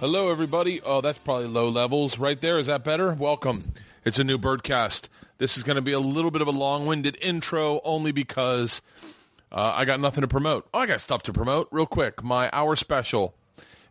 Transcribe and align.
Hello, 0.00 0.30
everybody. 0.30 0.80
Oh, 0.80 1.00
that's 1.00 1.18
probably 1.18 1.48
low 1.48 1.68
levels 1.68 2.20
right 2.20 2.40
there. 2.40 2.56
Is 2.56 2.68
that 2.68 2.84
better? 2.84 3.14
Welcome. 3.14 3.72
It's 4.04 4.16
a 4.16 4.22
new 4.22 4.38
Bertcast. 4.38 5.08
This 5.38 5.56
is 5.56 5.64
going 5.64 5.74
to 5.74 5.82
be 5.82 5.90
a 5.90 5.98
little 5.98 6.30
bit 6.30 6.40
of 6.40 6.46
a 6.46 6.52
long 6.52 6.86
winded 6.86 7.18
intro 7.20 7.80
only 7.82 8.12
because 8.12 8.80
uh, 9.50 9.74
I 9.76 9.84
got 9.84 9.98
nothing 9.98 10.20
to 10.20 10.28
promote. 10.28 10.68
Oh, 10.72 10.78
I 10.78 10.86
got 10.86 11.00
stuff 11.00 11.24
to 11.24 11.32
promote 11.32 11.66
real 11.72 11.84
quick. 11.84 12.22
My 12.22 12.48
hour 12.52 12.76
special 12.76 13.34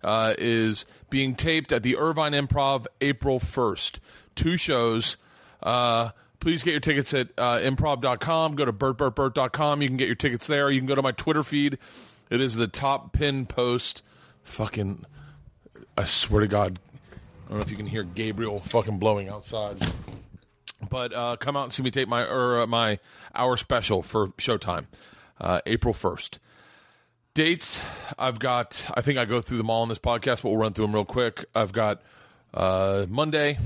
uh, 0.02 0.34
is 0.38 0.86
being 1.10 1.36
taped 1.36 1.74
at 1.74 1.84
the 1.84 1.98
Irvine 1.98 2.32
Improv 2.32 2.86
April 3.02 3.42
1st. 3.42 4.00
Two 4.34 4.56
shows. 4.56 5.18
Uh, 5.62 6.12
please 6.40 6.64
get 6.64 6.72
your 6.72 6.80
tickets 6.80 7.14
at 7.14 7.32
uh, 7.38 7.58
improv.com. 7.58 8.56
Go 8.56 8.64
to 8.64 8.72
bertbertbert.com. 8.72 9.82
You 9.82 9.90
can 9.90 9.98
get 9.98 10.08
your 10.08 10.16
tickets 10.16 10.48
there. 10.48 10.70
You 10.70 10.80
can 10.80 10.88
go 10.88 10.96
to 10.96 11.02
my 11.02 11.12
Twitter 11.12 11.44
feed. 11.44 11.78
It 12.30 12.40
is 12.40 12.56
the 12.56 12.68
top 12.68 13.12
pin 13.12 13.46
post. 13.46 14.04
Fucking, 14.44 15.06
I 15.98 16.04
swear 16.04 16.42
to 16.42 16.48
God, 16.48 16.78
I 17.12 17.50
don't 17.50 17.58
know 17.58 17.64
if 17.64 17.72
you 17.72 17.76
can 17.76 17.88
hear 17.88 18.04
Gabriel 18.04 18.60
fucking 18.60 19.00
blowing 19.00 19.30
outside. 19.30 19.78
But 20.92 21.12
uh, 21.12 21.38
come 21.38 21.58
out 21.58 21.64
and 21.64 21.74
see 21.74 21.82
me 21.82 21.90
tape 21.90 22.08
my 22.08 22.24
or 22.24 22.62
uh, 22.62 22.68
my 22.68 23.00
hour 23.34 23.58
special 23.58 24.04
for 24.04 24.28
Showtime, 24.28 24.86
uh, 25.42 25.62
April 25.66 25.96
first. 25.96 26.40
Dates 27.34 27.84
I've 28.20 28.38
got. 28.38 28.92
I 28.94 29.02
think 29.02 29.18
I 29.18 29.26
go 29.26 29.42
through 29.42 29.58
them 29.58 29.72
all 29.72 29.82
in 29.82 29.90
this 29.90 29.98
podcast, 29.98 30.44
but 30.44 30.50
we'll 30.50 30.58
run 30.58 30.74
through 30.74 30.86
them 30.86 30.94
real 30.94 31.04
quick. 31.04 31.46
I've 31.56 31.72
got 31.72 32.04
uh, 32.54 33.08
Monday, 33.10 33.58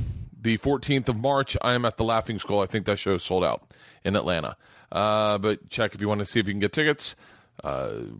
the 0.41 0.57
14th 0.57 1.09
of 1.09 1.19
March. 1.19 1.57
I 1.61 1.73
am 1.73 1.83
at 1.83 1.97
the 1.97 2.05
Laughing 2.05 2.39
Skull. 2.39 2.61
I 2.61 2.65
think 2.65 2.85
that 2.85 2.97
show 2.97 3.15
is 3.15 3.23
sold 3.23 3.43
out 3.43 3.63
in 4.05 4.15
Atlanta. 4.15 4.55
Uh, 4.89 5.37
but 5.37 5.69
check 5.69 5.93
if 5.93 5.99
you 5.99 6.07
want 6.07 6.19
to 6.19 6.25
see 6.25 6.39
if 6.39 6.47
you 6.47 6.53
can 6.53 6.61
get 6.61 6.71
tickets. 6.71 7.17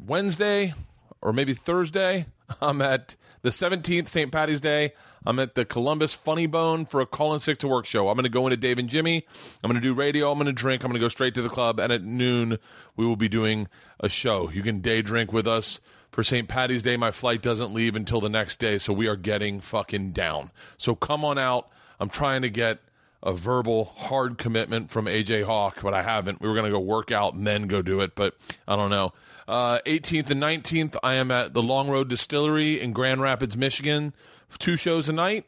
Wednesday 0.05 0.73
or 1.21 1.31
maybe 1.31 1.53
Thursday, 1.53 2.25
I'm 2.61 2.81
at 2.81 3.15
the 3.41 3.49
17th, 3.49 4.07
St. 4.07 4.31
Patty's 4.31 4.61
Day. 4.61 4.93
I'm 5.25 5.39
at 5.39 5.55
the 5.55 5.65
Columbus 5.65 6.13
Funny 6.13 6.47
Bone 6.47 6.85
for 6.85 7.01
a 7.01 7.05
Call 7.05 7.33
and 7.33 7.41
Sick 7.41 7.59
to 7.59 7.67
Work 7.67 7.85
show. 7.85 8.09
I'm 8.09 8.15
going 8.15 8.23
to 8.23 8.29
go 8.29 8.47
into 8.47 8.57
Dave 8.57 8.79
and 8.79 8.89
Jimmy. 8.89 9.25
I'm 9.63 9.69
going 9.69 9.81
to 9.81 9.87
do 9.87 9.93
radio. 9.93 10.31
I'm 10.31 10.37
going 10.37 10.47
to 10.47 10.53
drink. 10.53 10.83
I'm 10.83 10.89
going 10.89 10.99
to 10.99 11.03
go 11.03 11.07
straight 11.07 11.35
to 11.35 11.41
the 11.41 11.49
club. 11.49 11.79
And 11.79 11.91
at 11.91 12.03
noon, 12.03 12.57
we 12.95 13.05
will 13.05 13.15
be 13.15 13.29
doing 13.29 13.67
a 13.99 14.09
show. 14.09 14.49
You 14.49 14.63
can 14.63 14.79
day 14.79 15.01
drink 15.01 15.31
with 15.31 15.47
us 15.47 15.79
for 16.11 16.23
St. 16.23 16.47
Patty's 16.47 16.83
Day. 16.83 16.97
My 16.97 17.11
flight 17.11 17.41
doesn't 17.41 17.73
leave 17.73 17.95
until 17.95 18.21
the 18.21 18.29
next 18.29 18.59
day, 18.59 18.77
so 18.77 18.93
we 18.93 19.07
are 19.07 19.15
getting 19.15 19.59
fucking 19.59 20.11
down. 20.11 20.51
So 20.77 20.95
come 20.95 21.23
on 21.23 21.37
out. 21.37 21.69
I'm 21.99 22.09
trying 22.09 22.41
to 22.41 22.49
get 22.49 22.79
a 23.23 23.33
verbal 23.33 23.93
hard 23.97 24.37
commitment 24.37 24.89
from 24.89 25.05
AJ 25.05 25.43
Hawk, 25.43 25.77
but 25.81 25.93
I 25.93 26.01
haven't. 26.01 26.41
We 26.41 26.47
were 26.47 26.55
going 26.55 26.65
to 26.65 26.71
go 26.71 26.79
work 26.79 27.11
out 27.11 27.35
and 27.35 27.45
then 27.45 27.67
go 27.67 27.81
do 27.81 28.01
it, 28.01 28.15
but 28.15 28.35
I 28.67 28.75
don't 28.75 28.89
know. 28.89 29.13
Uh, 29.51 29.79
18th 29.85 30.29
and 30.29 30.41
19th, 30.41 30.95
I 31.03 31.15
am 31.15 31.29
at 31.29 31.53
the 31.53 31.61
Long 31.61 31.89
Road 31.89 32.07
Distillery 32.07 32.79
in 32.79 32.93
Grand 32.93 33.19
Rapids, 33.19 33.57
Michigan. 33.57 34.13
Two 34.59 34.77
shows 34.77 35.09
a 35.09 35.11
night. 35.11 35.43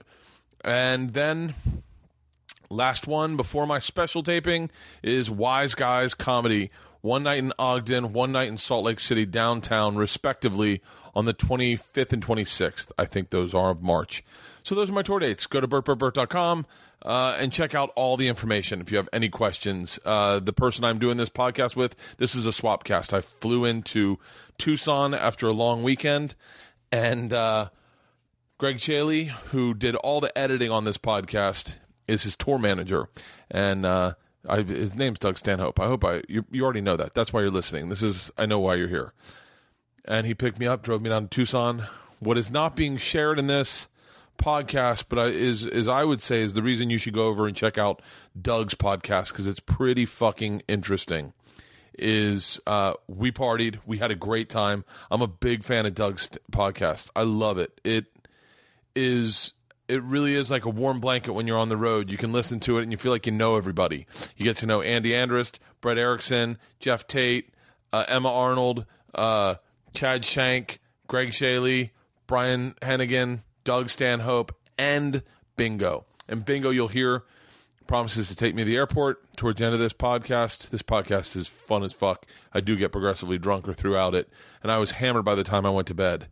And 0.62 1.12
then 1.12 1.54
last 2.70 3.08
one 3.08 3.38
before 3.38 3.66
my 3.66 3.80
special 3.80 4.22
taping 4.22 4.70
is 5.02 5.32
Wise 5.32 5.74
Guys 5.74 6.16
Comedy. 6.16 6.70
One 7.00 7.24
night 7.24 7.40
in 7.40 7.54
Ogden, 7.58 8.12
one 8.12 8.34
night 8.34 8.50
in 8.50 8.58
Salt 8.58 8.84
Lake 8.84 9.00
City 9.00 9.26
downtown, 9.26 9.96
respectively, 9.96 10.82
on 11.16 11.24
the 11.24 11.34
25th 11.34 12.12
and 12.12 12.26
26th. 12.26 12.92
I 12.98 13.06
think 13.06 13.30
those 13.30 13.54
are 13.54 13.72
of 13.72 13.82
March. 13.82 14.22
So 14.64 14.76
those 14.76 14.90
are 14.90 14.94
my 14.94 15.04
tour 15.04 15.20
dates. 15.20 15.46
Go 15.46 15.62
to 15.62 15.68
bertbertbert.com 15.68 16.66
uh, 17.04 17.38
and 17.40 17.52
check 17.52 17.76
out 17.76 17.92
all 17.96 18.18
the 18.18 18.28
information 18.28 18.82
if 18.82 18.92
you 18.92 18.98
have 18.98 19.10
any 19.14 19.30
questions. 19.30 20.00
Uh, 20.06 20.40
the 20.40 20.54
person 20.54 20.84
I'm 20.84 21.00
doing 21.00 21.18
this 21.18 21.30
podcast 21.30 21.76
with, 21.76 21.96
this 22.18 22.34
is 22.34 22.46
a 22.46 22.54
swap 22.54 22.84
cast. 22.84 23.14
I 23.14 23.22
flew 23.22 23.66
into 23.66 24.20
Tucson 24.58 25.14
after 25.14 25.48
a 25.48 25.54
long 25.54 25.84
weekend, 25.84 26.36
and 26.92 27.34
uh, 27.34 27.70
Greg 28.58 28.80
Chaille, 28.80 29.26
who 29.52 29.74
did 29.74 29.96
all 29.98 30.22
the 30.22 30.36
editing 30.38 30.72
on 30.72 30.86
this 30.86 30.98
podcast, 30.98 31.78
is 32.08 32.24
his 32.24 32.36
tour 32.36 32.58
manager, 32.58 33.10
and 33.52 33.86
uh, 33.86 34.14
I, 34.48 34.62
his 34.62 34.96
name's 34.96 35.20
Doug 35.20 35.38
Stanhope. 35.38 35.80
I 35.80 35.88
hope 35.88 36.04
I 36.04 36.22
you, 36.28 36.46
you 36.52 36.64
already 36.64 36.82
know 36.82 36.96
that. 36.98 37.14
That's 37.14 37.32
why 37.32 37.42
you're 37.42 37.52
listening. 37.52 37.90
This 37.90 38.02
is 38.02 38.32
I 38.38 38.46
know 38.46 38.60
why 38.60 38.76
you're 38.76 38.88
here. 38.88 39.14
And 40.06 40.28
he 40.28 40.34
picked 40.34 40.60
me 40.60 40.68
up, 40.68 40.84
drove 40.84 41.02
me 41.02 41.10
down 41.10 41.24
to 41.24 41.30
Tucson. 41.30 41.84
What 42.20 42.38
is 42.38 42.52
not 42.52 42.76
being 42.76 42.98
shared 42.98 43.40
in 43.40 43.48
this 43.48 43.88
podcast, 44.38 45.06
but 45.10 45.20
I, 45.20 45.26
is 45.26 45.66
is 45.66 45.88
I 45.88 46.04
would 46.04 46.22
say 46.22 46.42
is 46.42 46.54
the 46.54 46.64
reason 46.64 46.90
you 46.90 46.98
should 46.98 47.14
go 47.14 47.28
over 47.28 47.48
and 47.48 47.56
check 47.56 47.78
out 47.78 48.02
Doug's 48.40 48.76
podcast 48.76 49.30
because 49.30 49.48
it's 49.48 49.60
pretty 49.60 50.06
fucking 50.06 50.64
interesting. 50.68 51.34
Is 51.98 52.60
uh, 52.66 52.94
we 53.08 53.32
partied, 53.32 53.80
we 53.86 54.00
had 54.00 54.10
a 54.10 54.16
great 54.16 54.50
time. 54.50 54.84
I'm 55.12 55.22
a 55.22 55.28
big 55.28 55.64
fan 55.64 55.86
of 55.86 55.94
Doug's 55.94 56.30
podcast. 56.52 57.10
I 57.16 57.22
love 57.22 57.60
it. 57.60 57.80
It 57.84 58.06
is 58.96 59.54
it 59.88 60.02
really 60.04 60.34
is 60.34 60.50
like 60.50 60.66
a 60.66 60.70
warm 60.70 61.00
blanket 61.00 61.34
when 61.34 61.46
you're 61.46 61.58
on 61.58 61.70
the 61.70 61.78
road. 61.78 62.10
You 62.10 62.18
can 62.18 62.32
listen 62.32 62.60
to 62.62 62.78
it 62.80 62.84
and 62.84 62.92
you 62.92 62.98
feel 62.98 63.12
like 63.12 63.26
you 63.26 63.32
know 63.32 63.58
everybody. 63.58 64.08
You 64.38 64.44
get 64.44 64.58
to 64.58 64.66
know 64.66 64.82
Andy 64.82 65.12
Andrist, 65.12 65.60
Brett 65.82 65.98
Erickson, 65.98 66.58
Jeff 66.80 67.06
Tate, 67.06 67.54
uh, 67.92 68.06
Emma 68.08 68.32
Arnold, 68.32 68.86
uh, 69.14 69.56
Chad 69.94 70.26
Shank, 70.26 70.80
Greg 71.08 71.32
Chaille, 71.32 71.92
Brian 72.28 72.74
Hennigan, 72.82 73.44
Doug 73.64 73.90
Stanhope, 73.90 74.56
and 74.78 75.24
Bingo. 75.56 76.06
And 76.28 76.46
Bingo, 76.46 76.70
you'll 76.70 76.88
hear 76.88 77.24
promises 77.88 78.28
to 78.30 78.36
take 78.36 78.56
me 78.56 78.64
to 78.64 78.70
the 78.70 78.76
airport 78.76 79.36
towards 79.36 79.60
the 79.60 79.66
end 79.66 79.74
of 79.74 79.80
this 79.80 79.94
podcast. 79.94 80.70
This 80.70 80.82
podcast 80.82 81.36
is 81.36 81.48
fun 81.48 81.84
as 81.84 81.94
fuck. 81.94 82.26
I 82.54 82.60
do 82.60 82.76
get 82.76 82.92
progressively 82.92 83.38
drunker 83.38 83.74
throughout 83.74 84.16
it, 84.16 84.30
and 84.62 84.72
I 84.72 84.78
was 84.78 84.92
hammered 84.92 85.26
by 85.26 85.36
the 85.36 85.44
time 85.44 85.66
I 85.66 85.70
went 85.70 85.88
to 85.88 85.94
bed. 85.94 86.28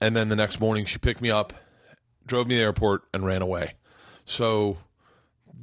And 0.00 0.16
then 0.16 0.28
the 0.28 0.36
next 0.36 0.60
morning, 0.60 0.84
she 0.84 0.98
picked 0.98 1.20
me 1.20 1.30
up, 1.30 1.52
drove 2.26 2.46
me 2.46 2.54
to 2.54 2.58
the 2.58 2.64
airport, 2.64 3.04
and 3.12 3.24
ran 3.24 3.42
away. 3.42 3.74
So, 4.24 4.78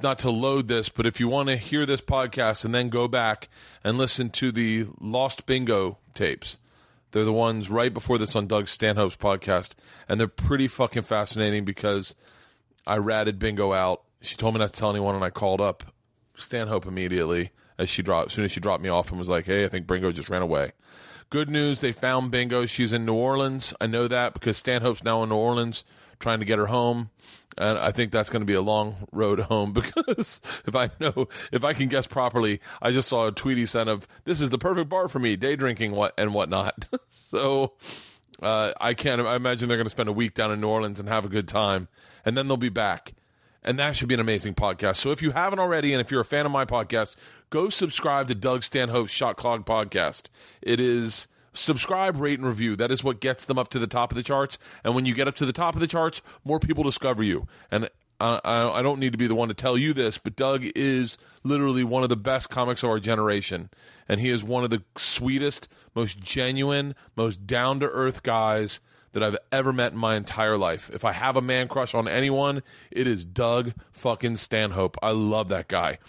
not 0.01 0.19
to 0.19 0.29
load 0.29 0.67
this, 0.67 0.89
but 0.89 1.05
if 1.05 1.19
you 1.19 1.27
want 1.27 1.49
to 1.49 1.55
hear 1.55 1.85
this 1.85 2.01
podcast 2.01 2.65
and 2.65 2.75
then 2.75 2.89
go 2.89 3.07
back 3.07 3.49
and 3.83 3.97
listen 3.97 4.29
to 4.31 4.51
the 4.51 4.87
Lost 4.99 5.45
Bingo 5.45 5.99
tapes, 6.13 6.59
they're 7.15 7.23
the 7.23 7.31
ones 7.31 7.69
right 7.69 7.93
before 7.93 8.17
this 8.17 8.35
on 8.35 8.45
Doug 8.45 8.67
Stanhope's 8.67 9.15
podcast, 9.15 9.73
and 10.09 10.19
they're 10.19 10.27
pretty 10.27 10.67
fucking 10.67 11.03
fascinating 11.03 11.63
because 11.63 12.13
I 12.85 12.97
ratted 12.97 13.39
Bingo 13.39 13.71
out. 13.71 14.01
She 14.19 14.35
told 14.35 14.53
me 14.53 14.59
not 14.59 14.73
to 14.73 14.77
tell 14.77 14.89
anyone, 14.89 15.15
and 15.15 15.23
I 15.23 15.29
called 15.29 15.61
up 15.61 15.83
Stanhope 16.35 16.85
immediately 16.85 17.51
as 17.77 17.87
she 17.87 18.03
dropped. 18.03 18.31
As 18.31 18.33
soon 18.33 18.43
as 18.43 18.51
she 18.51 18.59
dropped 18.59 18.83
me 18.83 18.89
off, 18.89 19.11
and 19.11 19.17
was 19.17 19.29
like, 19.29 19.45
"Hey, 19.45 19.63
I 19.63 19.69
think 19.69 19.87
Bingo 19.87 20.11
just 20.11 20.29
ran 20.29 20.41
away." 20.41 20.73
Good 21.29 21.49
news, 21.49 21.79
they 21.79 21.93
found 21.93 22.31
Bingo. 22.31 22.65
She's 22.65 22.91
in 22.91 23.05
New 23.05 23.15
Orleans. 23.15 23.73
I 23.79 23.87
know 23.87 24.09
that 24.09 24.33
because 24.33 24.57
Stanhope's 24.57 25.05
now 25.05 25.23
in 25.23 25.29
New 25.29 25.35
Orleans 25.35 25.85
trying 26.19 26.39
to 26.39 26.45
get 26.45 26.59
her 26.59 26.65
home. 26.65 27.11
And 27.57 27.77
I 27.77 27.91
think 27.91 28.11
that's 28.11 28.29
going 28.29 28.41
to 28.41 28.45
be 28.45 28.53
a 28.53 28.61
long 28.61 28.95
road 29.11 29.39
home 29.39 29.71
because 29.73 30.41
if 30.65 30.75
I 30.75 30.89
know, 30.99 31.29
if 31.51 31.63
I 31.63 31.73
can 31.73 31.87
guess 31.87 32.07
properly, 32.07 32.61
I 32.81 32.91
just 32.91 33.07
saw 33.07 33.27
a 33.27 33.31
tweet 33.31 33.57
he 33.57 33.65
sent 33.65 33.89
of 33.89 34.07
this 34.25 34.41
is 34.41 34.49
the 34.49 34.57
perfect 34.57 34.89
bar 34.89 35.07
for 35.07 35.19
me, 35.19 35.35
day 35.35 35.55
drinking 35.55 35.91
what 35.91 36.13
and 36.17 36.33
whatnot. 36.33 36.87
so, 37.09 37.73
uh, 38.41 38.73
I 38.81 38.93
can't, 38.93 39.21
I 39.21 39.35
imagine 39.35 39.69
they're 39.69 39.77
going 39.77 39.85
to 39.85 39.91
spend 39.91 40.09
a 40.09 40.13
week 40.13 40.33
down 40.33 40.51
in 40.51 40.59
New 40.59 40.67
Orleans 40.67 40.99
and 40.99 41.07
have 41.07 41.23
a 41.23 41.29
good 41.29 41.47
time 41.47 41.87
and 42.25 42.35
then 42.35 42.47
they'll 42.47 42.57
be 42.57 42.69
back. 42.69 43.13
And 43.63 43.79
that 43.79 43.95
should 43.95 44.09
be 44.09 44.13
an 44.13 44.19
amazing 44.19 44.53
podcast. 44.53 44.97
So 44.97 45.11
if 45.11 45.21
you 45.21 45.31
haven't 45.31 45.59
already, 45.59 45.93
and 45.93 46.01
if 46.01 46.11
you're 46.11 46.21
a 46.21 46.25
fan 46.25 46.45
of 46.45 46.51
my 46.51 46.65
podcast, 46.65 47.15
go 47.49 47.69
subscribe 47.69 48.27
to 48.27 48.35
Doug 48.35 48.63
Stanhope's 48.63 49.13
Shotclog 49.13 49.65
podcast. 49.65 50.27
It 50.61 50.79
is 50.79 51.27
subscribe, 51.55 52.19
rate, 52.19 52.39
and 52.39 52.47
review. 52.47 52.75
That 52.75 52.91
is 52.91 53.03
what 53.03 53.19
gets 53.19 53.45
them 53.45 53.57
up 53.57 53.69
to 53.69 53.79
the 53.79 53.87
top 53.87 54.11
of 54.11 54.15
the 54.15 54.23
charts. 54.23 54.57
And 54.83 54.93
when 54.93 55.05
you 55.05 55.15
get 55.15 55.27
up 55.27 55.35
to 55.35 55.45
the 55.45 55.53
top 55.53 55.73
of 55.73 55.81
the 55.81 55.87
charts, 55.87 56.21
more 56.43 56.59
people 56.59 56.83
discover 56.83 57.23
you. 57.23 57.47
And 57.71 57.89
uh, 58.19 58.39
I, 58.43 58.79
I 58.79 58.81
don't 58.81 58.99
need 58.99 59.11
to 59.11 59.17
be 59.17 59.27
the 59.27 59.35
one 59.35 59.47
to 59.47 59.53
tell 59.53 59.77
you 59.77 59.93
this, 59.93 60.17
but 60.17 60.35
Doug 60.35 60.65
is 60.75 61.17
literally 61.43 61.83
one 61.83 62.03
of 62.03 62.09
the 62.09 62.15
best 62.15 62.49
comics 62.49 62.83
of 62.83 62.89
our 62.89 62.99
generation. 62.99 63.69
And 64.07 64.19
he 64.19 64.29
is 64.29 64.43
one 64.43 64.63
of 64.63 64.69
the 64.69 64.83
sweetest, 64.97 65.67
most 65.95 66.19
genuine, 66.19 66.95
most 67.15 67.47
down 67.47 67.79
to 67.79 67.87
earth 67.87 68.23
guys 68.23 68.79
that 69.13 69.23
I've 69.23 69.37
ever 69.51 69.71
met 69.71 69.93
in 69.93 69.97
my 69.97 70.15
entire 70.15 70.57
life. 70.57 70.91
If 70.93 71.05
I 71.05 71.13
have 71.13 71.37
a 71.37 71.41
man 71.41 71.69
crush 71.69 71.95
on 71.95 72.07
anyone, 72.07 72.61
it 72.91 73.07
is 73.07 73.25
Doug 73.25 73.73
fucking 73.93 74.35
Stanhope. 74.37 74.97
I 75.01 75.11
love 75.11 75.47
that 75.49 75.69
guy. 75.69 75.99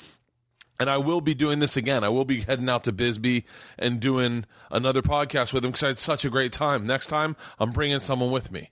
And 0.79 0.91
I 0.91 0.99
will 0.99 1.21
be 1.21 1.35
doing 1.35 1.59
this 1.59 1.77
again. 1.77 2.05
I 2.05 2.09
will 2.09 2.25
be 2.25 2.41
heading 2.41 2.69
out 2.69 2.85
to 2.85 2.93
Bisbee 2.93 3.45
and 3.79 3.99
doing 3.99 4.45
another 4.71 5.03
podcast 5.03 5.53
with 5.53 5.65
him 5.65 5.71
because 5.71 5.83
I 5.83 5.89
had 5.89 5.99
such 5.99 6.25
a 6.25 6.31
great 6.31 6.53
time. 6.53 6.87
Next 6.87 7.07
time, 7.07 7.37
I'm 7.59 7.73
bringing 7.73 8.01
someone 8.01 8.31
with 8.31 8.53
me. 8.53 8.71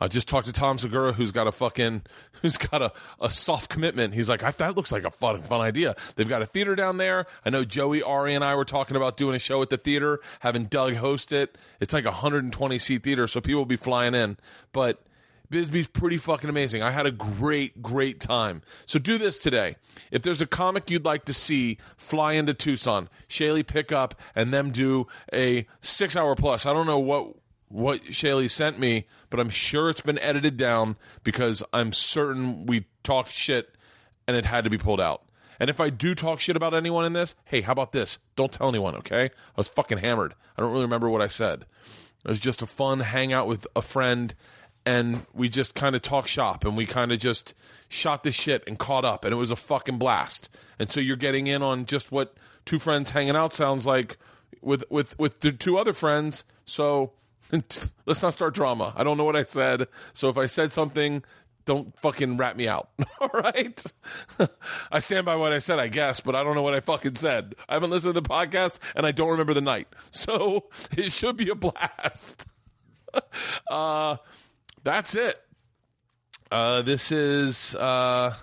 I 0.00 0.08
just 0.08 0.28
talked 0.28 0.46
to 0.46 0.52
Tom 0.52 0.78
Segura, 0.78 1.12
who's 1.12 1.30
got 1.30 1.46
a 1.46 1.52
fucking, 1.52 2.02
who's 2.42 2.56
got 2.56 2.82
a, 2.82 2.92
a 3.20 3.30
soft 3.30 3.70
commitment. 3.70 4.14
He's 4.14 4.28
like, 4.28 4.40
that 4.56 4.76
looks 4.76 4.92
like 4.92 5.04
a 5.04 5.10
fun, 5.10 5.40
fun 5.40 5.60
idea. 5.60 5.94
They've 6.16 6.28
got 6.28 6.42
a 6.42 6.46
theater 6.46 6.74
down 6.74 6.96
there. 6.96 7.26
I 7.44 7.50
know 7.50 7.64
Joey, 7.64 8.02
Ari, 8.02 8.34
and 8.34 8.44
I 8.44 8.54
were 8.54 8.64
talking 8.64 8.96
about 8.96 9.16
doing 9.16 9.36
a 9.36 9.38
show 9.38 9.62
at 9.62 9.70
the 9.70 9.76
theater, 9.76 10.20
having 10.40 10.64
Doug 10.64 10.94
host 10.96 11.32
it. 11.32 11.56
It's 11.80 11.92
like 11.92 12.04
a 12.04 12.08
120 12.08 12.78
seat 12.78 13.02
theater, 13.02 13.26
so 13.26 13.40
people 13.40 13.60
will 13.60 13.66
be 13.66 13.76
flying 13.76 14.14
in. 14.14 14.36
But 14.72 15.00
Bisbee's 15.54 15.86
pretty 15.86 16.16
fucking 16.16 16.50
amazing. 16.50 16.82
I 16.82 16.90
had 16.90 17.06
a 17.06 17.12
great, 17.12 17.80
great 17.80 18.18
time. 18.18 18.60
So 18.86 18.98
do 18.98 19.18
this 19.18 19.38
today. 19.38 19.76
If 20.10 20.24
there's 20.24 20.40
a 20.40 20.48
comic 20.48 20.90
you'd 20.90 21.04
like 21.04 21.26
to 21.26 21.32
see 21.32 21.78
fly 21.96 22.32
into 22.32 22.54
Tucson, 22.54 23.08
Chaille 23.28 23.62
pick 23.62 23.92
up 23.92 24.20
and 24.34 24.52
them 24.52 24.72
do 24.72 25.06
a 25.32 25.64
six 25.80 26.16
hour 26.16 26.34
plus. 26.34 26.66
I 26.66 26.72
don't 26.72 26.86
know 26.86 26.98
what 26.98 27.36
what 27.68 28.02
Chaille 28.10 28.48
sent 28.48 28.80
me, 28.80 29.06
but 29.30 29.38
I'm 29.38 29.48
sure 29.48 29.88
it's 29.88 30.00
been 30.00 30.18
edited 30.18 30.56
down 30.56 30.96
because 31.22 31.62
I'm 31.72 31.92
certain 31.92 32.66
we 32.66 32.86
talked 33.04 33.30
shit 33.30 33.76
and 34.26 34.36
it 34.36 34.46
had 34.46 34.64
to 34.64 34.70
be 34.70 34.78
pulled 34.78 35.00
out. 35.00 35.22
And 35.60 35.70
if 35.70 35.78
I 35.78 35.88
do 35.88 36.16
talk 36.16 36.40
shit 36.40 36.56
about 36.56 36.74
anyone 36.74 37.04
in 37.04 37.12
this, 37.12 37.36
hey, 37.44 37.60
how 37.60 37.70
about 37.70 37.92
this? 37.92 38.18
Don't 38.34 38.50
tell 38.50 38.68
anyone, 38.68 38.96
okay? 38.96 39.26
I 39.26 39.30
was 39.56 39.68
fucking 39.68 39.98
hammered. 39.98 40.34
I 40.56 40.62
don't 40.62 40.72
really 40.72 40.82
remember 40.82 41.08
what 41.08 41.22
I 41.22 41.28
said. 41.28 41.64
It 42.24 42.28
was 42.28 42.40
just 42.40 42.60
a 42.60 42.66
fun 42.66 43.00
hangout 43.00 43.46
with 43.46 43.68
a 43.76 43.82
friend, 43.82 44.34
and 44.86 45.24
we 45.32 45.48
just 45.48 45.74
kind 45.74 45.96
of 45.96 46.02
talk 46.02 46.26
shop 46.26 46.64
and 46.64 46.76
we 46.76 46.86
kind 46.86 47.12
of 47.12 47.18
just 47.18 47.54
shot 47.88 48.22
the 48.22 48.32
shit 48.32 48.64
and 48.66 48.78
caught 48.78 49.04
up, 49.04 49.24
and 49.24 49.32
it 49.32 49.36
was 49.36 49.50
a 49.50 49.56
fucking 49.56 49.98
blast. 49.98 50.48
And 50.78 50.90
so 50.90 51.00
you're 51.00 51.16
getting 51.16 51.46
in 51.46 51.62
on 51.62 51.86
just 51.86 52.12
what 52.12 52.34
two 52.64 52.78
friends 52.78 53.10
hanging 53.10 53.36
out 53.36 53.52
sounds 53.52 53.86
like 53.86 54.18
with 54.60 54.84
with 54.90 55.18
with 55.18 55.40
the 55.40 55.52
two 55.52 55.78
other 55.78 55.92
friends. 55.92 56.44
So 56.64 57.12
let's 58.06 58.22
not 58.22 58.34
start 58.34 58.54
drama. 58.54 58.92
I 58.96 59.04
don't 59.04 59.16
know 59.16 59.24
what 59.24 59.36
I 59.36 59.42
said. 59.42 59.88
So 60.12 60.28
if 60.28 60.38
I 60.38 60.46
said 60.46 60.72
something 60.72 61.22
don't 61.64 61.96
fucking 62.00 62.36
rat 62.36 62.56
me 62.56 62.68
out. 62.68 62.90
All 63.20 63.30
right. 63.32 63.82
I 64.92 64.98
stand 64.98 65.26
by 65.26 65.36
what 65.36 65.52
I 65.52 65.58
said, 65.58 65.78
I 65.78 65.88
guess, 65.88 66.20
but 66.20 66.34
I 66.34 66.44
don't 66.44 66.54
know 66.54 66.62
what 66.62 66.74
I 66.74 66.80
fucking 66.80 67.14
said. 67.16 67.54
I 67.68 67.74
haven't 67.74 67.90
listened 67.90 68.14
to 68.14 68.20
the 68.20 68.28
podcast 68.28 68.78
and 68.94 69.06
I 69.06 69.12
don't 69.12 69.30
remember 69.30 69.54
the 69.54 69.60
night. 69.60 69.88
So 70.10 70.66
it 70.96 71.12
should 71.12 71.36
be 71.36 71.48
a 71.50 71.54
blast. 71.54 72.46
uh, 73.70 74.16
that's 74.84 75.16
it. 75.16 75.40
Uh, 76.50 76.82
this 76.82 77.10
is, 77.10 77.74
uh, 77.74 78.34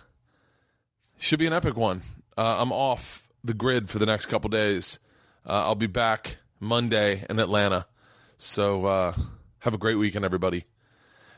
should 1.18 1.40
be 1.40 1.48
an 1.48 1.54
epic 1.54 1.78
one. 1.78 2.02
Uh, 2.38 2.58
I'm 2.60 2.72
off 2.72 3.30
the 3.44 3.54
grid 3.54 3.90
for 3.90 4.00
the 4.00 4.06
next 4.06 4.26
couple 4.26 4.50
days. 4.50 5.00
Uh, 5.46 5.64
I'll 5.66 5.76
be 5.76 5.88
back 5.88 6.38
Monday 6.60 7.24
in 7.30 7.40
Atlanta. 7.40 7.86
So, 8.38 8.86
uh, 8.86 9.14
have 9.60 9.74
a 9.74 9.78
great 9.78 9.96
weekend, 9.96 10.26
everybody 10.26 10.66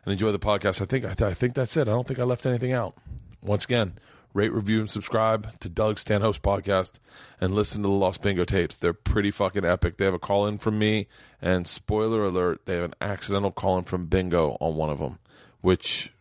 and 0.06 0.12
enjoy 0.12 0.32
the 0.32 0.40
podcast. 0.40 0.82
I 0.82 0.86
think 0.86 1.06
I, 1.06 1.28
I 1.28 1.34
think 1.34 1.54
that's 1.54 1.76
it. 1.78 1.88
I 1.88 1.92
don't 1.92 2.08
think 2.08 2.20
I 2.20 2.24
left 2.24 2.46
anything 2.46 2.72
out. 2.74 2.96
Once 3.42 3.66
again, 3.66 3.94
rate, 4.34 4.52
review, 4.52 4.80
and 4.80 4.90
subscribe 4.90 5.60
to 5.60 5.70
Doug 5.70 6.00
Stanhope's 6.00 6.40
podcast 6.40 6.94
and 7.40 7.54
listen 7.54 7.82
to 7.84 7.88
the 7.88 7.94
Lost 7.94 8.22
Bingo 8.22 8.46
tapes. 8.46 8.78
They're 8.78 8.94
pretty 8.94 9.32
fucking 9.32 9.66
epic. 9.66 9.98
They 9.98 10.06
have 10.06 10.14
a 10.14 10.20
call 10.20 10.48
in 10.48 10.58
from 10.58 10.80
me, 10.80 11.08
and 11.42 11.68
spoiler 11.68 12.26
alert, 12.26 12.66
they 12.66 12.76
have 12.76 12.86
an 12.86 12.96
accidental 13.02 13.52
call 13.52 13.78
in 13.78 13.84
from 13.84 14.06
Bingo 14.08 14.58
on 14.60 14.76
one 14.76 14.90
of 14.90 15.00
them, 15.00 15.20
which 15.62 16.12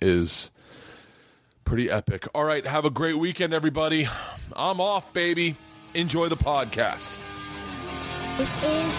is 0.00 0.50
pretty 1.64 1.90
epic. 1.90 2.28
All 2.34 2.44
right, 2.44 2.66
have 2.66 2.84
a 2.84 2.90
great 2.90 3.16
weekend, 3.18 3.54
everybody. 3.54 4.06
I'm 4.54 4.80
off, 4.80 5.12
baby. 5.12 5.56
Enjoy 5.94 6.28
the 6.28 6.36
podcast. 6.36 7.18
This 8.36 8.52
is 8.64 8.94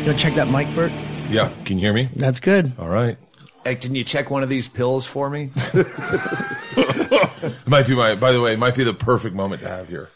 You 0.00 0.06
want 0.06 0.16
to 0.18 0.22
check 0.22 0.34
that 0.34 0.48
mic, 0.48 0.72
Bert? 0.74 0.92
Yeah, 1.30 1.50
can 1.64 1.78
you 1.78 1.84
hear 1.86 1.92
me? 1.92 2.08
That's 2.14 2.38
good. 2.40 2.72
All 2.78 2.88
right. 2.88 3.16
Hey, 3.66 3.74
can 3.74 3.96
you 3.96 4.04
check 4.04 4.30
one 4.30 4.44
of 4.44 4.48
these 4.48 4.68
pills 4.68 5.06
for 5.06 5.28
me? 5.28 5.50
It 6.78 7.68
might 7.68 7.86
be 7.86 7.94
my. 7.94 8.14
By 8.14 8.32
the 8.32 8.40
way, 8.40 8.52
it 8.52 8.58
might 8.58 8.74
be 8.74 8.84
the 8.84 8.92
perfect 8.94 9.34
moment 9.34 9.62
to 9.62 9.68
have 9.68 9.88
here. 9.88 10.08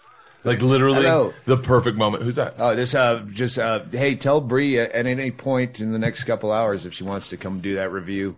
Like 0.45 0.63
literally 0.63 1.03
Hello. 1.03 1.33
the 1.47 1.57
perfect 1.57 1.97
moment. 1.97 2.23
Who's 2.23 2.37
that? 2.37 2.55
oh, 2.59 2.75
this 2.77 2.95
uh, 2.95 3.25
just 3.31 3.59
uh, 3.59 3.85
hey, 3.91 4.15
tell 4.15 4.41
Bree 4.41 4.79
at, 4.79 4.93
at 4.93 5.07
any 5.07 5.31
point 5.31 5.81
in 5.81 5.91
the 5.93 5.99
next 5.99 6.25
couple 6.25 6.53
hours 6.53 6.87
if 6.87 6.95
she 6.95 7.03
wants 7.05 7.29
to 7.29 7.37
come 7.37 7.61
do 7.61 7.75
that 7.77 7.91
review. 7.93 8.37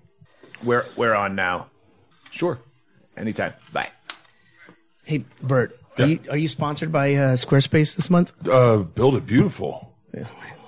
We're 0.62 0.86
we're 0.96 1.14
on 1.14 1.34
now. 1.34 1.66
Sure, 2.30 2.58
anytime. 3.16 3.52
Bye. 3.72 3.88
Hey, 5.04 5.24
Bert, 5.42 5.72
Yeah. 5.98 6.04
are, 6.04 6.08
you, 6.08 6.20
are 6.30 6.36
you 6.36 6.48
sponsored 6.48 6.90
by 6.92 7.14
uh, 7.14 7.34
Squarespace 7.36 7.96
this 7.96 8.08
month? 8.08 8.32
Uh, 8.48 8.78
build 8.78 9.14
it 9.16 9.26
beautiful. 9.26 9.94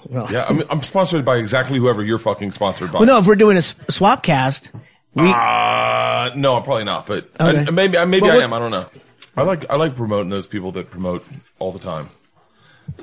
Well, 0.08 0.28
Yeah, 0.30 0.46
I'm, 0.48 0.62
I'm 0.70 0.82
sponsored 0.82 1.24
by 1.24 1.36
exactly 1.36 1.78
whoever 1.78 2.02
you're 2.02 2.18
fucking 2.18 2.52
sponsored 2.52 2.92
by. 2.92 2.98
well, 3.00 3.06
no. 3.06 3.18
If 3.18 3.26
we're 3.26 3.34
doing 3.36 3.56
a 3.56 3.58
s- 3.58 3.74
swap 3.88 4.22
cast, 4.22 4.70
we 5.14 5.24
Uh, 5.28 6.30
no, 6.34 6.60
probably 6.60 6.84
not. 6.84 7.06
But 7.06 7.30
Okay. 7.40 7.64
I, 7.66 7.70
maybe 7.70 7.96
maybe 8.06 8.22
Well, 8.22 8.32
I 8.32 8.34
what- 8.36 8.44
am. 8.44 8.52
I 8.52 8.58
don't 8.58 8.70
know. 8.70 8.86
I 9.36 9.42
like 9.42 9.64
I 9.70 9.76
like 9.76 9.96
promoting 9.96 10.30
those 10.30 10.46
people 10.46 10.72
that 10.72 10.90
promote 10.90 11.26
all 11.58 11.72
the 11.72 11.78
time. 11.80 12.08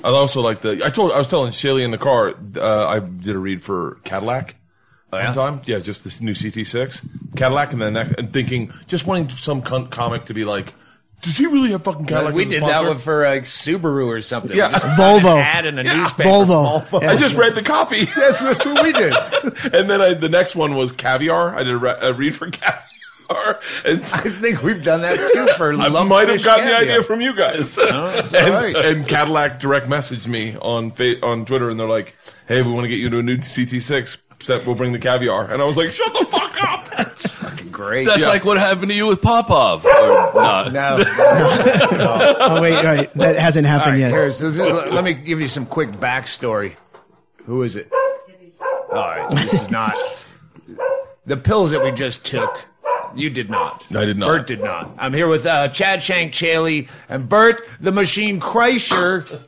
I 0.04 0.10
also 0.10 0.42
like 0.42 0.62
the. 0.62 0.82
I 0.86 0.90
told 0.90 1.12
I 1.12 1.18
was 1.18 1.30
telling 1.30 1.52
Chaille 1.52 1.78
in 1.84 1.92
the 1.92 1.98
car. 1.98 2.34
Uh, 2.56 2.88
I 2.88 3.00
did 3.00 3.36
a 3.36 3.40
read 3.40 3.64
for 3.64 3.98
Cadillac. 4.04 4.56
yeah? 5.12 5.26
One 5.26 5.34
time, 5.36 5.62
yeah, 5.66 5.80
just 5.80 6.04
this 6.06 6.22
new 6.22 6.34
CT6 6.34 7.02
Cadillac, 7.36 7.74
and 7.74 7.82
then 7.82 7.94
next, 7.94 8.14
and 8.18 8.32
thinking, 8.32 8.72
just 8.88 9.06
wanting 9.08 9.28
some 9.30 9.62
con- 9.62 9.88
comic 9.88 10.26
to 10.26 10.34
be 10.34 10.46
like, 10.46 10.74
does 11.22 11.38
he 11.38 11.46
really 11.48 11.72
have 11.72 11.84
fucking 11.84 12.06
Cadillac? 12.06 12.34
we 12.34 12.44
as 12.44 12.48
a 12.48 12.52
did 12.52 12.62
that 12.64 12.68
sponsor?" 12.70 12.88
one 12.88 12.98
for 13.00 13.26
uh, 13.26 13.30
Subaru 13.42 14.08
or 14.08 14.22
something. 14.22 14.56
Yeah. 14.56 14.68
We 14.68 14.74
just 14.74 14.86
Volvo. 14.86 15.34
An 15.34 15.40
ad 15.40 15.66
in 15.66 15.80
a 15.80 15.84
newspaper. 15.84 16.30
Volvo. 16.30 17.04
I 17.08 17.16
just 17.16 17.36
read 17.36 17.56
the 17.56 17.62
copy. 17.64 18.06
That's 18.16 18.42
what 18.42 18.84
we 18.84 18.92
did. 18.92 19.14
and 19.74 19.90
then 19.90 20.02
I, 20.02 20.14
the 20.14 20.30
next 20.30 20.56
one 20.56 20.76
was 20.76 20.92
caviar. 20.92 21.56
I 21.56 21.64
did 21.64 21.74
a, 21.74 21.78
re- 21.78 21.98
a 22.02 22.14
read 22.14 22.36
for 22.36 22.50
caviar, 22.52 23.60
and 23.86 24.04
I 24.04 24.30
think 24.30 24.64
we've 24.64 24.84
done 24.84 25.02
that 25.02 25.16
too 25.32 25.48
for. 25.58 25.74
I 25.74 25.88
lumpfish 25.90 26.08
might 26.08 26.30
have 26.30 26.44
gotten 26.44 26.66
the 26.66 26.72
caviar. 26.72 26.82
idea 26.96 27.04
from 27.04 27.22
you 27.22 27.36
guys. 27.36 27.76
that's 27.76 28.34
and, 28.34 28.54
all 28.54 28.62
right. 28.62 28.76
and 28.76 29.08
Cadillac 29.08 29.60
direct 29.60 29.88
messaged 29.88 30.28
me 30.28 30.56
on 30.58 30.92
fa- 30.92 31.24
on 31.26 31.46
Twitter, 31.46 31.70
and 31.70 31.80
they're 31.80 31.88
like, 31.88 32.16
"Hey, 32.48 32.62
we 32.62 32.72
want 32.72 32.86
to 32.86 32.90
get 32.90 32.98
you 33.00 33.10
to 33.10 33.20
a 33.20 33.24
new 33.24 33.38
CT6. 33.38 34.18
Set, 34.44 34.66
we'll 34.66 34.76
bring 34.76 34.92
the 34.92 35.00
caviar." 35.00 35.50
And 35.52 35.62
I 35.62 35.66
was 35.66 35.78
like, 35.78 35.92
"Shut 35.92 36.12
the 36.14 36.26
fuck 36.26 36.34
up!" 36.41 36.41
Great. 37.82 38.06
That's 38.06 38.22
Yeah. 38.22 38.28
like 38.28 38.46
what 38.46 38.60
happened 38.60 38.90
to 38.90 38.94
you 38.94 39.08
with 39.08 39.22
Popov. 39.24 39.86
Or 39.86 40.32
not. 40.36 40.72
no. 40.72 41.04
oh 41.08 42.62
wait, 42.62 42.84
right, 42.84 43.14
that 43.16 43.38
hasn't 43.38 43.66
happened 43.66 43.94
right, 43.94 44.00
yet. 44.02 44.12
here's, 44.12 44.38
this 44.38 44.56
is, 44.56 44.62
let 44.62 45.04
me 45.04 45.14
give 45.16 45.42
you 45.42 45.48
some 45.48 45.66
quick 45.66 45.92
backstory. 45.92 46.76
Who 47.46 47.64
is 47.64 47.76
it? 47.76 47.92
All 48.92 48.98
right, 48.98 49.30
this 49.32 49.54
is 49.64 49.72
not 49.72 49.96
the 51.26 51.38
pills 51.38 51.72
that 51.72 51.84
we 51.84 51.92
just 51.92 52.24
took. 52.24 52.66
You 53.16 53.30
did 53.30 53.50
not. 53.50 53.84
I 53.90 54.06
did 54.06 54.18
not. 54.18 54.28
Bert 54.28 54.48
did 54.48 54.62
not. 54.62 54.92
I'm 55.00 55.14
here 55.14 55.28
with 55.28 55.46
uh, 55.46 55.68
Chad 55.70 56.04
Shank 56.04 56.34
Chaille 56.34 56.88
and 57.10 57.28
Bert 57.28 57.68
the 57.80 57.92
Machine 57.92 58.40
Kreischer 58.40 59.44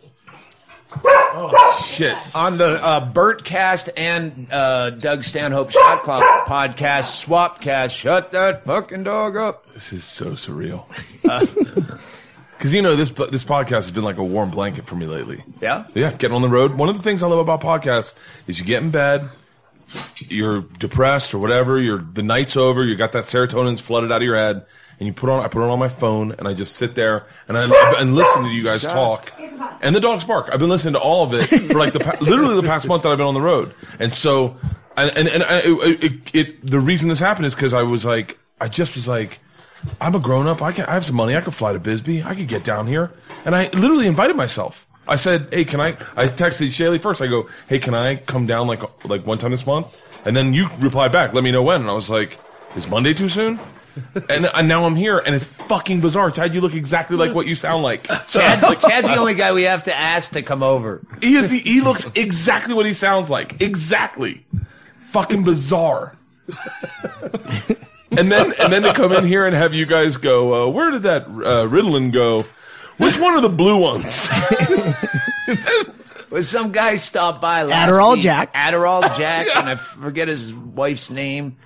Oh 1.05 1.83
shit. 1.87 2.15
on 2.35 2.57
the 2.57 2.83
uh, 2.83 3.05
Bert 3.11 3.43
Cast 3.43 3.89
and 3.97 4.47
uh, 4.51 4.91
Doug 4.91 5.23
Stanhope 5.23 5.71
Shotclog 5.71 6.45
podcast, 6.45 7.25
Swapcast. 7.25 7.97
Shut 7.97 8.31
that 8.31 8.65
fucking 8.65 9.03
dog 9.03 9.35
up. 9.35 9.71
This 9.73 9.93
is 9.93 10.03
so 10.03 10.31
surreal. 10.31 10.85
Because 12.57 12.73
you 12.73 12.81
know 12.81 12.95
this 12.95 13.09
this 13.09 13.43
podcast 13.43 13.71
has 13.71 13.91
been 13.91 14.05
like 14.05 14.15
a 14.15 14.23
warm 14.23 14.49
blanket 14.49 14.85
for 14.85 14.95
me 14.95 15.05
lately. 15.05 15.43
Yeah? 15.59 15.85
Yeah, 15.93 16.11
getting 16.13 16.33
on 16.33 16.41
the 16.41 16.47
road. 16.47 16.75
One 16.75 16.87
of 16.87 16.95
the 16.95 17.03
things 17.03 17.21
I 17.21 17.27
love 17.27 17.39
about 17.39 17.59
podcasts 17.59 18.13
is 18.47 18.57
you 18.57 18.63
get 18.63 18.81
in 18.81 18.89
bed, 18.89 19.27
you're 20.29 20.61
depressed 20.61 21.33
or 21.33 21.39
whatever, 21.39 21.81
you're 21.81 21.97
the 22.01 22.23
night's 22.23 22.55
over, 22.55 22.85
you 22.85 22.95
got 22.95 23.11
that 23.13 23.25
serotonin's 23.25 23.81
flooded 23.81 24.13
out 24.13 24.21
of 24.21 24.23
your 24.23 24.37
head, 24.37 24.65
and 24.97 25.07
you 25.07 25.11
put 25.13 25.29
on 25.29 25.43
I 25.43 25.49
put 25.49 25.61
it 25.61 25.69
on 25.69 25.77
my 25.77 25.89
phone 25.89 26.31
and 26.31 26.47
I 26.47 26.53
just 26.53 26.77
sit 26.77 26.95
there 26.95 27.25
and 27.49 27.57
I 27.57 27.63
and 27.99 28.15
listen 28.15 28.43
to 28.43 28.49
you 28.49 28.63
guys 28.63 28.83
talk. 28.83 29.29
And 29.81 29.95
the 29.95 29.99
dogs 29.99 30.23
bark. 30.23 30.49
I've 30.51 30.59
been 30.59 30.69
listening 30.69 30.93
to 30.93 30.99
all 30.99 31.23
of 31.23 31.33
it 31.33 31.47
for 31.47 31.77
like 31.77 31.93
the 31.93 31.99
pa- 31.99 32.17
literally 32.21 32.55
the 32.55 32.67
past 32.67 32.87
month 32.87 33.03
that 33.03 33.11
I've 33.11 33.17
been 33.17 33.27
on 33.27 33.33
the 33.33 33.41
road. 33.41 33.73
And 33.99 34.13
so 34.13 34.57
and 34.95 35.15
and, 35.17 35.27
and 35.27 35.43
I, 35.43 35.59
it, 35.59 36.03
it, 36.03 36.35
it 36.35 36.69
the 36.69 36.79
reason 36.79 37.09
this 37.09 37.19
happened 37.19 37.45
is 37.45 37.55
because 37.55 37.73
I 37.73 37.83
was 37.83 38.05
like 38.05 38.37
I 38.59 38.67
just 38.67 38.95
was 38.95 39.07
like 39.07 39.39
I'm 39.99 40.15
a 40.15 40.19
grown 40.19 40.47
up. 40.47 40.61
I 40.61 40.71
can. 40.71 40.85
I 40.85 40.93
have 40.93 41.05
some 41.05 41.15
money. 41.15 41.35
I 41.35 41.41
could 41.41 41.53
fly 41.53 41.73
to 41.73 41.79
Bisbee. 41.79 42.23
I 42.23 42.35
could 42.35 42.47
get 42.47 42.63
down 42.63 42.87
here. 42.87 43.11
And 43.45 43.55
I 43.55 43.69
literally 43.73 44.07
invited 44.07 44.35
myself. 44.35 44.87
I 45.07 45.17
said, 45.17 45.49
"Hey, 45.51 45.65
can 45.65 45.81
I?" 45.81 45.97
I 46.15 46.27
texted 46.27 46.73
Chaille 46.73 46.97
first. 46.99 47.21
I 47.21 47.27
go, 47.27 47.49
"Hey, 47.67 47.79
can 47.79 47.93
I 47.93 48.15
come 48.15 48.45
down 48.47 48.67
like 48.67 48.81
like 49.05 49.25
one 49.25 49.37
time 49.37 49.51
this 49.51 49.65
month?" 49.65 49.87
And 50.25 50.35
then 50.35 50.53
you 50.53 50.69
replied 50.79 51.11
back, 51.11 51.33
"Let 51.33 51.43
me 51.43 51.51
know 51.51 51.63
when." 51.63 51.81
And 51.81 51.89
I 51.89 51.93
was 51.93 52.09
like, 52.09 52.39
"Is 52.75 52.87
Monday 52.87 53.13
too 53.13 53.29
soon?" 53.29 53.59
and, 54.29 54.45
and 54.45 54.67
now 54.67 54.85
I'm 54.85 54.95
here, 54.95 55.19
and 55.19 55.35
it's 55.35 55.45
fucking 55.45 56.01
bizarre. 56.01 56.31
Chad, 56.31 56.53
you 56.53 56.61
look 56.61 56.73
exactly 56.73 57.17
like 57.17 57.33
what 57.33 57.47
you 57.47 57.55
sound 57.55 57.83
like. 57.83 58.03
Chad's, 58.27 58.61
Chad's 58.81 59.07
the 59.07 59.15
only 59.15 59.35
guy 59.35 59.53
we 59.53 59.63
have 59.63 59.83
to 59.83 59.95
ask 59.95 60.31
to 60.33 60.41
come 60.41 60.63
over. 60.63 61.01
He 61.21 61.35
is 61.35 61.49
the. 61.49 61.59
He 61.59 61.81
looks 61.81 62.09
exactly 62.15 62.73
what 62.73 62.85
he 62.85 62.93
sounds 62.93 63.29
like. 63.29 63.61
Exactly. 63.61 64.45
Fucking 65.11 65.43
bizarre. 65.43 66.17
and 68.11 68.31
then 68.31 68.53
and 68.59 68.73
then 68.73 68.81
to 68.83 68.93
come 68.93 69.11
in 69.11 69.25
here 69.25 69.45
and 69.45 69.55
have 69.55 69.73
you 69.73 69.85
guys 69.85 70.17
go. 70.17 70.65
Uh, 70.65 70.69
where 70.69 70.91
did 70.91 71.03
that 71.03 71.23
uh, 71.23 71.67
Ritalin 71.67 72.11
go? 72.11 72.45
Which 72.97 73.17
one 73.19 73.33
are 73.33 73.41
the 73.41 73.49
blue 73.49 73.77
ones? 73.77 74.29
Was 76.29 76.49
some 76.49 76.71
guy 76.71 76.95
stopped 76.95 77.41
by 77.41 77.63
last 77.63 77.89
Adderall 77.89 78.13
week. 78.13 78.23
Jack. 78.23 78.53
Adderall 78.53 79.15
Jack, 79.15 79.55
and 79.55 79.69
I 79.69 79.75
forget 79.75 80.27
his 80.27 80.51
wife's 80.51 81.11
name. 81.11 81.57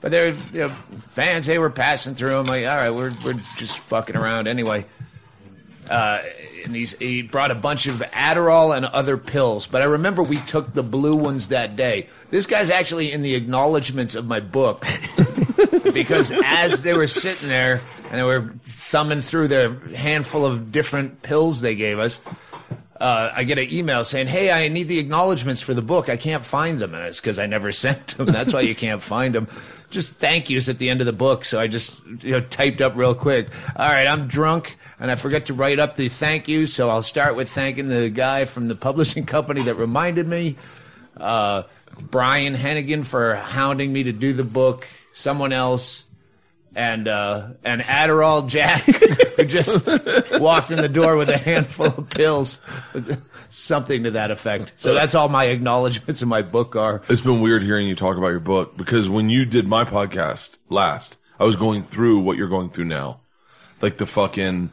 But 0.00 0.10
they're 0.10 0.28
you 0.28 0.68
know, 0.68 0.68
fans. 1.08 1.46
They 1.46 1.58
were 1.58 1.70
passing 1.70 2.14
through. 2.14 2.36
I'm 2.36 2.46
like, 2.46 2.66
all 2.66 2.76
right, 2.76 2.90
we're 2.90 3.12
we're 3.24 3.40
just 3.56 3.78
fucking 3.78 4.16
around 4.16 4.46
anyway. 4.46 4.84
Uh, 5.88 6.22
and 6.64 6.74
he's, 6.74 6.96
he 6.98 7.22
brought 7.22 7.50
a 7.52 7.54
bunch 7.54 7.86
of 7.86 7.96
Adderall 8.12 8.76
and 8.76 8.84
other 8.86 9.16
pills. 9.16 9.66
But 9.66 9.82
I 9.82 9.84
remember 9.84 10.22
we 10.22 10.38
took 10.38 10.74
the 10.74 10.82
blue 10.82 11.14
ones 11.14 11.48
that 11.48 11.76
day. 11.76 12.08
This 12.30 12.46
guy's 12.46 12.70
actually 12.70 13.12
in 13.12 13.22
the 13.22 13.36
acknowledgments 13.36 14.16
of 14.16 14.26
my 14.26 14.40
book 14.40 14.84
because 15.92 16.32
as 16.44 16.82
they 16.82 16.92
were 16.92 17.06
sitting 17.06 17.48
there 17.48 17.80
and 18.10 18.18
they 18.18 18.24
were 18.24 18.52
thumbing 18.62 19.20
through 19.20 19.48
their 19.48 19.74
handful 19.90 20.44
of 20.44 20.72
different 20.72 21.22
pills 21.22 21.60
they 21.60 21.76
gave 21.76 22.00
us, 22.00 22.20
uh, 23.00 23.30
I 23.32 23.44
get 23.44 23.58
an 23.58 23.70
email 23.70 24.04
saying, 24.04 24.26
"Hey, 24.26 24.50
I 24.50 24.68
need 24.68 24.88
the 24.88 24.98
acknowledgments 24.98 25.60
for 25.60 25.74
the 25.74 25.82
book. 25.82 26.08
I 26.08 26.16
can't 26.16 26.44
find 26.44 26.78
them," 26.78 26.94
and 26.94 27.04
it's 27.04 27.20
because 27.20 27.38
I 27.38 27.46
never 27.46 27.70
sent 27.72 28.16
them. 28.16 28.26
That's 28.26 28.52
why 28.52 28.62
you 28.62 28.74
can't 28.74 29.02
find 29.02 29.34
them. 29.34 29.48
Just 29.90 30.14
thank 30.14 30.50
yous 30.50 30.68
at 30.68 30.78
the 30.78 30.90
end 30.90 31.00
of 31.00 31.06
the 31.06 31.12
book. 31.12 31.44
So 31.44 31.60
I 31.60 31.66
just 31.68 32.04
you 32.20 32.32
know 32.32 32.40
typed 32.40 32.80
up 32.80 32.96
real 32.96 33.14
quick. 33.14 33.48
All 33.76 33.88
right, 33.88 34.06
I'm 34.06 34.26
drunk 34.26 34.76
and 34.98 35.10
I 35.10 35.14
forgot 35.14 35.46
to 35.46 35.54
write 35.54 35.78
up 35.78 35.96
the 35.96 36.08
thank 36.08 36.48
yous. 36.48 36.74
So 36.74 36.90
I'll 36.90 37.02
start 37.02 37.36
with 37.36 37.48
thanking 37.48 37.88
the 37.88 38.10
guy 38.10 38.44
from 38.44 38.68
the 38.68 38.74
publishing 38.74 39.24
company 39.26 39.62
that 39.62 39.74
reminded 39.74 40.26
me. 40.26 40.56
Uh, 41.16 41.62
Brian 41.98 42.54
Hennigan 42.54 43.06
for 43.06 43.36
hounding 43.36 43.92
me 43.92 44.04
to 44.04 44.12
do 44.12 44.32
the 44.32 44.44
book. 44.44 44.86
Someone 45.12 45.52
else 45.52 46.04
and 46.74 47.08
uh, 47.08 47.48
and 47.64 47.80
Adderall 47.80 48.46
Jack, 48.46 48.82
who 49.36 49.44
just 49.44 49.86
walked 50.40 50.70
in 50.70 50.76
the 50.76 50.90
door 50.90 51.16
with 51.16 51.30
a 51.30 51.38
handful 51.38 51.86
of 51.86 52.10
pills, 52.10 52.60
something 53.50 54.04
to 54.04 54.12
that 54.12 54.30
effect. 54.30 54.74
So 54.76 54.94
that's 54.94 55.14
all 55.14 55.28
my 55.28 55.46
acknowledgments 55.46 56.22
in 56.22 56.28
my 56.28 56.42
book 56.42 56.76
are. 56.76 57.02
It's 57.08 57.20
been 57.20 57.40
weird 57.40 57.62
hearing 57.62 57.86
you 57.86 57.94
talk 57.94 58.16
about 58.16 58.28
your 58.28 58.40
book 58.40 58.76
because 58.76 59.08
when 59.08 59.30
you 59.30 59.44
did 59.44 59.68
my 59.68 59.84
podcast 59.84 60.58
last, 60.68 61.18
I 61.38 61.44
was 61.44 61.56
going 61.56 61.84
through 61.84 62.20
what 62.20 62.36
you're 62.36 62.48
going 62.48 62.70
through 62.70 62.86
now, 62.86 63.20
like 63.82 63.98
the 63.98 64.06
fucking 64.06 64.70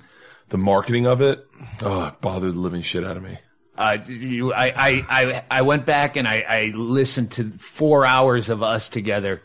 the 0.50 0.58
marketing 0.58 1.08
of 1.08 1.22
it. 1.22 1.48
Oh, 1.82 2.06
it 2.06 2.22
bothered 2.22 2.54
the 2.54 2.60
living 2.60 2.82
shit 2.82 3.04
out 3.04 3.18
of 3.18 3.24
me. 3.24 3.40
Uh, 3.76 3.98
you, 4.08 4.54
I, 4.54 4.66
I, 4.68 5.06
I, 5.10 5.44
I 5.50 5.62
went 5.64 5.86
back 5.86 6.16
and 6.16 6.28
I, 6.28 6.42
I 6.42 6.72
listened 6.76 7.32
to 7.34 7.50
four 7.52 8.06
hours 8.06 8.50
of 8.50 8.62
us 8.62 8.90
together. 8.90 9.42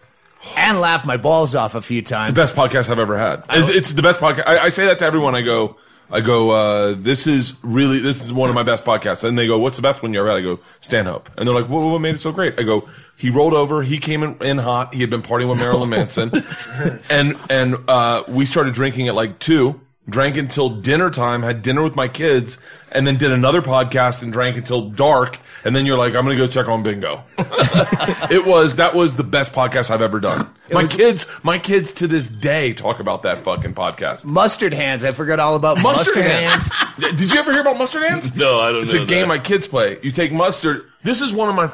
And 0.56 0.80
laughed 0.80 1.04
my 1.04 1.16
balls 1.16 1.56
off 1.56 1.74
a 1.74 1.80
few 1.80 2.00
times. 2.00 2.30
The 2.30 2.34
best 2.34 2.54
podcast 2.54 2.88
I've 2.88 3.00
ever 3.00 3.18
had. 3.18 3.42
It's, 3.50 3.68
it's 3.68 3.92
the 3.92 4.02
best 4.02 4.20
podcast. 4.20 4.46
I, 4.46 4.58
I 4.58 4.68
say 4.68 4.86
that 4.86 5.00
to 5.00 5.04
everyone. 5.04 5.34
I 5.34 5.42
go, 5.42 5.76
I 6.10 6.20
go. 6.20 6.50
Uh, 6.50 6.94
this 6.96 7.26
is 7.26 7.54
really 7.62 7.98
this 7.98 8.24
is 8.24 8.32
one 8.32 8.48
of 8.48 8.54
my 8.54 8.62
best 8.62 8.84
podcasts. 8.84 9.24
And 9.24 9.38
they 9.38 9.46
go, 9.46 9.58
"What's 9.58 9.76
the 9.76 9.82
best 9.82 10.02
one 10.02 10.12
you 10.12 10.20
ever 10.20 10.30
had?" 10.30 10.38
I 10.38 10.42
go, 10.42 10.60
"Stanhope." 10.80 11.28
And 11.36 11.46
they're 11.46 11.54
like, 11.54 11.68
"What, 11.68 11.82
what 11.82 11.98
made 12.00 12.14
it 12.14 12.18
so 12.18 12.32
great?" 12.32 12.58
I 12.58 12.62
go, 12.62 12.88
"He 13.16 13.30
rolled 13.30 13.54
over. 13.54 13.82
He 13.82 13.98
came 13.98 14.22
in, 14.22 14.36
in 14.42 14.58
hot. 14.58 14.94
He 14.94 15.00
had 15.00 15.10
been 15.10 15.22
partying 15.22 15.50
with 15.50 15.58
Marilyn 15.58 15.90
Manson, 15.90 16.30
and 17.10 17.36
and 17.50 17.76
uh, 17.88 18.22
we 18.28 18.46
started 18.46 18.74
drinking 18.74 19.08
at 19.08 19.14
like 19.14 19.38
two. 19.38 19.80
Drank 20.08 20.36
until 20.36 20.70
dinner 20.70 21.10
time. 21.10 21.42
Had 21.42 21.62
dinner 21.62 21.82
with 21.82 21.94
my 21.94 22.08
kids, 22.08 22.56
and 22.90 23.06
then 23.06 23.16
did 23.18 23.30
another 23.30 23.60
podcast 23.60 24.22
and 24.22 24.32
drank 24.32 24.56
until 24.56 24.88
dark. 24.88 25.38
And 25.64 25.76
then 25.76 25.84
you're 25.84 25.98
like, 25.98 26.14
"I'm 26.14 26.24
gonna 26.24 26.36
go 26.36 26.46
check 26.46 26.66
on 26.68 26.82
Bingo." 26.82 27.24
it 27.38 28.46
was 28.46 28.76
that 28.76 28.94
was 28.94 29.16
the 29.16 29.24
best 29.24 29.52
podcast 29.52 29.90
I've 29.90 30.00
ever 30.02 30.18
done. 30.20 30.48
My 30.72 30.86
kids, 30.86 31.26
my 31.42 31.58
kids 31.58 31.92
to 31.94 32.06
this 32.06 32.26
day 32.26 32.72
talk 32.72 33.00
about 33.00 33.22
that 33.24 33.44
fucking 33.44 33.74
podcast. 33.74 34.24
Mustard 34.24 34.72
hands. 34.72 35.04
I 35.04 35.10
forgot 35.12 35.40
all 35.40 35.56
about 35.56 35.82
mustard, 35.82 36.16
Mustard 36.16 36.24
hands. 36.24 36.68
hands. 36.72 37.16
Did 37.18 37.32
you 37.32 37.38
ever 37.38 37.52
hear 37.52 37.60
about 37.60 37.76
mustard 37.78 38.02
hands? 38.04 38.34
No, 38.34 38.60
I 38.60 38.72
don't 38.72 38.84
It's 38.84 38.94
know. 38.94 39.02
a 39.02 39.06
game 39.06 39.28
my 39.28 39.38
kids 39.38 39.66
play. 39.66 39.98
You 40.02 40.10
take 40.10 40.32
mustard. 40.32 40.84
This 41.02 41.20
is 41.20 41.32
one 41.34 41.48
of 41.48 41.54
my 41.54 41.70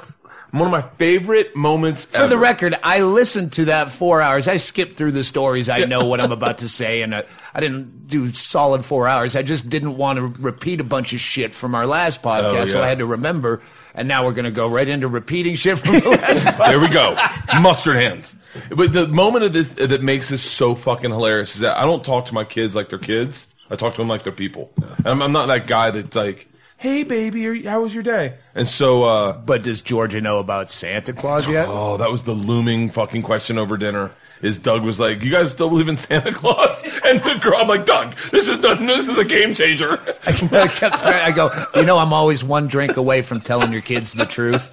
one 0.59 0.67
of 0.67 0.71
my 0.71 0.83
favorite 0.97 1.57
moments. 1.57 2.05
For 2.05 2.27
the 2.27 2.39
record, 2.39 2.79
I 2.83 3.01
listened 3.01 3.55
to 3.55 3.67
that 3.67 3.91
four 3.91 4.23
hours. 4.23 4.47
I 4.49 4.57
skipped 4.59 4.97
through 4.97 5.13
the 5.13 5.25
stories. 5.25 5.69
I 5.69 5.85
know 5.85 6.05
what 6.05 6.21
I'm 6.21 6.33
about 6.41 6.59
to 6.59 6.69
say, 6.69 7.03
and 7.03 7.13
uh, 7.15 7.23
I 7.53 7.61
didn't 7.61 8.07
do 8.07 8.33
solid 8.33 8.85
four 8.85 9.09
hours. 9.09 9.37
I 9.37 9.43
just 9.43 9.69
didn't 9.69 9.97
want 9.97 10.19
to 10.19 10.27
repeat 10.43 10.81
a 10.81 10.85
bunch 10.85 11.13
of 11.13 11.21
shit 11.21 11.55
from 11.55 11.75
our 11.75 11.87
last 11.87 12.23
podcast, 12.23 12.55
Oh, 12.63 12.65
so. 12.67 12.83
I 12.83 12.89
had 12.89 12.99
to 12.99 13.07
remember. 13.07 13.63
And 13.97 14.09
now 14.09 14.25
we're 14.25 14.33
going 14.33 14.45
to 14.45 14.51
go 14.51 14.69
right 14.69 14.89
into 14.89 15.07
repeating 15.09 15.55
shit 15.57 15.79
from 15.79 16.01
the 16.01 16.11
last 16.11 16.45
podcast. 16.45 16.67
there 16.67 16.81
we 16.81 16.89
go. 16.89 17.15
Mustard 17.61 17.97
hands. 17.97 18.35
But 18.71 18.93
the 18.93 19.07
moment 19.09 19.45
of 19.45 19.53
this 19.53 19.69
that 19.71 20.03
makes 20.03 20.29
this 20.31 20.43
so 20.43 20.75
fucking 20.75 21.11
hilarious 21.11 21.55
is 21.57 21.61
that 21.61 21.77
I 21.77 21.83
don't 21.83 22.05
talk 22.05 22.27
to 22.27 22.35
my 22.35 22.45
kids 22.45 22.75
like 22.75 22.89
they're 22.89 22.99
kids. 22.99 23.47
I 23.71 23.77
talk 23.77 23.93
to 23.95 23.99
them 23.99 24.09
like 24.09 24.23
they're 24.25 24.33
people. 24.33 24.71
And 24.99 25.07
I'm, 25.07 25.23
I'm 25.23 25.33
not 25.33 25.47
that 25.47 25.67
guy 25.67 25.91
that's 25.91 26.15
like, 26.15 26.49
"Hey, 26.85 27.03
baby, 27.03 27.47
are 27.49 27.53
you- 27.53 27.69
how 27.69 27.81
was 27.81 27.93
your 27.95 28.03
day?" 28.03 28.35
And 28.55 28.69
so, 28.69 29.05
uh, 29.05 29.33
But 29.33 29.63
does 29.63 29.81
Georgia 29.83 30.21
know 30.21 30.39
about 30.39 30.71
Santa 30.71 31.13
Claus 31.13 31.49
yet? 31.49 31.67
oh, 31.69 31.97
that 31.97 32.11
was 32.11 32.23
the 32.25 32.33
looming 32.33 32.91
fucking 32.91 33.23
question 33.23 33.59
over 33.59 33.77
dinner. 33.77 34.11
Is 34.43 34.59
Doug 34.59 34.83
was 34.83 35.01
like, 35.01 35.23
"You 35.23 35.31
guys 35.31 35.51
still 35.53 35.71
believe 35.71 35.89
in 35.89 35.97
Santa 35.97 36.31
Claus?" 36.33 36.83
And 37.05 37.21
the 37.21 37.39
girl, 37.43 37.57
I'm 37.59 37.69
like, 37.69 37.87
"Doug, 37.87 38.15
this 38.31 38.47
is 38.49 38.59
not, 38.61 38.79
this 38.79 39.09
is 39.09 39.17
a 39.17 39.25
game 39.25 39.55
changer." 39.55 39.99
I 40.27 40.33
kept 40.33 41.01
trying, 41.01 41.23
I 41.23 41.31
go, 41.33 41.51
you 41.75 41.85
know, 41.85 41.97
I'm 41.99 42.13
always 42.13 42.45
one 42.45 42.67
drink 42.69 42.97
away 42.99 43.23
from 43.23 43.41
telling 43.41 43.73
your 43.73 43.81
kids 43.83 44.13
the 44.13 44.27
truth. 44.27 44.71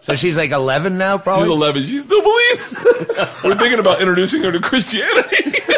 So 0.00 0.14
she's 0.16 0.36
like 0.36 0.50
11 0.50 0.98
now, 0.98 1.16
She's 1.16 1.22
probably. 1.24 1.48
11. 1.52 1.84
She 1.84 1.98
still 2.00 2.20
believes. 2.22 2.76
We're 3.44 3.54
thinking 3.56 3.78
about 3.78 4.00
introducing 4.00 4.42
her 4.42 4.50
to 4.52 4.58
Christianity. 4.60 5.60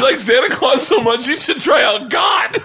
you 0.00 0.06
like 0.10 0.20
Santa 0.20 0.48
Claus 0.54 0.86
so 0.86 1.00
much, 1.00 1.26
you 1.26 1.36
should 1.36 1.60
try 1.60 1.82
out 1.82 2.08
God. 2.10 2.62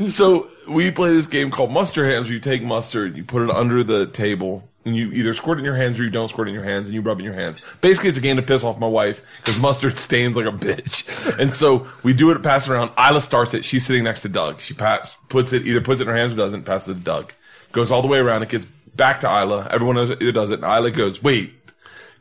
so 0.08 0.50
we 0.68 0.90
play 0.90 1.12
this 1.12 1.26
game 1.26 1.50
called 1.50 1.70
Mustard 1.70 2.10
Hands, 2.10 2.24
where 2.24 2.34
you 2.34 2.40
take 2.40 2.62
mustard, 2.62 3.16
you 3.16 3.24
put 3.24 3.42
it 3.42 3.50
under 3.50 3.82
the 3.84 4.06
table, 4.06 4.68
and 4.84 4.94
you 4.94 5.10
either 5.12 5.32
squirt 5.32 5.58
it 5.58 5.60
in 5.60 5.64
your 5.64 5.76
hands 5.76 5.98
or 5.98 6.04
you 6.04 6.10
don't 6.10 6.28
squirt 6.28 6.48
it 6.48 6.50
in 6.50 6.54
your 6.54 6.64
hands, 6.64 6.86
and 6.86 6.94
you 6.94 7.00
rub 7.00 7.18
in 7.18 7.24
your 7.24 7.34
hands. 7.34 7.64
Basically, 7.80 8.08
it's 8.08 8.18
a 8.18 8.20
game 8.20 8.36
to 8.36 8.42
piss 8.42 8.64
off 8.64 8.78
my 8.78 8.88
wife 8.88 9.22
because 9.38 9.58
mustard 9.58 9.98
stains 9.98 10.36
like 10.36 10.46
a 10.46 10.52
bitch. 10.52 11.38
And 11.38 11.52
so 11.52 11.86
we 12.02 12.12
do 12.12 12.30
it, 12.30 12.42
pass 12.42 12.66
it 12.66 12.72
around. 12.72 12.90
Ila 12.98 13.20
starts 13.20 13.54
it. 13.54 13.64
She's 13.64 13.86
sitting 13.86 14.04
next 14.04 14.20
to 14.22 14.28
Doug. 14.28 14.60
She 14.60 14.74
pass, 14.74 15.16
puts 15.28 15.52
it, 15.52 15.66
either 15.66 15.80
puts 15.80 16.00
it 16.00 16.04
in 16.04 16.08
her 16.08 16.16
hands 16.16 16.34
or 16.34 16.36
doesn't, 16.36 16.64
passes 16.64 16.88
it 16.88 16.94
to 16.94 17.00
Doug. 17.00 17.32
Goes 17.72 17.90
all 17.90 18.02
the 18.02 18.08
way 18.08 18.18
around. 18.18 18.42
It 18.42 18.50
gets 18.50 18.66
back 18.94 19.20
to 19.20 19.26
Ila. 19.26 19.68
Everyone 19.70 19.96
it 19.96 20.32
does 20.32 20.50
it. 20.50 20.62
And 20.62 20.64
Ila 20.64 20.90
goes, 20.90 21.22
wait, 21.22 21.63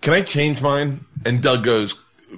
can 0.04 0.14
I 0.14 0.22
change 0.22 0.62
mine? 0.62 1.06
And 1.26 1.42
Doug 1.42 1.64
goes, 1.64 1.96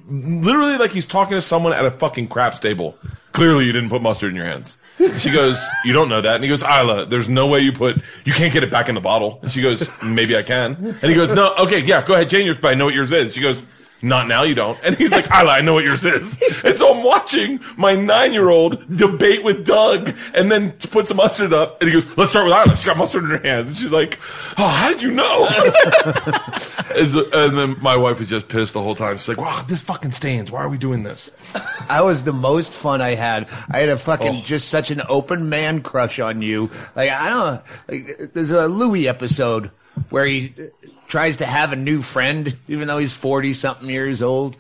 literally 0.08 0.78
like 0.78 0.92
he's 0.92 1.06
talking 1.06 1.36
to 1.36 1.42
someone 1.42 1.74
at 1.74 1.84
a 1.84 1.92
fucking 1.92 2.28
craps 2.28 2.60
table. 2.60 2.96
Clearly, 3.32 3.66
you 3.66 3.74
didn't 3.74 3.90
put 3.90 4.02
mustard 4.02 4.30
in 4.30 4.36
your 4.36 4.46
hands. 4.46 4.78
She 5.18 5.32
goes, 5.32 5.62
you 5.84 5.92
don't 5.92 6.08
know 6.08 6.22
that. 6.22 6.36
And 6.36 6.44
he 6.44 6.48
goes, 6.48 6.64
Ila, 6.64 7.08
there's 7.08 7.28
no 7.28 7.48
way 7.48 7.60
you 7.60 7.74
put, 7.74 7.98
you 8.24 8.32
can't 8.32 8.54
get 8.54 8.64
it 8.64 8.72
back 8.72 8.88
in 8.88 8.96
the 8.96 9.02
bottle. 9.02 9.40
And 9.42 9.52
she 9.52 9.62
goes, 9.62 9.90
maybe 10.02 10.38
I 10.38 10.44
can. 10.44 10.76
And 10.76 11.04
he 11.04 11.16
goes, 11.16 11.32
no, 11.32 11.54
okay, 11.56 11.80
yeah, 11.80 12.06
go 12.06 12.14
ahead, 12.14 12.30
change 12.30 12.46
yours, 12.46 12.58
but 12.58 12.70
I 12.70 12.76
know 12.76 12.86
what 12.86 12.94
yours 12.94 13.12
is. 13.12 13.34
She 13.34 13.42
goes, 13.42 13.66
not 14.02 14.28
now, 14.28 14.44
you 14.44 14.54
don't. 14.56 14.78
And 14.84 14.96
he's 14.96 15.12
like, 15.12 15.26
Ila, 15.26 15.50
I 15.52 15.62
know 15.62 15.74
what 15.74 15.84
yours 15.84 16.04
is. 16.04 16.40
And 16.64 16.76
so 16.76 16.94
I'm 16.94 17.04
watching 17.04 17.60
my 17.78 17.96
nine 17.96 18.34
year 18.34 18.50
old 18.50 18.96
debate 18.96 19.44
with 19.44 19.66
Doug 19.66 20.14
and 20.34 20.52
then 20.52 20.74
put 20.74 21.08
some 21.08 21.18
mustard 21.18 21.54
up. 21.54 21.82
And 21.82 21.90
he 21.90 21.94
goes, 21.94 22.18
let's 22.18 22.32
start 22.32 22.46
with 22.46 22.54
Ila. 22.54 22.76
She's 22.76 22.86
got 22.86 22.98
mustard 22.98 23.24
in 23.24 23.30
her 23.32 23.42
hands. 23.42 23.70
And 23.70 23.78
she's 23.78 23.92
like, 23.92 24.20
oh, 24.58 24.68
how 24.68 24.90
did 24.90 25.02
you 25.02 25.12
know? 25.12 25.48
And 26.96 27.58
then 27.58 27.76
my 27.82 27.98
wife 27.98 28.20
was 28.20 28.30
just 28.30 28.48
pissed 28.48 28.74
the 28.74 28.82
whole 28.82 28.96
time. 28.96 29.18
She's 29.18 29.28
like, 29.28 29.38
wow, 29.38 29.64
this 29.68 29.82
fucking 29.82 30.14
stains. 30.14 30.50
Why 30.50 30.62
are 30.62 30.70
we 30.70 30.78
doing 30.78 31.04
this? 31.04 31.30
I 31.90 32.02
was 32.02 32.24
the 32.24 32.32
most 32.32 32.72
fun 32.74 33.02
I 33.02 33.16
had. 33.16 33.50
I 33.70 33.80
had 33.80 33.90
a 33.90 33.98
fucking 33.98 34.36
Oh. 34.36 34.42
just 34.46 34.70
such 34.70 34.92
an 34.92 35.02
open 35.10 35.50
man 35.50 35.82
crush 35.82 36.20
on 36.20 36.42
you. 36.42 36.70
Like 36.96 37.10
I 37.10 37.30
don't. 37.30 37.62
Like, 37.90 38.34
there's 38.34 38.52
a 38.52 38.68
Louis 38.68 39.08
episode 39.10 39.72
where 40.10 40.26
he 40.26 40.54
tries 41.08 41.38
to 41.38 41.46
have 41.46 41.74
a 41.74 41.76
new 41.76 42.02
friend, 42.02 42.56
even 42.68 42.88
though 42.88 42.98
he's 42.98 43.14
forty 43.14 43.54
something 43.54 43.90
years 43.90 44.22
old. 44.22 44.58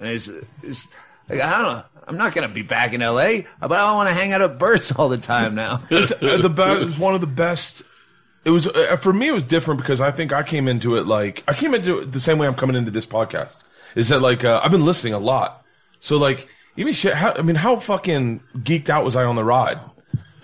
And 0.00 0.10
it's, 0.10 0.28
it's 0.62 0.88
like 1.28 1.40
I 1.40 1.58
don't 1.58 1.76
know. 1.76 1.84
I'm 2.08 2.16
not 2.16 2.34
gonna 2.34 2.48
be 2.48 2.62
back 2.62 2.92
in 2.92 3.02
L.A., 3.02 3.46
but 3.60 3.72
I 3.72 3.92
want 3.94 4.08
to 4.08 4.14
hang 4.14 4.32
out 4.32 4.42
at 4.42 4.58
Bert's 4.58 4.92
all 4.92 5.08
the 5.08 5.18
time 5.18 5.54
now. 5.54 5.82
Uh, 5.90 6.36
the 6.36 6.78
it 6.80 6.84
was 6.84 6.98
one 6.98 7.14
of 7.14 7.20
the 7.20 7.26
best. 7.26 7.82
It 8.44 8.50
was 8.50 8.66
uh, 8.66 8.96
for 8.96 9.12
me. 9.12 9.28
It 9.28 9.32
was 9.32 9.46
different 9.46 9.80
because 9.80 10.00
I 10.00 10.10
think 10.10 10.32
I 10.32 10.42
came 10.42 10.66
into 10.66 10.96
it 10.96 11.06
like 11.06 11.44
I 11.46 11.54
came 11.54 11.74
into 11.74 12.00
it 12.00 12.12
the 12.12 12.20
same 12.20 12.38
way 12.38 12.46
I'm 12.46 12.54
coming 12.54 12.76
into 12.76 12.90
this 12.90 13.06
podcast. 13.06 13.60
Is 13.94 14.08
that 14.08 14.20
like 14.20 14.44
uh, 14.44 14.60
I've 14.62 14.70
been 14.70 14.84
listening 14.84 15.14
a 15.14 15.18
lot, 15.18 15.64
so 16.00 16.16
like 16.16 16.48
even 16.76 16.92
shit. 16.92 17.14
How, 17.14 17.34
I 17.34 17.42
mean, 17.42 17.56
how 17.56 17.76
fucking 17.76 18.40
geeked 18.56 18.90
out 18.90 19.04
was 19.04 19.16
I 19.16 19.24
on 19.24 19.36
the 19.36 19.44
ride? 19.44 19.78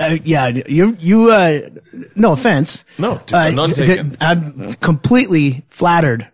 Uh, 0.00 0.18
yeah, 0.24 0.48
you 0.48 0.96
you. 1.00 1.30
Uh, 1.30 1.68
no 2.14 2.32
offense. 2.32 2.84
No, 2.98 3.20
uh, 3.32 3.50
none 3.50 3.70
taken. 3.70 4.16
I'm 4.20 4.74
completely 4.74 5.64
flattered, 5.70 6.28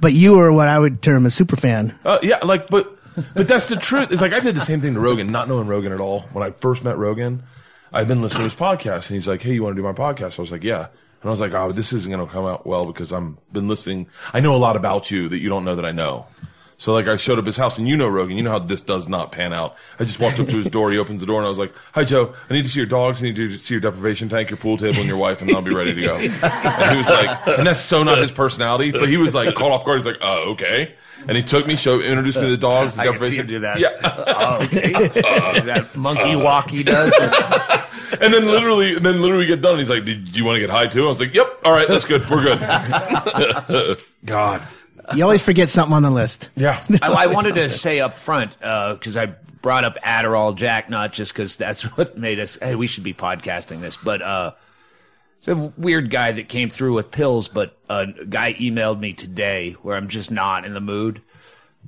but 0.00 0.12
you 0.12 0.38
are 0.40 0.52
what 0.52 0.68
I 0.68 0.78
would 0.78 1.02
term 1.02 1.26
a 1.26 1.30
super 1.30 1.56
fan. 1.56 1.98
Uh, 2.04 2.18
yeah, 2.22 2.38
like, 2.38 2.68
but 2.68 2.96
but 3.34 3.48
that's 3.48 3.68
the 3.68 3.76
truth. 3.76 4.12
It's 4.12 4.20
like 4.20 4.32
I 4.32 4.40
did 4.40 4.54
the 4.54 4.60
same 4.60 4.80
thing 4.80 4.94
to 4.94 5.00
Rogan, 5.00 5.32
not 5.32 5.48
knowing 5.48 5.66
Rogan 5.66 5.92
at 5.92 6.00
all. 6.00 6.20
When 6.32 6.46
I 6.46 6.50
first 6.50 6.84
met 6.84 6.98
Rogan, 6.98 7.42
I've 7.92 8.08
been 8.08 8.20
listening 8.20 8.48
to 8.48 8.54
his 8.54 8.54
podcast, 8.54 9.08
and 9.08 9.14
he's 9.16 9.26
like, 9.26 9.42
"Hey, 9.42 9.54
you 9.54 9.62
want 9.62 9.76
to 9.76 9.80
do 9.80 9.86
my 9.86 9.94
podcast?" 9.94 10.38
I 10.38 10.42
was 10.42 10.52
like, 10.52 10.64
"Yeah." 10.64 10.86
And 11.22 11.24
I 11.24 11.30
was 11.30 11.40
like, 11.40 11.52
"Oh, 11.52 11.72
this 11.72 11.92
isn't 11.94 12.10
going 12.12 12.24
to 12.24 12.30
come 12.30 12.44
out 12.44 12.66
well 12.66 12.84
because 12.84 13.12
I'm 13.12 13.38
been 13.52 13.68
listening. 13.68 14.08
I 14.34 14.40
know 14.40 14.54
a 14.54 14.58
lot 14.58 14.76
about 14.76 15.10
you 15.10 15.28
that 15.30 15.38
you 15.38 15.48
don't 15.48 15.64
know 15.64 15.76
that 15.76 15.86
I 15.86 15.92
know." 15.92 16.26
So 16.78 16.92
like 16.92 17.08
I 17.08 17.16
showed 17.16 17.38
up 17.38 17.46
his 17.46 17.56
house, 17.56 17.78
and 17.78 17.88
you 17.88 17.96
know 17.96 18.06
Rogan, 18.06 18.36
you 18.36 18.42
know 18.42 18.50
how 18.50 18.58
this 18.58 18.82
does 18.82 19.08
not 19.08 19.32
pan 19.32 19.52
out. 19.54 19.76
I 19.98 20.04
just 20.04 20.20
walked 20.20 20.38
up 20.38 20.48
to 20.48 20.56
his 20.56 20.68
door, 20.68 20.90
he 20.90 20.98
opens 20.98 21.20
the 21.20 21.26
door, 21.26 21.38
and 21.38 21.46
I 21.46 21.48
was 21.48 21.58
like, 21.58 21.72
"Hi 21.92 22.04
Joe, 22.04 22.34
I 22.50 22.52
need 22.52 22.64
to 22.64 22.70
see 22.70 22.80
your 22.80 22.86
dogs, 22.86 23.22
I 23.22 23.26
need 23.26 23.36
to 23.36 23.58
see 23.58 23.74
your 23.74 23.80
deprivation 23.80 24.28
tank, 24.28 24.50
your 24.50 24.58
pool 24.58 24.76
table, 24.76 24.98
and 24.98 25.06
your 25.06 25.16
wife, 25.16 25.40
and 25.40 25.48
then 25.48 25.56
I'll 25.56 25.62
be 25.62 25.74
ready 25.74 25.94
to 25.94 26.00
go." 26.02 26.14
And 26.16 26.90
he 26.90 26.96
was 26.98 27.08
like, 27.08 27.46
and 27.58 27.66
that's 27.66 27.80
so 27.80 28.02
not 28.02 28.18
his 28.18 28.30
personality, 28.30 28.90
but 28.92 29.08
he 29.08 29.16
was 29.16 29.34
like 29.34 29.54
caught 29.54 29.70
off 29.70 29.84
guard. 29.84 29.98
He's 29.98 30.06
like, 30.06 30.18
"Oh, 30.20 30.52
okay." 30.52 30.94
And 31.26 31.36
he 31.36 31.42
took 31.42 31.66
me, 31.66 31.76
showed, 31.76 32.04
introduced 32.04 32.36
me 32.36 32.44
to 32.44 32.50
the 32.50 32.56
dogs, 32.58 32.94
the 32.94 33.02
I 33.02 33.06
can 33.06 33.14
see 33.14 33.36
deprivation. 33.36 33.40
him 33.40 33.46
do 33.48 33.58
that. 33.60 33.80
Yeah. 33.80 33.96
Oh, 34.04 34.62
okay. 34.64 34.92
Uh, 35.26 35.60
that 35.62 35.96
monkey 35.96 36.34
uh, 36.34 36.38
walk 36.40 36.70
he 36.70 36.82
does. 36.82 37.12
And 38.20 38.32
then 38.32 38.46
literally, 38.46 38.94
and 38.96 39.04
then 39.04 39.20
literally 39.20 39.44
we 39.44 39.48
get 39.48 39.60
done. 39.60 39.78
He's 39.78 39.90
like, 39.90 40.04
"Did 40.04 40.36
you 40.36 40.44
want 40.44 40.56
to 40.56 40.60
get 40.60 40.70
high 40.70 40.86
too?" 40.86 41.04
I 41.04 41.08
was 41.08 41.18
like, 41.18 41.34
"Yep. 41.34 41.60
All 41.64 41.72
right, 41.72 41.88
that's 41.88 42.04
good. 42.04 42.28
We're 42.30 42.42
good." 42.44 43.98
God. 44.24 44.62
You 45.14 45.22
always 45.22 45.42
forget 45.42 45.68
something 45.68 45.94
on 45.94 46.02
the 46.02 46.10
list. 46.10 46.50
Yeah. 46.56 46.82
I, 47.02 47.12
I 47.12 47.26
wanted 47.26 47.54
to 47.56 47.68
say 47.68 48.00
up 48.00 48.16
front 48.16 48.58
because 48.58 49.16
I 49.16 49.34
brought 49.62 49.84
up 49.84 49.96
Adderall 50.04 50.54
Jack, 50.54 50.88
not 50.90 51.12
just 51.12 51.32
because 51.32 51.56
that's 51.56 51.82
what 51.96 52.16
made 52.16 52.38
us. 52.38 52.56
Hey, 52.56 52.74
we 52.74 52.86
should 52.86 53.04
be 53.04 53.14
podcasting 53.14 53.80
this, 53.80 53.96
but 53.96 54.22
uh, 54.22 54.52
it's 55.38 55.48
a 55.48 55.56
weird 55.56 56.10
guy 56.10 56.32
that 56.32 56.48
came 56.48 56.70
through 56.70 56.94
with 56.94 57.10
pills. 57.10 57.48
But 57.48 57.76
a 57.88 58.06
guy 58.06 58.54
emailed 58.54 59.00
me 59.00 59.12
today 59.12 59.72
where 59.82 59.96
I'm 59.96 60.08
just 60.08 60.30
not 60.30 60.64
in 60.64 60.74
the 60.74 60.80
mood. 60.80 61.22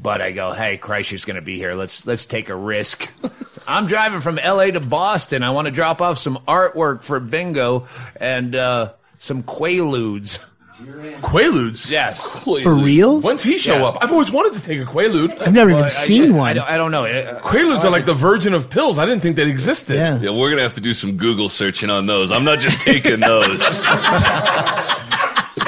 But 0.01 0.23
I 0.23 0.31
go, 0.31 0.53
hey, 0.53 0.79
Kreischer's 0.79 1.25
going 1.25 1.37
to 1.37 1.43
be 1.43 1.57
here. 1.57 1.75
Let's 1.75 2.07
let's 2.07 2.27
take 2.27 2.51
a 2.51 2.55
risk. 2.55 3.11
I'm 3.69 3.87
driving 3.87 4.21
from 4.21 4.39
L.A. 4.39 4.71
to 4.71 4.81
Boston. 4.81 5.43
I 5.43 5.51
want 5.51 5.67
to 5.67 5.73
drop 5.73 6.01
off 6.01 6.19
some 6.19 6.39
artwork 6.47 7.03
for 7.03 7.19
bingo 7.19 7.89
and 8.17 8.55
uh, 8.55 8.93
some 9.19 9.43
Quaaludes. 9.43 10.39
Quaaludes. 10.79 11.91
Yes. 11.91 12.25
For 12.63 12.73
reals? 12.75 13.25
When's 13.25 13.43
he 13.43 13.59
show 13.59 13.79
Yeah. 13.79 13.85
up? 13.87 13.99
I've 14.01 14.13
always 14.13 14.31
wanted 14.31 14.61
to 14.61 14.65
take 14.65 14.81
a 14.81 14.85
Quaalude. 14.85 15.41
I've 15.41 15.53
never 15.53 15.71
even 15.71 15.85
I- 15.85 15.89
seen 15.89 16.33
I, 16.33 16.37
one. 16.37 16.57
don't, 16.57 16.69
I 16.69 16.77
don't 16.77 16.91
know. 16.93 17.05
Uh, 17.05 17.41
Quaaludes 17.41 17.85
are 17.85 17.91
like 17.91 18.07
the 18.07 18.15
virgin 18.15 18.55
of 18.55 18.71
pills. 18.71 18.99
I 18.99 19.05
didn't 19.07 19.21
think 19.23 19.37
they 19.37 19.49
existed. 19.49 19.97
yeah. 19.97 20.19
Yeah, 20.21 20.31
we're 20.31 20.51
gonna 20.51 20.63
have 20.63 20.75
to 20.75 20.81
do 20.81 20.95
some 20.95 21.17
Google 21.17 21.49
searching 21.49 21.91
on 21.91 22.07
those. 22.07 22.31
I'm 22.31 22.45
not 22.45 22.61
just 22.61 22.81
taking 22.83 23.19
those. 23.21 23.61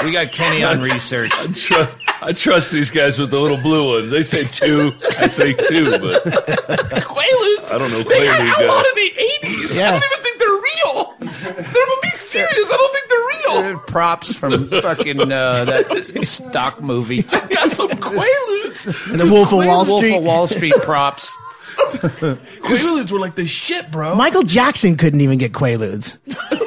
We 0.04 0.12
got 0.12 0.32
Kenny 0.32 0.62
on 0.62 0.80
research. 0.92 1.32
I 1.34 1.46
trust, 1.52 1.96
I 2.22 2.32
trust 2.32 2.72
these 2.72 2.90
guys 2.90 3.18
with 3.18 3.30
the 3.30 3.38
little 3.40 3.58
blue 3.58 3.94
ones. 3.98 4.10
They 4.10 4.22
say 4.22 4.44
two, 4.44 4.92
I 5.18 5.28
say 5.28 5.52
two, 5.52 5.90
but 5.90 6.22
Quaaludes. 6.24 7.72
I 7.72 7.78
don't 7.78 7.90
know 7.90 8.02
They 8.04 8.24
got 8.26 8.40
Quaalude 8.40 8.64
a 8.64 8.66
lot 8.68 8.84
guy. 8.84 8.88
in 8.88 8.94
the 8.94 9.10
80s. 9.66 9.74
Yeah. 9.74 9.88
I 9.88 9.90
don't 10.00 10.04
even 10.12 10.22
think 10.22 10.38
they're 10.38 10.48
real. 10.48 11.14
They're 11.18 11.82
I'm 11.82 12.00
being 12.02 12.14
serious. 12.16 12.50
I 12.72 12.76
don't 12.76 12.92
think 12.92 12.92
they're 12.92 12.99
real. 13.58 13.78
Props 13.80 14.34
from 14.34 14.68
fucking 14.68 15.20
uh, 15.20 15.64
that 15.64 16.20
stock 16.24 16.80
movie. 16.80 17.24
I 17.30 17.46
got 17.46 17.72
some 17.72 17.90
Quaaludes. 17.90 19.10
And 19.10 19.20
the 19.20 19.26
Wolf 19.26 19.52
of 19.52 19.58
Wall 19.58 19.84
Wolf 19.84 19.98
Street. 19.98 20.16
of 20.16 20.22
Wall 20.24 20.46
Street 20.46 20.74
props. 20.82 21.36
Quaaludes 21.80 23.10
were 23.10 23.18
like 23.18 23.34
the 23.34 23.46
shit, 23.46 23.90
bro. 23.90 24.14
Michael 24.14 24.42
Jackson 24.42 24.96
couldn't 24.96 25.20
even 25.20 25.38
get 25.38 25.52
Quaaludes. 25.52 26.18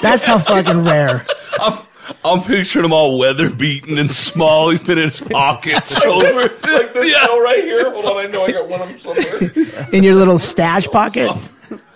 That's 0.01 0.25
how 0.25 0.39
fucking 0.39 0.83
rare. 0.83 1.25
I'm, 1.59 1.79
I'm 2.25 2.41
picturing 2.43 2.85
him 2.85 2.93
all 2.93 3.17
weather 3.17 3.49
beaten 3.49 3.97
and 3.97 4.11
small. 4.11 4.69
He's 4.69 4.81
been 4.81 4.97
in 4.97 5.05
his 5.05 5.21
pockets 5.21 6.01
over. 6.05 6.41
like 6.41 6.93
this 6.93 7.11
yeah. 7.11 7.25
girl 7.27 7.41
right 7.41 7.63
here. 7.63 7.91
Hold 7.91 8.05
on, 8.05 8.17
I 8.17 8.27
know 8.27 8.43
I 8.45 8.51
got 8.51 8.67
one 8.67 8.81
of 8.81 8.89
them 8.89 8.97
somewhere. 8.97 9.87
In 9.93 10.03
your 10.03 10.15
little 10.15 10.39
stash 10.39 10.87
pocket. 10.87 11.31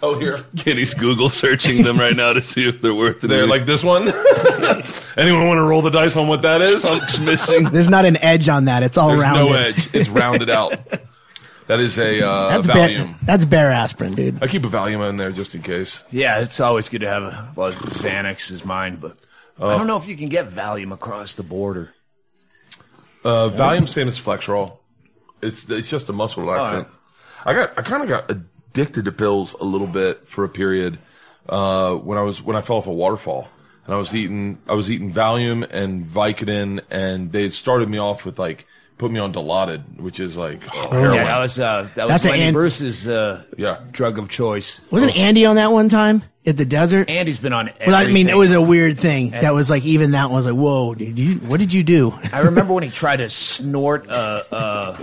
Oh, 0.01 0.19
here. 0.19 0.37
Kenny's 0.57 0.93
Google 0.93 1.29
searching 1.29 1.83
them 1.83 1.99
right 1.99 2.15
now 2.15 2.33
to 2.33 2.41
see 2.41 2.67
if 2.67 2.81
they're 2.81 2.93
worth 2.93 3.23
it. 3.23 3.27
They're 3.27 3.47
like 3.47 3.65
this 3.65 3.83
one. 3.83 4.03
Anyone 5.17 5.47
want 5.47 5.57
to 5.57 5.63
roll 5.63 5.81
the 5.81 5.89
dice 5.89 6.15
on 6.15 6.27
what 6.27 6.43
that 6.43 6.61
is? 6.61 6.83
chunks 6.83 7.19
missing. 7.19 7.65
There's 7.65 7.89
not 7.89 8.05
an 8.05 8.17
edge 8.17 8.47
on 8.47 8.65
that. 8.65 8.83
It's 8.83 8.97
all 8.97 9.09
There's 9.09 9.21
rounded. 9.21 9.51
no 9.51 9.53
edge. 9.57 9.95
It's 9.95 10.09
rounded 10.09 10.49
out. 10.49 10.77
That 11.67 11.79
is 11.81 11.97
a 11.97 12.25
uh, 12.25 12.49
That's 12.49 12.67
Valium. 12.67 12.73
Bayer, 13.07 13.15
that's 13.23 13.45
Bayer 13.45 13.69
aspirin, 13.69 14.13
dude. 14.13 14.41
I 14.41 14.47
keep 14.47 14.63
a 14.63 14.69
Valium 14.69 15.07
in 15.09 15.17
there 15.17 15.31
just 15.31 15.53
in 15.53 15.61
case. 15.61 16.01
Yeah, 16.11 16.39
it's 16.39 16.59
always 16.61 16.87
good 16.87 17.01
to 17.01 17.07
have. 17.09 17.23
A, 17.23 17.51
well, 17.57 17.73
Xanax 17.73 18.51
is 18.51 18.63
mine, 18.63 18.97
but 18.97 19.17
I 19.59 19.75
don't 19.77 19.87
know 19.87 19.97
if 19.97 20.07
you 20.07 20.15
can 20.15 20.29
get 20.29 20.49
Valium 20.49 20.93
across 20.93 21.33
the 21.33 21.43
border. 21.43 21.93
Uh, 23.25 23.49
Valium 23.49 23.89
same 23.89 24.07
as 24.07 24.17
Flexeril. 24.17 24.77
It's 25.41 25.69
it's 25.69 25.89
just 25.89 26.07
a 26.07 26.13
muscle 26.13 26.43
relaxant. 26.43 26.89
I 27.43 27.53
got 27.53 27.77
I 27.77 27.81
kind 27.81 28.03
of 28.03 28.09
got 28.09 28.31
addicted 28.71 29.05
to 29.05 29.11
pills 29.11 29.53
a 29.53 29.63
little 29.63 29.87
bit 29.87 30.27
for 30.27 30.43
a 30.43 30.49
period 30.49 30.99
uh, 31.49 31.93
when 31.95 32.17
I 32.17 32.21
was 32.21 32.41
when 32.41 32.55
I 32.55 32.61
fell 32.61 32.77
off 32.77 32.87
a 32.87 32.91
waterfall 32.93 33.47
and 33.85 33.93
I 33.93 33.97
was 33.97 34.13
eating 34.15 34.59
I 34.67 34.73
was 34.73 34.91
eating 34.91 35.11
Valium 35.11 35.67
and 35.69 36.05
Vicodin 36.05 36.81
and 36.89 37.31
they 37.31 37.49
started 37.49 37.89
me 37.89 37.97
off 37.97 38.25
with 38.25 38.37
like 38.39 38.65
put 38.97 39.11
me 39.11 39.19
on 39.19 39.31
Dilaudid, 39.31 39.97
which 39.99 40.19
is 40.19 40.35
like 40.37 40.63
heroin. 40.63 41.13
Yeah, 41.15 41.23
that 41.25 41.37
was 41.39 41.59
uh, 41.59 41.87
that 41.95 42.05
was 42.05 42.13
That's 42.13 42.25
a 42.25 42.29
Lenny 42.29 42.43
an- 42.43 42.53
Bruce's 42.53 43.07
uh, 43.07 43.43
Yeah. 43.57 43.79
drug 43.91 44.17
of 44.19 44.27
choice. 44.29 44.81
Wasn't 44.91 45.15
Andy 45.15 45.45
on 45.45 45.55
that 45.57 45.71
one 45.71 45.87
time 45.89 46.23
at 46.45 46.57
the 46.57 46.65
desert? 46.65 47.07
Andy's 47.09 47.39
been 47.39 47.53
on. 47.53 47.69
Well, 47.85 47.95
I 47.95 48.07
mean, 48.07 48.27
it 48.27 48.35
was 48.37 48.51
a 48.51 48.61
weird 48.61 48.97
thing. 48.99 49.29
That 49.31 49.53
was 49.53 49.69
like 49.69 49.85
even 49.85 50.11
that 50.11 50.25
one 50.25 50.37
was 50.37 50.45
like, 50.47 50.55
whoa, 50.55 50.95
did 50.95 51.17
you? 51.17 51.35
What 51.35 51.59
did 51.59 51.73
you 51.73 51.83
do? 51.83 52.13
I 52.33 52.39
remember 52.39 52.73
when 52.73 52.83
he 52.83 52.89
tried 52.89 53.17
to 53.17 53.29
snort 53.29 54.09
uh, 54.09 54.43
uh, 54.51 54.97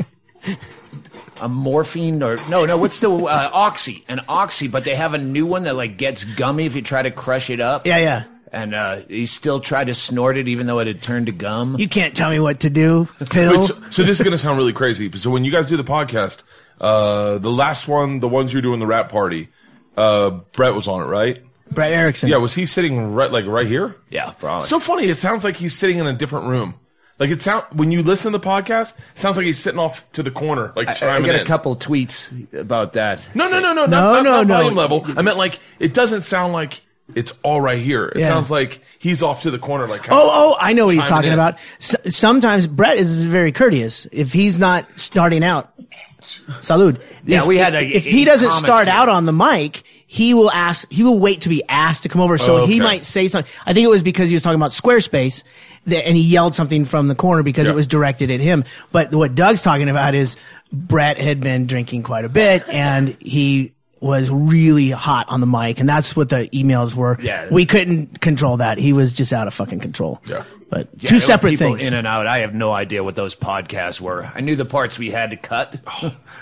a 1.44 1.48
morphine 1.48 2.22
or 2.22 2.36
no, 2.48 2.64
no, 2.64 2.78
what's 2.78 3.00
the 3.00 3.10
uh, 3.10 3.50
oxy? 3.52 4.02
An 4.08 4.20
oxy, 4.28 4.66
but 4.66 4.84
they 4.84 4.94
have 4.94 5.12
a 5.12 5.18
new 5.18 5.44
one 5.44 5.64
that 5.64 5.76
like 5.76 5.98
gets 5.98 6.24
gummy 6.24 6.64
if 6.64 6.74
you 6.74 6.80
try 6.80 7.02
to 7.02 7.10
crush 7.10 7.50
it 7.50 7.60
up. 7.60 7.86
Yeah, 7.86 7.98
yeah. 7.98 8.24
And 8.50 8.74
uh, 8.74 9.00
he 9.08 9.26
still 9.26 9.60
tried 9.60 9.88
to 9.88 9.94
snort 9.94 10.38
it, 10.38 10.48
even 10.48 10.66
though 10.66 10.78
it 10.78 10.86
had 10.86 11.02
turned 11.02 11.26
to 11.26 11.32
gum. 11.32 11.76
You 11.78 11.88
can't 11.88 12.16
tell 12.16 12.30
me 12.30 12.40
what 12.40 12.60
to 12.60 12.70
do. 12.70 13.04
Phil. 13.26 13.60
Wait, 13.60 13.66
so, 13.66 13.74
so 13.90 14.02
this 14.04 14.20
is 14.20 14.22
going 14.22 14.32
to 14.32 14.38
sound 14.38 14.56
really 14.56 14.72
crazy. 14.72 15.10
So 15.18 15.30
when 15.30 15.44
you 15.44 15.52
guys 15.52 15.66
do 15.66 15.76
the 15.76 15.84
podcast, 15.84 16.44
uh, 16.80 17.38
the 17.38 17.50
last 17.50 17.88
one, 17.88 18.20
the 18.20 18.28
ones 18.28 18.52
you're 18.52 18.62
doing 18.62 18.80
the 18.80 18.86
rap 18.86 19.10
party, 19.10 19.48
uh, 19.96 20.30
Brett 20.52 20.74
was 20.74 20.88
on 20.88 21.02
it, 21.02 21.06
right? 21.06 21.40
Brett 21.70 21.92
Erickson. 21.92 22.28
Yeah, 22.30 22.36
was 22.36 22.54
he 22.54 22.64
sitting 22.64 23.12
right 23.12 23.30
like 23.30 23.44
right 23.44 23.66
here? 23.66 23.96
yeah, 24.08 24.30
probably. 24.30 24.68
So 24.68 24.80
funny. 24.80 25.08
It 25.08 25.16
sounds 25.16 25.44
like 25.44 25.56
he's 25.56 25.76
sitting 25.76 25.98
in 25.98 26.06
a 26.06 26.12
different 26.12 26.46
room. 26.46 26.74
Like 27.18 27.30
it 27.30 27.40
sound 27.42 27.64
when 27.72 27.92
you 27.92 28.02
listen 28.02 28.32
to 28.32 28.38
the 28.38 28.44
podcast, 28.46 28.92
it 29.14 29.18
sounds 29.18 29.36
like 29.36 29.46
he's 29.46 29.58
sitting 29.58 29.78
off 29.78 30.10
to 30.12 30.22
the 30.22 30.30
corner, 30.32 30.72
like 30.74 30.88
I, 30.88 30.92
I 30.92 30.94
chiming 30.94 31.26
got 31.26 31.36
in. 31.36 31.40
a 31.42 31.44
couple 31.44 31.76
tweets 31.76 32.52
about 32.52 32.94
that. 32.94 33.28
no, 33.34 33.48
no, 33.48 33.60
no, 33.60 33.72
no, 33.72 33.86
No, 33.86 33.86
not, 33.86 34.12
not, 34.12 34.24
no, 34.24 34.30
not 34.42 34.46
no. 34.48 34.54
volume 34.54 34.74
level. 34.74 35.04
I 35.16 35.22
meant 35.22 35.36
like 35.38 35.58
it 35.78 35.94
doesn't 35.94 36.22
sound 36.22 36.52
like 36.52 36.80
it's 37.14 37.32
all 37.42 37.60
right 37.60 37.80
here. 37.82 38.06
It 38.06 38.20
Yeah. 38.20 38.28
sounds 38.28 38.50
like 38.50 38.80
he's 38.98 39.22
off 39.22 39.42
to 39.42 39.50
the 39.52 39.58
corner, 39.58 39.86
like 39.86 40.08
Oh, 40.10 40.30
oh, 40.32 40.56
I 40.58 40.72
know 40.72 40.86
what 40.86 40.94
he's 40.94 41.04
Chiming 41.04 41.14
talking 41.16 41.28
in. 41.32 41.34
about. 41.38 41.58
S- 41.78 42.16
sometimes 42.16 42.66
Brett 42.66 42.96
is 42.96 43.26
very 43.26 43.52
courteous. 43.52 44.06
If 44.10 44.32
he's 44.32 44.58
not 44.58 44.86
starting 44.96 45.44
out, 45.44 45.70
salud. 46.60 47.00
Yeah, 47.24 47.40
if, 47.42 47.46
we 47.46 47.58
had 47.58 47.74
a- 47.74 47.82
if 47.84 48.06
a 48.06 48.08
he 48.10 48.24
doesn't 48.24 48.48
comment 48.48 48.66
start 48.66 48.86
here. 48.86 48.94
out 48.96 49.08
on 49.08 49.24
the 49.26 49.32
mic, 49.32 49.82
he 50.06 50.34
will 50.34 50.50
ask. 50.50 50.90
He 50.90 51.02
will 51.02 51.18
wait 51.18 51.42
to 51.42 51.48
be 51.48 51.62
asked 51.68 52.02
to 52.04 52.08
come 52.08 52.20
over. 52.20 52.38
So 52.38 52.58
Oh, 52.58 52.66
he 52.66 52.80
might 52.80 53.04
say 53.04 53.28
something. 53.28 53.50
I 53.66 53.72
think 53.72 53.84
it 53.84 53.88
was 53.90 54.02
because 54.02 54.28
he 54.28 54.34
was 54.34 54.42
talking 54.42 54.58
about 54.58 54.70
Squarespace, 54.70 55.42
that, 55.86 56.06
and 56.06 56.16
he 56.16 56.22
yelled 56.22 56.54
something 56.54 56.84
from 56.84 57.08
the 57.08 57.14
corner 57.14 57.42
because 57.42 57.66
Yeah. 57.66 57.72
it 57.72 57.76
was 57.76 57.86
directed 57.86 58.30
at 58.30 58.40
him. 58.40 58.64
But 58.92 59.12
what 59.14 59.34
Doug's 59.34 59.62
talking 59.62 59.88
about 59.88 60.14
is 60.14 60.36
Brett 60.72 61.18
had 61.18 61.40
been 61.40 61.66
drinking 61.66 62.02
quite 62.02 62.24
a 62.24 62.28
bit, 62.28 62.68
and 62.72 63.16
he 63.20 63.72
was 64.00 64.28
really 64.30 64.90
hot 64.90 65.26
on 65.28 65.40
the 65.40 65.46
mic, 65.46 65.80
and 65.80 65.88
that's 65.88 66.14
what 66.14 66.28
the 66.28 66.46
emails 66.52 66.94
were. 66.94 67.16
Yeah. 67.20 67.48
we 67.50 67.64
couldn't 67.64 68.20
control 68.20 68.58
that. 68.58 68.76
He 68.76 68.92
was 68.92 69.12
just 69.12 69.32
out 69.32 69.46
of 69.46 69.54
fucking 69.54 69.80
control. 69.80 70.20
Yeah. 70.26 70.44
But 70.68 70.88
Yeah, 70.98 71.08
two 71.10 71.18
separate 71.20 71.58
things. 71.58 71.82
in 71.82 71.94
and 71.94 72.06
out. 72.06 72.26
I 72.26 72.38
have 72.40 72.52
no 72.52 72.72
idea 72.72 73.02
what 73.04 73.14
those 73.14 73.34
podcasts 73.34 74.00
were. 74.00 74.30
I 74.34 74.40
knew 74.40 74.56
the 74.56 74.64
parts 74.64 74.98
we 74.98 75.10
had 75.10 75.30
to 75.30 75.36
cut. 75.36 75.76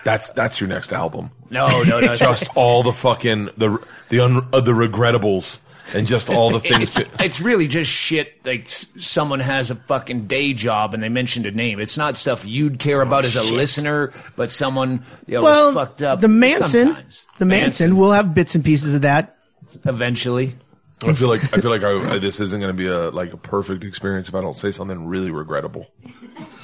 that's 0.05 0.31
that's 0.31 0.61
your 0.61 0.69
next 0.69 0.93
album. 0.93 1.31
No, 1.51 1.69
no, 1.85 2.01
no. 2.01 2.17
Just 2.17 2.49
all 2.57 2.83
the 2.83 2.93
fucking 2.93 3.51
the 3.59 3.79
the 4.09 4.21
un, 4.21 4.47
uh, 4.53 4.61
the 4.61 4.73
regrettables 4.73 5.59
and 5.95 6.07
just 6.07 6.31
all 6.31 6.51
the 6.51 6.61
things. 6.61 6.97
it's, 6.97 7.23
it's 7.23 7.41
really 7.41 7.69
just 7.69 7.91
shit 7.91 8.45
like 8.45 8.67
s- 8.67 8.87
someone 8.99 9.41
has 9.41 9.71
a 9.71 9.75
fucking 9.75 10.27
day 10.27 10.53
job 10.53 10.95
and 10.95 11.03
they 11.03 11.09
mentioned 11.09 11.47
a 11.47 11.51
name. 11.51 11.81
It's 11.81 11.97
not 11.97 12.17
stuff 12.17 12.45
you'd 12.45 12.79
care 12.79 13.01
oh, 13.01 13.07
about 13.07 13.25
as 13.25 13.37
a 13.37 13.43
listener, 13.43 14.13
but 14.37 14.51
someone 14.51 15.05
you 15.27 15.35
know, 15.35 15.43
well, 15.43 15.67
was 15.67 15.75
fucked 15.75 16.03
up. 16.03 16.21
the 16.21 16.29
Manson, 16.29 16.87
sometimes. 16.87 17.27
the 17.39 17.45
Manson, 17.47 17.97
will 17.97 18.13
have 18.13 18.35
bits 18.35 18.55
and 18.55 18.65
pieces 18.65 18.95
of 18.95 19.03
that. 19.03 19.37
eventually. 19.85 20.55
I 21.05 21.13
feel 21.15 21.29
like 21.29 21.43
I 21.55 21.61
feel 21.61 21.71
like 21.71 21.83
I, 21.83 22.19
this 22.21 22.41
isn't 22.41 22.61
going 22.61 22.71
to 22.73 22.77
be 22.77 22.87
a 22.87 23.11
like 23.11 23.33
a 23.33 23.37
perfect 23.37 23.85
experience 23.85 24.29
if 24.29 24.35
I 24.35 24.41
don't 24.41 24.57
say 24.57 24.71
something 24.73 25.07
really 25.07 25.31
regrettable. 25.31 25.89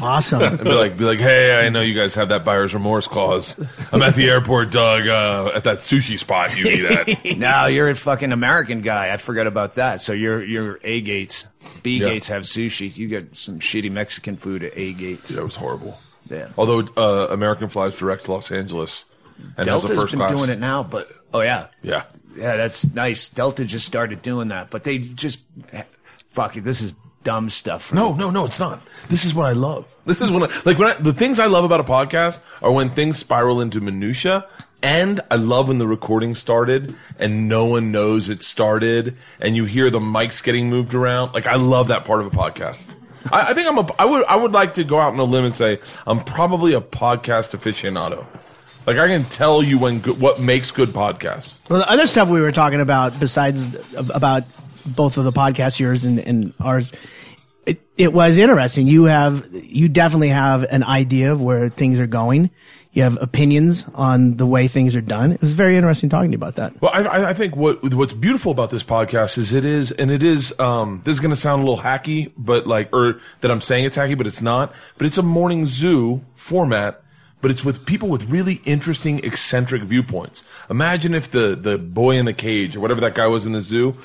Awesome. 0.00 0.42
And 0.42 0.58
be 0.64 0.70
like, 0.72 0.96
be 0.96 1.04
like, 1.04 1.18
hey, 1.18 1.64
I 1.66 1.68
know 1.70 1.80
you 1.80 1.94
guys 1.94 2.14
have 2.14 2.28
that 2.28 2.44
buyer's 2.44 2.72
remorse 2.74 3.08
clause. 3.08 3.54
I'm 3.92 4.02
at 4.02 4.14
the 4.14 4.28
airport, 4.30 4.70
Doug, 4.70 5.08
uh, 5.08 5.50
at 5.54 5.64
that 5.64 5.78
sushi 5.78 6.18
spot 6.18 6.56
you 6.56 6.66
eat 6.68 6.84
at. 6.84 7.08
No, 7.38 7.66
you're 7.66 7.88
a 7.88 7.94
fucking 7.96 8.32
American 8.32 8.80
guy. 8.82 9.12
I 9.12 9.16
forgot 9.16 9.46
about 9.46 9.74
that. 9.74 10.00
So 10.00 10.12
you're 10.12 10.42
you're 10.44 10.78
A 10.84 11.00
gates. 11.00 11.46
B 11.82 11.98
Yeah. 11.98 12.10
gates 12.10 12.28
have 12.28 12.42
sushi. 12.42 12.94
You 12.96 13.08
get 13.08 13.34
some 13.36 13.58
shitty 13.60 13.90
Mexican 13.90 14.36
food 14.36 14.62
at 14.64 14.72
A 14.76 14.92
gates. 14.92 15.30
That 15.30 15.44
was 15.44 15.56
horrible. 15.56 15.98
Yeah. 16.30 16.48
Although 16.56 16.80
uh, 16.96 17.28
American 17.30 17.68
flies 17.68 17.96
direct 17.98 18.24
to 18.26 18.32
Los 18.32 18.50
Angeles 18.52 19.04
and 19.56 19.66
has 19.68 19.82
Delta's 19.82 19.90
a 19.90 19.94
first 19.94 20.12
been 20.12 20.18
class. 20.20 20.32
doing 20.32 20.50
it 20.50 20.58
now, 20.58 20.82
but 20.82 21.08
oh 21.32 21.40
yeah, 21.40 21.68
Yeah. 21.82 22.04
Yeah, 22.38 22.56
that's 22.56 22.92
nice. 22.94 23.28
Delta 23.28 23.64
just 23.64 23.84
started 23.86 24.22
doing 24.22 24.48
that, 24.48 24.70
but 24.70 24.84
they 24.84 24.98
just 24.98 25.40
fuck 26.30 26.56
it. 26.56 26.64
This 26.64 26.80
is 26.80 26.94
dumb 27.24 27.50
stuff. 27.50 27.84
for 27.86 27.94
No, 27.94 28.12
me. 28.12 28.18
no, 28.20 28.30
no, 28.30 28.46
it's 28.46 28.60
not. 28.60 28.80
This 29.08 29.24
is 29.24 29.34
what 29.34 29.46
I 29.46 29.52
love. 29.52 29.86
This 30.06 30.20
is 30.20 30.30
what 30.30 30.50
I, 30.50 30.60
like 30.64 30.78
when 30.78 30.88
I, 30.88 30.94
the 30.94 31.12
things 31.12 31.38
I 31.38 31.46
love 31.46 31.64
about 31.64 31.80
a 31.80 31.84
podcast 31.84 32.40
are 32.62 32.72
when 32.72 32.90
things 32.90 33.18
spiral 33.18 33.60
into 33.60 33.80
minutia. 33.80 34.46
And 34.80 35.20
I 35.28 35.34
love 35.34 35.66
when 35.66 35.78
the 35.78 35.88
recording 35.88 36.36
started 36.36 36.94
and 37.18 37.48
no 37.48 37.64
one 37.64 37.90
knows 37.90 38.28
it 38.28 38.42
started 38.42 39.16
and 39.40 39.56
you 39.56 39.64
hear 39.64 39.90
the 39.90 39.98
mics 39.98 40.40
getting 40.42 40.70
moved 40.70 40.94
around. 40.94 41.34
Like 41.34 41.48
I 41.48 41.56
love 41.56 41.88
that 41.88 42.04
part 42.04 42.20
of 42.20 42.28
a 42.28 42.30
podcast. 42.30 42.94
I, 43.32 43.50
I 43.50 43.54
think 43.54 43.66
I'm 43.68 43.78
a, 43.78 43.94
I 43.98 44.04
would, 44.04 44.24
I 44.26 44.36
would 44.36 44.52
like 44.52 44.74
to 44.74 44.84
go 44.84 45.00
out 45.00 45.12
on 45.12 45.18
a 45.18 45.24
limb 45.24 45.44
and 45.44 45.54
say 45.54 45.80
I'm 46.06 46.20
probably 46.20 46.74
a 46.74 46.80
podcast 46.80 47.58
aficionado. 47.58 48.24
Like 48.88 48.96
I 48.96 49.06
can 49.08 49.24
tell 49.24 49.62
you 49.62 49.78
when 49.78 50.00
good, 50.00 50.18
what 50.18 50.40
makes 50.40 50.70
good 50.70 50.88
podcasts. 50.88 51.60
well, 51.68 51.80
the 51.80 51.90
other 51.90 52.06
stuff 52.06 52.30
we 52.30 52.40
were 52.40 52.52
talking 52.52 52.80
about, 52.80 53.20
besides 53.20 53.76
about 53.96 54.44
both 54.86 55.18
of 55.18 55.24
the 55.24 55.32
podcasts, 55.32 55.78
yours 55.78 56.06
and, 56.06 56.18
and 56.18 56.54
ours, 56.58 56.92
it, 57.66 57.82
it 57.98 58.14
was 58.14 58.38
interesting. 58.38 58.86
You 58.86 59.04
have, 59.04 59.46
you 59.52 59.90
definitely 59.90 60.30
have 60.30 60.62
an 60.62 60.82
idea 60.84 61.32
of 61.32 61.42
where 61.42 61.68
things 61.68 62.00
are 62.00 62.06
going. 62.06 62.48
You 62.92 63.02
have 63.02 63.18
opinions 63.20 63.84
on 63.94 64.36
the 64.38 64.46
way 64.46 64.68
things 64.68 64.96
are 64.96 65.02
done. 65.02 65.32
It 65.32 65.42
was 65.42 65.52
very 65.52 65.76
interesting 65.76 66.08
talking 66.08 66.30
to 66.30 66.36
you 66.36 66.38
about 66.38 66.56
that. 66.56 66.80
Well, 66.80 66.90
I- 66.94 67.02
I, 67.02 67.28
I 67.30 67.34
think 67.34 67.54
what 67.56 67.92
what's 67.94 68.14
beautiful 68.14 68.50
about 68.52 68.70
this 68.70 68.82
podcast 68.82 69.36
is 69.36 69.52
it 69.52 69.66
is, 69.66 69.90
and 69.92 70.10
it 70.10 70.22
is. 70.22 70.58
Um, 70.58 71.02
this 71.04 71.12
is 71.12 71.20
going 71.20 71.30
to 71.34 71.36
sound 71.36 71.62
a 71.62 71.66
little 71.66 71.84
hacky, 71.84 72.32
but 72.38 72.66
like, 72.66 72.88
or 72.94 73.20
that 73.42 73.50
I'm 73.50 73.60
saying 73.60 73.84
it's 73.84 73.98
hacky, 73.98 74.16
but 74.16 74.26
it's 74.26 74.40
not. 74.40 74.72
But 74.96 75.06
it's 75.06 75.18
a 75.18 75.22
morning 75.22 75.66
zoo 75.66 76.24
format, 76.34 77.02
but 77.40 77.50
it's 77.50 77.64
with 77.64 77.86
people 77.86 78.08
with 78.08 78.24
really 78.24 78.60
interesting, 78.64 79.24
eccentric 79.24 79.82
viewpoints. 79.82 80.44
Imagine 80.70 81.14
if 81.14 81.30
the 81.30 81.56
the 81.60 81.78
boy 81.78 82.16
in 82.16 82.24
the 82.24 82.32
cage 82.32 82.76
or 82.76 82.80
whatever 82.80 83.00
that 83.00 83.14
guy 83.14 83.26
was 83.26 83.46
in 83.46 83.52
the 83.52 83.60
zoo 83.60 83.96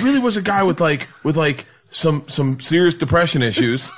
really 0.00 0.18
was 0.18 0.36
a 0.36 0.42
guy 0.42 0.62
with 0.62 0.80
like 0.80 1.08
with 1.22 1.36
like 1.36 1.66
some 1.90 2.24
some 2.28 2.60
serious 2.60 2.94
depression 2.94 3.42
issues. 3.42 3.90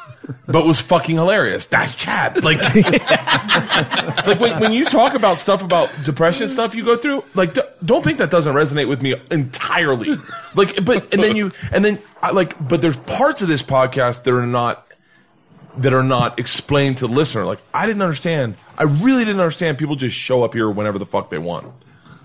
But 0.46 0.64
was 0.64 0.80
fucking 0.80 1.16
hilarious. 1.16 1.66
That's 1.66 1.92
Chad. 1.94 2.42
Like, 2.42 2.58
like 2.74 4.40
when, 4.40 4.58
when 4.58 4.72
you 4.72 4.86
talk 4.86 5.12
about 5.12 5.36
stuff 5.36 5.62
about 5.62 5.90
depression 6.02 6.48
stuff 6.48 6.74
you 6.74 6.82
go 6.82 6.96
through, 6.96 7.24
like 7.34 7.52
d- 7.52 7.60
don't 7.84 8.02
think 8.02 8.16
that 8.18 8.30
doesn't 8.30 8.54
resonate 8.54 8.88
with 8.88 9.02
me 9.02 9.16
entirely. 9.30 10.16
Like, 10.54 10.82
but 10.82 11.12
and 11.12 11.22
then 11.22 11.36
you 11.36 11.52
and 11.72 11.84
then 11.84 12.00
I 12.22 12.30
like, 12.30 12.56
but 12.66 12.80
there's 12.80 12.96
parts 12.96 13.42
of 13.42 13.48
this 13.48 13.62
podcast 13.62 14.22
that 14.22 14.32
are 14.32 14.46
not 14.46 14.86
that 15.78 15.92
are 15.92 16.02
not 16.02 16.38
explained 16.38 16.98
to 16.98 17.06
the 17.06 17.12
listener. 17.12 17.44
Like 17.44 17.60
I 17.72 17.86
didn't 17.86 18.02
understand. 18.02 18.56
I 18.76 18.84
really 18.84 19.24
didn't 19.24 19.40
understand. 19.40 19.78
People 19.78 19.96
just 19.96 20.16
show 20.16 20.42
up 20.42 20.54
here 20.54 20.68
whenever 20.70 20.98
the 20.98 21.06
fuck 21.06 21.30
they 21.30 21.38
want. 21.38 21.66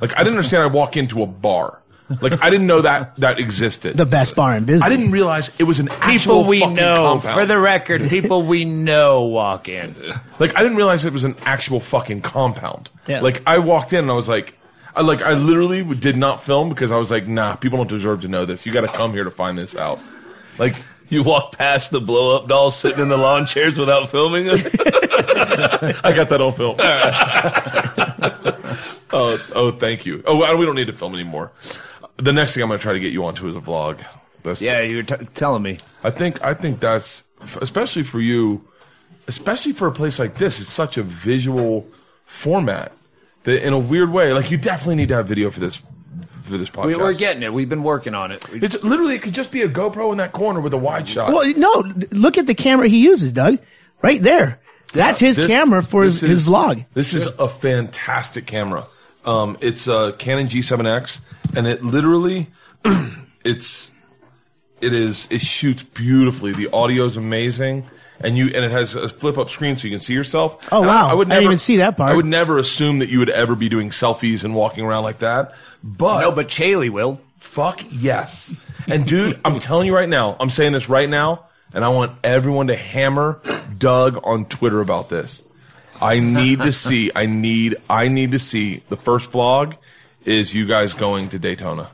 Like 0.01 0.13
I 0.15 0.19
didn't 0.19 0.33
understand. 0.33 0.63
I 0.63 0.67
walk 0.67 0.97
into 0.97 1.21
a 1.23 1.27
bar. 1.27 1.81
Like 2.21 2.41
I 2.43 2.49
didn't 2.49 2.65
know 2.65 2.81
that 2.81 3.17
that 3.17 3.37
existed. 3.39 3.95
The 3.95 4.05
best 4.05 4.35
bar 4.35 4.55
in 4.57 4.65
business. 4.65 4.81
I 4.81 4.89
didn't 4.89 5.11
realize 5.11 5.51
it 5.59 5.65
was 5.65 5.79
an 5.79 5.89
actual 5.89 6.39
People 6.41 6.43
we 6.45 6.59
fucking 6.61 6.75
know, 6.75 7.03
compound. 7.03 7.39
for 7.39 7.45
the 7.45 7.59
record, 7.59 8.09
people 8.09 8.41
we 8.43 8.65
know 8.65 9.25
walk 9.25 9.69
in. 9.69 9.95
Like 10.39 10.57
I 10.57 10.63
didn't 10.63 10.77
realize 10.77 11.05
it 11.05 11.13
was 11.13 11.23
an 11.23 11.35
actual 11.43 11.79
fucking 11.79 12.21
compound. 12.21 12.89
Yeah. 13.07 13.21
Like 13.21 13.43
I 13.45 13.59
walked 13.59 13.93
in 13.93 13.99
and 13.99 14.09
I 14.09 14.15
was 14.15 14.27
like, 14.27 14.55
I 14.95 15.01
like 15.01 15.21
I 15.21 15.33
literally 15.33 15.83
did 15.83 16.17
not 16.17 16.41
film 16.41 16.69
because 16.69 16.91
I 16.91 16.97
was 16.97 17.11
like, 17.11 17.27
nah, 17.27 17.55
people 17.55 17.77
don't 17.77 17.89
deserve 17.89 18.21
to 18.21 18.27
know 18.27 18.43
this. 18.43 18.65
You 18.65 18.73
got 18.73 18.81
to 18.81 18.87
come 18.87 19.13
here 19.13 19.23
to 19.23 19.31
find 19.31 19.55
this 19.55 19.75
out. 19.75 19.99
Like 20.57 20.75
You 21.09 21.23
walk 21.23 21.57
past 21.57 21.91
the 21.91 21.99
blow 21.99 22.37
up 22.37 22.47
doll 22.47 22.71
sitting 22.71 22.99
in 22.99 23.09
the 23.09 23.17
lawn 23.17 23.45
chairs 23.45 23.77
without 23.79 24.09
filming 24.09 24.45
it. 24.47 24.65
I 26.03 26.13
got 26.13 26.29
that 26.29 26.39
on 26.39 26.53
film. 26.53 26.75
oh, 29.11 29.43
oh, 29.55 29.71
thank 29.71 30.05
you. 30.05 30.23
Oh, 30.25 30.57
we 30.57 30.65
don't 30.65 30.75
need 30.75 30.87
to 30.87 30.93
film 30.93 31.15
anymore. 31.15 31.51
The 32.17 32.33
next 32.33 32.53
thing 32.53 32.63
I'm 32.63 32.69
going 32.69 32.79
to 32.79 32.83
try 32.83 32.93
to 32.93 32.99
get 32.99 33.11
you 33.11 33.25
onto 33.25 33.47
is 33.47 33.55
a 33.55 33.59
vlog. 33.59 34.03
That's 34.43 34.61
Yeah, 34.61 34.81
you 34.81 34.97
were 34.97 35.03
t- 35.03 35.25
telling 35.33 35.63
me. 35.63 35.79
I 36.03 36.11
think 36.11 36.43
I 36.43 36.53
think 36.53 36.79
that's 36.79 37.23
especially 37.61 38.03
for 38.03 38.19
you, 38.19 38.65
especially 39.27 39.73
for 39.73 39.87
a 39.87 39.91
place 39.91 40.19
like 40.19 40.35
this. 40.35 40.59
It's 40.59 40.71
such 40.71 40.97
a 40.97 41.03
visual 41.03 41.87
format 42.25 42.91
that, 43.43 43.65
in 43.65 43.73
a 43.73 43.79
weird 43.79 44.11
way, 44.11 44.33
like 44.33 44.51
you 44.51 44.57
definitely 44.57 44.95
need 44.95 45.09
to 45.09 45.15
have 45.15 45.27
video 45.27 45.49
for 45.49 45.59
this 45.59 45.81
for 46.27 46.57
this 46.57 46.69
podcast. 46.69 46.85
We, 46.85 46.95
we're 46.95 47.13
getting 47.13 47.43
it. 47.43 47.53
We've 47.53 47.69
been 47.69 47.83
working 47.83 48.13
on 48.15 48.31
it. 48.31 48.47
We- 48.51 48.61
It's 48.61 48.81
literally 48.83 49.15
it 49.15 49.21
could 49.21 49.33
just 49.33 49.51
be 49.51 49.61
a 49.61 49.69
GoPro 49.69 50.11
in 50.11 50.17
that 50.17 50.31
corner 50.31 50.59
with 50.61 50.73
a 50.73 50.77
wide 50.77 51.07
shot. 51.07 51.31
Well, 51.33 51.47
no, 51.55 51.83
look 52.11 52.37
at 52.37 52.45
the 52.47 52.55
camera 52.55 52.87
he 52.87 52.99
uses, 53.03 53.31
Doug. 53.31 53.59
Right 54.01 54.21
there. 54.21 54.59
That's 54.93 55.19
his 55.19 55.35
This- 55.35 55.47
camera 55.47 55.83
for 55.83 56.03
his, 56.03 56.21
this 56.21 56.29
his 56.29 56.47
vlog. 56.47 56.85
This 56.93 57.13
is 57.13 57.25
a 57.25 57.47
fantastic 57.47 58.45
camera. 58.47 58.87
Um, 59.25 59.57
it's 59.61 59.87
a 59.87 60.15
Canon 60.17 60.47
G7X, 60.47 61.19
and 61.55 61.67
it 61.67 61.83
literally, 61.83 62.47
it's, 63.43 63.91
it 64.81 64.93
is, 64.93 65.27
it 65.29 65.41
shoots 65.41 65.83
beautifully. 65.83 66.53
The 66.53 66.69
audio 66.71 67.05
is 67.05 67.17
amazing, 67.17 67.85
and 68.21 68.37
you, 68.37 68.45
and 68.47 68.65
it 68.65 68.71
has 68.71 68.95
a 68.95 69.09
flip 69.09 69.37
up 69.37 69.49
screen 69.49 69.77
so 69.77 69.87
you 69.87 69.91
can 69.91 69.99
see 69.99 70.13
yourself. 70.13 70.67
Oh, 70.71 70.79
And 70.79 70.87
wow. 70.87 71.19
I 71.19 71.23
didn't 71.23 71.43
even 71.43 71.57
see 71.57 71.77
that 71.77 71.97
part. 71.97 72.11
I 72.11 72.15
would 72.15 72.25
never 72.25 72.57
assume 72.57 72.99
that 72.99 73.09
you 73.09 73.19
would 73.19 73.29
ever 73.29 73.55
be 73.55 73.69
doing 73.69 73.89
selfies 73.89 74.43
and 74.43 74.55
walking 74.55 74.83
around 74.85 75.03
like 75.03 75.19
that, 75.19 75.53
but 75.83 76.21
no, 76.21 76.31
but 76.31 76.47
Chaille 76.49 76.89
will. 76.89 77.21
Fuck 77.37 77.81
yes. 77.89 78.53
And 78.87 79.05
dude, 79.05 79.39
I'm 79.45 79.59
telling 79.59 79.87
you 79.87 79.95
right 79.95 80.09
now, 80.09 80.35
I'm 80.39 80.49
saying 80.49 80.73
this 80.73 80.89
right 80.89 81.09
now, 81.09 81.45
and 81.73 81.85
I 81.85 81.89
want 81.89 82.13
everyone 82.23 82.67
to 82.67 82.75
hammer 82.75 83.41
Doug 83.77 84.19
on 84.23 84.45
Twitter 84.45 84.81
about 84.81 85.09
this. 85.09 85.43
I 86.01 86.19
need 86.19 86.59
to 86.59 86.71
see, 86.71 87.11
I 87.15 87.25
need, 87.25 87.75
I 87.89 88.07
need 88.07 88.31
to 88.31 88.39
see 88.39 88.83
the 88.89 88.95
first 88.97 89.31
vlog 89.31 89.77
is 90.25 90.53
you 90.53 90.65
guys 90.65 90.93
going 90.93 91.29
to 91.29 91.39
Daytona. 91.39 91.89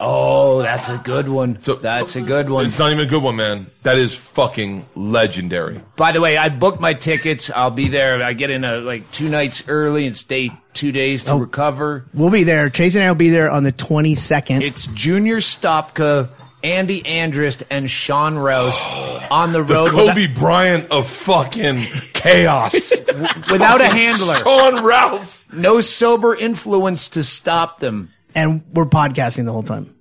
Oh, 0.00 0.60
that's 0.62 0.88
a 0.88 0.98
good 0.98 1.28
one. 1.28 1.62
So 1.62 1.74
that's 1.76 2.16
a 2.16 2.20
good 2.20 2.50
one. 2.50 2.66
It's 2.66 2.78
not 2.78 2.92
even 2.92 3.06
a 3.06 3.08
good 3.08 3.22
one, 3.22 3.36
man. 3.36 3.66
That 3.84 3.96
is 3.98 4.14
fucking 4.14 4.86
legendary. 4.94 5.80
By 5.96 6.12
the 6.12 6.20
way, 6.20 6.36
I 6.36 6.48
booked 6.48 6.80
my 6.80 6.94
tickets. 6.94 7.50
I'll 7.50 7.70
be 7.70 7.88
there. 7.88 8.22
I 8.22 8.32
get 8.32 8.50
in 8.50 8.64
a, 8.64 8.76
like 8.78 9.10
two 9.12 9.28
nights 9.28 9.64
early 9.68 10.06
and 10.06 10.16
stay 10.16 10.50
two 10.74 10.92
days 10.92 11.24
to 11.24 11.32
Oh. 11.32 11.36
recover. 11.38 12.04
We'll 12.12 12.30
be 12.30 12.42
there. 12.44 12.68
Chase 12.70 12.94
and 12.96 13.04
I 13.04 13.08
will 13.10 13.14
be 13.14 13.30
there 13.30 13.50
on 13.50 13.62
the 13.62 13.72
22nd. 13.72 14.62
It's 14.62 14.88
Junior 14.88 15.36
Stopka, 15.38 16.28
Andy 16.64 17.02
Andrist, 17.02 17.62
and 17.70 17.88
Sean 17.90 18.36
Rouse 18.36 18.82
on 19.30 19.52
the 19.52 19.62
The 19.62 19.74
road 19.74 19.90
Kobe 19.90 20.26
Bryant 20.26 20.90
of 20.90 21.06
fucking 21.08 21.78
chaos. 22.14 22.90
without, 23.06 23.50
without 23.50 23.80
a 23.80 23.86
handler. 23.86 24.34
Sean 24.36 24.82
Rouse. 24.84 25.46
No 25.52 25.80
sober 25.80 26.34
influence 26.34 27.10
to 27.10 27.22
stop 27.22 27.78
them. 27.80 28.10
And 28.34 28.62
we're 28.72 28.86
podcasting 28.86 29.44
the 29.44 29.52
whole 29.52 29.62
time. 29.62 29.94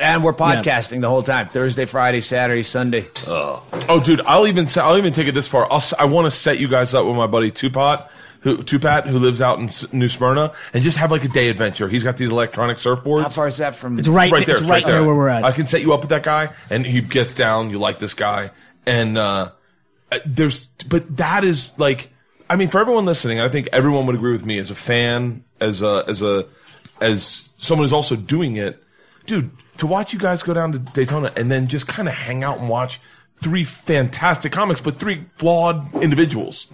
And 0.00 0.24
we're 0.24 0.32
podcasting 0.32 1.00
the 1.02 1.08
whole 1.08 1.22
time. 1.22 1.48
Thursday, 1.48 1.84
Friday, 1.84 2.20
Saturday, 2.20 2.64
Sunday. 2.64 3.06
Oh, 3.88 4.02
dude, 4.04 4.20
I'll 4.22 4.46
even 4.48 4.66
say, 4.66 4.80
I'll 4.80 4.98
even 4.98 5.12
take 5.12 5.28
it 5.28 5.32
this 5.32 5.46
far. 5.46 5.70
I'll, 5.70 5.76
s- 5.76 5.94
I 5.96 6.06
want 6.06 6.26
to 6.26 6.30
set 6.32 6.58
you 6.58 6.66
guys 6.66 6.94
up 6.94 7.06
with 7.06 7.14
my 7.14 7.28
buddy 7.28 7.52
Tupat, 7.52 8.08
who 8.40 8.56
Tupat, 8.58 9.06
who 9.06 9.20
lives 9.20 9.40
out 9.40 9.60
in 9.60 9.66
S- 9.66 9.92
New 9.92 10.08
Smyrna, 10.08 10.52
and 10.72 10.82
just 10.82 10.96
have 10.98 11.12
like 11.12 11.22
a 11.22 11.28
day 11.28 11.48
adventure. 11.48 11.88
He's 11.88 12.02
got 12.02 12.16
these 12.16 12.30
electronic 12.30 12.78
surfboards. 12.78 13.22
How 13.22 13.28
far 13.28 13.46
is 13.46 13.58
that 13.58 13.76
from? 13.76 14.00
It's 14.00 14.08
right, 14.08 14.32
right 14.32 14.44
there, 14.44 14.56
it's 14.56 14.62
it's 14.62 14.70
right, 14.70 14.84
there 14.84 15.04
where 15.04 15.14
we're 15.14 15.28
at. 15.28 15.44
I 15.44 15.52
can 15.52 15.66
set 15.68 15.80
you 15.82 15.92
up 15.94 16.00
with 16.00 16.10
that 16.10 16.24
guy, 16.24 16.50
and 16.70 16.84
he 16.84 17.00
gets 17.00 17.32
down. 17.32 17.70
You 17.70 17.78
like 17.78 18.00
this 18.00 18.14
guy, 18.14 18.50
and 18.86 19.16
uh, 19.16 19.52
uh, 20.10 20.18
there's, 20.26 20.66
but 20.88 21.16
that 21.18 21.44
is 21.44 21.78
like, 21.78 22.10
I 22.50 22.56
mean, 22.56 22.66
for 22.68 22.80
everyone 22.80 23.04
listening, 23.04 23.40
I 23.40 23.48
think 23.48 23.68
everyone 23.72 24.06
would 24.06 24.16
agree 24.16 24.32
with 24.32 24.44
me 24.44 24.58
as 24.58 24.72
a 24.72 24.74
fan, 24.74 25.44
as 25.60 25.82
a, 25.82 26.04
as 26.08 26.20
a, 26.20 26.46
as 27.04 27.50
someone 27.58 27.84
who's 27.84 27.92
also 27.92 28.16
doing 28.16 28.56
it, 28.56 28.82
dude. 29.26 29.50
To 29.78 29.86
watch 29.88 30.12
you 30.12 30.18
guys 30.20 30.42
go 30.42 30.54
down 30.54 30.70
to 30.72 30.78
Daytona 30.78 31.32
and 31.36 31.50
then 31.50 31.66
just 31.66 31.88
kind 31.88 32.06
of 32.06 32.14
hang 32.14 32.44
out 32.44 32.58
and 32.58 32.68
watch 32.68 33.00
three 33.42 33.64
fantastic 33.64 34.52
comics, 34.52 34.80
but 34.80 34.96
three 34.96 35.24
flawed 35.36 35.92
individuals. 35.96 36.68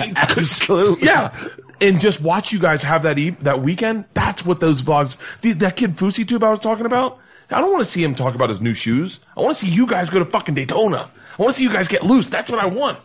Absolutely. 0.00 1.06
Yeah. 1.06 1.32
And 1.80 2.00
just 2.00 2.20
watch 2.20 2.52
you 2.52 2.58
guys 2.58 2.82
have 2.82 3.02
that 3.02 3.18
eve- 3.18 3.42
that 3.44 3.62
weekend. 3.62 4.06
That's 4.14 4.44
what 4.44 4.60
those 4.60 4.82
vlogs. 4.82 5.16
The, 5.42 5.52
that 5.52 5.76
kid 5.76 5.92
Fousey 5.92 6.26
Tube 6.26 6.42
I 6.42 6.50
was 6.50 6.58
talking 6.60 6.86
about. 6.86 7.18
I 7.50 7.60
don't 7.60 7.70
want 7.70 7.84
to 7.84 7.90
see 7.90 8.02
him 8.02 8.14
talk 8.14 8.34
about 8.34 8.48
his 8.50 8.60
new 8.60 8.74
shoes. 8.74 9.20
I 9.36 9.40
want 9.40 9.56
to 9.56 9.66
see 9.66 9.72
you 9.72 9.86
guys 9.86 10.10
go 10.10 10.18
to 10.18 10.24
fucking 10.24 10.54
Daytona. 10.54 11.08
I 11.38 11.42
want 11.42 11.54
to 11.54 11.58
see 11.58 11.64
you 11.64 11.72
guys 11.72 11.86
get 11.86 12.02
loose. 12.02 12.28
That's 12.28 12.50
what 12.50 12.58
I 12.58 12.66
want. 12.66 12.98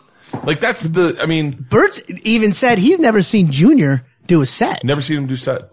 Like 0.43 0.59
that's 0.61 0.83
the. 0.83 1.17
I 1.21 1.25
mean, 1.25 1.51
Bert 1.69 1.99
even 2.23 2.53
said 2.53 2.79
he's 2.79 2.97
never 2.97 3.21
seen 3.21 3.51
Junior 3.51 4.05
do 4.25 4.41
a 4.41 4.45
set. 4.45 4.83
never 4.83 5.01
seen 5.01 5.17
him 5.17 5.27
do 5.27 5.35
set. 5.35 5.69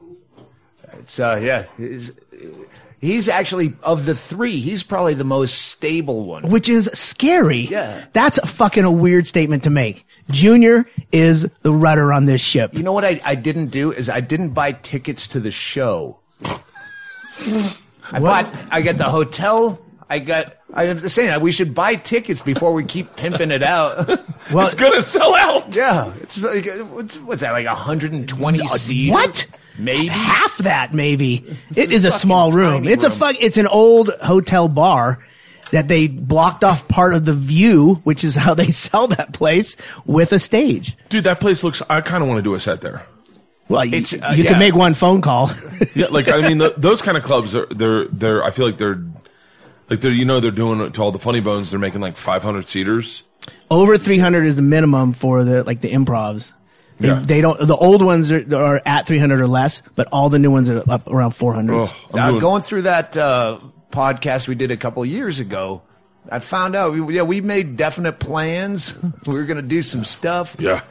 It's, 1.08 1.18
uh, 1.18 1.40
yeah. 1.42 1.64
He's, 1.78 2.12
he's 3.00 3.30
actually, 3.30 3.72
of 3.82 4.04
the 4.04 4.14
three, 4.14 4.60
he's 4.60 4.82
probably 4.82 5.14
the 5.14 5.24
most 5.24 5.52
stable 5.70 6.26
one. 6.26 6.50
which 6.50 6.68
is 6.68 6.90
scary. 6.92 7.60
Yeah. 7.60 8.04
That's 8.12 8.36
a 8.36 8.46
fucking 8.46 8.84
a 8.84 8.92
weird 8.92 9.26
statement 9.26 9.62
to 9.64 9.70
make. 9.70 10.06
Junior 10.30 10.86
is 11.10 11.48
the 11.62 11.72
rudder 11.72 12.12
on 12.12 12.26
this 12.26 12.42
ship. 12.42 12.74
You 12.74 12.82
know 12.82 12.92
what 12.92 13.06
I, 13.06 13.22
I 13.24 13.36
didn't 13.36 13.68
do 13.68 13.90
is 13.90 14.10
I 14.10 14.20
didn't 14.20 14.50
buy 14.50 14.72
tickets 14.72 15.26
to 15.28 15.40
the 15.40 15.50
show. 15.50 16.20
I 18.12 18.20
bought. 18.20 18.54
I 18.70 18.82
got 18.82 18.98
the 18.98 19.04
hotel. 19.04 19.78
I 20.10 20.18
got. 20.18 20.56
I'm 20.74 21.08
saying 21.08 21.40
we 21.40 21.52
should 21.52 21.74
buy 21.74 21.94
tickets 21.94 22.42
before 22.42 22.74
we 22.74 22.84
keep 22.84 23.16
pimping 23.16 23.50
it 23.50 23.62
out. 23.62 24.20
Well, 24.50 24.64
It's 24.66 24.74
gonna 24.74 25.02
sell 25.02 25.34
out. 25.34 25.76
yeah, 25.76 26.10
it's 26.22 26.42
like 26.42 26.64
what's, 26.90 27.18
what's 27.18 27.42
that 27.42 27.52
like 27.52 27.66
120 27.66 28.66
seats? 28.68 29.12
what? 29.12 29.46
Maybe 29.78 30.08
half 30.08 30.58
that 30.58 30.92
maybe. 30.92 31.56
It 31.76 31.92
is 31.92 32.04
a 32.04 32.10
fucking 32.10 32.20
small 32.20 32.52
room. 32.52 32.82
tiny 32.82 32.92
It's 32.92 33.04
a 33.04 33.10
fuck. 33.10 33.36
It's 33.40 33.56
an 33.56 33.66
old 33.66 34.10
hotel 34.20 34.68
bar 34.68 35.24
that 35.70 35.88
they 35.88 36.08
blocked 36.08 36.64
off 36.64 36.88
part 36.88 37.14
of 37.14 37.24
the 37.24 37.34
view, 37.34 37.96
which 38.04 38.24
is 38.24 38.34
how 38.34 38.54
they 38.54 38.66
sell 38.70 39.06
that 39.08 39.32
place 39.32 39.76
with 40.04 40.32
a 40.32 40.38
stage. 40.38 40.96
Dude, 41.08 41.24
that 41.24 41.40
place 41.40 41.62
looks. 41.62 41.82
I 41.88 42.00
kind 42.00 42.22
of 42.22 42.28
want 42.28 42.38
to 42.38 42.42
do 42.42 42.54
a 42.54 42.60
set 42.60 42.80
there. 42.80 43.06
Well, 43.68 43.84
you, 43.84 43.98
It's, 43.98 44.14
uh, 44.14 44.32
you 44.34 44.44
yeah. 44.44 44.50
can 44.50 44.58
make 44.58 44.74
one 44.74 44.94
phone 44.94 45.20
call. 45.20 45.50
Yeah, 45.94 46.06
like 46.10 46.28
I 46.28 46.40
mean, 46.42 46.58
th 46.58 46.74
those 46.76 47.02
kind 47.02 47.16
of 47.16 47.22
clubs 47.22 47.54
are 47.54 47.66
they're 47.66 48.06
they're. 48.08 48.42
I 48.42 48.50
feel 48.50 48.66
like 48.66 48.78
they're 48.78 49.00
like 49.88 50.00
they're 50.00 50.12
you 50.12 50.24
know 50.24 50.40
they're 50.40 50.50
doing 50.50 50.80
it 50.80 50.94
to 50.94 51.02
all 51.02 51.12
the 51.12 51.18
funny 51.18 51.40
bones. 51.40 51.70
They're 51.70 51.78
making 51.78 52.00
like 52.00 52.16
500 52.16 52.68
seaters. 52.68 53.22
Over 53.70 53.96
300 53.96 54.44
is 54.44 54.56
the 54.56 54.62
minimum 54.62 55.12
for 55.12 55.44
the 55.44 55.62
like 55.62 55.80
the 55.80 55.90
improvs. 55.90 56.52
They, 56.98 57.08
Yeah. 57.08 57.20
they 57.24 57.40
don't. 57.40 57.58
The 57.66 57.76
old 57.76 58.02
ones 58.02 58.32
are, 58.32 58.44
are 58.56 58.82
at 58.84 59.06
300 59.06 59.40
or 59.40 59.46
less, 59.46 59.82
but 59.94 60.08
all 60.12 60.28
the 60.30 60.38
new 60.38 60.50
ones 60.50 60.68
are 60.70 60.82
up 60.90 61.06
around 61.06 61.30
400. 61.32 61.74
Oh, 61.74 61.96
I'm 62.14 62.36
Uh, 62.36 62.38
going 62.40 62.62
through 62.62 62.82
that 62.82 63.16
uh, 63.16 63.58
podcast 63.90 64.48
we 64.48 64.54
did 64.54 64.70
a 64.70 64.76
couple 64.76 65.04
years 65.06 65.38
ago, 65.40 65.82
I 66.30 66.40
found 66.40 66.74
out. 66.76 66.92
We, 66.92 67.14
yeah, 67.16 67.22
we 67.22 67.40
made 67.40 67.76
definite 67.76 68.18
plans. 68.18 68.94
We 69.26 69.34
were 69.34 69.44
gonna 69.44 69.62
do 69.62 69.80
some 69.82 70.04
stuff. 70.04 70.56
Yeah. 70.58 70.82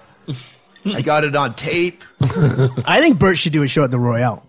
I 0.85 1.01
got 1.01 1.23
it 1.25 1.35
on 1.35 1.53
tape. 1.55 2.03
I 2.21 3.01
think 3.01 3.19
Bert 3.19 3.37
should 3.37 3.51
do 3.51 3.61
a 3.63 3.67
show 3.67 3.83
at 3.83 3.91
the 3.91 3.99
Royale. 3.99 4.43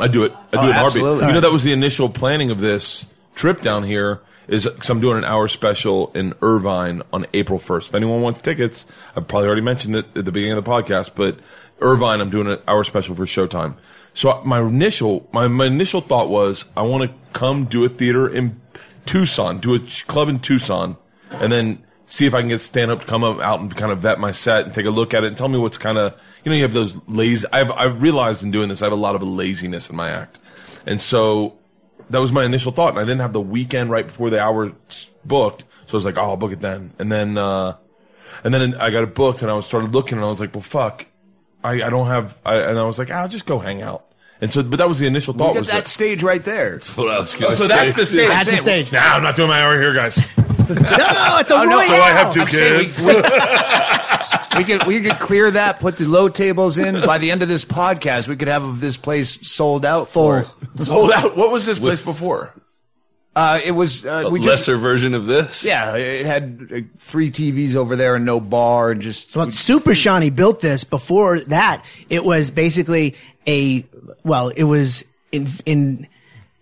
I 0.00 0.08
do 0.08 0.24
it. 0.24 0.32
I 0.32 0.56
do 0.56 0.58
Oh, 0.58 0.62
it 0.62 0.64
in 0.64 0.70
a 0.70 0.72
heartbeat. 0.72 0.84
absolutely. 1.02 1.26
You 1.26 1.32
know, 1.34 1.40
that 1.42 1.52
was 1.52 1.62
the 1.62 1.72
initial 1.72 2.08
planning 2.08 2.50
of 2.50 2.58
this 2.58 3.06
trip 3.34 3.60
down 3.60 3.84
here. 3.84 4.20
Is 4.46 4.64
because 4.64 4.90
I'm 4.90 5.00
doing 5.00 5.18
an 5.18 5.24
hour 5.24 5.48
special 5.48 6.12
in 6.14 6.34
Irvine 6.42 7.02
on 7.12 7.26
April 7.32 7.58
1st. 7.58 7.88
If 7.88 7.94
anyone 7.94 8.20
wants 8.20 8.40
tickets, 8.40 8.86
I've 9.16 9.26
probably 9.26 9.46
already 9.46 9.62
mentioned 9.62 9.96
it 9.96 10.06
at 10.14 10.24
the 10.24 10.32
beginning 10.32 10.58
of 10.58 10.64
the 10.64 10.70
podcast, 10.70 11.12
but 11.14 11.38
Irvine, 11.80 12.20
I'm 12.20 12.30
doing 12.30 12.48
an 12.48 12.58
hour 12.68 12.84
special 12.84 13.14
for 13.14 13.24
Showtime. 13.24 13.76
So 14.12 14.42
my 14.44 14.60
initial, 14.60 15.28
my, 15.32 15.48
my 15.48 15.66
initial 15.66 16.00
thought 16.00 16.28
was, 16.28 16.66
I 16.76 16.82
want 16.82 17.10
to 17.10 17.16
come 17.32 17.64
do 17.64 17.84
a 17.84 17.88
theater 17.88 18.28
in 18.28 18.60
Tucson, 19.06 19.58
do 19.58 19.74
a 19.74 19.78
club 20.06 20.28
in 20.28 20.38
Tucson, 20.38 20.96
and 21.30 21.50
then 21.50 21.84
see 22.06 22.26
if 22.26 22.34
I 22.34 22.40
can 22.40 22.48
get 22.48 22.60
Stanhope 22.60 23.00
to 23.00 23.06
come 23.06 23.24
up 23.24 23.40
out 23.40 23.60
and 23.60 23.74
kind 23.74 23.90
of 23.90 24.00
vet 24.00 24.20
my 24.20 24.30
set 24.30 24.64
and 24.64 24.74
take 24.74 24.86
a 24.86 24.90
look 24.90 25.14
at 25.14 25.24
it 25.24 25.28
and 25.28 25.36
tell 25.36 25.48
me 25.48 25.58
what's 25.58 25.78
kind 25.78 25.98
of, 25.98 26.18
you 26.44 26.50
know, 26.50 26.56
you 26.56 26.62
have 26.62 26.74
those 26.74 27.00
lazy, 27.08 27.46
I've, 27.52 27.70
I've 27.72 28.02
realized 28.02 28.42
in 28.42 28.50
doing 28.50 28.68
this, 28.68 28.82
I 28.82 28.86
have 28.86 28.92
a 28.92 28.96
lot 28.96 29.14
of 29.14 29.22
laziness 29.22 29.90
in 29.90 29.96
my 29.96 30.10
act. 30.10 30.38
And 30.86 31.00
so 31.00 31.56
that 32.10 32.18
was 32.18 32.32
my 32.32 32.44
initial 32.44 32.72
thought. 32.72 32.90
And 32.90 32.98
I 32.98 33.02
didn't 33.04 33.20
have 33.20 33.32
the 33.32 33.40
weekend 33.40 33.90
right 33.90 34.06
before 34.06 34.30
the 34.30 34.40
hour 34.40 34.72
booked. 35.24 35.64
So 35.86 35.92
I 35.92 35.96
was 35.96 36.04
like, 36.04 36.16
oh, 36.18 36.22
I'll 36.22 36.36
book 36.36 36.52
it 36.52 36.60
then. 36.60 36.92
And 36.98 37.10
then, 37.12 37.36
uh, 37.38 37.76
and 38.42 38.52
then 38.54 38.74
I 38.76 38.90
got 38.90 39.04
it 39.04 39.14
booked 39.14 39.42
and 39.42 39.50
I 39.50 39.54
was 39.54 39.66
started 39.66 39.92
looking 39.92 40.18
and 40.18 40.24
I 40.24 40.28
was 40.28 40.40
like, 40.40 40.54
well, 40.54 40.62
fuck, 40.62 41.06
I, 41.62 41.82
I 41.82 41.90
don't 41.90 42.06
have, 42.06 42.36
I, 42.44 42.56
and 42.56 42.78
I 42.78 42.84
was 42.84 42.98
like, 42.98 43.10
I'll 43.10 43.28
just 43.28 43.46
go 43.46 43.58
hang 43.58 43.82
out. 43.82 44.04
And 44.40 44.52
so, 44.52 44.62
but 44.62 44.76
that 44.78 44.88
was 44.88 44.98
the 44.98 45.06
initial 45.06 45.32
thought 45.32 45.48
Look 45.48 45.56
at 45.56 45.60
was 45.60 45.68
that 45.70 45.86
stage 45.86 46.22
right 46.22 46.44
there. 46.44 46.78
What 46.96 47.08
I 47.08 47.20
was 47.20 47.34
gonna 47.34 47.52
Oh, 47.52 47.54
so 47.54 47.66
say. 47.66 47.76
that's 47.76 47.96
the 47.96 48.04
stage. 48.06 48.28
That's 48.28 48.50
the 48.50 48.56
stage. 48.56 48.92
Nah, 48.92 48.98
I'm 49.00 49.22
not 49.22 49.36
doing 49.36 49.48
my 49.48 49.62
hour 49.62 49.80
here, 49.80 49.94
guys. 49.94 50.18
No, 50.36 50.44
no, 50.68 50.74
at 50.74 51.48
the 51.48 51.54
Oh, 51.54 51.64
no, 51.64 51.76
Royale. 51.76 51.86
So 51.88 51.94
I 51.94 52.10
have 52.10 52.34
two 52.34 52.40
I'm 52.40 52.46
kids. 52.48 52.98
We 54.56 54.64
could 54.64 54.86
we 54.86 55.00
could 55.00 55.18
clear 55.18 55.50
that, 55.50 55.80
put 55.80 55.96
the 55.96 56.04
low 56.06 56.28
tables 56.28 56.78
in. 56.78 57.00
By 57.06 57.18
the 57.18 57.30
end 57.30 57.42
of 57.42 57.48
this 57.48 57.64
podcast, 57.64 58.28
we 58.28 58.36
could 58.36 58.48
have 58.48 58.80
this 58.80 58.96
place 58.96 59.46
sold 59.48 59.84
out 59.84 60.08
for. 60.08 60.42
Full. 60.42 60.54
Sold 60.86 61.12
out. 61.12 61.36
What 61.36 61.52
was 61.52 61.66
this 61.66 61.78
place 61.78 62.02
before? 62.02 62.52
Uh, 63.36 63.60
it 63.64 63.72
was 63.72 64.04
uh, 64.06 64.24
A 64.26 64.30
we 64.30 64.38
just 64.40 64.60
lesser 64.66 64.76
version 64.76 65.14
of 65.14 65.26
this. 65.26 65.64
yeah, 65.64 65.96
it 65.96 66.24
had 66.24 66.68
uh, 66.72 66.80
three 66.98 67.30
TVs 67.30 67.74
over 67.74 67.96
there 67.96 68.14
and 68.14 68.24
no 68.24 68.38
bar 68.40 68.92
and 68.92 69.00
just 69.00 69.34
Well, 69.34 69.50
Super 69.50 69.94
Shawnee 69.94 70.30
built 70.30 70.60
this. 70.60 70.84
Before 70.84 71.40
that, 71.40 71.84
it 72.08 72.24
was 72.24 72.50
basically 72.50 73.14
a 73.46 73.84
well, 74.22 74.48
it 74.50 74.64
was 74.64 75.04
in 75.32 75.48
in 75.64 76.08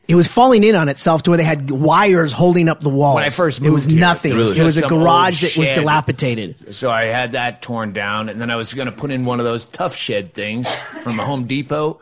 it 0.08 0.14
was 0.14 0.26
falling 0.26 0.64
in 0.64 0.74
on 0.74 0.88
itself 0.88 1.22
to 1.24 1.30
where 1.30 1.36
they 1.36 1.44
had 1.44 1.70
wires 1.70 2.32
holding 2.32 2.68
up 2.68 2.80
the 2.80 2.88
walls. 2.88 3.14
When 3.14 3.24
I 3.24 3.30
first 3.30 3.60
moved, 3.60 3.70
it 3.70 3.74
was 3.74 3.84
here, 3.86 4.00
nothing. 4.00 4.32
it 4.32 4.36
was 4.36 4.58
It 4.58 4.62
was 4.62 4.76
a 4.76 4.86
garage 4.86 5.42
that 5.42 5.56
was 5.56 5.68
dilapidated. 5.70 6.74
So 6.74 6.90
I 6.90 7.04
had 7.04 7.32
that 7.32 7.62
torn 7.62 7.92
down, 7.92 8.28
and 8.28 8.40
then 8.40 8.50
I 8.50 8.56
was 8.56 8.74
going 8.74 8.86
to 8.86 8.92
put 8.92 9.10
in 9.10 9.24
one 9.24 9.38
of 9.38 9.44
those 9.44 9.64
tough 9.64 9.94
shed 9.94 10.34
things 10.34 10.72
from 11.02 11.20
a 11.20 11.24
Home 11.24 11.46
Depot. 11.46 12.00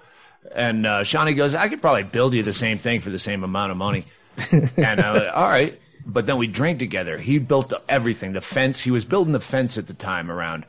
And 0.55 0.87
uh, 0.87 1.05
Shawnee 1.05 1.35
goes, 1.35 1.55
I 1.55 1.69
could 1.69 1.81
probably 1.81 2.03
build 2.03 2.35
you 2.35 2.43
the 2.43 2.53
same 2.53 2.79
thing 2.79 3.01
for 3.01 3.11
the 3.11 3.19
same 3.19 3.45
amount 3.45 3.71
of 3.71 3.77
money. 3.77 4.07
and 4.51 5.01
I 5.01 5.13
was 5.13 5.23
like, 5.23 5.37
all 5.37 5.49
right. 5.49 5.79
But 6.07 6.27
then 6.27 6.39
we 6.39 6.47
drank 6.47 6.79
together. 6.79 7.19
He 7.19 7.39
built 7.39 7.73
everything, 7.89 8.33
the 8.33 8.41
fence. 8.41 8.81
He 8.81 8.91
was 8.91 9.05
building 9.05 9.33
the 9.33 9.41
fence 9.41 9.77
at 9.77 9.87
the 9.87 9.95
time 9.95 10.31
around. 10.31 10.65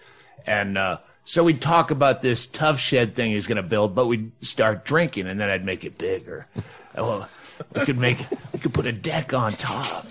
And 0.46 0.78
uh, 0.78 0.98
so 1.24 1.44
we'd 1.44 1.62
talk 1.62 1.92
about 1.92 2.22
this 2.22 2.46
tough 2.46 2.80
shed 2.80 3.16
thing 3.16 3.32
he's 3.32 3.48
going 3.48 3.58
to 3.58 3.64
build, 3.64 3.96
but 3.96 4.08
we'd 4.08 4.32
start 4.44 4.86
drinking, 4.86 5.28
and 5.28 5.40
then 5.40 5.50
I'd 5.50 5.66
make 5.66 5.84
it 5.84 5.98
bigger. 5.98 6.48
well, 6.96 7.30
we 7.76 7.86
could 7.86 7.98
make, 7.98 8.26
we 8.54 8.60
could 8.60 8.74
put 8.74 8.88
a 8.88 8.92
deck 8.92 9.34
on 9.34 9.52
top. 9.52 10.06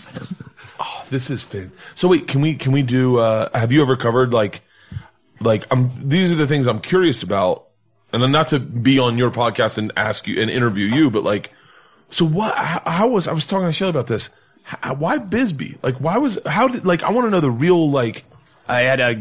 Oh, 0.79 1.05
this 1.11 1.29
is 1.29 1.42
fin. 1.42 1.73
So 1.94 2.09
wait, 2.09 2.27
can 2.27 2.40
we 2.40 2.55
can 2.55 2.73
we 2.73 2.81
do? 2.83 3.18
Uh, 3.18 3.51
have 3.57 3.70
you 3.70 3.83
ever 3.83 3.96
covered 3.96 4.33
like 4.33 4.62
like 5.40 5.66
I'm? 5.70 6.09
These 6.09 6.33
are 6.33 6.37
the 6.37 6.46
things 6.46 6.66
I'm 6.66 6.81
curious 6.81 7.23
about, 7.23 7.66
and 8.14 8.23
then 8.23 8.33
not 8.33 8.49
to 8.49 8.59
be 8.59 8.99
on 8.99 9.18
your 9.18 9.31
podcast 9.31 9.77
and 9.77 9.92
ask 9.96 10.27
you 10.27 10.40
and 10.40 10.51
interview 10.51 10.87
you, 10.87 11.11
but 11.11 11.23
like, 11.23 11.53
so 12.09 12.25
what? 12.25 12.57
How, 12.57 12.83
how 12.87 13.09
was 13.09 13.29
I 13.29 13.33
was 13.33 13.44
talking 13.44 13.66
to 13.66 13.73
Shelly 13.75 13.90
about 13.90 14.07
this? 14.07 14.31
How, 14.62 14.94
why 14.94 15.18
Bisbee? 15.18 15.77
Like, 15.83 15.96
why 15.96 16.16
was 16.16 16.38
how 16.46 16.68
did 16.68 16.87
like 16.87 17.03
I 17.03 17.11
want 17.11 17.27
to 17.27 17.31
know 17.31 17.40
the 17.40 17.51
real 17.51 17.90
like. 17.90 18.25
I 18.70 18.83
had 18.83 19.00
a, 19.00 19.14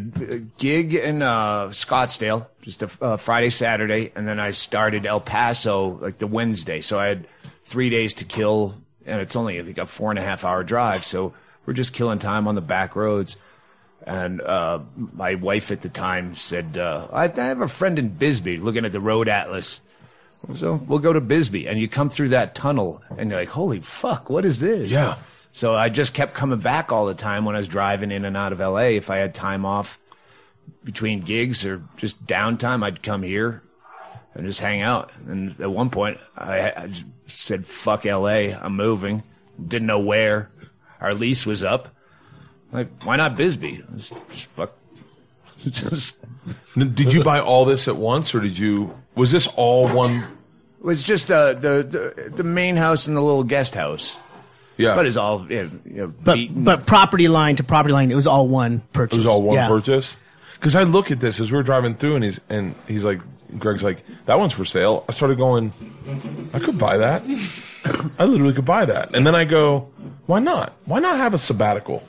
gig 0.57 0.93
in 0.93 1.21
uh, 1.21 1.67
Scottsdale, 1.67 2.45
just 2.61 2.83
a 2.83 2.89
uh, 3.01 3.17
Friday, 3.17 3.49
Saturday, 3.49 4.11
and 4.15 4.27
then 4.27 4.39
I 4.39 4.51
started 4.51 5.05
El 5.05 5.21
Paso 5.21 5.97
like 6.01 6.19
the 6.19 6.27
Wednesday. 6.27 6.81
So 6.81 6.99
I 6.99 7.07
had 7.07 7.27
three 7.63 7.89
days 7.89 8.13
to 8.15 8.25
kill, 8.25 8.75
and 9.05 9.19
it's 9.19 9.35
only 9.35 9.61
like 9.61 9.77
a 9.79 9.87
four 9.87 10.11
and 10.11 10.19
a 10.19 10.21
half 10.21 10.45
hour 10.45 10.63
drive. 10.63 11.03
So 11.03 11.33
we're 11.65 11.73
just 11.73 11.93
killing 11.93 12.19
time 12.19 12.47
on 12.47 12.55
the 12.55 12.61
back 12.61 12.95
roads. 12.95 13.37
And 14.05 14.39
uh, 14.39 14.79
my 14.95 15.35
wife 15.35 15.71
at 15.71 15.81
the 15.81 15.89
time 15.89 16.35
said, 16.35 16.77
uh, 16.77 17.07
I, 17.11 17.25
I 17.25 17.45
have 17.45 17.61
a 17.61 17.67
friend 17.67 17.97
in 17.99 18.09
Bisbee 18.09 18.57
looking 18.57 18.85
at 18.85 18.91
the 18.91 18.99
road 18.99 19.27
atlas. 19.27 19.81
So 20.53 20.75
we'll 20.87 20.99
go 20.99 21.11
to 21.11 21.21
Bisbee. 21.21 21.67
And 21.67 21.79
you 21.79 21.87
come 21.87 22.09
through 22.09 22.29
that 22.29 22.55
tunnel, 22.55 23.01
and 23.17 23.29
you're 23.29 23.39
like, 23.39 23.49
holy 23.49 23.81
fuck, 23.81 24.29
what 24.29 24.45
is 24.45 24.59
this? 24.59 24.91
Yeah. 24.91 25.15
So 25.51 25.75
I 25.75 25.89
just 25.89 26.13
kept 26.13 26.33
coming 26.33 26.59
back 26.59 26.91
all 26.91 27.05
the 27.05 27.15
time 27.15 27.45
when 27.45 27.55
I 27.55 27.59
was 27.59 27.67
driving 27.67 28.11
in 28.11 28.25
and 28.25 28.37
out 28.37 28.51
of 28.51 28.59
LA. 28.59 28.89
If 28.95 29.09
I 29.09 29.17
had 29.17 29.33
time 29.33 29.65
off 29.65 29.99
between 30.83 31.21
gigs 31.21 31.65
or 31.65 31.83
just 31.97 32.25
downtime, 32.25 32.83
I'd 32.83 33.01
come 33.01 33.23
here 33.23 33.63
and 34.33 34.45
just 34.45 34.59
hang 34.59 34.81
out. 34.81 35.11
And 35.27 35.59
at 35.59 35.71
one 35.71 35.89
point, 35.89 36.19
I, 36.37 36.71
I 36.71 36.87
just 36.87 37.05
said, 37.27 37.65
fuck 37.65 38.05
LA, 38.05 38.53
I'm 38.61 38.75
moving. 38.75 39.23
Didn't 39.63 39.87
know 39.87 39.99
where. 39.99 40.51
Our 41.01 41.13
lease 41.13 41.45
was 41.45 41.63
up. 41.63 41.89
Like, 42.71 43.03
why 43.03 43.15
not 43.15 43.35
Bisbee? 43.35 43.83
Let's 43.89 44.09
just 44.31 44.45
fuck. 44.47 44.73
Just, 45.71 46.15
Did 46.77 47.11
you 47.13 47.21
buy 47.21 47.41
all 47.41 47.65
this 47.65 47.89
at 47.89 47.97
once, 47.97 48.33
or 48.33 48.39
did 48.39 48.57
you? 48.57 48.97
Was 49.15 49.33
this 49.33 49.45
all 49.45 49.89
one? 49.89 50.23
it 50.79 50.85
was 50.85 51.03
just 51.03 51.29
uh, 51.29 51.51
the, 51.51 51.83
the 51.83 52.29
the 52.29 52.43
main 52.43 52.77
house 52.77 53.07
and 53.07 53.17
the 53.17 53.21
little 53.21 53.43
guest 53.43 53.75
house. 53.75 54.17
Yeah, 54.79 54.95
But 54.95 55.05
it's 55.05 55.17
all 55.17 55.45
you 55.49 55.63
know, 55.63 55.69
you 55.85 55.93
know, 55.97 56.13
But 56.23 56.35
beaten. 56.35 56.63
but 56.63 56.85
property 56.85 57.27
line 57.27 57.57
to 57.57 57.63
property 57.63 57.93
line, 57.93 58.11
it 58.11 58.15
was 58.15 58.27
all 58.27 58.47
one 58.47 58.79
purchase. 58.93 59.15
It 59.17 59.19
was 59.19 59.27
all 59.27 59.41
one 59.41 59.55
Yeah. 59.55 59.67
purchase. 59.67 60.15
Because 60.53 60.75
I 60.75 60.83
look 60.83 61.11
at 61.11 61.19
this 61.19 61.39
as 61.39 61.51
we 61.51 61.57
were 61.57 61.63
driving 61.63 61.95
through, 61.95 62.15
and 62.15 62.23
he's 62.23 62.39
and 62.49 62.75
he's 62.87 63.03
like, 63.03 63.19
Greg's 63.57 63.83
like, 63.83 64.03
that 64.25 64.39
one's 64.39 64.53
for 64.53 64.63
sale. 64.63 65.03
I 65.09 65.11
started 65.11 65.37
going, 65.37 65.73
I 66.53 66.59
could 66.59 66.77
buy 66.77 66.97
that. 66.97 67.23
I 68.19 68.23
literally 68.25 68.53
could 68.53 68.65
buy 68.65 68.85
that. 68.85 69.15
And 69.15 69.25
then 69.27 69.35
I 69.35 69.43
go, 69.45 69.89
why 70.27 70.39
not? 70.39 70.73
Why 70.85 70.99
not 70.99 71.17
have 71.17 71.33
a 71.33 71.37
sabbatical? 71.37 72.03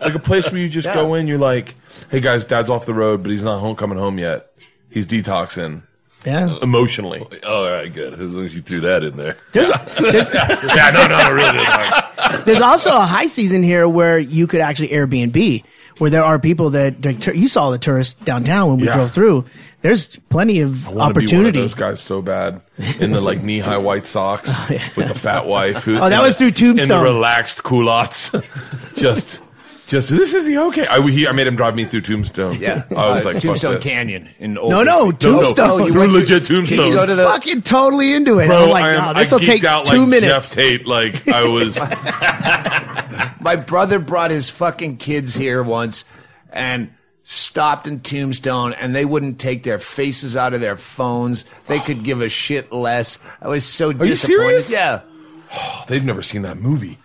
Like 0.00 0.14
a 0.14 0.18
place 0.18 0.50
where 0.50 0.60
you 0.60 0.68
just 0.68 0.92
go 0.92 1.14
in, 1.14 1.28
you're 1.28 1.36
like, 1.38 1.74
hey 2.10 2.20
guys, 2.20 2.44
dad's 2.44 2.70
off 2.70 2.86
the 2.86 2.94
road, 2.94 3.22
but 3.22 3.30
he's 3.30 3.42
not 3.42 3.60
home 3.60 3.76
coming 3.76 3.98
home 3.98 4.18
yet. 4.18 4.50
He's 4.88 5.06
detoxing 5.06 5.82
Yeah. 6.24 6.56
emotionally. 6.62 7.26
Oh, 7.44 7.64
all 7.64 7.70
right, 7.70 7.92
good. 7.92 8.14
As 8.14 8.20
long 8.30 8.44
as 8.46 8.54
you 8.56 8.62
threw 8.62 8.80
that 8.80 9.02
in 9.04 9.16
there. 9.18 9.36
There's 9.52 9.68
yeah, 10.00 10.90
no, 10.94 11.06
no, 11.06 11.28
no, 11.28 11.32
really 11.34 11.58
detox. 11.58 11.99
There's 12.44 12.60
also 12.60 12.90
a 12.90 13.00
high 13.00 13.26
season 13.26 13.62
here 13.62 13.88
where 13.88 14.18
you 14.18 14.46
could 14.46 14.60
actually 14.60 14.88
Airbnb, 14.88 15.64
where 15.98 16.10
there 16.10 16.24
are 16.24 16.38
people 16.38 16.70
that 16.70 17.04
like, 17.04 17.26
you 17.26 17.48
saw 17.48 17.70
the 17.70 17.78
tourists 17.78 18.14
downtown 18.24 18.70
when 18.70 18.78
we 18.80 18.86
Yeah. 18.86 18.94
drove 18.94 19.12
through. 19.12 19.44
There's 19.82 20.18
plenty 20.28 20.60
of 20.60 20.88
I 20.88 20.90
wanna 20.92 20.92
be 20.92 20.96
one 20.98 21.10
of 21.10 21.16
opportunity. 21.16 21.60
those 21.60 21.74
guys 21.74 22.00
so 22.00 22.20
bad 22.20 22.60
in 22.98 23.12
the 23.12 23.20
like 23.22 23.42
knee 23.42 23.60
high 23.60 23.78
white 23.78 24.06
socks 24.06 24.50
oh, 24.52 24.66
with 24.96 25.08
the 25.08 25.14
fat 25.18 25.46
wife. 25.46 25.84
Who, 25.84 25.96
Oh, 25.98 26.10
that 26.10 26.20
was 26.22 26.36
the- 26.36 26.50
through 26.50 26.70
In 26.70 26.76
the 26.76 26.80
Tombstone. 26.86 27.02
relaxed 27.04 27.62
culottes, 27.62 28.30
just, 28.96 29.40
just 29.90 30.08
this 30.10 30.32
is 30.34 30.46
the 30.46 30.58
okay. 30.58 30.86
I, 30.86 31.00
he, 31.08 31.26
I 31.28 31.32
made 31.32 31.46
him 31.46 31.56
drive 31.56 31.74
me 31.76 31.84
through 31.84 32.02
Tombstone. 32.02 32.56
yeah, 32.60 32.82
I 32.90 33.08
was 33.10 33.24
Uh, 33.24 33.28
like, 33.28 33.34
fuck 33.34 33.42
Tombstone 33.42 33.74
this. 33.74 33.84
Canyon 33.84 34.28
in 34.38 34.56
Old 34.58 34.70
No, 34.70 34.82
no, 34.82 35.12
Bisbee. 35.12 35.32
Tombstone. 35.32 35.70
Oh, 35.70 35.78
you 35.86 35.92
Through 35.92 36.00
went 36.00 36.12
legit 36.12 36.44
Tombstone. 36.44 36.76
you 36.76 36.76
Tombstone. 36.76 36.92
go 36.94 37.06
to 37.06 37.14
the- 37.16 37.24
Fucking 37.24 37.62
totally 37.62 38.12
into 38.14 38.38
it. 38.38 38.46
Bro, 38.46 38.64
I'm 38.64 38.70
like, 38.70 38.82
I, 38.84 39.12
no, 39.12 39.18
this 39.18 39.32
I 39.32 39.36
will 39.36 39.44
take 39.44 39.64
out 39.64 39.86
two 39.86 40.00
like 40.00 40.08
minutes. 40.08 40.26
Jeff 40.26 40.52
Tate. 40.52 40.86
Like 40.86 41.28
I 41.28 41.42
was. 41.44 41.78
My 43.40 43.56
brother 43.56 43.98
brought 43.98 44.30
his 44.30 44.50
fucking 44.50 44.98
kids 44.98 45.34
here 45.34 45.62
once 45.62 46.04
and 46.52 46.90
stopped 47.24 47.86
in 47.86 48.00
Tombstone 48.00 48.72
and 48.74 48.94
they 48.94 49.04
wouldn't 49.04 49.38
take 49.38 49.62
their 49.62 49.78
faces 49.78 50.36
out 50.36 50.52
of 50.52 50.60
their 50.60 50.76
phones. 50.76 51.44
They 51.66 51.78
could 51.80 52.02
give 52.04 52.20
a 52.20 52.28
shit 52.28 52.72
less. 52.72 53.18
I 53.40 53.48
was 53.48 53.64
so 53.64 53.90
you 53.90 53.98
disappointed. 53.98 54.64
serious? 54.64 54.70
Yeah. 54.70 55.00
they've 55.88 56.04
never 56.04 56.22
seen 56.22 56.42
that 56.42 56.58
movie. 56.58 56.98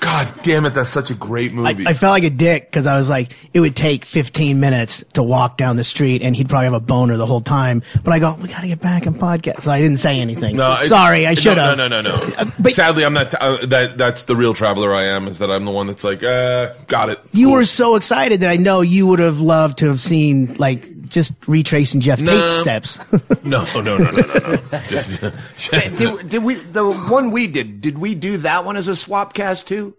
God 0.00 0.28
damn 0.42 0.66
it, 0.66 0.70
that's 0.74 0.90
such 0.90 1.10
a 1.10 1.14
great 1.14 1.52
movie. 1.54 1.86
I 1.86 1.94
felt 1.94 2.10
like 2.12 2.24
a 2.24 2.30
dick 2.30 2.64
because 2.70 2.86
I 2.86 2.96
was 2.96 3.08
like, 3.08 3.32
it 3.52 3.60
would 3.60 3.74
take 3.76 4.04
15 4.04 4.60
minutes 4.60 5.04
to 5.14 5.22
walk 5.22 5.56
down 5.56 5.76
the 5.76 5.84
street, 5.84 6.22
and 6.22 6.34
he'd 6.36 6.48
probably 6.48 6.64
have 6.64 6.72
a 6.74 6.80
boner 6.80 7.16
the 7.16 7.26
whole 7.26 7.40
time. 7.40 7.82
But 8.02 8.12
I 8.12 8.18
go, 8.18 8.34
we 8.34 8.48
got 8.48 8.60
to 8.60 8.68
get 8.68 8.80
back 8.80 9.06
and 9.06 9.16
podcast. 9.16 9.62
So 9.62 9.70
I 9.70 9.80
didn't 9.80 9.98
say 9.98 10.20
anything. 10.20 10.56
No, 10.56 10.78
sorry, 10.82 11.26
I 11.26 11.30
no, 11.30 11.34
should 11.34 11.58
have. 11.58 11.76
No, 11.78 11.88
no, 11.88 12.00
no, 12.00 12.16
no. 12.16 12.34
Uh, 12.36 12.50
but- 12.58 12.72
Sadly, 12.72 13.04
I'm 13.04 13.14
not. 13.14 13.34
Uh, 13.34 13.64
that 13.66 13.96
that's 13.98 14.24
the 14.24 14.36
real 14.36 14.54
traveler 14.54 14.94
I 14.94 15.04
am. 15.04 15.28
Is 15.28 15.38
that 15.38 15.50
I'm 15.50 15.64
the 15.64 15.70
one 15.70 15.86
that's 15.86 16.04
like, 16.04 16.22
uh, 16.22 16.72
got 16.86 17.10
it. 17.10 17.20
You 17.32 17.46
Cool. 17.46 17.54
were 17.54 17.64
so 17.64 17.96
excited 17.96 18.40
that 18.40 18.50
I 18.50 18.56
know 18.56 18.80
you 18.80 19.06
would 19.06 19.18
have 19.20 19.40
loved 19.40 19.78
to 19.78 19.86
have 19.88 20.00
seen 20.00 20.54
like 20.54 21.03
just 21.08 21.32
retracing 21.46 22.00
Jeff 22.00 22.20
No. 22.20 22.32
Tate's 22.38 22.60
steps. 22.60 22.98
No, 23.44 23.64
no, 23.74 23.80
no, 23.82 23.98
no, 23.98 24.10
no, 24.10 24.20
no. 24.22 24.56
Just, 24.88 25.70
Did, 25.70 26.28
did 26.30 26.42
we 26.42 26.54
the 26.54 26.90
one 26.90 27.30
we 27.30 27.46
did? 27.46 27.80
Did 27.82 27.98
we 27.98 28.14
do 28.14 28.38
that 28.38 28.64
one 28.64 28.76
as 28.78 28.88
a 28.88 28.96
swap 28.96 29.34
cast 29.34 29.68
too? 29.68 29.94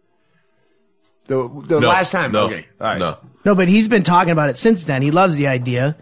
The 1.25 1.47
the 1.65 1.79
No, 1.79 1.87
last 1.89 2.11
time. 2.11 2.31
No, 2.31 2.45
okay. 2.45 2.65
All 2.81 2.87
right. 2.87 2.97
no. 2.97 3.17
No, 3.43 3.53
but 3.53 3.67
he's 3.67 3.87
been 3.87 4.01
talking 4.03 4.31
about 4.31 4.49
it 4.49 4.57
since 4.57 4.85
then. 4.85 5.03
He 5.03 5.11
loves 5.11 5.35
the 5.35 5.45
idea. 5.47 5.95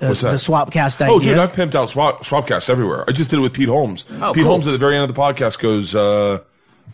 The, 0.00 0.08
What's 0.08 0.22
that? 0.22 0.30
the 0.32 0.36
Swapcast 0.38 1.00
idea. 1.00 1.14
Oh, 1.14 1.20
dude, 1.20 1.38
I've 1.38 1.52
pimped 1.52 1.76
out 1.76 1.88
swap, 1.90 2.24
Swapcasts 2.24 2.68
everywhere. 2.68 3.04
I 3.06 3.12
just 3.12 3.30
did 3.30 3.38
it 3.38 3.42
with 3.42 3.52
Pete 3.52 3.68
Holmes. 3.68 4.04
Oh, 4.20 4.32
Pete 4.34 4.42
cool. 4.42 4.50
Holmes 4.50 4.66
at 4.66 4.72
the 4.72 4.78
very 4.78 4.96
end 4.96 5.08
of 5.08 5.14
the 5.14 5.20
podcast 5.20 5.60
goes, 5.60 5.94
uh, 5.94 6.40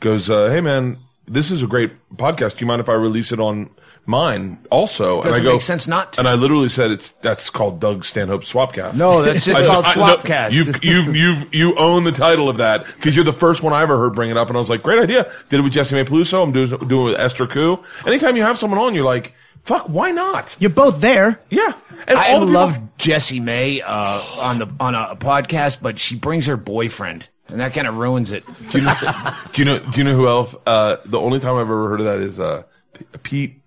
goes, 0.01 0.29
uh, 0.29 0.51
hey 0.51 0.61
man, 0.61 0.99
this 1.27 1.51
is 1.51 1.63
a 1.63 1.67
great 1.67 1.93
podcast. 2.17 2.59
Do 2.59 2.61
you 2.61 2.67
mind 2.67 2.81
if 2.81 2.91
I 2.91 2.93
release 2.93 3.33
it 3.33 3.41
on 3.41 3.71
mine 4.11 4.59
also? 4.71 5.23
Doesn't 5.23 5.41
and 5.41 5.41
I 5.41 5.45
go, 5.51 5.55
make 5.55 5.63
sense 5.63 5.89
not 5.89 6.13
to. 6.15 6.21
And 6.21 6.29
I 6.29 6.35
literally 6.35 6.69
said 6.69 6.91
it's 6.91 7.11
that's 7.23 7.49
called 7.49 7.81
Doug 7.81 8.05
Stanhope 8.05 8.43
Swapcast. 8.43 8.97
No, 8.97 9.23
that's 9.23 9.45
just 9.45 9.63
I- 9.63 9.67
called 9.67 9.85
I- 9.87 9.95
no, 9.95 10.17
Swapcast. 10.17 10.53
You 10.53 10.65
you 10.83 11.13
you 11.13 11.47
you 11.53 11.75
own 11.77 12.05
the 12.05 12.13
title 12.13 12.49
of 12.51 12.59
that 12.59 12.85
because 12.85 13.17
you're 13.17 13.25
the 13.25 13.33
first 13.33 13.63
one 13.63 13.73
I 13.73 13.81
ever 13.83 13.97
heard 13.99 14.15
bring 14.15 14.31
it 14.31 14.37
up, 14.37 14.49
and 14.49 14.57
I 14.57 14.61
was 14.61 14.69
like, 14.69 14.83
great 14.83 14.99
idea. 15.03 15.33
Did 15.49 15.61
it 15.61 15.63
with 15.63 15.73
Jessimae 15.73 16.05
Peluso. 16.05 16.43
I'm 16.43 16.53
doing 16.53 16.69
doing 16.89 17.07
it 17.07 17.11
with 17.13 17.21
Esther 17.21 17.47
Ku. 17.47 17.79
Anytime 18.05 18.37
you 18.37 18.43
have 18.43 18.59
someone 18.59 18.79
on, 18.81 18.95
you're 18.95 19.05
like, 19.05 19.33
fuck, 19.65 19.87
why 19.87 20.11
not? 20.11 20.57
You're 20.59 20.71
both 20.71 21.01
there. 21.01 21.41
Yeah, 21.49 21.73
and 22.09 22.19
I 22.19 22.33
all 22.33 22.41
people- 22.41 22.49
love 22.55 22.79
Jessimae 22.99 23.83
uh, 23.85 24.23
on 24.41 24.59
the 24.59 24.69
on 24.81 24.95
a, 24.95 25.17
podcast, 25.17 25.81
but 25.81 25.99
she 25.99 26.17
brings 26.17 26.47
her 26.47 26.57
boyfriend, 26.57 27.29
and 27.49 27.61
that 27.61 27.73
kind 27.75 27.87
of 27.87 27.97
ruins 27.97 28.33
it. 28.33 28.45
Do 28.71 28.79
you 28.79 28.85
know? 28.85 28.95
do 29.53 29.63
you 29.63 29.65
know? 29.65 29.79
Do 29.79 29.99
you 29.99 30.05
know 30.05 30.15
who 30.15 30.27
else? 30.29 30.55
Uh, 30.67 30.97
the 31.05 31.19
only 31.19 31.41
time 31.41 31.55
I've 31.55 31.63
ever 31.63 31.89
heard 31.89 32.01
of 32.01 32.07
that 32.07 32.19
is 32.21 32.39
uh, 32.41 32.63
P- 32.95 33.05
Pete 33.23 33.60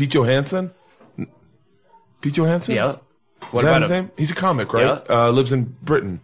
Pete 0.00 0.14
Johansson. 0.14 0.70
Pete 2.22 2.32
Johansson. 2.34 2.74
Yeah. 2.74 2.92
Is 2.92 2.96
What 3.50 3.64
that 3.64 3.68
about 3.68 3.82
his 3.82 3.90
him? 3.90 4.04
name? 4.06 4.12
He's 4.16 4.30
a 4.30 4.34
comic, 4.34 4.72
right? 4.72 5.02
Uh, 5.10 5.28
lives 5.28 5.52
in 5.52 5.76
Britain. 5.82 6.20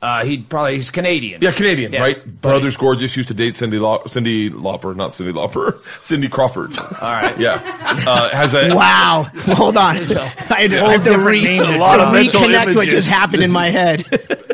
Uh, 0.00 0.24
he 0.24 0.38
probably 0.38 0.76
he's 0.76 0.90
Canadian. 0.90 1.42
Yeah, 1.42 1.50
Canadian, 1.52 1.92
Yeah. 1.92 2.00
right? 2.00 2.40
Brothers 2.40 2.78
Gorgeous 2.78 3.14
used 3.14 3.28
to 3.28 3.34
date 3.34 3.56
Cindy 3.56 3.78
Lau- 3.78 4.04
Cyndi 4.06 4.48
Lauper, 4.50 4.96
not 4.96 5.10
Cyndi 5.10 5.34
Lauper, 5.34 5.80
Cindy 6.00 6.28
Crawford. 6.30 6.78
All 6.78 6.86
right. 7.02 7.38
Yeah. 7.38 7.60
Uh, 8.06 8.30
has 8.30 8.54
a 8.54 8.74
Wow. 8.74 9.26
Hold 9.54 9.76
on. 9.76 9.96
I 9.96 10.00
had 10.00 10.70
to, 10.70 10.82
I 10.82 10.92
have 10.92 11.04
to 11.04 11.10
different 11.10 11.26
re- 11.26 11.42
name 11.44 11.62
to 11.64 11.76
a 11.76 11.78
lot 11.78 12.00
of 12.00 12.10
Mental 12.14 12.40
reconnect 12.40 12.66
what 12.68 12.76
images. 12.76 12.92
just 13.04 13.08
happened 13.10 13.42
in 13.42 13.50
my 13.52 13.68
head. 13.68 14.04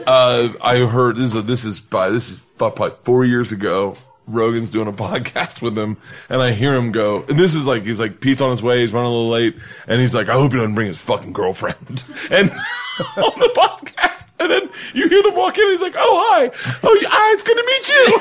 Uh, 0.09 0.49
I 0.61 0.79
heard 0.79 1.16
this 1.16 1.35
is 1.35 1.44
this 1.44 1.64
is 1.64 1.79
by 1.79 2.11
this 2.11 2.31
is 2.33 2.44
about 2.57 2.81
like 2.81 2.97
four 3.05 3.25
years 3.25 3.53
ago. 3.53 3.94
Rogan's 4.26 4.70
doing 4.70 4.88
a 4.88 4.92
podcast 5.04 5.60
with 5.62 5.78
him, 5.78 5.96
and 6.28 6.40
I 6.42 6.52
hear 6.52 6.74
him 6.74 6.92
go, 6.92 7.24
and 7.28 7.38
this 7.38 7.54
is 7.54 7.64
like 7.64 7.84
he's 7.84 8.00
like 8.00 8.20
Pete's 8.20 8.40
on 8.40 8.50
his 8.50 8.62
way, 8.62 8.80
he's 8.80 8.92
running 8.92 9.10
a 9.10 9.12
little 9.14 9.30
late, 9.30 9.56
and 9.87 10.00
he's 10.00 10.14
like, 10.14 10.28
I 10.28 10.32
hope 10.34 10.52
he 10.52 10.58
doesn't 10.58 10.74
bring 10.74 10.88
his 10.88 11.00
fucking 11.00 11.32
girlfriend, 11.32 12.04
and 12.30 12.50
on 13.16 13.38
the 13.38 13.50
podcast, 13.56 14.26
and 14.38 14.50
then 14.50 14.68
you 14.92 15.08
hear 15.08 15.22
them 15.22 15.34
walk 15.34 15.56
in, 15.58 15.64
and 15.64 15.72
he's 15.72 15.80
like, 15.80 15.94
Oh 15.96 16.24
hi, 16.32 16.50
oh 16.82 16.98
hi, 17.08 17.32
it's 17.34 17.42
good 17.42 17.56
to 17.56 17.64
meet 17.66 17.88
you. 17.88 18.18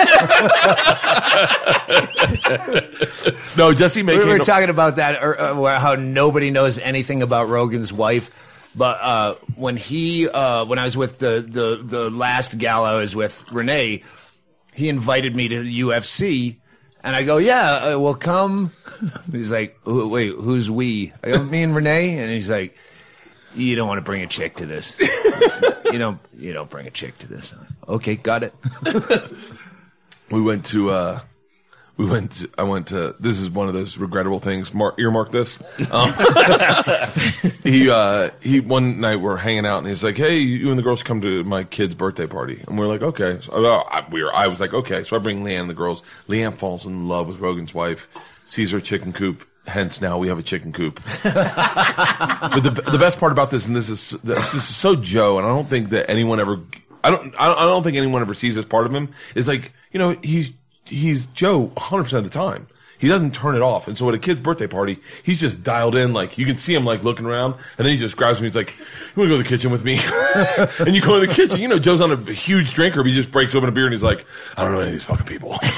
no, 3.57 3.73
Jessimae 3.73 4.17
we 4.17 4.25
were 4.25 4.39
talking 4.39 4.69
about 4.69 4.97
that, 4.97 5.23
or, 5.23 5.39
uh, 5.39 5.79
how 5.79 5.95
nobody 5.95 6.51
knows 6.51 6.79
anything 6.79 7.21
about 7.21 7.49
Rogan's 7.49 7.93
wife. 7.93 8.31
But 8.75 8.99
uh, 9.01 9.35
when 9.55 9.77
he, 9.77 10.27
uh, 10.27 10.65
when 10.65 10.79
I 10.79 10.83
was 10.85 10.97
with 10.97 11.19
the, 11.19 11.45
the 11.47 11.79
the 11.83 12.09
last 12.09 12.57
gal 12.57 12.85
I 12.85 12.95
was 12.95 13.15
with, 13.15 13.43
Renee, 13.51 14.03
he 14.73 14.89
invited 14.89 15.36
me 15.36 15.47
to 15.47 15.63
the 15.63 15.81
UFC, 15.81 16.57
and 17.03 17.15
I 17.15 17.23
go, 17.23 17.38
yeah, 17.38 17.93
uh, 17.93 17.99
we'll 17.99 18.15
come. 18.15 18.71
He's 19.31 19.51
like, 19.51 19.77
wait, 19.86 20.33
who's 20.33 20.69
we? 20.69 21.13
I 21.23 21.31
go, 21.31 21.43
me 21.43 21.63
and 21.63 21.75
Renee, 21.75 22.17
and 22.19 22.31
he's 22.31 22.49
like, 22.49 22.77
you 23.55 23.75
don't 23.75 23.88
want 23.88 23.99
to 23.99 24.03
bring 24.03 24.23
a 24.23 24.27
chick 24.27 24.57
to 24.57 24.65
this. 24.65 24.99
you 25.91 25.99
don't, 25.99 26.19
you 26.38 26.53
don't 26.53 26.69
bring 26.69 26.88
a 26.88 26.91
chick 26.91 27.17
to 27.19 27.27
this. 27.27 27.53
Okay, 27.88 28.15
got 28.15 28.43
it. 28.43 28.53
we 30.31 30.41
went 30.41 30.65
to 30.65 30.89
uh 30.91 31.19
we 31.97 32.06
went 32.06 32.32
to, 32.32 32.49
i 32.58 32.63
went 32.63 32.88
to 32.88 33.15
this 33.19 33.39
is 33.39 33.49
one 33.49 33.67
of 33.67 33.73
those 33.73 33.97
regrettable 33.97 34.39
things. 34.39 34.73
Mark 34.73 34.95
earmark 34.99 35.32
this. 35.32 35.60
Um, 35.91 36.13
he 37.63 37.89
uh 37.89 38.32
he 38.41 38.60
one 38.60 38.99
night 38.99 39.17
we're 39.17 39.38
hanging 39.38 39.65
out 39.65 39.79
and 39.79 39.88
he's 39.88 40.03
like 40.03 40.17
hey 40.17 40.38
you 40.38 40.69
and 40.69 40.79
the 40.79 40.84
girls 40.84 41.03
come 41.03 41.21
to 41.21 41.43
my 41.43 41.63
kid's 41.63 41.95
birthday 41.95 42.27
party. 42.27 42.63
And 42.67 42.77
we're 42.77 42.88
like 42.88 43.01
okay. 43.01 43.39
So, 43.41 43.65
uh, 43.65 43.84
I, 43.89 44.06
we 44.10 44.23
were 44.23 44.34
i 44.36 44.47
was 44.47 44.60
like 44.60 44.73
okay. 44.73 45.03
So 45.03 45.15
i 45.15 45.19
bring 45.19 45.43
LeeAnn 45.43 45.62
and 45.62 45.69
the 45.69 45.75
girls. 45.75 46.03
LeeAnn 46.27 46.56
falls 46.56 46.86
in 46.86 47.08
love 47.08 47.27
with 47.27 47.39
rogan's 47.39 47.73
wife 47.73 48.08
sees 48.45 48.71
her 48.71 48.79
chicken 48.79 49.13
coop. 49.13 49.47
Hence 49.65 50.01
now 50.01 50.17
we 50.17 50.27
have 50.27 50.38
a 50.38 50.43
chicken 50.43 50.73
coop. 50.73 50.99
But 51.23 52.60
the 52.60 52.69
the 52.71 52.97
best 52.97 53.19
part 53.19 53.32
about 53.32 53.49
this, 53.51 53.65
and 53.65 53.75
this 53.75 53.89
is 53.89 54.10
this 54.23 54.53
is 54.53 54.63
so 54.63 54.95
Joe, 54.95 55.38
and 55.38 55.47
I 55.47 55.49
don't 55.49 55.69
think 55.69 55.89
that 55.89 56.10
anyone 56.12 56.41
ever, 56.41 56.60
I 57.03 57.10
don't, 57.10 57.34
I 57.39 57.47
don't, 57.47 57.58
I 57.58 57.62
don't 57.62 57.82
think 57.84 57.95
anyone 57.95 58.21
ever 58.21 58.34
sees 58.34 58.56
this 58.56 58.65
part 58.65 58.86
of 58.86 58.93
him. 58.93 59.13
Is 59.34 59.47
like, 59.47 59.71
you 59.93 59.97
know, 59.97 60.17
he's 60.21 60.51
he's 60.86 61.26
Joe 61.28 61.60
100 61.60 62.04
percent 62.04 62.26
of 62.26 62.32
the 62.32 62.38
time. 62.38 62.67
He 63.04 63.10
doesn't 63.10 63.34
turn 63.34 63.56
it 63.56 63.62
off, 63.62 63.89
and 63.89 63.98
so 63.98 64.08
at 64.08 64.15
a 64.15 64.17
kid's 64.17 64.39
birthday 64.39 64.65
party, 64.65 64.98
he's 65.24 65.38
just 65.38 65.62
dialed 65.62 65.93
in. 65.93 66.13
Like 66.13 66.38
you 66.38 66.46
can 66.46 66.58
see 66.58 66.74
him 66.74 66.86
like 66.86 67.04
looking 67.04 67.26
around, 67.26 67.56
and 67.78 67.86
then 67.86 67.88
he 67.88 67.98
just 67.98 68.15
grabs 68.15 68.39
me. 68.39 68.48
He's 68.48 68.56
like, 68.56 68.69
"You 68.69 69.22
want 69.22 69.28
to 69.28 69.36
go 69.36 69.38
to 69.38 69.43
the 69.43 69.50
kitchen 69.50 69.72
with 69.72 69.84
me?" 69.84 70.00
and 70.80 70.96
you 70.96 71.02
go 71.02 71.19
to 71.19 71.28
the 71.28 71.34
kitchen. 71.34 71.60
You 71.60 71.67
know, 71.67 71.80
Joe's 71.80 72.00
on 72.00 72.12
a 72.13 72.32
huge 72.32 72.74
drinker. 72.74 73.02
But 73.04 73.08
he 73.08 73.13
just 73.13 73.30
breaks 73.30 73.56
open 73.56 73.67
a 73.67 73.74
beer, 73.74 73.84
and 73.84 73.93
he's 73.93 74.04
like, 74.04 74.26
"I 74.56 74.63
don't 74.63 74.72
know 74.72 74.80
any 74.80 74.88
of 74.88 74.93
these 74.93 75.04
fucking 75.04 75.26
people." 75.26 75.58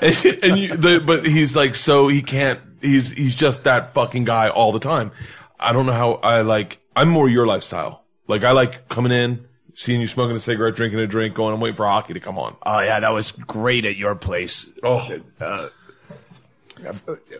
and, 0.00 0.38
and 0.42 0.58
you, 0.58 0.76
the, 0.76 1.00
but 1.06 1.24
he's 1.24 1.54
like, 1.54 1.76
so 1.76 2.08
he 2.08 2.22
can't. 2.22 2.58
He's 2.80 3.12
he's 3.12 3.36
just 3.36 3.62
that 3.62 3.94
fucking 3.94 4.24
guy 4.24 4.48
all 4.48 4.72
the 4.72 4.80
time. 4.80 5.12
I 5.60 5.72
don't 5.72 5.86
know 5.86 5.92
how 5.92 6.14
I 6.14 6.40
like. 6.40 6.80
I'm 6.96 7.08
more 7.08 7.28
your 7.28 7.46
lifestyle. 7.46 8.02
Like 8.26 8.42
I 8.42 8.50
like 8.50 8.88
coming 8.88 9.12
in, 9.12 9.46
seeing 9.76 10.00
you 10.00 10.08
smoking 10.08 10.34
a 10.34 10.40
cigarette, 10.40 10.74
drinking 10.74 10.98
a 10.98 11.06
drink, 11.06 11.34
going. 11.36 11.54
I'm 11.54 11.60
waiting 11.60 11.76
for 11.76 11.86
hockey 11.86 12.14
to 12.14 12.20
come 12.20 12.38
on. 12.38 12.56
Oh 12.64 12.80
yeah, 12.80 12.98
that 12.98 13.12
was 13.12 13.30
great 13.30 13.84
at 13.84 13.96
your 13.96 14.14
place. 14.16 14.66
Oh, 14.82 15.06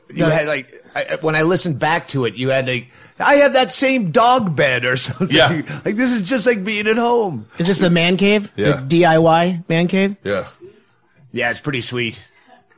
You 0.09 0.25
had 0.25 0.47
like 0.47 0.85
I, 0.95 1.19
when 1.21 1.35
I 1.35 1.43
listened 1.43 1.79
back 1.79 2.09
to 2.09 2.25
it, 2.25 2.35
you 2.37 2.49
had 2.51 2.67
like 2.67 2.89
I 3.19 3.37
have 3.37 3.53
that 3.53 3.71
same 3.71 4.11
dog 4.11 4.57
bed 4.57 4.85
or 4.85 4.97
something. 4.97 5.29
Yeah. 5.37 5.49
like 5.85 5.97
this 5.97 6.13
is 6.13 6.23
just 6.23 6.47
like 6.47 6.65
being 6.65 6.87
at 6.87 6.97
home. 6.97 7.47
Is 7.59 7.67
this 7.67 7.79
the 7.79 7.91
man 7.91 8.17
cave? 8.17 8.51
Yeah. 8.57 8.77
The 8.83 9.03
DIY 9.03 9.69
man 9.69 9.89
cave? 9.89 10.17
yeah. 10.25 10.49
Yeah, 11.33 11.51
it's 11.51 11.61
pretty 11.61 11.83
sweet. 11.83 12.27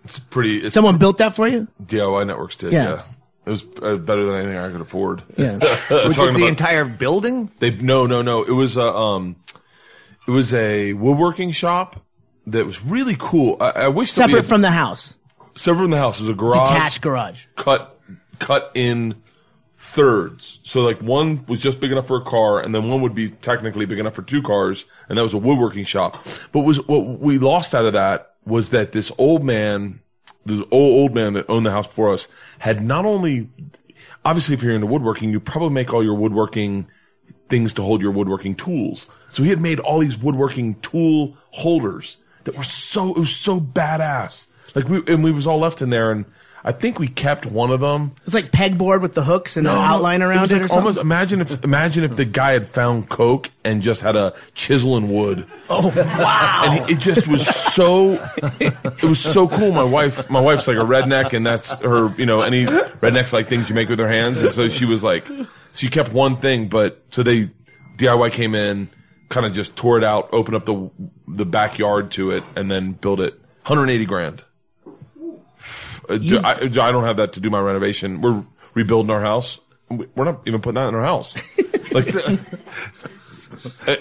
It's 0.03 0.19
pretty. 0.19 0.65
It's 0.65 0.75
Someone 0.75 0.99
built 0.99 1.19
that 1.19 1.35
for 1.37 1.47
you? 1.47 1.69
DIY 1.85 2.27
networks 2.27 2.57
did. 2.57 2.73
Yeah. 2.73 2.85
Yeah. 2.95 3.03
It 3.47 3.51
was 3.51 3.65
uh, 3.81 3.97
better 3.97 4.27
than 4.27 4.35
anything 4.35 4.57
I 4.59 4.71
could 4.71 4.81
afford. 4.81 5.23
Yeah. 5.37 5.59
Was 5.59 5.71
it 5.91 6.17
the 6.17 6.23
about- 6.25 6.43
entire 6.43 6.85
building? 6.85 7.51
They 7.61 7.71
no 7.71 8.05
no 8.07 8.21
no. 8.21 8.43
It 8.43 8.51
was 8.53 8.77
a 8.77 8.93
um, 8.93 9.37
it 10.29 10.31
was 10.31 10.53
a 10.55 10.93
woodworking 10.93 11.51
shop 11.51 12.05
that 12.47 12.65
was 12.67 12.83
really 12.85 13.17
cool. 13.19 13.57
I, 13.61 13.71
I 13.71 13.89
wish 13.89 14.13
that 14.13 14.27
we 14.27 14.33
Separate 14.35 14.43
had- 14.43 14.47
from 14.49 14.61
the 14.63 14.71
house. 14.71 15.17
separate 15.57 15.83
from 15.85 15.91
the 15.91 15.97
house. 15.99 16.19
It 16.19 16.23
was 16.23 16.31
a 16.31 16.35
garage 16.35 16.69
Detached 16.69 17.01
garage. 17.03 17.47
cut 17.57 17.99
cut 18.39 18.71
in 18.75 19.17
thirds. 19.75 20.61
So 20.63 20.83
like 20.83 21.01
one 21.01 21.45
was 21.47 21.61
just 21.61 21.81
big 21.81 21.93
enough 21.93 22.07
for 22.07 22.17
a 22.19 22.25
car, 22.25 22.61
and 22.61 22.75
then 22.75 22.89
one 22.89 23.01
would 23.03 23.15
be 23.15 23.31
technically 23.31 23.87
big 23.87 23.99
enough 23.99 24.15
for 24.15 24.23
two 24.23 24.43
cars, 24.43 24.85
and 25.09 25.19
that 25.19 25.23
was 25.23 25.35
a 25.35 25.39
woodworking 25.39 25.85
shop. 25.85 26.25
But 26.53 26.61
was 26.61 26.79
what 26.87 27.21
we 27.21 27.39
lost 27.39 27.75
out 27.75 27.85
of 27.85 27.93
that 27.95 28.35
was 28.45 28.71
that 28.71 28.93
this 28.93 29.13
old 29.19 29.45
man, 29.45 30.01
this 30.45 30.61
old 30.71 30.93
old 31.01 31.15
man 31.15 31.35
that 31.35 31.47
owned 31.49 31.67
the 31.67 31.71
house 31.71 31.87
before 31.87 32.13
us, 32.13 32.29
had 32.59 32.83
not 32.83 33.05
only 33.05 33.49
obviously 34.25 34.55
if 34.55 34.63
you're 34.63 34.75
into 34.75 34.87
woodworking, 34.87 35.31
you 35.31 35.41
probably 35.41 35.71
make 35.71 35.93
all 35.95 36.03
your 36.03 36.15
woodworking 36.15 36.87
things 37.49 37.75
to 37.75 37.83
hold 37.83 38.01
your 38.03 38.11
woodworking 38.11 38.55
tools. 38.55 39.09
So 39.29 39.43
he 39.43 39.51
had 39.51 39.61
made 39.61 39.79
all 39.81 39.99
these 39.99 40.19
woodworking 40.19 40.75
tool 40.81 41.37
holders 41.51 42.19
that 42.45 42.57
were 42.57 42.65
so 42.65 43.15
it 43.15 43.19
was 43.19 43.35
so 43.35 43.61
badass. 43.61 44.47
Like 44.75 44.89
we 44.89 45.03
and 45.07 45.25
we 45.25 45.33
was 45.33 45.47
all 45.47 45.59
left 45.59 45.83
in 45.83 45.91
there, 45.91 46.11
and 46.11 46.25
I 46.65 46.73
think 46.73 46.99
we 46.99 47.09
kept 47.09 47.47
one 47.47 47.71
of 47.71 47.81
them. 47.81 48.13
It's 48.25 48.35
like 48.35 48.47
pegboard 48.47 49.01
with 49.01 49.15
the 49.15 49.23
hooks 49.23 49.57
and 49.57 49.65
the 49.67 49.71
No, 49.73 49.77
no, 49.77 49.83
outline 49.83 50.23
around 50.23 50.43
was 50.43 50.53
it, 50.53 50.57
like 50.57 50.65
or 50.65 50.69
something. 50.69 50.83
Almost 50.83 50.99
imagine 50.99 51.41
if 51.41 51.65
imagine 51.65 52.05
if 52.05 52.17
the 52.17 52.25
guy 52.25 52.53
had 52.53 52.67
found 52.67 53.09
coke 53.09 53.51
and 53.65 53.81
just 53.81 54.03
had 54.03 54.17
a 54.17 54.35
chisel 54.55 54.97
and 54.97 55.09
wood. 55.11 55.47
oh 55.71 55.93
wow! 55.97 56.63
And 56.65 56.87
he, 56.87 56.95
it 56.95 56.99
just 56.99 57.27
was 57.29 57.47
so, 57.47 58.13
it 58.61 59.03
was 59.03 59.21
so 59.21 59.49
cool. 59.49 59.73
My 59.73 59.85
wife, 59.85 60.29
my 60.29 60.41
wife's 60.41 60.69
like 60.69 60.77
a 60.77 60.81
redneck, 60.85 61.33
and 61.33 61.47
that's 61.47 61.73
her. 61.73 62.15
You 62.19 62.27
know, 62.27 62.43
any 62.43 62.67
rednecks 62.67 63.33
like 63.33 63.49
things 63.49 63.69
you 63.69 63.75
make 63.75 63.89
with 63.89 63.99
their 63.99 64.09
hands. 64.09 64.39
And 64.39 64.53
so 64.53 64.69
she 64.69 64.85
was 64.85 65.03
like, 65.03 65.27
she 65.73 65.89
kept 65.89 66.13
one 66.13 66.37
thing, 66.37 66.69
but 66.69 67.03
so 67.11 67.23
they 67.23 67.51
DIY 67.97 68.33
came 68.33 68.55
in, 68.55 68.89
kind 69.29 69.47
of 69.47 69.53
just 69.53 69.77
tore 69.77 69.99
it 69.99 70.05
out, 70.05 70.29
opened 70.33 70.57
up 70.57 70.65
the 70.65 70.91
the 71.27 71.45
backyard 71.45 72.11
to 72.13 72.31
it, 72.31 72.43
and 72.57 72.71
then 72.71 72.93
built 72.93 73.21
it. 73.21 73.35
180 73.67 74.07
grand. 74.07 74.45
Uh, 76.09 76.17
do- 76.17 76.39
I, 76.39 76.53
I 76.53 76.69
don't 76.69 77.05
have 77.05 77.19
that 77.19 77.35
to 77.35 77.41
do 77.41 77.51
my 77.51 77.61
renovation. 77.61 78.21
We're 78.23 78.43
rebuilding 78.75 79.11
our 79.11 79.21
house. 79.21 79.61
We're 79.91 80.25
not 80.25 80.41
even 80.47 80.61
putting 80.61 80.77
that 80.81 80.89
in 80.89 80.95
our 80.95 81.05
house. 81.05 81.37
Like, 81.91 82.05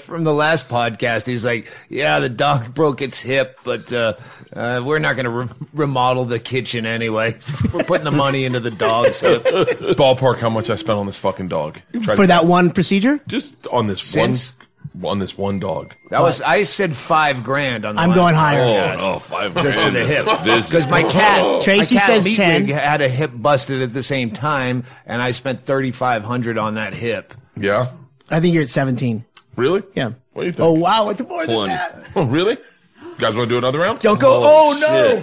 From 0.02 0.26
the 0.26 0.34
last 0.34 0.68
podcast, 0.68 1.26
he's 1.26 1.46
like, 1.46 1.72
"Yeah, 1.88 2.20
the 2.20 2.28
dog 2.28 2.74
broke 2.74 3.02
its 3.02 3.18
hip, 3.18 3.58
but 3.64 3.92
uh, 3.94 4.16
uh, 4.54 4.82
we're 4.84 5.00
not 5.00 5.14
going 5.16 5.26
to 5.26 5.30
re- 5.30 5.48
remodel 5.74 6.26
the 6.26 6.40
kitchen 6.40 6.86
anyway. 6.86 7.36
we're 7.74 7.84
putting 7.84 8.06
the 8.06 8.12
money 8.12 8.46
into 8.46 8.60
the 8.60 8.72
dog's 8.72 9.20
hip." 9.20 9.44
ballpark 9.46 10.38
how 10.40 10.50
much 10.50 10.70
I 10.70 10.76
spent 10.76 10.98
on 11.00 11.06
this 11.06 11.18
fucking 11.18 11.48
dog. 11.48 11.80
Tried 11.94 12.16
For 12.16 12.22
to 12.24 12.28
that 12.28 12.42
guess. 12.42 12.50
one 12.50 12.72
procedure? 12.72 13.20
just 13.28 13.68
on 13.68 13.88
this 13.88 14.02
Since- 14.02 14.54
one 14.54 14.64
on 15.04 15.20
this 15.20 15.38
one 15.38 15.60
dog. 15.60 15.94
That 16.10 16.22
was 16.22 16.42
I 16.42 16.64
said 16.64 16.96
five 16.96 17.44
grand 17.44 17.86
on. 17.86 17.96
The 17.96 18.02
I'm 18.02 18.10
last 18.10 18.16
going 18.18 18.34
higher. 18.36 18.64
Oh, 18.64 18.68
podcast. 18.74 18.98
no, 19.14 19.20
five 19.20 19.54
just 19.54 19.78
for 19.80 19.92
grand. 19.92 19.96
the 19.96 20.06
hip. 20.06 20.26
This- 20.44 20.70
Because 20.70 20.88
my 20.88 21.04
cat, 21.04 21.62
Tracy 21.62 21.96
my 21.96 22.02
cat 22.02 22.08
says 22.08 22.26
Meatwig 22.26 22.36
10. 22.38 22.68
had 22.70 23.02
a 23.02 23.08
hip 23.10 23.32
busted 23.36 23.82
at 23.84 23.94
the 23.94 24.02
same 24.02 24.32
time, 24.32 24.86
and 25.06 25.22
I 25.22 25.32
spent 25.32 25.66
thirty 25.66 25.92
five 25.92 26.24
hundred 26.24 26.58
on 26.58 26.76
that 26.76 26.96
hip. 26.96 27.34
Yeah, 27.56 27.92
I 28.32 28.40
think 28.40 28.54
you're 28.56 28.64
at 28.64 28.70
17. 28.70 29.24
really? 29.56 29.84
Yeah. 29.94 30.14
What 30.34 30.44
do 30.44 30.46
you 30.48 30.52
think? 30.54 30.62
Oh 30.68 30.74
wow, 30.74 31.10
it's 31.10 31.22
more 31.22 31.46
than 31.46 31.56
20. 31.56 31.70
that. 31.74 32.04
Oh, 32.16 32.24
really? 32.26 32.58
You 33.18 33.22
guys 33.22 33.36
want 33.36 33.50
to 33.50 33.54
do 33.54 33.58
another 33.58 33.80
round? 33.80 34.00
Don't 34.02 34.20
go. 34.20 34.42
Oh, 34.44 34.80
oh 34.80 34.80
no. 34.80 35.22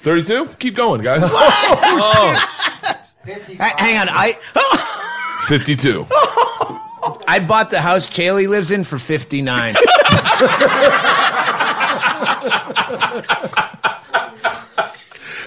Thirty-two. 0.00 0.46
Keep 0.58 0.74
going, 0.74 1.02
guys. 1.02 1.20
Ha- 1.22 2.40
Hang 3.78 3.98
on, 3.98 4.08
I 4.10 4.38
Fifty-two. 5.48 6.06
I 7.28 7.38
bought 7.46 7.70
the 7.70 7.80
house 7.82 8.08
Chaille 8.08 8.48
lives 8.48 8.70
in 8.70 8.84
for 8.84 8.98
fifty 8.98 9.42
nine. 9.42 9.74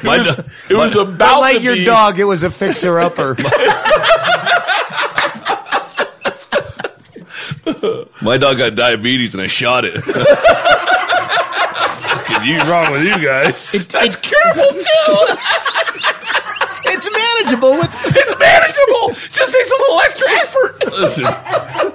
My 0.04 0.18
do- 0.24 0.44
It 0.70 0.76
was 0.78 0.96
Not 0.96 1.10
about 1.10 1.40
like 1.42 1.58
to 1.58 1.64
your 1.64 1.76
be- 1.76 1.86
dog, 1.86 2.20
it 2.20 2.24
was 2.26 2.44
a 2.44 2.52
fixer 2.52 3.00
upper. 3.00 3.36
My 8.22 8.38
dog 8.38 8.58
got 8.58 8.76
diabetes 8.76 9.34
and 9.36 9.44
I 9.44 9.48
shot 9.48 9.84
it. 9.86 9.96
Fucking 12.38 12.54
you 12.54 12.62
wrong 12.70 12.92
with 12.92 13.04
you 13.04 13.18
guys. 13.26 13.74
It's 13.74 14.16
curable 14.18 14.70
too. 14.70 15.26
it's 16.86 17.12
manageable 17.12 17.72
with. 17.78 17.90
It's 18.06 18.38
manageable. 18.40 19.16
Just 19.30 19.54
takes 19.54 19.72
a 19.72 19.78
little 19.78 20.00
extra 20.02 20.30
effort. 20.32 20.86
listen, 20.92 21.26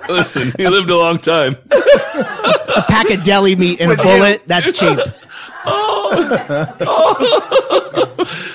listen. 0.09 0.53
He 0.57 0.67
lived 0.67 0.89
a 0.91 0.97
long 0.97 1.19
time. 1.19 1.57
a 1.71 2.83
pack 2.89 3.11
of 3.11 3.23
deli 3.23 3.55
meat 3.57 3.81
and 3.81 3.93
a 3.93 3.97
bullet. 3.97 4.43
That's 4.47 4.73
cheap. 4.73 4.99
Oh, 5.65 6.11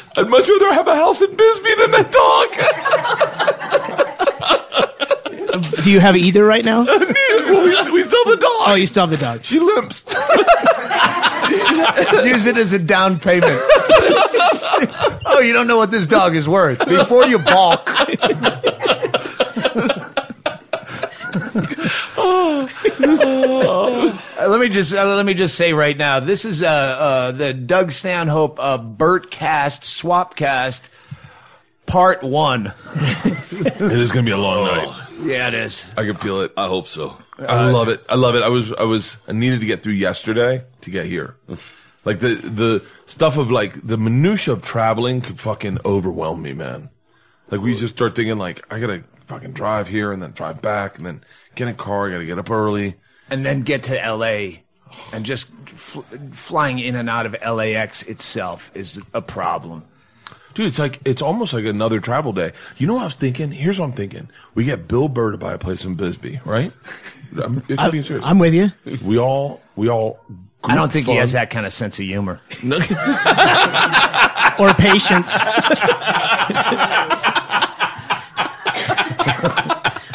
I'd 0.17 0.27
much 0.27 0.49
rather 0.49 0.73
have 0.73 0.87
a 0.87 0.95
house 0.95 1.21
in 1.21 1.33
Bisbee 1.35 1.75
than 1.75 1.91
that 1.91 2.11
dog. 2.11 2.49
Do 5.83 5.91
you 5.91 5.99
have 6.01 6.17
either 6.17 6.43
right 6.43 6.65
now? 6.65 6.81
we, 6.81 7.91
we 7.91 8.03
sell 8.03 8.25
the 8.25 8.37
dog. 8.39 8.67
Oh, 8.67 8.75
you 8.77 8.87
still 8.87 9.07
have 9.07 9.17
the 9.17 9.23
dog. 9.23 9.45
She 9.45 9.59
limps. 9.59 10.03
Use 12.25 12.45
it 12.45 12.57
as 12.57 12.73
a 12.73 12.79
down 12.79 13.19
payment. 13.19 13.43
oh, 15.25 15.41
you 15.43 15.53
don't 15.53 15.67
know 15.67 15.77
what 15.77 15.91
this 15.91 16.07
dog 16.07 16.35
is 16.35 16.47
worth. 16.47 16.85
Before 16.87 17.25
you 17.25 17.39
balk. 17.39 17.89
Uh, 24.39 24.47
let 24.49 24.59
me 24.59 24.69
just 24.69 24.93
uh, 24.93 25.15
let 25.15 25.25
me 25.25 25.33
just 25.33 25.55
say 25.55 25.73
right 25.73 25.97
now, 25.97 26.19
this 26.19 26.45
is 26.45 26.61
uh, 26.61 26.67
uh, 26.67 27.31
the 27.31 27.53
Doug 27.53 27.91
Stanhope 27.91 28.59
uh, 28.59 28.77
Bertcast 28.77 29.81
Swapcast 29.81 30.89
Part 31.85 32.21
One. 32.23 32.73
it 32.95 33.81
is 33.81 34.11
gonna 34.11 34.25
be 34.25 34.31
a 34.31 34.37
long 34.37 34.67
night. 34.67 35.07
Yeah, 35.21 35.47
it 35.47 35.53
is. 35.53 35.93
I 35.97 36.03
can 36.05 36.15
feel 36.15 36.41
it. 36.41 36.53
I 36.55 36.67
hope 36.67 36.87
so. 36.87 37.17
I 37.39 37.71
love 37.71 37.89
it. 37.89 38.03
I 38.09 38.15
love 38.15 38.35
it. 38.35 38.43
I 38.43 38.49
was 38.49 38.71
I 38.73 38.83
was 38.83 39.17
I 39.27 39.31
needed 39.31 39.61
to 39.61 39.65
get 39.65 39.81
through 39.81 39.93
yesterday 39.93 40.63
to 40.87 40.91
get 40.91 41.05
here. 41.05 41.35
Like 42.05 42.19
the 42.19 42.35
the 42.35 42.85
stuff 43.05 43.37
of 43.37 43.51
like 43.51 43.85
the 43.85 43.97
minutia 43.97 44.53
of 44.53 44.61
traveling 44.61 45.21
could 45.21 45.39
fucking 45.39 45.79
overwhelm 45.85 46.41
me, 46.41 46.53
man. 46.53 46.89
Like 47.51 47.61
we 47.61 47.75
just 47.75 47.95
start 47.95 48.15
thinking 48.15 48.37
like 48.37 48.65
I 48.73 48.79
gotta 48.79 49.03
fucking 49.27 49.51
drive 49.51 49.87
here 49.87 50.11
and 50.11 50.21
then 50.21 50.31
drive 50.31 50.61
back 50.61 50.97
and 50.97 51.05
then 51.05 51.23
get 51.55 51.67
in 51.67 51.73
a 51.73 51.77
car. 51.77 52.07
I 52.07 52.11
gotta 52.11 52.25
get 52.25 52.39
up 52.39 52.49
early. 52.49 52.95
and 53.29 53.45
then 53.45 53.61
get 53.61 53.83
to 53.83 53.95
LA 53.95 54.59
and 55.11 55.25
just 55.25 55.51
fl- 55.67 56.01
flying 56.31 56.79
in 56.79 56.95
and 56.95 57.09
out 57.09 57.25
of 57.25 57.35
LAX 57.45 58.03
itself 58.03 58.71
is 58.73 59.01
a 59.13 59.21
problem. 59.21 59.83
Dude, 60.53 60.65
it's 60.67 60.79
like 60.79 60.99
it's 61.05 61.21
almost 61.21 61.53
like 61.53 61.65
another 61.65 61.99
travel 61.99 62.31
day. 62.33 62.53
You 62.77 62.87
know 62.87 62.93
what 62.95 63.01
I 63.01 63.05
was 63.05 63.15
thinking? 63.15 63.51
Here's 63.51 63.79
what 63.79 63.87
I'm 63.87 63.91
thinking. 63.91 64.29
We 64.55 64.63
get 64.63 64.87
Bill 64.87 65.07
Burr 65.09 65.31
to 65.31 65.37
buy 65.37 65.53
a 65.53 65.57
place 65.57 65.83
in 65.85 65.95
Bisbee, 65.95 66.39
right? 66.45 66.71
I'm, 67.43 67.61
I'm 67.77 67.91
being 67.91 68.03
serious. 68.03 68.25
I'm 68.25 68.39
with 68.39 68.53
you. 68.55 68.71
we 69.03 69.19
all 69.19 69.61
we 69.75 69.89
all. 69.89 70.19
I 70.63 70.75
don't 70.75 70.91
think 70.91 71.05
he 71.07 71.15
has 71.15 71.31
that 71.33 71.49
kind 71.49 71.65
of 71.65 71.73
sense 71.73 71.99
of 71.99 72.05
humor. 72.05 72.39
Or 74.59 74.73
patience. 74.73 75.37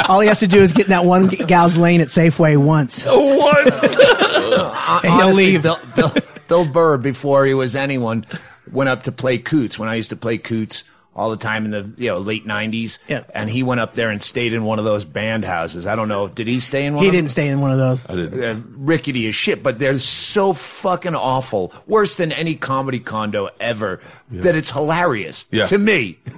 All 0.08 0.20
he 0.20 0.28
has 0.28 0.40
to 0.40 0.46
do 0.48 0.60
is 0.60 0.72
get 0.72 0.86
in 0.86 0.90
that 0.90 1.04
one 1.04 1.28
gal's 1.28 1.76
lane 1.76 2.00
at 2.00 2.08
Safeway 2.08 2.56
once. 2.56 3.04
What? 3.06 3.72
And 5.02 5.12
he'll 5.12 5.22
Honestly, 5.22 5.52
leave. 5.52 5.62
Bill, 5.62 5.78
Bill, 5.96 6.12
Bill 6.48 6.64
Burr, 6.66 6.98
before 6.98 7.46
he 7.46 7.54
was 7.54 7.74
anyone, 7.74 8.26
went 8.70 8.90
up 8.90 9.04
to 9.04 9.12
play 9.12 9.38
Coots 9.38 9.78
when 9.78 9.88
I 9.88 9.94
used 9.94 10.10
to 10.10 10.16
play 10.16 10.36
Coots 10.38 10.84
all 11.14 11.30
the 11.30 11.36
time 11.36 11.64
in 11.66 11.70
the 11.70 11.90
you 11.96 12.08
know 12.08 12.18
late 12.18 12.46
'90s. 12.46 12.98
Yeah. 13.08 13.24
and 13.34 13.50
he 13.50 13.62
went 13.62 13.80
up 13.80 13.94
there 13.94 14.10
and 14.10 14.22
stayed 14.22 14.52
in 14.54 14.64
one 14.64 14.78
of 14.78 14.84
those 14.84 15.04
band 15.04 15.44
houses. 15.44 15.86
I 15.86 15.94
don't 15.96 16.08
know, 16.08 16.28
did 16.28 16.48
he 16.48 16.58
stay 16.60 16.86
in 16.86 16.94
one? 16.94 17.02
He 17.04 17.08
of 17.08 17.14
didn't 17.14 17.30
stay 17.30 17.48
in 17.48 17.60
one 17.60 17.70
of 17.70 17.78
those. 17.78 18.06
I 18.08 18.14
didn't. 18.14 18.42
uh, 18.44 18.60
rickety 18.76 19.28
as 19.28 19.34
shit, 19.34 19.62
but 19.62 19.78
they're 19.78 19.98
so 19.98 20.52
fucking 20.52 21.14
awful, 21.14 21.72
worse 21.86 22.16
than 22.16 22.32
any 22.32 22.54
comedy 22.54 22.98
condo 23.00 23.50
ever, 23.60 24.00
that 24.30 24.56
it's 24.56 24.70
hilarious 24.70 25.46
Yeah. 25.50 25.66
to 25.66 25.78
me. 25.78 26.18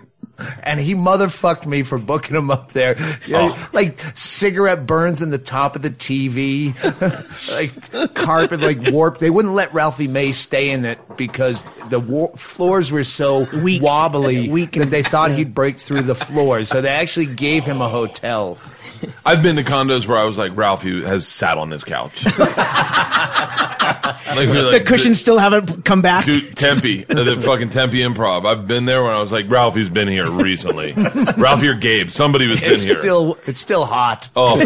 And 0.62 0.80
he 0.80 0.94
motherfucked 0.94 1.66
me 1.66 1.82
for 1.82 1.98
booking 1.98 2.36
him 2.36 2.50
up 2.50 2.72
there. 2.72 2.96
Yeah, 3.26 3.50
Oh. 3.52 3.68
Like 3.72 4.00
cigarette 4.14 4.86
burns 4.86 5.22
in 5.22 5.30
the 5.30 5.38
top 5.38 5.76
of 5.76 5.82
the 5.82 5.90
TV, 5.90 6.74
like 7.94 8.14
carpet, 8.14 8.60
like 8.60 8.92
warped. 8.92 9.20
They 9.20 9.30
wouldn't 9.30 9.54
let 9.54 9.72
Ralphie 9.72 10.08
May 10.08 10.32
stay 10.32 10.70
in 10.70 10.84
it 10.84 10.98
because 11.16 11.64
the 11.90 12.00
war- 12.00 12.32
floors 12.36 12.90
were 12.90 13.04
so 13.04 13.44
Weak. 13.60 13.82
wobbly 13.82 14.48
Weak 14.48 14.72
that 14.72 14.90
they 14.90 15.02
thought 15.02 15.30
he'd 15.30 15.54
break 15.54 15.78
through 15.78 16.02
the 16.02 16.14
floors. 16.14 16.68
So 16.68 16.80
they 16.80 16.88
actually 16.88 17.26
gave 17.26 17.64
him 17.64 17.80
a 17.80 17.88
hotel. 17.88 18.58
I've 19.26 19.42
been 19.42 19.56
to 19.56 19.64
condos 19.64 20.06
where 20.06 20.18
I 20.18 20.24
was 20.24 20.38
like, 20.38 20.56
Ralphie 20.56 21.02
has 21.04 21.26
sat 21.26 21.58
on 21.58 21.70
this 21.70 21.84
couch. 21.84 22.24
like, 22.38 22.38
we're 24.48 24.62
The 24.62 24.70
like, 24.72 24.86
cushions 24.86 25.20
still 25.20 25.38
haven't 25.38 25.84
come 25.84 26.02
back. 26.02 26.24
Dude, 26.24 26.56
Tempe, 26.56 27.04
uh, 27.08 27.22
the 27.24 27.40
fucking 27.40 27.70
Tempe 27.70 27.98
Improv. 27.98 28.46
I've 28.46 28.66
been 28.66 28.84
there 28.84 29.02
when 29.02 29.12
I 29.12 29.20
was 29.20 29.32
like, 29.32 29.48
Ralphie's 29.50 29.88
been 29.88 30.08
here 30.08 30.30
recently. 30.30 30.92
Ralphie 31.36 31.68
or 31.68 31.74
Gabe, 31.74 32.10
somebody 32.10 32.46
was 32.46 32.60
been 32.60 32.72
It's 32.72 32.84
here. 32.84 32.98
still, 33.00 33.38
it's 33.46 33.60
still 33.60 33.84
hot. 33.86 34.28
Oh. 34.36 34.58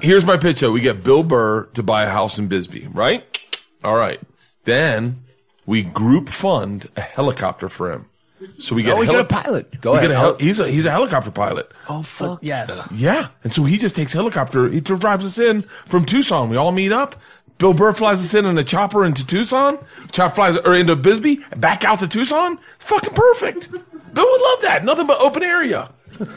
Here's 0.00 0.24
my 0.26 0.36
pitch 0.36 0.60
though. 0.60 0.72
We 0.72 0.80
get 0.80 1.02
Bill 1.04 1.22
Burr 1.22 1.64
to 1.74 1.82
buy 1.82 2.04
a 2.04 2.10
house 2.10 2.38
in 2.38 2.48
Bisbee, 2.48 2.86
right? 2.90 3.24
All 3.84 3.96
right. 3.96 4.20
Then 4.64 5.22
we 5.66 5.82
group 5.82 6.28
fund 6.28 6.88
a 6.96 7.00
helicopter 7.00 7.68
for 7.68 7.92
him. 7.92 8.06
So 8.58 8.74
we 8.76 8.82
get 8.82 8.94
Oh, 8.94 8.98
we 9.00 9.06
heli- 9.06 9.16
get 9.18 9.24
a 9.24 9.42
pilot. 9.42 9.80
Go 9.80 9.92
we 9.92 9.98
ahead. 9.98 10.10
Get 10.10 10.16
a 10.16 10.20
hel- 10.20 10.36
he's 10.38 10.58
a 10.60 10.68
he's 10.68 10.86
a 10.86 10.90
helicopter 10.90 11.30
pilot. 11.30 11.70
Oh 11.88 12.02
fuck! 12.02 12.38
Yeah. 12.42 12.86
Yeah. 12.94 13.28
And 13.44 13.52
so 13.52 13.64
he 13.64 13.78
just 13.78 13.96
takes 13.96 14.12
helicopter. 14.12 14.68
He 14.68 14.80
drives 14.80 15.24
us 15.24 15.38
in 15.38 15.62
from 15.86 16.04
Tucson. 16.04 16.48
We 16.50 16.56
all 16.56 16.72
meet 16.72 16.92
up. 16.92 17.16
Bill 17.58 17.74
Burr 17.74 17.92
flies 17.92 18.20
us 18.20 18.34
in 18.34 18.46
in 18.46 18.56
a 18.56 18.62
chopper 18.62 19.04
into 19.04 19.26
Tucson. 19.26 19.78
Chop 20.12 20.36
flies 20.36 20.56
or 20.64 20.74
into 20.76 20.94
Bisbee, 20.94 21.44
and 21.50 21.60
back 21.60 21.82
out 21.82 21.98
to 22.00 22.06
Tucson. 22.06 22.58
It's 22.76 22.84
fucking 22.84 23.14
perfect. 23.14 23.70
Bill 23.72 24.24
would 24.30 24.40
love 24.40 24.62
that. 24.62 24.84
Nothing 24.84 25.06
but 25.08 25.20
open 25.20 25.42
area. 25.42 25.90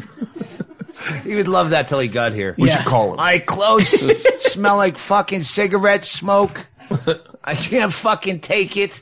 He 1.23 1.33
would 1.33 1.47
love 1.47 1.71
that 1.71 1.87
till 1.87 1.97
he 1.99 2.07
got 2.07 2.31
here. 2.31 2.53
We 2.59 2.67
Yeah. 2.69 2.77
should 2.77 2.85
call 2.85 3.11
him. 3.11 3.17
My 3.17 3.39
clothes 3.39 3.89
smell 4.51 4.77
like 4.77 4.99
fucking 4.99 5.41
cigarette 5.41 6.03
smoke. 6.03 6.67
I 7.43 7.55
can't 7.55 7.91
fucking 7.91 8.41
take 8.41 8.77
it. 8.77 9.01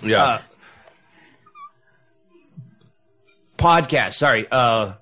yeah. 0.00 0.22
Uh, 0.22 0.38
Podcast. 3.58 4.14
Sorry. 4.14 4.46
Uh, 4.50 4.94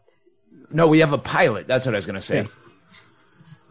no, 0.70 0.88
we 0.88 0.98
have 1.00 1.12
a 1.12 1.18
pilot. 1.18 1.66
That's 1.68 1.86
what 1.86 1.94
I 1.94 1.98
was 1.98 2.06
gonna 2.06 2.20
say. 2.20 2.48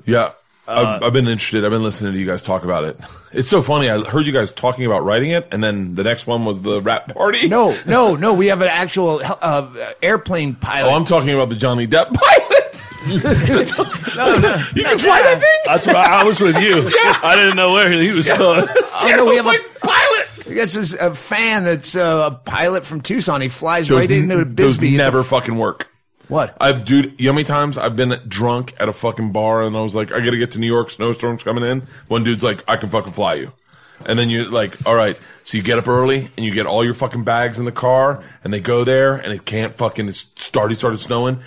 Yeah. 0.06 0.32
I've, 0.68 1.04
I've 1.04 1.14
been 1.14 1.28
interested. 1.28 1.64
I've 1.64 1.72
been 1.72 1.84
listening 1.84 2.14
to 2.14 2.20
you 2.20 2.26
guys 2.26 2.42
talk 2.42 2.64
about 2.64 2.86
it. 2.86 3.00
It's 3.32 3.48
so 3.48 3.62
funny. 3.62 3.88
I 3.88 4.04
heard 4.04 4.26
you 4.26 4.32
guys 4.34 4.52
talking 4.52 4.86
about 4.86 5.04
writing 5.04 5.30
it, 5.30 5.48
and 5.52 5.64
then 5.64 5.94
the 5.94 6.04
next 6.04 6.26
one 6.26 6.44
was 6.44 6.62
the 6.62 6.82
wrap 6.82 7.14
party. 7.14 7.48
No, 7.48 7.78
no, 7.86 8.16
no. 8.16 8.34
We 8.34 8.48
have 8.48 8.62
an 8.62 8.70
actual 8.70 9.22
uh, 9.24 9.94
airplane 10.02 10.56
pilot. 10.56 10.90
Oh, 10.90 10.96
I'm 10.96 11.06
talking 11.06 11.30
about 11.30 11.50
the 11.50 11.56
Johnny 11.56 11.86
Depp 11.86 12.14
pilot. 12.14 12.84
no, 14.16 14.38
no. 14.40 14.64
You 14.74 14.84
can 14.84 14.98
fly 14.98 15.22
that 15.22 15.38
thing? 15.40 15.60
That's 15.66 15.86
why 15.86 16.08
I 16.10 16.24
was 16.24 16.42
with 16.42 16.58
you. 16.60 16.90
I 17.22 17.36
didn't 17.36 17.56
know 17.56 17.74
where 17.74 17.92
he 17.92 18.10
was 18.10 18.28
going. 18.28 18.68
Oh, 18.68 19.14
no, 19.16 19.26
we 19.26 19.36
have 19.36 19.46
a 19.46 19.60
pilot. 19.82 20.25
I 20.48 20.54
guess 20.54 20.74
this 20.74 20.94
a 20.94 21.16
fan 21.16 21.64
that's 21.64 21.96
uh, 21.96 22.30
a 22.32 22.36
pilot 22.36 22.86
from 22.86 23.02
Tucson. 23.02 23.42
He 23.42 23.48
flies 23.48 23.88
Those, 23.88 24.00
right 24.00 24.12
into 24.12 24.46
Bisbee. 24.46 24.90
those 24.92 24.98
never 24.98 25.24
fucking 25.24 25.58
work. 25.58 25.88
What? 26.28 26.58
I've 26.60 26.86
dude, 26.86 27.20
you 27.20 27.28
know 27.28 27.34
how 27.34 27.36
many 27.36 27.46
times 27.46 27.78
I've 27.78 27.96
been 27.96 28.20
drunk 28.28 28.74
at 28.80 28.90
a 28.90 28.94
fucking 28.94 29.32
bar 29.32 29.64
and 29.64 29.76
I 29.78 29.82
was 29.82 29.96
like, 29.96 30.12
I 30.12 30.20
gotta 30.20 30.38
get 30.38 30.52
to 30.52 30.60
New 30.60 30.68
York, 30.68 30.90
snowstorms 30.90 31.44
coming 31.44 31.64
in. 31.64 31.88
One 32.08 32.24
dude's 32.24 32.44
like, 32.44 32.64
I 32.68 32.78
can 32.78 32.90
fucking 32.90 33.14
fly 33.14 33.36
you. 33.36 33.52
And 34.06 34.20
then 34.20 34.30
you're 34.30 34.50
like, 34.50 34.86
all 34.86 34.96
right. 34.96 35.18
So 35.44 35.58
you 35.58 35.64
get 35.64 35.78
up 35.78 35.88
early 35.88 36.30
and 36.36 36.46
you 36.46 36.52
get 36.52 36.66
all 36.66 36.84
your 36.84 36.96
fucking 36.96 37.24
bags 37.24 37.60
in 37.60 37.66
the 37.66 37.72
car, 37.72 38.24
and 38.44 38.52
they 38.52 38.60
go 38.60 38.84
there, 38.84 39.16
and 39.16 39.32
it 39.32 39.46
can't 39.46 39.76
fucking. 39.76 40.10
It's 40.10 40.26
started 40.36 40.76
started 40.76 40.98
snowing. 40.98 41.40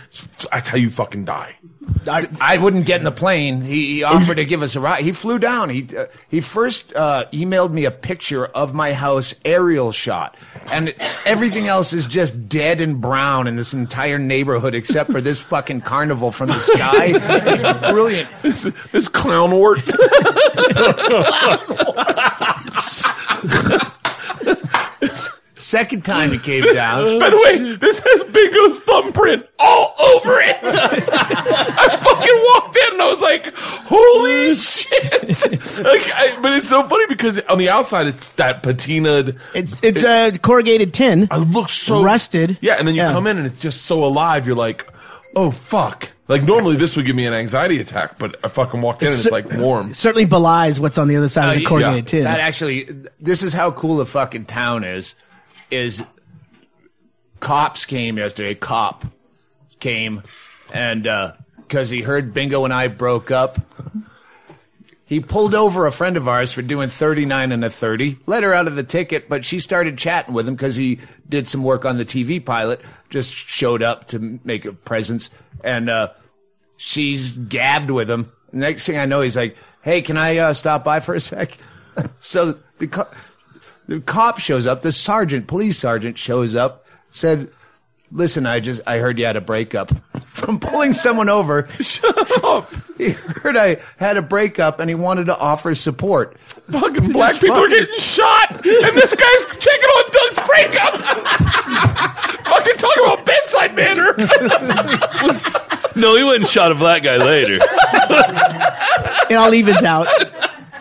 That's 0.53 0.69
how 0.69 0.77
you 0.77 0.89
fucking 0.89 1.25
die. 1.25 1.58
I- 2.07 2.29
I 2.41 2.59
wouldn't 2.59 2.87
get 2.87 3.01
in 3.01 3.05
the 3.05 3.11
plane. 3.11 3.61
He, 3.61 3.95
he 3.95 4.03
offered 4.03 4.37
to 4.37 4.45
give 4.45 4.63
us 4.63 4.77
a 4.77 4.81
ride. 4.81 5.05
He 5.05 5.13
flew 5.13 5.39
down. 5.39 5.71
He 5.71 5.87
uh, 5.97 6.07
he 6.29 6.41
first 6.41 6.95
uh, 6.95 7.27
emailed 7.33 7.73
me 7.73 7.85
a 7.85 7.91
picture 7.91 8.47
of 8.47 8.75
my 8.75 8.93
house 8.93 9.35
aerial 9.45 9.93
shot, 9.93 10.37
and 10.71 10.95
everything 11.27 11.67
else 11.67 11.93
is 11.93 12.07
just 12.07 12.49
dead 12.49 12.81
and 12.81 13.01
brown 13.01 13.47
in 13.47 13.57
this 13.57 13.75
entire 13.75 14.19
neighborhood 14.19 14.75
except 14.75 15.11
for 15.13 15.21
this 15.21 15.39
fucking 15.41 15.81
carnival 15.83 16.33
from 16.33 16.49
the 16.49 16.59
sky. 16.61 17.13
It's 17.15 17.63
brilliant. 17.91 18.29
This 18.93 19.09
clown 19.09 19.51
wart. 19.53 19.81
Second 25.69 26.03
time 26.03 26.33
he 26.33 26.39
came 26.39 26.63
down. 26.73 27.19
By 27.21 27.29
the 27.29 27.37
way, 27.37 27.77
this 27.77 27.99
has 28.03 28.25
Bingo's 28.25 28.79
thumbprint 28.81 29.47
all 29.59 29.95
over 30.15 30.41
it. 30.41 30.57
I 30.63 31.97
fucking 32.03 32.43
walked 32.55 32.77
in 32.77 32.93
and 32.95 33.03
I 33.03 33.11
was 33.11 33.21
like, 33.21 33.55
"Holy 33.55 34.55
shit!" 34.55 35.23
like, 35.85 36.11
I, 36.15 36.39
but 36.41 36.55
it's 36.55 36.71
so 36.71 36.89
funny 36.89 37.05
because 37.07 37.39
on 37.51 37.59
the 37.59 37.69
outside 37.69 38.07
it's 38.07 38.31
that 38.33 38.63
patinaed. 38.63 39.39
it's 39.55 39.79
it's 39.83 40.05
a 40.05 40.33
corrugated 40.39 40.95
tin. 40.95 41.25
It 41.31 41.37
looks 41.51 41.73
so 41.75 42.03
Rusted. 42.03 42.57
Yeah, 42.63 42.77
and 42.79 42.89
then 42.89 42.95
you 42.95 43.03
Yeah. 43.03 43.13
come 43.13 43.27
in 43.27 43.37
and 43.37 43.47
it's 43.47 43.59
just 43.61 43.83
so 43.83 44.03
alive. 44.05 44.47
You're 44.47 44.57
like, 44.57 44.87
"Oh 45.37 45.51
fuck!" 45.51 46.09
Like 46.29 46.45
normally 46.45 46.77
this 46.77 46.97
would 46.97 47.05
give 47.05 47.15
me 47.17 47.27
an 47.27 47.35
anxiety 47.35 47.79
attack, 47.79 48.19
but 48.19 48.37
I 48.43 48.49
fucking 48.49 48.81
walked 48.81 49.03
in 49.03 49.09
and 49.09 49.17
it's 49.19 49.31
like 49.31 49.53
warm. 49.53 49.93
certainly 49.93 50.25
belies 50.25 50.81
what's 50.81 50.97
on 50.97 51.09
the 51.09 51.17
other 51.17 51.29
side 51.29 51.51
of 51.51 51.59
the 51.59 51.67
Uh, 51.67 51.69
corrugated 51.69 52.05
yeah. 52.05 52.11
tin. 52.11 52.25
That 52.25 52.41
actually, 52.41 52.85
this 53.21 53.43
is 53.43 53.53
how 53.53 53.71
cool 53.71 53.99
the 53.99 54.07
fucking 54.07 54.47
town 54.47 54.83
is. 54.85 55.15
Is 55.71 56.03
cops 57.41 57.85
came 57.85 58.19
yesterday. 58.19 58.55
Cop 58.55 59.05
came, 59.81 60.23
and 60.73 61.07
uh 61.07 61.33
because 61.57 61.91
he 61.91 62.01
heard 62.01 62.33
Bingo 62.33 62.65
and 62.65 62.73
I 62.73 62.89
broke 62.89 63.31
up, 63.31 63.59
he 65.05 65.21
pulled 65.21 65.55
over 65.55 65.87
a 65.87 65.93
friend 65.93 66.17
of 66.17 66.27
ours 66.27 66.53
for 66.53 66.63
doing 66.63 66.89
thirty 66.89 67.25
nine 67.25 67.53
and 67.53 67.65
a 67.65 67.71
thirty. 67.71 68.17
Let 68.27 68.43
her 68.43 68.53
out 68.53 68.67
of 68.67 68.77
the 68.77 68.83
ticket, 68.83 69.29
but 69.29 69.45
she 69.45 69.59
started 69.59 69.99
chatting 69.99 70.35
with 70.35 70.49
him 70.49 70.55
because 70.55 70.77
he 70.77 71.01
did 71.29 71.49
some 71.49 71.63
work 71.63 71.85
on 71.85 71.99
the 71.99 72.05
TV 72.05 72.45
pilot. 72.45 72.81
Just 73.11 73.33
showed 73.33 73.83
up 73.83 74.09
to 74.09 74.41
make 74.45 74.65
a 74.65 74.73
presence, 74.73 75.31
and 75.63 75.89
uh, 75.89 76.13
she's 76.77 77.33
gabbed 77.33 77.91
with 77.91 78.11
him. 78.11 78.33
Next 78.53 78.87
thing 78.87 78.99
I 78.99 79.07
know, 79.07 79.21
he's 79.21 79.37
like, 79.37 79.57
"Hey, 79.83 80.03
can 80.03 80.17
I 80.17 80.39
uh, 80.39 80.53
stop 80.53 80.85
by 80.85 81.01
for 81.01 81.15
a 81.15 81.21
sec?" 81.21 81.57
so 82.21 82.59
the 82.79 83.07
the 83.89 84.01
cop 84.01 84.39
shows 84.39 84.67
up. 84.67 84.83
The 84.83 84.93
sergeant, 84.93 85.47
police 85.49 85.79
sergeant, 85.79 86.17
shows 86.19 86.55
up. 86.55 86.87
Said, 87.11 87.51
"Listen, 88.13 88.47
I 88.47 88.61
just 88.61 88.83
I 88.87 88.99
heard 88.99 89.19
you 89.19 89.25
had 89.25 89.37
a 89.37 89.41
breakup 89.41 89.91
from 90.27 90.61
pulling 90.61 90.93
someone 90.93 91.29
over. 91.29 91.67
Shut 91.81 92.45
up. 92.45 92.71
He 92.99 93.11
heard 93.11 93.57
I 93.57 93.79
had 93.97 94.17
a 94.17 94.23
breakup 94.23 94.79
and 94.79 94.89
he 94.91 94.95
wanted 94.95 95.27
to 95.27 95.37
offer 95.39 95.75
support. 95.75 96.39
Fucking 96.71 97.13
black 97.13 97.31
just 97.33 97.41
people 97.41 97.57
are 97.57 97.69
getting 97.69 97.99
shot, 97.99 98.51
and 98.53 98.63
this 98.65 99.15
guy's 99.15 99.59
checking 99.59 99.89
on 99.89 100.11
Doug's 100.13 100.47
breakup. 100.47 100.95
fucking 102.45 102.77
talking 102.77 103.05
about 103.05 103.25
bedside 103.25 103.75
manner. 103.75 104.15
No, 105.97 106.15
he 106.17 106.23
went 106.25 106.37
and 106.37 106.47
shot 106.47 106.71
a 106.71 106.75
black 106.75 107.03
guy 107.03 107.17
later. 107.17 107.59
it 109.31 109.35
all 109.35 109.53
evens 109.55 109.83
out. 109.83 110.07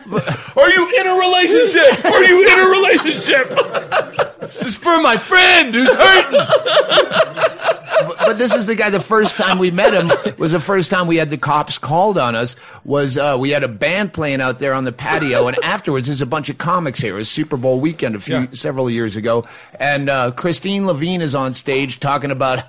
Are 0.55 0.69
you 0.69 0.91
in 0.99 1.07
a 1.07 1.15
relationship? 1.19 2.05
Are 2.05 2.23
you 2.23 2.47
in 2.47 2.59
a 2.59 2.69
relationship? 2.69 4.39
this 4.39 4.65
is 4.65 4.75
for 4.75 5.01
my 5.01 5.17
friend 5.17 5.73
who's 5.73 5.93
hurting. 5.93 6.39
But 8.25 8.37
this 8.37 8.53
is 8.53 8.65
the 8.67 8.75
guy. 8.75 8.89
The 8.89 8.99
first 8.99 9.37
time 9.37 9.57
we 9.57 9.71
met 9.71 9.93
him 9.93 10.35
was 10.37 10.51
the 10.51 10.59
first 10.59 10.91
time 10.91 11.07
we 11.07 11.17
had 11.17 11.29
the 11.29 11.37
cops 11.37 11.77
called 11.77 12.17
on 12.17 12.35
us. 12.35 12.55
Was 12.83 13.17
uh, 13.17 13.37
we 13.39 13.49
had 13.49 13.63
a 13.63 13.67
band 13.67 14.13
playing 14.13 14.39
out 14.41 14.59
there 14.59 14.73
on 14.73 14.83
the 14.83 14.91
patio, 14.91 15.47
and 15.47 15.57
afterwards 15.63 16.07
there's 16.07 16.21
a 16.21 16.25
bunch 16.25 16.49
of 16.49 16.57
comics 16.57 16.99
here. 16.99 17.15
It 17.15 17.19
was 17.19 17.29
Super 17.29 17.57
Bowl 17.57 17.79
weekend 17.79 18.15
a 18.15 18.19
few 18.19 18.35
Yeah. 18.41 18.47
several 18.51 18.89
years 18.89 19.15
ago, 19.15 19.45
and 19.79 20.09
uh, 20.09 20.31
Kristine 20.35 20.85
Levine 20.85 21.21
is 21.21 21.35
on 21.35 21.53
stage 21.53 21.99
talking 21.99 22.31
about 22.31 22.63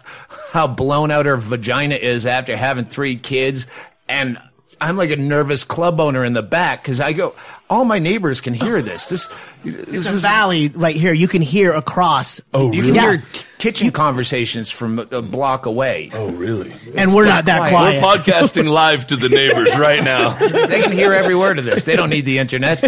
how 0.51 0.67
blown 0.67 1.11
out 1.11 1.27
her 1.27 1.37
vagina 1.37 1.97
is 1.97 2.25
after 2.27 2.57
having 2.57 2.87
three 2.87 3.17
kids, 3.17 3.67
and 4.09 4.39
I'm 4.81 4.97
like 4.97 5.11
a 5.11 5.17
nervous 5.17 5.65
club 5.65 6.01
owner 6.01 6.25
in 6.25 6.33
the 6.33 6.43
back 6.43 6.83
because 6.83 7.01
I 7.01 7.13
go. 7.13 7.35
All 7.71 7.85
my 7.85 7.99
neighbors 7.99 8.41
can 8.41 8.55
hear 8.55 8.81
this. 8.81 9.07
This, 9.07 9.27
this 9.63 9.75
It's 10.07 10.11
a 10.11 10.15
is 10.15 10.23
valley 10.23 10.69
right 10.69 10.97
here. 10.97 11.13
You 11.13 11.29
can 11.29 11.43
hear 11.43 11.73
across. 11.75 12.41
Oh, 12.55 12.73
you 12.73 12.81
really? 12.81 12.87
can 12.87 12.95
Yeah. 12.95 13.11
hear 13.17 13.23
kitchen 13.59 13.91
conversations 13.91 14.71
from 14.71 14.99
a, 14.99 15.03
a 15.03 15.21
block 15.21 15.67
away. 15.67 16.11
Oh, 16.15 16.31
really? 16.31 16.75
and 16.97 17.13
we're 17.13 17.27
not 17.27 17.45
that 17.45 17.69
quiet. 17.71 18.01
quiet. 18.01 18.03
We're 18.27 18.33
podcasting 18.33 18.71
live 18.71 19.07
to 19.09 19.17
the 19.17 19.29
neighbors 19.29 19.77
right 19.79 20.03
now. 20.03 20.39
They 20.39 20.81
can 20.81 20.93
hear 20.93 21.13
every 21.13 21.35
word 21.35 21.59
of 21.59 21.67
this. 21.67 21.85
They 21.85 21.95
don't 21.95 22.09
need 22.09 22.25
the 22.25 22.39
internet. 22.39 22.83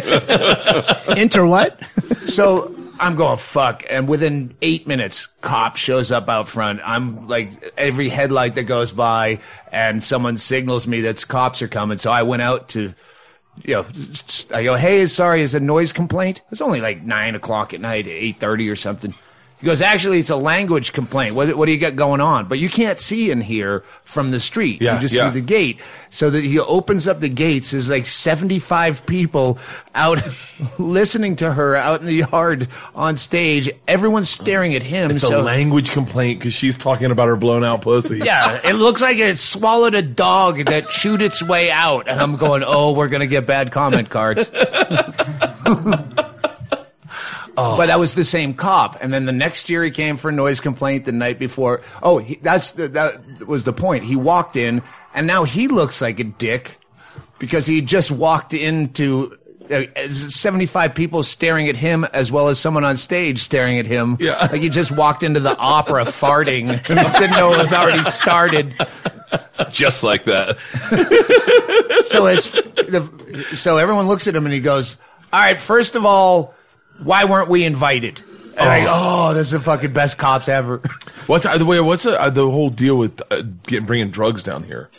Enter 1.18 1.44
what? 1.44 1.78
So 2.28 2.74
I'm 3.00 3.16
going 3.16 3.38
fuck, 3.38 3.82
and 3.88 4.06
within 4.06 4.54
eight 4.60 4.86
minutes, 4.86 5.26
cop 5.40 5.76
shows 5.76 6.12
up 6.12 6.28
out 6.28 6.48
front. 6.48 6.80
I'm 6.84 7.26
like 7.26 7.72
every 7.78 8.10
headlight 8.10 8.54
that 8.56 8.64
goes 8.64 8.92
by, 8.92 9.40
and 9.72 10.04
someone 10.04 10.36
signals 10.36 10.86
me 10.86 11.00
that 11.00 11.26
cops 11.26 11.62
are 11.62 11.68
coming. 11.68 11.96
So 11.96 12.12
I 12.12 12.22
went 12.22 12.42
out 12.42 12.68
to, 12.70 12.94
you 13.64 13.74
know, 13.74 13.86
I 14.52 14.62
go, 14.64 14.76
hey, 14.76 15.06
sorry, 15.06 15.40
is 15.40 15.54
a 15.54 15.60
noise 15.60 15.92
complaint? 15.92 16.42
It's 16.50 16.60
only 16.60 16.82
like 16.82 17.02
nine 17.02 17.34
o'clock 17.34 17.72
at 17.72 17.80
night, 17.80 18.06
eight 18.06 18.36
thirty 18.36 18.68
or 18.68 18.76
something. 18.76 19.14
He 19.60 19.66
goes, 19.66 19.82
actually, 19.82 20.18
it's 20.18 20.30
a 20.30 20.36
language 20.36 20.94
complaint. 20.94 21.34
What, 21.34 21.54
what 21.54 21.66
do 21.66 21.72
you 21.72 21.78
got 21.78 21.94
going 21.94 22.22
on? 22.22 22.48
But 22.48 22.58
you 22.58 22.70
can't 22.70 22.98
see 22.98 23.30
in 23.30 23.42
here 23.42 23.84
from 24.04 24.30
the 24.30 24.40
street. 24.40 24.80
Yeah, 24.80 24.94
you 24.94 25.00
just 25.00 25.14
yeah. 25.14 25.28
see 25.30 25.34
the 25.34 25.44
gate. 25.44 25.80
So 26.08 26.30
that 26.30 26.42
he 26.42 26.58
opens 26.58 27.06
up 27.06 27.20
the 27.20 27.28
gates. 27.28 27.72
There's 27.72 27.90
like 27.90 28.06
75 28.06 29.04
people 29.04 29.58
out 29.94 30.22
listening 30.78 31.36
to 31.36 31.52
her 31.52 31.76
out 31.76 32.00
in 32.00 32.06
the 32.06 32.14
yard 32.30 32.68
on 32.94 33.16
stage. 33.16 33.70
Everyone's 33.86 34.30
staring 34.30 34.74
at 34.74 34.82
him. 34.82 35.10
It's 35.10 35.24
a 35.24 35.28
so 35.28 35.42
language 35.42 35.90
complaint 35.90 36.40
because 36.40 36.54
she's 36.54 36.78
talking 36.78 37.10
about 37.10 37.28
her 37.28 37.36
blown 37.36 37.62
out 37.62 37.82
pussy. 37.82 38.18
yeah, 38.24 38.66
it 38.66 38.74
looks 38.74 39.02
like 39.02 39.18
it 39.18 39.38
swallowed 39.38 39.94
a 39.94 40.02
dog 40.02 40.64
that 40.64 40.88
chewed 40.88 41.20
its 41.20 41.42
way 41.42 41.70
out. 41.70 42.08
And 42.08 42.18
I'm 42.18 42.36
going, 42.36 42.64
oh, 42.64 42.92
we're 42.92 43.08
going 43.08 43.20
to 43.20 43.26
get 43.26 43.46
bad 43.46 43.72
comment 43.72 44.08
cards. 44.08 44.50
But 47.76 47.86
that 47.86 47.98
was 47.98 48.14
the 48.14 48.24
same 48.24 48.54
cop, 48.54 48.98
and 49.00 49.12
then 49.12 49.26
the 49.26 49.32
next 49.32 49.70
year 49.70 49.82
he 49.82 49.90
came 49.90 50.16
for 50.16 50.28
a 50.28 50.32
noise 50.32 50.60
complaint. 50.60 51.04
The 51.04 51.12
night 51.12 51.38
before, 51.38 51.82
oh, 52.02 52.18
he, 52.18 52.36
that's 52.36 52.72
the, 52.72 52.88
that 52.88 53.46
was 53.46 53.64
the 53.64 53.72
point. 53.72 54.04
He 54.04 54.16
walked 54.16 54.56
in, 54.56 54.82
and 55.14 55.26
now 55.26 55.44
he 55.44 55.68
looks 55.68 56.00
like 56.00 56.20
a 56.20 56.24
dick 56.24 56.78
because 57.38 57.66
he 57.66 57.80
just 57.80 58.10
walked 58.10 58.54
into 58.54 59.36
uh, 59.70 59.84
75 60.08 60.94
people 60.94 61.22
staring 61.22 61.68
at 61.68 61.76
him 61.76 62.04
as 62.04 62.32
well 62.32 62.48
as 62.48 62.58
someone 62.58 62.84
on 62.84 62.96
stage 62.96 63.40
staring 63.40 63.78
at 63.78 63.86
him. 63.86 64.16
Yeah. 64.18 64.48
like 64.50 64.60
he 64.60 64.68
just 64.68 64.90
walked 64.90 65.22
into 65.22 65.40
the 65.40 65.56
opera 65.56 66.04
farting, 66.04 66.68
didn't 67.18 67.30
know 67.36 67.52
it 67.52 67.58
was 67.58 67.72
already 67.72 68.02
started. 68.04 68.74
Just 69.70 70.02
like 70.02 70.24
that. 70.24 70.58
so 72.06 72.26
as 72.26 72.50
the, 72.50 73.46
so 73.52 73.78
everyone 73.78 74.08
looks 74.08 74.26
at 74.26 74.34
him 74.34 74.44
and 74.44 74.52
he 74.52 74.60
goes, 74.60 74.96
"All 75.32 75.38
right, 75.38 75.60
first 75.60 75.94
of 75.94 76.04
all, 76.04 76.54
why 77.02 77.24
weren't 77.24 77.48
we 77.48 77.64
invited?" 77.64 78.22
And 78.56 78.68
I 78.68 78.86
"Oh, 78.88 79.34
this 79.34 79.48
is 79.48 79.52
the 79.52 79.60
fucking 79.60 79.92
best 79.92 80.18
cops 80.18 80.48
ever." 80.48 80.78
What's 81.26 81.46
uh, 81.46 81.56
the 81.58 81.64
way? 81.64 81.80
What's 81.80 82.06
uh, 82.06 82.30
the 82.30 82.50
whole 82.50 82.70
deal 82.70 82.96
with 82.96 83.20
uh, 83.30 83.42
getting 83.66 83.86
bringing 83.86 84.10
drugs 84.10 84.42
down 84.42 84.64
here? 84.64 84.90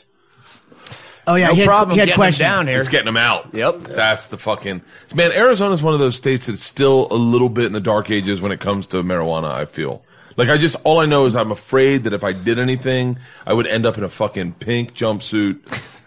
Oh 1.28 1.36
yeah, 1.36 1.48
No 1.48 1.54
he 1.54 1.60
had, 1.60 1.68
problem 1.68 1.94
he 1.94 2.00
had 2.00 2.08
getting 2.08 2.16
questions. 2.18 2.40
them 2.40 2.52
down 2.52 2.68
here. 2.68 2.80
It's 2.80 2.90
getting 2.90 3.06
them 3.06 3.18
out. 3.18 3.54
Yep. 3.54 3.84
That's 3.84 4.28
the 4.28 4.38
fucking 4.38 4.82
man. 5.14 5.32
Arizona's 5.32 5.84
one 5.84 5.94
of 5.94 6.00
those 6.00 6.16
states 6.16 6.48
that's 6.48 6.64
still 6.64 7.08
a 7.12 7.16
little 7.16 7.50
bit 7.50 7.66
in 7.66 7.74
the 7.74 7.80
dark 7.80 8.10
ages 8.10 8.42
when 8.42 8.52
it 8.52 8.60
comes 8.60 8.88
to 8.88 9.04
marijuana. 9.04 9.52
I 9.52 9.66
feel 9.66 10.02
like 10.36 10.50
I 10.50 10.58
just 10.58 10.76
all 10.84 11.00
I 11.00 11.06
know 11.06 11.28
is 11.28 11.36
I'm 11.36 11.52
afraid 11.52 12.06
that 12.06 12.14
if 12.14 12.24
I 12.24 12.34
did 12.34 12.58
anything, 12.58 13.20
I 13.46 13.54
would 13.54 13.68
end 13.68 13.86
up 13.86 13.98
in 14.00 14.04
a 14.04 14.10
fucking 14.10 14.54
pink 14.54 14.96
jumpsuit 14.96 15.60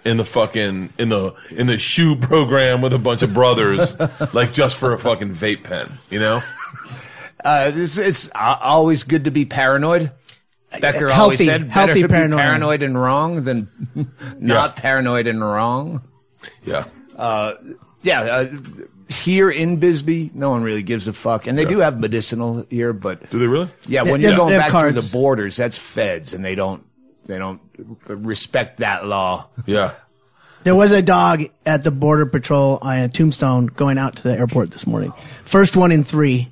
in 0.04 0.16
the 0.16 0.24
fucking 0.24 0.92
in 0.98 1.08
the 1.08 1.34
in 1.50 1.66
the 1.66 1.78
shoe 1.78 2.16
program 2.20 2.80
with 2.80 2.92
a 2.92 2.98
bunch 2.98 3.22
of 3.22 3.32
brothers, 3.34 3.96
like 4.34 4.52
just 4.52 4.76
for 4.76 4.92
a 4.92 4.98
fucking 4.98 5.34
vape 5.34 5.64
pen. 5.64 5.90
You 6.10 6.18
know? 6.18 6.42
Uh, 7.44 7.70
it's, 7.74 7.98
it's 7.98 8.28
uh, 8.34 8.56
always 8.60 9.02
good 9.02 9.24
to 9.24 9.30
be 9.30 9.44
paranoid. 9.44 10.10
Becker 10.80 11.10
always 11.10 11.38
said, 11.44 11.68
"Better 11.68 11.92
healthy 11.92 12.02
to 12.02 12.08
be 12.08 12.14
paranoid 12.14 12.82
and 12.82 13.00
wrong 13.00 13.44
than 13.44 13.68
not 14.38 14.70
Yeah. 14.76 14.80
paranoid 14.80 15.26
and 15.26 15.40
wrong." 15.40 16.02
Yeah. 16.64 16.84
Yeah, 18.02 18.20
uh, 18.20 18.46
here 19.08 19.50
in 19.50 19.78
Bisbee, 19.78 20.30
no 20.34 20.50
one 20.50 20.62
really 20.62 20.82
gives 20.82 21.08
a 21.08 21.12
fuck, 21.14 21.46
and 21.46 21.56
they 21.56 21.64
do 21.64 21.78
have 21.78 21.98
medicinal 21.98 22.66
here, 22.68 22.92
but 22.92 23.30
Do 23.30 23.38
they 23.38 23.46
really? 23.46 23.70
Yeah, 23.86 24.02
when 24.02 24.20
Yeah, 24.20 24.28
you're 24.28 24.36
going 24.36 24.58
back 24.58 24.70
have 24.72 24.80
through 24.82 25.00
the 25.00 25.10
borders, 25.10 25.56
that's 25.56 25.78
feds, 25.78 26.34
and 26.34 26.44
they 26.44 26.54
don't 26.54 26.84
they 27.26 27.38
don't 27.38 27.60
respect 28.06 28.78
that 28.78 29.06
law. 29.06 29.46
Yeah. 29.66 29.94
There 30.64 30.74
was 30.74 30.92
a 30.92 31.02
dog 31.02 31.44
at 31.66 31.84
the 31.84 31.90
border 31.90 32.24
patrol 32.26 32.78
on 32.80 32.98
a 32.98 33.08
Tombstone 33.08 33.66
going 33.66 33.98
out 33.98 34.16
to 34.16 34.22
the 34.22 34.32
airport 34.32 34.70
this 34.70 34.86
morning. 34.86 35.12
First 35.44 35.76
one 35.76 35.92
in 35.92 36.04
three 36.04 36.48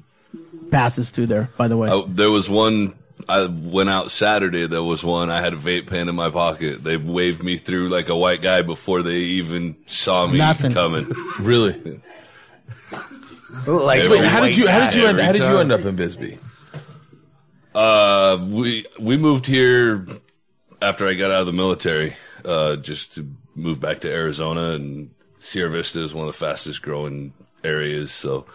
passes 0.70 1.10
through 1.10 1.26
there. 1.26 1.50
By 1.56 1.68
the 1.68 1.76
way, 1.78 1.90
Oh, 1.90 2.06
there 2.06 2.30
was 2.30 2.48
one. 2.50 2.94
I 3.28 3.46
went 3.46 3.88
out 3.88 4.10
Saturday. 4.10 4.66
There 4.66 4.82
was 4.82 5.02
one. 5.04 5.30
I 5.30 5.40
had 5.40 5.54
a 5.54 5.56
vape 5.56 5.86
pen 5.86 6.08
in 6.08 6.14
my 6.14 6.28
pocket. 6.28 6.82
They 6.84 6.96
waved 6.96 7.42
me 7.42 7.56
through 7.56 7.88
like 7.88 8.08
a 8.08 8.16
white 8.16 8.42
guy 8.42 8.62
before 8.62 9.02
they 9.02 9.16
even 9.16 9.76
saw 9.86 10.26
me 10.26 10.38
Nothing. 10.38 10.72
coming. 10.74 11.10
Really? 11.40 12.00
Like, 13.66 14.00
Wait, 14.02 14.10
Wait, 14.10 14.24
how 14.24 14.44
did 14.44 14.56
you 14.56 14.66
how 14.68 14.80
did 14.90 14.94
you 14.94 15.06
end, 15.06 15.20
how 15.20 15.32
did 15.32 15.42
you 15.42 15.58
end 15.58 15.72
up 15.72 15.84
in 15.84 15.94
Bisbee? 15.94 16.38
Uh, 17.74 18.38
we 18.48 18.86
we 18.98 19.16
moved 19.16 19.46
here 19.46 20.06
after 20.82 21.06
I 21.06 21.14
got 21.14 21.30
out 21.30 21.40
of 21.40 21.46
the 21.46 21.52
military, 21.52 22.14
uh, 22.44 22.76
just 22.76 23.14
to 23.14 23.26
move 23.54 23.80
back 23.80 24.00
to 24.00 24.10
Arizona, 24.10 24.72
and 24.72 25.10
Sierra 25.38 25.70
Vista 25.70 26.02
is 26.02 26.14
one 26.14 26.26
of 26.26 26.32
the 26.32 26.38
fastest 26.38 26.82
growing 26.82 27.32
areas, 27.64 28.12
so 28.12 28.46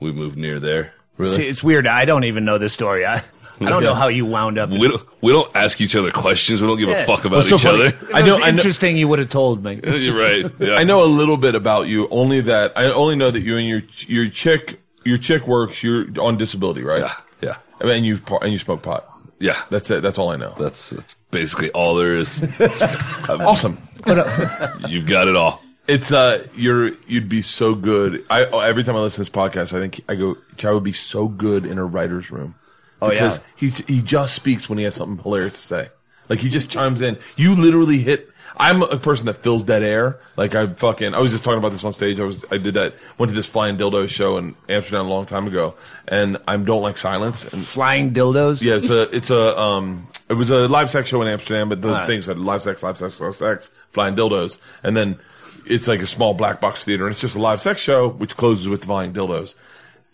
we 0.00 0.12
moved 0.12 0.36
near 0.36 0.58
there. 0.60 0.92
See, 1.24 1.46
it's 1.46 1.62
weird. 1.64 1.86
I 1.86 2.04
don't 2.04 2.24
even 2.24 2.44
know 2.44 2.58
this 2.58 2.74
story. 2.74 3.06
I, 3.06 3.22
I 3.60 3.70
don't 3.70 3.82
know 3.82 3.94
how 3.94 4.08
you 4.08 4.26
wound 4.26 4.58
up. 4.58 4.68
We 4.68 4.86
don't 4.88 5.02
we 5.22 5.32
don't 5.32 5.50
ask 5.56 5.80
each 5.80 5.96
other 5.96 6.10
questions. 6.10 6.60
We 6.60 6.66
don't 6.68 6.76
give 6.78 6.90
Yeah. 6.90 7.02
a 7.04 7.06
fuck 7.06 7.24
about 7.24 7.36
What's 7.36 7.48
so 7.48 7.54
each 7.56 7.62
funny? 7.62 7.84
other. 7.86 7.96
I 8.12 8.20
know 8.20 8.34
was 8.34 8.42
I 8.42 8.50
know 8.50 8.56
interesting. 8.58 8.98
You 8.98 9.08
would 9.08 9.18
have 9.18 9.30
told 9.30 9.64
me. 9.64 9.80
You're 9.86 10.14
right. 10.14 10.44
Yeah. 10.58 10.74
I 10.74 10.84
know 10.84 11.02
a 11.02 11.06
little 11.06 11.38
bit 11.38 11.54
about 11.54 11.86
you. 11.88 12.06
Only 12.10 12.42
that 12.42 12.76
I 12.76 12.84
only 12.92 13.16
know 13.16 13.30
that 13.30 13.40
you 13.40 13.56
and 13.56 13.66
your 13.66 13.80
your 14.06 14.28
chick 14.28 14.78
your 15.04 15.16
chick 15.16 15.46
works. 15.46 15.82
You're 15.82 16.04
on 16.20 16.36
disability, 16.36 16.82
right? 16.82 17.00
Yeah, 17.00 17.14
yeah, 17.40 17.56
I 17.80 17.84
mean, 17.84 17.92
and 17.96 18.04
you 18.06 18.20
and 18.42 18.52
you 18.52 18.58
smoke 18.58 18.82
pot. 18.82 19.08
yeah. 19.38 19.62
That's 19.70 19.90
it. 19.90 20.02
That's 20.02 20.18
all 20.18 20.28
I 20.28 20.36
know. 20.36 20.54
That's 20.58 20.90
that's 20.90 21.16
basically 21.30 21.70
all 21.70 21.94
there 21.96 22.16
is. 22.16 22.42
awesome. 23.28 23.78
You've 24.88 25.06
got 25.06 25.28
it 25.28 25.36
all. 25.36 25.62
It's 25.88 26.10
uh, 26.10 26.44
you're 26.56 26.94
you'd 27.06 27.28
be 27.28 27.42
so 27.42 27.74
good. 27.76 28.24
I 28.28 28.44
oh, 28.46 28.58
every 28.58 28.82
time 28.82 28.96
I 28.96 29.00
listen 29.00 29.24
to 29.24 29.30
this 29.30 29.36
podcast, 29.36 29.72
I 29.76 29.80
think 29.80 30.00
I 30.08 30.16
go, 30.16 30.36
Chad 30.56 30.74
would 30.74 30.82
be 30.82 30.92
so 30.92 31.28
good 31.28 31.64
in 31.64 31.78
a 31.78 31.84
writer's 31.84 32.30
room. 32.32 32.56
Oh, 33.00 33.12
yeah. 33.12 33.20
because 33.20 33.40
he 33.54 33.68
he 33.94 34.02
just 34.02 34.34
speaks 34.34 34.68
when 34.68 34.78
he 34.78 34.84
has 34.84 34.96
something 34.96 35.22
hilarious 35.22 35.54
to 35.54 35.66
say. 35.66 35.88
Like 36.28 36.40
he 36.40 36.48
just 36.48 36.70
chimes 36.70 37.02
in. 37.02 37.18
You 37.36 37.54
literally 37.54 37.98
hit. 37.98 38.30
I'm 38.56 38.82
a 38.82 38.96
person 38.96 39.26
that 39.26 39.34
fills 39.34 39.62
dead 39.62 39.84
air. 39.84 40.18
Like 40.36 40.56
I 40.56 40.66
fucking. 40.66 41.14
I 41.14 41.20
was 41.20 41.30
just 41.30 41.44
talking 41.44 41.58
about 41.58 41.70
this 41.70 41.84
on 41.84 41.92
stage. 41.92 42.18
I 42.18 42.24
was. 42.24 42.44
I 42.50 42.58
did 42.58 42.74
that. 42.74 42.94
Went 43.16 43.30
to 43.30 43.36
this 43.36 43.46
flying 43.46 43.76
dildo 43.76 44.08
show 44.08 44.38
in 44.38 44.56
Amsterdam 44.68 45.06
a 45.06 45.08
long 45.08 45.24
time 45.26 45.46
ago, 45.46 45.74
and 46.08 46.36
I 46.48 46.56
don't 46.56 46.82
like 46.82 46.96
silence. 46.96 47.44
And 47.52 47.64
Flying 47.64 48.12
dildos. 48.12 48.60
yeah, 48.60 48.74
it's 48.74 48.90
a 48.90 49.02
it's 49.14 49.30
a 49.30 49.56
um 49.56 50.08
it 50.28 50.34
was 50.34 50.50
a 50.50 50.66
live 50.68 50.90
sex 50.90 51.08
show 51.08 51.22
in 51.22 51.28
Amsterdam, 51.28 51.68
but 51.68 51.82
the 51.82 51.90
Right. 51.90 52.06
thing 52.06 52.22
said 52.22 52.38
live 52.38 52.62
sex, 52.62 52.82
live 52.82 52.96
sex, 52.98 53.20
live 53.20 53.36
sex, 53.36 53.70
flying 53.92 54.16
dildos, 54.16 54.58
and 54.82 54.96
then 54.96 55.18
it's 55.66 55.86
like 55.88 56.00
a 56.00 56.06
small 56.06 56.34
black 56.34 56.60
box 56.60 56.84
theater, 56.84 57.04
and 57.06 57.12
it's 57.12 57.20
just 57.20 57.36
a 57.36 57.40
live 57.40 57.60
sex 57.60 57.80
show 57.80 58.08
which 58.08 58.36
closes 58.36 58.68
with 58.68 58.84
flying 58.84 59.12
dildos. 59.12 59.54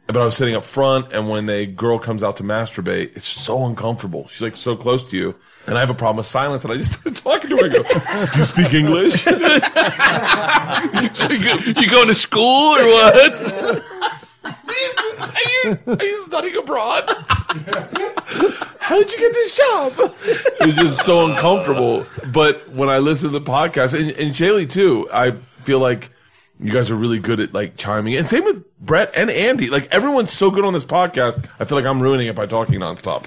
But 0.07 0.17
I 0.17 0.25
was 0.25 0.37
sitting 0.37 0.57
up 0.57 0.65
front, 0.65 1.13
and 1.13 1.29
when 1.31 1.49
a 1.49 1.65
girl 1.65 1.99
comes 1.99 2.23
out 2.23 2.37
to 2.39 2.43
masturbate, 2.43 3.13
it's 3.15 3.25
so 3.27 3.65
uncomfortable. 3.67 4.27
She's 4.29 4.43
like 4.43 4.57
so 4.57 4.75
close 4.77 5.05
to 5.11 5.17
you, 5.17 5.35
and 5.67 5.77
I 5.77 5.81
have 5.81 5.91
a 5.91 5.95
problem 5.95 6.17
with 6.19 6.27
silence, 6.27 6.65
and 6.65 6.73
I 6.73 6.77
just 6.77 6.93
started 6.95 7.17
talking 7.17 7.51
to 7.51 7.57
her. 7.57 7.65
I 7.65 7.69
go, 7.69 7.83
"Do 8.33 8.39
you 8.39 8.45
speak 8.45 8.75
English?" 8.75 9.27
you 9.31 9.39
going 11.91 12.09
to 12.09 12.15
school 12.15 12.77
or 12.77 12.85
what? 12.87 13.83
Are 14.45 14.55
you, 15.65 15.79
are 15.87 16.05
you 16.05 16.25
studying 16.25 16.57
abroad? 16.57 17.09
How 18.79 18.99
did 18.99 19.13
you 19.13 19.19
get 19.19 19.33
this 19.33 19.53
job? 19.53 19.93
It 20.63 20.67
was 20.67 20.77
just 20.77 21.03
so 21.05 21.27
uncomfortable. 21.27 22.07
But 22.33 22.69
when 22.71 22.89
I 22.89 22.99
listen 22.99 23.33
to 23.33 23.39
the 23.39 23.45
podcast, 23.45 23.99
and, 23.99 24.11
and 24.13 24.35
Chaille 24.35 24.67
too, 24.67 25.09
I 25.13 25.33
feel 25.33 25.81
like 25.81 26.11
you 26.61 26.73
guys 26.73 26.89
are 26.91 26.95
really 26.95 27.19
good 27.19 27.41
at 27.41 27.53
like 27.53 27.77
chiming 27.77 28.13
in. 28.13 28.21
And 28.21 28.29
same 28.29 28.45
with 28.45 28.65
Brett 28.79 29.11
and 29.17 29.29
Andy. 29.29 29.71
Like 29.71 29.93
everyone's 29.93 30.33
so 30.33 30.51
good 30.53 30.65
on 30.65 30.73
this 30.73 30.85
podcast. 30.85 31.45
I 31.59 31.65
feel 31.65 31.77
like 31.77 31.85
I'm 31.87 32.01
ruining 32.01 32.29
it 32.29 32.37
by 32.37 32.47
talking 32.47 32.79
nonstop. 32.79 33.27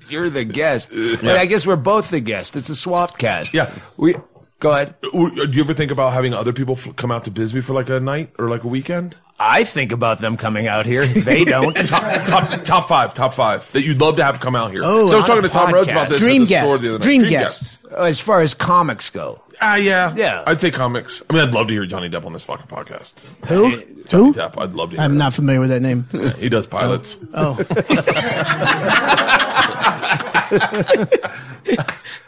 You're 0.10 0.28
the 0.28 0.44
guest. 0.44 0.90
But 0.90 1.38
I 1.38 1.46
guess 1.46 1.66
we're 1.66 1.76
both 1.76 2.10
the 2.10 2.20
guest. 2.20 2.54
It's 2.56 2.68
a 2.68 2.76
swap 2.76 3.16
cast. 3.16 3.54
Yeah. 3.54 3.72
We 3.96 4.16
go 4.60 4.72
ahead. 4.72 4.96
Do 5.00 5.48
you 5.50 5.62
ever 5.62 5.72
think 5.74 5.90
about 5.90 6.12
having 6.12 6.34
other 6.34 6.52
people 6.52 6.76
f- 6.76 6.94
come 6.96 7.10
out 7.10 7.24
to 7.24 7.30
Bisbee 7.30 7.62
for 7.62 7.72
like 7.72 7.88
a 7.88 8.00
night 8.00 8.34
or 8.38 8.50
like 8.50 8.64
a 8.64 8.68
weekend? 8.68 9.16
I 9.38 9.64
think 9.64 9.90
about 9.92 10.20
them 10.20 10.36
coming 10.36 10.66
out 10.68 10.86
here. 10.86 11.06
They 11.06 11.44
don't. 11.54 11.74
top, 11.76 12.24
top, 12.26 12.64
top 12.64 12.88
five, 12.88 13.14
top 13.14 13.34
five 13.34 13.70
that 13.72 13.82
you'd 13.82 14.00
love 14.00 14.16
to 14.16 14.24
have 14.24 14.38
come 14.40 14.54
out 14.54 14.70
here. 14.70 14.80
Oh, 14.84 15.08
so 15.08 15.14
I 15.14 15.16
was 15.18 15.26
talking 15.26 15.42
to 15.42 15.48
Tom 15.48 15.72
Rhodes 15.74 15.88
about 15.90 16.08
this. 16.08 16.18
Dream 16.20 16.44
guests. 16.46 16.80
the. 16.80 16.98
Dream 16.98 17.22
guests. 17.28 17.78
as 17.96 18.20
far 18.20 18.40
as 18.42 18.54
comics 18.54 19.10
go. 19.10 19.40
Ah, 19.60 19.76
yeah, 19.76 20.12
Yeah. 20.16 20.42
I'd 20.46 20.60
say 20.60 20.70
comics. 20.72 21.22
I 21.30 21.32
mean, 21.32 21.42
I'd 21.48 21.54
love 21.54 21.68
to 21.68 21.72
hear 21.74 21.86
Johnny 21.86 22.10
Depp 22.10 22.24
on 22.26 22.32
this 22.32 22.42
fucking 22.42 22.66
podcast. 22.66 23.14
Who? 23.46 23.70
Johnny 23.70 23.86
Who? 24.10 24.34
Depp, 24.34 24.60
I'd 24.60 24.74
love 24.74 24.90
to. 24.90 24.96
Hear 24.96 25.04
I'm 25.04 25.12
that. 25.14 25.18
not 25.18 25.32
familiar 25.34 25.60
with 25.60 25.70
that 25.70 25.80
name. 25.80 26.06
Yeah, 26.12 26.30
he 26.34 26.48
does 26.48 26.66
pilots. 26.66 27.18
Oh, 27.32 27.54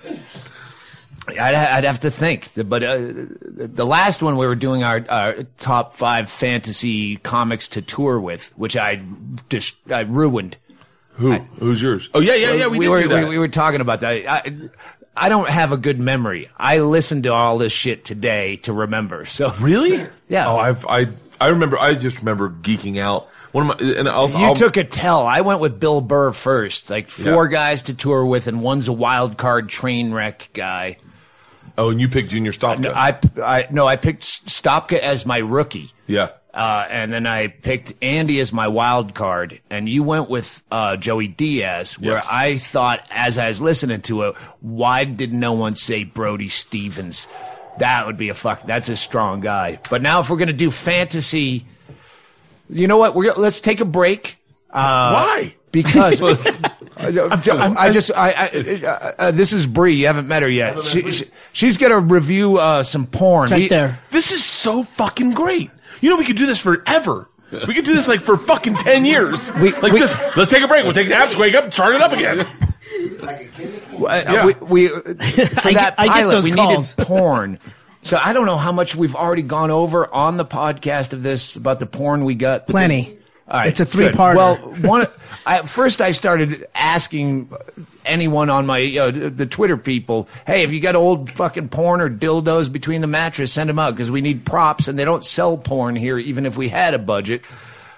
I'd, 1.39 1.55
I'd 1.55 1.85
have 1.85 2.01
to 2.01 2.11
think, 2.11 2.49
but 2.55 2.83
uh, 2.83 2.97
the 3.01 3.85
last 3.87 4.23
one 4.23 4.37
we 4.37 4.47
were 4.47 4.55
doing 4.55 4.83
our, 4.83 5.05
our 5.09 5.43
top 5.59 5.95
five 5.95 6.31
fantasy 6.31 7.17
comics 7.17 7.69
to 7.69 7.83
tour 7.83 8.19
with, 8.21 8.53
which 8.57 8.77
I 8.77 9.03
just 9.49 9.77
I 9.91 10.01
ruined. 10.01 10.57
Who? 11.15 11.33
Who's 11.59 11.81
yours? 11.81 12.11
Oh 12.13 12.21
yeah, 12.21 12.35
yeah, 12.35 12.53
yeah. 12.53 12.67
We, 12.69 12.79
did 12.81 12.89
were. 12.89 13.09
We, 13.09 13.25
we 13.31 13.39
were 13.39 13.49
talking 13.49 13.81
about 13.81 14.01
that. 14.01 14.27
I, 14.29 14.53
I 15.17 15.29
don't 15.31 15.49
have 15.49 15.73
a 15.73 15.79
good 15.79 15.99
memory. 15.99 16.51
I 16.59 16.81
listened 16.81 17.23
to 17.23 17.33
all 17.33 17.57
this 17.57 17.73
shit 17.73 18.05
today 18.05 18.57
to 18.59 18.73
remember. 18.73 19.25
So 19.25 19.51
really? 19.61 20.07
Yeah. 20.29 20.49
Oh, 20.49 20.59
I've 20.59 20.85
I 20.87 21.07
I 21.41 21.49
remember. 21.49 21.79
I 21.79 21.95
just 21.95 22.19
remember 22.19 22.51
geeking 22.51 22.99
out. 23.01 23.29
One 23.53 23.71
of 23.71 23.81
my 23.81 23.87
and 23.95 24.07
I'll, 24.07 24.29
You 24.29 24.37
I'll, 24.49 24.55
took 24.55 24.77
a 24.77 24.85
tell. 24.85 25.27
I 25.27 25.41
went 25.41 25.61
with 25.61 25.81
Bill 25.81 26.03
Burr 26.03 26.33
first, 26.33 26.91
like 26.91 27.09
four 27.09 27.47
Yeah. 27.47 27.51
guys 27.51 27.83
to 27.83 27.95
tour 27.95 28.27
with, 28.27 28.47
and 28.49 28.63
one's 28.63 28.89
a 28.89 28.93
wild 28.93 29.39
card 29.39 29.71
train 29.71 30.13
wreck 30.13 30.51
guy. 30.53 30.99
Oh, 31.79 31.91
and 31.91 32.01
you 32.01 32.09
picked 32.09 32.31
Junior 32.31 32.53
Stopka. 32.53 32.79
No, 32.81 32.93
I, 32.93 33.19
I 33.43 33.69
no, 33.71 33.87
I 33.87 33.97
picked 33.97 34.23
Stopka 34.23 34.99
as 34.99 35.27
my 35.27 35.39
rookie. 35.39 35.91
yeah. 36.07 36.31
Uh, 36.55 36.87
and 36.89 37.13
then 37.13 37.27
I 37.27 37.49
picked 37.49 37.93
Andy 38.01 38.41
as 38.41 38.51
my 38.51 38.69
wild 38.69 39.15
card, 39.15 39.61
and 39.69 39.87
you 39.87 40.03
went 40.03 40.31
with 40.31 40.63
uh, 40.71 40.97
Joey 40.97 41.29
Diaz, 41.29 41.99
where 41.99 42.15
Yes. 42.15 42.29
I 42.33 42.57
thought, 42.57 43.07
as 43.11 43.37
I 43.37 43.49
was 43.49 43.61
listening 43.61 44.01
to 44.03 44.23
it, 44.23 44.37
why 44.63 45.05
did 45.05 45.35
no 45.35 45.53
one 45.53 45.75
say 45.75 46.05
Brody 46.05 46.49
Stevens? 46.49 47.29
That 47.79 48.07
would 48.07 48.17
be 48.17 48.31
a 48.31 48.35
fuck. 48.35 48.63
That's 48.63 48.89
a 48.89 48.97
strong 48.97 49.41
guy. 49.41 49.79
But 49.91 50.01
now, 50.01 50.21
if 50.21 50.31
we're 50.31 50.39
gonna 50.39 50.55
do 50.55 50.71
fantasy, 50.71 51.67
you 52.71 52.87
know 52.87 52.97
what? 52.97 53.15
We're 53.15 53.35
let's 53.35 53.61
take 53.61 53.81
a 53.81 53.85
break. 53.85 54.39
Uh, 54.71 55.13
Why? 55.13 55.55
Because 55.83 56.21
I, 56.97 57.75
I 57.77 57.91
just 57.91 58.11
I, 58.15 58.31
I 58.33 58.85
uh, 58.87 59.13
uh, 59.19 59.31
this 59.31 59.53
is 59.53 59.67
Bree. 59.67 59.95
You 59.95 60.07
haven't 60.07 60.29
met 60.29 60.43
her 60.43 60.49
yet. 60.49 60.83
She, 60.85 61.11
she, 61.11 61.25
she's 61.53 61.77
gonna 61.77 62.01
review 62.01 62.57
uh, 62.59 62.83
some 62.83 63.07
porn. 63.07 63.51
right 63.51 63.63
We- 63.63 63.69
there. 63.69 63.99
This 64.11 64.33
is 64.33 64.45
so 64.45 64.83
fucking 64.83 65.33
great. 65.33 65.71
You 66.01 66.11
know, 66.11 66.17
we 66.19 66.25
could 66.25 66.37
do 66.37 66.47
this 66.47 66.59
forever. 66.61 67.29
We 67.53 67.75
could 67.75 67.85
do 67.85 67.95
this 67.95 68.09
like 68.09 68.21
for 68.23 68.37
fucking 68.37 68.77
ten 68.77 69.05
years. 69.05 69.53
We- 69.61 69.73
like 69.73 69.93
we- 69.93 69.99
just 69.99 70.17
let's 70.37 70.51
take 70.51 70.63
a 70.63 70.69
break. 70.69 70.85
We'll 70.85 70.95
take 70.95 71.09
naps, 71.09 71.37
wake 71.37 71.55
up, 71.55 71.73
start 71.73 71.95
it 71.95 72.01
up 72.01 72.13
again. 72.13 72.47
Uh, 73.99 74.53
we, 74.69 74.89
we 74.89 74.89
for 74.89 74.99
I 75.11 75.13
that 75.15 75.55
get- 75.73 75.95
I 75.99 76.07
get 76.07 76.13
pilot 76.13 76.33
those 76.33 76.45
we 76.45 76.51
calls. 76.53 76.97
needed 76.97 77.07
porn. 77.09 77.59
So 78.03 78.19
I 78.23 78.33
don't 78.33 78.47
know 78.47 78.57
how 78.57 78.71
much 78.73 78.95
we've 78.95 79.17
already 79.17 79.43
gone 79.43 79.71
over 79.71 80.13
on 80.13 80.37
the 80.37 80.45
podcast 80.45 81.13
of 81.13 81.23
this 81.23 81.57
about 81.57 81.79
the 81.81 81.87
porn 81.87 82.25
we 82.25 82.35
got. 82.35 82.67
plenty. 82.69 83.19
Right, 83.49 83.69
it's 83.69 83.81
a 83.81 83.85
three 83.85 84.11
part. 84.11 84.37
Well, 84.37 84.57
one 84.57 85.07
I, 85.47 85.63
first 85.63 86.01
I 86.01 86.11
started 86.11 86.67
asking 86.75 87.49
anyone 88.05 88.51
on 88.51 88.67
my 88.67 88.83
uh, 88.99 89.11
the 89.13 89.47
Twitter 89.47 89.77
people, 89.77 90.29
"Hey, 90.45 90.65
if 90.65 90.73
you 90.73 90.81
got 90.81 90.97
old 90.97 91.31
fucking 91.31 91.69
porn 91.69 92.01
or 92.01 92.11
dildos 92.11 92.73
between 92.73 93.01
the 93.03 93.07
mattress, 93.07 93.53
send 93.53 93.71
them 93.71 93.79
out 93.79 93.95
because 93.95 94.11
we 94.11 94.21
need 94.21 94.45
props, 94.45 94.89
and 94.89 94.99
they 94.99 95.05
don't 95.05 95.25
sell 95.25 95.57
porn 95.57 95.95
here, 95.95 96.19
even 96.19 96.45
if 96.45 96.57
we 96.57 96.69
had 96.69 96.95
a 96.95 96.99
budget." 96.99 97.45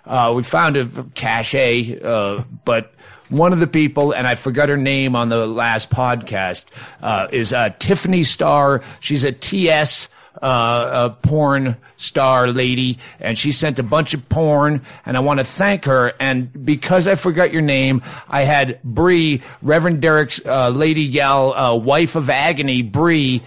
Uh, 0.04 0.32
we 0.34 0.42
found 0.42 0.76
a 0.76 0.86
cachet, 1.14 2.00
uh, 2.02 2.42
but 2.64 2.94
one 3.28 3.52
of 3.52 3.60
the 3.60 3.66
people, 3.66 4.12
and 4.12 4.26
I 4.26 4.36
forgot 4.36 4.70
her 4.70 4.76
name 4.76 5.14
on 5.14 5.28
the 5.28 5.46
last 5.46 5.90
podcast, 5.90 6.66
uh, 7.02 7.28
is 7.30 7.52
uh, 7.52 7.70
Tiffany 7.78 8.24
Starr. 8.24 8.82
She's 9.00 9.24
a 9.24 9.32
TS 9.32 10.08
uh, 10.42 11.10
a 11.10 11.28
porn 11.28 11.76
star 11.96 12.48
lady, 12.48 12.98
and 13.20 13.36
she 13.38 13.52
sent 13.52 13.78
a 13.78 13.82
bunch 13.82 14.14
of 14.14 14.28
porn, 14.28 14.82
and 15.04 15.16
I 15.16 15.20
want 15.20 15.40
to 15.40 15.44
thank 15.44 15.84
her. 15.86 16.12
And 16.20 16.64
because 16.64 17.06
I 17.06 17.14
forgot 17.14 17.52
your 17.52 17.62
name, 17.62 18.02
I 18.28 18.42
had 18.42 18.82
Bree, 18.82 19.42
Reverend 19.62 20.00
Derek's 20.00 20.44
uh, 20.44 20.70
lady 20.70 21.08
gal, 21.10 21.52
uh, 21.54 21.74
wife 21.74 22.14
of 22.14 22.30
agony, 22.30 22.82
Bree. 22.82 23.42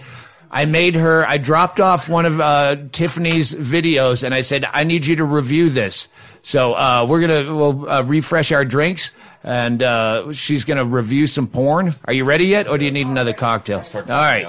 I 0.50 0.66
made 0.66 0.96
her. 0.96 1.26
I 1.26 1.38
dropped 1.38 1.80
off 1.80 2.10
one 2.10 2.26
of 2.26 2.38
uh, 2.38 2.76
Tiffany's 2.92 3.54
videos, 3.54 4.22
and 4.22 4.34
I 4.34 4.42
said, 4.42 4.66
"I 4.70 4.84
need 4.84 5.06
you 5.06 5.16
to 5.16 5.24
review 5.24 5.70
this." 5.70 6.08
So 6.42 6.74
uh, 6.74 7.06
we're 7.08 7.20
gonna 7.22 7.56
we'll 7.56 7.88
uh, 7.88 8.02
refresh 8.02 8.52
our 8.52 8.64
drinks, 8.66 9.12
and 9.42 9.82
uh, 9.82 10.32
she's 10.32 10.66
gonna 10.66 10.84
review 10.84 11.26
some 11.26 11.46
porn. 11.46 11.94
Are 12.04 12.12
you 12.12 12.24
ready 12.24 12.46
yet, 12.46 12.68
or 12.68 12.76
do 12.76 12.84
you 12.84 12.90
need 12.90 13.06
another 13.06 13.32
cocktail? 13.32 13.82
All 14.10 14.22
right. 14.22 14.44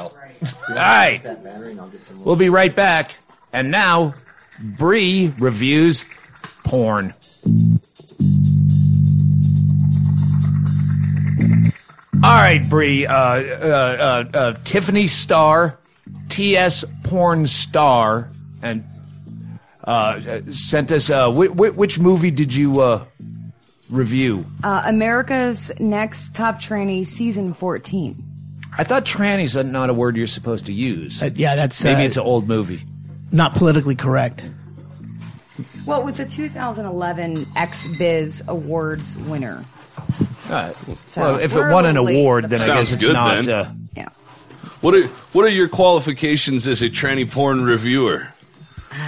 All 0.69 0.75
right. 0.75 1.21
We'll 2.25 2.35
be 2.35 2.49
right 2.49 2.75
back. 2.75 3.15
And 3.51 3.69
now, 3.71 4.13
Bree 4.61 5.33
reviews 5.37 6.03
porn. 6.63 7.13
All 12.23 12.29
right, 12.31 12.61
Bree. 12.69 13.05
Uh, 13.05 13.13
uh, 13.13 14.25
uh, 14.33 14.37
uh, 14.37 14.53
Tiffany 14.63 15.07
Starr, 15.07 15.77
T.S. 16.29 16.85
Porn 17.03 17.45
Star, 17.47 18.29
and 18.61 18.85
uh, 19.83 20.21
sent 20.51 20.91
us. 20.93 21.09
Uh, 21.09 21.29
wh- 21.31 21.51
wh- 21.51 21.77
which 21.77 21.99
movie 21.99 22.31
did 22.31 22.53
you 22.55 23.01
review? 23.89 24.45
America's 24.63 25.69
Next 25.81 26.33
Top 26.33 26.61
Tranny, 26.61 27.05
season 27.05 27.53
14. 27.53 28.23
I 28.77 28.83
thought 28.83 29.05
tranny's 29.05 29.55
not 29.55 29.89
a 29.89 29.93
word 29.93 30.15
you're 30.17 30.27
supposed 30.27 30.65
to 30.65 30.73
use. 30.73 31.21
Uh, 31.21 31.29
yeah, 31.35 31.55
that's 31.55 31.83
Maybe 31.83 32.01
uh, 32.01 32.05
it's 32.05 32.17
an 32.17 32.23
old 32.23 32.47
movie. 32.47 32.81
not 33.31 33.53
politically 33.55 33.95
correct. 33.95 34.49
Well, 35.85 36.01
it 36.01 36.05
was 36.05 36.17
the 36.17 36.25
2011 36.25 37.45
X 37.55 37.87
Biz 37.99 38.43
Awards 38.47 39.15
winner. 39.17 39.63
All 39.99 40.51
right. 40.51 40.75
So 41.07 41.21
well, 41.21 41.35
if 41.39 41.55
it 41.55 41.59
won 41.59 41.85
an 41.85 41.97
a 41.97 42.01
little 42.01 42.05
late 42.05 42.19
award, 42.21 42.43
for 42.45 42.47
then 42.49 42.61
I 42.61 42.65
guess 42.67 42.91
it's 42.91 43.03
good, 43.05 43.13
not. 43.13 43.47
Uh, 43.47 43.69
Yeah. 43.95 44.09
What 44.81 44.95
are 44.95 45.03
what 45.33 45.45
are 45.45 45.49
your 45.49 45.67
qualifications 45.67 46.67
as 46.67 46.81
a 46.81 46.89
tranny 46.89 47.29
porn 47.29 47.63
reviewer, 47.63 48.27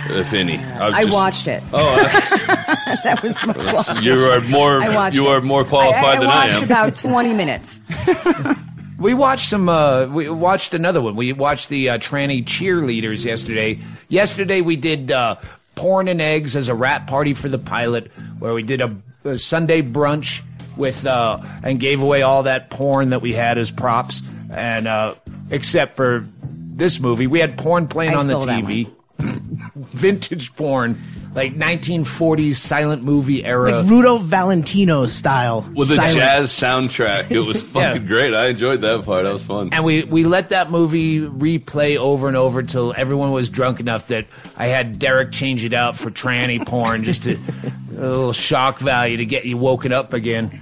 if 0.09 0.33
any? 0.33 0.57
I've 0.57 0.93
I 0.93 1.01
just- 1.03 1.13
watched 1.13 1.47
it. 1.47 1.63
Oh, 1.73 1.95
that 3.03 3.19
was 3.23 3.35
my 3.45 3.53
qualification. 3.53 4.03
you 4.03 4.29
are 4.29 4.41
more 4.41 4.81
you 5.11 5.27
it. 5.27 5.27
are 5.37 5.41
more 5.41 5.65
qualified 5.65 6.03
I, 6.03 6.11
I, 6.17 6.19
than 6.19 6.29
I 6.29 6.33
I 6.33 6.45
watched 6.45 6.57
am. 6.57 6.63
about 6.63 6.95
20 6.95 7.33
minutes. 7.33 7.81
we 8.99 9.13
watched 9.13 9.49
some. 9.49 9.69
Uh, 9.69 10.07
we 10.07 10.29
watched 10.29 10.73
another 10.73 11.01
one. 11.01 11.15
We 11.15 11.33
watched 11.33 11.69
the 11.69 11.89
uh, 11.89 11.97
tranny 11.97 12.43
cheerleaders 12.43 13.25
yesterday. 13.25 13.79
Yesterday 14.09 14.61
we 14.61 14.75
did 14.75 15.11
uh, 15.11 15.35
porn 15.75 16.07
and 16.07 16.21
eggs 16.21 16.55
as 16.55 16.69
a 16.69 16.75
wrap 16.75 17.07
party 17.07 17.33
for 17.33 17.49
the 17.49 17.57
pilot, 17.57 18.11
where 18.39 18.53
we 18.53 18.63
did 18.63 18.81
a, 18.81 18.95
a 19.23 19.37
Sunday 19.37 19.81
brunch 19.81 20.41
with 20.77 21.05
uh, 21.05 21.41
and 21.63 21.79
gave 21.79 22.01
away 22.01 22.21
all 22.21 22.43
that 22.43 22.69
porn 22.69 23.09
that 23.09 23.21
we 23.21 23.33
had 23.33 23.57
as 23.57 23.71
props, 23.71 24.21
and 24.51 24.87
uh, 24.87 25.15
except 25.49 25.95
for 25.95 26.25
this 26.43 26.99
movie, 26.99 27.27
we 27.27 27.39
had 27.39 27.57
porn 27.57 27.87
playing 27.87 28.13
I 28.13 28.19
on 28.19 28.27
the 28.27 28.41
stole 28.41 28.45
that 28.45 28.63
TV. 28.63 28.91
Vintage 29.75 30.53
porn, 30.55 31.01
like 31.33 31.55
1940s 31.55 32.55
silent 32.55 33.03
movie 33.03 33.43
era. 33.45 33.71
Like 33.81 33.85
Rudo 33.85 34.21
Valentino 34.21 35.05
style. 35.05 35.67
With 35.73 35.91
a 35.91 35.95
silent. 35.95 36.15
jazz 36.15 36.51
soundtrack, 36.51 37.31
it 37.31 37.39
was 37.39 37.63
fucking 37.71 38.01
Yeah. 38.03 38.07
great. 38.07 38.33
I 38.33 38.47
enjoyed 38.47 38.81
that 38.81 39.03
part. 39.05 39.23
That 39.23 39.33
was 39.33 39.43
fun. 39.43 39.69
And 39.71 39.83
we, 39.85 40.03
we 40.03 40.23
let 40.25 40.49
that 40.49 40.69
movie 40.71 41.21
replay 41.21 41.97
over 41.97 42.27
and 42.27 42.37
over 42.37 42.61
till 42.63 42.93
everyone 42.95 43.31
was 43.31 43.49
drunk 43.49 43.79
enough 43.79 44.07
that 44.07 44.25
I 44.57 44.67
had 44.67 44.99
Derek 44.99 45.31
change 45.31 45.63
it 45.65 45.73
out 45.73 45.95
for 45.95 46.11
tranny 46.11 46.65
porn, 46.65 47.03
just 47.03 47.23
to, 47.23 47.35
a 47.91 47.99
little 47.99 48.33
shock 48.33 48.79
value 48.79 49.17
to 49.17 49.25
get 49.25 49.45
you 49.45 49.57
woken 49.57 49.91
up 49.93 50.13
again. 50.13 50.61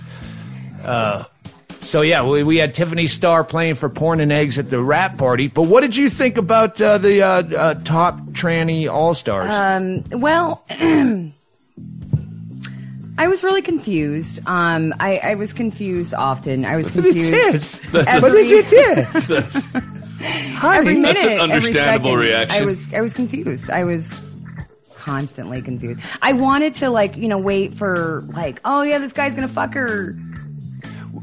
Uh, 0.84 1.24
so 1.84 2.02
yeah, 2.02 2.26
we, 2.26 2.44
we 2.44 2.58
had 2.58 2.74
Tiffany 2.74 3.08
Starr 3.08 3.44
playing 3.44 3.76
for 3.76 3.90
porn 3.90 4.20
and 4.20 4.32
eggs 4.32 4.58
at 4.58 4.70
the 4.70 4.82
wrap 4.82 5.18
party. 5.18 5.48
But 5.48 5.64
what 5.64 5.82
did 5.82 5.96
you 5.96 6.10
think 6.10 6.38
about 6.38 6.82
uh, 6.82 6.98
the 6.98 7.22
uh, 7.22 7.28
uh, 7.28 7.74
top 7.84 8.20
tranny 8.32 8.92
all 8.92 9.14
stars? 9.14 10.04
Well, 10.12 10.66
I 13.18 13.28
was 13.28 13.44
really 13.44 13.62
confused. 13.62 14.40
Um, 14.48 14.94
I, 15.00 15.18
I 15.20 15.36
was 15.36 15.54
confused 15.54 16.14
often. 16.14 16.66
I 16.66 16.76
was 16.76 16.90
confused. 16.92 17.86
What 17.94 18.08
every, 18.08 18.40
is 18.40 18.52
it? 18.52 18.72
Yeah. 18.72 19.08
every 20.64 20.96
minute, 20.96 21.16
That's 21.16 21.24
an 21.26 21.32
every 21.32 21.42
understandable 21.42 22.12
second. 22.12 22.26
reaction. 22.28 22.64
I 22.64 22.66
was 22.66 22.94
I 22.94 23.02
was 23.02 23.14
confused. 23.14 23.70
I 23.70 23.84
was 23.84 24.20
constantly 24.96 25.62
confused. 25.62 26.02
I 26.22 26.34
wanted 26.34 26.76
to 26.76 26.90
like 26.90 27.18
you 27.18 27.28
know 27.28 27.38
wait 27.38 27.76
for 27.76 28.24
like 28.30 28.62
oh 28.66 28.82
yeah 28.82 28.98
this 28.98 29.14
guy's 29.14 29.36
gonna 29.36 29.48
fuck 29.48 29.74
her. 29.74 30.16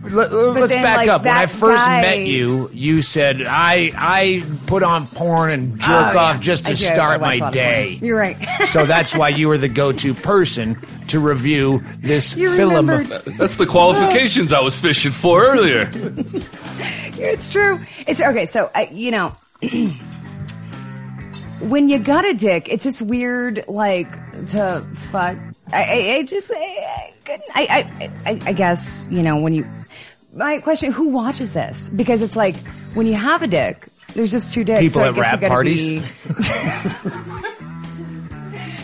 Let, 0.02 0.32
us 0.32 0.70
then, 0.70 0.82
back 0.82 0.96
like, 0.96 1.08
up. 1.08 1.24
When 1.24 1.36
I 1.36 1.44
first 1.46 1.84
guy- 1.84 2.00
met 2.00 2.20
you, 2.20 2.70
you 2.72 3.02
said 3.02 3.42
I 3.46 3.92
I 3.94 4.42
put 4.66 4.82
on 4.82 5.06
porn 5.08 5.50
and 5.50 5.78
jerk 5.78 6.14
Oh, 6.14 6.18
off 6.18 6.36
yeah. 6.36 6.40
just 6.40 6.64
to 6.66 6.72
I 6.72 6.74
do. 6.74 6.86
I 6.86 6.94
start 6.94 7.20
my 7.20 7.50
day. 7.50 7.98
You're 8.00 8.18
right. 8.18 8.36
so 8.66 8.86
that's 8.86 9.14
why 9.14 9.28
you 9.28 9.48
were 9.48 9.58
the 9.58 9.68
go-to 9.68 10.14
person 10.14 10.76
to 11.08 11.20
review 11.20 11.82
this 11.98 12.34
You 12.34 12.56
film. 12.56 12.88
remembered. 12.88 13.24
That's 13.36 13.56
the 13.56 13.66
qualifications 13.66 14.52
I 14.54 14.60
was 14.60 14.74
fishing 14.78 15.12
for 15.12 15.44
earlier. 15.44 15.90
It's 17.22 17.50
true. 17.52 17.78
It's 18.06 18.18
okay. 18.18 18.46
So 18.46 18.70
I, 18.74 18.88
you 18.90 19.10
know, 19.10 19.28
when 21.60 21.90
you 21.90 21.98
got 21.98 22.24
a 22.24 22.32
dick, 22.32 22.68
it's 22.70 22.84
just 22.84 23.02
weird, 23.02 23.62
like 23.68 24.08
to 24.52 24.82
fuck. 25.10 25.36
I, 25.72 25.82
I, 25.82 26.14
I 26.16 26.22
just, 26.24 26.50
I, 26.54 27.12
I. 27.54 28.10
I, 28.26 28.40
I, 28.46 28.52
guess 28.52 29.06
you 29.10 29.22
know 29.22 29.40
when 29.40 29.52
you. 29.52 29.64
My 30.34 30.58
question: 30.60 30.92
Who 30.92 31.08
watches 31.08 31.52
this? 31.52 31.90
Because 31.90 32.22
it's 32.22 32.36
like 32.36 32.56
when 32.94 33.06
you 33.06 33.14
have 33.14 33.42
a 33.42 33.46
dick, 33.46 33.86
there's 34.14 34.30
just 34.30 34.52
two 34.52 34.64
dicks. 34.64 34.80
People 34.80 35.02
so 35.02 35.04
I 35.04 35.08
at 35.08 35.16
wrap 35.16 35.40
parties? 35.42 35.92
Be, 35.92 36.00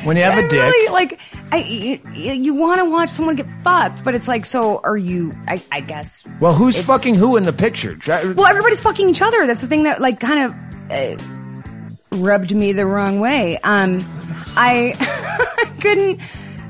when 0.05 0.17
you 0.17 0.23
have 0.23 0.39
a 0.39 0.49
dick, 0.49 0.53
really 0.53 0.93
like. 0.93 1.21
I, 1.53 1.59
you, 1.59 2.01
you 2.13 2.55
want 2.55 2.81
to 2.81 2.91
watch 2.91 3.11
someone 3.11 3.37
get 3.37 3.47
fucked, 3.63 4.05
but 4.05 4.17
it's 4.17 4.27
like, 4.27 4.45
so 4.45 4.81
are 4.83 4.97
you? 4.97 5.33
I, 5.47 5.63
I 5.71 5.81
guess. 5.81 6.25
well, 6.41 6.55
who's 6.55 6.75
it's- 6.75 6.87
fucking 6.87 7.15
who 7.15 7.37
in 7.37 7.45
the 7.45 7.53
picture? 7.53 7.97
Well, 8.07 8.47
everybody's 8.47 8.81
fucking 8.81 9.09
each 9.09 9.23
other. 9.23 9.47
That's 9.47 9.61
the 9.61 9.69
thing 9.69 9.85
that 9.85 10.01
like 10.01 10.19
kind 10.19 10.41
of 10.41 10.55
uh, 10.91 11.17
rubbed 12.17 12.55
me 12.55 12.73
the 12.73 12.87
wrong 12.87 13.21
way. 13.21 13.59
Um, 13.59 14.01
I, 14.57 14.95
I 14.99 15.71
couldn't, 15.81 16.21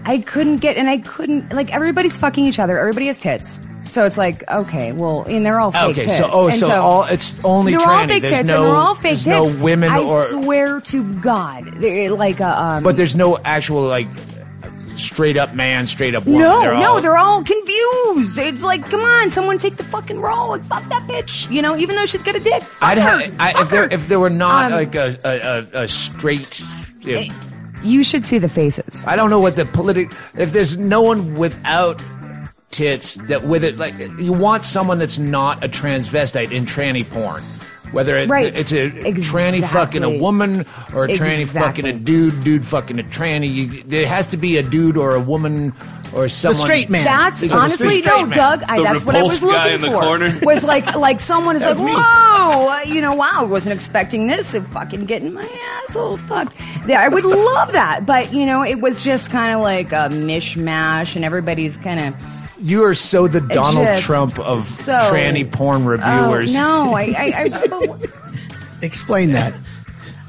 I 0.07 0.19
couldn't 0.19 0.59
get, 0.59 0.77
and 0.77 0.89
I 0.89 0.99
couldn't 0.99 1.53
like 1.53 1.75
everybody's 1.75 2.17
fucking 2.17 2.47
each 2.47 2.59
other. 2.59 2.79
Everybody 2.79 3.07
has 3.09 3.19
tits. 3.19 3.61
So 3.91 4.05
it's 4.05 4.19
like 4.19 4.49
okay, 4.49 4.93
well, 4.93 5.25
and 5.29 5.45
they're 5.47 5.61
all 5.61 5.71
fake 5.73 5.83
Okay, 5.99 6.03
tits. 6.03 6.17
so- 6.19 6.29
oh, 6.33 6.49
And 6.49 6.57
so 6.59 6.81
all- 6.83 7.05
it's 7.05 7.33
only 7.45 7.73
they're 7.73 7.81
tranny. 7.81 7.87
all 7.87 8.07
fake 8.09 8.23
There's 8.23 8.33
tits, 8.35 8.51
no- 8.51 8.57
and 8.57 8.67
they're 8.67 8.77
all 8.77 8.95
fake 8.95 9.03
there's 9.19 9.27
no 9.27 9.45
tits. 9.47 9.57
women 9.59 9.91
I 9.93 9.99
or- 10.01 10.25
swear 10.25 10.81
to 10.81 11.05
God, 11.15 11.65
they're 11.77 12.11
like 12.11 12.41
a 12.41 12.61
um. 12.63 12.83
but 12.83 12.97
there's 12.97 13.15
no 13.15 13.39
actual 13.45 13.83
like 13.83 14.09
straight 14.97 15.37
up 15.37 15.55
man, 15.55 15.87
straight 15.87 16.15
up 16.15 16.25
woman. 16.25 16.41
no, 16.41 16.61
They're 16.63 16.75
no, 16.75 16.95
all- 16.95 17.01
they're 17.03 17.17
all 17.19 17.43
confused. 17.45 18.39
It's 18.39 18.63
like, 18.63 18.89
come 18.91 19.03
on, 19.03 19.29
someone 19.31 19.59
take 19.59 19.77
the 19.77 19.85
fucking 19.85 20.19
role. 20.21 20.49
Like, 20.49 20.65
fuck 20.65 20.89
that 20.89 21.03
bitch. 21.07 21.51
You 21.51 21.61
know, 21.63 21.77
even 21.77 21.97
though 21.97 22.07
she's 22.07 22.23
got 22.23 22.35
a 22.35 22.41
dick. 22.41 22.63
Fuck 22.63 22.83
I'd 22.83 22.99
her. 22.99 23.19
have 23.21 23.35
I, 23.39 23.53
Fuck 23.53 23.63
if 23.63 23.69
there 23.71 23.83
her. 23.83 23.89
if 23.93 24.09
there 24.09 24.19
were 24.21 24.31
not 24.31 24.67
Um, 24.67 24.73
like 24.73 24.95
a 24.95 25.17
a, 25.25 25.81
a, 25.81 25.83
a 25.85 25.89
straight. 25.89 26.63
You 27.87 28.03
should 28.03 28.24
see 28.26 28.39
the 28.39 28.49
faces. 28.49 29.05
I 29.07 29.14
don't 29.14 29.30
know 29.30 29.39
what 29.39 29.55
the 29.55 29.64
politic. 29.64 30.12
If 30.37 30.53
there's 30.53 30.76
no 30.76 31.01
one 31.03 31.37
without 31.37 32.03
tits 32.72 33.14
that 33.28 33.45
with 33.45 33.62
it, 33.62 33.76
like 33.78 33.97
you 34.18 34.32
want 34.32 34.64
someone 34.64 34.99
that's 34.99 35.18
not 35.18 35.62
a 35.62 35.68
transvestite 35.68 36.51
in 36.51 36.66
tranny 36.66 37.09
porn. 37.09 37.43
Whether 37.93 38.18
it, 38.18 38.28
Right. 38.28 38.47
it's 38.59 38.72
a 38.72 38.91
tranny 38.91 39.66
fucking 39.66 40.03
a 40.03 40.11
woman 40.11 40.66
or 40.95 41.05
a 41.05 41.09
tranny 41.09 41.41
Exactly. 41.41 41.82
fucking 41.82 41.87
a 41.87 41.93
dude, 42.05 42.43
dude 42.45 42.64
fucking 42.66 42.99
a 42.99 43.03
tranny. 43.05 43.53
You, 43.53 43.82
there 43.84 44.07
has 44.07 44.26
to 44.28 44.37
be 44.37 44.57
a 44.59 44.62
dude 44.62 44.97
or 44.97 45.14
a 45.14 45.20
woman 45.20 45.72
or 46.12 46.28
someone. 46.28 46.28
The 46.28 46.28
someone. 46.30 46.55
straight 46.66 46.91
man. 46.91 47.05
That's 47.05 47.43
It's 47.43 47.53
a 47.53 47.57
honestly 47.57 48.03
no, 48.03 48.22
man. 48.26 48.30
Doug. 48.37 48.62
I, 48.68 48.82
that's 48.82 49.05
what 49.05 49.14
I 49.16 49.22
was 49.22 49.41
repulsed 49.41 49.57
guy 49.57 49.70
looking 49.70 49.74
in 49.74 49.80
the 49.93 49.97
for. 49.99 50.03
corner? 50.03 50.39
Was 50.43 50.64
like 50.64 50.95
like 50.97 51.20
someone 51.20 51.57
is 51.57 51.62
like, 51.64 51.78
me. 51.78 51.93
whoa, 51.95 52.68
uh, 52.70 52.80
you 52.87 53.01
know, 53.01 53.14
wow, 53.14 53.30
I 53.34 53.45
wasn't 53.45 53.74
expecting 53.74 54.26
this. 54.26 54.53
And 54.55 54.66
fucking 54.68 55.05
getting 55.07 55.32
my 55.32 55.49
asshole 55.84 56.16
fucked. 56.18 56.55
Yeah, 56.87 57.01
I 57.01 57.09
would 57.09 57.24
love 57.24 57.72
that, 57.72 58.05
but 58.07 58.32
you 58.32 58.47
know, 58.47 58.62
it 58.62 58.80
was 58.80 59.03
just 59.03 59.30
kind 59.30 59.55
of 59.55 59.61
like 59.61 59.93
a 59.93 60.09
mishmash, 60.11 61.16
and 61.16 61.24
everybody's 61.24 61.76
kind 61.76 62.01
of. 62.01 62.14
You 62.59 62.85
are 62.85 62.95
so 62.95 63.29
the 63.29 63.41
Donald 63.41 63.87
just 63.87 64.03
Trump 64.05 64.39
of 64.39 64.63
so- 64.63 64.93
tranny 65.13 65.51
porn 65.51 65.83
Oh 65.83 65.87
reviewers. 65.89 66.55
no! 66.55 66.95
I, 66.95 67.03
I, 67.17 67.51
I 67.53 67.99
Explain 68.83 69.33
that. 69.33 69.53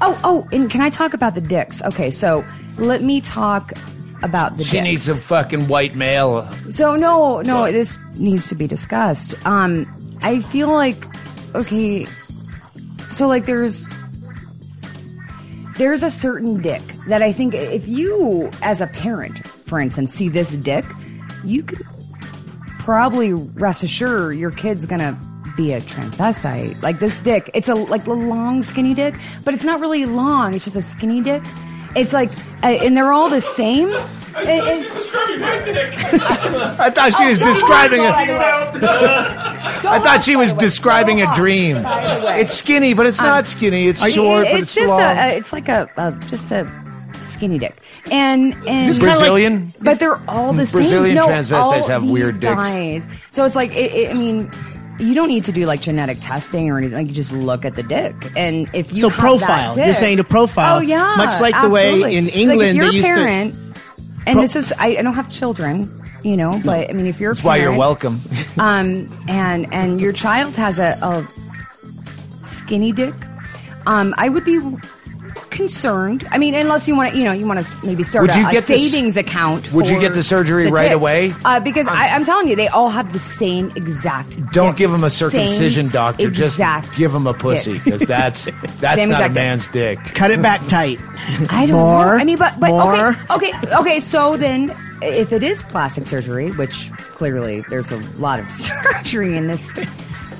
oh 0.00 0.18
oh, 0.24 0.48
and 0.52 0.70
can 0.70 0.80
I 0.80 0.90
talk 0.90 1.14
about 1.14 1.34
the 1.34 1.40
dicks? 1.40 1.80
Okay, 1.82 2.10
so 2.10 2.44
let 2.76 3.02
me 3.02 3.20
talk 3.20 3.72
about 4.22 4.56
the. 4.58 4.64
She 4.64 4.72
dicks. 4.72 4.84
needs 4.84 5.08
a 5.08 5.14
fucking 5.14 5.68
white 5.68 5.94
male. 5.94 6.50
So 6.70 6.96
no, 6.96 7.40
no, 7.42 7.70
this 7.72 7.98
needs 8.14 8.48
to 8.48 8.54
be 8.54 8.66
discussed. 8.66 9.34
Um, 9.46 9.86
I 10.22 10.40
feel 10.40 10.68
like 10.72 10.96
okay, 11.54 12.04
so 13.12 13.26
like 13.26 13.46
there's 13.46 13.90
there's 15.76 16.02
a 16.02 16.10
certain 16.10 16.60
dick 16.60 16.82
that 17.06 17.22
I 17.22 17.32
think 17.32 17.54
if 17.54 17.86
you 17.88 18.50
as 18.62 18.80
a 18.80 18.86
parent, 18.88 19.46
for 19.46 19.80
instance, 19.80 20.12
see 20.12 20.28
this 20.28 20.52
dick, 20.52 20.84
you 21.44 21.62
could 21.62 21.80
probably 22.92 23.34
rest 23.34 23.82
assured 23.82 24.34
your 24.38 24.50
kid's 24.50 24.86
gonna 24.86 25.14
be 25.58 25.74
a 25.74 25.80
transvestite. 25.82 26.82
Like 26.82 26.98
this 27.00 27.20
dick, 27.20 27.50
it's 27.52 27.68
a 27.68 27.74
like 27.74 28.06
a 28.06 28.12
long 28.14 28.62
skinny 28.62 28.94
dick, 28.94 29.14
but 29.44 29.52
it's 29.52 29.62
not 29.64 29.78
really 29.80 30.06
long. 30.06 30.54
It's 30.54 30.64
just 30.64 30.74
a 30.74 30.80
skinny 30.80 31.20
dick. 31.20 31.42
It's 31.94 32.14
like, 32.14 32.30
uh, 32.62 32.68
and 32.68 32.96
they're 32.96 33.12
all 33.12 33.28
the 33.28 33.42
same. 33.42 33.92
And- 33.92 34.48
and- 34.48 34.86
I 36.80 36.88
thought 36.88 37.12
she 37.18 37.26
was 37.26 37.38
Oh, 37.38 37.44
no, 37.44 37.52
describing 37.52 38.02
Marco, 38.04 38.22
it. 38.22 38.26
by 38.26 38.76
the 38.78 38.80
way. 38.80 39.90
I 39.90 40.00
thought 40.02 40.24
she 40.24 40.36
was 40.36 40.54
describing 40.54 41.20
a 41.20 41.34
dream. 41.34 41.82
By 41.82 42.18
the 42.20 42.24
way. 42.24 42.40
It's 42.40 42.54
skinny, 42.54 42.94
but 42.94 43.04
it's 43.04 43.20
not 43.20 43.46
skinny. 43.46 43.86
It's 43.88 44.00
short, 44.12 44.46
it- 44.46 44.52
but 44.52 44.60
it's 44.60 44.70
it's 44.70 44.74
just 44.76 44.88
long. 44.88 45.00
a, 45.02 45.04
a 45.04 45.36
it's 45.36 45.52
like 45.52 45.68
a, 45.68 45.90
a 45.98 46.12
just 46.30 46.50
a 46.52 46.66
skinny 47.32 47.58
dick 47.58 47.76
and 48.12 48.54
and 48.66 48.88
Is 48.88 48.98
this 48.98 49.04
Brazilian? 49.04 49.72
but 49.80 49.98
they're 50.00 50.20
all 50.28 50.52
the 50.52 50.66
same 50.66 50.82
Brazilian 50.82 51.14
no, 51.16 51.26
transvestites 51.28 51.82
all 51.82 51.88
have 51.88 52.08
weird 52.08 52.40
dicks. 52.40 52.54
guys. 52.54 53.06
so 53.30 53.44
it's 53.44 53.56
like 53.56 53.70
it, 53.74 53.92
it, 53.92 54.10
i 54.10 54.14
mean 54.14 54.50
you 55.00 55.14
don't 55.14 55.28
need 55.28 55.44
to 55.44 55.52
do 55.52 55.64
like 55.64 55.80
genetic 55.80 56.18
testing 56.20 56.68
or 56.70 56.76
anything. 56.78 56.98
Like 56.98 57.06
you 57.06 57.12
just 57.14 57.30
look 57.32 57.64
at 57.64 57.76
the 57.76 57.84
dick, 57.84 58.16
and 58.36 58.68
if 58.74 58.92
you 58.92 59.02
So 59.02 59.08
have 59.10 59.16
that 59.16 59.20
profile. 59.22 59.78
You're 59.78 59.94
saying 59.94 60.16
to 60.16 60.24
profile. 60.24 60.78
Oh 60.78 60.80
yeah, 60.80 61.14
Much 61.16 61.40
like 61.40 61.54
the 61.60 61.68
way 61.68 61.84
absolutely. 61.86 62.16
in 62.16 62.24
Like, 62.24 62.34
England 62.34 62.62
if 62.70 62.74
you're 62.74 62.84
they 62.90 62.90
a 62.90 62.92
used 62.94 63.08
to- 63.14 63.28
and 64.26 64.32
Pro- 64.34 64.40
this 64.42 64.56
is 64.56 64.72
I, 64.72 64.96
I 64.96 65.02
don't 65.02 65.14
have 65.14 65.30
children, 65.30 65.88
you 66.24 66.36
know, 66.36 66.60
but 66.64 66.90
I 66.90 66.92
mean 66.94 67.06
if 67.06 67.20
you're 67.20 67.30
a 67.30 67.34
That's 67.34 67.44
why 67.44 67.58
you're 67.58 67.76
welcome. 67.76 68.20
um, 68.58 69.06
and 69.28 69.72
and 69.72 70.00
your 70.00 70.12
child 70.12 70.56
has 70.56 70.80
a, 70.80 70.98
a 71.00 71.22
skinny 72.44 72.90
dick, 72.90 73.14
um, 73.86 74.14
I 74.18 74.28
would 74.28 74.44
be 74.44 74.58
concerned. 75.58 76.26
I 76.30 76.38
mean, 76.38 76.54
unless 76.54 76.88
you 76.88 76.96
want 76.96 77.12
to, 77.12 77.18
you 77.18 77.24
know, 77.24 77.32
you 77.32 77.46
want 77.46 77.60
to 77.60 77.86
maybe 77.86 78.02
start 78.02 78.22
Would 78.22 78.30
a, 78.30 78.40
you 78.40 78.48
a 78.48 78.52
get 78.52 78.64
this- 78.64 78.90
savings 78.90 79.16
account. 79.18 79.70
would 79.72 79.88
you 79.88 80.00
get 80.00 80.14
the 80.14 80.22
surgery 80.22 80.64
the 80.66 80.70
right 80.72 80.84
tits. 80.84 80.94
away? 80.94 81.32
Uh, 81.44 81.60
because 81.60 81.86
I, 81.88 82.08
I'm 82.08 82.24
telling 82.24 82.48
you, 82.48 82.56
they 82.56 82.68
all 82.68 82.88
have 82.88 83.12
the 83.12 83.18
same 83.18 83.70
exact. 83.76 84.30
Don't 84.52 84.68
dick. 84.70 84.76
give 84.76 84.92
him 84.94 85.04
a 85.04 85.10
Same 85.10 85.30
circumcision, 85.30 85.88
doctor. 85.88 86.30
Just 86.30 86.58
give 86.96 87.14
him 87.14 87.26
a 87.26 87.34
pussy 87.34 87.74
because 87.74 88.00
that's 88.02 88.44
that's 88.80 88.96
Same 88.96 89.10
not 89.10 89.24
a 89.24 89.28
man's 89.28 89.66
dick. 89.68 89.98
Cut 90.14 90.30
it 90.30 90.40
back 90.40 90.66
tight. 90.68 90.98
I 91.50 91.66
don't 91.66 91.76
More, 91.76 92.06
know. 92.14 92.20
I 92.20 92.24
mean, 92.24 92.38
but 92.38 92.58
but 92.60 92.70
more. 92.70 93.08
okay, 93.32 93.52
okay, 93.52 93.74
okay. 93.76 94.00
So 94.00 94.36
then, 94.36 94.72
if 95.02 95.32
it 95.32 95.42
is 95.42 95.62
plastic 95.62 96.06
surgery, 96.06 96.50
which 96.52 96.90
clearly 96.92 97.64
there's 97.68 97.90
a 97.90 97.98
lot 98.18 98.38
of 98.38 98.48
surgery 99.02 99.36
in 99.36 99.48
this 99.48 99.72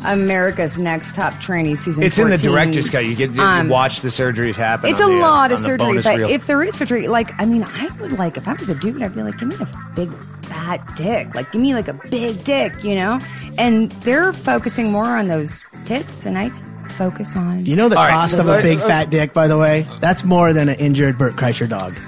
America's 0.04 0.78
Next 0.78 1.14
Top 1.14 1.34
Tranny 1.34 1.76
season, 1.76 2.02
It's 2.04 2.18
in 2.18 2.30
the 2.30 2.38
director's 2.38 2.90
cut. 2.90 3.06
You 3.06 3.16
get 3.16 3.32
you 3.32 3.42
um, 3.42 3.68
watch 3.68 4.00
the 4.00 4.08
surgeries 4.08 4.56
happen. 4.56 4.90
It's 4.90 5.00
a 5.00 5.04
on 5.04 5.10
the, 5.10 5.18
uh, 5.18 5.20
lot 5.20 5.52
of 5.52 5.58
surgery, 5.58 6.00
but 6.02 6.16
reel. 6.16 6.28
if 6.28 6.46
there 6.46 6.62
is 6.62 6.76
surgery, 6.76 7.08
like 7.08 7.30
I 7.38 7.44
mean, 7.46 7.64
I 7.64 7.88
would 8.00 8.12
like 8.12 8.36
if 8.36 8.46
I 8.46 8.52
was 8.54 8.68
a 8.68 8.74
dude, 8.74 9.02
I'd 9.02 9.14
be 9.14 9.22
like, 9.22 9.38
give 9.38 9.48
me 9.48 9.56
a 9.60 9.68
big 9.94 10.10
fat 10.42 10.96
dick, 10.96 11.34
like 11.34 11.52
give 11.52 11.60
me 11.60 11.74
like 11.74 11.88
a 11.88 11.92
big 11.92 12.42
dick, 12.44 12.84
you 12.84 12.94
know. 12.94 13.18
And 13.56 13.90
they're 14.02 14.32
focusing 14.32 14.92
more 14.92 15.04
on 15.04 15.28
those 15.28 15.64
tits, 15.84 16.26
and 16.26 16.38
I 16.38 16.50
focus 16.90 17.36
on. 17.36 17.64
Do 17.64 17.70
you 17.70 17.76
know 17.76 17.88
the 17.88 17.96
All 17.96 18.04
right, 18.04 18.12
cost 18.12 18.38
of 18.38 18.48
a 18.48 18.62
big 18.62 18.78
fat 18.78 19.10
dick? 19.10 19.32
By 19.32 19.48
the 19.48 19.58
way, 19.58 19.86
that's 20.00 20.24
more 20.24 20.52
than 20.52 20.68
an 20.68 20.76
injured 20.76 21.18
Bert 21.18 21.34
Kreischer 21.34 21.68
dog. 21.68 21.98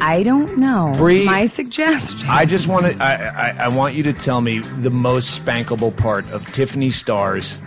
I 0.00 0.22
don't 0.22 0.58
know. 0.58 0.92
Bree- 0.96 1.24
My 1.24 1.46
suggestion. 1.46 2.28
I 2.28 2.44
just 2.44 2.66
want 2.66 2.86
to. 2.86 3.02
I, 3.02 3.14
I 3.50 3.56
I 3.64 3.68
want 3.68 3.94
you 3.94 4.02
to 4.04 4.12
tell 4.12 4.40
me 4.40 4.58
the 4.60 4.90
most 4.90 5.40
spankable 5.44 5.96
part 5.96 6.30
of 6.32 6.46
Tiffany 6.52 6.90
Starr's 6.90 7.58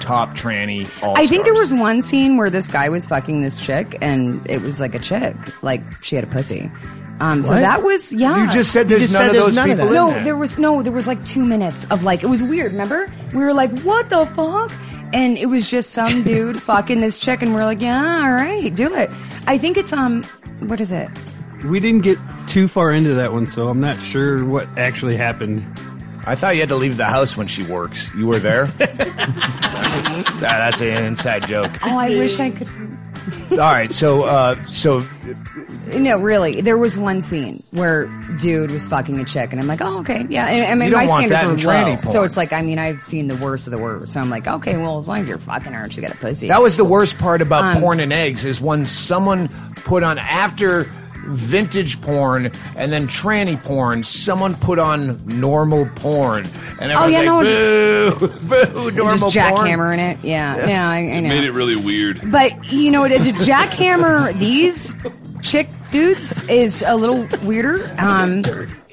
top 0.00 0.30
tranny. 0.30 0.86
All 1.02 1.16
I 1.16 1.26
think 1.26 1.44
there 1.44 1.54
was 1.54 1.72
one 1.72 2.02
scene 2.02 2.36
where 2.36 2.50
this 2.50 2.68
guy 2.68 2.88
was 2.88 3.06
fucking 3.06 3.42
this 3.42 3.58
chick, 3.60 3.96
and 4.02 4.44
it 4.50 4.60
was 4.62 4.80
like 4.80 4.94
a 4.94 4.98
chick, 4.98 5.34
like 5.62 5.82
she 6.02 6.16
had 6.16 6.24
a 6.24 6.28
pussy. 6.28 6.70
Um, 7.20 7.44
so 7.44 7.50
What? 7.52 7.60
that 7.60 7.82
was 7.82 8.12
yeah. 8.12 8.44
You 8.46 8.50
just 8.50 8.72
said 8.72 8.88
there's 8.88 9.02
just 9.02 9.12
none 9.14 9.20
said 9.22 9.26
of 9.28 9.32
there's 9.34 9.44
those 9.46 9.56
none 9.56 9.70
of 9.70 9.76
people 9.78 9.90
that. 9.92 10.00
in 10.00 10.06
no, 10.08 10.10
there. 10.10 10.24
there 10.24 10.36
was 10.36 10.58
no, 10.58 10.82
there 10.82 10.92
was 10.92 11.06
like 11.06 11.24
two 11.24 11.46
minutes 11.46 11.84
of 11.90 12.02
like 12.04 12.22
it 12.22 12.26
was 12.26 12.42
weird. 12.42 12.72
Remember, 12.72 13.08
we 13.32 13.38
were 13.44 13.54
like, 13.54 13.70
what 13.80 14.10
the 14.10 14.26
fuck? 14.26 14.72
And 15.12 15.38
it 15.38 15.46
was 15.46 15.70
just 15.70 15.90
some 15.92 16.22
dude 16.24 16.60
fucking 16.60 16.98
this 17.00 17.18
chick, 17.20 17.40
and 17.40 17.54
we're 17.54 17.64
like, 17.64 17.80
yeah, 17.80 18.20
all 18.24 18.32
right, 18.32 18.74
do 18.74 18.92
it. 18.94 19.10
I 19.46 19.58
think 19.58 19.76
it's 19.76 19.92
um, 19.92 20.24
what 20.60 20.80
is 20.80 20.90
it? 20.90 21.08
We 21.64 21.80
didn't 21.80 22.02
get 22.02 22.18
too 22.48 22.68
far 22.68 22.92
into 22.92 23.14
that 23.14 23.32
one, 23.32 23.46
so 23.46 23.68
I'm 23.68 23.80
not 23.80 23.96
sure 23.98 24.44
what 24.44 24.66
actually 24.76 25.16
happened. 25.16 25.62
I 26.26 26.34
thought 26.34 26.54
you 26.54 26.60
had 26.60 26.68
to 26.70 26.76
leave 26.76 26.96
the 26.96 27.04
house 27.06 27.36
when 27.36 27.46
she 27.46 27.62
works. 27.64 28.14
You 28.14 28.26
were 28.26 28.38
there. 28.38 28.68
Ah, 30.36 30.68
that's 30.68 30.80
an 30.82 31.04
inside 31.04 31.46
joke. 31.48 31.70
Oh, 31.84 31.96
I 31.96 32.10
wish 32.10 32.38
I 32.38 32.50
could. 32.50 32.68
All 33.52 33.58
right, 33.58 33.90
so 33.90 34.24
uh, 34.24 34.54
so 34.66 35.00
No, 35.96 36.18
really, 36.18 36.60
there 36.60 36.76
was 36.76 36.96
one 36.98 37.22
scene 37.22 37.62
where 37.70 38.06
dude 38.40 38.70
was 38.70 38.86
fucking 38.86 39.18
a 39.20 39.24
chick, 39.24 39.52
and 39.52 39.60
I'm 39.60 39.66
like, 39.66 39.80
oh, 39.80 40.00
okay, 40.00 40.26
yeah. 40.28 40.46
And, 40.46 40.70
I 40.72 40.74
mean, 40.74 40.88
You 40.90 40.96
don't 40.96 41.06
my 41.06 41.10
want 41.10 41.26
standards 41.28 41.62
that 41.64 41.68
are 41.68 41.74
in 41.74 41.86
low, 41.86 41.92
tranny 41.96 42.02
porn. 42.02 42.12
so 42.12 42.22
it's 42.24 42.36
like, 42.36 42.52
I 42.52 42.60
mean, 42.62 42.78
I've 42.78 43.02
seen 43.02 43.28
the 43.28 43.36
worst 43.36 43.66
of 43.66 43.70
the 43.70 43.78
worst, 43.78 44.12
so 44.12 44.20
I'm 44.20 44.28
like, 44.30 44.46
okay, 44.46 44.76
well, 44.76 44.98
as 44.98 45.08
long 45.08 45.18
as 45.18 45.28
you're 45.28 45.38
fucking 45.38 45.72
her 45.72 45.84
and 45.84 45.92
she 45.92 46.00
got 46.00 46.10
a 46.12 46.16
pussy. 46.16 46.48
that 46.48 46.60
was 46.62 46.76
the 46.76 46.84
worst 46.84 47.18
part 47.18 47.40
about 47.40 47.64
Um, 47.76 47.80
porn 47.80 48.00
and 48.00 48.12
eggs 48.12 48.44
is 48.44 48.60
when 48.60 48.84
someone 48.84 49.48
put 49.76 50.02
on 50.02 50.18
after 50.18 50.84
vintage 51.26 52.00
porn 52.00 52.50
and 52.76 52.92
then 52.92 53.06
tranny 53.08 53.60
porn. 53.62 54.04
Someone 54.04 54.54
put 54.54 54.78
on 54.78 55.24
normal 55.26 55.86
porn, 55.96 56.44
and 56.80 56.92
Oh, 56.92 57.04
everyone's 57.04 57.12
yeah, 57.12 57.22
no, 57.22 58.16
like, 58.20 58.40
boo, 58.40 58.68
boo, 58.72 58.90
normal 58.92 59.30
just 59.30 59.48
porn. 59.50 59.66
jackhammering 59.66 59.98
it. 60.12 60.24
Yeah, 60.24 60.66
yeah, 60.66 60.88
I, 60.88 60.96
I 60.98 61.20
know. 61.20 61.28
Made 61.28 61.44
it 61.44 61.52
really 61.52 61.76
weird. 61.76 62.30
But 62.30 62.72
you 62.72 62.90
know, 62.90 63.06
to, 63.08 63.18
to 63.18 63.32
jackhammer 63.32 64.36
these 64.38 64.94
chick 65.42 65.68
dudes 65.90 66.46
is 66.48 66.82
a 66.86 66.94
little 66.96 67.26
weirder. 67.46 67.94
Um, 67.98 68.42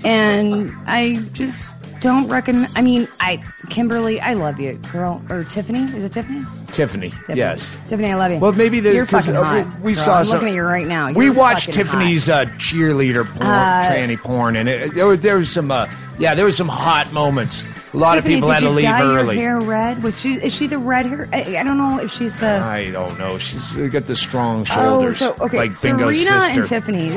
and 0.03 0.71
I 0.87 1.15
just 1.33 1.73
don't 2.01 2.27
recommend. 2.27 2.67
I 2.75 2.81
mean, 2.81 3.07
I 3.19 3.43
Kimberly, 3.71 4.19
I 4.19 4.33
love 4.33 4.59
you, 4.59 4.73
girl, 4.91 5.21
or 5.29 5.45
Tiffany. 5.45 5.81
Is 5.83 6.03
it 6.03 6.11
Tiffany? 6.11 6.45
Tiffany, 6.67 7.09
Tiffany. 7.09 7.37
yes. 7.37 7.73
Tiffany, 7.87 8.11
I 8.11 8.15
love 8.15 8.31
you. 8.31 8.37
Well, 8.39 8.51
maybe 8.51 8.81
the, 8.81 8.93
you're 8.93 9.05
fucking 9.05 9.35
uh, 9.35 9.43
hot. 9.43 9.77
We, 9.77 9.83
we 9.83 9.95
saw 9.95 10.19
I'm 10.19 10.25
some. 10.25 10.35
looking 10.35 10.49
at 10.49 10.55
you 10.55 10.63
right 10.63 10.85
now. 10.85 11.11
we 11.11 11.25
You're 11.25 11.33
watched. 11.33 11.71
Tiffany's 11.71 12.29
uh, 12.29 12.45
cheerleader 12.57 13.25
porn, 13.25 13.47
Uh, 13.47 13.83
tranny 13.89 14.17
porn, 14.17 14.57
and 14.57 14.67
it, 14.67 14.93
there, 14.93 15.07
was, 15.07 15.21
there 15.21 15.37
was 15.37 15.49
some. 15.49 15.71
Uh, 15.71 15.89
yeah, 16.19 16.35
there 16.35 16.45
was 16.45 16.57
some 16.57 16.67
hot 16.67 17.11
moments. 17.13 17.65
A 17.93 17.97
lot 17.97 18.15
Tiffany, 18.15 18.35
of 18.35 18.37
people 18.39 18.51
had 18.51 18.59
to 18.59 18.69
leave 18.69 18.83
dye 18.85 19.01
early. 19.03 19.39
Your 19.39 19.59
hair 19.61 19.69
red? 19.69 20.03
Was 20.03 20.19
she? 20.19 20.33
Is 20.33 20.53
she 20.53 20.67
the 20.67 20.77
red 20.77 21.05
hair? 21.05 21.29
I, 21.31 21.57
I 21.57 21.63
don't 21.63 21.77
know 21.77 21.99
if 21.99 22.11
she's 22.11 22.39
the. 22.41 22.49
I 22.59 22.91
don't 22.91 23.17
know. 23.17 23.37
She's 23.37 23.71
got 23.89 24.05
the 24.05 24.15
strong 24.17 24.65
shoulders. 24.65 25.21
Oh, 25.21 25.25
shoulders. 25.25 25.37
so 25.39 25.45
okay, 25.45 25.57
like 25.57 25.81
Bingo's 25.81 26.21
Serena 26.25 26.41
sister. 26.41 26.59
and 26.59 26.69
Tiffany. 26.69 27.11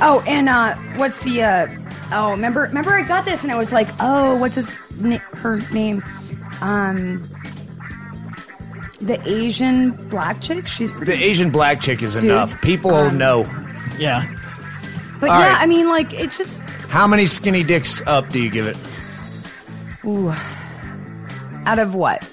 Oh, 0.00 0.22
and 0.26 0.48
uh, 0.48 0.74
what's 0.96 1.18
the? 1.20 1.42
Uh, 1.42 1.68
oh, 2.12 2.32
remember, 2.32 2.62
remember, 2.62 2.90
I 2.92 3.02
got 3.02 3.24
this, 3.24 3.44
and 3.44 3.52
I 3.52 3.56
was 3.56 3.72
like, 3.72 3.88
oh, 4.00 4.36
what's 4.38 4.54
his, 4.54 4.68
na- 4.68 4.85
her 5.34 5.60
name? 5.72 6.02
Um, 6.60 7.22
the 9.00 9.20
Asian 9.26 9.92
black 10.08 10.40
chick. 10.40 10.66
She's 10.66 10.92
the. 11.00 11.12
Asian 11.12 11.50
black 11.50 11.80
chick 11.80 12.02
is 12.02 12.14
Dude, 12.14 12.24
enough. 12.24 12.60
People 12.62 12.94
um, 12.94 13.18
know. 13.18 13.42
Yeah. 13.98 14.26
but 15.20 15.30
all 15.30 15.38
yeah, 15.40 15.52
right. 15.52 15.62
I 15.62 15.66
mean, 15.66 15.88
like, 15.88 16.12
it's 16.14 16.38
just. 16.38 16.60
How 16.88 17.06
many 17.06 17.26
skinny 17.26 17.62
dicks 17.62 18.00
up 18.06 18.28
do 18.30 18.40
you 18.40 18.50
give 18.50 18.66
it? 18.66 18.76
Ooh, 20.06 20.32
out 21.66 21.78
of 21.78 21.94
what? 21.94 22.24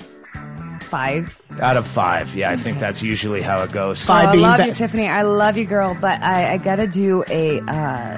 Five. 0.83 1.39
Out 1.59 1.75
of 1.75 1.87
five. 1.87 2.35
Yeah, 2.35 2.51
I 2.51 2.55
think 2.55 2.79
that's 2.79 3.01
usually 3.03 3.41
how 3.41 3.63
it 3.63 3.71
goes. 3.71 4.03
Five 4.03 4.25
Oh, 4.25 4.29
I 4.29 4.31
being 4.31 4.43
love 4.43 4.65
you. 4.65 4.73
Tiffany. 4.73 5.07
I 5.07 5.23
love 5.23 5.57
you, 5.57 5.65
girl. 5.65 5.97
But 5.99 6.21
I, 6.21 6.53
I 6.53 6.57
gotta 6.57 6.87
do 6.87 7.23
a. 7.29 7.59
Uh, 7.61 8.17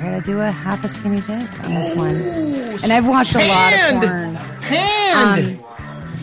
I 0.00 0.04
gotta 0.04 0.22
do 0.22 0.40
a 0.40 0.50
half 0.50 0.82
a 0.82 0.88
skinny 0.88 1.20
dick 1.20 1.64
on 1.64 1.74
this 1.74 1.94
one. 1.94 2.16
And 2.82 2.90
I've 2.90 3.06
watched 3.06 3.34
a 3.34 3.46
lot 3.46 3.72
of 3.74 4.00
porn. 4.00 4.34
Hand. 4.62 5.58
Um, 5.60 5.64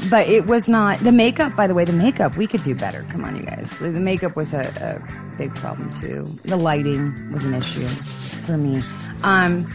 but 0.09 0.27
it 0.27 0.47
was 0.47 0.67
not 0.67 0.97
the 0.99 1.11
makeup. 1.11 1.55
By 1.55 1.67
the 1.67 1.75
way, 1.75 1.85
the 1.85 1.93
makeup 1.93 2.37
we 2.37 2.47
could 2.47 2.63
do 2.63 2.73
better. 2.73 3.05
Come 3.11 3.23
on, 3.23 3.35
you 3.35 3.43
guys. 3.43 3.77
The, 3.77 3.91
the 3.91 3.99
makeup 3.99 4.35
was 4.35 4.51
a, 4.53 4.61
a 4.81 5.37
big 5.37 5.53
problem 5.53 5.93
too. 6.01 6.23
The 6.45 6.57
lighting 6.57 7.31
was 7.31 7.45
an 7.45 7.53
issue 7.53 7.85
for 7.87 8.57
me. 8.57 8.81
Um, 9.21 9.69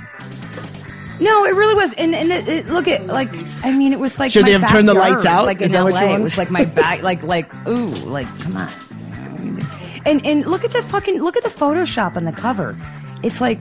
no, 1.20 1.44
it 1.44 1.54
really 1.54 1.74
was. 1.74 1.92
And, 1.92 2.12
and 2.12 2.32
it, 2.32 2.48
it, 2.48 2.66
look 2.66 2.88
at 2.88 3.06
like 3.06 3.30
I 3.64 3.70
mean, 3.70 3.92
it 3.92 4.00
was 4.00 4.18
like 4.18 4.32
Should 4.32 4.42
my 4.42 4.48
they 4.48 4.58
have 4.58 4.68
turned 4.68 4.88
the 4.88 4.94
backyard, 4.94 5.14
lights 5.14 5.26
out? 5.26 5.46
Like 5.46 5.58
in 5.58 5.66
Is 5.66 5.72
that 5.72 5.84
LA, 5.84 5.90
what 5.90 6.02
you 6.02 6.16
it 6.16 6.20
was 6.20 6.36
like 6.36 6.50
my 6.50 6.64
back. 6.64 7.02
Like 7.02 7.22
like 7.22 7.54
ooh, 7.68 7.86
like 7.86 8.26
come 8.40 8.56
on. 8.56 8.68
And 10.04 10.26
and 10.26 10.44
look 10.46 10.64
at 10.64 10.72
the 10.72 10.82
fucking 10.82 11.22
look 11.22 11.36
at 11.36 11.44
the 11.44 11.50
Photoshop 11.50 12.16
on 12.16 12.24
the 12.24 12.32
cover. 12.32 12.76
It's 13.22 13.40
like 13.40 13.60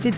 did 0.00 0.14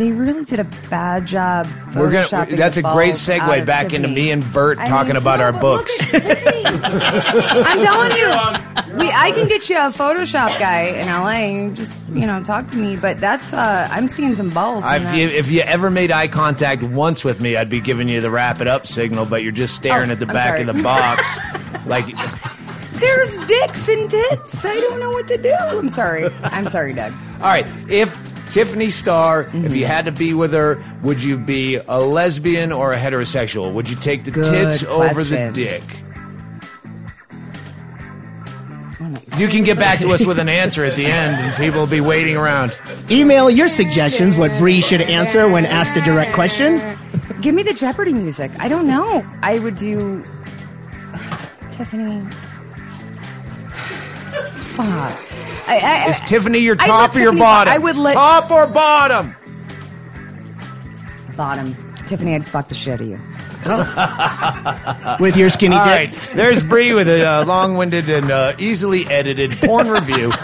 they 0.00 0.12
really 0.12 0.44
did 0.46 0.60
a 0.60 0.64
bad 0.88 1.26
job. 1.26 1.66
We're 1.94 2.10
gonna. 2.10 2.46
That's 2.56 2.78
a 2.78 2.82
great 2.82 3.14
segue 3.16 3.66
back 3.66 3.92
into 3.92 4.08
Tiffany. 4.08 4.14
me 4.14 4.30
and 4.30 4.52
Bert 4.52 4.78
I 4.78 4.88
talking 4.88 5.08
mean, 5.08 5.16
about 5.16 5.40
no, 5.40 5.44
our 5.44 5.52
books. 5.52 5.94
I'm 6.14 7.80
telling 7.82 8.12
you, 8.16 8.98
we 8.98 9.10
I 9.12 9.30
can 9.34 9.46
get 9.46 9.68
you 9.68 9.76
a 9.76 9.90
Photoshop 9.90 10.58
guy 10.58 10.84
in 10.84 11.06
LA. 11.06 11.74
Just 11.74 12.02
you 12.08 12.24
know, 12.24 12.42
talk 12.42 12.66
to 12.70 12.76
me. 12.76 12.96
But 12.96 13.18
that's 13.18 13.52
uh, 13.52 13.88
I'm 13.90 14.08
seeing 14.08 14.34
some 14.34 14.48
balls. 14.48 14.86
in 14.86 15.02
If 15.02 15.14
you, 15.14 15.28
if 15.28 15.50
you 15.50 15.60
ever 15.60 15.90
made 15.90 16.10
eye 16.10 16.28
contact 16.28 16.82
once 16.82 17.22
with 17.22 17.42
me, 17.42 17.56
I'd 17.56 17.68
be 17.68 17.80
giving 17.82 18.08
you 18.08 18.22
the 18.22 18.30
wrap 18.30 18.62
it 18.62 18.68
up 18.68 18.86
signal, 18.86 19.26
but 19.26 19.42
you're 19.42 19.52
just 19.52 19.74
staring 19.74 20.08
Oh, 20.08 20.12
at 20.12 20.18
the 20.18 20.26
I'm 20.26 20.32
back 20.32 20.48
sorry. 20.56 20.60
of 20.62 20.74
the 20.74 20.82
box. 20.82 21.38
like, 21.86 22.06
There's 22.92 23.36
dicks 23.46 23.86
and 23.90 24.10
tits. 24.10 24.64
I 24.64 24.76
don't 24.76 24.98
know 24.98 25.10
what 25.10 25.28
to 25.28 25.36
do. 25.36 25.52
I'm 25.60 25.90
sorry. 25.90 26.26
I'm 26.42 26.68
sorry, 26.68 26.94
Doug. 26.94 27.12
all 27.34 27.40
right, 27.52 27.66
if 27.90 28.29
Tiffany 28.50 28.90
Starr, 28.90 29.42
if 29.42 29.48
Mm-hmm. 29.52 29.74
you 29.74 29.86
had 29.86 30.04
to 30.06 30.12
be 30.12 30.34
with 30.34 30.52
her, 30.52 30.82
would 31.02 31.22
you 31.22 31.36
be 31.38 31.76
a 31.76 32.00
lesbian 32.00 32.72
or 32.72 32.90
a 32.92 32.96
heterosexual? 32.96 33.72
Would 33.74 33.88
you 33.88 33.96
take 33.96 34.24
the 34.24 34.30
Good 34.32 34.44
tits 34.50 34.82
over 34.84 35.22
the 35.24 35.50
dick? 35.54 35.82
What 37.30 38.98
damn 38.98 39.14
it. 39.14 39.38
You 39.40 39.48
can 39.48 39.64
get 39.64 39.78
back 39.78 40.00
to 40.00 40.10
us 40.10 40.24
with 40.26 40.38
an 40.38 40.48
answer 40.48 40.84
at 40.84 40.96
the 40.96 41.06
end, 41.06 41.36
and 41.36 41.54
people 41.56 41.80
will 41.80 41.86
be 41.86 42.00
waiting 42.00 42.36
around. 42.36 42.76
Email 43.10 43.48
your 43.48 43.68
suggestions 43.68 44.36
what 44.36 44.50
Bree 44.58 44.80
should 44.82 45.00
answer 45.00 45.48
when 45.48 45.64
asked 45.64 45.96
a 45.96 46.00
direct 46.02 46.32
question. 46.34 46.80
Give 47.40 47.54
me 47.54 47.62
the 47.62 47.72
Jeopardy 47.72 48.12
music. 48.12 48.50
I 48.58 48.68
don't 48.68 48.86
know. 48.86 49.24
I 49.42 49.58
would 49.60 49.76
do 49.76 50.22
Tiffany. 51.70 52.20
Fuck. 54.74 55.29
I, 55.70 55.78
I, 55.78 56.08
Is 56.08 56.20
Tiffany 56.20 56.58
your 56.58 56.74
top 56.76 57.14
or 57.14 57.18
your 57.20 57.26
Tiffany- 57.28 57.40
bottom? 57.40 57.72
I 57.72 57.78
would 57.78 57.96
let 57.96 58.14
top 58.14 58.50
or 58.50 58.66
bottom. 58.66 59.34
bottom. 61.36 61.76
Tiffany, 62.06 62.34
I'd 62.34 62.46
fuck 62.48 62.68
the 62.68 62.74
shit 62.74 62.94
out 62.94 63.00
of 63.00 63.06
you. 63.06 63.18
With 65.22 65.36
your 65.36 65.48
skinny 65.50 65.76
All 65.76 65.84
dick. 65.84 66.10
right, 66.12 66.30
there's 66.34 66.62
Bree 66.62 66.92
with 66.94 67.08
a 67.08 67.24
uh, 67.24 67.44
long-winded 67.44 68.08
and 68.08 68.30
uh, 68.30 68.54
easily 68.58 69.06
edited 69.06 69.52
porn 69.58 69.88
review. 69.88 70.32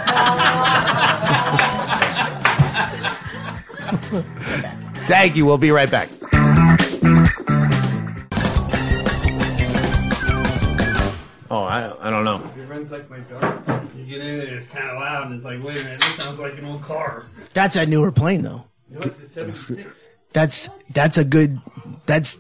Thank 5.09 5.37
you. 5.37 5.47
We'll 5.47 5.59
be 5.59 5.70
right 5.70 5.91
back. 5.91 6.09
Oh, 11.49 11.62
I, 11.62 12.09
I 12.09 12.11
don't 12.11 12.24
know. 12.24 12.43
It 12.59 12.68
runs 12.68 12.91
like 12.91 13.09
my 13.09 13.20
dog. 13.20 13.56
You 13.97 14.05
get 14.05 14.21
in 14.21 14.39
there, 14.39 14.57
it's 14.57 14.67
kind 14.67 14.89
of 14.91 14.99
loud, 14.99 15.27
and 15.27 15.37
it's 15.37 15.45
like, 15.45 15.63
wait 15.63 15.77
a 15.77 15.85
minute, 15.85 16.01
this 16.01 16.15
sounds 16.15 16.39
like 16.39 16.59
an 16.59 16.67
old 16.67 16.83
car. 16.83 17.27
That's 17.55 17.77
a 17.77 17.87
newer 17.87 18.13
plane, 18.13 18.43
though. 18.43 18.65
Know, 18.91 19.01
it's 19.01 19.19
a 19.19 19.27
76. 19.27 19.89
That's 20.33 20.69
that's 20.93 21.17
a 21.19 21.25
good. 21.25 21.59
That's 22.05 22.37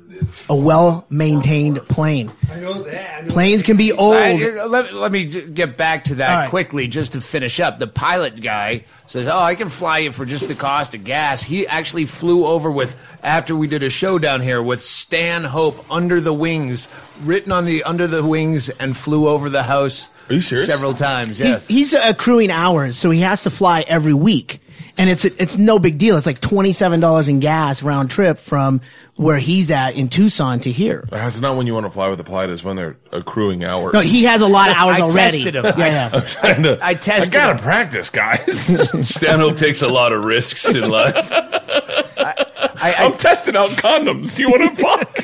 a 0.48 0.54
well 0.56 1.06
maintained 1.10 1.78
plane. 1.88 2.30
I 2.50 2.56
know 2.56 2.82
that. 2.82 3.16
I 3.16 3.20
know 3.26 3.32
Planes 3.32 3.62
can 3.62 3.76
be 3.76 3.92
old. 3.92 4.14
I- 4.16 4.64
let, 4.66 4.94
let 4.94 5.12
me 5.12 5.24
get 5.24 5.76
back 5.76 6.04
to 6.04 6.16
that 6.16 6.30
All 6.30 6.36
right. 6.36 6.50
quickly 6.50 6.86
just 6.88 7.12
to 7.12 7.20
finish 7.20 7.60
up. 7.60 7.78
The 7.78 7.86
pilot 7.86 8.40
guy 8.40 8.84
says, 9.06 9.28
Oh, 9.28 9.38
I 9.38 9.54
can 9.54 9.68
fly 9.68 9.98
you 9.98 10.12
for 10.12 10.24
just 10.24 10.48
the 10.48 10.54
cost 10.54 10.94
of 10.94 11.04
gas. 11.04 11.42
He 11.42 11.66
actually 11.66 12.06
flew 12.06 12.46
over 12.46 12.70
with, 12.70 12.96
after 13.22 13.54
we 13.56 13.66
did 13.66 13.82
a 13.82 13.90
show 13.90 14.18
down 14.18 14.40
here, 14.40 14.62
with 14.62 14.82
Stanhope 14.82 15.84
under 15.90 16.20
the 16.20 16.32
wings, 16.34 16.88
written 17.22 17.52
on 17.52 17.64
the 17.64 17.84
under 17.84 18.06
the 18.06 18.24
wings, 18.24 18.68
and 18.68 18.96
flew 18.96 19.28
over 19.28 19.48
the 19.50 19.62
house. 19.62 20.08
Are 20.28 20.34
you 20.34 20.40
serious? 20.40 20.66
Several 20.66 20.94
times, 20.94 21.38
yeah. 21.38 21.58
He's, 21.60 21.66
he's 21.66 21.94
accruing 21.94 22.50
hours, 22.50 22.98
so 22.98 23.10
he 23.10 23.20
has 23.20 23.44
to 23.44 23.50
fly 23.50 23.82
every 23.86 24.14
week, 24.14 24.60
and 24.98 25.10
it's 25.10 25.24
it's 25.24 25.56
no 25.58 25.78
big 25.78 25.98
deal. 25.98 26.16
It's 26.16 26.26
like 26.26 26.40
twenty 26.40 26.72
seven 26.72 27.00
dollars 27.00 27.28
in 27.28 27.40
gas 27.40 27.82
round 27.82 28.10
trip 28.10 28.38
from 28.38 28.80
where 29.16 29.38
he's 29.38 29.70
at 29.70 29.94
in 29.94 30.08
Tucson 30.08 30.60
to 30.60 30.70
here. 30.70 31.06
That's 31.10 31.40
not 31.40 31.56
when 31.56 31.66
you 31.66 31.72
want 31.74 31.86
to 31.86 31.90
fly 31.90 32.08
with 32.08 32.18
the 32.18 32.24
pilot. 32.24 32.50
Is 32.50 32.62
when 32.64 32.76
they're 32.76 32.96
accruing 33.12 33.64
hours. 33.64 33.92
No, 33.94 34.00
he 34.00 34.24
has 34.24 34.42
a 34.42 34.46
lot 34.46 34.70
of 34.70 34.76
hours 34.80 34.96
I 34.96 35.00
already. 35.00 35.38
tested 35.44 35.56
him. 35.56 35.64
Yeah, 35.64 36.10
yeah. 36.12 36.20
Trying 36.28 36.62
to- 36.64 36.78
I 36.82 36.94
tested 36.94 37.34
I 37.34 37.38
gotta 37.38 37.52
him. 37.54 37.58
practice, 37.60 38.10
guys. 38.10 38.90
Stanhope 39.08 39.56
takes 39.56 39.82
a 39.82 39.88
lot 39.88 40.12
of 40.12 40.22
risks 40.24 40.66
in 40.66 40.88
life. 40.88 41.28
I, 42.78 42.92
I'm 42.98 43.12
I, 43.12 43.16
testing 43.16 43.56
out 43.56 43.70
condoms. 43.70 44.36
Do 44.36 44.42
you 44.42 44.50
want 44.50 44.76
to 44.76 44.82
fuck? 44.82 45.16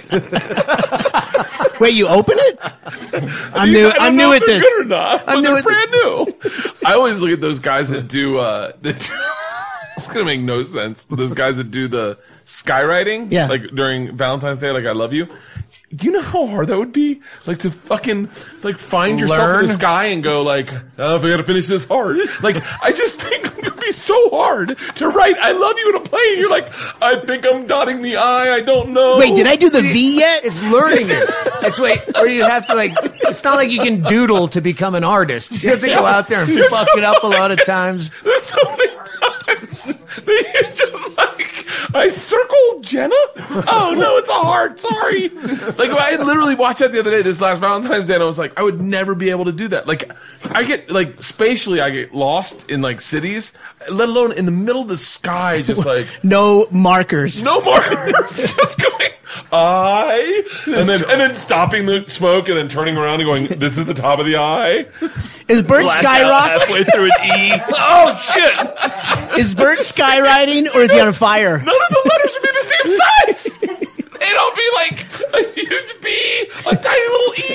Wait, 1.81 1.95
you 1.95 2.07
open 2.09 2.37
it? 2.39 2.59
I'm 3.55 3.71
new. 3.73 3.89
I 3.89 3.93
don't 3.93 4.03
I'm 4.03 4.17
new 4.17 4.33
at 4.33 4.45
this. 4.47 4.63
Good 4.63 4.83
or 4.83 4.85
not? 4.85 5.21
I'm 5.21 5.27
but 5.27 5.35
new 5.37 5.43
they're 5.49 5.57
at 5.59 5.65
brand 5.65 5.91
new. 5.91 6.35
I 6.87 6.95
always 6.95 7.19
look 7.19 7.31
at 7.31 7.41
those 7.41 7.59
guys 7.59 7.89
that 7.91 8.09
do. 8.09 8.39
Uh, 8.39 8.73
that 8.83 8.83
do 8.83 8.89
it's 8.91 9.11
gonna 10.13 10.25
make 10.27 10.41
no 10.41 10.63
sense. 10.63 11.05
Those 11.11 11.33
guys 11.33 11.57
that 11.57 11.71
do 11.71 11.89
the 11.89 12.19
skywriting, 12.47 13.31
Yeah. 13.31 13.47
like 13.49 13.63
during 13.75 14.17
Valentine's 14.17 14.59
Day, 14.59 14.71
like 14.71 14.85
I 14.87 14.93
love 14.93 15.13
you. 15.13 15.27
Do 15.95 16.07
you 16.07 16.13
know 16.13 16.23
how 16.23 16.47
hard 16.47 16.69
that 16.69 16.79
would 16.79 16.93
be? 16.93 17.21
Like 17.47 17.59
to 17.61 17.71
fucking 17.71 18.29
like 18.63 18.79
find 18.79 19.19
yourself 19.21 19.61
in 19.61 19.67
the 19.67 19.73
sky 19.73 20.07
and 20.07 20.23
go 20.23 20.43
like, 20.43 20.73
oh, 20.99 21.17
if 21.17 21.25
I 21.25 21.29
gotta 21.31 21.45
finish 21.45 21.67
this 21.67 21.85
hard. 21.85 22.17
Like 22.43 22.57
I 22.83 22.93
just 22.93 23.21
think 23.21 23.47
it 23.47 23.65
would 23.75 23.81
be 23.81 23.93
so 23.93 24.29
hard 24.31 24.77
to 24.97 25.09
write 25.09 25.37
"I 25.39 25.53
love 25.53 25.75
you" 25.79 25.89
in 25.91 25.95
a 25.97 26.01
plane. 26.01 26.39
You're 26.39 26.51
like, 26.51 26.69
I 27.03 27.17
think 27.25 27.47
I'm 27.47 27.67
dotting 27.67 28.03
the 28.03 28.17
I. 28.17 28.55
I 28.57 28.61
don't 28.61 28.91
know. 28.91 29.17
Wait, 29.19 29.35
did 29.37 29.47
I 29.47 29.57
do 29.57 29.71
the 29.71 29.83
V 29.83 30.19
yet? 30.19 30.45
it's 30.45 30.61
learning 30.63 31.09
it. 31.11 31.29
It's 31.63 31.79
wait, 31.79 32.01
or 32.17 32.27
you 32.27 32.43
have 32.45 32.67
to 32.67 32.75
like. 32.75 32.93
It's 33.25 33.45
not 33.45 33.55
like 33.57 33.71
you 33.71 33.81
can 33.81 34.03
doodle 34.03 34.49
to 34.49 34.61
become 34.61 34.95
an 34.95 35.05
artist. 35.05 35.63
You 35.63 35.71
have 35.71 35.81
to 35.81 35.87
go 35.87 36.05
out 36.07 36.29
there 36.29 36.43
and 36.43 36.53
fuck 36.71 36.89
it 36.97 37.05
up 37.05 37.23
a 37.23 37.27
lot 37.29 37.51
of 37.51 37.65
times. 37.65 38.11
There's 38.25 38.43
so 38.43 38.57
many 38.77 38.89
that 40.17 40.27
you're 40.55 40.73
just 40.73 41.17
like, 41.17 41.52
I 41.95 42.09
circled 42.09 42.85
Jenna? 42.85 43.15
Oh, 43.37 43.95
no, 43.97 44.17
it's 44.19 44.29
a 44.31 44.33
heart. 44.35 44.79
Sorry. 44.81 45.29
Like, 45.29 45.91
I 45.91 46.17
literally 46.23 46.55
watched 46.55 46.81
that 46.81 46.93
the 46.93 47.01
other 47.01 47.11
day, 47.11 47.23
this 47.23 47.41
last 47.41 47.61
Valentine's 47.61 48.07
Day, 48.07 48.15
and 48.15 48.23
I 48.23 48.27
was 48.27 48.39
like, 48.39 48.59
I 48.59 48.63
would 48.63 48.81
never 48.81 49.15
be 49.15 49.31
able 49.31 49.45
to 49.47 49.53
do 49.53 49.69
that. 49.69 49.87
Like, 49.87 50.11
I 50.51 50.65
get, 50.65 50.91
like, 50.91 51.23
spatially, 51.23 51.81
I 51.81 51.91
get 51.91 52.15
lost 52.15 52.71
in, 52.71 52.83
like, 52.83 53.01
cities, 53.01 53.53
let 53.91 54.09
alone 54.09 54.33
in 54.33 54.45
the 54.47 54.53
middle 54.53 54.83
of 54.83 54.89
the 54.89 54.97
sky, 54.97 55.63
just 55.63 55.85
like, 55.87 56.07
No 56.23 56.67
markers. 56.71 57.43
no 57.43 57.61
markers. 57.61 58.37
just 58.55 58.79
going, 58.79 59.11
I, 59.51 60.43
and 60.67 60.89
then, 60.89 61.03
and 61.11 61.21
then 61.21 61.35
stopping 61.37 61.87
the 61.87 62.05
smoke 62.07 62.49
and 62.49 62.59
then 62.59 62.69
turning 62.69 62.97
around 62.97 63.21
and 63.21 63.25
going, 63.25 63.47
this 63.59 63.79
is 63.79 63.87
the 63.87 63.95
top 63.95 64.19
of 64.19 64.27
the 64.27 64.37
eye. 64.37 64.87
Is 65.49 65.63
Bert 65.63 65.85
skyrock? 65.87 66.59
halfway 66.59 66.85
through 66.85 67.05
an 67.07 67.41
E. 67.41 67.53
Oh, 67.85 68.17
shit. 68.17 69.39
Is 69.39 69.55
Bert 69.55 69.79
skywriting 69.81 70.73
or 70.75 70.81
is 70.81 70.93
he 70.93 71.01
on 71.01 71.13
fire? 71.13 71.59
None 71.73 71.83
of 71.89 71.93
the 71.97 72.03
letters 72.11 72.33
would 72.35 72.47
be 72.49 72.53
the 72.61 72.67
same 72.73 72.89
size. 73.01 73.43
They'd 74.21 74.37
all 74.39 74.55
be 74.55 74.69
like 74.77 74.97
a 75.35 75.43
huge 75.55 75.93
B, 76.01 76.07
a 76.67 76.77
tiny 76.77 77.07
little 77.09 77.35
E. 77.39 77.49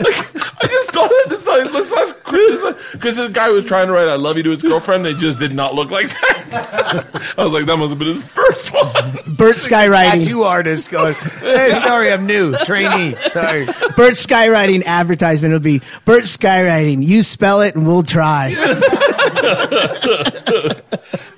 like, 0.00 0.18
I 0.60 0.66
just 0.66 0.90
thought 0.90 1.10
of 1.24 1.30
this 1.30 1.46
like 1.46 1.70
this 1.72 1.90
last 1.92 2.14
Christmas 2.24 2.74
because 2.92 3.16
the 3.16 3.28
guy 3.28 3.48
was 3.50 3.64
trying 3.64 3.86
to 3.86 3.92
write 3.92 4.08
"I 4.08 4.16
love 4.16 4.36
you" 4.36 4.42
to 4.44 4.50
his 4.50 4.62
girlfriend. 4.62 5.06
and 5.06 5.16
It 5.16 5.20
just 5.20 5.38
did 5.38 5.54
not 5.54 5.74
look 5.74 5.90
like 5.90 6.08
that. 6.08 7.06
I 7.36 7.44
was 7.44 7.52
like, 7.52 7.66
that 7.66 7.76
must 7.76 7.90
have 7.90 7.98
been 7.98 8.08
his 8.08 8.24
first 8.24 8.72
one. 8.72 9.12
Bert 9.36 9.56
skywriting. 9.56 10.24
Tattoo 10.24 10.42
artist 10.42 10.90
going, 10.90 11.14
hey, 11.14 11.74
sorry, 11.80 12.10
I'm 12.12 12.26
new. 12.26 12.54
Trainee. 12.64 13.14
Sorry. 13.20 13.66
Bert 13.66 14.14
skywriting 14.14 14.84
advertisement 14.84 15.52
will 15.52 15.60
be 15.60 15.80
Bert 16.04 16.22
skywriting. 16.24 17.06
You 17.06 17.22
spell 17.22 17.60
it 17.60 17.76
and 17.76 17.86
we'll 17.86 18.02
try. 18.02 18.48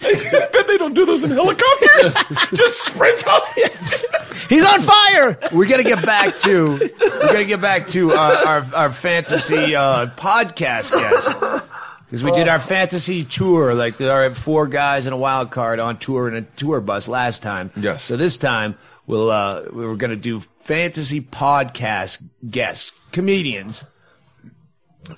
I 0.03 0.49
bet 0.53 0.67
they 0.67 0.79
don't 0.79 0.95
do 0.95 1.05
those 1.05 1.25
in 1.25 1.31
helicopters. 1.31 2.15
just 2.55 2.83
sprint 2.83 3.27
on 3.27 3.41
it. 3.57 4.07
He's 4.49 4.65
on 4.65 4.81
fire. 4.81 5.39
We're 5.53 5.69
gonna 5.69 5.85
get 5.85 6.05
back 6.05 6.39
to 6.39 6.79
we're 6.79 7.33
gonna 7.33 7.45
get 7.45 7.61
back 7.61 7.89
to 7.89 8.13
our 8.13 8.35
our, 8.47 8.67
our 8.75 8.93
fantasy 8.93 9.75
uh, 9.75 10.07
podcast 10.17 10.93
guest 10.93 11.67
because 12.07 12.25
we 12.25 12.33
did 12.33 12.49
our 12.49 12.59
fantasy 12.59 13.25
tour 13.25 13.75
like 13.75 14.01
our 14.01 14.35
four 14.35 14.67
guys 14.67 15.07
and 15.07 15.15
a 15.15 15.19
wild 15.19 15.51
card 15.51 15.79
on 15.79 15.99
tour 15.99 16.29
in 16.29 16.35
a 16.35 16.43
tour 16.43 16.81
bus 16.81 17.09
last 17.09 17.43
time. 17.43 17.71
Yes. 17.77 18.05
So 18.05 18.17
this 18.17 18.37
time 18.37 18.77
we'll 19.07 19.31
uh, 19.31 19.65
we 19.73 19.87
were 19.87 19.97
gonna 19.97 20.17
do 20.17 20.41
fantasy 20.61 21.21
podcast 21.21 22.23
guests 22.49 22.93
comedians. 23.13 23.85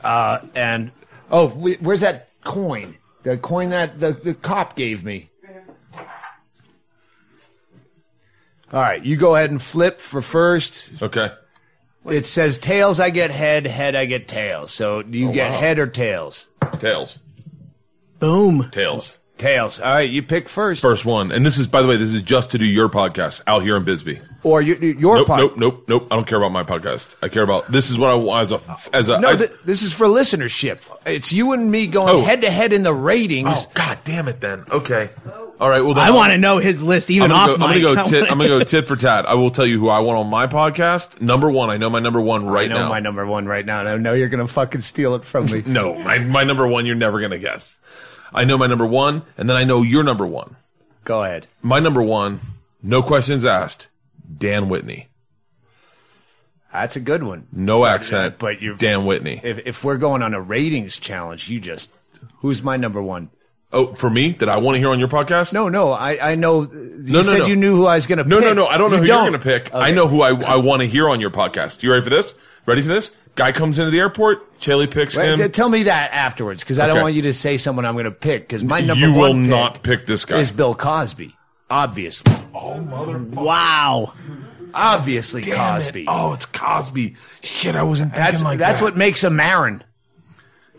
Uh, 0.02 0.40
and 0.54 0.90
oh, 1.30 1.46
we, 1.46 1.74
where's 1.74 2.00
that 2.00 2.28
coin? 2.44 2.96
The 3.22 3.38
coin 3.38 3.70
that 3.70 4.00
the, 4.00 4.12
the 4.12 4.34
cop 4.34 4.76
gave 4.76 5.04
me. 5.04 5.30
All 8.72 8.80
right, 8.80 9.04
you 9.04 9.16
go 9.16 9.36
ahead 9.36 9.50
and 9.50 9.60
flip 9.60 10.00
for 10.00 10.22
first. 10.22 11.02
Okay. 11.02 11.30
It 12.06 12.24
says 12.24 12.58
tails, 12.58 12.98
I 12.98 13.10
get 13.10 13.30
head, 13.30 13.66
head, 13.66 13.94
I 13.94 14.06
get 14.06 14.26
tails. 14.26 14.72
So 14.72 15.02
do 15.02 15.18
you 15.18 15.28
oh, 15.28 15.32
get 15.32 15.50
wow. 15.50 15.58
head 15.58 15.78
or 15.78 15.86
tails? 15.86 16.48
Tails. 16.80 17.20
Boom. 18.18 18.70
Tails. 18.70 19.18
Tails. 19.42 19.80
All 19.80 19.92
right, 19.92 20.08
you 20.08 20.22
pick 20.22 20.48
first. 20.48 20.80
First 20.82 21.04
one, 21.04 21.32
and 21.32 21.44
this 21.44 21.58
is, 21.58 21.66
by 21.68 21.82
the 21.82 21.88
way, 21.88 21.96
this 21.96 22.12
is 22.12 22.22
just 22.22 22.50
to 22.52 22.58
do 22.58 22.64
your 22.66 22.88
podcast 22.88 23.40
out 23.46 23.62
here 23.62 23.76
in 23.76 23.84
Bisbee. 23.84 24.20
Or 24.44 24.62
you, 24.62 24.74
your 24.76 25.16
Nope, 25.16 25.26
part. 25.26 25.40
nope, 25.40 25.56
nope, 25.56 25.84
nope. 25.88 26.06
I 26.10 26.14
don't 26.16 26.26
care 26.26 26.38
about 26.38 26.52
my 26.52 26.62
podcast. 26.64 27.14
I 27.22 27.28
care 27.28 27.42
about 27.42 27.70
this 27.70 27.90
is 27.90 27.98
what 27.98 28.10
I 28.10 28.14
want 28.14 28.52
as 28.52 28.52
a 28.52 28.96
as 28.96 29.08
a. 29.08 29.18
No, 29.20 29.30
I- 29.30 29.36
th- 29.36 29.50
this 29.64 29.82
is 29.82 29.92
for 29.92 30.06
listenership. 30.06 30.78
It's 31.04 31.32
you 31.32 31.52
and 31.52 31.70
me 31.70 31.86
going 31.88 32.24
head 32.24 32.42
to 32.42 32.50
head 32.50 32.72
in 32.72 32.82
the 32.84 32.94
ratings. 32.94 33.48
Oh 33.50 33.70
God 33.74 33.98
damn 34.04 34.28
it! 34.28 34.40
Then 34.40 34.64
okay, 34.70 35.10
all 35.60 35.68
right. 35.68 35.80
Well, 35.80 35.94
then 35.94 36.04
I 36.06 36.10
want 36.12 36.32
to 36.32 36.38
know 36.38 36.58
his 36.58 36.82
list 36.82 37.10
even 37.10 37.30
I'm 37.32 37.50
off 37.50 37.58
gonna, 37.58 37.80
go, 37.80 37.88
I'm 37.90 37.94
gonna 37.96 38.04
go 38.04 38.10
Tit, 38.10 38.22
I'm 38.30 38.38
gonna 38.38 38.48
go 38.48 38.64
tit 38.64 38.86
for 38.88 38.96
tat. 38.96 39.26
I 39.26 39.34
will 39.34 39.50
tell 39.50 39.66
you 39.66 39.78
who 39.80 39.88
I 39.88 39.98
want 40.00 40.18
on 40.18 40.28
my 40.28 40.46
podcast. 40.46 41.20
Number 41.20 41.50
one. 41.50 41.68
I 41.70 41.76
know 41.76 41.90
my 41.90 41.98
number 42.00 42.20
one 42.20 42.46
right 42.46 42.70
I 42.70 42.74
know 42.74 42.82
now. 42.84 42.88
my 42.88 43.00
number 43.00 43.26
one 43.26 43.46
right 43.46 43.64
now, 43.66 43.80
and 43.80 43.88
I 43.88 43.96
know 43.96 44.12
you're 44.14 44.28
going 44.28 44.46
to 44.46 44.52
fucking 44.52 44.80
steal 44.82 45.14
it 45.16 45.24
from 45.24 45.46
me. 45.46 45.62
no, 45.66 45.94
my, 45.98 46.18
my 46.18 46.44
number 46.44 46.66
one. 46.66 46.86
You're 46.86 46.94
never 46.96 47.20
gonna 47.20 47.38
guess. 47.38 47.78
I 48.34 48.44
know 48.44 48.56
my 48.58 48.66
number 48.66 48.86
one, 48.86 49.22
and 49.36 49.48
then 49.48 49.56
I 49.56 49.64
know 49.64 49.82
your 49.82 50.02
number 50.02 50.26
one. 50.26 50.56
Go 51.04 51.22
ahead. 51.22 51.46
My 51.62 51.78
number 51.80 52.02
one, 52.02 52.40
no 52.82 53.02
questions 53.02 53.44
asked. 53.44 53.88
Dan 54.38 54.68
Whitney, 54.68 55.08
That's 56.72 56.96
a 56.96 57.00
good 57.00 57.22
one. 57.22 57.46
no 57.52 57.84
uh, 57.84 57.88
accent, 57.88 58.36
but 58.38 58.62
you're- 58.62 58.76
Dan 58.78 59.04
Whitney. 59.04 59.40
If, 59.42 59.58
if 59.66 59.84
we're 59.84 59.98
going 59.98 60.22
on 60.22 60.32
a 60.32 60.40
ratings 60.40 60.98
challenge, 60.98 61.48
you 61.50 61.60
just 61.60 61.92
who's 62.36 62.62
my 62.62 62.76
number 62.76 63.02
one? 63.02 63.30
Oh, 63.74 63.94
for 63.94 64.08
me, 64.10 64.32
that 64.32 64.48
I 64.48 64.58
want 64.58 64.74
to 64.76 64.78
hear 64.78 64.90
on 64.90 64.98
your 64.98 65.08
podcast? 65.08 65.52
No, 65.52 65.68
no, 65.68 65.92
I 65.92 66.32
I 66.32 66.34
know. 66.34 66.62
You 66.62 67.02
No, 67.06 67.18
no, 67.18 67.22
said 67.22 67.38
no. 67.40 67.46
you 67.46 67.56
knew 67.56 67.74
who 67.76 67.86
I 67.86 67.94
was 67.96 68.06
going 68.06 68.18
to. 68.18 68.24
No, 68.24 68.36
pick. 68.38 68.44
no, 68.46 68.52
no. 68.54 68.66
I 68.66 68.76
don't 68.78 68.90
know 68.90 68.96
You 68.96 69.02
who 69.02 69.08
you're 69.08 69.20
going 69.20 69.32
to 69.32 69.38
pick. 69.38 69.74
I 69.74 69.90
know 69.92 70.06
who 70.08 70.22
I, 70.22 70.30
I 70.42 70.56
want 70.56 70.80
to 70.80 70.86
hear 70.88 71.08
on 71.08 71.20
your 71.20 71.30
podcast. 71.30 71.82
You 71.82 71.90
ready 71.90 72.04
for 72.04 72.10
this? 72.10 72.34
Ready 72.66 72.82
for 72.82 72.88
this? 72.88 73.12
Guy 73.34 73.50
comes 73.52 73.78
into 73.78 73.90
the 73.90 73.98
airport. 73.98 74.58
Chaille 74.60 74.86
picks 74.86 75.16
Wait, 75.16 75.30
him. 75.30 75.38
t- 75.38 75.48
tell 75.48 75.68
me 75.68 75.84
that 75.84 76.12
afterwards, 76.12 76.62
because 76.62 76.78
I 76.78 76.86
don't 76.86 76.96
Okay. 76.98 77.02
want 77.02 77.14
you 77.14 77.22
to 77.22 77.32
say 77.32 77.56
someone 77.56 77.84
I'm 77.86 77.94
going 77.94 78.04
to 78.04 78.10
pick. 78.10 78.46
Because 78.46 78.62
my 78.62 78.80
number 78.80 79.06
you 79.06 79.12
one 79.12 79.36
will 79.36 79.42
pick 79.42 79.50
not 79.50 79.82
pick 79.82 80.06
this 80.06 80.24
guy. 80.24 80.36
is 80.38 80.52
Bill 80.52 80.74
Cosby. 80.74 81.34
Obviously, 81.70 82.34
oh, 82.54 83.24
Wow. 83.32 84.12
obviously 84.74 85.42
Cosby. 85.42 86.04
Oh, 86.06 86.34
it's 86.34 86.44
Cosby. 86.46 87.16
Shit, 87.42 87.74
I 87.76 87.82
wasn't 87.82 88.12
thinking 88.12 88.24
that's 88.32 88.42
like 88.42 88.58
that's 88.58 88.78
that. 88.80 88.84
what 88.84 88.96
makes 88.96 89.24
a 89.24 89.30
Maron. 89.30 89.82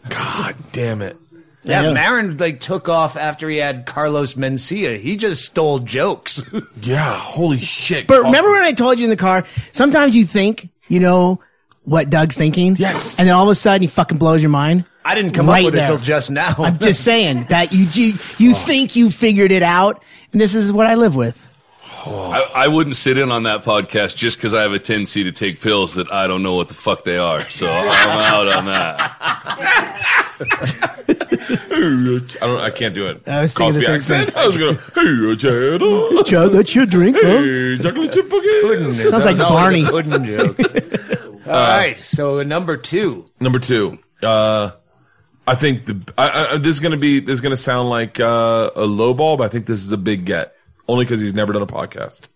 God 0.10 0.56
damn 0.72 1.02
it. 1.02 1.18
Yeah, 1.64 1.82
Yeah. 1.84 1.94
Maron 1.94 2.38
like 2.38 2.60
took 2.60 2.90
off 2.90 3.16
after 3.18 3.50
he 3.50 3.58
had 3.58 3.86
Carlos 3.86 4.34
Mencia. 4.36 5.00
He 5.00 5.16
just 5.18 5.44
stole 5.46 5.80
jokes. 5.80 6.44
Yeah, 6.82 7.16
holy 7.16 7.60
shit. 7.60 8.06
But 8.08 8.16
Cosby. 8.18 8.28
remember 8.28 8.52
when 8.52 8.64
I 8.64 8.74
told 8.74 9.00
you 9.00 9.06
in 9.06 9.10
the 9.10 9.16
car, 9.16 9.46
sometimes 9.72 10.16
you 10.16 10.26
think 10.26 10.70
you 10.90 11.00
know 11.00 11.40
what 11.84 12.10
Doug's 12.10 12.36
thinking? 12.36 12.76
Yes. 12.78 13.18
And 13.20 13.28
then 13.28 13.36
all 13.36 13.44
of 13.44 13.50
a 13.50 13.56
sudden 13.56 13.82
he 13.82 13.88
fucking 13.88 14.18
blows 14.18 14.42
your 14.42 14.50
mind. 14.50 14.86
I 15.06 15.16
didn't 15.16 15.32
come 15.32 15.48
Right 15.48 15.60
up 15.60 15.66
with 15.66 15.74
there. 15.74 15.84
it 15.84 15.88
till 15.88 15.98
just 15.98 16.32
now. 16.32 16.56
I'm 16.58 16.80
just 16.80 17.04
saying 17.06 17.46
that 17.46 17.72
you 17.74 17.86
you, 17.92 18.14
you 18.38 18.52
oh. 18.52 18.56
think 18.56 18.96
you 18.96 19.10
figured 19.10 19.52
it 19.52 19.64
out, 19.64 20.02
and 20.32 20.40
this 20.40 20.56
is 20.56 20.72
what 20.72 20.88
I 20.88 20.96
live 20.96 21.16
with. 21.16 21.46
I, 22.06 22.52
I 22.54 22.68
wouldn't 22.68 22.98
sit 22.98 23.18
in 23.18 23.32
on 23.32 23.44
that 23.44 23.64
podcast 23.64 24.18
just 24.18 24.36
because 24.38 24.54
I 24.54 24.62
have 24.64 24.74
a 24.74 24.80
tendency 24.80 25.24
to 25.24 25.32
take 25.32 25.62
pills 25.62 25.96
that 25.96 26.12
I 26.12 26.28
don't 26.28 26.44
know 26.44 26.56
what 26.56 26.68
the 26.68 26.74
fuck 26.74 27.06
they 27.06 27.18
are. 27.18 27.42
So 27.42 27.66
I'm 27.70 28.20
out 28.20 28.48
on 28.58 28.66
that. 28.66 29.18
I 31.74 32.28
don't. 32.42 32.62
I 32.62 32.70
can't 32.72 32.94
do 32.96 33.08
it. 33.08 33.22
I 33.28 33.42
was 33.42 33.54
thinking 33.54 33.80
the 33.82 33.86
Cosby 33.88 34.02
same 34.04 34.22
accent. 34.22 34.38
I 34.38 34.46
was 34.46 34.58
gonna. 34.58 34.74
Hey, 34.96 35.32
uh, 35.32 35.36
Chad. 35.36 36.26
Joe, 36.28 36.50
that's 36.50 36.76
your 36.76 36.86
drink, 36.86 37.18
huh? 37.20 37.28
Hey, 37.28 37.78
chocolate 37.78 38.12
chip 38.12 38.30
cookie. 38.30 38.94
Sounds 38.94 39.26
like 39.26 39.38
That 39.38 39.38
was 39.38 39.40
always 39.42 39.52
Barney. 39.62 39.84
a 39.84 39.90
pudding 39.90 40.26
joke. 40.26 40.58
All 41.46 41.52
right, 41.54 41.98
so 41.98 42.42
number 42.44 42.78
two. 42.78 43.26
Number 43.40 43.60
two. 43.60 44.00
Uh, 44.22 44.72
I 45.46 45.56
think 45.56 45.86
the 45.86 46.14
I, 46.18 46.54
I, 46.54 46.58
this 46.58 46.76
is 46.76 46.80
gonna 46.80 46.98
be 46.98 47.20
this 47.20 47.34
is 47.34 47.42
gonna 47.42 47.58
sound 47.58 47.90
like 47.90 48.20
uh, 48.20 48.72
a 48.76 48.86
low 48.86 49.14
ball, 49.14 49.36
but 49.38 49.46
I 49.46 49.48
think 49.50 49.66
this 49.66 49.84
is 49.84 49.92
a 49.92 49.98
big 49.98 50.26
get. 50.26 50.56
Only 50.88 51.06
because 51.06 51.22
he's 51.22 51.34
never 51.34 51.54
done 51.54 51.62
a 51.62 51.68
podcast. 51.68 52.28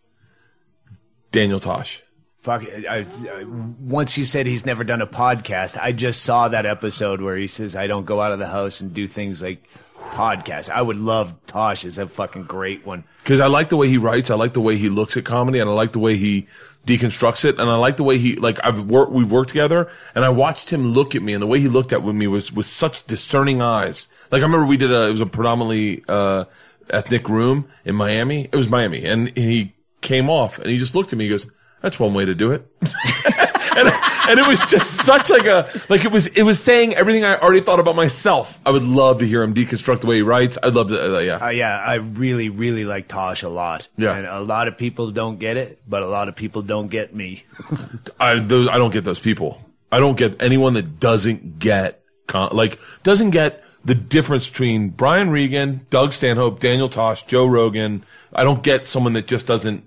Daniel 1.32 1.60
Tosh. 1.60 2.03
Fuck, 2.41 2.64
I, 2.64 3.05
I, 3.30 3.43
once 3.43 4.18
you 4.18 4.24
said 4.24 4.45
he's 4.47 4.66
never 4.66 4.86
done 4.86 5.01
a 5.01 5.08
podcast, 5.08 5.78
I 5.78 5.91
just 5.91 6.24
saw 6.24 6.47
that 6.47 6.66
episode 6.66 7.22
where 7.22 7.36
he 7.36 7.47
says, 7.47 7.76
I 7.76 7.88
don't 7.88 8.05
go 8.05 8.22
out 8.22 8.32
of 8.32 8.39
the 8.39 8.47
house 8.47 8.80
and 8.80 8.93
do 8.93 9.05
things 9.05 9.41
like 9.41 9.68
podcast. 9.99 10.70
I 10.70 10.82
would 10.82 10.95
love 10.95 11.34
Tosh. 11.45 11.84
It's 11.84 11.97
a 11.97 12.08
fucking 12.08 12.43
great 12.43 12.86
one. 12.86 13.03
because 13.22 13.41
I 13.41 13.47
like 13.47 13.68
the 13.68 13.76
way 13.76 13.89
he 13.89 13.97
writes. 13.97 14.32
I 14.32 14.36
like 14.36 14.53
the 14.53 14.62
way 14.62 14.78
he 14.78 14.88
looks 14.88 15.18
at 15.18 15.26
comedy, 15.26 15.60
and 15.60 15.70
I 15.70 15.74
like 15.74 15.91
the 15.91 15.99
way 15.99 16.16
he 16.16 16.47
deconstructs 16.88 17.46
it, 17.46 17.60
and 17.60 17.70
I 17.70 17.76
like 17.76 17.98
the 17.98 18.04
way 18.04 18.18
he 18.18 18.36
like 18.36 18.60
I've 18.64 18.82
worked. 18.82 19.12
We've 19.12 19.32
worked 19.32 19.50
together, 19.50 19.90
and 20.16 20.26
I 20.26 20.30
watched 20.30 20.72
him 20.72 20.94
look 20.94 21.16
at 21.16 21.22
me, 21.22 21.34
and 21.34 21.42
the 21.42 21.48
way 21.48 21.60
he 21.60 21.68
looked 21.68 21.94
at 21.94 22.04
me 22.04 22.26
was 22.28 22.52
with 22.52 22.66
such 22.66 23.06
discerning 23.06 23.62
eyes. 23.62 24.08
Like 24.32 24.42
I 24.42 24.46
remember 24.46 24.66
we 24.66 24.78
did 24.78 24.92
a 24.92 25.08
it 25.08 25.12
was 25.12 25.22
a 25.22 25.26
predominantly 25.26 26.04
uh, 26.08 26.46
ethnic 26.90 27.30
room 27.30 27.68
in 27.86 27.96
Miami. 27.96 28.46
It 28.46 28.56
was 28.56 28.70
Miami, 28.70 29.06
and 29.06 29.38
he 29.38 29.76
came 30.02 30.30
off, 30.30 30.58
and 30.58 30.70
he 30.70 30.78
just 30.78 30.96
looked 30.96 31.14
at 31.14 31.20
me. 31.20 31.26
He 31.26 31.30
goes, 31.30 31.48
"That's 31.82 32.00
one 32.00 32.14
way 32.14 32.26
to 32.26 32.34
do 32.34 32.52
it." 32.52 32.66
and, 33.78 33.88
and 34.30 34.39
it 34.39 34.47
was 34.47 34.59
just 34.61 35.05
such 35.05 35.30
like 35.30 35.45
a 35.45 35.69
like 35.89 36.05
it 36.05 36.11
was 36.11 36.28
it 36.28 36.43
was 36.43 36.61
saying 36.61 36.95
everything 36.95 37.23
I 37.23 37.38
already 37.38 37.61
thought 37.61 37.80
about 37.80 37.95
myself. 37.95 38.59
I 38.65 38.71
would 38.71 38.84
love 38.84 39.19
to 39.19 39.25
hear 39.25 39.43
him 39.43 39.53
deconstruct 39.53 40.01
the 40.01 40.07
way 40.07 40.15
he 40.17 40.21
writes. 40.21 40.57
I'd 40.61 40.73
love 40.73 40.89
to, 40.89 41.17
uh, 41.17 41.19
yeah. 41.19 41.45
Uh, 41.45 41.49
yeah, 41.49 41.78
I 41.78 41.95
really, 41.95 42.49
really 42.49 42.86
like 42.86 43.07
Tosh 43.07 43.43
a 43.43 43.49
lot. 43.49 43.88
Yeah. 43.97 44.15
And 44.15 44.25
a 44.25 44.41
lot 44.41 44.67
of 44.67 44.78
people 44.78 45.11
don't 45.11 45.39
get 45.39 45.57
it, 45.57 45.82
but 45.88 46.03
a 46.03 46.07
lot 46.07 46.28
of 46.28 46.36
people 46.36 46.61
don't 46.61 46.88
get 46.89 47.15
me. 47.15 47.43
I 48.19 48.39
those 48.39 48.67
I 48.69 48.78
don't 48.78 48.91
get 48.91 49.03
those 49.03 49.19
people. 49.19 49.61
I 49.91 49.99
don't 49.99 50.17
get 50.17 50.41
anyone 50.41 50.73
that 50.73 50.99
doesn't 50.99 51.59
get 51.59 52.01
con- 52.28 52.49
like 52.53 52.80
doesn't 53.03 53.30
get 53.30 53.63
the 53.86 53.95
difference 53.95 54.49
between 54.49 54.89
Brian 54.89 55.30
Regan, 55.30 55.86
Doug 55.89 56.11
Stanhope, 56.11 56.59
Daniel 56.59 56.89
Tosh, 56.89 57.25
Joe 57.25 57.45
Rogan. 57.45 58.03
I 58.34 58.43
don't 58.43 58.61
get 58.61 58.86
someone 58.86 59.13
that 59.13 59.28
just 59.28 59.47
doesn't 59.47 59.86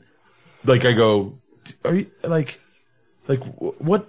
like. 0.65 0.85
I 0.85 0.93
go, 0.93 1.39
are 1.85 1.95
you 1.95 2.11
like, 2.23 2.59
like 3.31 3.43
what? 3.79 4.07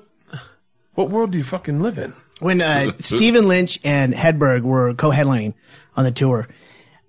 What 0.95 1.09
world 1.09 1.31
do 1.31 1.37
you 1.37 1.43
fucking 1.45 1.81
live 1.81 1.97
in? 1.97 2.13
When 2.39 2.59
uh, 2.59 2.91
Stephen 2.99 3.47
Lynch 3.47 3.79
and 3.85 4.13
Hedberg 4.13 4.63
were 4.63 4.93
co-headlining 4.93 5.53
on 5.95 6.03
the 6.03 6.11
tour, 6.11 6.49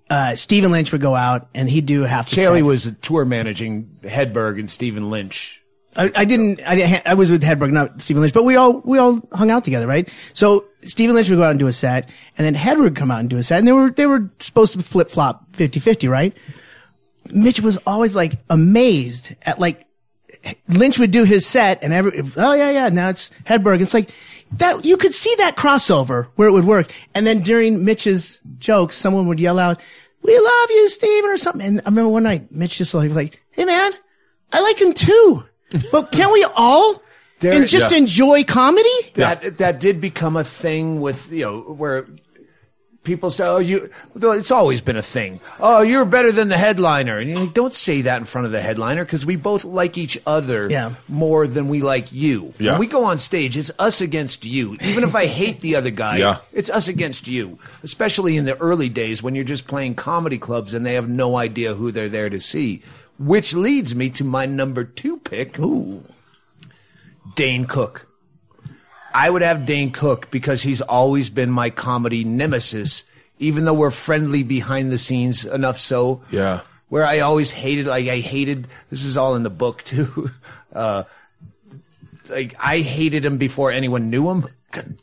uh, 0.09 0.35
Stephen 0.35 0.71
Lynch 0.71 0.93
would 0.93 1.01
go 1.01 1.15
out 1.15 1.49
and 1.53 1.69
he'd 1.69 1.85
do 1.85 2.03
half 2.03 2.29
the 2.29 2.35
Chaille 2.37 2.55
set. 2.55 2.63
was 2.63 2.93
tour 3.01 3.25
managing 3.25 3.97
Hedberg 4.03 4.57
and 4.57 4.69
Stephen 4.69 5.09
Lynch. 5.09 5.61
I, 5.95 6.11
I 6.15 6.25
didn't. 6.25 6.61
I, 6.65 6.75
didn't- 6.75 7.05
I 7.05 7.13
was 7.15 7.29
with 7.29 7.43
Hedberg, 7.43 7.71
not 7.71 8.01
Stephen 8.01 8.21
Lynch, 8.21 8.33
but 8.33 8.45
we 8.45 8.55
all 8.55 8.79
we 8.81 8.99
all 8.99 9.21
hung 9.33 9.51
out 9.51 9.63
together, 9.65 9.85
right? 9.85 10.07
So 10.33 10.65
Stephen 10.83 11.13
Lynch 11.15 11.29
would 11.29 11.35
go 11.35 11.43
out 11.43 11.51
and 11.51 11.59
do 11.59 11.67
a 11.67 11.73
set, 11.73 12.09
and 12.37 12.45
then 12.45 12.55
Hedberg 12.55 12.83
would 12.83 12.95
come 12.95 13.11
out 13.11 13.19
and 13.19 13.29
do 13.29 13.37
a 13.37 13.43
set, 13.43 13.59
and 13.59 13.67
they 13.67 13.73
were 13.73 13.91
they 13.91 14.05
were 14.05 14.29
supposed 14.39 14.73
to 14.73 14.81
flip 14.81 15.09
flop 15.11 15.51
50-50, 15.53 16.09
right? 16.09 16.35
Mitch 17.31 17.59
was 17.59 17.77
always 17.85 18.15
like 18.15 18.33
amazed 18.49 19.35
at 19.43 19.59
like 19.59 19.85
Lynch 20.67 20.99
would 20.99 21.11
do 21.11 21.23
his 21.23 21.45
set, 21.45 21.83
and 21.83 21.93
every 21.93 22.23
oh 22.37 22.53
yeah 22.53 22.69
yeah 22.69 22.89
now 22.89 23.09
it's 23.09 23.29
Hedberg. 23.45 23.81
It's 23.81 23.93
like 23.93 24.09
that 24.53 24.85
you 24.85 24.97
could 24.97 25.13
see 25.13 25.33
that 25.37 25.55
crossover 25.55 26.27
where 26.35 26.47
it 26.47 26.51
would 26.51 26.65
work, 26.65 26.91
and 27.13 27.25
then 27.25 27.41
during 27.41 27.85
Mitch's 27.85 28.41
jokes, 28.59 28.95
someone 28.95 29.27
would 29.27 29.39
yell 29.39 29.59
out, 29.59 29.79
"We 30.21 30.37
love 30.37 30.69
you, 30.69 30.89
Stephen," 30.89 31.29
or 31.29 31.37
something. 31.37 31.65
And 31.65 31.81
I 31.81 31.89
remember 31.89 32.09
one 32.09 32.23
night 32.23 32.51
Mitch 32.51 32.77
just 32.77 32.93
like 32.93 33.11
like, 33.11 33.41
"Hey 33.51 33.65
man, 33.65 33.91
I 34.51 34.59
like 34.61 34.79
him 34.79 34.93
too." 34.93 35.45
But 35.91 36.11
can 36.11 36.31
we 36.31 36.45
all 36.55 37.01
and 37.41 37.67
just 37.67 37.91
yeah. 37.91 37.97
enjoy 37.97 38.43
comedy? 38.43 38.89
That 39.15 39.57
that 39.57 39.79
did 39.79 39.99
become 39.99 40.35
a 40.35 40.43
thing 40.43 41.01
with 41.01 41.31
you 41.31 41.45
know 41.45 41.61
where 41.61 42.05
people 43.03 43.29
say, 43.29 43.43
"Oh, 43.45 43.57
you." 43.59 43.89
well, 44.15 44.31
It's 44.31 44.51
always 44.51 44.81
been 44.81 44.95
a 44.97 45.01
thing. 45.03 45.39
Oh, 45.59 45.81
you're 45.81 46.05
better 46.05 46.31
than 46.31 46.47
the 46.49 46.57
headliner, 46.57 47.17
and 47.19 47.29
you're 47.29 47.39
like, 47.39 47.53
don't 47.53 47.73
say 47.73 48.01
that 48.01 48.17
in 48.17 48.25
front 48.25 48.45
of 48.45 48.51
the 48.51 48.61
headliner 48.61 49.03
because 49.05 49.25
we 49.25 49.35
both 49.35 49.65
like 49.65 49.97
each 49.97 50.17
other 50.25 50.69
Yeah. 50.69 50.93
more 51.07 51.45
than 51.47 51.67
we 51.67 51.81
like 51.81 52.11
you. 52.13 52.53
Yeah. 52.59 52.71
When 52.71 52.79
we 52.81 52.87
go 52.87 53.03
on 53.05 53.17
stage, 53.17 53.57
it's 53.57 53.71
us 53.79 54.01
against 54.01 54.45
you. 54.45 54.77
Even 54.81 55.03
if 55.03 55.15
I 55.15 55.25
hate 55.25 55.61
the 55.61 55.75
other 55.75 55.91
guy, 55.91 56.17
Yeah. 56.17 56.37
it's 56.51 56.69
us 56.69 56.87
against 56.87 57.27
you. 57.27 57.59
Especially 57.83 58.37
in 58.37 58.45
the 58.45 58.57
early 58.59 58.89
days 58.89 59.21
when 59.21 59.35
you're 59.35 59.43
just 59.43 59.67
playing 59.67 59.95
comedy 59.95 60.37
clubs 60.37 60.73
and 60.73 60.85
they 60.85 60.93
have 60.93 61.09
no 61.09 61.35
idea 61.37 61.75
who 61.75 61.91
they're 61.91 62.09
there 62.09 62.29
to 62.29 62.39
see. 62.39 62.81
Which 63.19 63.53
leads 63.53 63.93
me 63.95 64.09
to 64.11 64.23
my 64.23 64.45
number 64.45 64.83
two 64.83 65.17
pick. 65.17 65.59
Ooh. 65.59 66.03
Dane 67.35 67.65
Cook. 67.65 68.07
I 69.13 69.29
would 69.29 69.41
have 69.41 69.65
Dane 69.65 69.91
Cook 69.91 70.31
because 70.31 70.61
he's 70.63 70.81
always 70.81 71.29
been 71.29 71.51
my 71.51 71.69
comedy 71.69 72.23
nemesis, 72.23 73.03
even 73.39 73.65
though 73.65 73.73
we're 73.73 73.91
friendly 73.91 74.43
behind 74.43 74.91
the 74.91 74.97
scenes 74.97 75.45
enough 75.45 75.79
so. 75.79 76.21
Yeah. 76.31 76.61
Where 76.89 77.05
I 77.05 77.19
always 77.19 77.51
hated, 77.51 77.85
like, 77.87 78.07
I 78.07 78.19
hated, 78.19 78.67
this 78.89 79.03
is 79.05 79.17
all 79.17 79.35
in 79.35 79.43
the 79.43 79.49
book 79.49 79.83
too. 79.85 80.29
Uh, 80.73 81.03
like, 82.29 82.55
I 82.59 82.79
hated 82.79 83.25
him 83.25 83.37
before 83.37 83.71
anyone 83.71 84.09
knew 84.09 84.29
him, 84.29 84.47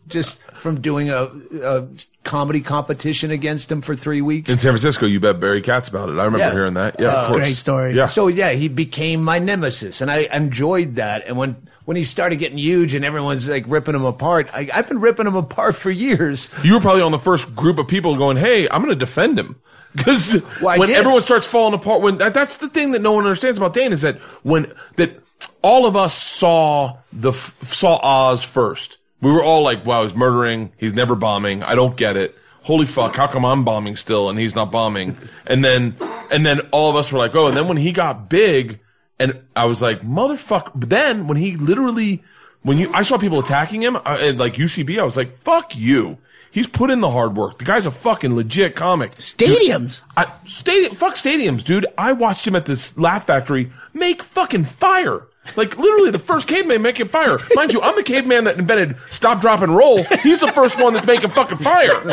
just 0.09 0.41
from 0.55 0.81
doing 0.81 1.11
a, 1.11 1.25
a 1.63 1.87
comedy 2.25 2.61
competition 2.61 3.31
against 3.31 3.71
him 3.71 3.83
for 3.83 3.95
three 3.97 4.21
weeks. 4.23 4.51
In 4.51 4.59
San 4.59 4.73
Francisco, 4.73 5.07
you 5.07 5.21
bet 5.21 5.39
Barry 5.41 5.63
Katz 5.63 5.89
about 5.89 6.09
it. 6.09 6.13
I 6.19 6.25
remember 6.25 6.39
Yeah. 6.39 6.53
hearing 6.53 6.75
that. 6.75 6.97
Yeah, 7.01 7.09
Uh, 7.09 7.19
of 7.21 7.27
course. 7.27 7.37
great 7.37 7.57
story. 7.57 7.95
Yeah. 7.95 8.07
So 8.07 8.29
yeah, 8.29 8.51
he 8.51 8.69
became 8.69 9.23
my 9.23 9.39
nemesis, 9.39 10.01
and 10.01 10.11
I 10.11 10.29
enjoyed 10.33 10.97
that. 10.97 11.25
And 11.27 11.37
when 11.37 11.57
when 11.91 11.97
he 11.97 12.05
started 12.05 12.37
getting 12.37 12.57
huge, 12.57 12.95
and 12.95 13.05
everyone's 13.05 13.49
like 13.49 13.65
ripping 13.67 13.97
him 13.97 14.05
apart, 14.05 14.49
I, 14.55 14.71
I've 14.73 14.87
been 14.87 15.01
ripping 15.01 15.27
him 15.27 15.35
apart 15.35 15.75
for 15.75 15.91
years. 15.91 16.49
you 16.63 16.75
were 16.75 16.81
probably 16.81 17.03
on 17.03 17.11
the 17.11 17.19
first 17.19 17.53
group 17.57 17.81
of 17.81 17.89
people 17.89 18.15
going, 18.15 18.37
"Hey, 18.37 18.69
I'm 18.69 18.81
going 18.81 18.97
to 18.97 19.05
defend 19.05 19.37
him." 19.37 19.57
Because 19.97 20.41
Well, 20.63 20.79
when 20.79 20.87
did. 20.91 20.99
everyone 20.99 21.21
starts 21.23 21.49
falling 21.49 21.75
apart, 21.75 22.01
when 22.01 22.19
that, 22.19 22.33
that's 22.33 22.59
the 22.59 22.69
thing 22.69 22.93
that 22.93 23.03
no 23.03 23.11
one 23.11 23.25
understands 23.25 23.59
about 23.59 23.75
Dane 23.75 23.93
is 23.93 24.03
that 24.03 24.19
when 24.45 24.73
that 24.95 25.21
all 25.63 25.85
of 25.85 25.97
us 25.97 26.15
saw 26.17 26.99
the 27.13 27.33
saw 27.65 27.99
Oz 28.01 28.45
first, 28.45 28.99
we 29.21 29.33
were 29.33 29.43
all 29.43 29.65
like, 29.65 29.85
"Wow, 29.85 30.05
he's 30.05 30.15
murdering. 30.15 30.71
He's 30.79 30.95
never 30.95 31.17
bombing. 31.17 31.65
I 31.65 31.75
don't 31.75 31.97
get 31.97 32.17
it. 32.17 32.39
Holy 32.63 32.87
fuck! 32.87 33.17
How 33.17 33.27
come 33.27 33.45
I'm 33.45 33.65
bombing 33.65 33.97
still 33.97 34.31
and 34.31 34.39
he's 34.39 34.55
not 34.55 34.71
bombing?" 34.71 35.17
And 35.45 35.65
then 35.65 35.97
and 36.31 36.47
then 36.47 36.61
all 36.71 36.89
of 36.89 36.95
us 36.95 37.11
were 37.11 37.19
like, 37.19 37.35
"Oh!" 37.35 37.49
And 37.49 37.57
then 37.57 37.67
when 37.67 37.79
he 37.79 37.91
got 37.91 38.31
big, 38.31 38.79
and 39.21 39.41
I 39.55 39.67
was 39.67 39.81
like, 39.81 40.01
"Motherfucker!" 40.01 40.73
But 40.75 40.91
then 40.91 41.29
when 41.29 41.37
he 41.37 41.55
literally 41.55 42.25
when 42.63 42.79
you 42.79 42.91
I 42.93 43.03
saw 43.03 43.19
people 43.19 43.39
attacking 43.39 43.83
him 43.83 43.95
uh, 43.95 44.19
at 44.21 44.37
like 44.39 44.55
UCB, 44.55 44.99
I 44.99 45.05
was 45.05 45.17
like, 45.17 45.39
"Fuck 45.39 45.77
you." 45.77 46.19
He's 46.53 46.67
put 46.67 46.91
in 46.91 47.01
the 47.01 47.11
hard 47.11 47.37
work. 47.37 47.59
The 47.59 47.65
guy's 47.65 47.87
a 47.87 47.93
fucking 47.93 48.35
legit 48.35 48.75
comic. 48.75 49.15
Stadiums. 49.17 50.01
I, 50.17 50.33
stadium, 50.45 50.97
fuck 50.97 51.15
stadiums, 51.15 51.63
dude. 51.63 51.87
I 51.97 52.11
watched 52.11 52.45
him 52.45 52.57
at 52.57 52.67
this 52.67 52.97
Laugh 52.99 53.27
Factory 53.27 53.71
make 53.95 54.21
fucking 54.25 54.65
fire. 54.65 55.29
Like 55.57 55.77
literally 55.79 56.11
the 56.11 56.19
first 56.19 56.47
caveman 56.47 56.83
making 56.83 57.09
fire. 57.09 57.39
Mind 57.55 57.73
you, 57.73 57.81
I'm 57.81 57.97
the 57.97 58.03
caveman 58.03 58.45
that 58.45 58.59
invented 58.59 58.97
stop, 59.09 59.41
drop, 59.41 59.63
and 59.63 59.75
roll. 59.75 60.03
He's 60.23 60.41
the 60.41 60.49
first 60.49 60.79
one 60.81 60.93
that's 60.93 61.07
making 61.07 61.31
fucking 61.31 61.59
fire. 61.59 62.05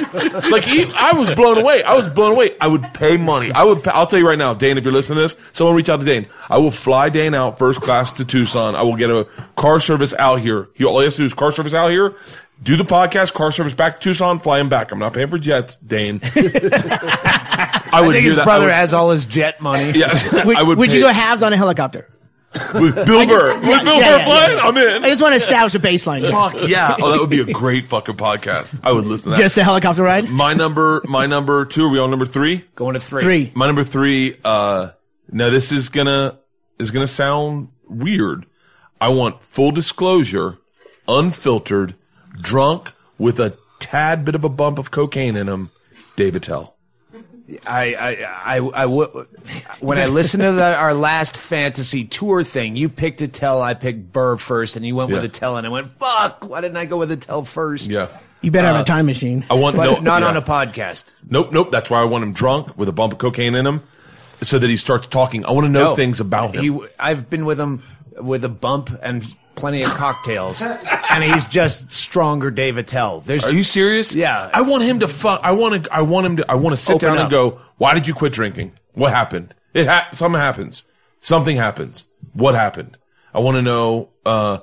Like 0.50 0.64
he, 0.64 0.90
I 0.96 1.12
was 1.12 1.32
blown 1.34 1.58
away. 1.60 1.84
I 1.84 1.94
was 1.94 2.10
blown 2.10 2.32
away. 2.32 2.58
I 2.60 2.68
would 2.68 2.94
pay 2.94 3.18
money. 3.18 3.52
I 3.52 3.64
would. 3.64 3.86
I'll 3.90 4.08
tell 4.08 4.18
you 4.18 4.28
right 4.28 4.38
now, 4.38 4.54
Dane. 4.54 4.78
If 4.78 4.86
you're 4.86 4.94
listening 4.94 5.18
to 5.18 5.22
this, 5.24 5.36
someone 5.54 5.76
reach 5.76 5.90
out 5.90 6.00
to 6.00 6.06
Dane. 6.06 6.26
I 6.50 6.58
will 6.58 6.72
fly 6.72 7.10
Dane 7.10 7.34
out 7.36 7.60
first 7.60 7.82
class 7.82 8.14
to 8.14 8.26
Tucson. 8.26 8.76
I 8.76 8.82
will 8.84 8.96
get 8.96 9.10
a 9.12 9.28
car 9.58 9.80
service 9.82 10.14
out 10.18 10.40
here. 10.40 10.70
He 10.74 10.86
all 10.86 10.98
he 11.00 11.04
has 11.04 11.16
to 11.16 11.22
do 11.22 11.26
is 11.26 11.34
car 11.34 11.52
service 11.52 11.74
out 11.74 11.90
here. 11.92 12.16
Do 12.64 12.76
the 12.76 12.86
podcast, 12.86 13.34
car 13.34 13.52
service 13.52 13.76
back 13.76 14.00
to 14.00 14.10
Tucson, 14.10 14.40
fly 14.40 14.60
him 14.60 14.70
back. 14.70 14.92
I'm 14.92 14.98
not 15.00 15.14
paying 15.14 15.28
for 15.28 15.38
jets, 15.38 15.76
Dane. 15.76 16.22
I 16.24 17.90
I 17.94 18.02
would 18.02 18.14
think 18.14 18.24
do 18.24 18.28
his 18.30 18.36
that. 18.38 18.46
Brother 18.46 18.66
would- 18.66 18.74
has 18.74 18.94
all 18.94 19.12
his 19.12 19.26
jet 19.28 19.62
money. 19.62 19.92
Yeah, 19.92 20.44
Would, 20.46 20.58
I 20.58 20.64
would. 20.64 20.78
would 20.80 20.94
you 20.94 21.02
go 21.02 21.10
halves 21.10 21.44
on 21.44 21.54
a 21.54 21.58
helicopter? 21.58 22.08
With 22.74 22.96
Bill 23.06 23.28
Burr? 23.28 23.56
With 23.60 23.84
Bill 23.84 23.98
Yeah, 24.00 24.12
Burr 24.12 24.18
yeah, 24.18 24.26
flying? 24.26 24.58
yeah. 24.58 24.64
I'm 24.64 24.78
in. 24.78 25.04
I 25.06 25.10
just 25.10 25.22
want 25.22 25.34
to 25.34 25.38
establish 25.38 25.76
a 25.76 25.80
baseline. 25.80 26.30
Fuck 26.32 26.68
yeah! 26.68 26.96
Oh, 27.00 27.12
that 27.12 27.20
would 27.20 27.30
be 27.30 27.42
a 27.42 27.46
great 27.54 27.86
fucking 27.88 28.16
podcast. 28.16 28.80
I 28.84 28.92
would 28.92 29.06
listen 29.06 29.32
to 29.32 29.36
that. 29.38 29.42
Just 29.42 29.58
a 29.58 29.64
helicopter 29.64 30.04
ride? 30.04 30.30
my 30.30 30.54
number, 30.54 31.02
my 31.06 31.26
number 31.26 31.66
two. 31.66 31.86
Are 31.86 31.90
we 31.90 32.00
on 32.00 32.10
number 32.10 32.26
three? 32.26 32.64
Going 32.76 32.94
to 32.94 33.00
three. 33.00 33.22
Three. 33.22 33.52
My 33.56 33.66
number 33.68 33.84
three. 33.84 34.38
Uh, 34.44 34.90
now 35.32 35.50
this 35.50 35.72
is 35.72 35.90
gonna 35.90 36.40
is 36.80 36.92
gonna 36.92 37.08
sound 37.08 37.70
weird. 37.88 38.46
I 39.00 39.10
want 39.10 39.44
full 39.44 39.72
disclosure, 39.72 40.58
unfiltered, 41.08 41.96
drunk 42.40 42.94
with 43.18 43.40
a 43.40 43.58
tad 43.80 44.26
bit 44.26 44.36
of 44.36 44.44
a 44.44 44.50
bump 44.50 44.80
of 44.80 44.92
cocaine 44.92 45.36
in 45.36 45.48
him. 45.48 45.72
Dave 46.16 46.36
Attell. 46.36 46.77
I, 47.66 47.94
I, 47.96 48.58
I, 48.58 48.70
I 48.74 48.82
w- 48.82 49.26
when 49.80 49.98
I 49.98 50.08
listened 50.08 50.44
to 50.44 50.52
the, 50.52 50.76
our 50.76 50.94
last 50.94 51.38
fantasy 51.38 52.04
tour 52.04 52.44
thing, 52.44 52.76
you 52.76 52.90
picked 52.90 53.22
Attell, 53.22 53.62
I 53.62 53.74
picked 53.74 54.12
Burr 54.12 54.36
first, 54.38 54.76
and 54.76 54.86
you 54.86 54.96
went 54.96 55.12
with 55.12 55.24
Attell, 55.24 55.56
and 55.58 55.66
I 55.66 55.70
went, 55.70 55.98
fuck, 55.98 56.44
why 56.44 56.60
didn't 56.62 56.78
I 56.78 56.86
go 56.86 56.98
with 56.98 57.12
Attell 57.12 57.46
first? 57.46 57.90
Yeah. 57.90 58.08
You 58.42 58.52
better 58.52 58.68
have 58.68 58.76
a 58.76 58.80
uh, 58.80 58.84
time 58.84 59.06
machine. 59.06 59.46
I 59.50 59.54
want 59.56 59.76
But 59.78 59.86
no, 59.86 60.00
not 60.00 60.22
yeah. 60.22 60.28
on 60.28 60.38
a 60.38 60.42
podcast. 60.42 61.12
Nope, 61.30 61.52
nope. 61.52 61.72
That's 61.72 61.90
why 61.90 62.02
I 62.02 62.04
want 62.04 62.24
him 62.24 62.34
drunk 62.34 62.78
with 62.78 62.88
a 62.90 62.92
bump 62.92 63.14
of 63.14 63.20
cocaine 63.20 63.56
in 63.56 63.66
him, 63.66 63.82
so 64.44 64.60
that 64.60 64.70
he 64.70 64.78
starts 64.78 65.08
talking. 65.08 65.46
I 65.46 65.52
want 65.52 65.66
to 65.66 65.72
know 65.72 65.90
No. 65.90 65.96
things 65.96 66.20
about 66.20 66.56
him. 66.56 66.62
He, 66.62 66.88
I've 67.00 67.30
been 67.30 67.46
with 67.46 67.60
him 67.60 67.82
with 68.20 68.44
a 68.44 68.50
bump 68.50 68.92
and 69.02 69.26
plenty 69.58 69.84
of 69.84 69.90
cocktails, 69.90 70.62
and 70.62 71.24
he's 71.24 71.48
just 71.48 71.92
stronger 71.92 72.50
Dave 72.50 72.78
Attell. 72.78 73.20
There's 73.22 73.46
Are 73.46 73.52
you 73.52 73.64
serious? 73.64 74.14
Yeah. 74.14 74.50
I 74.54 74.62
want 74.62 74.84
him 74.84 75.02
to 75.02 75.08
fuck. 75.08 75.42
I 75.44 75.52
want 75.52 75.84
to. 75.84 75.94
I 75.94 76.02
want 76.02 76.26
him 76.26 76.38
to. 76.38 76.52
I 76.52 76.56
want 76.56 76.78
to 76.78 76.82
sit 76.82 76.96
Open 76.96 77.10
down 77.10 77.18
and 77.18 77.30
go. 77.30 77.60
Why 77.78 77.94
did 77.94 78.08
you 78.08 78.14
quit 78.14 78.32
drinking? 78.32 78.72
What 78.94 79.12
happened? 79.12 79.54
It 79.74 79.88
ha- 79.88 80.10
something 80.14 80.40
happens. 80.40 80.86
Something 81.20 81.58
happens. 81.58 82.06
What 82.34 82.56
happened? 82.56 82.98
I 83.34 83.40
want 83.40 83.56
to 83.56 83.62
know. 83.62 84.10
Uh, 84.26 84.60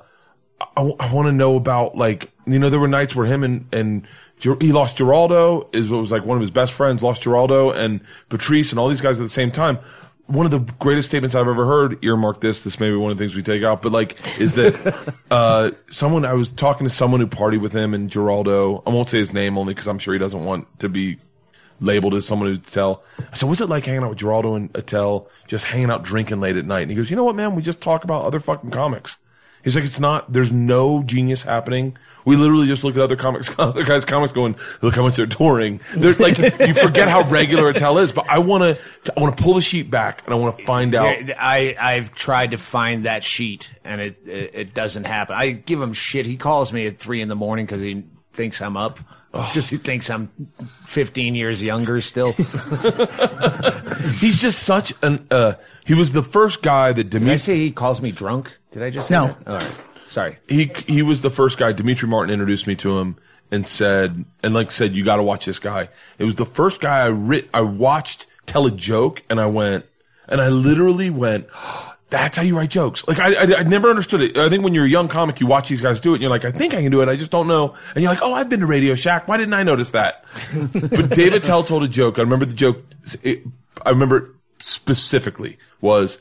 I, 0.76 1.12
want 1.12 1.26
to 1.26 1.32
know 1.32 1.56
about 1.56 1.96
like 1.96 2.32
you 2.46 2.58
know 2.58 2.70
there 2.70 2.80
were 2.80 2.88
nights 2.88 3.14
where 3.14 3.26
him 3.26 3.44
and 3.44 3.66
and 3.72 4.06
Ger- 4.38 4.56
he 4.60 4.72
lost 4.72 4.96
Giraldo 4.96 5.68
is 5.72 5.90
what 5.90 5.98
was 5.98 6.10
like 6.10 6.24
one 6.24 6.36
of 6.36 6.40
his 6.40 6.50
best 6.50 6.72
friends 6.72 7.02
lost 7.02 7.22
Giraldo 7.22 7.70
and 7.70 8.00
Patrice 8.28 8.70
and 8.70 8.78
all 8.78 8.88
these 8.88 9.00
guys 9.00 9.20
at 9.20 9.22
the 9.22 9.28
same 9.28 9.50
time. 9.50 9.78
One 10.26 10.46
of 10.46 10.52
the 10.52 10.60
greatest 10.78 11.08
statements 11.08 11.34
I've 11.34 11.48
ever 11.48 11.66
heard. 11.66 12.02
Earmark 12.02 12.40
this. 12.40 12.64
This 12.64 12.80
may 12.80 12.90
be 12.90 12.96
one 12.96 13.10
of 13.10 13.18
the 13.18 13.24
things 13.24 13.36
we 13.36 13.42
take 13.42 13.62
out, 13.62 13.82
but 13.82 13.92
like 13.92 14.18
is 14.40 14.54
that 14.54 15.14
uh, 15.30 15.72
someone 15.90 16.24
I 16.24 16.32
was 16.32 16.50
talking 16.50 16.86
to 16.86 16.92
someone 16.92 17.20
who 17.20 17.26
partied 17.26 17.60
with 17.60 17.72
him 17.72 17.92
and 17.92 18.10
Giraldo. 18.10 18.82
I 18.86 18.90
won't 18.90 19.08
say 19.08 19.18
his 19.18 19.34
name 19.34 19.58
only 19.58 19.74
because 19.74 19.86
I'm 19.86 19.98
sure 19.98 20.14
he 20.14 20.18
doesn't 20.18 20.44
want 20.44 20.78
to 20.80 20.88
be 20.88 21.18
labeled 21.80 22.14
as 22.14 22.26
someone 22.26 22.48
who'd 22.48 22.64
tell. 22.64 23.02
I 23.18 23.36
said, 23.36 23.48
what's 23.48 23.60
it 23.60 23.68
like 23.68 23.84
hanging 23.84 24.02
out 24.02 24.10
with 24.10 24.18
Giraldo 24.18 24.54
and 24.54 24.70
Attell, 24.74 25.28
just 25.46 25.66
hanging 25.66 25.90
out 25.90 26.02
drinking 26.02 26.40
late 26.40 26.56
at 26.56 26.64
night? 26.64 26.82
And 26.82 26.90
he 26.90 26.96
goes, 26.96 27.10
you 27.10 27.16
know 27.16 27.24
what, 27.24 27.36
man? 27.36 27.54
We 27.54 27.62
just 27.62 27.80
talk 27.80 28.04
about 28.04 28.24
other 28.24 28.40
fucking 28.40 28.70
comics. 28.70 29.18
He's 29.64 29.74
like, 29.74 29.84
it's 29.84 29.98
not, 29.98 30.32
there's 30.32 30.52
no 30.52 31.02
genius 31.02 31.42
happening. 31.42 31.96
We 32.24 32.36
literally 32.36 32.66
just 32.66 32.84
look 32.84 32.94
at 32.94 33.00
other 33.00 33.16
comics, 33.16 33.50
other 33.58 33.84
guys' 33.84 34.04
comics 34.04 34.32
going, 34.32 34.56
look 34.82 34.94
how 34.94 35.02
much 35.02 35.16
they're 35.16 35.26
touring. 35.26 35.80
They're 35.96 36.14
like, 36.14 36.38
you 36.38 36.74
forget 36.74 37.08
how 37.08 37.28
regular 37.28 37.68
Attell 37.70 37.98
is, 37.98 38.12
but 38.12 38.28
I 38.28 38.38
want 38.38 38.62
to, 38.62 39.12
I 39.16 39.20
want 39.20 39.36
to 39.36 39.42
pull 39.42 39.54
the 39.54 39.62
sheet 39.62 39.90
back 39.90 40.22
and 40.24 40.34
I 40.34 40.38
want 40.38 40.56
to 40.58 40.64
find 40.64 40.94
out. 40.94 41.16
I 41.38 41.74
I've 41.78 42.14
tried 42.14 42.52
to 42.52 42.58
find 42.58 43.04
that 43.04 43.24
sheet 43.24 43.72
and 43.84 44.00
it 44.00 44.26
it, 44.26 44.50
it 44.54 44.74
doesn't 44.74 45.04
happen. 45.04 45.34
I 45.36 45.50
give 45.50 45.80
him 45.80 45.92
shit. 45.92 46.26
He 46.26 46.36
calls 46.36 46.72
me 46.72 46.86
at 46.86 46.98
three 46.98 47.20
in 47.20 47.28
the 47.28 47.34
morning 47.34 47.66
because 47.66 47.80
he 47.80 48.04
thinks 48.32 48.60
I'm 48.60 48.76
up. 48.76 49.00
Just 49.52 49.70
he 49.70 49.78
thinks 49.78 50.08
I'm 50.10 50.28
15 50.86 51.34
years 51.34 51.62
younger 51.62 52.00
still. 52.00 52.32
He's 54.20 54.40
just 54.40 54.62
such 54.62 54.92
an, 55.02 55.26
uh, 55.30 55.54
he 55.84 55.94
was 55.94 56.12
the 56.12 56.22
first 56.22 56.62
guy 56.62 56.92
that 56.92 57.04
Did 57.10 57.16
I 57.16 57.18
Demetri, 57.18 57.38
say 57.38 57.56
he 57.56 57.70
calls 57.72 58.00
me 58.00 58.12
drunk? 58.12 58.52
Did 58.70 58.82
I 58.82 58.90
just 58.90 59.08
say 59.08 59.14
No. 59.14 59.26
that? 59.28 59.48
All 59.48 59.56
right. 59.56 59.78
Sorry. 60.06 60.38
he 60.48 60.70
he 60.86 61.02
was 61.02 61.22
the 61.22 61.30
first 61.30 61.58
guy. 61.58 61.72
Demetri 61.72 62.08
Martin 62.08 62.32
introduced 62.32 62.66
me 62.66 62.76
to 62.76 62.98
him 62.98 63.16
and 63.50 63.66
said, 63.66 64.24
and 64.42 64.54
like 64.54 64.70
said, 64.70 64.94
you 64.94 65.04
got 65.04 65.16
to 65.16 65.22
watch 65.22 65.46
this 65.46 65.58
guy. 65.58 65.88
It 66.18 66.24
was 66.24 66.36
the 66.36 66.44
first 66.46 66.80
guy 66.80 67.00
I 67.00 67.06
writ, 67.08 67.48
I 67.54 67.62
watched 67.62 68.26
tell 68.46 68.66
a 68.66 68.70
joke, 68.70 69.22
and 69.30 69.40
I 69.40 69.46
went, 69.46 69.86
and 70.28 70.40
I 70.40 70.48
literally 70.48 71.10
went. 71.10 71.46
That's 72.10 72.36
how 72.36 72.42
you 72.42 72.56
write 72.56 72.70
jokes. 72.70 73.06
Like 73.08 73.18
I, 73.18 73.34
I, 73.34 73.60
I 73.60 73.62
never 73.62 73.90
understood 73.90 74.22
it. 74.22 74.36
I 74.36 74.48
think 74.48 74.62
when 74.62 74.74
you're 74.74 74.84
a 74.84 74.88
young 74.88 75.08
comic, 75.08 75.40
you 75.40 75.46
watch 75.46 75.68
these 75.68 75.80
guys 75.80 76.00
do 76.00 76.12
it, 76.12 76.16
and 76.16 76.22
you're 76.22 76.30
like, 76.30 76.44
I 76.44 76.52
think 76.52 76.74
I 76.74 76.82
can 76.82 76.90
do 76.90 77.00
it. 77.00 77.08
I 77.08 77.16
just 77.16 77.30
don't 77.30 77.48
know. 77.48 77.74
And 77.94 78.02
you're 78.02 78.12
like, 78.12 78.22
Oh, 78.22 78.32
I've 78.32 78.48
been 78.48 78.60
to 78.60 78.66
Radio 78.66 78.94
Shack. 78.94 79.26
Why 79.26 79.36
didn't 79.36 79.54
I 79.54 79.62
notice 79.62 79.90
that? 79.90 80.24
but 80.72 81.10
Dave 81.10 81.34
Attell 81.34 81.64
told 81.64 81.82
a 81.82 81.88
joke. 81.88 82.18
I 82.18 82.22
remember 82.22 82.46
the 82.46 82.54
joke. 82.54 82.84
It, 83.22 83.42
I 83.84 83.90
remember 83.90 84.16
it 84.16 84.24
specifically 84.58 85.58
was. 85.80 86.18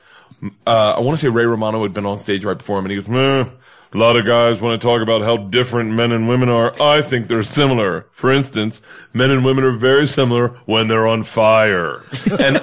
Uh, 0.65 0.93
I 0.97 0.99
want 0.99 1.17
to 1.17 1.21
say 1.21 1.29
Ray 1.29 1.45
Romano 1.45 1.83
had 1.83 1.93
been 1.93 2.05
on 2.05 2.17
stage 2.17 2.43
right 2.43 2.57
before 2.57 2.79
him, 2.79 2.85
and 2.85 2.91
he 2.91 2.97
goes, 2.97 3.07
"Meh, 3.07 3.45
a 3.93 3.97
lot 3.97 4.17
of 4.17 4.25
guys 4.25 4.59
want 4.59 4.81
to 4.81 4.85
talk 4.85 5.01
about 5.01 5.21
how 5.21 5.37
different 5.37 5.91
men 5.91 6.11
and 6.11 6.27
women 6.27 6.49
are. 6.49 6.73
I 6.81 7.01
think 7.03 7.27
they're 7.27 7.43
similar. 7.43 8.07
For 8.11 8.33
instance, 8.33 8.81
men 9.13 9.29
and 9.29 9.45
women 9.45 9.63
are 9.63 9.71
very 9.71 10.07
similar 10.07 10.49
when 10.65 10.87
they're 10.87 11.07
on 11.07 11.23
fire. 11.23 12.01
And 12.39 12.57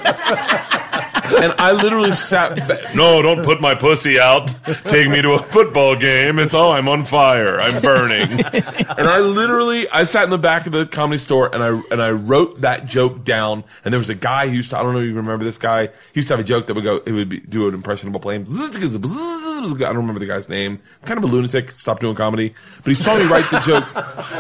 and 1.36 1.52
I 1.59 1.73
literally 1.73 2.12
sat 2.12 2.57
back. 2.69 2.94
No, 2.94 3.23
don't 3.23 3.44
put 3.44 3.61
my 3.61 3.74
pussy 3.74 4.19
out. 4.20 4.55
Take 4.85 5.09
me 5.09 5.23
to 5.23 5.32
a 5.32 5.39
football 5.43 5.97
game. 5.97 6.39
It's 6.39 6.55
oh, 6.55 6.70
I'm 6.73 6.89
on 6.89 7.05
fire. 7.05 7.61
I'm 7.61 7.81
burning. 7.82 8.40
And 8.40 9.09
I 9.09 9.20
literally, 9.20 9.89
I 9.89 10.05
sat 10.05 10.24
in 10.24 10.31
the 10.31 10.39
back 10.39 10.66
of 10.66 10.73
the 10.73 10.86
comedy 10.86 11.19
store 11.19 11.52
and 11.55 11.62
I 11.62 11.81
and 11.90 12.02
I 12.02 12.11
wrote 12.11 12.61
that 12.62 12.86
joke 12.86 13.24
down. 13.24 13.65
And 13.85 13.93
there 13.93 13.98
was 13.98 14.11
a 14.11 14.15
guy 14.15 14.48
who 14.48 14.55
used 14.55 14.70
to, 14.70 14.78
I 14.78 14.82
don't 14.82 14.93
know 14.93 15.01
if 15.01 15.07
you 15.07 15.15
remember 15.15 15.44
this 15.44 15.59
guy. 15.59 15.86
He 15.86 15.93
used 16.15 16.28
to 16.28 16.35
have 16.35 16.40
a 16.40 16.44
joke 16.44 16.66
that 16.66 16.74
would 16.74 16.85
go, 16.85 16.97
it 17.07 17.12
would 17.12 17.28
be, 17.28 17.40
do 17.40 17.69
an 17.69 17.74
impression 17.74 18.09
of 18.09 18.15
a 18.15 18.19
plane. 18.19 18.47
I 18.51 19.73
don't 19.73 19.97
remember 19.97 20.19
the 20.20 20.27
guy's 20.27 20.48
name. 20.48 20.81
Kind 21.05 21.19
of 21.19 21.24
a 21.24 21.27
lunatic. 21.27 21.70
Stopped 21.70 22.01
doing 22.01 22.15
comedy, 22.16 22.55
but 22.78 22.86
he 22.86 22.94
saw 22.94 23.16
me 23.19 23.24
write 23.27 23.51
the 23.51 23.61
joke. 23.61 23.85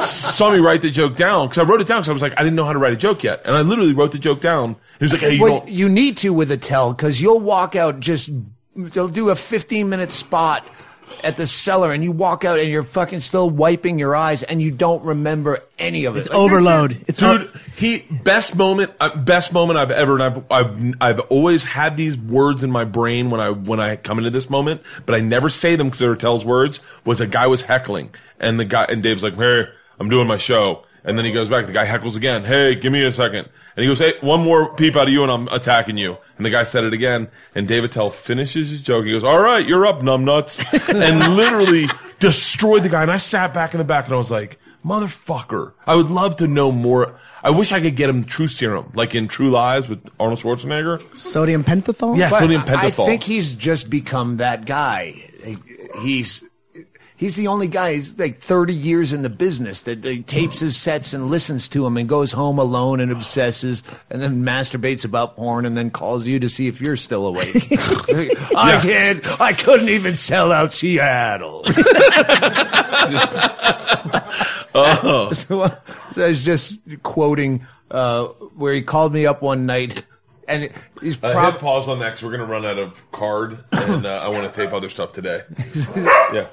saw 0.04 0.50
me 0.50 0.58
write 0.58 0.82
the 0.82 0.90
joke 0.90 1.16
down 1.16 1.48
because 1.48 1.58
I 1.58 1.62
wrote 1.68 1.80
it 1.80 1.86
down 1.86 2.00
because 2.00 2.08
I 2.08 2.12
was 2.12 2.22
like, 2.22 2.32
I 2.38 2.42
didn't 2.42 2.56
know 2.56 2.64
how 2.64 2.72
to 2.72 2.78
write 2.78 2.92
a 2.92 2.96
joke 2.96 3.22
yet, 3.22 3.42
and 3.44 3.54
I 3.54 3.60
literally 3.62 3.92
wrote 3.92 4.12
the 4.12 4.18
joke 4.18 4.40
down. 4.40 4.76
He 4.98 5.04
was 5.04 5.12
like, 5.12 5.20
Hey, 5.22 5.34
you 5.34 5.42
Well, 5.42 5.58
don't. 5.60 5.68
you 5.70 5.88
need 5.88 6.16
to 6.18 6.30
with 6.30 6.50
Attell 6.50 6.79
because 6.88 7.20
you'll 7.20 7.40
walk 7.40 7.76
out 7.76 8.00
just 8.00 8.30
they'll 8.74 9.08
do 9.08 9.30
a 9.30 9.36
15 9.36 9.88
minute 9.88 10.12
spot 10.12 10.66
at 11.24 11.36
the 11.36 11.46
cellar 11.46 11.92
and 11.92 12.02
you 12.02 12.12
walk 12.12 12.44
out 12.44 12.58
and 12.58 12.70
you're 12.70 12.82
fucking 12.82 13.20
still 13.20 13.48
wiping 13.50 13.98
your 13.98 14.14
eyes 14.14 14.42
and 14.42 14.62
you 14.62 14.70
don't 14.70 15.04
remember 15.04 15.62
any 15.78 16.04
of 16.04 16.16
it. 16.16 16.20
It's 16.20 16.28
overload. 16.30 17.04
It's 17.06 17.20
Dude, 17.20 17.50
he 17.76 17.98
best 18.10 18.56
moment, 18.56 18.92
uh, 19.00 19.16
best 19.16 19.52
moment 19.52 19.78
I've 19.78 19.90
ever, 19.90 20.14
and 20.14 20.22
I've, 20.22 20.44
I've, 20.50 20.94
I've 21.00 21.20
always 21.20 21.64
had 21.64 21.96
these 21.96 22.16
words 22.16 22.62
in 22.62 22.70
my 22.70 22.84
brain 22.84 23.30
when 23.30 23.40
I, 23.40 23.50
when 23.50 23.80
I 23.80 23.96
come 23.96 24.18
into 24.18 24.30
this 24.30 24.48
moment, 24.48 24.82
but 25.06 25.14
I 25.14 25.20
never 25.20 25.48
say 25.48 25.76
them 25.76 25.88
because 25.88 26.00
they're 26.00 26.16
tells 26.16 26.44
words. 26.44 26.80
Was 27.04 27.20
a 27.20 27.26
guy 27.26 27.46
was 27.46 27.62
heckling, 27.62 28.14
and 28.38 28.60
the 28.60 28.64
guy, 28.64 28.84
and 28.84 29.02
Dave's 29.02 29.22
like, 29.22 29.34
"Hey, 29.34 29.66
I'm 29.98 30.08
doing 30.10 30.26
my 30.26 30.36
show," 30.36 30.84
and 31.04 31.16
then 31.18 31.24
he 31.24 31.32
goes 31.32 31.48
back. 31.48 31.66
The 31.66 31.72
guy 31.72 31.86
heckles 31.86 32.16
again. 32.16 32.44
Hey, 32.44 32.74
give 32.74 32.92
me 32.92 33.04
a 33.04 33.12
second, 33.12 33.48
and 33.76 33.82
he 33.82 33.86
goes, 33.86 33.98
"Hey, 33.98 34.14
one 34.20 34.40
more 34.42 34.74
peep 34.74 34.96
out 34.96 35.08
of 35.08 35.12
you, 35.12 35.22
and 35.22 35.30
I'm 35.32 35.48
attacking 35.48 35.96
you." 35.98 36.16
And 36.36 36.46
the 36.46 36.50
guy 36.50 36.62
said 36.64 36.84
it 36.84 36.92
again, 36.92 37.28
and 37.54 37.66
Dave 37.68 37.84
Attell 37.84 38.10
finishes 38.10 38.70
his 38.70 38.80
joke. 38.80 39.04
He 39.04 39.12
goes, 39.12 39.24
"All 39.24 39.40
right, 39.40 39.66
you're 39.66 39.86
up, 39.86 40.00
numbnuts," 40.00 40.60
and 40.94 41.36
literally 41.36 41.88
destroyed 42.18 42.82
the 42.82 42.88
guy. 42.88 43.02
And 43.02 43.10
I 43.10 43.16
sat 43.18 43.52
back 43.54 43.74
in 43.74 43.78
the 43.78 43.84
back, 43.84 44.06
and 44.06 44.14
I 44.14 44.18
was 44.18 44.30
like 44.30 44.58
motherfucker. 44.84 45.72
I 45.86 45.94
would 45.96 46.10
love 46.10 46.36
to 46.36 46.46
know 46.46 46.72
more. 46.72 47.14
I 47.42 47.50
wish 47.50 47.72
I 47.72 47.80
could 47.80 47.96
get 47.96 48.08
him 48.10 48.24
True 48.24 48.46
Serum, 48.46 48.92
like 48.94 49.14
in 49.14 49.28
True 49.28 49.50
Lies 49.50 49.88
with 49.88 50.08
Arnold 50.18 50.40
Schwarzenegger. 50.40 51.14
sodium 51.16 51.64
pentothal? 51.64 52.16
Yeah, 52.16 52.30
But 52.30 52.38
sodium 52.40 52.62
I- 52.66 52.86
I 52.86 52.90
think 52.90 53.22
he's 53.22 53.54
just 53.54 53.90
become 53.90 54.38
that 54.38 54.64
guy. 54.66 55.22
He's 56.02 56.44
he's 57.20 57.36
the 57.36 57.46
only 57.48 57.68
guy. 57.68 57.92
He's 57.94 58.18
like 58.18 58.40
30 58.40 58.72
years 58.72 59.12
in 59.12 59.20
the 59.20 59.28
business 59.28 59.82
that 59.82 60.04
uh, 60.04 60.14
tapes 60.26 60.58
his 60.60 60.74
sets 60.76 61.12
and 61.12 61.28
listens 61.30 61.68
to 61.68 61.84
him 61.86 61.98
and 61.98 62.08
goes 62.08 62.32
home 62.32 62.58
alone 62.58 62.98
and 62.98 63.12
obsesses 63.12 63.82
and 64.08 64.22
then 64.22 64.42
masturbates 64.42 65.04
about 65.04 65.36
porn 65.36 65.66
and 65.66 65.76
then 65.76 65.90
calls 65.90 66.26
you 66.26 66.40
to 66.40 66.48
see 66.48 66.66
if 66.66 66.80
you're 66.80 66.96
still 66.96 67.26
awake. 67.26 67.54
I 68.56 68.80
can't. 68.82 69.40
I 69.40 69.52
couldn't 69.52 69.90
even 69.90 70.16
sell 70.16 70.50
out 70.50 70.72
Seattle. 70.72 71.62
so, 74.72 75.30
so 75.32 76.24
I 76.24 76.28
was 76.28 76.42
just 76.42 76.80
quoting 77.02 77.66
uh, 77.90 78.26
where 78.56 78.72
he 78.72 78.82
called 78.82 79.12
me 79.12 79.26
up 79.26 79.42
one 79.42 79.66
night 79.66 80.04
and 80.48 80.70
he's 81.00 81.22
Uh, 81.22 81.28
hit 81.28 81.34
probably 81.34 81.60
pause 81.60 81.88
on 81.88 81.98
that 82.00 82.14
'cause 82.14 82.22
we're 82.24 82.30
going 82.36 82.40
to 82.40 82.46
run 82.46 82.64
out 82.64 82.78
of 82.78 83.10
card, 83.12 83.58
and 83.72 84.04
uh, 84.04 84.20
I 84.22 84.28
want 84.28 84.52
to 84.52 84.56
tape 84.64 84.72
other 84.72 84.88
stuff 84.88 85.12
today. 85.12 85.42
yeah. 86.32 86.46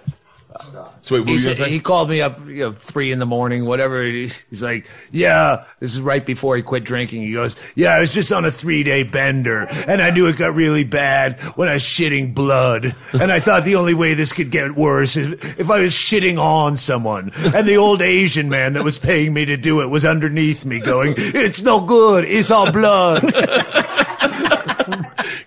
So 1.02 1.22
wait, 1.22 1.28
he, 1.28 1.38
said, 1.38 1.58
he 1.58 1.80
called 1.80 2.10
me 2.10 2.22
up, 2.22 2.40
you 2.48 2.56
know, 2.56 2.72
three 2.72 3.12
in 3.12 3.20
the 3.20 3.26
morning, 3.26 3.66
whatever. 3.66 4.04
He's, 4.04 4.40
he's 4.50 4.64
like, 4.64 4.88
"Yeah, 5.12 5.66
this 5.80 5.94
is 5.94 6.02
right 6.02 6.26
before 6.26 6.56
he 6.56 6.62
quit 6.62 6.84
drinking." 6.84 7.22
He 7.22 7.34
goes, 7.34 7.56
"Yeah, 7.76 7.94
I 7.94 8.00
was 8.00 8.12
just 8.12 8.32
on 8.32 8.46
a 8.46 8.52
three 8.52 8.84
day 8.84 9.04
bender, 9.04 9.68
and 9.88 10.02
I 10.02 10.10
knew 10.10 10.28
it 10.28 10.38
got 10.38 10.56
really 10.56 10.84
bad 10.84 11.40
when 11.56 11.70
I 11.70 11.74
was 11.74 11.84
shitting 11.84 12.34
blood, 12.34 12.96
and 13.14 13.32
I 13.32 13.40
thought 13.40 13.66
the 13.66 13.76
only 13.76 13.94
way 13.94 14.14
this 14.14 14.34
could 14.34 14.52
get 14.52 14.76
worse 14.76 15.16
is 15.16 15.34
if 15.58 15.70
I 15.70 15.82
was 15.82 15.92
shitting 15.92 16.40
on 16.40 16.78
someone, 16.78 17.32
and 17.36 17.68
the 17.68 17.78
old 17.78 18.02
Asian 18.02 18.50
man 18.50 18.74
that 18.74 18.84
was 18.84 18.98
paying 18.98 19.34
me 19.34 19.46
to 19.46 19.58
do 19.58 19.82
it 19.82 19.88
was 19.88 20.06
underneath 20.06 20.66
me, 20.66 20.80
going, 20.80 21.14
"It's 21.18 21.62
no 21.62 21.82
good, 21.82 22.24
it's 22.26 22.52
all 22.52 22.72
blood." 22.72 23.22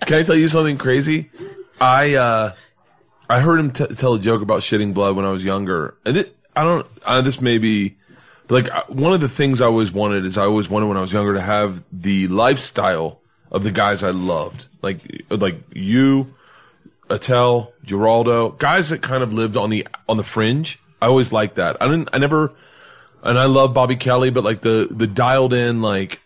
Can 0.06 0.18
I 0.18 0.22
tell 0.22 0.36
you 0.36 0.48
something 0.48 0.78
crazy? 0.78 1.30
I 1.80 2.14
uh, 2.14 2.54
I 3.30 3.38
heard 3.38 3.60
him 3.60 3.70
t- 3.70 3.86
tell 3.86 4.14
a 4.14 4.20
joke 4.20 4.42
about 4.42 4.60
shitting 4.60 4.92
blood 4.92 5.14
when 5.14 5.24
I 5.24 5.30
was 5.30 5.44
younger, 5.44 5.96
and 6.04 6.16
it, 6.16 6.36
I 6.56 6.64
don't. 6.64 6.86
Uh, 7.04 7.22
this 7.22 7.40
may 7.40 7.58
be 7.58 7.96
like 8.48 8.68
one 8.88 9.12
of 9.12 9.20
the 9.20 9.28
things 9.28 9.60
I 9.60 9.66
always 9.66 9.92
wanted 9.92 10.26
is 10.26 10.36
I 10.36 10.44
always 10.44 10.68
wanted 10.68 10.86
when 10.86 10.96
I 10.96 11.00
was 11.00 11.12
younger 11.12 11.34
to 11.34 11.40
have 11.40 11.84
the 11.92 12.26
lifestyle 12.26 13.20
of 13.52 13.62
the 13.62 13.70
guys 13.70 14.02
I 14.02 14.10
loved, 14.10 14.66
like 14.82 15.24
like 15.30 15.60
you, 15.72 16.34
Attell, 17.08 17.72
Giraldo, 17.84 18.50
guys 18.50 18.88
that 18.88 19.00
kind 19.00 19.22
of 19.22 19.32
lived 19.32 19.56
on 19.56 19.70
the 19.70 19.86
on 20.08 20.16
the 20.16 20.24
fringe. 20.24 20.82
I 21.00 21.06
always 21.06 21.32
liked 21.32 21.54
that. 21.54 21.76
I 21.80 21.86
didn't. 21.86 22.10
I 22.12 22.18
never. 22.18 22.52
And 23.22 23.38
I 23.38 23.44
love 23.44 23.74
Bobby 23.74 23.96
Kelly, 23.96 24.30
but 24.30 24.42
like 24.42 24.62
the 24.62 24.88
the 24.90 25.06
dialed 25.06 25.52
in 25.52 25.82
like 25.82 26.20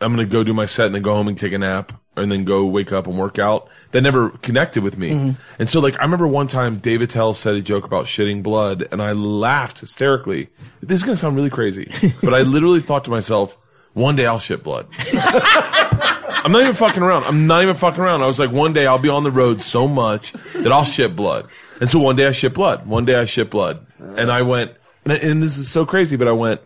I'm 0.00 0.12
gonna 0.12 0.26
go 0.26 0.42
do 0.44 0.54
my 0.54 0.66
set 0.66 0.86
and 0.86 0.94
then 0.94 1.02
go 1.02 1.14
home 1.14 1.28
and 1.28 1.36
take 1.38 1.52
a 1.52 1.58
nap 1.58 1.92
and 2.16 2.30
then 2.30 2.44
go 2.44 2.64
wake 2.66 2.92
up 2.92 3.06
and 3.06 3.18
work 3.18 3.38
out. 3.38 3.68
That 3.92 4.02
never 4.02 4.30
connected 4.30 4.82
with 4.82 4.96
me. 4.96 5.10
Mm-hmm. 5.10 5.40
And 5.58 5.68
so 5.68 5.80
like 5.80 5.98
I 5.98 6.02
remember 6.04 6.26
one 6.26 6.46
time 6.46 6.78
Dave 6.78 7.02
Attell 7.02 7.34
said 7.34 7.54
a 7.56 7.62
joke 7.62 7.84
about 7.84 8.06
shitting 8.06 8.42
blood 8.42 8.86
and 8.92 9.02
I 9.02 9.12
laughed 9.12 9.80
hysterically. 9.80 10.48
This 10.82 11.00
is 11.00 11.02
gonna 11.04 11.16
sound 11.16 11.36
really 11.36 11.50
crazy, 11.50 11.90
but 12.22 12.34
I 12.34 12.42
literally 12.42 12.80
thought 12.80 13.04
to 13.04 13.10
myself, 13.10 13.56
one 13.92 14.16
day 14.16 14.26
I'll 14.26 14.38
shit 14.38 14.62
blood. 14.62 14.86
I'm 15.12 16.52
not 16.52 16.62
even 16.62 16.74
fucking 16.74 17.02
around. 17.02 17.24
I'm 17.24 17.46
not 17.46 17.62
even 17.62 17.76
fucking 17.76 18.02
around. 18.02 18.22
I 18.22 18.26
was 18.26 18.38
like, 18.38 18.50
one 18.50 18.72
day 18.72 18.86
I'll 18.86 18.98
be 18.98 19.08
on 19.10 19.24
the 19.24 19.30
road 19.30 19.60
so 19.60 19.86
much 19.86 20.32
that 20.54 20.72
I'll 20.72 20.84
shit 20.84 21.14
blood. 21.14 21.48
And 21.80 21.90
so 21.90 21.98
one 21.98 22.16
day 22.16 22.26
I 22.26 22.32
shit 22.32 22.54
blood. 22.54 22.86
One 22.86 23.04
day 23.04 23.14
I 23.14 23.24
shit 23.26 23.50
blood. 23.50 23.86
And 23.98 24.30
I 24.30 24.42
went, 24.42 24.72
and, 25.04 25.12
I- 25.12 25.16
and 25.16 25.42
this 25.42 25.58
is 25.58 25.70
so 25.70 25.84
crazy, 25.84 26.16
but 26.16 26.28
I 26.28 26.32
went, 26.32 26.60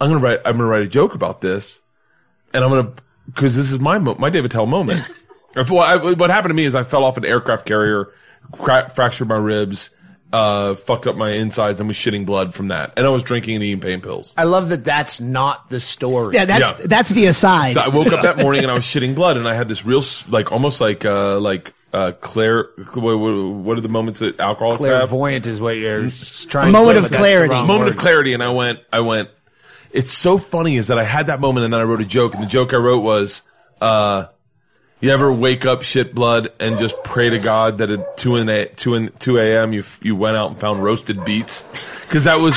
I'm 0.00 0.08
gonna 0.10 0.20
write, 0.20 0.40
I'm 0.44 0.56
gonna 0.56 0.66
write 0.66 0.82
a 0.82 0.88
joke 0.88 1.14
about 1.14 1.40
this 1.40 1.80
and 2.52 2.64
I'm 2.64 2.70
gonna 2.70 2.92
because 3.26 3.56
this 3.56 3.70
is 3.70 3.78
my 3.80 3.98
mo- 3.98 4.16
my 4.18 4.30
Dave 4.30 4.44
Attell 4.44 4.66
moment. 4.66 5.06
If- 5.56 5.70
well, 5.70 5.80
I, 5.80 6.12
what 6.12 6.28
happened 6.28 6.50
to 6.50 6.54
me 6.54 6.64
is 6.66 6.74
I 6.74 6.84
fell 6.84 7.02
off 7.02 7.16
an 7.16 7.24
aircraft 7.24 7.64
carrier, 7.64 8.12
cra- 8.52 8.90
fractured 8.90 9.26
my 9.28 9.38
ribs, 9.38 9.88
uh, 10.30 10.74
fucked 10.74 11.06
up 11.06 11.16
my 11.16 11.30
insides, 11.30 11.80
and 11.80 11.88
was 11.88 11.96
shitting 11.96 12.26
blood 12.26 12.52
from 12.54 12.68
that. 12.68 12.92
And 12.98 13.06
I 13.06 13.08
was 13.08 13.22
drinking 13.22 13.54
and 13.54 13.64
eating 13.64 13.80
pain 13.80 14.02
pills. 14.02 14.34
I 14.36 14.44
love 14.44 14.68
that. 14.68 14.84
That's 14.84 15.18
not 15.18 15.70
the 15.70 15.80
story. 15.80 16.34
Yeah, 16.34 16.44
that's 16.44 16.78
Yeah. 16.78 16.86
that's 16.86 17.08
the 17.08 17.24
aside. 17.24 17.72
So 17.76 17.80
I 17.80 17.88
woke 17.88 18.12
up 18.12 18.20
that 18.20 18.36
morning 18.42 18.64
and 18.64 18.70
I 18.70 18.74
was 18.74 18.84
shitting 18.84 19.14
blood, 19.14 19.38
and 19.38 19.48
I 19.48 19.54
had 19.54 19.66
this 19.66 19.82
real 19.86 20.00
s- 20.00 20.28
like 20.28 20.52
almost 20.52 20.78
like 20.78 21.06
uh, 21.06 21.40
like 21.40 21.72
uh, 21.94 22.12
Claire. 22.20 22.68
What, 22.92 23.16
what, 23.18 23.30
what 23.32 23.78
are 23.78 23.80
the 23.80 23.88
moments 23.88 24.18
that 24.18 24.38
alcoholics 24.38 24.84
have? 24.84 25.08
Clairvoyant 25.08 25.46
is 25.46 25.58
what 25.58 25.78
you're 25.78 26.10
trying. 26.50 26.68
A 26.68 26.72
moment 26.72 26.96
to 26.96 26.98
of 26.98 27.04
say, 27.06 27.08
but 27.08 27.10
that's 27.10 27.10
the 27.12 27.16
clarity. 27.16 27.50
wrong 27.54 27.66
moment 27.66 27.86
word. 27.86 27.94
of 27.94 28.00
clarity, 28.00 28.34
and 28.34 28.42
I 28.42 28.50
went, 28.50 28.80
I 28.92 29.00
went. 29.00 29.30
It's 29.96 30.12
so 30.12 30.36
funny 30.38 30.76
is 30.76 30.88
that 30.88 30.98
I 30.98 31.04
had 31.04 31.28
that 31.28 31.40
moment, 31.40 31.64
and 31.64 31.72
then 31.72 31.80
I 31.80 31.84
wrote 31.84 32.02
a 32.02 32.04
joke, 32.04 32.34
and 32.34 32.42
the 32.42 32.48
joke 32.48 32.74
I 32.74 32.76
wrote 32.76 33.02
was, 33.02 33.40
uh, 33.80 34.26
"You 35.00 35.10
ever 35.10 35.32
wake 35.32 35.64
up 35.64 35.82
shit 35.82 36.14
blood 36.14 36.52
and 36.60 36.78
just 36.78 37.02
pray 37.02 37.30
to 37.30 37.38
God 37.38 37.78
that 37.78 37.90
at 37.90 38.16
two 38.16 38.36
in 38.36 38.48
a, 38.48 38.66
two 38.66 38.94
in 38.94 39.10
two 39.18 39.38
a.m. 39.38 39.72
you 39.72 39.84
you 40.02 40.14
went 40.14 40.36
out 40.36 40.50
and 40.50 40.60
found 40.60 40.84
roasted 40.84 41.24
beets 41.24 41.64
because 42.02 42.24
that 42.24 42.40
was." 42.40 42.54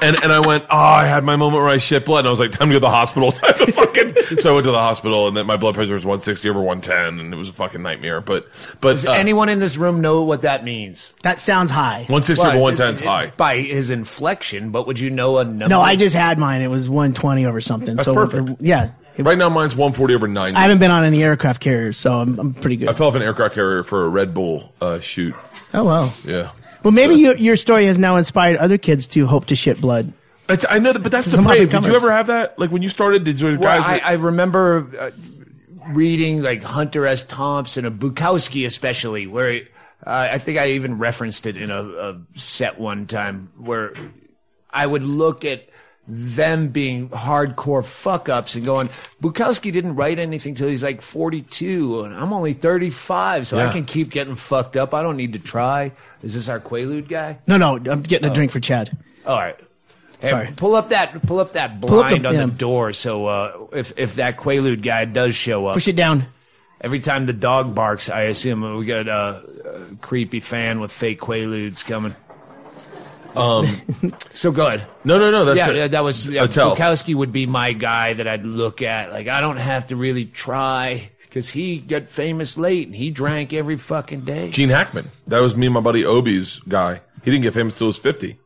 And, 0.00 0.16
and 0.22 0.32
I 0.32 0.40
went, 0.40 0.64
oh, 0.64 0.76
I 0.76 1.06
had 1.06 1.24
my 1.24 1.36
moment 1.36 1.62
where 1.62 1.70
I 1.70 1.78
shit 1.78 2.04
blood, 2.04 2.20
and 2.20 2.26
I 2.28 2.30
was 2.30 2.40
like, 2.40 2.50
time 2.52 2.68
to 2.68 2.74
go 2.74 2.76
to 2.76 2.80
the 2.80 2.90
hospital. 2.90 3.32
Time 3.32 3.66
to 3.66 3.72
fucking. 3.72 4.38
so 4.40 4.50
I 4.50 4.54
went 4.54 4.64
to 4.64 4.70
the 4.72 4.78
hospital, 4.78 5.28
and 5.28 5.36
then 5.36 5.46
my 5.46 5.56
blood 5.56 5.74
pressure 5.74 5.92
was 5.94 6.04
160 6.04 6.48
over 6.50 6.60
110, 6.60 7.20
and 7.24 7.32
it 7.32 7.36
was 7.36 7.48
a 7.48 7.52
fucking 7.52 7.82
nightmare. 7.82 8.20
But, 8.20 8.48
but 8.80 8.92
Does 8.94 9.06
uh, 9.06 9.12
anyone 9.12 9.48
in 9.48 9.60
this 9.60 9.76
room 9.76 10.00
know 10.00 10.22
what 10.22 10.42
that 10.42 10.64
means? 10.64 11.14
that 11.22 11.40
sounds 11.40 11.70
high. 11.70 12.00
160 12.08 12.46
over 12.46 12.58
110 12.58 12.94
is 12.94 13.00
high. 13.00 13.32
by 13.36 13.58
his 13.58 13.90
inflection, 13.90 14.70
but 14.70 14.86
would 14.86 14.98
you 14.98 15.10
know 15.10 15.38
a 15.38 15.44
number? 15.44 15.68
No, 15.68 15.80
I 15.80 15.96
just 15.96 16.14
had 16.14 16.38
mine. 16.38 16.60
It 16.62 16.68
was 16.68 16.88
120 16.88 17.46
over 17.46 17.60
something. 17.60 17.96
That's 17.96 18.06
so 18.06 18.14
perfect. 18.14 18.60
yeah, 18.60 18.90
Right 19.16 19.38
now, 19.38 19.48
mine's 19.48 19.76
140 19.76 20.14
over 20.14 20.26
90. 20.26 20.56
I 20.56 20.62
haven't 20.62 20.80
been 20.80 20.90
on 20.90 21.04
any 21.04 21.22
aircraft 21.22 21.60
carriers, 21.60 21.96
so 21.96 22.14
I'm, 22.18 22.38
I'm 22.38 22.52
pretty 22.54 22.76
good. 22.76 22.88
I 22.88 22.94
fell 22.94 23.06
off 23.08 23.14
an 23.14 23.22
aircraft 23.22 23.54
carrier 23.54 23.84
for 23.84 24.04
a 24.04 24.08
Red 24.08 24.34
Bull 24.34 24.72
uh, 24.80 24.98
shoot. 24.98 25.34
oh 25.72 25.84
well. 25.84 26.14
Yeah. 26.24 26.50
Well, 26.84 26.92
maybe 26.92 27.16
your 27.16 27.34
your 27.36 27.56
story 27.56 27.86
has 27.86 27.98
now 27.98 28.16
inspired 28.16 28.58
other 28.58 28.78
kids 28.78 29.08
to 29.08 29.26
hope 29.26 29.46
to 29.46 29.56
shit 29.56 29.80
blood. 29.80 30.12
It's, 30.48 30.66
I 30.68 30.78
know 30.78 30.92
that, 30.92 31.02
but 31.02 31.10
that's 31.10 31.26
the 31.26 31.36
Some 31.36 31.44
brave. 31.44 31.60
Did 31.60 31.72
you 31.72 31.78
up-and-comers. 31.78 32.02
ever 32.02 32.12
have 32.12 32.26
that? 32.26 32.58
Like 32.58 32.70
when 32.70 32.82
you 32.82 32.90
started, 32.90 33.24
did 33.24 33.40
you 33.40 33.48
Well, 33.58 33.58
guys? 33.58 33.84
I, 33.86 33.98
I 34.00 34.12
remember 34.12 34.90
uh, 35.00 35.10
reading 35.88 36.42
like 36.42 36.62
Hunter 36.62 37.06
S. 37.06 37.22
Thompson, 37.22 37.86
and 37.86 37.98
Bukowski 37.98 38.66
especially, 38.66 39.26
where 39.26 39.62
uh, 40.06 40.28
I 40.32 40.36
think 40.36 40.58
I 40.58 40.72
even 40.72 40.98
referenced 40.98 41.46
it 41.46 41.56
in 41.56 41.70
a, 41.70 41.82
a 41.82 42.20
set 42.34 42.78
one 42.78 43.06
time, 43.06 43.50
where 43.56 43.94
I 44.68 44.86
would 44.86 45.02
look 45.02 45.46
at 45.46 45.66
them 46.06 46.68
being 46.68 47.08
hardcore 47.08 47.84
fuck 47.84 48.28
ups 48.28 48.54
and 48.54 48.64
going, 48.64 48.90
Bukowski 49.22 49.72
didn't 49.72 49.94
write 49.96 50.18
anything 50.18 50.54
till 50.54 50.68
he's 50.68 50.82
like 50.82 51.00
42, 51.00 52.04
and 52.04 52.14
I'm 52.14 52.32
only 52.32 52.52
35, 52.52 53.46
so 53.46 53.58
I 53.58 53.72
can 53.72 53.84
keep 53.84 54.10
getting 54.10 54.36
fucked 54.36 54.76
up. 54.76 54.92
I 54.92 55.02
don't 55.02 55.16
need 55.16 55.32
to 55.32 55.38
try. 55.38 55.92
Is 56.22 56.34
this 56.34 56.48
our 56.48 56.60
Quaalude 56.60 57.08
guy? 57.08 57.38
No, 57.46 57.56
no, 57.56 57.76
I'm 57.76 58.02
getting 58.02 58.30
a 58.30 58.34
drink 58.34 58.52
for 58.52 58.60
Chad. 58.60 58.96
All 59.26 59.38
right. 59.38 59.56
Hey, 60.20 60.30
Sorry. 60.30 60.52
pull 60.56 60.74
up 60.74 60.90
that 60.90 61.20
pull 61.26 61.38
up 61.40 61.52
that 61.54 61.70
up 61.72 61.80
the- 61.80 61.86
blind 61.86 62.26
on 62.26 62.34
yeah. 62.34 62.46
the 62.46 62.52
door 62.52 62.92
so 62.94 63.26
uh, 63.26 63.66
if 63.72 63.92
if 63.98 64.14
that 64.14 64.38
Quaalude 64.38 64.82
guy 64.82 65.04
does 65.04 65.34
show 65.34 65.66
up, 65.66 65.74
Push 65.74 65.88
it 65.88 65.96
down. 65.96 66.24
every 66.80 67.00
time 67.00 67.26
the 67.26 67.34
dog 67.34 67.74
barks, 67.74 68.08
I 68.08 68.22
assume 68.22 68.76
we 68.78 68.86
got 68.86 69.06
a, 69.06 69.42
a 69.92 69.96
creepy 69.96 70.40
fan 70.40 70.80
with 70.80 70.92
fake 70.92 71.20
Quaaludes 71.20 71.84
coming. 71.84 72.14
Um, 73.36 73.68
so 74.32 74.52
go 74.52 74.66
ahead. 74.66 74.86
no, 75.04 75.18
no, 75.18 75.30
no. 75.30 75.44
That's 75.44 75.58
yeah, 75.58 75.70
it. 75.70 75.76
yeah, 75.76 75.88
that 75.88 76.00
was 76.04 76.26
yeah, 76.26 76.44
Attell. 76.44 76.74
Bukowski 76.76 77.14
would 77.14 77.32
be 77.32 77.46
my 77.46 77.72
guy 77.72 78.12
that 78.14 78.26
I'd 78.28 78.46
look 78.46 78.82
at. 78.82 79.12
Like 79.12 79.28
I 79.28 79.40
don't 79.40 79.56
have 79.56 79.88
to 79.88 79.96
really 79.96 80.24
try 80.24 81.10
because 81.22 81.50
he 81.50 81.78
got 81.78 82.08
famous 82.08 82.56
late 82.56 82.86
and 82.86 82.94
he 82.94 83.10
drank 83.10 83.52
every 83.52 83.76
fucking 83.76 84.20
day. 84.22 84.50
Gene 84.50 84.68
Hackman. 84.70 85.10
That 85.26 85.40
was 85.40 85.56
me 85.56 85.66
and 85.66 85.74
my 85.74 85.80
buddy 85.80 86.04
Obi's 86.04 86.60
guy. 86.68 87.00
He 87.24 87.30
didn't 87.30 87.42
get 87.42 87.54
famous 87.54 87.76
till 87.76 87.86
he 87.86 87.88
was 87.88 87.98
50. 87.98 88.38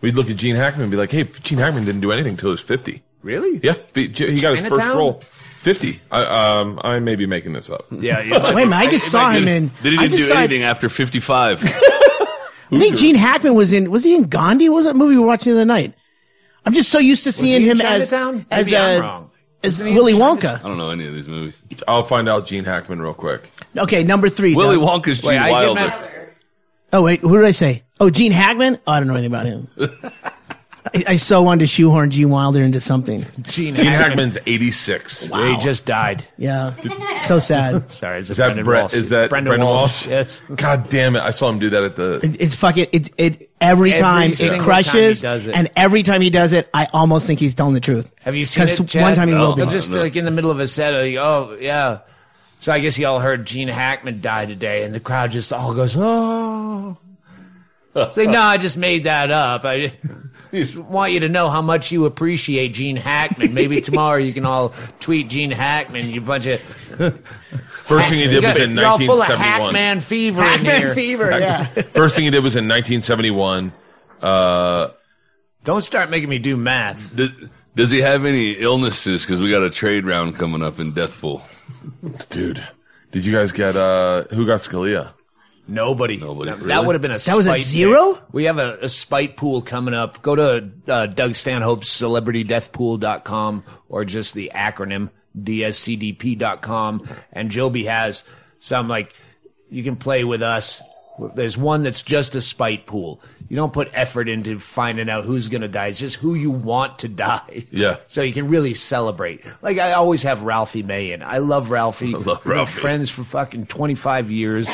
We'd 0.00 0.14
look 0.14 0.28
at 0.30 0.36
Gene 0.36 0.56
Hackman 0.56 0.82
and 0.82 0.90
be 0.90 0.96
like, 0.96 1.10
hey, 1.12 1.24
Gene 1.24 1.58
Hackman 1.58 1.84
didn't 1.84 2.00
do 2.00 2.10
anything 2.12 2.36
till 2.36 2.48
he 2.48 2.52
was 2.52 2.62
50. 2.62 3.02
Really? 3.22 3.60
Yeah. 3.62 3.74
He 3.94 4.08
he 4.08 4.40
got 4.40 4.56
his 4.58 4.66
first 4.66 4.86
role. 4.88 5.14
50. 5.20 6.00
I, 6.10 6.58
um, 6.60 6.80
I 6.82 6.98
may 7.00 7.16
be 7.16 7.26
making 7.26 7.52
this 7.52 7.70
up. 7.70 7.86
Yeah. 7.90 8.20
you 8.20 8.30
Wait 8.34 8.40
a 8.44 8.48
be- 8.48 8.54
minute, 8.54 8.74
I 8.76 8.88
just 8.88 9.06
it 9.06 9.10
saw 9.10 9.24
might 9.28 9.42
him 9.42 9.48
in. 9.48 9.70
They 9.82 9.90
I 9.90 9.92
didn't 9.92 10.02
just 10.10 10.16
do 10.16 10.24
saw- 10.26 10.34
anything 10.38 10.62
after 10.64 10.88
55. 10.88 11.60
I 12.72 12.78
think 12.78 12.96
Gene 12.96 13.14
Hackman 13.14 13.54
was 13.54 13.72
in. 13.72 13.90
Was 13.90 14.02
he 14.04 14.14
in 14.14 14.24
Gandhi? 14.24 14.68
What 14.68 14.76
was 14.76 14.86
that 14.86 14.96
movie 14.96 15.14
we 15.14 15.20
were 15.20 15.26
watching 15.26 15.52
the 15.54 15.58
other 15.60 15.64
night? 15.66 15.94
I'm 16.64 16.72
just 16.72 16.90
so 16.90 16.98
used 16.98 17.24
to 17.24 17.32
seeing 17.32 17.62
him 17.62 17.80
as 17.80 18.10
Chinatown? 18.10 18.46
as 18.50 18.66
Maybe 18.66 18.76
I'm 18.76 18.98
uh, 18.98 19.02
wrong. 19.02 19.30
as 19.62 19.72
Wasn't 19.74 19.86
he 19.88 19.92
in 19.92 19.96
Willy 19.98 20.12
Wonka. 20.14 20.58
I 20.58 20.62
don't 20.66 20.76
know 20.78 20.90
any 20.90 21.06
of 21.06 21.14
these 21.14 21.28
movies. 21.28 21.54
I'll 21.86 22.02
find 22.02 22.28
out 22.28 22.44
Gene 22.46 22.64
Hackman 22.64 23.00
real 23.00 23.14
quick. 23.14 23.50
Okay, 23.76 24.02
number 24.02 24.28
three. 24.28 24.54
Willy 24.54 24.76
Doug. 24.76 25.04
Wonka's 25.04 25.20
Gene 25.20 25.28
Wait, 25.30 25.38
I 25.38 25.48
get 25.48 25.52
Wilder. 25.52 25.74
my- 25.80 26.10
Oh 26.92 27.02
wait, 27.02 27.20
who 27.20 27.36
did 27.36 27.44
I 27.46 27.50
say? 27.50 27.82
Oh, 28.00 28.10
Gene 28.10 28.32
Hackman. 28.32 28.78
Oh, 28.86 28.92
I 28.92 28.98
don't 29.00 29.08
know 29.08 29.14
anything 29.14 29.32
about 29.32 29.46
him. 29.46 29.68
I, 30.94 31.04
I 31.08 31.16
so 31.16 31.42
wanted 31.42 31.60
to 31.60 31.66
shoehorn 31.66 32.10
Gene 32.10 32.30
Wilder 32.30 32.62
into 32.62 32.80
something. 32.80 33.26
Gene, 33.42 33.74
Gene 33.74 33.86
Hackman's 33.86 34.38
86. 34.46 35.26
He 35.26 35.56
just 35.58 35.84
died. 35.86 36.24
Yeah, 36.38 36.74
so 37.26 37.38
sad. 37.38 37.90
Sorry, 37.90 38.20
is, 38.20 38.30
Is 38.30 38.36
that 38.36 38.62
Brett? 38.64 38.92
Is 38.94 39.08
that 39.10 39.30
Brendon, 39.30 39.60
Walsh? 39.60 40.06
Yes. 40.06 40.42
God 40.54 40.88
damn 40.88 41.16
it! 41.16 41.22
I 41.22 41.30
saw 41.30 41.48
him 41.48 41.58
do 41.58 41.70
that 41.70 41.82
at 41.82 41.96
the. 41.96 42.20
It, 42.22 42.40
it's 42.40 42.54
fucking. 42.54 42.88
It 42.92 43.10
it 43.18 43.50
every, 43.60 43.92
Every 43.92 44.00
time 44.00 44.32
single 44.32 44.54
it 44.54 44.58
time 44.58 44.64
crushes, 44.64 45.20
he 45.20 45.22
does 45.22 45.46
it. 45.46 45.54
and 45.54 45.70
every 45.76 46.02
time 46.02 46.20
he 46.20 46.30
does 46.30 46.52
it, 46.52 46.68
I 46.72 46.88
almost 46.92 47.26
think 47.26 47.40
he's 47.40 47.54
telling 47.54 47.74
the 47.74 47.80
truth. 47.80 48.12
Have 48.20 48.34
you 48.34 48.44
seen 48.44 48.64
it? 48.64 48.66
Because 48.78 48.90
Chad? 48.90 49.02
one 49.02 49.14
time 49.14 49.28
he 49.28 49.34
will 49.34 49.54
be. 49.54 49.62
He'll 49.62 49.70
just 49.70 49.90
like 49.90 50.16
in 50.16 50.24
the 50.24 50.30
middle 50.30 50.50
of 50.50 50.60
a 50.60 50.68
set, 50.68 50.94
like, 50.94 51.14
oh 51.16 51.56
yeah. 51.60 52.00
So 52.60 52.72
I 52.72 52.80
guess 52.80 52.98
y'all 52.98 53.20
heard 53.20 53.46
Gene 53.46 53.68
Hackman 53.68 54.20
died 54.20 54.48
today, 54.48 54.84
and 54.84 54.94
the 54.94 55.00
crowd 55.00 55.30
just 55.30 55.52
all 55.52 55.74
goes, 55.74 55.94
oh. 55.96 56.96
Say, 58.12 58.26
no, 58.26 58.42
I 58.42 58.58
just 58.58 58.76
made 58.76 59.04
that 59.04 59.30
up. 59.30 59.64
I 59.64 59.82
just 59.82 59.96
want 60.76 61.12
you 61.12 61.20
to 61.20 61.28
know 61.28 61.48
how 61.50 61.62
much 61.62 61.92
you 61.92 62.04
appreciate 62.06 62.68
Gene 62.74 62.96
Hackman. 62.96 63.54
Maybe 63.54 63.80
tomorrow 63.82 64.18
you 64.18 64.32
can 64.32 64.44
all 64.44 64.72
tweet 65.00 65.28
Gene 65.28 65.50
Hackman. 65.50 66.08
You 66.08 66.20
bunch 66.20 66.46
of 66.46 66.60
First 66.60 68.08
thing 68.08 68.18
he 68.18 68.26
did 68.26 68.42
was 68.42 68.56
in 68.56 68.74
you're 68.76 68.86
all 68.86 68.98
full 68.98 69.22
of 69.22 69.28
1971. 69.28 69.74
Hackman 69.74 70.00
fever 70.00 70.40
in 70.40 70.46
Hackman 70.46 70.76
here. 70.76 70.94
fever. 70.94 71.38
Yeah. 71.38 71.64
First 71.94 72.16
thing 72.16 72.24
he 72.24 72.30
did 72.30 72.42
was 72.42 72.56
in 72.56 72.64
1971. 72.68 73.72
Uh, 74.20 74.88
Don't 75.64 75.82
start 75.82 76.10
making 76.10 76.28
me 76.28 76.38
do 76.38 76.56
math. 76.56 77.14
the 77.14 77.50
Does 77.74 77.90
he 77.90 78.00
have 78.00 78.24
any 78.24 78.52
illnesses? 78.52 79.22
Because 79.22 79.40
we 79.40 79.50
got 79.50 79.62
a 79.62 79.70
trade 79.70 80.04
round 80.06 80.36
coming 80.36 80.62
up 80.62 80.80
in 80.80 80.92
Deathpool. 80.92 81.42
Dude, 82.30 82.66
did 83.12 83.24
you 83.26 83.32
guys 83.32 83.52
get 83.52 83.76
uh 83.76 84.24
who 84.30 84.46
got 84.46 84.60
Scalia? 84.60 85.12
Nobody. 85.68 86.16
Nobody, 86.16 86.50
That, 86.50 86.60
really? 86.60 86.86
would 86.86 86.94
have 86.94 87.02
been 87.02 87.10
a 87.10 87.18
That 87.18 87.36
was 87.36 87.48
a 87.48 87.56
zero? 87.56 88.14
pick. 88.14 88.22
We 88.32 88.44
have 88.44 88.58
a, 88.58 88.78
a 88.82 88.88
spite 88.88 89.36
pool 89.36 89.62
coming 89.62 89.94
up. 89.94 90.22
Go 90.22 90.34
to 90.36 90.70
uh, 90.86 91.06
Doug 91.06 91.34
Stanhope's 91.34 91.88
celebritydeathpool.com 92.00 93.64
or 93.88 94.04
just 94.04 94.34
the 94.34 94.52
acronym 94.54 95.10
dscdp.com. 95.40 97.08
And 97.32 97.50
Joby 97.50 97.84
has 97.86 98.24
some 98.58 98.88
like 98.88 99.12
you 99.70 99.82
can 99.82 99.96
play 99.96 100.24
with 100.24 100.42
us. 100.42 100.82
There's 101.34 101.56
one 101.56 101.82
that's 101.82 102.02
just 102.02 102.34
a 102.34 102.40
spite 102.40 102.86
pool. 102.86 103.20
You 103.48 103.56
don't 103.56 103.72
put 103.72 103.88
effort 103.94 104.28
into 104.28 104.58
finding 104.58 105.08
out 105.08 105.24
who's 105.24 105.48
going 105.48 105.62
to 105.62 105.68
die. 105.68 105.86
It's 105.88 105.98
just 105.98 106.16
who 106.16 106.34
you 106.34 106.50
want 106.50 106.98
to 107.00 107.08
die. 107.08 107.66
Yeah. 107.70 107.96
So 108.08 108.22
you 108.22 108.32
can 108.32 108.48
really 108.48 108.74
celebrate. 108.74 109.42
Like 109.62 109.78
I 109.78 109.92
always 109.92 110.22
have 110.24 110.42
Ralphie 110.42 110.82
May 110.82 111.12
in. 111.12 111.22
I 111.22 111.38
love 111.38 111.70
Ralphie. 111.70 112.06
love 112.12 112.26
We've 112.26 112.42
been 112.44 112.52
Ralphie. 112.52 112.80
friends 112.80 113.10
for 113.10 113.24
fucking 113.24 113.66
25 113.66 114.30
years. 114.30 114.68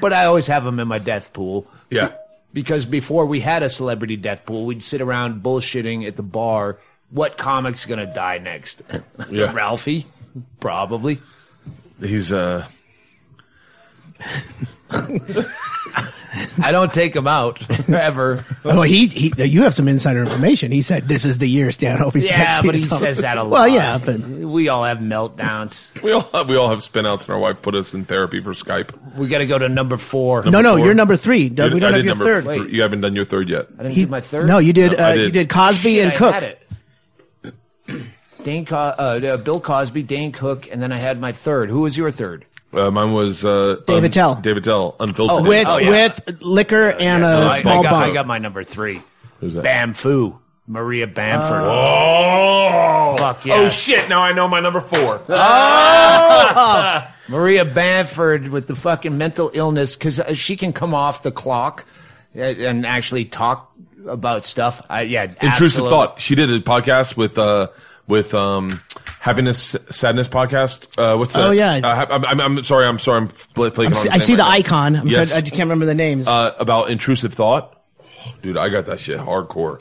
But 0.00 0.12
I 0.12 0.24
always 0.26 0.46
have 0.46 0.64
him 0.66 0.78
in 0.80 0.88
my 0.88 0.98
death 0.98 1.32
pool. 1.32 1.66
Yeah. 1.90 2.12
Because 2.52 2.86
before 2.86 3.26
we 3.26 3.40
had 3.40 3.62
a 3.62 3.68
celebrity 3.68 4.16
death 4.16 4.46
pool, 4.46 4.64
we'd 4.66 4.82
sit 4.82 5.00
around 5.00 5.42
bullshitting 5.42 6.06
at 6.06 6.16
the 6.16 6.22
bar. 6.22 6.78
What 7.10 7.36
comic's 7.36 7.84
gonna 7.84 8.12
die 8.12 8.38
next? 8.38 8.82
Yeah. 9.30 9.52
Ralphie, 9.52 10.06
probably. 10.60 11.20
He's 12.00 12.32
uh 12.32 12.66
I 16.58 16.72
don't 16.72 16.92
take 16.92 17.14
him 17.14 17.26
out 17.28 17.60
ever. 17.88 18.44
Oh, 18.64 18.82
he, 18.82 19.06
he, 19.06 19.32
you 19.44 19.62
have 19.62 19.74
some 19.74 19.86
insider 19.86 20.20
information. 20.20 20.72
He 20.72 20.82
said 20.82 21.06
this 21.06 21.24
is 21.24 21.38
the 21.38 21.46
year 21.48 21.70
Stanhope. 21.70 22.14
He's 22.14 22.24
Yeah, 22.26 22.60
texting 22.60 22.66
but 22.66 22.74
he 22.74 22.84
us 22.86 22.98
says 22.98 23.18
that 23.18 23.38
a 23.38 23.42
lot. 23.44 23.50
Well, 23.52 23.68
yeah, 23.68 23.98
but 24.04 24.18
we 24.20 24.68
all 24.68 24.82
have 24.84 24.98
meltdowns. 24.98 26.00
we 26.02 26.10
all 26.12 26.22
have, 26.32 26.48
we 26.48 26.56
all 26.56 26.68
have 26.70 26.80
spinouts 26.80 27.22
and 27.26 27.30
our 27.30 27.38
wife 27.38 27.62
put 27.62 27.74
us 27.76 27.94
in 27.94 28.04
therapy 28.04 28.42
for 28.42 28.50
Skype. 28.52 29.14
We 29.16 29.28
got 29.28 29.38
to 29.38 29.46
go 29.46 29.58
to 29.58 29.68
number 29.68 29.96
four. 29.96 30.42
no, 30.44 30.60
no, 30.60 30.76
four. 30.76 30.84
you're 30.86 30.94
number 30.94 31.16
three. 31.16 31.48
Doug, 31.48 31.70
we 31.70 31.76
You- 31.76 31.80
don't 31.80 31.94
I 31.94 31.96
have 31.98 32.04
did 32.04 32.06
your 32.06 32.14
number 32.16 32.42
third. 32.42 32.44
three. 32.66 32.72
You 32.74 32.82
haven't 32.82 33.00
done 33.02 33.14
your 33.14 33.24
third 33.24 33.48
yet. 33.48 33.66
I 33.78 33.82
didn't 33.84 33.94
He- 33.94 34.04
do 34.04 34.10
my 34.10 34.20
third. 34.20 34.46
No, 34.48 34.58
you 34.58 34.72
did. 34.72 34.92
No, 34.92 34.98
I 34.98 35.10
uh, 35.10 35.14
did. 35.14 35.26
You 35.26 35.32
did 35.32 35.48
Cosby 35.50 35.92
Shit, 35.94 36.04
and 36.04 36.12
I 36.12 36.16
Cook. 36.16 36.34
had 36.34 36.42
it. 36.44 36.60
Dane, 38.42 38.64
Co- 38.66 38.76
uh, 38.76 39.20
uh, 39.24 39.36
Bill 39.38 39.60
Cosby, 39.60 40.02
Dane 40.02 40.32
Cook, 40.32 40.68
and 40.70 40.82
then 40.82 40.92
I 40.92 40.98
had 40.98 41.18
my 41.20 41.32
third. 41.32 41.70
Who 41.70 41.80
was 41.82 41.96
your 41.96 42.10
third? 42.10 42.44
Uh, 42.74 42.90
mine 42.90 43.12
was 43.12 43.44
uh, 43.44 43.76
David 43.86 44.04
un- 44.06 44.10
Tell. 44.10 44.34
Dave 44.36 44.56
Attell, 44.56 44.96
unfiltered. 45.00 45.46
Oh, 45.46 45.48
with 45.48 45.64
Tell. 45.64 45.80
yeah. 45.80 45.90
with 45.90 46.42
liquor 46.42 46.90
and 46.90 47.24
a 47.24 47.26
I, 47.26 47.48
I 47.48 47.60
small 47.60 47.82
got, 47.82 47.94
I 47.94 48.12
got 48.12 48.26
my 48.26 48.38
number 48.38 48.64
three. 48.64 49.02
Who's 49.40 49.54
that? 49.54 49.64
Bamfu. 49.64 50.38
Maria 50.66 51.06
Bamford. 51.06 51.60
Oh, 51.62 53.16
Fuck 53.18 53.44
yeah. 53.44 53.56
Oh 53.56 53.68
shit! 53.68 54.08
Now 54.08 54.22
I 54.22 54.32
know 54.32 54.48
my 54.48 54.60
number 54.60 54.80
four. 54.80 55.20
Maria 57.28 57.64
Bamford 57.66 58.48
with 58.48 58.66
the 58.66 58.74
fucking 58.74 59.16
mental 59.16 59.50
illness 59.52 59.94
because 59.94 60.22
she 60.34 60.56
can 60.56 60.72
come 60.72 60.94
off 60.94 61.22
the 61.22 61.32
clock 61.32 61.84
uh, 62.34 62.40
and 62.40 62.86
actually 62.86 63.26
talk 63.26 63.72
about 64.06 64.44
stuff. 64.44 64.84
I, 64.88 65.02
yeah, 65.02 65.24
Intrusive 65.24 65.62
absolutely. 65.62 65.90
thought. 65.90 66.20
She 66.20 66.34
did 66.34 66.50
a 66.50 66.60
podcast 66.60 67.16
with 67.16 67.38
uh 67.38 67.68
with 68.06 68.34
um 68.34 68.80
happiness 69.20 69.74
sadness 69.90 70.28
podcast. 70.28 70.86
Uh, 70.98 71.16
what's 71.16 71.32
that? 71.32 71.46
Oh, 71.46 71.50
yeah. 71.50 71.76
Uh, 71.82 72.06
I'm, 72.10 72.24
I'm, 72.26 72.40
I'm 72.40 72.62
sorry. 72.62 72.86
I'm 72.86 72.98
sorry. 72.98 73.22
I'm 73.22 73.28
fl- 73.28 73.68
flaking 73.68 73.86
I'm 73.86 73.94
see- 73.94 74.08
I 74.10 74.18
see 74.18 74.34
the 74.34 74.42
now. 74.42 74.50
icon. 74.50 74.96
I'm 74.96 75.06
Yes. 75.08 75.28
trying, 75.30 75.38
I 75.38 75.40
just 75.40 75.52
can't 75.52 75.66
remember 75.68 75.86
the 75.86 75.94
names. 75.94 76.28
uh, 76.28 76.54
about 76.58 76.90
intrusive 76.90 77.32
thought. 77.34 77.80
Dude, 78.42 78.56
I 78.58 78.68
got 78.68 78.86
that 78.86 79.00
shit 79.00 79.18
hardcore. 79.18 79.80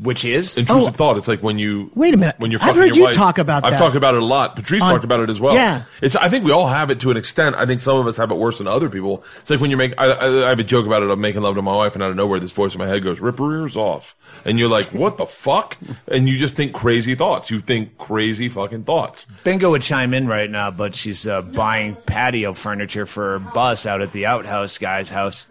Which 0.00 0.24
is 0.24 0.56
Intrusive 0.56 0.88
Oh. 0.88 0.92
thought. 0.92 1.16
It's 1.16 1.26
like 1.28 1.42
when 1.42 1.58
you 1.58 1.90
Wait 1.94 2.14
a 2.14 2.16
minute. 2.16 2.36
When 2.38 2.50
you're 2.50 2.62
I've 2.62 2.74
heard 2.76 2.86
your 2.88 2.96
you 2.96 3.02
wife. 3.04 3.14
talk 3.16 3.38
about 3.38 3.64
I've 3.64 3.72
that. 3.72 3.78
talked 3.78 3.96
about 3.96 4.14
it 4.14 4.22
a 4.22 4.24
lot. 4.24 4.54
Patrice 4.56 4.82
On- 4.82 4.90
talked 4.92 5.04
about 5.04 5.20
it 5.20 5.30
as 5.30 5.40
well. 5.40 5.54
Yeah. 5.54 5.82
It's. 6.00 6.14
I 6.16 6.28
think 6.28 6.44
we 6.44 6.52
all 6.52 6.68
have 6.68 6.90
it 6.90 7.00
to 7.00 7.10
an 7.10 7.16
extent. 7.16 7.56
I 7.56 7.66
think 7.66 7.80
some 7.80 7.96
of 7.98 8.06
us 8.06 8.16
have 8.16 8.30
it 8.30 8.36
worse 8.36 8.58
than 8.58 8.66
other 8.68 8.88
people. 8.88 9.24
It's 9.40 9.50
like 9.50 9.60
when 9.60 9.70
you're 9.70 9.78
making. 9.78 9.98
I, 9.98 10.06
I, 10.06 10.46
I 10.46 10.48
have 10.50 10.58
a 10.60 10.64
joke 10.64 10.86
about 10.86 11.02
it. 11.02 11.10
I'm 11.10 11.20
making 11.20 11.42
love 11.42 11.56
to 11.56 11.62
my 11.62 11.74
wife, 11.74 11.94
and 11.94 12.02
out 12.02 12.10
of 12.10 12.16
nowhere, 12.16 12.38
this 12.38 12.52
voice 12.52 12.74
in 12.74 12.78
my 12.78 12.86
head 12.86 13.02
goes, 13.02 13.20
"Rip 13.20 13.38
her 13.38 13.60
ears 13.62 13.76
off," 13.76 14.14
and 14.44 14.58
you're 14.58 14.68
like, 14.70 14.86
"What 14.94 15.18
the 15.18 15.26
fuck?" 15.26 15.76
And 16.08 16.28
you 16.28 16.38
just 16.38 16.54
think 16.56 16.72
crazy 16.72 17.14
thoughts. 17.14 17.50
You 17.50 17.60
think 17.60 17.98
crazy 17.98 18.48
fucking 18.48 18.84
thoughts. 18.84 19.26
Bingo 19.44 19.70
would 19.70 19.82
chime 19.82 20.14
in 20.14 20.28
right 20.28 20.48
now, 20.50 20.70
but 20.70 20.94
she's 20.94 21.26
uh, 21.26 21.42
buying 21.42 21.96
patio 22.06 22.54
furniture 22.54 23.06
for 23.06 23.32
her 23.32 23.38
bus 23.40 23.86
out 23.86 24.00
at 24.02 24.12
the 24.12 24.26
outhouse 24.26 24.78
guy's 24.78 25.08
house. 25.08 25.46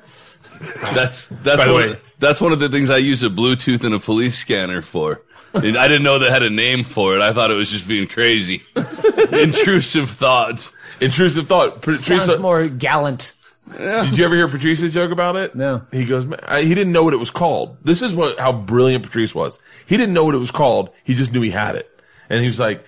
That's 0.81 1.27
that's 1.43 1.59
By 1.59 1.67
the 1.67 1.73
one, 1.73 1.89
way- 1.91 1.99
that's 2.19 2.41
one 2.41 2.51
of 2.51 2.59
the 2.59 2.69
things 2.69 2.89
I 2.89 2.97
use 2.97 3.23
a 3.23 3.29
Bluetooth 3.29 3.83
and 3.83 3.93
a 3.95 3.99
police 3.99 4.37
scanner 4.37 4.81
for. 4.81 5.21
And 5.53 5.77
I 5.77 5.87
didn't 5.87 6.03
know 6.03 6.19
they 6.19 6.29
had 6.29 6.43
a 6.43 6.49
name 6.49 6.83
for 6.83 7.15
it. 7.15 7.21
I 7.21 7.33
thought 7.33 7.49
it 7.49 7.55
was 7.55 7.71
just 7.71 7.87
being 7.87 8.07
crazy. 8.07 8.61
Intrusive 9.31 10.09
thoughts. 10.09 10.71
Intrusive 11.01 11.47
thought. 11.47 11.81
Patrice, 11.81 12.05
Sounds 12.05 12.39
more 12.39 12.67
gallant. 12.67 13.35
Did 13.77 14.17
you 14.17 14.25
ever 14.25 14.35
hear 14.35 14.47
Patrice's 14.47 14.93
joke 14.93 15.11
about 15.11 15.35
it? 15.35 15.55
No. 15.55 15.85
He 15.91 16.03
goes, 16.05 16.25
"Man, 16.25 16.39
I- 16.43 16.63
he 16.63 16.73
didn't 16.75 16.91
know 16.93 17.03
what 17.03 17.13
it 17.13 17.17
was 17.17 17.29
called. 17.29 17.77
This 17.83 18.01
is 18.01 18.13
what 18.15 18.39
how 18.39 18.51
brilliant 18.51 19.03
Patrice 19.03 19.33
was. 19.35 19.59
He 19.85 19.95
didn't 19.97 20.13
know 20.13 20.23
what 20.25 20.35
it 20.35 20.39
was 20.39 20.51
called. 20.51 20.89
He 21.03 21.13
just 21.13 21.31
knew 21.33 21.41
he 21.41 21.51
had 21.51 21.75
it. 21.75 21.89
And 22.29 22.41
he 22.41 22.47
was 22.47 22.59
like, 22.59 22.83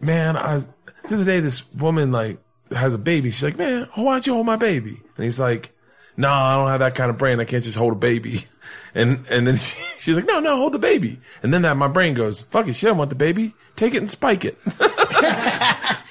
man, 0.00 0.36
I, 0.36 0.58
the 1.08 1.14
other 1.14 1.24
day 1.24 1.40
this 1.40 1.70
woman 1.74 2.12
like 2.12 2.38
has 2.70 2.94
a 2.94 2.98
baby. 2.98 3.30
She's 3.30 3.42
like, 3.42 3.56
man, 3.58 3.88
why 3.94 4.14
don't 4.14 4.26
you 4.26 4.34
hold 4.34 4.46
my 4.46 4.56
baby? 4.56 5.00
And 5.16 5.24
he's 5.24 5.38
like, 5.40 5.72
no, 6.18 6.30
I 6.30 6.56
don't 6.56 6.68
have 6.68 6.80
that 6.80 6.94
kind 6.94 7.08
of 7.10 7.16
brain. 7.16 7.40
I 7.40 7.44
can't 7.46 7.64
just 7.64 7.78
hold 7.78 7.94
a 7.94 7.96
baby. 7.96 8.44
And, 8.94 9.26
and 9.28 9.46
then 9.46 9.58
she, 9.58 9.76
she's 9.98 10.16
like, 10.16 10.24
no, 10.24 10.40
no, 10.40 10.56
hold 10.56 10.72
the 10.72 10.78
baby. 10.78 11.20
And 11.42 11.52
then 11.52 11.62
that 11.62 11.76
my 11.76 11.88
brain 11.88 12.14
goes, 12.14 12.40
fuck 12.40 12.66
it. 12.68 12.74
She 12.74 12.86
don't 12.86 12.96
want 12.96 13.10
the 13.10 13.16
baby. 13.16 13.54
Take 13.76 13.94
it 13.94 13.98
and 13.98 14.10
spike 14.10 14.44
it. 14.46 14.56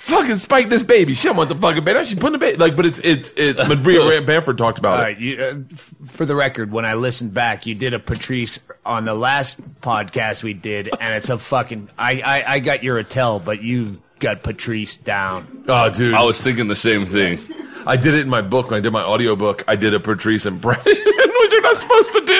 fucking 0.07 0.37
spike 0.37 0.69
this 0.69 0.83
baby. 0.83 1.13
She 1.13 1.27
don't 1.27 1.35
want 1.35 1.49
the 1.49 1.55
fucking 1.55 1.83
baby. 1.83 2.03
She's 2.03 2.15
putting 2.15 2.33
the 2.33 2.37
baby. 2.37 2.57
Like, 2.57 2.75
but 2.75 2.85
it's, 2.85 2.99
it's, 2.99 3.33
it, 3.35 3.57
Maria 3.57 4.21
Bamford 4.21 4.57
talked 4.57 4.77
about 4.77 4.93
All 4.93 4.99
it. 4.99 5.03
right, 5.03 5.19
you, 5.19 5.41
uh, 5.41 5.59
f- 5.71 5.93
for 6.05 6.25
the 6.25 6.35
record, 6.35 6.71
when 6.71 6.85
I 6.85 6.93
listened 6.93 7.33
back, 7.33 7.65
you 7.65 7.75
did 7.75 7.93
a 7.93 7.99
Patrice 7.99 8.59
on 8.85 9.05
the 9.05 9.15
last 9.15 9.59
podcast 9.81 10.43
we 10.43 10.53
did, 10.53 10.89
and 10.99 11.15
it's 11.15 11.29
a 11.29 11.37
fucking. 11.37 11.89
I 11.97 12.21
I, 12.21 12.53
I 12.53 12.59
got 12.59 12.83
your 12.83 12.99
Attell, 12.99 13.39
but 13.39 13.61
you 13.61 14.01
got 14.19 14.43
Patrice 14.43 14.97
down. 14.97 15.65
Oh, 15.67 15.89
dude. 15.89 16.13
I 16.13 16.23
was 16.23 16.39
thinking 16.39 16.67
the 16.67 16.75
same 16.75 17.05
thing. 17.05 17.37
I 17.87 17.95
did 17.95 18.13
it 18.15 18.19
in 18.19 18.29
my 18.29 18.41
book 18.41 18.69
when 18.69 18.77
I 18.77 18.81
did 18.81 18.91
my 18.91 19.03
audiobook. 19.03 19.63
I 19.67 19.75
did 19.77 19.93
a 19.93 19.99
Patrice 19.99 20.45
impression, 20.45 20.83
which 20.93 21.51
you're 21.51 21.61
not 21.61 21.79
supposed 21.79 22.11
to 22.11 22.21
do. 22.25 22.33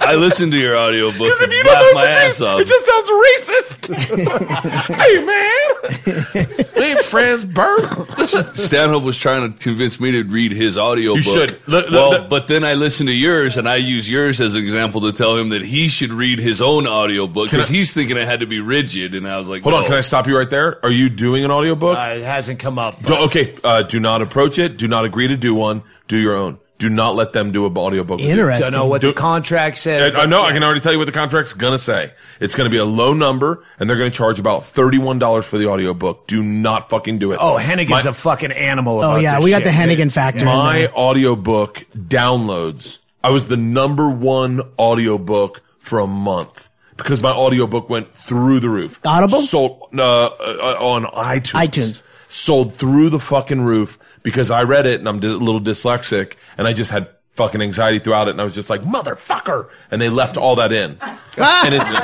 I 0.00 0.16
listened 0.18 0.50
to 0.52 0.58
your 0.58 0.76
audiobook 0.76 1.18
Because 1.18 1.42
and 1.42 1.52
if 1.52 1.56
you 1.56 1.62
don't 1.64 1.74
laughed 1.74 1.94
my 1.94 2.06
ass 2.06 2.40
off. 2.40 2.60
it 2.60 2.66
just 2.66 2.84
sounds 2.84 3.08
racist. 3.10 3.84
hey, 4.96 5.24
man. 5.24 6.64
we 6.76 6.82
ain't 6.82 7.04
friends, 7.04 7.44
Bert. 7.44 8.08
Stanhope 8.56 9.04
was 9.04 9.16
trying 9.16 9.52
to 9.52 9.58
convince 9.62 10.00
me 10.00 10.10
to 10.12 10.24
read 10.24 10.50
his 10.52 10.76
audiobook. 10.76 11.24
You 11.24 11.32
should. 11.32 11.50
Look, 11.66 11.88
look, 11.88 11.90
well, 11.90 12.10
look. 12.10 12.30
but 12.30 12.48
then 12.48 12.64
I 12.64 12.74
listened 12.74 13.08
to 13.08 13.12
yours, 13.14 13.56
and 13.56 13.68
I 13.68 13.76
use 13.76 14.10
yours 14.10 14.40
as 14.40 14.54
an 14.54 14.62
example 14.62 15.02
to 15.02 15.12
tell 15.12 15.36
him 15.36 15.50
that 15.50 15.62
he 15.62 15.86
should 15.88 16.10
read 16.10 16.38
his 16.40 16.60
own 16.60 16.86
audiobook 16.88 17.50
Can 17.50 17.58
because 17.58 17.68
he's 17.68 17.92
thinking 17.92 18.16
it 18.16 18.26
had 18.26 18.40
to 18.40 18.46
be 18.46 18.60
rigid, 18.60 19.14
and 19.14 19.28
I 19.28 19.36
was 19.36 19.46
like, 19.48 19.62
Hold 19.62 19.74
on, 19.76 19.84
can 19.84 19.94
I 19.94 20.00
stop 20.00 20.26
you 20.26 20.36
right 20.36 20.50
there? 20.50 20.84
Are 20.84 20.90
you 20.90 21.08
doing 21.08 21.44
an 21.44 21.50
audiobook? 21.50 21.96
Uh, 21.96 22.14
it 22.16 22.24
hasn't 22.24 22.58
come 22.58 22.78
up. 22.78 23.08
Okay, 23.08 23.54
uh, 23.62 23.82
do 23.82 24.00
not 24.00 24.22
approach 24.22 24.58
it. 24.58 24.63
Do 24.68 24.88
not 24.88 25.04
agree 25.04 25.28
to 25.28 25.36
do 25.36 25.54
one. 25.54 25.82
Do 26.08 26.16
your 26.16 26.34
own. 26.36 26.58
Do 26.76 26.88
not 26.88 27.14
let 27.14 27.32
them 27.32 27.52
do 27.52 27.64
a 27.66 27.70
audiobook. 27.70 28.16
with 28.18 28.26
you. 28.26 28.32
Interesting. 28.32 28.72
Don't 28.72 28.78
know 28.80 28.86
what 28.86 29.00
Do- 29.00 29.06
the 29.06 29.12
contract 29.12 29.78
says. 29.78 30.12
I 30.14 30.22
I 30.22 30.26
know. 30.26 30.42
I 30.42 30.50
can 30.52 30.62
already 30.64 30.80
tell 30.80 30.92
you 30.92 30.98
what 30.98 31.04
the 31.04 31.12
contract's 31.12 31.52
gonna 31.52 31.78
say. 31.78 32.12
It's 32.40 32.56
gonna 32.56 32.68
be 32.68 32.78
a 32.78 32.84
low 32.84 33.12
number, 33.14 33.64
and 33.78 33.88
they're 33.88 33.96
gonna 33.96 34.10
charge 34.10 34.40
about 34.40 34.64
thirty-one 34.66 35.20
dollars 35.20 35.44
for 35.46 35.56
the 35.56 35.68
audiobook. 35.68 36.26
Do 36.26 36.42
not 36.42 36.90
fucking 36.90 37.18
do 37.20 37.30
it. 37.32 37.38
Oh, 37.40 37.56
Hennigan's 37.56 38.04
My- 38.04 38.10
a 38.10 38.12
fucking 38.12 38.50
animal. 38.52 39.02
Oh 39.02 39.16
yeah, 39.16 39.36
this 39.36 39.44
we 39.44 39.50
got 39.50 39.58
shit, 39.58 39.64
the. 39.66 39.70
Hennigan 39.70 40.10
factor. 40.10 40.44
my 40.44 40.78
there. 40.80 40.98
audiobook 40.98 41.84
downloads. 41.96 42.98
I 43.22 43.30
was 43.30 43.46
the 43.46 43.56
number 43.56 44.08
one 44.10 44.60
audiobook 44.78 45.62
for 45.78 46.00
a 46.00 46.06
month 46.06 46.70
because 46.96 47.20
my 47.22 47.30
audiobook 47.30 47.88
went 47.88 48.12
through 48.14 48.60
the 48.60 48.68
roof. 48.68 49.00
Audible? 49.04 49.42
Sold 49.42 49.88
uh, 49.96 50.24
uh, 50.26 50.76
on 50.80 51.04
iTunes. 51.04 51.52
iTunes. 51.68 52.02
Sold 52.34 52.74
through 52.74 53.10
the 53.10 53.20
fucking 53.20 53.60
roof 53.60 53.96
because 54.24 54.50
I 54.50 54.62
read 54.62 54.86
it 54.86 54.98
and 54.98 55.08
I'm 55.08 55.18
a 55.18 55.36
little 55.36 55.60
dyslexic 55.60 56.34
and 56.58 56.66
I 56.66 56.72
just 56.72 56.90
had 56.90 57.08
fucking 57.36 57.62
anxiety 57.62 58.00
throughout 58.00 58.26
it 58.26 58.32
and 58.32 58.40
I 58.40 58.44
was 58.44 58.56
just 58.56 58.68
like 58.68 58.82
motherfucker 58.82 59.68
and 59.92 60.02
they 60.02 60.08
left 60.08 60.36
all 60.36 60.56
that 60.56 60.72
in. 60.72 60.98
and 61.36 61.74
it's 61.74 61.94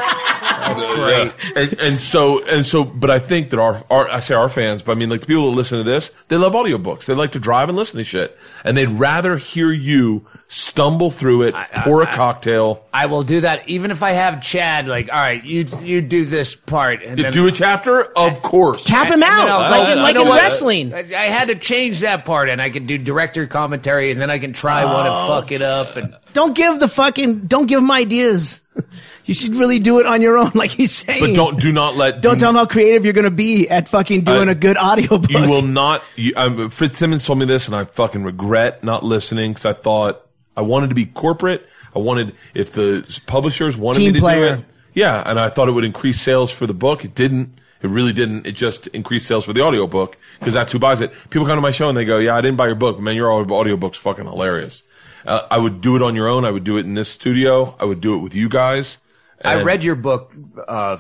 Great. 0.75 1.33
and, 1.57 1.73
and 1.81 2.01
so 2.01 2.45
and 2.45 2.65
so 2.67 2.85
but 2.85 3.11
i 3.11 3.19
think 3.19 3.51
that 3.51 3.59
our, 3.59 3.83
our 3.91 4.09
i 4.09 4.21
say 4.21 4.35
our 4.35 4.49
fans 4.49 4.83
but 4.83 4.93
i 4.93 4.95
mean 4.95 5.09
like 5.11 5.21
the 5.21 5.27
people 5.27 5.51
that 5.51 5.57
listen 5.57 5.79
to 5.79 5.85
this 5.85 6.11
they 6.29 6.37
love 6.37 6.53
audiobooks 6.53 7.05
they 7.07 7.15
like 7.15 7.33
to 7.33 7.41
drive 7.41 7.69
and 7.69 7.77
listen 7.77 7.97
to 7.99 8.05
shit 8.05 8.37
and 8.65 8.77
they'd 8.77 8.89
rather 8.89 9.37
hear 9.37 9.71
you 9.73 10.27
stumble 10.49 11.11
through 11.11 11.43
it 11.43 11.55
pour 11.85 12.03
a 12.03 12.07
cocktail 12.13 12.85
I 12.93 13.07
will 13.07 13.23
do 13.23 13.43
that, 13.43 13.69
even 13.69 13.93
if 13.93 14.03
I 14.03 14.11
have 14.11 14.43
Chad. 14.43 14.89
Like, 14.89 15.11
all 15.13 15.17
right, 15.19 15.43
you 15.45 15.65
you 15.81 16.01
do 16.01 16.25
this 16.25 16.57
part, 16.57 17.05
and 17.05 17.17
then 17.17 17.33
do 17.33 17.47
a 17.47 17.53
chapter 17.53 18.03
of 18.03 18.43
course 18.43 18.83
Tap 18.85 19.07
him 19.07 19.23
out 19.23 19.49
I'll- 19.49 19.71
like, 19.71 19.81
I'll- 19.87 19.93
in- 19.93 20.03
like 20.03 20.15
know 20.17 20.23
in 20.23 20.37
wrestling. 20.37 20.93
I, 20.93 20.99
I 20.99 21.27
had 21.27 21.49
to 21.49 21.55
change 21.55 22.01
that 22.01 22.25
part, 22.25 22.49
and 22.49 22.61
I 22.61 22.71
can 22.71 22.87
do 22.87 22.99
director 22.99 23.47
commentary, 23.47 24.11
and 24.11 24.21
then 24.21 24.29
I 24.29 24.41
can 24.41 24.53
try 24.53 24.85
one 24.85 25.07
Oh. 25.07 25.19
and 25.21 25.29
fuck 25.29 25.53
it 25.53 25.63
up. 25.63 25.95
And 25.97 26.17
Don't 26.33 26.57
give 26.57 26.81
the 26.81 26.89
fucking. 26.89 27.43
Don't 27.47 27.67
give 27.67 27.79
him 27.79 27.91
ideas. 27.93 28.61
You 29.31 29.35
should 29.35 29.55
really 29.55 29.79
do 29.79 30.01
it 30.01 30.07
on 30.07 30.21
your 30.23 30.37
own, 30.37 30.51
like 30.55 30.71
he's 30.73 30.91
saying. 30.91 31.21
But 31.21 31.35
don't 31.37 31.61
do 31.61 31.71
not 31.71 31.95
let 31.97 32.21
Don't 32.21 32.35
do- 32.35 32.41
tell 32.41 32.51
him 32.51 32.57
how 32.57 32.67
creative 32.67 33.05
you're 33.05 33.13
going 33.15 33.27
to 33.27 33.31
be 33.31 33.69
at 33.69 33.87
fucking 33.89 34.23
doing 34.23 34.49
I- 34.49 34.53
a 34.53 34.55
good 34.57 34.77
audiobook. 34.77 35.31
You 35.31 35.49
will 35.49 35.63
not. 35.63 36.03
You, 36.17 36.33
um, 36.37 36.69
Fitzsimmons 36.69 37.25
told 37.25 37.39
me 37.39 37.45
this, 37.47 37.67
and 37.69 37.77
I 37.77 37.85
fucking 37.85 38.25
regret 38.25 38.83
not 38.83 39.05
listening 39.05 39.53
because 39.53 39.65
I 39.67 39.73
thought 39.73 40.27
I 40.57 40.63
wanted 40.63 40.89
to 40.89 40.97
be 40.97 41.07
corporate. 41.07 41.65
I 41.95 42.01
wanted 42.01 42.35
if 42.55 42.73
the 42.73 43.07
publishers 43.27 43.77
wanted 43.77 44.01
Team 44.01 44.09
me 44.09 44.13
to 44.15 44.21
player. 44.21 44.57
do 44.57 44.63
it. 44.63 44.67
Yeah, 44.95 45.23
and 45.25 45.39
I 45.39 45.49
thought 45.49 45.69
it 45.69 45.73
would 45.73 45.85
increase 45.85 46.21
sales 46.21 46.51
for 46.51 46.67
the 46.67 46.75
book. 46.75 47.05
It 47.05 47.15
didn't. 47.15 47.57
It 47.83 47.89
really 47.89 48.13
didn't. 48.13 48.47
It 48.49 48.53
just 48.57 48.89
increased 48.89 49.29
sales 49.29 49.45
for 49.47 49.53
the 49.53 49.63
audiobook 49.63 50.19
because 50.41 50.55
that's 50.55 50.73
who 50.73 50.81
buys 50.81 51.01
it. 51.01 51.13
People 51.31 51.47
come 51.47 51.57
to 51.57 51.63
my 51.63 51.71
show 51.71 51.89
and 51.89 51.97
they 51.97 52.05
go, 52.05 52.19
"Yeah, 52.19 52.35
I 52.35 52.41
didn't 52.41 52.57
buy 52.57 52.67
your 52.67 52.75
book, 52.75 52.99
man. 52.99 53.15
Your 53.15 53.33
audio 53.33 53.55
audiobook's 53.57 53.99
fucking 53.99 54.25
hilarious." 54.27 54.83
Uh, 55.25 55.43
I 55.51 55.59
would 55.59 55.81
do 55.81 55.95
it 55.97 56.03
on 56.03 56.15
your 56.17 56.27
own. 56.29 56.45
I 56.45 56.51
would 56.51 56.65
do 56.65 56.79
it 56.79 56.81
in 56.87 56.95
this 56.95 57.09
studio. 57.11 57.77
I 57.79 57.85
would 57.85 58.01
do 58.01 58.15
it 58.15 58.19
with 58.19 58.35
you 58.35 58.49
guys. 58.49 58.99
I 59.45 59.63
read 59.63 59.83
your 59.83 59.95
book. 59.95 60.33
Uh, 60.69 60.99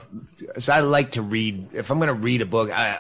so 0.58 0.72
I 0.72 0.80
like 0.80 1.12
to 1.12 1.22
read. 1.22 1.74
If 1.74 1.90
I'm 1.90 1.98
going 1.98 2.08
to 2.08 2.14
read 2.14 2.42
a 2.42 2.46
book, 2.46 2.70
I, 2.70 2.98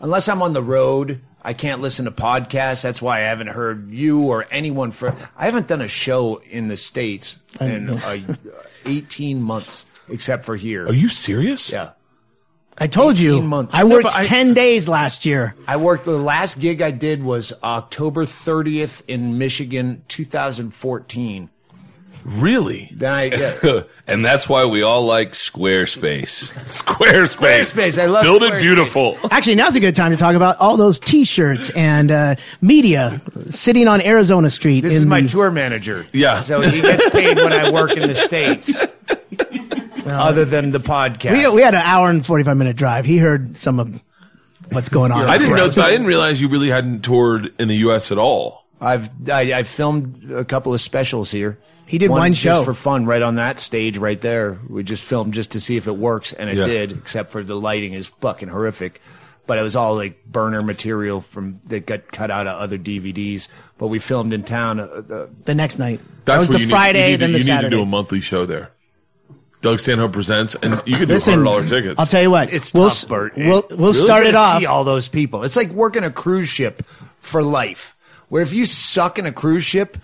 unless 0.00 0.28
I'm 0.28 0.42
on 0.42 0.52
the 0.52 0.62
road, 0.62 1.20
I 1.42 1.52
can't 1.52 1.80
listen 1.80 2.06
to 2.06 2.10
podcasts. 2.10 2.82
That's 2.82 3.02
why 3.02 3.18
I 3.18 3.24
haven't 3.24 3.48
heard 3.48 3.90
you 3.90 4.22
or 4.22 4.46
anyone 4.50 4.92
for. 4.92 5.14
I 5.36 5.44
haven't 5.44 5.68
done 5.68 5.80
a 5.82 5.88
show 5.88 6.36
in 6.36 6.68
the 6.68 6.76
states 6.76 7.38
in 7.60 7.90
uh, 7.90 8.18
18 8.84 9.42
months, 9.42 9.86
except 10.08 10.44
for 10.44 10.56
here. 10.56 10.86
Are 10.86 10.94
you 10.94 11.08
serious? 11.08 11.70
Yeah. 11.72 11.90
I 12.80 12.86
told 12.86 13.18
you. 13.18 13.42
months. 13.42 13.74
I 13.74 13.84
worked 13.84 14.04
but 14.04 14.16
I- 14.16 14.22
10 14.22 14.54
days 14.54 14.88
last 14.88 15.26
year. 15.26 15.54
I 15.66 15.76
worked. 15.76 16.04
The 16.04 16.12
last 16.12 16.60
gig 16.60 16.80
I 16.80 16.92
did 16.92 17.22
was 17.22 17.52
October 17.62 18.24
30th 18.24 19.02
in 19.08 19.36
Michigan, 19.36 20.04
2014. 20.08 21.50
Really? 22.24 22.90
Then 22.94 23.12
I. 23.12 23.24
Yeah. 23.24 23.82
and 24.06 24.24
that's 24.24 24.48
why 24.48 24.64
we 24.66 24.82
all 24.82 25.04
like 25.06 25.30
Squarespace. 25.32 26.52
Squarespace. 26.82 27.36
Squarespace. 27.36 27.98
I 28.00 28.06
love 28.06 28.22
Build 28.22 28.42
it 28.42 28.60
beautiful. 28.60 29.16
Actually, 29.30 29.56
now's 29.56 29.76
a 29.76 29.80
good 29.80 29.96
time 29.96 30.10
to 30.12 30.16
talk 30.16 30.34
about 30.34 30.56
all 30.58 30.76
those 30.76 30.98
T-shirts 30.98 31.70
and 31.70 32.10
uh, 32.10 32.34
media 32.60 33.20
sitting 33.50 33.88
on 33.88 34.00
Arizona 34.00 34.50
Street. 34.50 34.80
This 34.80 34.94
in 34.94 35.02
is 35.02 35.06
my 35.06 35.20
the- 35.22 35.28
tour 35.28 35.50
manager. 35.50 36.06
Yeah. 36.12 36.40
So 36.42 36.60
he 36.60 36.80
gets 36.80 37.10
paid 37.10 37.36
when 37.36 37.52
I 37.52 37.70
work 37.70 37.92
in 37.92 38.08
the 38.08 38.14
States. 38.14 38.70
other 40.06 40.44
than 40.44 40.70
the 40.70 40.80
podcast. 40.80 41.32
We, 41.32 41.56
we 41.56 41.62
had 41.62 41.74
an 41.74 41.82
hour 41.82 42.10
and 42.10 42.24
45 42.24 42.56
minute 42.56 42.76
drive. 42.76 43.04
He 43.04 43.18
heard 43.18 43.56
some 43.56 43.78
of 43.80 44.00
what's 44.70 44.88
going 44.88 45.12
on. 45.12 45.24
I 45.28 45.38
didn't 45.38 45.56
know. 45.56 45.82
I 45.82 45.90
didn't 45.90 46.06
realize 46.06 46.40
you 46.40 46.48
really 46.48 46.68
hadn't 46.68 47.02
toured 47.02 47.52
in 47.58 47.68
the 47.68 47.76
U.S. 47.76 48.10
at 48.12 48.18
all. 48.18 48.66
I've 48.80 49.10
I, 49.28 49.52
I 49.52 49.62
filmed 49.64 50.30
a 50.30 50.44
couple 50.44 50.72
of 50.72 50.80
specials 50.80 51.30
here. 51.30 51.58
He 51.88 51.98
did 51.98 52.10
one 52.10 52.34
show. 52.34 52.50
just 52.52 52.64
for 52.66 52.74
fun, 52.74 53.06
right 53.06 53.22
on 53.22 53.36
that 53.36 53.58
stage, 53.58 53.96
right 53.98 54.20
there. 54.20 54.58
We 54.68 54.82
just 54.84 55.02
filmed 55.02 55.34
just 55.34 55.52
to 55.52 55.60
see 55.60 55.76
if 55.76 55.88
it 55.88 55.96
works, 55.96 56.32
and 56.32 56.48
it 56.50 56.56
Yeah. 56.56 56.66
did. 56.66 56.92
Except 56.92 57.30
for 57.30 57.42
the 57.42 57.54
lighting 57.56 57.94
is 57.94 58.06
fucking 58.20 58.48
horrific. 58.48 59.00
But 59.46 59.56
it 59.58 59.62
was 59.62 59.74
all 59.76 59.94
like 59.96 60.26
burner 60.26 60.62
material 60.62 61.22
from 61.22 61.60
that 61.68 61.86
got 61.86 62.12
cut 62.12 62.30
out 62.30 62.46
of 62.46 62.60
other 62.60 62.76
DVDs. 62.76 63.48
But 63.78 63.86
we 63.86 63.98
filmed 63.98 64.34
in 64.34 64.42
town. 64.42 64.78
Uh, 64.80 64.84
uh, 65.10 65.26
The 65.46 65.54
next 65.54 65.78
night. 65.78 66.00
That's 66.26 66.46
that 66.46 66.52
was 66.52 66.60
the 66.62 66.68
Friday, 66.68 67.12
need, 67.12 67.20
then 67.20 67.28
to, 67.30 67.32
the 67.32 67.38
you 67.38 67.44
Saturday. 67.44 67.64
need 67.68 67.70
to 67.70 67.76
do 67.78 67.82
a 67.82 67.86
monthly 67.86 68.20
show 68.20 68.44
there. 68.44 68.70
Doug 69.60 69.80
Stanhope 69.80 70.12
presents, 70.12 70.54
and 70.62 70.80
you 70.84 70.96
could 70.98 71.08
do 71.08 71.14
Listen, 71.14 71.32
hundred 71.34 71.44
dollar 71.44 71.66
tickets. 71.66 71.94
I'll 71.98 72.06
tell 72.06 72.22
you 72.22 72.30
what. 72.30 72.52
it's 72.52 72.72
we'll, 72.72 72.90
tough, 72.90 73.08
Bert. 73.08 73.36
We'll, 73.36 73.64
we'll 73.70 73.78
Really 73.92 73.92
start 73.94 74.26
it 74.26 74.36
off. 74.36 74.60
See 74.60 74.66
all 74.66 74.84
those 74.84 75.08
people. 75.08 75.42
It's 75.42 75.56
like 75.56 75.70
working 75.70 76.04
a 76.04 76.10
cruise 76.12 76.48
ship 76.48 76.82
for 77.18 77.42
life. 77.42 77.96
Where 78.28 78.42
if 78.42 78.52
you 78.52 78.66
suck 78.66 79.18
in 79.18 79.24
a 79.26 79.32
cruise 79.32 79.64
ship, 79.64 79.96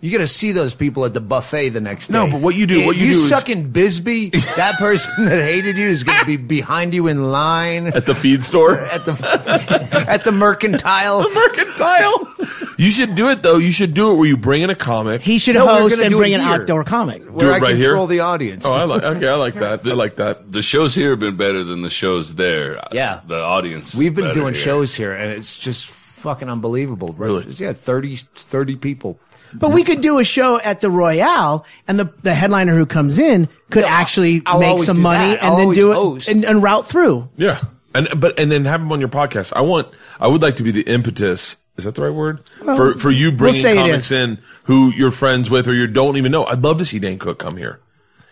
you 0.00 0.10
got 0.12 0.18
to 0.18 0.26
see 0.26 0.52
those 0.52 0.74
people 0.74 1.04
at 1.04 1.14
the 1.14 1.20
buffet 1.20 1.70
the 1.70 1.80
next 1.80 2.08
day. 2.08 2.12
No, 2.14 2.30
but 2.30 2.40
what 2.40 2.54
you 2.54 2.66
do- 2.66 2.80
If 2.80 2.86
what 2.86 2.96
you 2.96 3.06
you 3.06 3.12
do 3.14 3.18
is- 3.20 3.28
suck 3.28 3.48
in 3.48 3.70
Bisbee, 3.72 4.30
that 4.56 4.78
person 4.78 5.24
that 5.26 5.42
hated 5.42 5.76
you 5.76 5.86
is 5.88 6.04
going 6.04 6.20
to 6.20 6.26
be 6.26 6.36
behind 6.36 6.94
you 6.94 7.06
in 7.06 7.30
line 7.32 7.88
at 7.88 8.06
the 8.06 8.14
feed 8.14 8.44
store. 8.44 8.78
at 8.78 9.04
the 9.04 9.12
at 10.08 10.24
the 10.24 10.32
mercantile. 10.32 11.22
Mercantile. 11.32 12.32
You 12.78 12.90
should 12.90 13.14
do 13.14 13.30
it 13.30 13.42
though. 13.42 13.56
You 13.56 13.72
should 13.72 13.94
do 13.94 14.12
it 14.12 14.16
where 14.16 14.28
you 14.28 14.36
bring 14.36 14.62
in 14.62 14.68
a 14.70 14.74
comic. 14.74 15.22
He 15.22 15.38
should 15.38 15.54
No, 15.54 15.66
host 15.66 15.98
and 15.98 16.14
bring 16.14 16.34
an 16.34 16.40
here. 16.42 16.50
outdoor 16.60 16.84
comic. 16.84 17.22
Where 17.24 17.50
it 17.50 17.54
I 17.54 17.58
right 17.58 17.74
here? 17.76 17.84
control 17.86 18.06
the 18.06 18.20
audience. 18.20 18.66
oh, 18.66 18.72
I 18.72 18.84
like. 18.84 19.02
Okay, 19.02 19.26
I 19.28 19.34
like 19.34 19.54
that. 19.54 19.86
I 19.86 19.92
like 19.92 20.16
that. 20.16 20.50
The 20.56 20.62
shows 20.62 20.94
here 20.94 21.10
have 21.10 21.20
been 21.20 21.36
better 21.36 21.64
than 21.64 21.82
the 21.82 21.90
shows 21.90 22.34
there. 22.34 22.82
Yeah. 22.92 23.20
The 23.26 23.42
audience. 23.42 23.94
We've 23.94 24.14
been 24.14 24.32
doing 24.34 24.54
here. 24.54 24.62
shows 24.62 24.94
here, 24.94 25.12
and 25.12 25.32
it's 25.32 25.56
just 25.56 25.86
fucking 25.86 26.48
unbelievable. 26.48 27.14
Really? 27.16 27.46
Yeah, 27.50 27.72
30, 27.72 28.16
30 28.16 28.76
people. 28.76 29.18
But 29.54 29.70
we 29.72 29.84
could 29.84 30.00
do 30.00 30.18
a 30.18 30.24
show 30.24 30.58
at 30.60 30.80
the 30.80 30.90
Royale, 30.90 31.64
and 31.88 31.98
the 31.98 32.12
the 32.22 32.34
headliner 32.34 32.76
who 32.76 32.86
comes 32.86 33.18
in 33.18 33.48
could 33.70 33.84
Yeah, 33.84 33.94
actually 33.94 34.42
I'll 34.46 34.58
make 34.60 34.68
always 34.70 34.86
some 34.86 34.96
do 34.96 35.02
money 35.02 35.30
that. 35.36 35.42
I'll 35.42 35.52
and 35.52 35.58
then 35.76 35.84
always 35.84 36.24
do 36.24 36.32
it 36.32 36.34
and, 36.34 36.44
and 36.44 36.62
route 36.62 36.86
through. 36.86 37.28
Yeah, 37.36 37.60
and 37.94 38.08
but 38.18 38.38
and 38.38 38.50
then 38.50 38.64
have 38.64 38.80
him 38.80 38.92
on 38.92 39.00
your 39.00 39.08
podcast. 39.08 39.52
I 39.54 39.60
want. 39.62 39.88
I 40.20 40.26
would 40.28 40.42
like 40.42 40.56
to 40.56 40.62
be 40.62 40.72
the 40.72 40.82
impetus. 40.82 41.56
Is 41.76 41.84
that 41.84 41.94
the 41.94 42.02
right 42.02 42.14
word 42.14 42.40
for 42.64 42.94
for 42.94 43.10
you 43.10 43.30
bringing 43.32 43.60
say 43.60 43.72
it 43.72 43.76
comics 43.76 44.06
is. 44.06 44.12
in 44.12 44.38
who 44.64 44.90
you're 44.92 45.10
friends 45.10 45.50
with 45.50 45.68
or 45.68 45.74
you 45.74 45.86
don't 45.86 46.16
even 46.16 46.32
know? 46.32 46.46
I'd 46.46 46.62
love 46.62 46.78
to 46.78 46.86
see 46.86 46.98
Dan 46.98 47.18
Cook 47.18 47.38
come 47.38 47.56
here. 47.58 47.80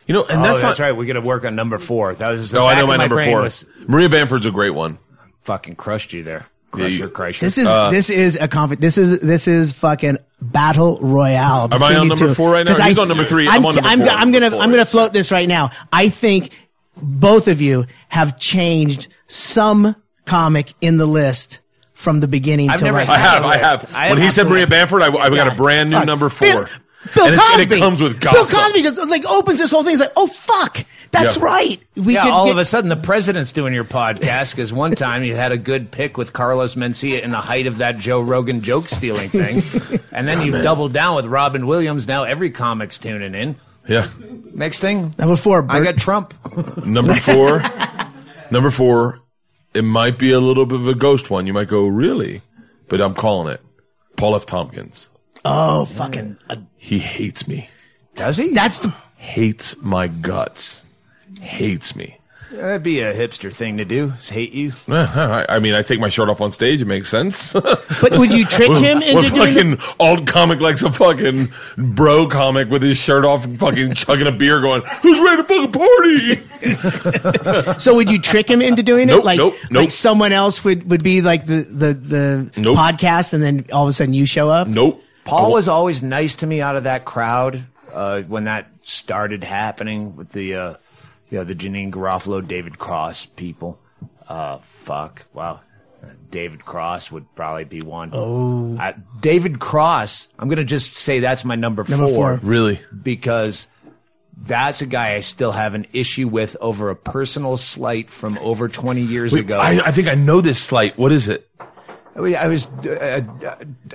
You 0.07 0.15
know, 0.15 0.25
and 0.25 0.41
oh, 0.41 0.43
that's 0.43 0.63
that's, 0.63 0.79
not. 0.79 0.85
right. 0.85 0.93
We're 0.97 1.05
gonna 1.07 1.21
work 1.21 1.45
on 1.45 1.55
number 1.55 1.77
four. 1.79 2.15
That 2.15 2.31
was 2.31 2.51
the 2.51 2.59
Oh, 2.61 2.65
I 2.65 2.73
back 2.73 2.79
know 2.79 2.83
of 2.85 2.89
my 2.89 2.97
number 2.97 3.17
brain 3.17 3.31
four. 3.31 3.43
was- 3.43 3.67
Maria 3.87 4.09
Bamford's 4.09 4.47
a 4.47 4.51
great 4.51 4.71
one. 4.71 4.99
fucking 5.43 5.77
crushed 5.77 6.13
you 6.15 6.23
there. 6.23 6.47
Yeah, 6.77 6.85
Crusher, 6.85 7.05
you- 7.05 7.09
crusher. 7.11 7.47
This 7.47 7.59
is 7.59 7.67
uh, 7.67 7.91
this 7.91 8.11
is 8.11 8.37
a 8.37 8.49
conf- 8.49 8.79
This 8.81 8.99
is 8.99 9.21
this 9.21 9.47
is 9.49 9.73
fucking 9.73 10.19
battle 10.41 10.99
royale. 11.01 11.69
Am 11.71 11.83
I 11.83 11.89
between 11.91 11.97
on 11.97 12.03
you 12.05 12.09
number 12.11 12.27
two. 12.29 12.35
four 12.35 12.53
right 12.53 12.65
now? 12.65 12.77
'Cause 12.77 12.85
He's 12.87 12.99
I- 12.99 13.03
on 13.03 13.09
number 13.09 13.25
three. 13.25 13.49
I'm, 13.49 13.55
I'm 13.57 13.67
on 13.67 13.75
number 13.75 13.89
I'm, 13.91 13.99
four. 14.01 14.09
I'm 14.09 14.33
gonna 14.33 14.41
Number 14.51 14.57
I'm 14.63 14.71
gonna 14.71 14.77
yes. 14.83 14.91
float 14.91 15.13
this 15.13 15.31
right 15.33 15.49
now. 15.49 15.71
I 15.93 16.09
think 16.09 16.51
both 16.97 17.49
of 17.49 17.61
you 17.61 17.87
have 18.09 18.39
changed 18.39 19.09
some 19.27 19.97
comic 20.27 20.73
in 20.81 20.97
the 20.99 21.07
list 21.07 21.61
from 21.93 22.21
the 22.21 22.29
beginning 22.29 22.71
I've 22.71 22.79
to 22.81 22.85
never 22.85 22.99
right 22.99 23.09
I 23.09 23.17
had 23.19 23.25
now. 23.25 23.31
have, 23.31 23.43
a 23.43 23.47
I 23.47 23.49
list. 23.51 23.61
have. 23.63 23.95
I 23.97 24.07
have 24.07 24.17
when 24.17 24.23
he 24.23 24.31
said 24.31 24.47
Maria 24.49 24.63
absolutely- 24.65 24.99
Bamford, 25.01 25.21
I, 25.21 25.25
I 25.25 25.31
got 25.31 25.53
a 25.53 25.57
brand 25.57 25.91
new 25.91 25.97
Fuck. 25.97 26.07
number 26.07 26.29
four. 26.29 26.47
Bill, 26.49 26.67
Bill 27.15 27.27
and, 27.27 27.37
Cosby. 27.41 27.63
and 27.63 27.73
it 27.73 27.79
comes 27.79 28.01
with 28.01 28.21
Bill. 28.21 28.47
Cosby 28.47 28.83
goes, 28.83 28.99
like 29.09 29.25
opens 29.27 29.59
this 29.59 29.71
whole 29.71 29.83
thing. 29.83 29.93
He's 29.93 30.01
like, 30.01 30.13
oh 30.17 30.27
fuck, 30.27 30.79
that's 31.11 31.37
Yeah. 31.37 31.43
right. 31.45 31.83
We 31.97 32.15
yeah, 32.15 32.23
could 32.25 32.33
all 32.33 32.45
get, 32.47 32.53
of 32.53 32.59
a 32.59 32.65
sudden 32.65 32.89
the 32.89 32.97
president's 32.97 33.53
doing 33.53 33.75
your 33.75 33.85
podcast 33.85 34.53
because 34.53 34.73
one 34.73 34.95
time 34.95 35.23
you 35.25 35.37
had 35.37 35.53
a 35.53 35.59
good 35.59 35.91
pick 35.91 36.17
with 36.17 36.33
Carlos 36.33 36.75
Mencia 36.77 37.21
in 37.23 37.31
the 37.31 37.41
height 37.41 37.67
of 37.67 37.79
that 37.79 37.99
Joe 37.99 38.21
Rogan 38.21 38.63
joke 38.63 38.89
stealing 38.89 39.29
thing, 39.29 39.63
and 40.13 40.27
then 40.27 40.43
you 40.43 40.53
doubled 40.63 40.93
down 40.93 41.17
with 41.17 41.27
Robin 41.27 41.67
Williams. 41.67 42.09
Now 42.09 42.25
every 42.25 42.51
comic's 42.51 42.99
tuning 42.99 43.35
in. 43.35 43.57
Yeah. 43.87 44.09
Next 44.55 44.79
thing, 44.81 45.15
number 45.19 45.37
four. 45.37 45.67
I 45.69 45.83
got 45.83 45.97
Trump. 45.99 46.33
Number 46.87 47.13
four. 47.15 47.63
number 48.51 48.71
four. 48.71 49.21
It 49.75 49.83
might 49.83 50.19
be 50.19 50.31
a 50.31 50.39
little 50.41 50.67
bit 50.67 50.79
of 50.81 50.87
a 50.89 50.95
ghost 50.95 51.31
one. 51.31 51.47
You 51.47 51.53
might 51.53 51.69
go, 51.69 51.85
really? 51.87 52.43
But 52.89 53.01
I'm 53.01 53.13
calling 53.15 53.53
it. 53.53 53.61
Paul 54.17 54.37
F. 54.37 54.47
Tompkins. 54.47 55.11
Oh 55.45 55.85
fucking. 55.85 56.37
He 56.77 56.99
hates 56.99 57.47
me. 57.49 57.69
Does 58.15 58.37
he? 58.37 58.51
That's 58.51 58.79
the. 58.81 58.95
Hates 59.17 59.75
my 59.81 60.07
guts. 60.09 60.85
Hates 61.41 61.97
me. 61.97 62.19
That'd 62.53 62.83
be 62.85 63.01
a 63.01 63.13
hipster 63.13 63.53
thing 63.53 63.79
to 63.79 63.85
do. 63.85 64.13
Is 64.17 64.29
hate 64.29 64.53
you. 64.53 64.73
I 64.87 65.45
I 65.57 65.59
mean, 65.59 65.75
I 65.75 65.83
take 65.83 65.99
my 65.99 66.09
shirt 66.09 66.29
off 66.29 66.41
on 66.41 66.53
stage. 66.53 66.81
It 66.81 66.85
makes 66.85 67.09
sense. 67.09 67.53
But 68.01 68.19
would 68.19 68.33
you 68.33 68.45
trick 68.45 68.71
him 68.71 69.01
We're 69.01 69.25
into 69.25 69.31
doing? 69.35 69.71
the- 69.71 69.77
fucking 69.77 69.95
alt 69.99 70.27
comic 70.27 70.61
likes 70.61 70.83
a 70.83 70.93
fucking 70.93 71.49
bro 71.77 72.29
comic 72.29 72.69
with 72.69 72.83
his 72.83 72.97
shirt 72.99 73.25
off 73.25 73.45
and 73.45 73.59
fucking 73.59 73.95
chugging 73.95 74.27
a 74.27 74.33
beer 74.33 74.61
going, 74.61 74.83
who's 75.03 75.19
ready 75.21 75.43
to 75.43 75.45
fucking 75.45 75.73
party? 75.73 76.43
So 77.79 77.95
would 77.95 78.11
you 78.11 78.19
trick 78.21 78.49
him 78.49 78.61
into 78.63 78.83
doing 78.83 79.05
it? 79.09 79.13
Nope, 79.13 79.25
like, 79.25 79.39
nope, 79.39 79.55
nope. 79.71 79.81
like 79.83 79.91
someone 79.91 80.33
else 80.33 80.63
would, 80.65 80.89
would 80.91 81.03
be 81.03 81.23
like 81.23 81.47
the, 81.47 81.63
the, 81.63 81.95
the 81.95 82.51
Nope. 82.61 82.77
podcast 82.77 83.33
and 83.33 83.43
then 83.43 83.67
all 83.73 83.85
of 83.85 83.89
a 83.89 83.93
sudden 83.93 84.15
you 84.15 84.27
show 84.27 84.51
up? 84.51 84.69
nope. 84.69 85.03
Paul 85.25 85.53
was 85.53 85.69
always 85.69 86.03
nice 86.03 86.37
to 86.37 86.47
me 86.47 86.61
out 86.61 86.77
of 86.77 86.85
that 86.85 87.05
crowd 87.05 87.65
uh, 87.93 88.23
when 88.23 88.45
that 88.45 88.69
started 88.83 89.45
happening 89.45 90.17
with 90.17 90.31
the, 90.31 90.55
uh, 90.55 90.75
you 91.31 91.39
know, 91.39 91.45
the 91.45 91.55
Janeane 91.55 91.91
Garofalo, 91.91 92.47
David 92.47 92.79
Cross 92.79 93.27
people. 93.27 93.79
Uh, 94.29 94.59
fuck, 94.59 95.25
wow. 95.33 95.61
David 96.31 96.65
Cross 96.65 97.11
would 97.13 97.33
probably 97.35 97.65
be 97.65 97.81
one. 97.81 98.11
Oh, 98.13 98.77
uh, 98.77 98.93
David 99.21 99.61
Cross. 99.61 100.29
I'm 100.39 100.49
gonna 100.49 100.65
just 100.65 100.95
say 100.95 101.21
that's 101.21 101.45
my 101.45 101.55
number, 101.55 101.85
Number 101.89 102.09
four. 102.09 102.41
Really? 102.43 102.81
because 103.03 103.69
that's 104.37 104.83
a 104.83 104.87
guy 104.87 105.15
I 105.15 105.21
still 105.21 105.53
have 105.53 105.75
an 105.75 105.87
issue 105.93 106.29
with 106.29 106.57
over 106.61 106.91
a 106.91 106.97
personal 106.97 107.57
slight 107.57 108.11
from 108.11 108.37
over 108.39 108.69
20 108.69 109.01
years 109.01 109.33
Wait, 109.33 109.41
ago. 109.41 109.61
I, 109.61 109.87
I 109.87 109.93
think 109.93 110.09
I 110.09 110.15
know 110.15 110.41
this 110.41 110.61
slight. 110.61 110.99
What 110.99 111.13
is 111.13 111.29
it? 111.29 111.49
I 112.17 112.21
was- 112.21 112.35
I 112.35 112.47
was 112.47 112.67
uh, 112.87 113.21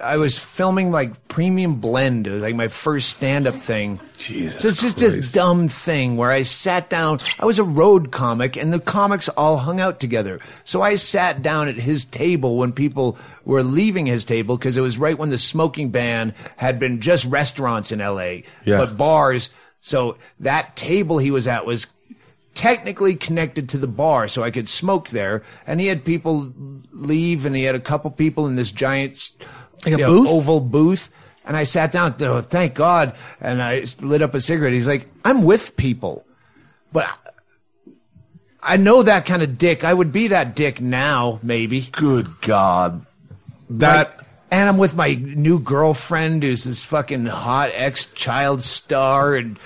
I 0.03 0.17
was 0.17 0.37
filming 0.37 0.91
like 0.91 1.27
Premium 1.29 1.75
Blend. 1.75 2.27
It 2.27 2.31
was 2.31 2.43
like 2.43 2.55
my 2.55 2.67
first 2.67 3.09
stand 3.09 3.47
up 3.47 3.55
thing. 3.55 3.99
Jesus 4.17 4.61
so 4.61 4.67
it's 4.67 4.81
just 4.81 5.01
a 5.01 5.09
Christ. 5.11 5.33
dumb 5.33 5.69
thing 5.69 6.17
where 6.17 6.29
I 6.29 6.41
sat 6.41 6.89
down. 6.89 7.19
I 7.39 7.45
was 7.45 7.59
a 7.59 7.63
road 7.63 8.11
comic, 8.11 8.57
and 8.57 8.73
the 8.73 8.79
comics 8.79 9.29
all 9.29 9.57
hung 9.57 9.79
out 9.79 9.99
together. 10.01 10.39
So 10.65 10.81
I 10.81 10.95
sat 10.95 11.41
down 11.41 11.69
at 11.69 11.75
his 11.75 12.03
table 12.03 12.57
when 12.57 12.73
people 12.73 13.17
were 13.45 13.63
leaving 13.63 14.05
his 14.05 14.25
table 14.25 14.57
because 14.57 14.75
it 14.75 14.81
was 14.81 14.97
right 14.97 15.17
when 15.17 15.29
the 15.29 15.37
smoking 15.37 15.89
ban 15.89 16.33
had 16.57 16.77
been 16.77 16.99
just 16.99 17.23
restaurants 17.25 17.91
in 17.91 18.01
L.A. 18.01 18.43
Yeah. 18.65 18.77
But 18.79 18.97
bars 18.97 19.49
So 19.81 20.17
that 20.41 20.75
table 20.75 21.19
he 21.19 21.31
was 21.31 21.47
at 21.47 21.65
was 21.65 21.87
technically 22.53 23.15
connected 23.15 23.69
to 23.69 23.77
the 23.77 23.87
bar, 23.87 24.27
so 24.27 24.43
I 24.43 24.51
could 24.51 24.67
smoke 24.67 25.09
there. 25.09 25.43
And 25.65 25.79
he 25.79 25.87
had 25.87 26.03
people 26.03 26.53
leave, 26.91 27.45
and 27.45 27.55
he 27.55 27.63
had 27.63 27.75
a 27.75 27.79
couple 27.79 28.11
people 28.11 28.47
in 28.47 28.55
this 28.55 28.71
giant 28.71 29.31
Like 29.85 29.87
a 29.87 29.89
you 29.91 29.97
know, 29.97 30.07
booth? 30.07 30.27
oval 30.29 30.59
booth. 30.59 31.11
And 31.45 31.57
I 31.57 31.63
sat 31.63 31.91
down. 31.91 32.15
Oh, 32.21 32.41
thank 32.41 32.75
God! 32.75 33.15
And 33.41 33.61
I 33.61 33.83
lit 34.01 34.21
up 34.21 34.35
a 34.35 34.41
cigarette. 34.41 34.73
He's 34.73 34.87
like, 34.87 35.07
"I'm 35.25 35.43
with 35.43 35.75
people, 35.77 36.25
but." 36.91 37.07
I 38.61 38.75
know 38.75 39.03
that 39.03 39.25
kind 39.25 39.41
of 39.41 39.57
dick. 39.57 39.85
I 39.85 39.93
would 39.93 40.11
be 40.11 40.27
that 40.27 40.53
dick 40.53 40.81
now, 40.81 41.39
maybe. 41.41 41.87
Good 41.93 42.41
God. 42.41 43.05
That. 43.69 44.17
Like, 44.17 44.25
and 44.51 44.67
I'm 44.67 44.77
with 44.77 44.95
my 44.95 45.13
new 45.13 45.59
girlfriend, 45.59 46.43
who's 46.43 46.65
this 46.65 46.83
fucking 46.83 47.27
hot 47.27 47.71
ex 47.73 48.07
child 48.07 48.61
star, 48.61 49.35
and 49.35 49.57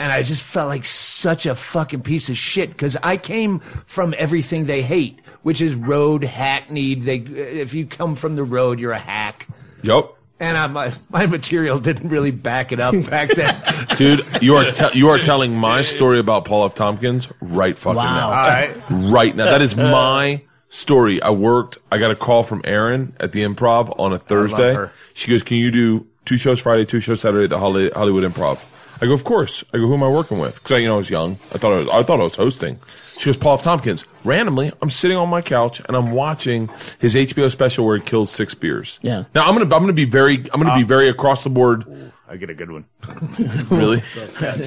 and 0.00 0.10
I 0.10 0.22
just 0.22 0.42
felt 0.42 0.68
like 0.68 0.84
such 0.84 1.46
a 1.46 1.54
fucking 1.54 2.02
piece 2.02 2.28
of 2.30 2.36
shit 2.36 2.70
because 2.70 2.96
I 3.02 3.16
came 3.16 3.60
from 3.86 4.14
everything 4.18 4.64
they 4.66 4.82
hate, 4.82 5.20
which 5.42 5.60
is 5.60 5.74
road 5.74 6.24
hackneyed. 6.24 7.02
They, 7.02 7.20
uh, 7.20 7.62
if 7.62 7.74
you 7.74 7.86
come 7.86 8.16
from 8.16 8.34
the 8.36 8.44
road, 8.44 8.80
you're 8.80 8.92
a 8.92 8.98
hack. 8.98 9.46
Yup. 9.82 10.16
And 10.40 10.56
I, 10.56 10.66
my 10.68 10.92
my 11.10 11.26
material 11.26 11.78
didn't 11.78 12.08
really 12.08 12.30
back 12.30 12.72
it 12.72 12.80
up 12.80 12.94
back 13.10 13.28
then. 13.28 13.54
Dude, 13.96 14.24
you 14.40 14.56
are 14.56 14.72
te- 14.72 14.98
you 14.98 15.10
are 15.10 15.18
telling 15.18 15.54
my 15.54 15.82
story 15.82 16.18
about 16.18 16.46
Paul 16.46 16.64
F. 16.64 16.74
Tompkins 16.74 17.28
right 17.42 17.76
fucking 17.76 17.96
Wow. 17.96 18.14
now. 18.14 18.26
All 18.28 18.48
right. 18.48 18.74
Right 19.12 19.36
now. 19.36 19.44
That 19.50 19.60
is 19.60 19.76
my 19.76 20.40
story. 20.70 21.20
I 21.20 21.28
worked, 21.28 21.76
I 21.92 21.98
got 21.98 22.10
a 22.10 22.16
call 22.16 22.42
from 22.42 22.62
Erin 22.64 23.14
at 23.20 23.32
the 23.32 23.42
improv 23.42 23.94
on 24.00 24.14
a 24.14 24.18
Thursday. 24.18 24.72
her. 24.72 24.92
She 25.12 25.30
goes, 25.30 25.42
Can 25.42 25.58
you 25.58 25.70
do 25.70 26.06
two 26.24 26.38
shows 26.38 26.58
Friday, 26.58 26.86
two 26.86 27.00
shows 27.00 27.20
Saturday 27.20 27.44
at 27.44 27.50
the 27.50 27.58
Holly- 27.58 27.90
Hollywood 27.90 28.24
Improv? 28.24 28.64
I 29.00 29.06
go, 29.06 29.12
Of 29.12 29.24
course. 29.24 29.64
I 29.72 29.78
go, 29.78 29.86
Who 29.86 29.94
am 29.94 30.02
I 30.02 30.08
working 30.08 30.38
with? 30.38 30.54
Because 30.56 30.72
I, 30.72 30.78
you 30.78 30.88
know, 30.88 30.94
I 30.94 30.98
was 30.98 31.10
young. 31.10 31.32
I 31.54 31.58
thought 31.58 31.72
I 31.72 31.78
was, 31.78 31.88
I 31.88 32.02
thought 32.02 32.20
I 32.20 32.24
was 32.24 32.36
hosting. 32.36 32.78
She 33.18 33.26
goes, 33.26 33.36
Paul 33.36 33.54
F. 33.54 33.62
Tompkins. 33.62 34.04
Randomly, 34.24 34.72
I'm 34.80 34.90
sitting 34.90 35.16
on 35.16 35.28
my 35.28 35.42
couch 35.42 35.80
and 35.86 35.96
I'm 35.96 36.12
watching 36.12 36.70
his 36.98 37.14
HBO 37.14 37.50
special 37.50 37.84
where 37.86 37.96
he 37.98 38.02
kills 38.02 38.30
six 38.30 38.54
beers. 38.54 38.98
Yeah. 39.02 39.24
Now 39.34 39.46
I'm 39.46 39.52
gonna 39.56 39.74
I'm 39.74 39.82
gonna 39.82 39.92
be 39.92 40.04
very 40.06 40.36
I'm 40.52 40.62
gonna 40.62 40.76
be 40.76 40.84
very 40.84 41.08
across 41.08 41.44
the 41.44 41.50
board. 41.50 42.12
I 42.28 42.36
get 42.36 42.48
a 42.48 42.54
good 42.54 42.70
one. 42.70 42.84
Really. 43.70 44.02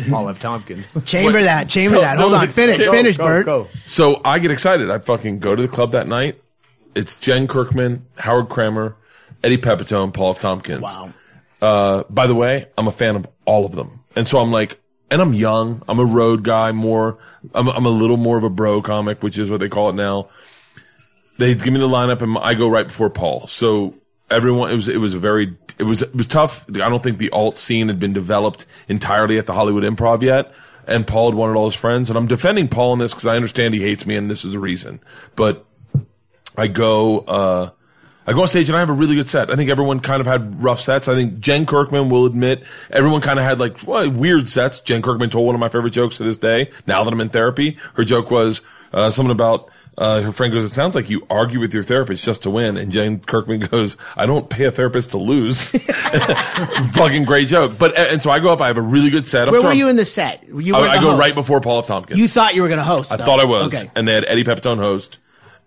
Paul 0.10 0.30
F. 0.30 0.40
Tompkins. 0.40 0.88
Chamber 1.06 1.44
that. 1.44 1.70
Chamber 1.70 2.00
that. 2.00 2.18
Hold 2.20 2.34
on. 2.34 2.48
Finish. 2.50 2.78
Go, 2.80 2.92
Finish, 2.92 3.18
go, 3.18 3.26
Bert. 3.26 3.46
go. 3.46 3.68
So 3.86 4.22
I 4.26 4.40
get 4.40 4.52
excited. 4.52 4.90
I 4.92 5.00
fucking 5.00 5.40
go 5.40 5.56
to 5.56 5.62
the 5.62 5.68
club 5.68 5.94
that 5.94 6.08
night. 6.08 6.42
It's 6.96 7.16
Jen 7.16 7.48
Kirkman, 7.48 8.06
Howard 8.18 8.50
Kremer, 8.50 8.96
Eddie 9.44 9.58
Pepitone, 9.58 10.14
Paul 10.14 10.32
F. 10.32 10.40
Tompkins. 10.40 10.82
Wow. 10.82 11.14
Uh, 11.62 12.04
by 12.10 12.28
the 12.28 12.36
way, 12.36 12.68
I'm 12.78 12.88
a 12.88 12.92
fan 12.92 13.16
of 13.16 13.28
all 13.46 13.66
of 13.66 13.74
them. 13.74 14.02
And 14.16 14.28
so 14.28 14.40
I'm 14.40 14.52
like, 14.52 14.80
and 15.10 15.22
I'm 15.22 15.34
young. 15.34 15.84
I'm 15.88 16.00
a 16.00 16.06
road 16.06 16.44
guy 16.44 16.72
more. 16.72 17.18
I'm, 17.54 17.68
I'm 17.70 17.86
a 17.86 17.90
little 17.90 18.18
more 18.18 18.38
of 18.38 18.44
a 18.44 18.50
bro 18.50 18.82
comic, 18.82 19.22
which 19.22 19.38
is 19.38 19.50
what 19.50 19.60
they 19.60 19.70
call 19.70 19.90
it 19.90 19.96
now. 19.96 20.30
They 21.38 21.56
give 21.56 21.74
me 21.74 21.80
the 21.80 21.88
lineup 21.88 22.22
and 22.22 22.38
I 22.38 22.54
go 22.54 22.68
right 22.68 22.88
before 22.88 23.10
Paul. 23.10 23.48
So 23.48 23.96
everyone, 24.30 24.72
it 24.72 24.76
was, 24.76 24.88
it 24.88 24.98
was 24.98 25.14
a 25.14 25.20
very, 25.20 25.56
it 25.78 25.84
was, 25.84 26.02
it 26.02 26.16
was 26.16 26.28
tough. 26.28 26.66
I 26.70 26.90
don't 26.90 27.02
think 27.02 27.18
the 27.18 27.32
alt 27.32 27.58
scene 27.58 27.88
had 27.88 28.00
been 28.00 28.14
developed 28.14 28.66
entirely 28.88 29.38
at 29.38 29.46
the 29.46 29.54
Hollywood 29.54 29.84
improv 29.84 30.22
yet. 30.22 30.54
And 30.86 31.08
Paul 31.08 31.32
had 31.32 31.36
wanted 31.36 31.56
all 31.56 31.66
his 31.66 31.76
friends. 31.76 32.10
And 32.10 32.18
I'm 32.18 32.28
defending 32.28 32.68
Paul 32.68 32.94
in 32.94 33.00
this 33.00 33.14
because 33.14 33.26
I 33.26 33.36
understand 33.36 33.74
he 33.74 33.82
hates 33.82 34.06
me 34.06 34.16
and 34.16 34.30
this 34.30 34.44
is 34.44 34.54
the 34.54 34.60
reason. 34.60 35.00
But 35.36 35.66
I 36.58 36.68
go, 36.68 37.20
uh, 37.20 37.70
I 38.26 38.34
go 38.34 38.42
on 38.42 38.48
stage 38.48 38.70
and 38.70 38.76
I 38.76 38.80
have 38.80 38.90
a 38.90 38.94
really 38.94 39.16
good 39.16 39.28
set. 39.28 39.52
I 39.52 39.56
think 39.56 39.70
everyone 39.70 40.00
kind 40.00 40.22
of 40.22 40.28
had 40.28 40.62
rough 40.62 40.80
sets. 40.80 41.08
I 41.08 41.16
think 41.16 41.40
Jen 41.40 41.66
Kirkman 41.66 42.10
will 42.10 42.26
admit 42.26 42.64
everyone 42.90 43.22
kind 43.22 43.40
of 43.40 43.46
had 43.46 43.60
like 43.60 43.86
well, 43.86 44.10
weird 44.10 44.48
sets. 44.48 44.80
Jen 44.80 45.02
Kirkman 45.02 45.30
told 45.30 45.46
one 45.46 45.56
of 45.56 45.60
my 45.60 45.70
favorite 45.70 45.92
jokes 45.92 46.18
to 46.18 46.24
this 46.24 46.38
day. 46.38 46.72
Now 46.88 47.04
that 47.04 47.14
I'm 47.14 47.22
in 47.22 47.30
therapy, 47.30 47.78
her 47.96 48.04
joke 48.04 48.32
was 48.32 48.62
uh, 48.94 49.10
something 49.10 49.32
about 49.32 49.70
uh, 49.98 50.22
her 50.22 50.32
friend 50.32 50.52
goes, 50.52 50.64
"It 50.64 50.70
sounds 50.70 50.96
like 50.96 51.10
you 51.10 51.26
argue 51.30 51.60
with 51.60 51.74
your 51.74 51.84
therapist 51.84 52.26
just 52.26 52.44
to 52.44 52.50
win." 52.50 52.78
And 52.78 52.92
Jen 52.92 53.20
Kirkman 53.20 53.60
goes, 53.72 53.98
"I 54.16 54.26
don't 54.26 54.50
pay 54.50 54.66
a 54.66 54.72
therapist 54.72 55.12
to 55.12 55.18
lose." 55.18 55.70
Fucking 56.94 57.26
great 57.26 57.48
joke. 57.48 57.78
But 57.78 57.96
and 57.98 58.22
so 58.22 58.32
I 58.32 58.40
go 58.40 58.52
up. 58.52 58.62
I 58.62 58.68
have 58.68 58.78
a 58.78 58.82
really 58.82 59.10
good 59.10 59.28
set. 59.28 59.48
I'm 59.48 59.54
Where 59.54 59.62
were 59.62 59.74
you 59.74 59.90
in 59.90 59.96
the 59.96 60.06
set? 60.06 60.48
You 60.48 60.76
I, 60.76 60.94
I 60.94 60.96
go 60.96 61.12
host. 61.12 61.20
right 61.20 61.36
before 61.36 61.62
Paul 61.62 61.80
F. 61.80 61.88
Tompkins. 61.88 62.20
You 62.20 62.28
thought 62.28 62.56
you 62.56 62.64
were 62.64 62.70
going 62.70 62.80
to 62.80 62.84
host. 62.84 63.12
I 63.12 63.18
though. 63.18 63.26
thought 63.26 63.40
I 63.40 63.46
was. 63.46 63.74
Okay. 63.74 63.90
And 63.96 64.08
they 64.08 64.14
had 64.14 64.26
Eddie 64.26 64.44
Pepitone 64.44 64.78
host. 64.78 65.20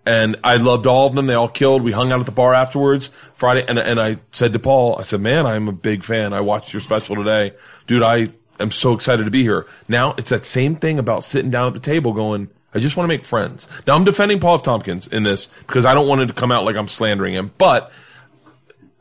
And 0.07 0.37
I 0.41 0.55
loved 0.55 0.87
all 0.87 1.05
of 1.05 1.15
them. 1.15 1.27
They 1.27 1.33
all 1.33 1.49
killed. 1.49 1.81
We 1.81 1.91
hung 1.91 2.13
out 2.13 2.21
at 2.21 2.25
the 2.25 2.31
bar 2.31 2.53
afterwards 2.53 3.09
Friday. 3.35 3.65
And, 3.67 3.77
and 3.77 3.99
I 3.99 4.19
said 4.31 4.53
to 4.53 4.59
Paul, 4.59 4.97
I 4.97 5.01
said, 5.01 5.19
man, 5.19 5.45
I'm 5.45 5.67
a 5.67 5.73
big 5.73 6.05
fan. 6.05 6.31
I 6.31 6.39
watched 6.39 6.71
your 6.71 6.81
special 6.81 7.17
today. 7.17 7.51
Dude, 7.87 8.03
I 8.03 8.29
am 8.57 8.71
so 8.71 8.93
excited 8.93 9.25
to 9.25 9.31
be 9.31 9.41
here. 9.41 9.67
Now 9.89 10.15
it's 10.17 10.29
that 10.29 10.45
same 10.45 10.77
thing 10.77 10.97
about 10.97 11.25
sitting 11.25 11.51
down 11.51 11.67
at 11.67 11.73
the 11.73 11.81
table 11.81 12.13
going, 12.13 12.49
I 12.73 12.79
just 12.79 12.95
want 12.95 13.03
to 13.03 13.09
make 13.09 13.25
friends. 13.25 13.67
Now 13.85 13.95
I'm 13.95 14.05
defending 14.05 14.39
Paul 14.39 14.55
F. 14.55 14.63
Tompkins 14.63 15.07
in 15.07 15.23
this 15.23 15.47
because 15.67 15.85
I 15.85 15.93
don't 15.93 16.07
want 16.07 16.21
it 16.21 16.27
to 16.27 16.33
come 16.33 16.53
out 16.53 16.63
like 16.63 16.77
I'm 16.77 16.87
slandering 16.87 17.33
him. 17.33 17.51
But 17.57 17.91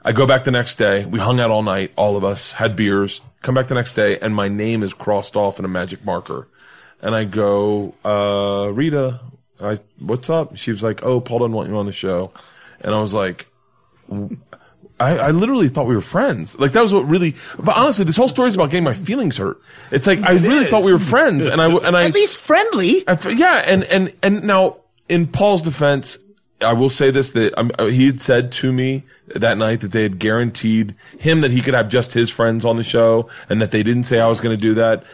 I 0.05 0.11
go 0.11 0.27
back 0.27 0.43
the 0.43 0.51
next 0.51 0.75
day. 0.75 1.05
We 1.05 1.21
hung 1.21 1.39
out 1.39 1.53
all 1.53 1.63
night, 1.63 1.93
all 1.95 2.17
of 2.17 2.25
us, 2.25 2.51
had 2.51 2.75
beers. 2.75 3.21
Come 3.43 3.55
back 3.55 3.69
the 3.69 3.75
next 3.75 3.93
day, 3.93 4.19
and 4.19 4.35
my 4.35 4.49
name 4.49 4.83
is 4.83 4.93
crossed 4.93 5.37
off 5.37 5.61
in 5.61 5.65
a 5.65 5.69
magic 5.69 6.05
marker. 6.05 6.49
And 7.01 7.15
I 7.15 7.23
go, 7.23 7.95
uh, 8.05 8.73
Rita, 8.73 9.21
I, 9.61 9.79
what's 10.01 10.29
up? 10.29 10.57
She 10.57 10.71
was 10.71 10.83
like, 10.83 11.03
oh, 11.03 11.21
Paul 11.21 11.41
doesn't 11.41 11.53
want 11.53 11.69
you 11.69 11.77
on 11.77 11.87
the 11.87 11.93
show. 11.93 12.33
And 12.81 12.95
I 12.95 13.01
was 13.01 13.15
like, 13.15 13.47
I, 14.99 15.19
I 15.19 15.31
literally 15.31 15.69
thought 15.69 15.87
we 15.87 15.95
were 15.95 16.01
friends. 16.01 16.59
Like 16.59 16.73
that 16.73 16.83
was 16.83 16.95
what 16.95 17.07
really. 17.07 17.35
But 17.59 17.77
honestly, 17.77 18.05
this 18.05 18.17
whole 18.17 18.29
story 18.29 18.49
is 18.49 18.55
about 18.55 18.71
getting 18.71 18.85
my 18.85 18.95
feelings 18.95 19.37
hurt. 19.37 19.61
It's 19.91 20.07
like 20.07 20.21
I 20.21 20.33
really 20.33 20.67
thought 20.67 20.85
we 20.85 20.93
were 20.93 20.99
friends, 20.99 21.47
and 21.47 21.61
I 21.61 21.71
and 21.71 21.97
I 21.97 22.05
At 22.05 22.15
least 22.15 22.39
friendly. 22.39 23.07
I 23.07 23.13
f- 23.13 23.27
yeah, 23.27 23.63
and 23.67 23.85
and 23.85 24.13
and 24.23 24.45
now 24.45 24.79
in 25.09 25.27
Paul's 25.27 25.63
defense, 25.63 26.19
I 26.63 26.73
will 26.73 26.89
say 26.89 27.11
this: 27.11 27.33
that 27.33 27.59
um, 27.59 27.71
uh, 27.79 27.87
he 27.87 28.07
had 28.07 28.21
said 28.21 28.53
to 28.53 28.73
me 28.73 29.05
that 29.35 29.59
night 29.59 29.81
that 29.81 29.93
they 29.93 30.03
had 30.03 30.19
guaranteed 30.19 30.95
him 31.19 31.43
that 31.43 31.51
he 31.51 31.61
could 31.61 31.75
have 31.75 31.89
just 31.91 32.15
his 32.15 32.31
friends 32.31 32.65
on 32.65 32.77
the 32.77 32.85
show, 32.85 33.29
and 33.51 33.61
that 33.61 33.73
they 33.73 33.83
didn't 33.83 34.05
say 34.05 34.19
I 34.19 34.29
was 34.29 34.41
going 34.41 34.57
to 34.57 34.63
do 34.63 34.75
that. 34.75 35.05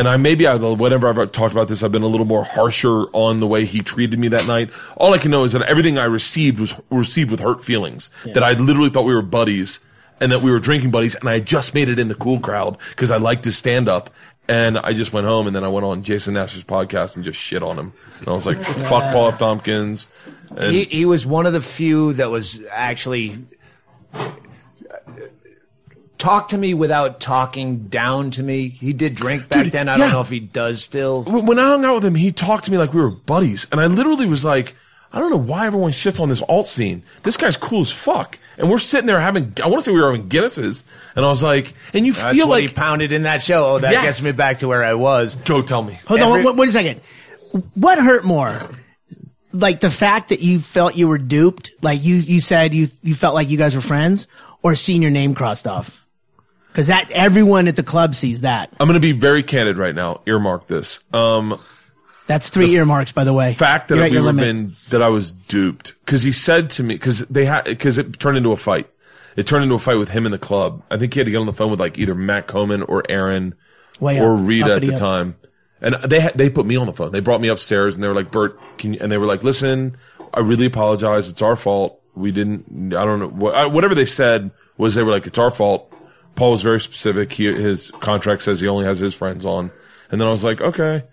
And 0.00 0.08
I 0.08 0.16
maybe 0.16 0.46
I 0.46 0.54
whenever 0.56 1.10
I've 1.10 1.30
talked 1.30 1.52
about 1.52 1.68
this, 1.68 1.82
I've 1.82 1.92
been 1.92 2.00
a 2.00 2.06
little 2.06 2.24
more 2.24 2.42
harsher 2.42 3.02
on 3.12 3.40
the 3.40 3.46
way 3.46 3.66
he 3.66 3.82
treated 3.82 4.18
me 4.18 4.28
that 4.28 4.46
night. 4.46 4.70
All 4.96 5.12
I 5.12 5.18
can 5.18 5.30
know 5.30 5.44
is 5.44 5.52
that 5.52 5.60
everything 5.64 5.98
I 5.98 6.04
received 6.04 6.58
was 6.58 6.74
received 6.88 7.30
with 7.30 7.38
hurt 7.38 7.62
feelings. 7.62 8.08
That 8.24 8.42
I 8.42 8.52
literally 8.52 8.88
thought 8.88 9.04
we 9.04 9.12
were 9.12 9.20
buddies, 9.20 9.78
and 10.18 10.32
that 10.32 10.40
we 10.40 10.50
were 10.50 10.58
drinking 10.58 10.90
buddies, 10.90 11.16
and 11.16 11.28
I 11.28 11.38
just 11.40 11.74
made 11.74 11.90
it 11.90 11.98
in 11.98 12.08
the 12.08 12.14
cool 12.14 12.40
crowd 12.40 12.78
because 12.88 13.10
I 13.10 13.18
liked 13.18 13.44
his 13.44 13.58
stand 13.58 13.88
up. 13.90 14.08
And 14.48 14.78
I 14.78 14.94
just 14.94 15.12
went 15.12 15.26
home 15.26 15.46
and 15.46 15.54
then 15.54 15.64
I 15.64 15.68
went 15.68 15.84
on 15.84 16.02
Jason 16.02 16.32
Nasser's 16.32 16.64
podcast 16.64 17.16
and 17.16 17.22
just 17.24 17.38
shit 17.38 17.62
on 17.62 17.78
him. 17.78 17.92
And 18.20 18.28
I 18.28 18.32
was 18.32 18.46
like, 18.46 18.60
fuck 18.62 19.12
Paul 19.12 19.28
F. 19.28 19.38
Tompkins. 19.38 20.08
And 20.56 20.72
He, 20.74 20.84
he 20.86 21.04
was 21.04 21.26
one 21.26 21.44
of 21.44 21.52
the 21.52 21.60
few 21.60 22.14
that 22.14 22.30
was 22.30 22.60
actually 22.72 23.38
talk 26.20 26.50
to 26.50 26.58
me 26.58 26.74
without 26.74 27.18
talking 27.18 27.88
down 27.88 28.30
to 28.32 28.42
me. 28.42 28.68
He 28.68 28.92
did 28.92 29.14
drink 29.16 29.48
back 29.48 29.64
Dude, 29.64 29.72
then. 29.72 29.88
I 29.88 29.92
yeah. 29.96 30.04
don't 30.04 30.12
know 30.12 30.20
if 30.20 30.28
he 30.28 30.38
does 30.40 30.80
still. 30.82 31.24
when 31.24 31.46
when 31.46 31.58
I 31.58 31.64
hung 31.66 31.84
out 31.84 31.94
with 31.96 32.04
him, 32.04 32.14
he 32.14 32.30
talked 32.30 32.66
to 32.66 32.70
me 32.70 32.78
like 32.78 32.94
we 32.94 33.00
were 33.00 33.10
buddies. 33.10 33.66
And 33.72 33.80
I 33.80 33.86
literally 33.86 34.26
was 34.26 34.44
like, 34.44 34.76
I 35.12 35.18
don't 35.18 35.30
know 35.30 35.36
why 35.38 35.66
everyone 35.66 35.90
shits 35.90 36.20
on 36.20 36.28
this 36.28 36.42
alt 36.42 36.66
scene. 36.66 37.02
This 37.24 37.36
guy's 37.36 37.56
cool 37.56 37.80
as 37.80 37.90
fuck. 37.90 38.38
And 38.58 38.70
we're 38.70 38.78
sitting 38.78 39.06
there 39.06 39.18
having, 39.20 39.54
I 39.64 39.68
want 39.68 39.82
to 39.82 39.82
say 39.82 39.92
we 39.92 40.00
were 40.00 40.12
having 40.12 40.28
Guinnesses. 40.28 40.84
And 41.16 41.24
I 41.24 41.28
was 41.28 41.42
like, 41.42 41.72
and 41.94 42.06
you 42.06 42.12
That's 42.12 42.36
feel 42.36 42.46
what 42.46 42.60
like, 42.60 42.68
he 42.70 42.74
pounded 42.74 43.10
in 43.10 43.22
that 43.24 43.42
show. 43.42 43.74
Oh, 43.74 43.78
that 43.80 43.90
Yes. 43.90 44.04
gets 44.04 44.22
me 44.22 44.32
back 44.32 44.60
to 44.60 44.68
where 44.68 44.84
I 44.84 44.94
was. 44.94 45.34
go 45.34 45.62
tell 45.62 45.82
me. 45.82 45.98
Hold 46.06 46.20
Every- 46.20 46.40
on. 46.40 46.44
Wait, 46.44 46.56
wait 46.56 46.68
a 46.68 46.72
second. 46.72 47.00
What 47.74 47.98
hurt 47.98 48.24
more? 48.24 48.70
Like 49.52 49.80
the 49.80 49.90
fact 49.90 50.28
that 50.28 50.38
you 50.40 50.60
felt 50.60 50.94
you 50.94 51.08
were 51.08 51.18
duped, 51.18 51.70
like 51.82 52.04
you 52.04 52.16
you 52.16 52.40
said 52.40 52.72
you 52.72 52.86
you 53.02 53.14
felt 53.16 53.34
like 53.34 53.48
you 53.50 53.56
guys 53.58 53.74
were 53.74 53.80
friends, 53.80 54.28
or 54.62 54.76
seeing 54.76 55.02
your 55.02 55.10
name 55.10 55.34
crossed 55.34 55.66
off? 55.66 56.00
Because 56.72 56.86
that 56.86 57.10
everyone 57.10 57.66
at 57.68 57.76
the 57.76 57.82
club 57.82 58.14
sees 58.14 58.42
that. 58.42 58.72
I'm 58.78 58.86
going 58.86 58.94
to 58.94 59.00
be 59.00 59.12
very 59.12 59.42
candid 59.42 59.76
right 59.78 59.94
now. 59.94 60.20
Earmark 60.26 60.68
this. 60.68 61.00
Um, 61.12 61.58
That's 62.26 62.48
three 62.48 62.74
earmarks, 62.76 63.10
by 63.12 63.24
the 63.24 63.32
way. 63.32 63.54
fact 63.54 63.88
that 63.88 63.96
You're 63.96 64.04
at 64.04 64.10
we 64.10 64.14
your 64.14 64.22
were 64.22 64.32
limit. 64.32 64.44
been 64.44 64.76
that 64.90 65.02
I 65.02 65.08
was 65.08 65.32
duped 65.32 65.94
because 66.04 66.22
he 66.22 66.30
said 66.32 66.70
to 66.70 66.82
me 66.84 66.94
because 66.94 67.20
they 67.26 67.44
had 67.44 67.64
because 67.64 67.98
it 67.98 68.18
turned 68.20 68.36
into 68.36 68.52
a 68.52 68.56
fight. 68.56 68.88
It 69.36 69.46
turned 69.46 69.62
into 69.64 69.74
a 69.74 69.78
fight 69.78 69.96
with 69.98 70.10
him 70.10 70.26
in 70.26 70.32
the 70.32 70.38
club. 70.38 70.82
I 70.90 70.96
think 70.96 71.14
he 71.14 71.20
had 71.20 71.24
to 71.24 71.30
get 71.30 71.38
on 71.38 71.46
the 71.46 71.52
phone 71.52 71.70
with 71.70 71.80
like 71.80 71.98
either 71.98 72.14
Matt 72.14 72.46
Coman 72.46 72.82
or 72.82 73.02
Aaron 73.08 73.54
Way 73.98 74.20
or 74.20 74.36
up. 74.36 74.46
Rita 74.46 74.64
at 74.66 74.70
Uppity 74.72 74.86
the 74.88 74.92
up. 74.94 74.98
time. 74.98 75.36
And 75.82 75.94
they 76.04 76.20
had, 76.20 76.36
they 76.36 76.50
put 76.50 76.66
me 76.66 76.76
on 76.76 76.86
the 76.86 76.92
phone. 76.92 77.10
They 77.10 77.20
brought 77.20 77.40
me 77.40 77.48
upstairs 77.48 77.94
and 77.94 78.02
they 78.04 78.08
were 78.08 78.14
like, 78.14 78.30
Bert, 78.30 78.58
can 78.76 78.92
you, 78.94 79.00
and 79.00 79.10
they 79.10 79.16
were 79.18 79.26
like, 79.26 79.42
listen, 79.42 79.96
I 80.34 80.40
really 80.40 80.66
apologize. 80.66 81.28
It's 81.28 81.40
our 81.42 81.56
fault. 81.56 82.00
We 82.14 82.32
didn't, 82.32 82.92
I 82.94 83.04
don't 83.04 83.18
know, 83.18 83.28
what, 83.28 83.54
uh, 83.54 83.68
whatever 83.70 83.94
they 83.94 84.04
said 84.04 84.50
was 84.76 84.94
they 84.94 85.02
were 85.02 85.10
like, 85.12 85.26
it's 85.26 85.38
our 85.38 85.50
fault. 85.50 85.90
Paul 86.34 86.52
was 86.52 86.62
very 86.62 86.80
specific. 86.80 87.32
He, 87.32 87.52
his 87.52 87.90
contract 88.00 88.42
says 88.42 88.60
he 88.60 88.68
only 88.68 88.84
has 88.84 88.98
his 88.98 89.14
friends 89.14 89.44
on. 89.44 89.70
And 90.10 90.20
then 90.20 90.26
I 90.28 90.30
was 90.30 90.44
like, 90.44 90.60
okay. 90.60 91.04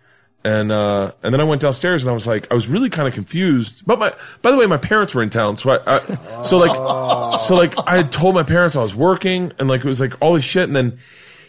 And, 0.44 0.72
uh, 0.72 1.12
and 1.24 1.34
then 1.34 1.42
I 1.42 1.44
went 1.44 1.62
downstairs 1.62 2.04
and 2.04 2.10
I 2.10 2.14
was 2.14 2.26
like, 2.26 2.50
I 2.50 2.54
was 2.54 2.68
really 2.68 2.90
kind 2.90 3.08
of 3.08 3.14
confused. 3.14 3.84
But 3.86 4.00
my, 4.00 4.14
by 4.42 4.52
the 4.52 4.58
way, 4.58 4.66
my 4.66 4.78
parents 4.78 5.14
were 5.14 5.22
in 5.22 5.30
town. 5.30 5.58
So 5.58 5.72
I, 5.72 5.98
I 5.98 6.44
so 6.44 6.58
like, 6.58 7.40
so 7.42 7.56
like 7.56 7.74
I 7.86 7.98
had 7.98 8.12
told 8.12 8.34
my 8.34 8.44
parents 8.44 8.76
I 8.76 8.82
was 8.82 8.96
working 8.96 9.52
and 9.60 9.68
like 9.68 9.82
it 9.82 9.88
was 9.88 10.00
like 10.00 10.14
all 10.22 10.36
this 10.36 10.46
shit. 10.46 10.64
And 10.64 10.76
then 10.76 11.00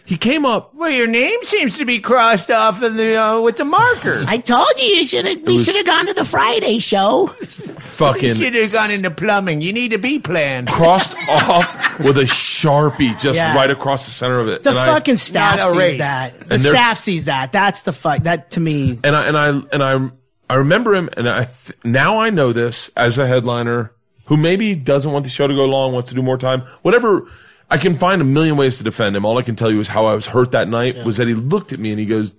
he 0.09 0.17
came 0.17 0.47
up. 0.47 0.75
Well, 0.75 0.89
your 0.89 1.07
name 1.07 1.39
seems 1.43 1.77
to 1.77 1.85
be 1.85 1.99
crossed 2.01 2.51
off 2.51 2.83
in 2.83 2.97
the, 2.97 3.15
uh, 3.17 3.41
with 3.43 3.59
the 3.59 3.67
marker. 3.67 4.25
I 4.27 4.39
told 4.39 4.67
you 4.79 4.87
you 4.87 5.05
should 5.05 5.27
have. 5.27 5.43
We 5.43 5.53
was- 5.59 5.67
should 5.67 5.77
have 5.77 5.85
gone 5.85 6.07
to 6.07 6.15
the 6.15 6.25
Friday 6.25 6.79
show. 6.79 7.29
You 7.41 7.47
Fucking 7.47 8.37
should 8.37 8.55
have 8.55 8.73
gone 8.73 8.91
into 8.91 9.11
plumbing. 9.11 9.61
You 9.61 9.75
need 9.75 9.91
to 9.91 9.99
be 9.99 10.19
plan. 10.19 10.65
crossed 10.67 11.15
off 11.29 12.01
with 12.01 12.17
a 12.17 12.23
sharpie 12.23 13.21
just 13.21 13.37
Yeah. 13.37 13.55
right 13.55 13.71
across 13.71 14.07
the 14.07 14.11
center 14.11 14.39
of 14.41 14.49
it. 14.49 14.63
The 14.63 14.71
And 14.71 14.79
I- 14.79 14.87
fucking 14.87 15.19
staff 15.19 15.59
Not 15.59 15.67
sees 15.69 15.75
erased. 15.77 15.99
that. 15.99 16.33
The 16.33 16.55
And 16.55 16.63
there's- 16.63 16.77
staff 16.79 16.99
sees 16.99 17.25
that. 17.27 17.53
That's 17.53 17.83
the 17.83 17.93
fuck. 17.93 18.23
That 18.23 18.53
to 18.53 18.61
me. 18.61 18.99
and 19.05 19.15
I 19.15 19.25
and 19.27 19.37
I 19.37 19.49
and 19.73 19.83
I 19.83 20.11
I 20.51 20.55
remember 20.55 20.95
him, 20.95 21.11
and 21.19 21.29
I 21.29 21.45
th- 21.45 21.77
now 21.85 22.19
I 22.21 22.31
know 22.31 22.55
this 22.55 22.91
as 22.97 23.19
a 23.19 23.27
headliner 23.27 23.93
who 24.25 24.39
maybe 24.39 24.75
doesn't 24.75 25.13
want 25.13 25.25
the 25.25 25.31
show 25.31 25.47
to 25.47 25.55
go 25.55 25.67
long, 25.67 25.93
wants 25.93 26.09
to 26.09 26.15
do 26.15 26.23
more 26.23 26.39
time, 26.39 26.63
whatever. 26.81 27.27
I 27.70 27.77
can 27.77 27.97
find 27.97 28.23
a 28.23 28.24
million 28.24 28.57
ways 28.57 28.78
to 28.78 28.85
defend 28.85 29.16
him. 29.16 29.24
All 29.24 29.39
I 29.39 29.43
can 29.43 29.57
tell 29.57 29.70
you 29.70 29.81
is 29.81 29.89
how 29.89 30.07
I 30.07 30.15
was 30.15 30.27
hurt 30.27 30.53
that 30.53 30.69
night 30.69 31.05
was 31.05 31.19
that 31.19 31.28
he 31.28 31.35
looked 31.35 31.73
at 31.73 31.78
me 31.78 31.90
and 31.90 32.01
he 32.01 32.07
goes, 32.07 32.35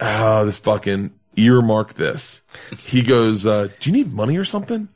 "Oh, 0.00 0.44
this 0.44 0.58
fucking 0.58 1.12
earmark 1.36 1.94
this." 1.94 2.42
He 2.78 3.02
goes, 3.02 3.46
uh, 3.46 3.68
"Do 3.80 3.90
you 3.90 3.96
need 3.96 4.12
money 4.12 4.36
or 4.36 4.44
something?" 4.44 4.88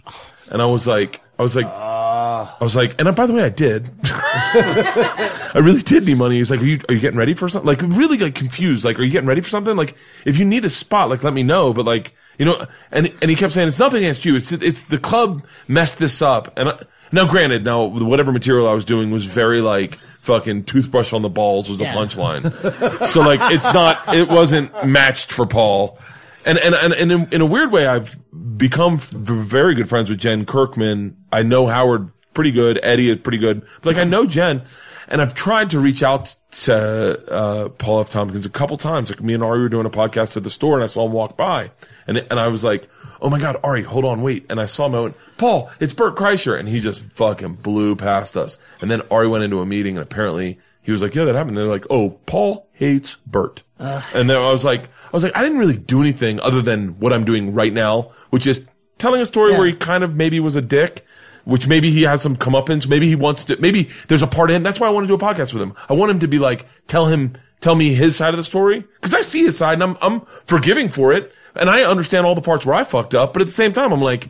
And 0.51 0.63
I 0.63 0.67
was 0.67 0.87
like, 0.87 1.21
I 1.39 1.43
was 1.43 1.55
like, 1.55 1.67
I 1.67 2.57
was 2.61 2.75
like, 2.75 3.01
and 3.01 3.15
by 3.15 3.27
the 3.27 3.33
way, 3.33 3.45
I 3.45 3.49
did. 3.49 3.91
I 4.05 5.61
really 5.63 5.83
did 5.83 6.05
need 6.05 6.19
money. 6.19 6.37
He's 6.37 6.51
like, 6.51 6.61
are 6.61 6.65
you, 6.65 6.81
are 6.89 6.95
you 6.95 7.01
getting 7.01 7.19
ready 7.19 7.35
for 7.35 7.49
something? 7.49 7.67
Like, 7.67 7.81
really 7.83 8.19
like 8.19 8.35
confused. 8.35 8.85
Like, 8.85 8.99
are 8.99 9.05
you 9.05 9.11
getting 9.11 9.29
ready 9.29 9.41
for 9.41 9.49
something? 9.49 9.77
Like, 9.77 9.95
if 10.25 10.37
you 10.37 10.45
need 10.45 10.65
a 10.65 10.71
spot, 10.71 11.11
like, 11.11 11.23
let 11.23 11.33
me 11.33 11.45
know. 11.45 11.73
But 11.73 11.85
like, 11.85 12.15
you 12.39 12.45
know, 12.45 12.67
and, 12.91 13.13
and 13.23 13.31
he 13.31 13.37
kept 13.37 13.53
saying, 13.53 13.69
it's 13.69 13.79
nothing 13.79 13.99
against 13.99 14.25
you. 14.25 14.35
It's, 14.35 14.51
it's 14.51 14.83
the 14.85 14.99
club 14.99 15.47
messed 15.69 15.99
this 15.99 16.21
up. 16.23 16.53
And 16.59 16.71
I, 16.71 16.81
now 17.13 17.27
granted, 17.27 17.65
now 17.65 17.85
whatever 17.85 18.33
material 18.33 18.69
I 18.69 18.73
was 18.75 18.85
doing 18.85 19.11
was 19.11 19.25
very 19.25 19.61
like, 19.61 19.99
fucking 20.21 20.65
toothbrush 20.65 21.13
on 21.13 21.23
the 21.23 21.29
balls 21.31 21.69
was 21.69 21.79
the 21.79 21.85
Yeah. 21.85 21.95
punchline. 21.95 23.07
so 23.07 23.21
like, 23.23 23.41
it's 23.53 23.65
not, 23.73 24.15
it 24.15 24.29
wasn't 24.29 24.85
matched 24.87 25.33
for 25.33 25.47
Paul. 25.47 25.99
And, 26.45 26.59
and, 26.59 26.75
and, 26.75 26.93
and 26.93 27.13
in, 27.13 27.29
in 27.33 27.41
a 27.41 27.47
weird 27.47 27.71
way, 27.73 27.87
I've 27.87 28.19
become 28.59 28.95
f- 28.95 29.09
very 29.11 29.75
good 29.75 29.89
friends 29.89 30.11
with 30.11 30.19
Jen 30.19 30.45
Kirkman. 30.47 31.17
I 31.33 31.43
know 31.43 31.67
Howard 31.67 32.11
pretty 32.35 32.53
good. 32.53 32.79
Eddie 32.83 33.11
is 33.11 33.19
pretty 33.19 33.39
good. 33.39 33.63
But 33.83 33.95
like, 33.95 33.97
I 33.97 34.05
know 34.05 34.27
Jen 34.27 34.63
and 35.09 35.23
I've 35.23 35.35
tried 35.35 35.71
to 35.71 35.79
reach 35.81 36.03
out 36.03 36.35
to, 36.51 37.33
uh, 37.33 37.69
Paul 37.71 38.01
F. 38.01 38.11
Tompkins 38.11 38.45
a 38.47 38.51
couple 38.51 38.77
times. 38.77 39.11
Like 39.11 39.23
me 39.23 39.35
and 39.35 39.43
Ari 39.43 39.61
were 39.61 39.69
doing 39.69 39.87
a 39.87 39.91
podcast 39.91 40.37
at 40.37 40.43
the 40.45 40.51
store 40.51 40.75
and 40.75 40.83
I 40.85 40.87
saw 40.87 41.07
him 41.07 41.13
walk 41.13 41.37
by 41.37 41.71
and, 42.07 42.19
and 42.19 42.39
I 42.39 42.49
was 42.49 42.65
like, 42.65 42.89
Oh 43.21 43.29
my 43.31 43.39
God, 43.39 43.57
Ari, 43.65 43.83
hold 43.83 44.05
on, 44.05 44.23
wait. 44.23 44.47
And 44.49 44.61
I 44.61 44.67
saw 44.67 44.87
him, 44.87 44.95
I 44.95 45.01
went, 45.01 45.17
Paul, 45.39 45.71
it's 45.81 45.93
Bert 45.93 46.17
Kreischer. 46.17 46.59
And 46.59 46.69
he 46.69 46.81
just 46.81 47.01
fucking 47.13 47.55
blew 47.55 47.97
past 47.97 48.37
us. 48.37 48.59
And 48.81 48.91
then 48.91 49.03
Ari 49.11 49.29
went 49.29 49.45
into 49.45 49.61
a 49.61 49.67
meeting 49.67 49.97
and 49.97 50.03
apparently 50.03 50.59
he 50.83 50.93
was 50.93 51.03
like, 51.03 51.15
yeah, 51.15 51.25
that 51.25 51.35
happened. 51.35 51.57
They're 51.57 51.67
like, 51.67 51.87
oh, 51.91 52.11
Paul 52.27 52.69
hates 52.73 53.17
Bert. 53.27 53.63
And 53.79 54.29
then 54.31 54.37
I 54.37 54.51
was 54.51 54.65
like, 54.65 54.85
I 54.85 55.11
was 55.13 55.23
like, 55.23 55.37
I 55.37 55.43
didn't 55.43 55.59
really 55.59 55.77
do 55.77 56.01
anything 56.01 56.41
other 56.41 56.63
than 56.63 56.99
what 56.99 57.13
I'm 57.13 57.25
doing 57.25 57.55
right 57.55 57.73
now, 57.73 58.13
which 58.31 58.47
is 58.47 58.65
telling 58.99 59.21
a 59.21 59.27
story 59.27 59.53
Yeah. 59.53 59.59
where 59.59 59.67
he 59.69 59.75
kind 59.75 60.03
of 60.03 60.17
maybe 60.17 60.41
was 60.41 60.57
a 60.57 60.63
dick, 60.63 61.05
which 61.45 61.69
maybe 61.69 61.91
he 61.91 62.03
has 62.03 62.21
some 62.23 62.37
comeuppance. 62.37 62.89
Maybe 62.89 63.07
he 63.09 63.15
wants 63.15 63.45
to, 63.45 63.57
maybe 63.61 63.91
there's 64.09 64.23
a 64.23 64.27
part 64.27 64.51
of 64.51 64.57
him. 64.57 64.63
That's 64.63 64.81
why 64.81 64.87
I 64.87 64.91
want 64.91 65.05
to 65.05 65.09
do 65.09 65.15
a 65.15 65.19
podcast 65.19 65.53
with 65.53 65.63
him. 65.63 65.75
I 65.89 65.93
want 65.93 66.11
him 66.11 66.21
to 66.21 66.29
be 66.29 66.39
like, 66.39 66.67
tell 66.89 67.07
him, 67.07 67.35
tell 67.61 67.75
me 67.75 67.95
his 67.95 68.17
side 68.17 68.35
of 68.35 68.39
the 68.39 68.45
story. 68.45 68.85
Cause 69.01 69.15
I 69.15 69.21
see 69.21 69.43
his 69.45 69.57
side 69.57 69.75
and 69.75 69.83
I'm, 69.83 69.97
I'm 70.01 70.23
forgiving 70.47 70.89
for 70.89 71.13
it. 71.13 71.33
And 71.59 71.69
I 71.69 71.83
understand 71.83 72.27
all 72.27 72.35
the 72.35 72.41
parts 72.41 72.65
where 72.65 72.75
I 72.75 72.85
fucked 72.85 73.15
up. 73.15 73.33
But 73.33 73.43
at 73.43 73.47
the 73.47 73.53
same 73.53 73.73
time, 73.73 73.93
I'm 73.93 74.01
like, 74.01 74.29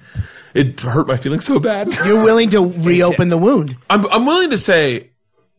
it 0.54 0.80
hurt 0.80 1.06
my 1.06 1.16
feelings 1.16 1.44
so 1.44 1.58
bad. 1.58 1.94
You're 2.04 2.24
willing 2.24 2.50
to 2.50 2.66
reopen 2.66 3.28
the 3.28 3.38
wound. 3.38 3.76
I'm, 3.90 4.06
I'm 4.06 4.26
willing 4.26 4.50
to 4.50 4.58
say, 4.58 5.10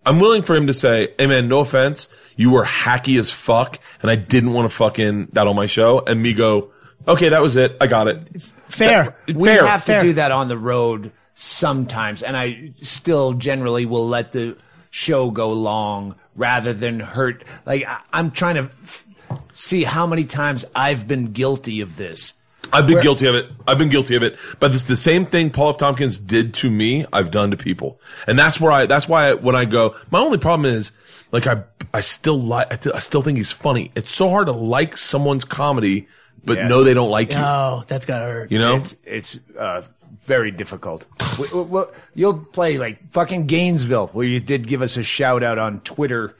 I'm 0.05 0.19
willing 0.19 0.41
for 0.41 0.55
him 0.55 0.67
to 0.67 0.73
say, 0.73 1.13
hey 1.17 1.27
man, 1.27 1.47
no 1.47 1.59
offense, 1.59 2.07
you 2.35 2.49
were 2.51 2.65
hacky 2.65 3.19
as 3.19 3.31
fuck, 3.31 3.79
and 4.01 4.09
I 4.09 4.15
didn't 4.15 4.53
want 4.53 4.69
to 4.69 4.75
fucking 4.75 5.27
that 5.33 5.45
on 5.45 5.55
my 5.55 5.65
show, 5.65 5.99
and 5.99 6.21
me 6.21 6.33
go, 6.33 6.71
okay, 7.07 7.29
that 7.29 7.41
was 7.41 7.55
it, 7.57 7.75
I 7.81 7.87
got 7.87 8.07
it. 8.07 8.41
Fair. 8.69 9.15
We 9.27 9.45
Fair. 9.45 9.65
have 9.65 9.81
to 9.81 9.93
Fair. 9.93 10.01
do 10.01 10.13
that 10.13 10.31
on 10.31 10.47
the 10.47 10.57
road 10.57 11.11
sometimes, 11.35 12.23
and 12.23 12.35
I 12.35 12.73
still 12.81 13.33
generally 13.33 13.85
will 13.85 14.07
let 14.07 14.31
the 14.31 14.57
show 14.89 15.31
go 15.31 15.51
long 15.51 16.15
rather 16.35 16.73
than 16.73 16.99
hurt. 16.99 17.43
Like 17.65 17.85
I, 17.87 18.01
I'm 18.13 18.31
trying 18.31 18.55
to 18.55 18.63
f- 18.63 19.05
see 19.53 19.83
how 19.83 20.05
many 20.07 20.25
times 20.25 20.65
I've 20.75 21.07
been 21.07 21.31
guilty 21.31 21.81
of 21.81 21.97
this. 21.97 22.33
I've 22.71 22.85
been 22.85 22.95
Where- 22.95 23.03
guilty 23.03 23.25
of 23.25 23.35
it. 23.35 23.47
I've 23.67 23.77
been 23.79 23.89
guilty 23.89 24.15
of 24.15 24.21
it. 24.23 24.37
But 24.59 24.73
it's 24.75 24.83
the 24.83 24.95
same 24.97 25.25
thing 25.25 25.49
Paul 25.49 25.71
F. 25.71 25.77
Tompkins 25.77 26.19
did 26.19 26.53
to 26.55 26.69
me, 26.69 27.05
I've 27.11 27.31
done 27.31 27.49
to 27.51 27.57
people. 27.57 27.99
And 28.27 28.37
that's 28.37 28.61
where 28.61 28.71
I, 28.71 28.85
that's 28.85 29.07
why 29.07 29.29
I, 29.29 29.33
when 29.33 29.55
I 29.55 29.65
go, 29.65 29.95
my 30.11 30.19
only 30.19 30.37
problem 30.37 30.71
is, 30.71 30.91
like, 31.31 31.47
I, 31.47 31.63
I 31.93 32.01
still 32.01 32.39
like, 32.39 32.71
I, 32.71 32.75
th- 32.75 32.95
I 32.95 32.99
still 32.99 33.21
think 33.23 33.37
he's 33.37 33.51
funny. 33.51 33.91
It's 33.95 34.11
so 34.13 34.29
hard 34.29 34.47
to 34.47 34.51
like 34.53 34.97
someone's 34.97 35.45
comedy, 35.45 36.07
but 36.45 36.57
Yes. 36.57 36.69
know 36.69 36.83
they 36.83 36.93
don't 36.93 37.09
like 37.09 37.31
you. 37.31 37.37
Oh, 37.39 37.83
that's 37.87 38.05
gotta 38.05 38.25
hurt. 38.25 38.51
You 38.51 38.59
know? 38.59 38.75
It's 38.77 38.95
it's 39.03 39.39
uh, 39.57 39.81
very 40.25 40.51
difficult. 40.51 41.07
we, 41.39 41.47
we- 41.47 41.61
well, 41.63 41.91
you'll 42.13 42.37
play 42.37 42.77
like 42.77 43.11
fucking 43.13 43.47
Gainesville, 43.47 44.07
where 44.13 44.25
you 44.27 44.39
did 44.39 44.67
give 44.67 44.81
us 44.83 44.95
a 44.95 45.03
shout 45.03 45.41
out 45.43 45.57
on 45.57 45.79
Twitter. 45.81 46.35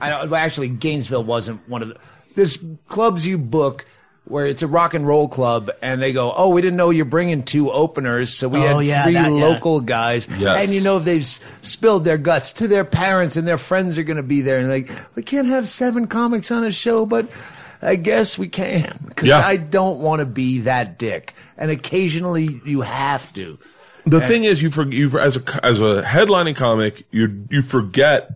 I 0.00 0.10
don't, 0.10 0.30
well, 0.30 0.40
actually, 0.40 0.68
Gainesville 0.68 1.24
wasn't 1.24 1.68
one 1.68 1.82
of 1.82 1.88
the. 1.88 1.96
This 2.34 2.62
clubs 2.88 3.26
you 3.26 3.36
book 3.38 3.84
where 4.24 4.46
it's 4.46 4.62
a 4.62 4.66
rock 4.68 4.94
and 4.94 5.06
roll 5.06 5.28
club, 5.28 5.70
and 5.82 6.00
they 6.00 6.12
go, 6.12 6.32
"Oh, 6.34 6.48
we 6.50 6.62
didn't 6.62 6.76
know 6.76 6.90
you're 6.90 7.04
bringing 7.04 7.42
two 7.42 7.70
openers, 7.72 8.32
so 8.32 8.48
we 8.48 8.60
Oh, 8.60 8.78
had 8.78 8.86
yeah, 8.86 9.04
three 9.04 9.14
that- 9.14 9.24
yeah. 9.32 9.44
local 9.44 9.80
guys." 9.80 10.26
Yes. 10.38 10.64
And 10.64 10.72
you 10.74 10.80
know 10.80 10.98
they've 10.98 11.22
s- 11.22 11.40
spilled 11.60 12.04
their 12.04 12.18
guts 12.18 12.52
to 12.54 12.68
their 12.68 12.84
parents, 12.84 13.36
and 13.36 13.46
their 13.46 13.58
friends 13.58 13.98
are 13.98 14.02
going 14.04 14.16
to 14.18 14.22
be 14.22 14.40
there, 14.40 14.58
and 14.58 14.68
like, 14.68 14.90
we 15.16 15.22
can't 15.22 15.48
have 15.48 15.68
seven 15.68 16.06
comics 16.06 16.50
on 16.50 16.64
a 16.64 16.70
show, 16.72 17.04
but. 17.06 17.28
I 17.84 17.96
guess 17.96 18.38
we 18.38 18.46
can 18.46 18.96
because 19.08 19.28
Yeah. 19.28 19.38
I 19.44 19.56
don't 19.56 19.98
want 19.98 20.20
to 20.20 20.24
be 20.24 20.60
that 20.60 21.00
dick, 21.00 21.34
and 21.58 21.68
occasionally 21.68 22.60
you 22.64 22.82
have 22.82 23.32
to. 23.32 23.58
The 24.06 24.20
thing 24.20 24.44
is, 24.44 24.62
you 24.62 24.70
for 24.70 24.84
you 24.86 25.18
as 25.18 25.36
a 25.36 25.66
as 25.66 25.80
a 25.80 26.00
headlining 26.02 26.54
comic, 26.54 27.04
you 27.10 27.44
you 27.50 27.60
forget 27.60 28.30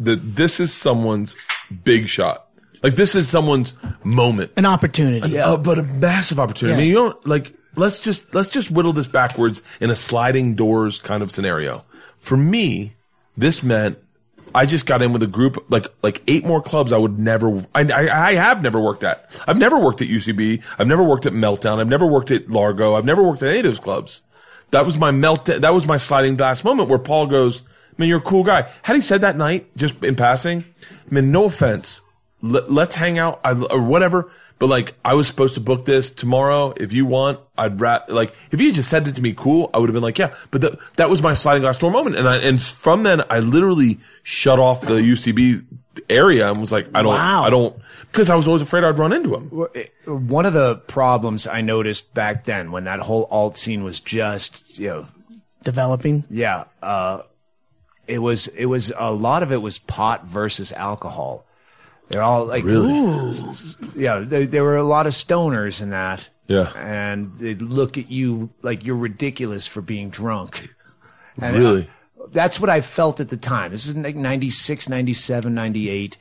that 0.00 0.36
this 0.36 0.60
is 0.60 0.72
someone's 0.72 1.36
big 1.84 2.08
shot. 2.08 2.46
Like 2.82 2.96
this 2.96 3.14
is 3.14 3.28
someone's 3.28 3.74
moment. 4.02 4.52
An 4.56 4.66
opportunity. 4.66 5.38
Uh, 5.38 5.56
but 5.56 5.78
a 5.78 5.82
massive 5.82 6.40
opportunity. 6.40 6.72
Yeah. 6.72 6.76
I 6.76 6.80
mean, 6.80 6.88
you 6.88 6.94
don't 6.94 7.26
like. 7.26 7.54
Let's 7.76 8.00
just 8.00 8.34
let's 8.34 8.48
just 8.48 8.70
whittle 8.70 8.92
this 8.92 9.06
backwards 9.06 9.62
in 9.80 9.90
a 9.90 9.96
sliding 9.96 10.54
doors 10.54 11.00
kind 11.00 11.22
of 11.22 11.30
scenario. 11.30 11.84
For 12.18 12.36
me, 12.36 12.94
this 13.36 13.62
meant 13.62 13.98
I 14.54 14.66
just 14.66 14.86
got 14.86 15.02
in 15.02 15.12
with 15.12 15.22
a 15.22 15.26
group 15.26 15.66
like 15.70 15.86
like 16.02 16.22
eight 16.26 16.44
more 16.44 16.62
clubs 16.62 16.92
I 16.92 16.98
would 16.98 17.18
never. 17.18 17.64
I, 17.74 17.82
I 17.82 18.28
I 18.28 18.34
have 18.34 18.62
never 18.62 18.80
worked 18.80 19.04
at. 19.04 19.30
I've 19.46 19.58
never 19.58 19.78
worked 19.78 20.02
at 20.02 20.08
UCB. 20.08 20.62
I've 20.78 20.88
never 20.88 21.04
worked 21.04 21.26
at 21.26 21.32
Meltdown. 21.32 21.78
I've 21.78 21.88
never 21.88 22.06
worked 22.06 22.30
at 22.30 22.48
Largo. 22.48 22.94
I've 22.94 23.04
never 23.04 23.22
worked 23.22 23.42
at 23.42 23.50
any 23.50 23.58
of 23.58 23.64
those 23.64 23.80
clubs. 23.80 24.22
That 24.72 24.86
was 24.86 24.96
my 24.96 25.10
melt. 25.10 25.46
That 25.46 25.74
was 25.74 25.86
my 25.86 25.96
sliding 25.96 26.36
glass 26.36 26.64
moment 26.64 26.88
where 26.88 26.98
Paul 26.98 27.26
goes, 27.26 27.62
"Man, 28.00 28.08
you're 28.08 28.18
a 28.18 28.22
cool 28.22 28.42
guy." 28.42 28.68
Had 28.82 28.96
he 28.96 29.02
said 29.02 29.20
that 29.20 29.36
night, 29.36 29.68
just 29.76 30.02
in 30.02 30.16
passing, 30.16 30.64
I 31.10 31.14
mean, 31.14 31.30
no 31.30 31.44
offense, 31.44 32.00
let, 32.42 32.72
let's 32.72 32.94
hang 32.96 33.18
out 33.18 33.40
I, 33.44 33.52
or 33.52 33.80
whatever. 33.80 34.30
But 34.58 34.68
like, 34.68 34.94
I 35.04 35.14
was 35.14 35.26
supposed 35.26 35.54
to 35.54 35.60
book 35.60 35.86
this 35.86 36.10
tomorrow. 36.10 36.74
If 36.76 36.92
you 36.92 37.06
want, 37.06 37.40
I'd 37.56 37.80
rat 37.80 38.10
like 38.10 38.34
if 38.50 38.60
you 38.60 38.66
had 38.66 38.74
just 38.74 38.90
said 38.90 39.06
it 39.08 39.14
to 39.14 39.22
me, 39.22 39.32
cool. 39.32 39.70
I 39.72 39.78
would 39.78 39.88
have 39.88 39.94
been 39.94 40.02
like, 40.02 40.18
yeah. 40.18 40.34
But 40.50 40.60
that 40.62 40.78
that 40.96 41.08
was 41.08 41.22
my 41.22 41.32
sliding 41.34 41.62
glass 41.62 41.78
door 41.78 41.90
moment, 41.90 42.16
and 42.16 42.28
I 42.28 42.36
and 42.38 42.60
from 42.60 43.04
then 43.04 43.22
I 43.30 43.38
literally 43.38 44.00
shut 44.22 44.58
off 44.58 44.80
the 44.82 44.94
UCB 44.94 45.64
area 46.08 46.50
and 46.50 46.60
was 46.60 46.72
like, 46.72 46.88
I 46.94 47.02
don't, 47.02 47.14
Wow. 47.14 47.42
I 47.44 47.50
don't, 47.50 47.76
because 48.12 48.30
I 48.30 48.34
was 48.34 48.46
always 48.46 48.62
afraid 48.62 48.84
I'd 48.84 48.98
run 48.98 49.12
into 49.12 49.34
him. 49.34 49.48
One 50.28 50.46
of 50.46 50.52
the 50.52 50.76
problems 50.76 51.46
I 51.46 51.60
noticed 51.62 52.14
back 52.14 52.44
then 52.44 52.70
when 52.70 52.84
that 52.84 53.00
whole 53.00 53.26
alt 53.30 53.56
scene 53.56 53.82
was 53.82 53.98
just, 54.00 54.78
you 54.78 54.88
know, 54.88 55.06
Developing. 55.64 56.24
yeah, 56.30 56.64
uh, 56.82 57.22
it 58.10 58.18
was 58.18 58.48
it 58.48 58.66
was 58.66 58.92
a 58.98 59.12
lot 59.12 59.42
of 59.42 59.52
it 59.52 59.62
was 59.62 59.78
pot 59.78 60.26
versus 60.26 60.72
alcohol. 60.72 61.44
They're 62.08 62.22
all 62.22 62.44
like, 62.44 62.64
Really? 62.64 63.30
yeah, 63.94 64.18
there, 64.18 64.44
there 64.46 64.64
were 64.64 64.76
a 64.76 64.82
lot 64.82 65.06
of 65.06 65.12
stoners 65.12 65.80
in 65.80 65.90
that. 65.90 66.28
Yeah. 66.48 66.72
and 66.76 67.38
they'd 67.38 67.62
look 67.62 67.96
at 67.96 68.10
you 68.10 68.50
like 68.62 68.84
you're 68.84 68.96
ridiculous 68.96 69.68
for 69.68 69.80
being 69.80 70.10
drunk. 70.10 70.74
And 71.40 71.56
Really? 71.56 71.82
uh, 72.20 72.26
that's 72.32 72.58
what 72.58 72.68
I 72.68 72.80
felt 72.80 73.20
at 73.20 73.28
the 73.28 73.36
time. 73.36 73.70
This 73.70 73.86
is 73.86 73.94
like 73.96 74.16
96, 74.16 74.88
97, 74.88 75.54
98. 75.54 76.18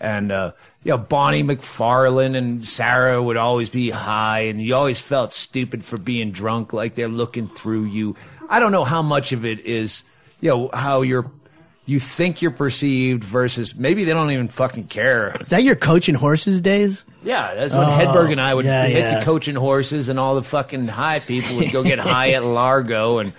And, 0.00 0.30
uh, 0.30 0.52
you 0.84 0.90
know, 0.92 0.98
Bonnie 0.98 1.42
McFarlane 1.42 2.36
and 2.36 2.64
Sarah 2.66 3.20
would 3.20 3.36
always 3.36 3.68
be 3.70 3.90
high, 3.90 4.40
and 4.42 4.62
you 4.62 4.74
always 4.76 5.00
felt 5.00 5.32
stupid 5.32 5.84
for 5.84 5.98
being 5.98 6.30
drunk, 6.30 6.72
like 6.72 6.94
they're 6.94 7.08
looking 7.08 7.48
through 7.48 7.84
you. 7.86 8.14
I 8.48 8.60
don't 8.60 8.72
know 8.72 8.84
how 8.84 9.02
much 9.02 9.32
of 9.32 9.44
it 9.44 9.58
is, 9.66 10.04
you 10.44 10.50
know, 10.50 10.68
how 10.74 11.00
you're, 11.00 11.30
you 11.86 11.98
think 11.98 12.42
you're 12.42 12.50
perceived 12.50 13.24
versus 13.24 13.74
maybe 13.74 14.04
they 14.04 14.12
don't 14.12 14.30
even 14.30 14.48
fucking 14.48 14.84
care. 14.88 15.34
Is 15.40 15.48
that 15.48 15.62
your 15.64 15.74
coaching 15.74 16.14
horses 16.14 16.60
days? 16.60 17.06
Yeah, 17.22 17.54
that's 17.54 17.74
when 17.74 17.84
oh, 17.84 17.90
Hedberg 17.90 18.30
and 18.30 18.40
I 18.40 18.52
would 18.54 18.66
Oh, 18.66 18.68
yeah, 18.68 18.86
hit 18.86 18.98
yeah. 18.98 19.18
the 19.20 19.24
coaching 19.24 19.54
horses, 19.54 20.10
and 20.10 20.18
all 20.18 20.34
the 20.34 20.42
fucking 20.42 20.86
high 20.86 21.20
people 21.20 21.56
would 21.56 21.72
go 21.72 21.82
get 21.82 21.98
high 22.12 22.32
at 22.32 22.44
Largo, 22.44 23.20
and 23.20 23.32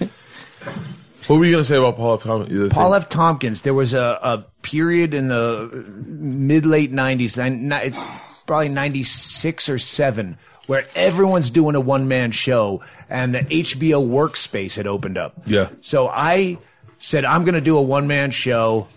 What 1.28 1.38
were 1.38 1.46
you 1.46 1.52
going 1.52 1.64
to 1.64 1.68
say 1.68 1.78
about 1.78 1.96
Paul 1.96 2.16
F. 2.16 2.24
Tompkins? 2.24 2.74
Paul 2.74 2.94
F. 2.96 3.08
Tompkins. 3.10 3.62
There 3.62 3.74
was 3.76 3.94
a, 3.94 4.20
a 4.24 4.46
period 4.64 5.14
in 5.14 5.28
the 5.28 5.86
mid 6.08 6.66
late 6.66 6.92
nineties, 6.92 7.36
probably 7.36 8.70
ninety 8.70 9.04
six 9.04 9.70
or 9.70 9.78
seven, 9.78 10.38
where 10.66 10.86
everyone's 10.96 11.52
doing 11.52 11.76
a 11.76 11.80
one 11.80 12.08
man 12.08 12.32
show, 12.32 12.84
and 13.10 13.36
the 13.36 13.40
HBO 13.42 14.08
Workspace 14.08 14.76
had 14.76 14.88
opened 14.88 15.20
up. 15.20 15.36
Yeah. 15.46 15.70
So 15.82 16.08
I 16.08 16.58
said 17.00 17.26
I'm 17.26 17.44
going 17.44 17.56
to 17.56 17.62
do 17.62 17.78
a 17.78 17.82
one 17.82 18.08
man 18.08 18.32
show, 18.32 18.88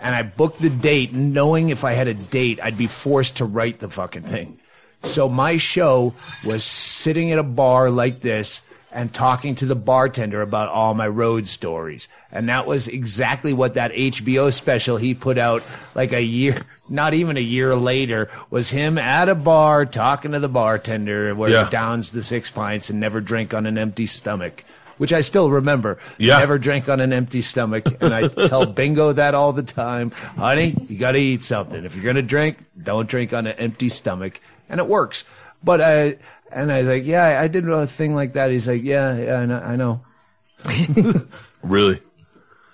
and 0.00 0.14
I 0.14 0.22
booked 0.22 0.60
the 0.60 0.70
date, 0.70 1.12
knowing 1.12 1.68
if 1.68 1.84
I 1.84 1.92
had 1.92 2.08
a 2.08 2.14
date, 2.14 2.58
I'd 2.62 2.76
be 2.78 2.86
forced 2.86 3.38
to 3.38 3.44
write 3.44 3.78
the 3.78 3.88
fucking 3.88 4.22
thing. 4.22 4.58
So 5.02 5.28
my 5.28 5.56
show 5.58 6.14
was 6.44 6.64
sitting 6.64 7.30
at 7.32 7.38
a 7.38 7.42
bar 7.42 7.90
like 7.90 8.20
this 8.20 8.62
and 8.90 9.12
talking 9.12 9.54
to 9.56 9.66
the 9.66 9.74
bartender 9.74 10.40
about 10.40 10.68
all 10.68 10.94
my 10.94 11.08
road 11.08 11.46
stories. 11.46 12.08
And 12.30 12.48
that 12.48 12.64
was 12.66 12.86
exactly 12.88 13.52
what 13.52 13.74
that 13.74 13.92
HBO 13.92 14.52
special 14.52 14.96
he 14.96 15.14
put 15.14 15.36
out 15.36 15.62
like 15.94 16.12
a 16.12 16.22
year, 16.22 16.62
not 16.88 17.12
even 17.12 17.36
a 17.36 17.40
year 17.40 17.74
later, 17.74 18.30
was 18.50 18.70
him 18.70 18.96
at 18.96 19.28
a 19.28 19.34
bar 19.34 19.84
talking 19.84 20.30
to 20.32 20.38
the 20.38 20.48
bartender 20.48 21.34
where 21.34 21.50
Yeah. 21.50 21.64
he 21.64 21.70
downs 21.70 22.12
the 22.12 22.22
six 22.22 22.50
pints 22.50 22.88
and 22.88 23.00
never 23.00 23.20
drink 23.20 23.52
on 23.52 23.66
an 23.66 23.76
empty 23.78 24.06
stomach. 24.06 24.64
Which 24.98 25.12
I 25.12 25.20
still 25.22 25.50
remember. 25.50 25.98
Yeah. 26.18 26.38
Never 26.38 26.58
drink 26.58 26.88
on 26.88 27.00
an 27.00 27.12
empty 27.12 27.40
stomach. 27.40 27.86
And 28.00 28.14
I 28.14 28.28
tell 28.46 28.66
Bingo 28.66 29.12
that 29.12 29.34
all 29.34 29.52
the 29.52 29.62
time. 29.62 30.10
Honey, 30.10 30.76
you 30.88 30.98
gotta 30.98 31.18
eat 31.18 31.42
something. 31.42 31.84
If 31.84 31.96
you're 31.96 32.04
gonna 32.04 32.22
drink, 32.22 32.58
don't 32.80 33.08
drink 33.08 33.32
on 33.32 33.46
an 33.46 33.56
empty 33.58 33.88
stomach. 33.88 34.40
And 34.68 34.80
it 34.80 34.86
works. 34.86 35.24
But 35.62 35.80
I, 35.80 36.16
and 36.52 36.70
I 36.70 36.78
was 36.78 36.86
like, 36.88 37.04
yeah, 37.04 37.40
I 37.40 37.48
did 37.48 37.68
a 37.68 37.86
thing 37.86 38.14
like 38.14 38.34
that. 38.34 38.50
He's 38.50 38.68
like, 38.68 38.82
yeah, 38.82 39.16
yeah, 39.16 39.40
I 39.40 39.46
know. 39.46 39.62
I 39.64 39.76
know. 39.76 41.26
Really? 41.64 42.00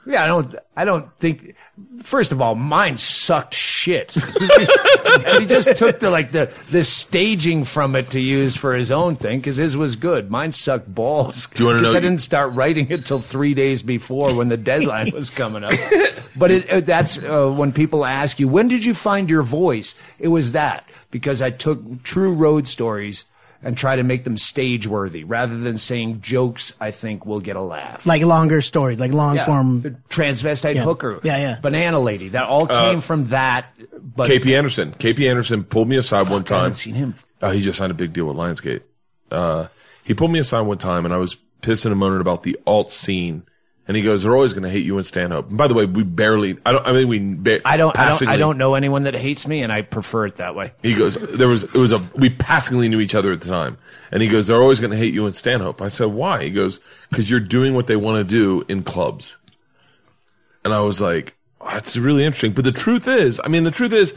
Yeah, 0.07 0.25
I 0.25 0.27
don't. 0.27 0.55
I 0.77 0.85
don't 0.85 1.09
think. 1.21 1.55
First 2.03 2.33
of 2.33 2.41
all, 2.41 2.55
mine 2.55 2.97
sucked 2.97 3.55
shit. 3.55 4.11
he 5.39 5.47
just 5.47 5.77
took 5.77 6.01
the 6.01 6.11
like 6.11 6.33
the 6.33 6.53
the 6.71 6.83
staging 6.83 7.65
from 7.65 7.95
it 7.95 8.11
to 8.11 8.21
use 8.21 8.57
for 8.57 8.75
his 8.75 8.91
own 8.91 9.17
thing 9.17 9.39
because 9.41 9.57
his 9.57 9.77
was 9.77 9.97
good. 9.97 10.31
Mine 10.31 10.53
sucked 10.53 10.93
balls. 10.93 11.47
Do 11.47 11.63
you 11.63 11.67
wanna 11.69 11.81
'Cause 11.83 11.93
know- 11.93 11.99
I 11.99 12.01
didn't 12.01 12.21
start 12.23 12.53
writing 12.55 12.89
it 12.91 13.07
till 13.07 13.21
three 13.21 13.55
days 13.55 13.83
before 13.83 14.35
when 14.35 14.49
the 14.49 14.57
deadline 14.57 15.11
was 15.13 15.31
coming 15.31 15.65
up. 15.65 15.75
But 16.37 16.53
it, 16.53 16.71
it, 16.73 16.87
that's 16.87 17.19
uh, 17.19 17.51
when 17.51 17.73
people 17.73 18.05
ask 18.05 18.39
you, 18.39 18.47
when 18.49 18.69
did 18.69 18.85
you 18.85 18.95
find 18.95 19.29
your 19.29 19.43
voice? 19.43 19.97
It 20.21 20.29
was 20.29 20.53
that 20.53 20.85
because 21.11 21.43
I 21.43 21.51
took 21.51 22.03
true 22.05 22.33
road 22.33 22.69
stories. 22.69 23.27
And 23.63 23.77
try 23.77 23.97
to 23.97 24.03
make 24.03 24.25
them 24.25 24.39
stage 24.39 24.87
worthy 24.87 25.23
rather 25.23 25.59
than 25.59 25.77
saying 25.77 26.23
jokes 26.23 26.73
I 26.81 26.93
think 26.93 27.27
will 27.27 27.41
get 27.41 27.57
a 27.57 27.61
laugh. 27.61 28.07
Like 28.07 28.23
longer 28.23 28.63
stories, 28.63 28.99
like 28.99 29.13
long 29.13 29.37
Yeah, 29.37 29.45
form. 29.45 29.83
transvestite 30.09 30.77
Yeah. 30.77 30.83
hooker, 30.85 31.21
Yeah, 31.23 31.37
yeah. 31.37 31.59
banana 31.61 32.01
lady. 32.01 32.31
That 32.31 32.45
all 32.45 32.67
came 32.67 33.03
from 33.03 33.29
that. 33.29 33.67
But 34.17 34.29
KP 34.31 34.57
Anderson. 34.57 34.93
KP 34.93 35.29
Anderson 35.29 35.63
pulled 35.65 35.89
me 35.89 35.97
aside 35.97 36.31
one 36.31 36.41
I 36.41 36.45
time. 36.45 36.59
haven't 36.61 36.75
seen 36.77 36.95
him. 36.95 37.15
Uh, 37.43 37.51
he 37.51 37.61
just 37.61 37.77
signed 37.77 37.91
a 37.91 37.95
big 37.95 38.15
deal 38.15 38.25
with 38.25 38.37
Lionsgate. 38.37 38.81
Uh, 39.31 39.67
he 40.05 40.15
pulled 40.15 40.33
me 40.33 40.39
aside 40.39 40.63
one 40.63 40.79
time, 40.79 41.05
and 41.05 41.13
I 41.13 41.19
was 41.19 41.37
pissing 41.61 41.91
and 41.91 41.99
moaning 42.01 42.21
about 42.23 42.43
the 42.45 42.59
alt 42.67 42.91
scene. 42.91 43.43
And 43.91 43.97
he 43.97 44.05
goes, 44.05 44.23
"They're 44.23 44.37
always 44.37 44.53
going 44.53 44.63
to 44.63 44.71
hate 44.71 44.85
you 44.85 44.99
and 44.99 45.05
Stanhope." 45.05 45.49
And 45.49 45.59
by 45.59 45.67
the 45.67 45.75
way, 45.75 45.85
we 45.85 46.05
barely. 46.05 46.57
I 46.65 46.71
don't. 46.71 46.87
I 46.87 46.93
mean, 46.93 47.09
we. 47.09 47.35
Ba- 47.35 47.61
I 47.65 47.77
don't, 47.77 47.99
I 47.99 48.09
don't, 48.09 48.29
I 48.29 48.37
don't 48.37 48.57
know 48.57 48.75
anyone 48.75 49.03
that 49.03 49.17
hates 49.17 49.49
me, 49.49 49.65
and 49.65 49.73
I 49.73 49.83
prefer 49.83 50.27
it 50.27 50.37
that 50.37 50.55
way. 50.55 50.75
He 50.81 50.95
goes, 50.95 51.17
"There 51.17 51.49
was. 51.49 51.65
It 51.65 51.75
was 51.75 51.91
a. 51.91 51.99
We 52.15 52.31
passingly 52.31 52.89
knew 52.89 53.01
each 53.01 53.17
other 53.17 53.33
at 53.33 53.41
the 53.41 53.49
time." 53.49 53.79
And 54.13 54.23
he 54.23 54.29
goes, 54.29 54.47
"They're 54.47 54.63
always 54.63 54.79
going 54.79 54.93
to 54.93 54.97
hate 54.97 55.13
you 55.13 55.27
and 55.27 55.35
Stanhope." 55.35 55.83
I 55.83 55.89
said, 55.89 56.07
"Why?" 56.07 56.45
He 56.45 56.51
goes, 56.51 56.79
"Because 57.09 57.29
you're 57.29 57.41
doing 57.41 57.75
what 57.75 57.89
they 57.89 57.97
want 57.97 58.19
to 58.19 58.33
do 58.33 58.65
in 58.69 58.85
clubs." 58.85 59.39
And 60.65 60.73
I 60.73 60.79
was 60.83 61.01
like, 61.01 61.37
oh, 61.61 61.71
"That's 61.73 61.97
really 61.97 62.25
interesting." 62.25 62.53
But 62.53 62.63
the 62.63 62.71
truth 62.71 63.09
is, 63.09 63.41
I 63.43 63.49
mean, 63.49 63.65
the 63.65 63.73
truth 63.73 63.93
is, 63.93 64.15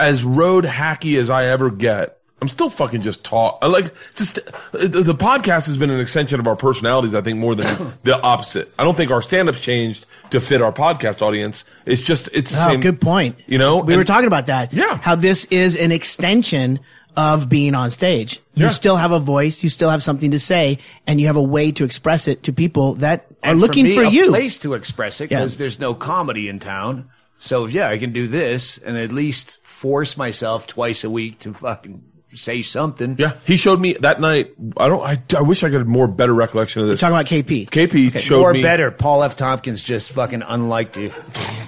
as 0.00 0.24
road 0.24 0.64
hacky 0.64 1.20
as 1.20 1.30
I 1.30 1.44
ever 1.46 1.70
get, 1.70 2.18
I'm 2.44 2.48
still 2.48 2.68
fucking 2.68 3.00
just 3.00 3.24
talk. 3.24 3.58
I 3.62 3.66
uh, 3.66 3.68
like 3.70 3.86
just 4.14 4.38
uh, 4.38 4.52
the, 4.86 5.00
the 5.02 5.14
podcast 5.14 5.64
has 5.66 5.78
been 5.78 5.88
an 5.88 5.98
extension 5.98 6.38
of 6.40 6.46
our 6.46 6.56
personalities. 6.56 7.14
I 7.14 7.22
think 7.22 7.38
more 7.38 7.54
than 7.54 7.94
the 8.02 8.20
opposite. 8.20 8.70
I 8.78 8.84
don't 8.84 8.94
think 8.94 9.10
our 9.10 9.22
stand-ups 9.22 9.60
changed 9.62 10.04
to 10.28 10.42
fit 10.42 10.60
our 10.60 10.70
podcast 10.70 11.22
audience. 11.22 11.64
It's 11.86 12.02
just 12.02 12.28
it's 12.34 12.50
the 12.50 12.62
Oh, 12.62 12.68
same. 12.68 12.80
good 12.80 13.00
point. 13.00 13.36
You 13.46 13.56
know, 13.56 13.78
we 13.78 13.96
were 13.96 14.04
talking 14.04 14.26
about 14.26 14.46
that. 14.46 14.74
Yeah. 14.74 14.98
How 14.98 15.14
this 15.14 15.46
is 15.46 15.74
an 15.74 15.90
extension 15.90 16.80
of 17.16 17.48
being 17.48 17.74
on 17.74 17.90
stage. 17.90 18.42
You 18.54 18.64
Yeah. 18.66 18.68
still 18.72 18.96
have 18.96 19.12
a 19.12 19.18
voice, 19.20 19.62
you 19.64 19.70
still 19.70 19.88
have 19.88 20.02
something 20.02 20.32
to 20.32 20.38
say, 20.38 20.78
and 21.06 21.18
you 21.18 21.28
have 21.28 21.36
a 21.36 21.42
way 21.42 21.72
to 21.72 21.84
express 21.84 22.28
it 22.28 22.42
to 22.42 22.52
people 22.52 22.96
that 22.96 23.24
are 23.42 23.52
And 23.52 23.60
looking 23.60 23.84
me, 23.86 23.94
for, 23.94 24.02
a 24.02 24.10
you. 24.10 24.28
place 24.28 24.58
to 24.58 24.74
express 24.74 25.22
it 25.22 25.30
Yeah. 25.30 25.38
because 25.38 25.56
there's 25.56 25.78
no 25.80 25.94
comedy 25.94 26.48
in 26.48 26.58
town. 26.58 27.06
So 27.38 27.64
yeah, 27.64 27.88
I 27.88 27.96
can 27.96 28.12
do 28.12 28.28
this 28.28 28.78
and 28.78 28.98
at 28.98 29.12
least 29.12 29.58
force 29.62 30.16
myself 30.16 30.66
twice 30.66 31.04
a 31.04 31.10
week 31.10 31.38
to 31.40 31.52
fucking 31.54 32.02
say 32.34 32.62
something. 32.62 33.16
Yeah, 33.18 33.34
he 33.44 33.56
showed 33.56 33.80
me 33.80 33.94
that 33.94 34.20
night. 34.20 34.54
I 34.76 34.88
don't. 34.88 35.02
I, 35.02 35.22
I 35.36 35.42
wish 35.42 35.62
I 35.62 35.68
could 35.68 35.78
have 35.78 35.86
more 35.86 36.06
better 36.06 36.34
recollection 36.34 36.82
of 36.82 36.88
this. 36.88 37.00
You're 37.00 37.10
Talking 37.10 37.36
about 37.36 37.46
KP. 37.46 37.68
KP 37.70 38.18
showed 38.18 38.40
More 38.40 38.52
me 38.52 38.62
better. 38.62 38.90
Paul 38.90 39.22
F. 39.22 39.36
Tompkins 39.36 39.82
just 39.82 40.12
fucking 40.12 40.42
unliked 40.42 40.96
you. 40.96 41.12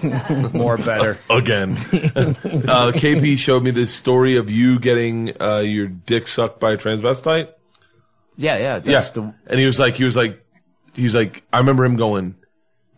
More 0.53 0.77
better. 0.77 1.19
again. 1.31 1.73
uh, 1.73 2.93
KP 2.95 3.39
showed 3.39 3.63
me 3.63 3.71
this 3.71 3.93
story 3.93 4.37
of 4.37 4.51
you 4.51 4.79
getting 4.79 5.41
uh, 5.41 5.59
your 5.59 5.87
dick 5.87 6.29
sucked 6.29 6.61
by 6.61 6.73
a 6.73 6.77
transvestite. 6.77 7.49
Yeah, 8.37 8.59
yeah. 8.59 8.81
Yeah, 8.85 9.01
the 9.01 9.35
and 9.47 9.59
he 9.59 9.67
was 9.67 9.79
like, 9.79 9.97
he 9.97 10.05
was 10.05 10.17
like, 10.17 10.45
he's 10.95 11.15
like, 11.15 11.43
I 11.53 11.59
remember 11.59 11.85
him 11.85 11.97
going. 11.97 12.37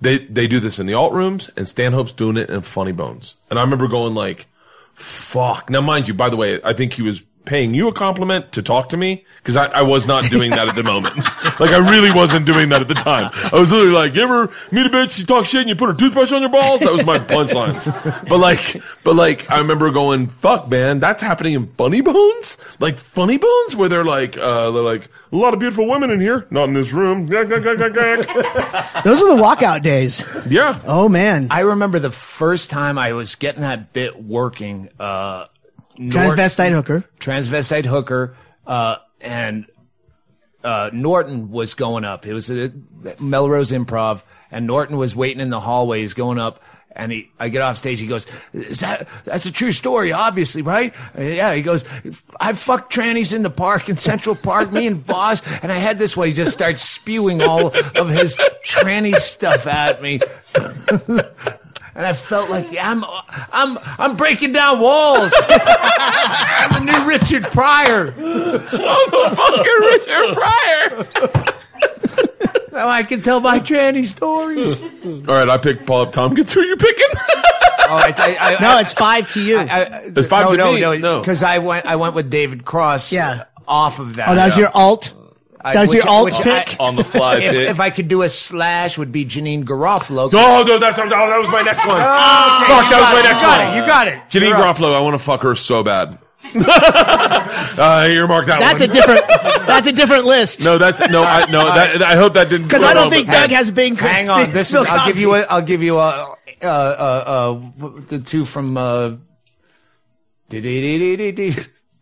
They 0.00 0.18
they 0.18 0.46
do 0.46 0.60
this 0.60 0.78
in 0.78 0.86
the 0.86 0.94
alt 0.94 1.12
rooms, 1.12 1.50
and 1.56 1.66
Stanhope's 1.66 2.12
doing 2.12 2.36
it 2.36 2.50
in 2.50 2.62
Funny 2.62 2.92
Bones. 2.92 3.34
And 3.50 3.58
I 3.58 3.62
remember 3.62 3.88
going 3.88 4.14
like, 4.14 4.46
fuck. 4.94 5.70
Now, 5.70 5.80
mind 5.80 6.08
you, 6.08 6.14
by 6.14 6.28
the 6.28 6.36
way, 6.36 6.60
I 6.62 6.72
think 6.72 6.92
he 6.92 7.02
was 7.02 7.22
paying 7.48 7.72
you 7.72 7.88
a 7.88 7.92
compliment 7.94 8.52
to 8.52 8.62
talk 8.62 8.90
to 8.90 8.96
me 8.96 9.24
because 9.38 9.56
I, 9.56 9.64
I 9.68 9.80
was 9.80 10.06
not 10.06 10.24
doing 10.24 10.50
that 10.50 10.68
at 10.68 10.74
the 10.74 10.82
moment. 10.82 11.16
like 11.58 11.70
I 11.70 11.78
really 11.78 12.12
wasn't 12.12 12.44
doing 12.44 12.68
that 12.68 12.82
at 12.82 12.88
the 12.88 12.94
time. 12.94 13.30
I 13.32 13.58
was 13.58 13.72
literally 13.72 13.94
like, 13.94 14.14
you 14.14 14.22
ever 14.22 14.52
meet 14.70 14.84
a 14.84 14.90
bitch, 14.90 15.18
you 15.18 15.24
talk 15.24 15.46
shit, 15.46 15.60
and 15.60 15.68
you 15.70 15.74
put 15.74 15.88
a 15.88 15.94
toothbrush 15.94 16.30
on 16.30 16.42
your 16.42 16.50
balls? 16.50 16.80
That 16.80 16.92
was 16.92 17.06
my 17.06 17.18
punchlines. 17.18 17.86
but 18.28 18.38
like, 18.38 18.82
but 19.02 19.16
like, 19.16 19.50
I 19.50 19.58
remember 19.58 19.90
going, 19.90 20.26
fuck, 20.26 20.68
man, 20.68 21.00
that's 21.00 21.22
happening 21.22 21.54
in 21.54 21.68
Funny 21.68 22.02
Bones, 22.02 22.58
like 22.80 22.98
Funny 22.98 23.38
Bones, 23.38 23.74
where 23.74 23.88
they're 23.88 24.04
like, 24.04 24.36
uh, 24.36 24.70
they're 24.70 24.82
like, 24.82 25.08
a 25.32 25.36
lot 25.36 25.54
of 25.54 25.58
beautiful 25.58 25.86
women 25.86 26.10
in 26.10 26.20
here, 26.20 26.46
not 26.50 26.64
in 26.64 26.74
this 26.74 26.92
room. 26.92 27.26
Those 29.04 29.22
are 29.22 29.36
the 29.36 29.42
walkout 29.42 29.80
days. 29.82 30.22
yeah. 30.46 30.48
yeah. 30.50 30.80
Oh 30.84 31.08
man. 31.08 31.48
I 31.50 31.60
remember 31.60 31.98
the 31.98 32.10
first 32.10 32.68
time 32.68 32.98
I 32.98 33.12
was 33.12 33.34
getting 33.36 33.62
that 33.62 33.94
bit 33.94 34.22
working. 34.22 34.90
Uh, 35.00 35.46
Nort- 35.98 36.36
Transvestite 36.36 36.70
hooker. 36.72 37.04
transvestite 37.20 37.84
hooker, 37.86 38.36
uh, 38.66 38.96
and 39.20 39.66
uh, 40.64 40.90
Norton 40.92 41.50
was 41.50 41.74
going 41.74 42.04
up. 42.04 42.26
It 42.26 42.34
was 42.34 42.50
a 42.50 42.72
Melrose 43.20 43.70
Improv, 43.72 44.22
and 44.50 44.66
Norton 44.66 44.96
was 44.96 45.14
waiting 45.16 45.40
in 45.40 45.50
the 45.50 45.60
hallways 45.60 46.14
going 46.14 46.38
up. 46.38 46.60
And 46.96 47.12
he, 47.12 47.30
I 47.38 47.48
get 47.48 47.62
off 47.62 47.76
stage. 47.76 48.00
He 48.00 48.08
goes, 48.08 48.26
"Is 48.52 48.80
that 48.80 49.06
that's 49.24 49.46
a 49.46 49.52
true 49.52 49.70
story? 49.70 50.12
Obviously, 50.12 50.62
right? 50.62 50.92
Uh, 51.16 51.22
yeah." 51.22 51.54
He 51.54 51.62
goes, 51.62 51.84
"I 52.40 52.52
fucked 52.54 52.92
trannies 52.92 53.32
in 53.32 53.42
the 53.42 53.50
park 53.50 53.88
in 53.88 53.96
Central 53.96 54.34
Park, 54.34 54.72
me 54.72 54.86
and 54.88 55.06
Boss, 55.06 55.40
and 55.62 55.70
I 55.70 55.76
had 55.76 55.98
this 55.98 56.16
one." 56.16 56.26
He 56.28 56.32
just 56.34 56.52
starts 56.52 56.80
spewing 56.80 57.40
all 57.40 57.68
of 57.68 58.08
his 58.08 58.36
tranny 58.66 59.14
stuff 59.16 59.68
at 59.68 60.02
me. 60.02 60.18
And 61.98 62.06
I 62.06 62.12
felt 62.12 62.48
like 62.48 62.68
I'm, 62.80 63.04
I'm, 63.52 63.76
I'm 63.98 64.16
breaking 64.16 64.52
down 64.52 64.78
walls. 64.78 65.32
I'm 65.48 66.86
the 66.86 66.92
new 66.92 67.08
Richard 67.08 67.42
Pryor. 67.50 68.14
I'm 68.16 69.14
a 69.14 69.36
fucking 69.36 69.78
Richard 69.80 70.34
Pryor. 70.36 71.54
Now 72.72 72.88
I 72.88 73.02
can 73.02 73.20
tell 73.20 73.40
my 73.40 73.58
tranny 73.58 74.06
stories. 74.06 74.84
All 75.04 75.34
right, 75.34 75.48
I 75.48 75.58
picked 75.58 75.86
Paul 75.86 76.06
F. 76.06 76.12
Tompkins. 76.12 76.52
Who 76.52 76.60
are 76.60 76.64
you 76.64 76.76
picking? 76.76 77.06
Oh, 77.90 77.96
I, 77.96 78.14
I, 78.16 78.36
I, 78.56 78.60
No, 78.60 78.78
it's 78.78 78.92
five 78.92 79.28
to 79.32 79.42
you. 79.42 79.58
I, 79.58 79.62
I, 79.64 79.84
It's 80.14 80.26
five 80.28 80.44
no, 80.46 80.52
to 80.52 80.56
no, 80.56 80.72
me. 80.74 80.80
no, 80.80 80.94
No. 80.98 81.18
because 81.20 81.42
I 81.42 81.58
went, 81.58 81.84
I 81.86 81.96
went 81.96 82.14
with 82.14 82.30
David 82.30 82.64
Cross. 82.64 83.10
Yeah. 83.10 83.44
Off 83.66 83.98
of 83.98 84.14
that. 84.16 84.28
oh, 84.28 84.34
that 84.36 84.44
was 84.46 84.56
your 84.56 84.70
alt. 84.72 85.14
I- 85.60 85.74
That 85.74 85.80
was 85.80 85.90
which- 85.90 86.04
your 86.04 86.08
alt 86.12 86.32
pick. 86.34 86.46
I- 86.80 86.84
on 86.84 86.96
the 86.96 87.04
fly 87.04 87.36
if, 87.38 87.52
pick. 87.52 87.68
if 87.70 87.80
I 87.80 87.90
could 87.90 88.08
do 88.08 88.22
a 88.22 88.28
slash, 88.28 88.96
would 88.98 89.10
be 89.12 89.24
Janeane 89.24 89.64
Garofalo. 89.64 90.30
Oh, 90.32 90.64
no, 90.66 90.78
that's, 90.78 90.98
oh, 90.98 91.08
that 91.08 91.38
was 91.40 91.48
my 91.50 91.62
next 91.62 91.78
one. 91.86 91.98
Fuck, 91.98 92.90
that 92.90 93.00
was 93.00 93.12
my 93.12 93.22
next 93.22 93.40
you 93.40 93.46
got 93.46 93.58
one. 93.58 93.76
it. 93.76 93.80
You 93.80 93.86
got 93.86 94.08
it. 94.08 94.18
Janeane 94.30 94.48
You're 94.58 94.66
up. 94.66 94.76
Garofalo, 94.76 94.94
I 94.94 95.00
want 95.00 95.14
to 95.14 95.18
fuck 95.18 95.42
her 95.42 95.54
so 95.54 95.82
bad. 95.82 96.18
uh, 96.54 98.06
earmark 98.08 98.46
that 98.46 98.60
That's 98.60 98.80
one. 98.80 98.88
a 98.88 98.92
different. 98.92 99.20
that's 99.66 99.86
a 99.86 99.92
different 99.92 100.24
list. 100.24 100.62
no, 100.64 100.78
that's 100.78 101.00
no, 101.10 101.22
I 101.22 101.50
no. 101.50 101.64
That, 101.74 102.00
I 102.00 102.14
hope 102.14 102.34
that 102.34 102.48
didn't. 102.48 102.68
because 102.68 102.82
I 102.84 102.94
don't 102.94 103.10
think 103.10 103.28
Doug 103.28 103.50
has 103.50 103.70
been. 103.70 103.96
Hang 103.96 104.30
on. 104.30 104.50
This 104.52 104.68
is. 104.68 104.72
Bill 104.74 104.86
I'll 104.88 105.06
give 105.06 105.16
Cosby. 105.16 105.20
you. 105.20 105.34
A, 105.34 105.40
I'll 105.42 105.62
give 105.62 105.82
you 105.82 105.98
a. 105.98 106.36
Uh, 106.62 106.66
uh, 106.66 106.66
uh, 106.66 107.60
the 108.08 108.20
two 108.20 108.44
from. 108.44 108.76
Uh, 108.76 109.16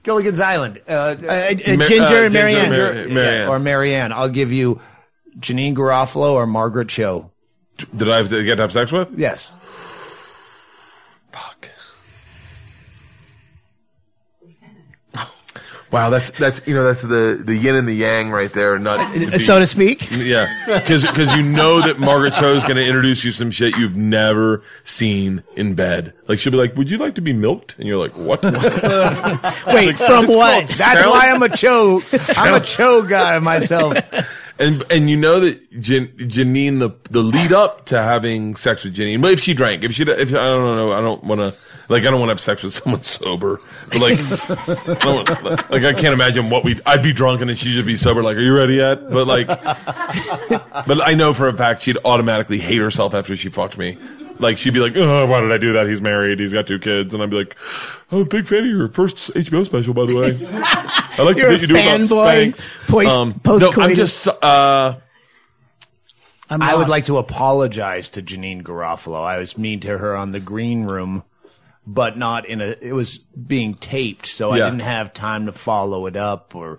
Gilligan's 0.06 0.38
Island. 0.40 0.80
Uh, 0.88 0.92
Uh, 0.92 1.26
uh, 1.26 1.54
Ginger 1.54 2.22
uh, 2.22 2.22
and 2.26 2.32
Mary 2.32 2.54
Ann. 2.54 2.66
Ginger, 2.72 2.92
Mar- 2.94 3.08
Mary 3.08 3.38
Ann. 3.42 3.48
or 3.48 3.58
Mary 3.58 3.94
Ann. 3.94 4.12
I'll 4.12 4.28
give 4.28 4.52
you 4.52 4.80
Janeane 5.40 5.74
Garofalo 5.74 6.32
or 6.32 6.46
Margaret 6.46 6.88
Cho. 6.88 7.32
Did 7.94 8.08
I 8.08 8.16
have 8.18 8.28
to 8.30 8.42
get 8.44 8.54
to 8.56 8.62
have 8.62 8.72
sex 8.72 8.92
with? 8.92 9.10
Yes. 9.18 9.52
Wow, 15.92 16.10
that's 16.10 16.30
that's 16.32 16.60
you 16.66 16.74
know 16.74 16.82
that's 16.84 17.02
the 17.02 17.40
the 17.44 17.54
yin 17.56 17.76
and 17.76 17.86
the 17.88 17.94
yang 17.94 18.30
right 18.30 18.52
there. 18.52 18.78
Not 18.78 18.98
uh, 19.00 19.12
to 19.12 19.30
be- 19.32 19.38
so 19.38 19.58
to 19.60 19.66
speak. 19.66 20.10
yeah, 20.10 20.46
because 20.66 21.04
you 21.36 21.42
know 21.42 21.80
that 21.80 21.98
Margaret 21.98 22.34
Cho 22.34 22.54
is 22.56 22.62
going 22.64 22.76
to 22.76 22.84
introduce 22.84 23.24
you 23.24 23.30
some 23.30 23.50
shit 23.52 23.76
you've 23.76 23.96
never 23.96 24.62
seen 24.84 25.42
in 25.54 25.74
bed. 25.74 26.12
Like 26.26 26.38
she'll 26.40 26.50
be 26.50 26.58
like, 26.58 26.76
"Would 26.76 26.90
you 26.90 26.98
like 26.98 27.14
to 27.14 27.20
be 27.20 27.32
milked?" 27.32 27.76
And 27.78 27.86
you're 27.86 27.98
like, 27.98 28.16
"What?" 28.16 28.42
Wait, 29.66 29.86
Like, 29.86 29.96
from 29.96 30.26
what? 30.26 30.68
That's 30.68 31.00
sound- 31.00 31.10
why 31.10 31.30
I'm 31.30 31.42
a 31.42 31.48
cho. 31.56 32.00
I'm 32.36 32.54
a 32.54 32.60
cho 32.64 33.02
guy 33.02 33.38
myself. 33.38 33.96
And 34.58 34.82
and 34.90 35.10
you 35.10 35.18
know 35.18 35.40
that 35.40 35.80
Jan, 35.80 36.08
Janeane 36.16 36.78
the 36.78 36.90
the 37.10 37.20
lead 37.22 37.52
up 37.52 37.84
to 37.86 38.02
having 38.02 38.56
sex 38.56 38.84
with 38.84 38.94
Janeane. 38.96 39.20
But 39.20 39.32
if 39.32 39.40
she 39.40 39.52
drank, 39.52 39.84
if 39.84 39.92
she 39.92 40.02
if 40.04 40.30
I 40.30 40.32
don't 40.32 40.76
know, 40.76 40.92
I 40.92 41.00
don't 41.02 41.22
want 41.24 41.40
to 41.42 41.54
like 41.88 42.02
I 42.02 42.10
don't 42.10 42.18
want 42.20 42.28
to 42.28 42.32
have 42.32 42.40
sex 42.40 42.62
with 42.62 42.74
someone 42.74 43.02
sober. 43.02 43.60
But 43.88 44.00
like 44.00 44.18
I 44.18 44.94
don't, 45.04 45.42
want- 45.44 45.70
like 45.70 45.84
I 45.84 45.92
can't 45.92 46.14
imagine 46.14 46.50
what 46.50 46.64
we 46.64 46.80
I'd 46.86 47.02
be 47.02 47.12
drunk 47.12 47.40
and 47.40 47.48
then 47.50 47.56
she'd 47.56 47.70
just 47.72 47.86
be 47.86 47.96
sober. 47.96 48.22
Like, 48.22 48.36
are 48.36 48.40
you 48.40 48.54
ready 48.54 48.74
yet? 48.74 49.08
But 49.10 49.26
like, 49.26 49.46
but 50.86 51.00
I 51.06 51.14
know 51.14 51.32
for 51.32 51.48
a 51.48 51.56
fact 51.56 51.82
she'd 51.82 51.98
automatically 52.04 52.58
hate 52.58 52.78
herself 52.78 53.14
after 53.14 53.36
she 53.36 53.48
fucked 53.48 53.78
me. 53.78 53.98
Like 54.38 54.58
she'd 54.58 54.74
be 54.74 54.80
like, 54.80 54.94
oh, 54.96 55.24
"Why 55.26 55.40
did 55.40 55.50
I 55.50 55.56
do 55.56 55.72
that? 55.72 55.86
He's 55.88 56.02
married. 56.02 56.40
He's 56.40 56.52
got 56.52 56.66
two 56.66 56.78
kids." 56.78 57.14
And 57.14 57.22
I'd 57.22 57.30
be 57.30 57.36
like, 57.36 57.56
"I'm 58.12 58.18
a 58.20 58.24
big 58.26 58.46
fan 58.46 58.60
of 58.60 58.66
your 58.66 58.88
first 58.88 59.32
HBO 59.32 59.64
special, 59.64 59.94
by 59.94 60.04
the 60.04 60.14
way. 60.14 60.38
I 61.18 61.22
like 61.22 61.36
You're 61.38 61.50
the 61.52 61.54
bit 61.58 61.60
you 61.62 61.66
do 61.68 61.74
about 61.74 62.00
fanboy. 62.00 62.52
Spanx." 62.52 62.86
Post- 62.86 63.16
Um, 63.16 63.40
no, 63.76 63.82
I'm 63.82 63.94
just 63.94 64.28
uh, 64.28 64.96
I'm 66.50 66.60
I 66.62 66.74
would 66.74 66.88
like 66.88 67.06
to 67.06 67.16
apologize 67.16 68.10
to 68.10 68.22
Janeane 68.22 68.62
Garofalo. 68.62 69.24
I 69.24 69.38
was 69.38 69.56
mean 69.56 69.80
to 69.80 69.96
her 69.96 70.14
on 70.14 70.32
the 70.32 70.40
green 70.40 70.84
room, 70.84 71.22
but 71.86 72.18
not 72.18 72.46
in 72.46 72.60
a. 72.60 72.74
It 72.80 72.92
was 72.92 73.18
being 73.18 73.74
taped, 73.74 74.26
so 74.26 74.50
I 74.50 74.58
Yeah. 74.58 74.64
didn't 74.66 74.80
have 74.80 75.12
time 75.14 75.46
to 75.46 75.52
follow 75.52 76.06
it 76.06 76.16
up 76.16 76.54
or 76.54 76.78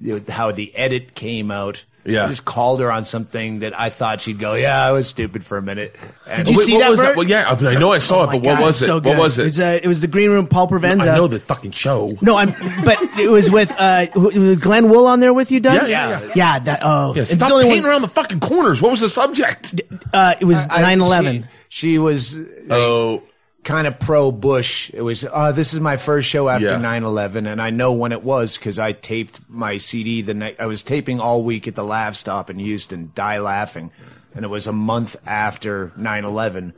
you 0.00 0.14
know, 0.14 0.32
how 0.32 0.52
the 0.52 0.74
edit 0.76 1.14
came 1.14 1.50
out. 1.50 1.84
Yeah. 2.04 2.24
I 2.24 2.28
just 2.28 2.46
called 2.46 2.80
her 2.80 2.90
on 2.90 3.04
something 3.04 3.58
that 3.58 3.78
I 3.78 3.90
thought 3.90 4.22
she'd 4.22 4.38
go, 4.38 4.54
"Yeah, 4.54 4.82
I 4.82 4.92
was 4.92 5.06
stupid 5.08 5.44
for 5.44 5.58
a 5.58 5.62
minute." 5.62 5.94
And 6.26 6.44
Did 6.46 6.52
you 6.52 6.58
Wait, 6.58 6.66
see 6.66 6.72
what 6.74 6.78
that, 6.80 6.90
was 6.90 7.00
Bert? 7.00 7.16
Well, 7.16 7.28
yeah, 7.28 7.50
I, 7.50 7.54
mean, 7.56 7.66
I 7.66 7.74
know 7.78 7.92
I 7.92 7.98
saw 7.98 8.20
Oh 8.20 8.22
it, 8.22 8.26
my 8.28 8.32
but 8.38 8.42
what 8.44 8.60
was 8.62 8.80
it? 8.80 8.86
So 8.86 9.00
what 9.00 9.18
was 9.18 9.38
It 9.38 9.42
it? 9.42 9.44
was, 9.44 9.60
uh, 9.60 9.80
it 9.82 9.86
was 9.88 10.00
the 10.00 10.06
Green 10.06 10.30
Room. 10.30 10.46
Paul 10.46 10.68
Provenza. 10.68 11.02
I 11.12 11.16
know 11.16 11.26
the 11.26 11.38
fucking 11.40 11.72
show. 11.72 12.10
No, 12.22 12.36
I'm. 12.36 12.54
But 12.84 13.02
it 13.18 13.28
was 13.28 13.50
with 13.50 13.74
uh, 13.78 14.06
who- 14.14 14.30
was 14.52 14.58
Glenn 14.58 14.88
Wool 14.88 15.06
on 15.06 15.20
there 15.20 15.34
with 15.34 15.50
you, 15.50 15.60
Doug. 15.60 15.74
Yeah, 15.74 15.86
yeah, 15.86 16.20
yeah. 16.22 16.32
yeah. 16.34 16.58
That. 16.60 16.80
Oh, 16.82 17.14
Yeah, 17.14 17.22
it's 17.22 17.34
stop 17.34 17.50
only 17.52 17.64
painting 17.64 17.82
one. 17.82 17.90
around 17.90 18.02
the 18.02 18.08
fucking 18.08 18.40
corners. 18.40 18.80
What 18.80 18.90
was 18.92 19.00
the 19.00 19.08
subject? 19.10 19.82
Uh, 20.14 20.34
it 20.40 20.44
was 20.46 20.58
I- 20.70 20.94
9/11. 20.96 21.44
She, 21.68 21.88
she 21.90 21.98
was 21.98 22.40
Oh, 22.70 23.22
kind 23.64 23.86
of 23.86 23.98
pro 23.98 24.30
Bush. 24.32 24.90
It 24.94 25.02
was, 25.02 25.24
uh, 25.24 25.52
this 25.52 25.74
is 25.74 25.80
my 25.80 25.96
first 25.96 26.28
show 26.28 26.48
after 26.48 26.66
Yeah. 26.66 26.78
9 26.78 27.04
11, 27.04 27.46
and 27.46 27.60
I 27.60 27.70
know 27.70 27.92
when 27.92 28.12
it 28.12 28.22
was 28.22 28.56
because 28.56 28.78
I 28.78 28.92
taped 28.92 29.40
my 29.48 29.78
CD 29.78 30.22
the 30.22 30.34
night. 30.34 30.56
I 30.58 30.66
was 30.66 30.82
taping 30.82 31.20
all 31.20 31.42
week 31.42 31.68
at 31.68 31.74
the 31.74 31.84
Laff 31.84 32.14
Stop 32.16 32.50
in 32.50 32.58
Houston, 32.58 33.12
Die 33.14 33.38
Laughing, 33.38 33.90
and 34.34 34.44
it 34.44 34.48
was 34.48 34.66
a 34.66 34.72
month 34.72 35.16
after 35.26 35.92
9 35.96 36.24
11. 36.24 36.72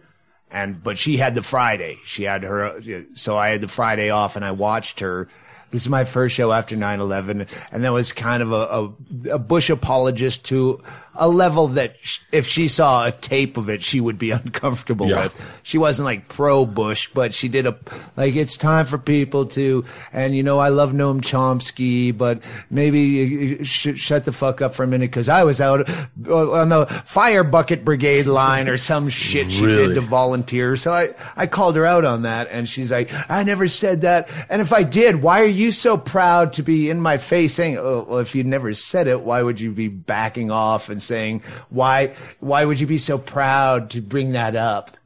And, 0.52 0.82
but 0.82 0.98
she 0.98 1.16
had 1.16 1.36
the 1.36 1.42
Friday. 1.42 1.98
She 2.04 2.24
had 2.24 2.42
her, 2.42 2.80
so 3.14 3.36
I 3.36 3.50
had 3.50 3.60
the 3.60 3.68
Friday 3.68 4.10
off, 4.10 4.34
and 4.34 4.44
I 4.44 4.50
watched 4.50 4.98
her. 5.00 5.28
This 5.70 5.82
is 5.82 5.88
my 5.88 6.02
first 6.02 6.34
show 6.34 6.50
after 6.50 6.74
9-11 6.76 7.46
and 7.70 7.84
that 7.84 7.92
was 7.92 8.12
kind 8.12 8.42
of 8.42 8.50
a, 8.50 9.30
a, 9.30 9.34
a 9.36 9.38
Bush 9.38 9.70
apologist 9.70 10.44
to 10.46 10.82
a 11.20 11.28
level 11.28 11.68
that 11.68 11.94
sh- 12.00 12.18
if 12.32 12.46
she 12.46 12.66
saw 12.66 13.04
a 13.06 13.12
tape 13.12 13.56
of 13.56 13.68
it, 13.68 13.82
she 13.84 14.00
would 14.00 14.18
be 14.18 14.30
uncomfortable 14.32 15.06
Yeah. 15.08 15.24
with 15.24 15.40
she 15.62 15.78
wasn't 15.78 16.06
like 16.06 16.26
pro 16.28 16.66
Bush, 16.66 17.08
but 17.14 17.34
she 17.34 17.46
did 17.48 17.66
a 17.66 17.76
like 18.16 18.34
it's 18.34 18.56
time 18.56 18.86
for 18.86 18.98
people 18.98 19.46
to 19.46 19.84
and 20.12 20.34
you 20.34 20.42
know 20.42 20.58
I 20.58 20.70
love 20.70 20.92
Noam 20.92 21.20
Chomsky, 21.20 22.16
but 22.16 22.40
maybe 22.70 23.00
you 23.00 23.64
should 23.64 23.98
shut 23.98 24.24
the 24.24 24.32
fuck 24.32 24.62
up 24.62 24.74
for 24.74 24.82
a 24.82 24.86
minute 24.86 25.10
because 25.10 25.28
I 25.28 25.44
was 25.44 25.60
out 25.60 25.88
uh, 26.26 26.50
on 26.52 26.70
the 26.70 26.86
fire 27.04 27.44
bucket 27.44 27.84
brigade 27.84 28.26
line 28.26 28.68
or 28.68 28.78
some 28.78 29.08
shit 29.10 29.52
she 29.52 29.64
Really? 29.66 29.88
did 29.88 29.94
to 29.96 30.00
volunteer. 30.00 30.76
So 30.76 30.90
I 30.92 31.10
I 31.36 31.46
called 31.46 31.76
her 31.76 31.84
out 31.84 32.04
on 32.06 32.22
that, 32.22 32.48
and 32.50 32.66
she's 32.68 32.90
like, 32.90 33.10
I 33.30 33.42
never 33.42 33.68
said 33.68 34.00
that, 34.00 34.28
and 34.48 34.62
if 34.62 34.72
I 34.72 34.82
did, 34.84 35.16
why 35.22 35.42
are 35.42 35.44
you 35.44 35.70
so 35.70 35.98
proud 35.98 36.54
to 36.54 36.62
be 36.62 36.88
in 36.88 36.98
my 37.00 37.18
face 37.18 37.54
saying, 37.54 37.76
oh, 37.78 38.06
well, 38.08 38.18
if 38.20 38.34
you 38.34 38.42
never 38.42 38.72
said 38.72 39.06
it, 39.06 39.20
why 39.20 39.42
would 39.42 39.60
you 39.60 39.70
be 39.70 39.88
backing 39.88 40.50
off 40.50 40.88
and 40.88 41.02
saying 41.10 41.42
why 41.68 42.14
why 42.38 42.64
would 42.64 42.80
you 42.80 42.86
be 42.86 42.98
so 42.98 43.18
proud 43.18 43.90
to 43.90 44.00
bring 44.00 44.32
that 44.32 44.54
up? 44.56 44.96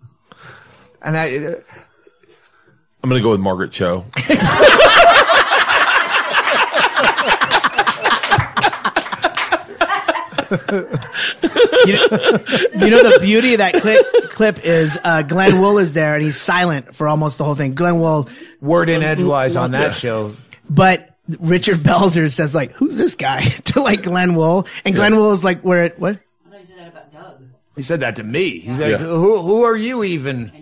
And 1.03 1.17
I. 1.17 1.37
Uh, 1.37 1.55
I'm 3.03 3.11
gonna 3.11 3.23
go 3.23 3.31
with 3.33 3.41
Margaret 3.41 3.71
Cho. 3.73 4.05
you, 10.51 11.93
know, 11.95 12.09
you 12.75 12.91
know 12.91 13.03
the 13.03 13.19
beauty 13.23 13.55
of 13.55 13.59
that 13.59 13.75
clip 13.81 14.05
clip 14.31 14.65
is 14.65 14.99
uh, 15.05 15.23
Glenn 15.23 15.61
Wool 15.61 15.79
is 15.79 15.93
there 15.95 16.15
and 16.15 16.23
he's 16.25 16.41
silent 16.41 16.95
for 16.95 17.09
almost 17.09 17.39
the 17.39 17.45
whole 17.45 17.55
thing. 17.55 17.75
Glenn 17.75 17.99
Wool, 18.01 18.29
word 18.61 18.89
in 18.89 19.03
edgewise 19.03 19.57
on 19.57 19.73
that 19.73 19.81
Yeah. 19.83 19.91
show. 19.93 20.35
but 20.69 21.14
Richard 21.41 21.79
Belzer 21.79 22.31
says 22.31 22.55
like, 22.55 22.73
"Who's 22.73 22.97
this 22.99 23.15
guy?" 23.15 23.41
to 23.65 23.83
like 23.83 24.03
Glenn 24.03 24.35
Wool, 24.35 24.67
and 24.85 24.95
Glenn 24.95 25.17
Wool 25.17 25.33
is 25.33 25.43
like, 25.45 25.61
"Where? 25.63 25.85
it- 25.85 25.99
What? 25.99 26.19
He 26.59 26.65
said 26.67 26.79
that 26.79 26.89
about 26.89 27.13
Doug. 27.13 27.43
He 27.77 27.83
said 27.83 28.01
that 28.01 28.17
to 28.17 28.23
me. 28.25 28.59
He's 28.61 28.79
like, 28.79 28.91
Yeah. 28.93 28.97
who, 28.99 29.41
who 29.41 29.63
are 29.65 29.77
you 29.77 30.05
even? 30.05 30.53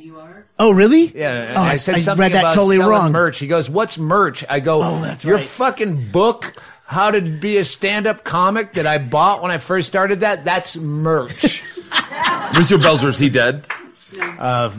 Oh, 0.59 0.71
really? 0.73 1.07
Yeah, 1.07 1.55
Oh, 1.57 1.63
I 1.63 1.77
said 1.79 2.01
something 2.03 2.21
read 2.23 2.33
that 2.35 2.41
about 2.41 2.55
totally 2.55 2.79
wrong. 2.79 3.11
merch. 3.11 3.39
He 3.41 3.47
goes, 3.49 3.69
"What's 3.69 3.99
merch?" 3.99 4.45
I 4.49 4.61
go, 4.61 4.83
Oh, 4.83 5.01
that's 5.03 5.25
your 5.25 5.37
right. 5.37 5.45
fucking 5.45 6.11
book." 6.11 6.55
How 6.85 7.11
to 7.11 7.23
be 7.23 7.57
a 7.57 7.65
stand-up 7.65 8.23
comic 8.23 8.75
that 8.75 8.87
I 8.87 8.99
bought 8.99 9.41
when 9.41 9.51
I 9.51 9.57
first 9.57 9.89
started 9.89 10.21
that? 10.21 10.45
That's 10.45 10.77
merch. 10.77 11.43
Richard 12.55 12.81
Belzer 12.83 13.09
is 13.09 13.17
he 13.19 13.31
dead? 13.31 13.65
uh, 14.39 14.71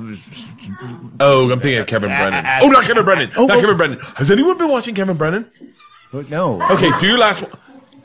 Oh, 1.20 1.50
I'm 1.52 1.60
thinking 1.60 1.80
of 1.80 1.88
Kevin 1.88 2.10
Brennan. 2.10 2.46
uh, 2.46 2.60
Oh, 2.62 2.68
not 2.70 2.84
Kevin 2.86 3.04
Brennan. 3.04 3.32
Oh, 3.36 3.48
not 3.48 3.58
oh. 3.58 3.62
Kevin 3.62 3.78
Brennan. 3.78 4.00
Has 4.16 4.30
anyone 4.30 4.58
been 4.60 4.70
watching 4.70 4.94
Kevin 4.94 5.18
Brennan? 5.18 5.50
No. 6.30 6.62
Okay, 6.72 6.92
do 7.00 7.08
your 7.08 7.18
last 7.18 7.42
one. 7.42 7.52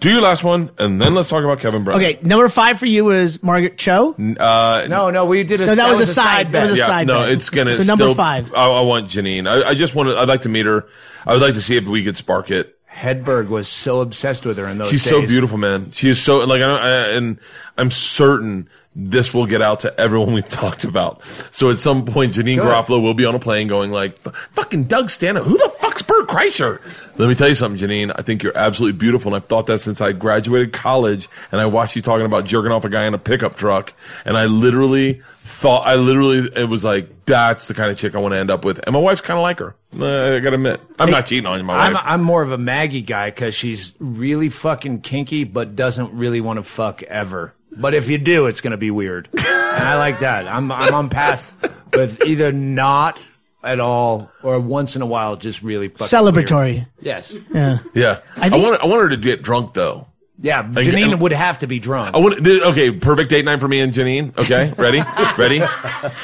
Do 0.00 0.10
your 0.10 0.20
last 0.20 0.44
one, 0.44 0.70
and 0.78 1.00
then 1.02 1.14
let's 1.16 1.28
talk 1.28 1.42
about 1.42 1.58
Kevin 1.58 1.82
Brennan. 1.82 2.00
Okay, 2.04 2.18
number 2.22 2.48
five 2.48 2.78
for 2.78 2.86
you 2.86 3.10
is 3.10 3.42
Margaret 3.42 3.76
Cho. 3.76 4.12
Uh, 4.14 4.86
No, 4.88 5.10
no, 5.10 5.24
we 5.24 5.42
did 5.42 5.60
a 5.60 5.66
No, 5.66 5.74
that 5.74 5.88
was 5.88 5.98
a 5.98 6.02
a 6.04 6.06
side- 6.06 6.52
that 6.52 6.62
was 6.62 6.70
a 6.70 6.74
bet. 6.74 6.78
yeah, 6.78 6.86
side 6.86 7.06
no, 7.08 7.20
bet. 7.22 7.30
it's 7.30 7.50
gonna. 7.50 7.74
So 7.74 7.82
number 7.82 8.04
still- 8.04 8.14
five. 8.14 8.54
I, 8.54 8.64
I 8.68 8.80
want 8.82 9.08
Janeane. 9.08 9.48
I, 9.48 9.70
I 9.70 9.74
just 9.74 9.96
want 9.96 10.08
to. 10.10 10.16
I'd 10.16 10.28
like 10.28 10.42
to 10.42 10.48
meet 10.48 10.66
her. 10.66 10.86
I 11.26 11.32
would 11.32 11.42
like 11.42 11.54
to 11.54 11.60
see 11.62 11.76
if 11.76 11.86
we 11.88 12.04
could 12.04 12.16
spark 12.16 12.52
it. 12.52 12.78
Hedberg 12.92 13.48
was 13.48 13.66
so 13.68 14.00
obsessed 14.00 14.46
with 14.46 14.56
her 14.58 14.66
in 14.68 14.78
those 14.78 14.88
She's 14.88 15.02
days. 15.02 15.10
so 15.10 15.20
beautiful, 15.26 15.58
man. 15.58 15.90
She 15.90 16.08
is 16.10 16.22
so 16.22 16.38
like, 16.38 16.62
I, 16.62 16.64
I, 16.76 16.90
and 17.16 17.38
I'm 17.76 17.90
certain 17.90 18.68
this 19.00 19.32
will 19.32 19.46
get 19.46 19.62
out 19.62 19.80
to 19.80 20.00
everyone 20.00 20.34
we've 20.34 20.48
talked 20.48 20.82
about. 20.82 21.24
So 21.52 21.70
at 21.70 21.78
some 21.78 22.04
point, 22.04 22.34
Janeane. 22.34 22.58
Garofalo 22.58 23.00
will 23.00 23.14
be 23.14 23.24
on 23.24 23.34
a 23.34 23.38
plane 23.38 23.68
going 23.68 23.92
like, 23.92 24.18
"Fucking 24.18 24.84
Doug 24.84 25.10
Stanhope, 25.10 25.46
who 25.46 25.56
the 25.56 25.72
fuck's 25.78 26.02
Bert 26.02 26.26
Kreischer?" 26.28 26.80
Let 27.16 27.28
me 27.28 27.34
tell 27.36 27.48
you 27.48 27.54
something, 27.54 27.88
Janeane. 27.88 28.12
I 28.14 28.22
think 28.22 28.42
you're 28.42 28.56
absolutely 28.56 28.98
beautiful, 28.98 29.32
and 29.32 29.42
I've 29.42 29.48
thought 29.48 29.66
that 29.66 29.78
since 29.80 30.00
I 30.00 30.12
graduated 30.12 30.72
college, 30.72 31.28
and 31.52 31.60
I 31.60 31.66
watched 31.66 31.94
you 31.94 32.02
talking 32.02 32.26
about 32.26 32.44
jerking 32.44 32.72
off 32.72 32.84
a 32.84 32.88
guy 32.88 33.06
in 33.06 33.14
a 33.14 33.18
pickup 33.18 33.54
truck, 33.54 33.94
and 34.24 34.36
I 34.36 34.46
literally 34.46 35.22
thought, 35.42 35.86
I 35.86 35.94
literally, 35.94 36.50
it 36.54 36.68
was 36.68 36.84
like, 36.84 37.24
that's 37.24 37.68
the 37.68 37.74
kind 37.74 37.90
of 37.90 37.96
chick 37.96 38.14
I 38.14 38.18
want 38.18 38.32
to 38.32 38.38
end 38.38 38.50
up 38.50 38.64
with, 38.64 38.80
and 38.84 38.92
my 38.92 39.00
wife's 39.00 39.20
kind 39.20 39.38
of 39.38 39.42
like 39.42 39.58
her. 39.58 39.74
Uh, 39.98 40.36
I 40.36 40.38
gotta 40.40 40.54
admit, 40.54 40.80
I'm 40.98 41.10
not 41.10 41.26
cheating 41.26 41.46
on 41.46 41.58
you, 41.58 41.64
my 41.64 41.74
I'm, 41.74 41.94
wife. 41.94 42.02
I'm 42.04 42.22
more 42.22 42.42
of 42.42 42.52
a 42.52 42.58
Maggie 42.58 43.02
guy 43.02 43.30
because 43.30 43.54
she's 43.54 43.94
really 43.98 44.48
fucking 44.48 45.00
kinky, 45.00 45.44
but 45.44 45.74
doesn't 45.74 46.12
really 46.12 46.40
want 46.40 46.58
to 46.58 46.62
fuck 46.62 47.02
ever. 47.04 47.54
But 47.78 47.94
if 47.94 48.08
you 48.10 48.18
do, 48.18 48.46
it's 48.46 48.60
going 48.60 48.72
to 48.72 48.76
be 48.76 48.90
weird, 48.90 49.28
and 49.38 49.46
I 49.46 49.96
like 49.96 50.18
that. 50.20 50.48
I'm 50.48 50.72
I'm 50.72 50.92
on 50.92 51.08
path 51.10 51.56
with 51.94 52.22
either 52.26 52.50
not 52.50 53.18
at 53.62 53.78
all 53.80 54.30
or 54.42 54.58
once 54.58 54.96
in 54.96 55.02
a 55.02 55.06
while 55.06 55.36
just 55.36 55.62
really 55.62 55.88
fucking 55.88 56.06
Celebratory. 56.08 56.72
weird. 56.74 56.86
Yes, 57.00 57.36
Yeah. 57.54 57.78
yeah, 57.94 58.20
I 58.36 58.46
I, 58.46 58.50
think- 58.50 58.64
want, 58.64 58.82
I 58.82 58.86
want 58.86 59.02
her 59.02 59.08
to 59.10 59.16
get 59.16 59.42
drunk 59.42 59.74
though. 59.74 60.07
Yeah. 60.40 60.62
Janeane 60.62 61.18
would 61.18 61.32
have 61.32 61.58
to 61.58 61.66
be 61.66 61.80
drunk. 61.80 62.14
I 62.14 62.18
want 62.18 62.44
th- 62.44 62.62
okay, 62.62 62.92
perfect 62.92 63.28
date 63.28 63.44
night 63.44 63.58
for 63.58 63.66
me 63.66 63.80
and 63.80 63.92
Janeane. 63.92 64.38
Okay, 64.38 64.72
ready, 64.78 65.02
ready. 65.36 65.58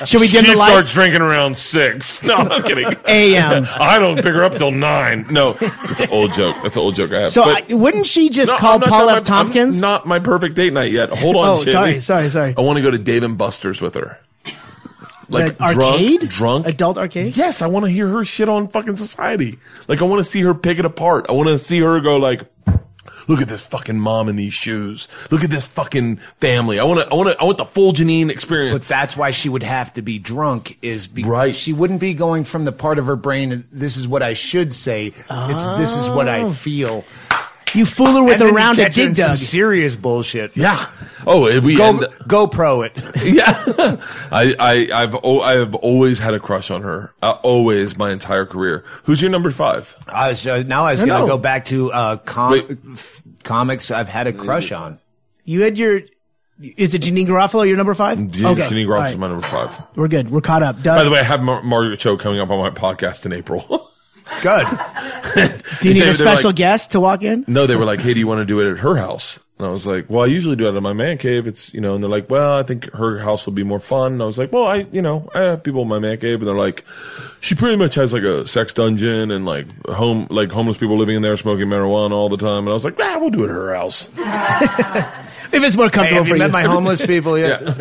Should 0.07 0.21
we 0.21 0.29
dim 0.29 0.45
she 0.45 0.51
the 0.53 0.55
starts 0.55 0.93
drinking 0.93 1.21
around 1.21 1.57
six. 1.57 2.23
No, 2.25 2.37
I'm 2.37 2.63
kidding. 2.63 2.87
A.M. 3.07 3.67
I 3.75 3.99
don't 3.99 4.17
pick 4.17 4.27
her 4.27 4.45
up 4.45 4.55
till 4.55 4.71
nine. 4.71 5.27
No, 5.31 5.57
it's 5.61 6.01
an 6.01 6.11
old 6.11 6.33
joke. 6.33 6.55
That's 6.63 6.77
an 6.77 6.83
old 6.83 6.95
joke 6.95 7.13
I 7.13 7.23
have. 7.23 7.33
So 7.33 7.43
But- 7.45 7.71
I, 7.71 7.75
wouldn't 7.75 8.07
she 8.07 8.29
just 8.29 8.53
No, 8.53 8.59
call 8.59 8.75
I'm 8.75 8.81
not 8.81 8.89
Paul 8.89 9.07
done 9.07 9.09
F. 9.09 9.29
my- 9.29 9.37
I'm 9.39 9.45
Tompkins? 9.47 9.81
not 9.81 10.07
my 10.07 10.21
perfect 10.21 10.55
date 10.55 10.73
night 10.73 10.93
yet. 10.93 11.11
Hold 11.11 11.35
on, 11.37 11.49
Oh, 11.49 11.57
Chitty. 11.59 11.73
sorry, 11.73 12.01
sorry, 12.01 12.31
sorry. 12.31 12.55
I 12.57 12.61
want 12.61 12.77
to 12.77 12.83
go 12.83 12.91
to 12.93 12.99
Dave 12.99 13.25
and 13.25 13.37
Buster's 13.37 13.81
with 13.81 13.95
her. 13.95 14.19
Like 15.29 15.57
The 15.59 15.73
drunk, 15.73 15.79
arcade? 15.81 16.29
drunk, 16.29 16.67
Adult 16.67 16.99
arcade? 16.99 17.37
Yes, 17.37 17.63
I 17.63 17.67
want 17.67 17.87
to 17.87 17.91
hear 17.91 18.07
her 18.09 18.25
shit 18.27 18.49
on 18.49 18.69
fucking 18.69 18.97
society. 18.97 19.59
Like 19.89 20.03
I 20.03 20.05
want 20.05 20.21
to 20.21 20.25
see 20.25 20.43
her 20.43 20.55
pick 20.55 20.79
it 20.79 20.85
apart. 20.85 21.27
I 21.29 21.33
want 21.33 21.49
to 21.49 21.59
see 21.59 21.81
her 21.81 21.99
go 22.01 22.17
like, 22.19 22.43
Look 23.29 23.41
at 23.41 23.49
this 23.49 23.63
fucking 23.63 23.99
mom 23.99 24.29
in 24.29 24.37
these 24.37 24.55
shoes. 24.55 25.09
Look 25.31 25.45
at 25.45 25.51
this 25.51 25.67
fucking 25.67 26.19
family. 26.39 26.79
I 26.79 26.85
want 26.85 27.01
to. 27.01 27.13
I 27.13 27.17
want 27.17 27.29
to. 27.31 27.41
I 27.41 27.45
want 27.45 27.59
the 27.59 27.65
full 27.65 27.93
Janeane 27.93 28.31
experience. 28.31 28.73
But 28.73 28.83
that's 28.83 29.17
why 29.17 29.31
she 29.31 29.49
would 29.49 29.63
have 29.63 29.93
to 29.95 30.03
be 30.03 30.19
drunk, 30.19 30.79
is 30.83 31.07
because 31.07 31.31
Right. 31.31 31.55
she 31.55 31.73
wouldn't 31.73 32.01
be 32.01 32.15
going 32.15 32.45
from 32.45 32.65
the 32.65 32.73
part 32.73 32.99
of 32.99 33.07
her 33.07 33.17
brain. 33.17 33.65
This 33.73 33.97
is 33.97 34.07
what 34.07 34.23
I 34.23 34.33
should 34.33 34.73
say. 34.73 35.13
It's 35.31 35.69
this 35.79 35.95
is 35.97 36.09
what 36.09 36.29
I 36.29 36.43
oh. 36.43 36.51
feel. 36.51 37.05
You 37.75 37.85
fool 37.87 38.07
her 38.15 38.23
with 38.23 38.35
And 38.35 38.43
a 38.43 38.45
then 38.45 38.49
you 38.53 38.57
round 38.57 38.79
of 38.79 38.85
catch 38.87 38.97
her 38.97 39.03
dig 39.03 39.09
in 39.11 39.15
some 39.17 39.29
dug. 39.31 39.39
serious 39.39 39.97
bullshit. 39.97 40.57
yeah. 40.57 40.87
Oh, 41.27 41.47
and 41.47 41.65
we 41.65 41.77
Go 41.77 41.85
end- 41.87 42.01
GoPro 42.29 42.87
it. 42.87 43.03
yeah. 43.25 43.97
I, 44.31 44.55
I, 44.59 45.03
I've, 45.03 45.15
o- 45.25 45.41
I've 45.41 45.75
always 45.75 46.19
had 46.19 46.35
a 46.35 46.41
crush 46.41 46.71
on 46.71 46.83
her. 46.83 47.15
Uh, 47.23 47.33
always, 47.43 47.97
my 47.97 48.11
entire 48.11 48.45
career. 48.47 48.85
Who's 49.05 49.23
your 49.23 49.31
number 49.31 49.51
five? 49.51 49.97
I 50.07 50.29
was 50.29 50.47
uh, 50.47 50.63
now 50.65 50.85
I 50.85 50.93
was 50.93 51.01
No, 51.01 51.07
going 51.07 51.21
to 51.23 51.27
no. 51.29 51.37
go 51.37 51.39
back 51.43 51.65
to 51.67 51.91
uh, 51.93 52.17
com- 52.19 52.79
f- 52.93 53.23
comics 53.43 53.91
I've 53.91 54.09
had 54.09 54.27
a 54.27 54.33
crush 54.33 54.71
on. 54.71 54.99
You 55.45 55.63
had 55.63 55.79
your. 55.79 56.03
Is 56.61 56.95
it 56.95 57.03
Janeane 57.03 57.27
Garofalo 57.27 57.67
your 57.67 57.77
number 57.77 57.95
five? 57.95 58.17
Janeane, 58.19 58.53
okay, 58.53 58.63
Janeane 58.63 58.81
all 58.83 58.87
Groff 58.87 59.01
right. 59.05 59.19
my 59.19 59.27
number 59.29 59.47
five. 59.47 59.83
We're 59.97 60.07
good. 60.09 60.31
We're 60.31 60.41
caught 60.41 60.63
up. 60.63 60.77
Doug, 60.83 60.99
By 60.99 61.03
the 61.05 61.11
way, 61.11 61.19
I 61.21 61.25
have 61.25 61.43
Mar- 61.43 61.63
Margaret 61.63 61.99
Cho 61.99 62.17
coming 62.17 62.39
up 62.39 62.49
on 62.51 62.59
my 62.61 62.71
podcast 62.71 63.27
in 63.27 63.33
April. 63.33 63.91
Good. 64.43 64.67
do 65.81 65.89
you 65.89 65.95
need 65.95 66.01
they- 66.01 66.03
a 66.03 66.05
they're 66.07 66.15
special 66.15 66.51
like- 66.51 66.57
guest 66.57 66.93
to 66.93 67.01
walk 67.01 67.23
in? 67.23 67.45
no, 67.47 67.67
they 67.67 67.77
were 67.77 67.85
like, 67.85 68.01
"Hey, 68.01 68.15
do 68.15 68.21
you 68.21 68.27
want 68.27 68.41
to 68.41 68.45
do 68.45 68.61
it 68.61 68.71
at 68.71 68.79
her 68.79 68.97
house?" 68.97 69.39
And 69.59 69.67
I 69.69 69.71
was 69.71 69.87
like, 69.87 70.07
"Well, 70.09 70.25
I 70.25 70.27
usually 70.27 70.57
do 70.57 70.67
it 70.67 70.75
at 70.75 70.83
my 70.83 70.93
man 70.93 71.17
cave. 71.19 71.47
It's 71.47 71.73
you 71.73 71.81
know." 71.81 71.95
And 71.95 72.03
they're 72.03 72.11
like, 72.11 72.29
"Well, 72.29 72.59
I 72.59 72.63
think 72.65 72.91
her 72.93 73.19
house 73.21 73.47
will 73.47 73.53
be 73.53 73.63
more 73.63 73.79
fun." 73.81 74.15
And 74.15 74.23
I 74.23 74.27
was 74.27 74.37
like, 74.39 74.51
"Well, 74.53 74.65
I 74.65 74.87
you 74.91 75.01
know 75.03 75.29
I 75.35 75.41
have 75.43 75.63
people 75.63 75.83
in 75.83 75.89
my 75.89 75.99
man 76.01 76.19
cave, 76.19 76.41
and 76.41 76.49
they're 76.49 76.57
like, 76.57 76.85
she 77.41 77.55
pretty 77.55 77.77
much 77.77 77.95
has 77.95 78.13
like 78.13 78.23
a 78.25 78.47
sex 78.49 78.73
dungeon 78.75 79.31
and 79.31 79.45
like 79.47 79.67
home 79.87 80.27
like 80.31 80.51
homeless 80.51 80.77
people 80.79 80.99
living 80.99 81.15
in 81.17 81.23
there 81.23 81.37
smoking 81.37 81.67
marijuana 81.69 82.13
all 82.13 82.29
the 82.29 82.37
time." 82.37 82.61
And 82.61 82.71
I 82.71 82.73
was 82.73 82.85
like, 82.85 82.97
"Ah, 83.01 83.19
we'll 83.21 83.31
do 83.31 83.43
it 83.45 83.51
at 83.51 83.55
her 83.55 83.75
house." 83.75 84.09
If 85.55 85.63
it's 85.63 85.77
more 85.77 85.87
Hey, 85.87 85.93
comfortable 85.93 86.19
have 86.25 86.29
for 86.29 86.37
you 86.37 86.43
you. 86.43 86.49
met 86.49 86.53
my 86.53 86.63
homeless 86.65 87.05
people 87.07 87.39
yet? 87.39 87.63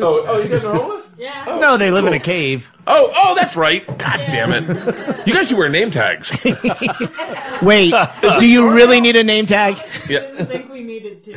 oh, 0.00 0.24
oh, 0.26 0.40
you 0.42 0.48
guys 0.48 0.64
are 0.64 0.74
homeless? 0.74 1.10
Yeah. 1.18 1.44
Oh. 1.46 1.60
No, 1.60 1.76
they 1.76 1.90
live 1.90 2.06
in 2.06 2.14
a 2.14 2.18
cave. 2.18 2.72
Oh, 2.86 3.12
oh, 3.14 3.34
that's 3.36 3.54
right. 3.54 3.86
God 3.86 4.16
damn 4.16 4.50
it! 4.52 5.26
You 5.26 5.32
guys 5.34 5.48
should 5.48 5.58
wear 5.58 5.68
name 5.68 5.90
tags. 5.92 6.32
Wait, 7.62 7.94
do 8.40 8.46
you 8.48 8.72
really 8.72 9.00
need 9.00 9.14
a 9.14 9.22
name 9.22 9.46
tag? 9.46 9.76
yeah. 10.08 10.18
I 10.38 10.44
think 10.44 10.72
we 10.72 10.82
needed 10.82 11.22
to. 11.24 11.32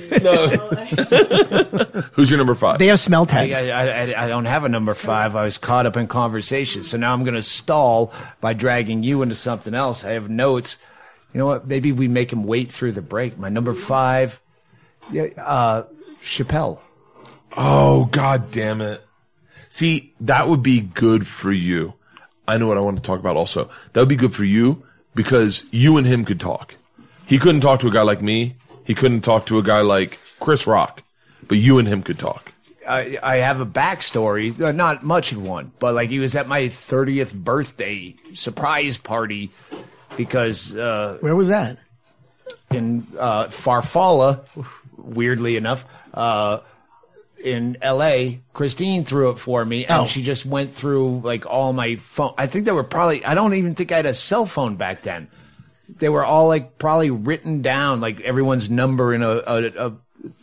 Who's 2.14 2.32
your 2.32 2.38
number 2.40 2.56
five? 2.56 2.80
They 2.80 2.88
have 2.88 3.00
smell 3.00 3.24
I, 3.24 3.26
tags. 3.26 3.62
I, 3.62 3.70
I, 4.14 4.26
I 4.26 4.28
don't 4.28 4.46
have 4.46 4.64
a 4.64 4.70
number 4.70 4.94
five. 4.96 5.36
I 5.36 5.44
was 5.44 5.58
caught 5.60 5.86
up 5.86 5.98
in 5.98 6.08
conversation, 6.08 6.84
so 6.84 6.98
now 6.98 7.14
I'm 7.14 7.24
going 7.24 7.36
to 7.36 7.44
stall 7.44 8.12
by 8.42 8.54
dragging 8.54 9.04
you 9.04 9.22
into 9.22 9.36
something 9.36 9.74
else. 9.76 10.04
I 10.04 10.12
have 10.14 10.30
notes. 10.30 10.78
You 11.34 11.40
know 11.40 11.46
what? 11.48 11.68
Maybe 11.68 11.92
we 11.92 12.08
make 12.08 12.32
him 12.32 12.46
wait 12.46 12.72
through 12.72 12.94
the 12.94 13.02
break. 13.02 13.38
My 13.38 13.50
number 13.50 13.74
five, 13.74 14.40
yeah, 15.12 15.28
uh, 15.38 15.84
Chappelle. 16.22 16.80
Oh, 17.58 18.06
god 18.06 18.52
damn 18.52 18.82
it. 18.82 19.02
See, 19.70 20.14
that 20.22 20.48
would 20.48 20.64
be 20.64 20.82
good 20.82 21.28
for 21.28 21.52
you. 21.52 21.94
I 22.48 22.58
know 22.58 22.68
what 22.68 22.78
I 22.78 22.82
want 22.82 22.98
to 22.98 23.04
talk 23.04 23.20
about 23.20 23.36
also. 23.38 23.70
That 23.94 24.02
would 24.02 24.10
be 24.10 24.16
good 24.16 24.34
for 24.34 24.46
you 24.46 24.84
because 25.16 25.64
you 25.72 25.98
and 25.98 26.06
him 26.06 26.26
could 26.26 26.40
talk. 26.40 26.76
He 27.26 27.40
couldn't 27.40 27.62
talk 27.62 27.80
to 27.82 27.88
a 27.88 27.92
guy 27.92 28.04
like 28.04 28.22
me. 28.22 28.56
He 28.84 28.94
couldn't 28.94 29.22
talk 29.22 29.48
to 29.48 29.58
a 29.58 29.64
guy 29.64 29.82
like 29.82 30.20
Chris 30.40 30.68
Rock. 30.68 31.02
But 31.48 31.58
you 31.58 31.78
and 31.80 31.88
him 31.88 32.04
could 32.04 32.20
talk. 32.20 32.54
I, 32.88 33.18
I 33.22 33.36
have 33.38 33.60
a 33.62 33.66
backstory, 33.66 34.60
uh, 34.62 34.72
not 34.72 35.04
much 35.04 35.32
of 35.32 35.46
one, 35.48 35.72
but 35.80 35.96
like 35.96 36.10
he 36.10 36.20
was 36.20 36.36
at 36.36 36.48
my 36.48 36.64
30th 36.64 37.34
birthday 37.34 38.16
surprise 38.34 38.98
party 38.98 39.50
because 40.18 40.76
uh, 40.76 41.18
Where 41.20 41.36
was 41.36 41.48
that? 41.48 41.80
in 42.72 43.08
uh, 43.18 43.46
Farfalla, 43.46 44.42
weirdly 45.06 45.56
enough, 45.58 45.86
uh, 46.14 46.60
in 47.44 47.78
L.A., 47.82 48.42
Christine 48.54 49.06
threw 49.06 49.30
it 49.32 49.38
for 49.38 49.64
me, 49.64 49.86
and 49.86 50.04
Oh. 50.04 50.06
she 50.06 50.24
just 50.24 50.46
went 50.46 50.74
through 50.74 51.20
like 51.20 51.46
all 51.46 51.74
my 51.74 51.96
phone. 51.98 52.34
I 52.38 52.48
think 52.48 52.66
they 52.66 52.72
were 52.72 52.84
probably. 52.84 53.24
I 53.24 53.36
don't 53.36 53.54
even 53.54 53.76
think 53.76 53.92
I 53.92 53.98
had 53.98 54.06
a 54.06 54.14
cell 54.14 54.46
phone 54.46 54.76
back 54.78 55.04
then. 55.04 55.28
They 56.00 56.10
were 56.10 56.26
all 56.26 56.48
like 56.48 56.78
probably 56.80 57.12
written 57.12 57.62
down, 57.62 58.02
like 58.02 58.20
everyone's 58.22 58.70
number 58.70 59.14
in 59.14 59.22
a, 59.22 59.30
a, 59.30 59.38
a 59.88 59.94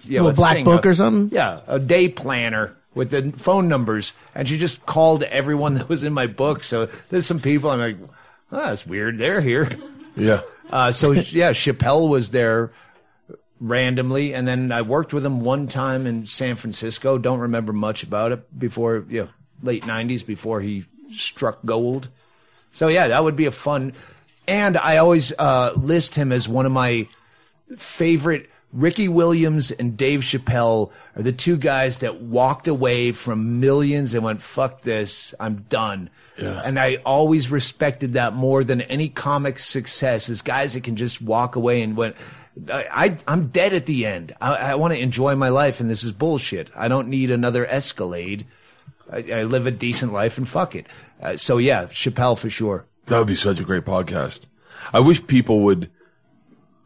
you 0.05 0.19
know, 0.19 0.25
Little 0.25 0.29
a 0.29 0.33
black 0.35 0.55
thing, 0.55 0.65
book 0.65 0.85
a- 0.87 0.91
or 0.91 0.95
something? 0.95 1.35
Yeah, 1.35 1.61
a 1.67 1.81
day 1.81 2.09
planner 2.09 2.77
with 2.95 3.11
the 3.11 3.33
phone 3.37 3.67
numbers, 3.69 4.13
and 4.35 4.47
she 4.49 4.57
just 4.59 4.87
called 4.87 5.25
everyone 5.25 5.75
that 5.79 5.89
was 5.89 6.05
in 6.05 6.13
my 6.13 6.27
book. 6.29 6.63
So 6.63 6.89
there's 7.09 7.27
some 7.27 7.41
people. 7.41 7.71
I'm 7.71 7.81
like, 7.81 7.97
oh, 8.53 8.57
that's 8.59 8.87
weird. 8.87 9.19
They're 9.19 9.41
here. 9.41 9.77
Yeah. 10.15 10.43
Uh, 10.71 10.93
so 10.93 11.11
yeah, 11.13 11.51
Chappelle 11.51 12.09
was 12.09 12.31
there 12.31 12.71
randomly, 13.63 14.35
and 14.35 14.47
then 14.47 14.73
I 14.73 14.83
worked 14.83 15.15
with 15.15 15.25
him 15.25 15.41
one 15.41 15.69
time 15.69 16.07
in 16.07 16.27
San 16.27 16.57
Francisco. 16.57 17.17
Don't 17.17 17.39
remember 17.39 17.73
much 17.73 18.03
about 18.03 18.33
it 18.33 18.59
before, 18.59 19.07
you 19.09 19.23
know, 19.23 19.29
late 19.63 19.85
'90s 19.85 20.27
before 20.27 20.61
he 20.61 20.85
struck 21.13 21.65
gold. 21.65 22.09
So 22.73 22.89
yeah, 22.89 23.09
that 23.09 23.23
would 23.23 23.37
be 23.37 23.47
a 23.47 23.51
fun. 23.51 23.93
And 24.49 24.77
I 24.77 24.97
always 24.97 25.33
uh, 25.39 25.73
list 25.77 26.17
him 26.17 26.33
as 26.33 26.49
one 26.49 26.67
of 26.67 26.73
my 26.73 27.09
favorite. 27.77 28.51
Ricky 28.73 29.07
Williams 29.07 29.71
and 29.71 29.99
Dave 29.99 30.21
Chappelle 30.21 30.93
are 31.15 31.23
the 31.23 31.31
two 31.31 31.59
guys 31.59 31.99
that 31.99 32.23
walked 32.23 32.69
away 32.69 33.13
from 33.13 33.61
millions 33.61 34.15
and 34.15 34.25
went, 34.25 34.41
"Fuck 34.41 34.83
this, 34.83 35.35
I'm 35.39 35.67
done." 35.69 36.09
Yeah. 36.39 36.63
And 36.65 36.81
I 36.81 36.97
always 37.05 37.51
respected 37.51 38.15
that 38.15 38.33
more 38.33 38.65
than 38.65 38.81
any 38.81 39.11
comic 39.11 39.59
success. 39.59 40.31
Is 40.31 40.41
guys 40.41 40.73
that 40.73 40.85
can 40.85 40.97
just 40.97 41.21
walk 41.21 41.55
away 41.55 41.83
and 41.83 41.99
went, 41.99 42.17
I, 42.71 43.19
I'm 43.27 43.49
dead 43.49 43.73
at 43.73 43.87
the 43.87 44.05
end. 44.07 44.35
I, 44.41 44.55
I 44.55 44.75
want 44.75 44.93
to 44.95 45.01
enjoy 45.01 45.35
my 45.37 45.49
life, 45.49 45.81
and 45.81 45.89
this 45.89 46.05
is 46.05 46.13
bullshit. 46.13 46.71
I 46.77 46.89
don't 46.89 47.09
need 47.09 47.31
another 47.31 47.67
Escalade. 47.67 48.47
I, 49.11 49.25
I 49.33 49.43
live 49.45 49.67
a 49.67 49.71
decent 49.71 50.13
life, 50.13 50.37
and 50.39 50.47
fuck 50.47 50.75
it. 50.75 50.87
Uh, 51.21 51.37
so 51.37 51.59
yeah, 51.59 51.85
Chappelle 51.85 52.39
for 52.39 52.51
sure. 52.51 52.87
That 53.07 53.19
would 53.19 53.27
be 53.27 53.37
such 53.37 53.61
a 53.61 53.65
great 53.65 53.85
podcast. 53.85 54.47
I 54.93 55.01
wish 55.01 55.27
people 55.27 55.61
would. 55.61 55.91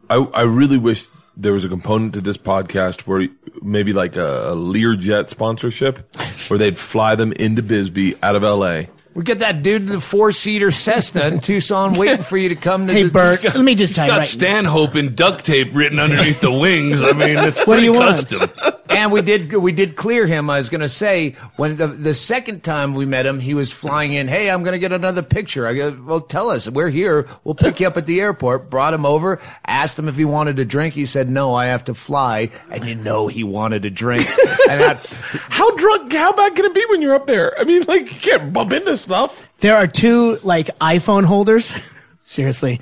I 0.09 0.15
I 0.15 0.41
really 0.43 0.77
wish 0.77 1.07
there 1.35 1.53
was 1.53 1.65
a 1.65 1.69
component 1.69 2.13
to 2.13 2.21
this 2.21 2.37
podcast 2.37 3.01
where 3.01 3.27
maybe 3.61 3.93
like 3.93 4.15
a, 4.15 4.49
a 4.49 4.55
Learjet 4.55 5.29
sponsorship, 5.29 6.15
where 6.49 6.57
they'd 6.57 6.77
fly 6.77 7.15
them 7.15 7.31
into 7.33 7.61
Bisbee 7.61 8.15
out 8.23 8.35
of 8.35 8.43
L.A. 8.43 8.89
We 9.17 9.23
get 9.23 9.39
that 9.39 9.63
dude 9.63 9.81
in 9.81 9.87
the 9.87 9.99
four 9.99 10.31
seater 10.31 10.69
Cessna 10.69 11.25
in 11.25 11.39
Tucson 11.39 11.95
waiting 11.95 12.23
for 12.23 12.37
you 12.37 12.49
to 12.49 12.55
come 12.55 12.85
to 12.85 12.93
Hey, 12.93 13.01
the, 13.01 13.09
Bert, 13.09 13.43
let 13.43 13.57
me 13.63 13.73
just 13.73 13.95
tell 13.95 14.05
you 14.05 14.11
Got 14.11 14.17
right 14.19 14.27
Stanhope 14.27 14.95
in 14.95 15.15
duct 15.15 15.43
tape 15.43 15.73
written 15.73 15.97
underneath 15.97 16.39
the 16.39 16.51
wings. 16.51 17.01
I 17.01 17.13
mean, 17.13 17.35
it's 17.39 17.65
What 17.65 17.77
do 17.77 17.83
you 17.83 17.93
pretty 17.93 18.05
want? 18.05 18.29
custom. 18.29 18.75
and 18.91 19.11
we 19.11 19.23
did 19.23 19.51
we 19.55 19.71
did 19.71 19.95
clear 19.95 20.27
him. 20.27 20.51
I 20.51 20.57
was 20.57 20.69
going 20.69 20.81
to 20.81 20.87
say 20.89 21.31
when 21.55 21.77
the 21.77 21.87
the 21.87 22.13
second 22.13 22.63
time 22.63 22.93
we 22.93 23.07
met 23.07 23.25
him, 23.25 23.39
he 23.39 23.55
was 23.55 23.71
flying 23.71 24.13
in. 24.13 24.27
Hey, 24.27 24.51
I'm 24.51 24.61
going 24.61 24.73
to 24.73 24.79
get 24.79 24.91
another 24.91 25.23
picture. 25.23 25.65
I 25.65 25.73
go, 25.73 25.99
well, 26.05 26.21
tell 26.21 26.51
us. 26.51 26.69
We're 26.69 26.89
here. 26.89 27.27
We'll 27.43 27.55
pick 27.55 27.79
you 27.79 27.87
up 27.87 27.97
at 27.97 28.05
the 28.05 28.21
airport. 28.21 28.69
Brought 28.69 28.93
him 28.93 29.03
over. 29.03 29.41
Asked 29.65 29.97
him 29.97 30.07
if 30.09 30.15
he 30.15 30.25
wanted 30.25 30.59
a 30.59 30.65
drink. 30.65 30.93
He 30.93 31.07
said 31.07 31.27
no. 31.27 31.55
I 31.55 31.65
have 31.65 31.85
to 31.85 31.95
fly. 31.95 32.51
And 32.69 32.85
you 32.85 32.93
know 32.93 33.25
he 33.27 33.43
wanted 33.43 33.83
a 33.83 33.89
drink. 33.89 34.29
and 34.69 34.79
that, 34.79 35.03
How 35.49 35.75
drunk? 35.75 36.13
How 36.13 36.33
bad 36.33 36.55
can 36.55 36.65
it 36.65 36.75
be 36.75 36.85
when 36.89 37.01
you're 37.01 37.15
up 37.15 37.25
there? 37.25 37.59
I 37.59 37.63
mean, 37.63 37.81
like 37.87 38.13
you 38.13 38.19
can't 38.19 38.53
bump 38.53 38.71
into 38.71 38.95
stuff. 39.07 39.49
There 39.59 39.75
are 39.75 39.87
two 39.87 40.37
like 40.43 40.67
iPhone 40.79 41.23
holders, 41.25 41.73
seriously, 42.23 42.79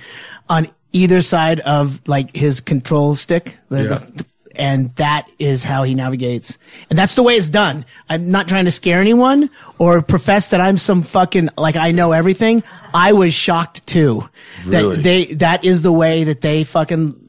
on 0.49 0.67
either 0.91 1.21
side 1.21 1.59
of 1.61 2.05
like 2.07 2.35
his 2.35 2.59
control 2.61 3.15
stick. 3.15 3.57
The- 3.69 3.83
Yeah. 3.83 3.97
the- 4.15 4.25
and 4.57 4.95
that 4.95 5.27
is 5.37 5.65
how 5.65 5.83
he 5.83 5.95
navigates. 5.95 6.57
And 6.89 6.97
that's 6.97 7.15
the 7.15 7.23
way 7.23 7.35
it's 7.35 7.49
done. 7.49 7.83
I'm 8.07 8.31
not 8.31 8.47
trying 8.47 8.63
to 8.63 8.71
scare 8.71 9.01
anyone 9.01 9.49
or 9.79 10.01
profess 10.01 10.51
that 10.51 10.61
I'm 10.61 10.77
some 10.77 11.03
fucking, 11.03 11.49
like 11.57 11.75
I 11.75 11.91
know 11.91 12.13
everything. 12.13 12.63
I 12.93 13.11
was 13.11 13.33
shocked 13.33 13.85
too. 13.85 14.29
Really? 14.65 14.95
That 14.95 15.03
they, 15.03 15.25
that 15.33 15.65
is 15.65 15.81
the 15.81 15.91
way 15.91 16.23
that 16.23 16.39
they 16.39 16.63
fucking 16.63 17.19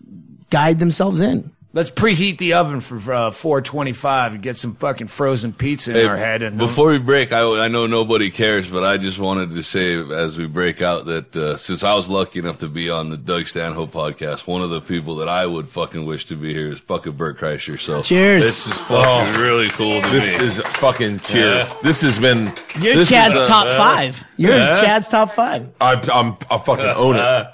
guide 0.50 0.78
themselves 0.78 1.20
in. 1.20 1.50
Let's 1.76 1.90
preheat 1.90 2.38
the 2.38 2.54
oven 2.54 2.80
for 2.80 2.96
uh, 3.12 3.30
425 3.30 4.32
and 4.32 4.42
get 4.42 4.56
some 4.56 4.74
fucking 4.76 5.08
frozen 5.08 5.52
pizza 5.52 5.90
in 5.90 5.96
Hey, 5.98 6.04
our 6.06 6.16
head. 6.16 6.42
And 6.42 6.56
before 6.56 6.90
we 6.90 6.98
break, 6.98 7.32
I, 7.32 7.42
I 7.64 7.68
know 7.68 7.86
nobody 7.86 8.30
cares, 8.30 8.66
but 8.70 8.82
I 8.82 8.96
just 8.96 9.18
wanted 9.18 9.50
to 9.50 9.62
say 9.62 9.94
as 10.14 10.38
we 10.38 10.46
break 10.46 10.80
out 10.80 11.04
that 11.04 11.36
uh, 11.36 11.56
since 11.58 11.84
I 11.84 11.92
was 11.92 12.08
lucky 12.08 12.38
enough 12.38 12.56
to 12.58 12.68
be 12.68 12.88
on 12.88 13.10
the 13.10 13.18
Doug 13.18 13.46
Stanhope 13.46 13.92
podcast, 13.92 14.46
one 14.46 14.62
of 14.62 14.70
the 14.70 14.80
people 14.80 15.16
that 15.16 15.28
I 15.28 15.44
would 15.44 15.68
fucking 15.68 16.06
wish 16.06 16.24
to 16.26 16.34
be 16.36 16.54
here 16.54 16.72
is 16.72 16.80
fucking 16.80 17.12
Bert 17.12 17.38
Kreischer. 17.38 17.78
So 17.78 18.00
Cheers. 18.00 18.40
This 18.40 18.66
is 18.66 18.72
fucking 18.72 19.34
really 19.42 19.68
cool 19.68 20.00
to 20.00 20.08
This 20.08 20.26
me. 20.26 20.46
is 20.46 20.58
fucking 20.78 21.20
cheers. 21.20 21.68
Yeah. 21.68 21.76
This 21.82 22.00
has 22.00 22.18
been. 22.18 22.46
You're 22.80 22.94
this 22.96 23.08
is 23.08 23.08
Chad's 23.10 23.36
a- 23.36 23.44
top 23.44 23.68
five. 23.68 24.24
You're 24.38 24.56
Yeah. 24.56 24.80
Chad's 24.80 25.08
top 25.08 25.32
five. 25.32 25.68
I, 25.78 25.92
I'm. 26.10 26.36
I 26.50 26.56
fucking 26.56 26.86
own 26.86 27.16
it. 27.16 27.46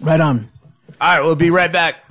Right 0.00 0.20
on. 0.20 0.50
All 1.00 1.08
right, 1.08 1.20
we'll 1.24 1.36
be 1.36 1.50
right 1.50 1.70
back. 1.72 2.04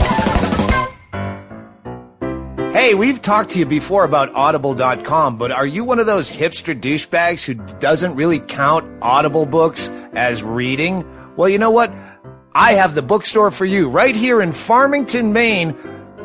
Hey, 2.79 2.93
we've 2.93 3.21
talked 3.21 3.49
to 3.49 3.59
you 3.59 3.65
before 3.65 4.05
about 4.05 4.33
audible.com, 4.33 5.37
but 5.37 5.51
are 5.51 5.65
you 5.65 5.83
one 5.83 5.99
of 5.99 6.05
those 6.05 6.31
hipster 6.31 6.73
douchebags 6.73 7.43
who 7.43 7.55
doesn't 7.79 8.15
really 8.15 8.39
count 8.39 8.89
Audible 9.01 9.45
books 9.45 9.89
as 10.13 10.43
reading? 10.43 11.03
Well, 11.35 11.49
you 11.49 11.57
know 11.57 11.71
what? 11.71 11.93
I 12.55 12.75
have 12.75 12.95
the 12.95 13.01
bookstore 13.01 13.51
for 13.51 13.65
you 13.65 13.89
right 13.89 14.15
here 14.15 14.41
in 14.41 14.53
Farmington, 14.53 15.33
Maine. 15.33 15.75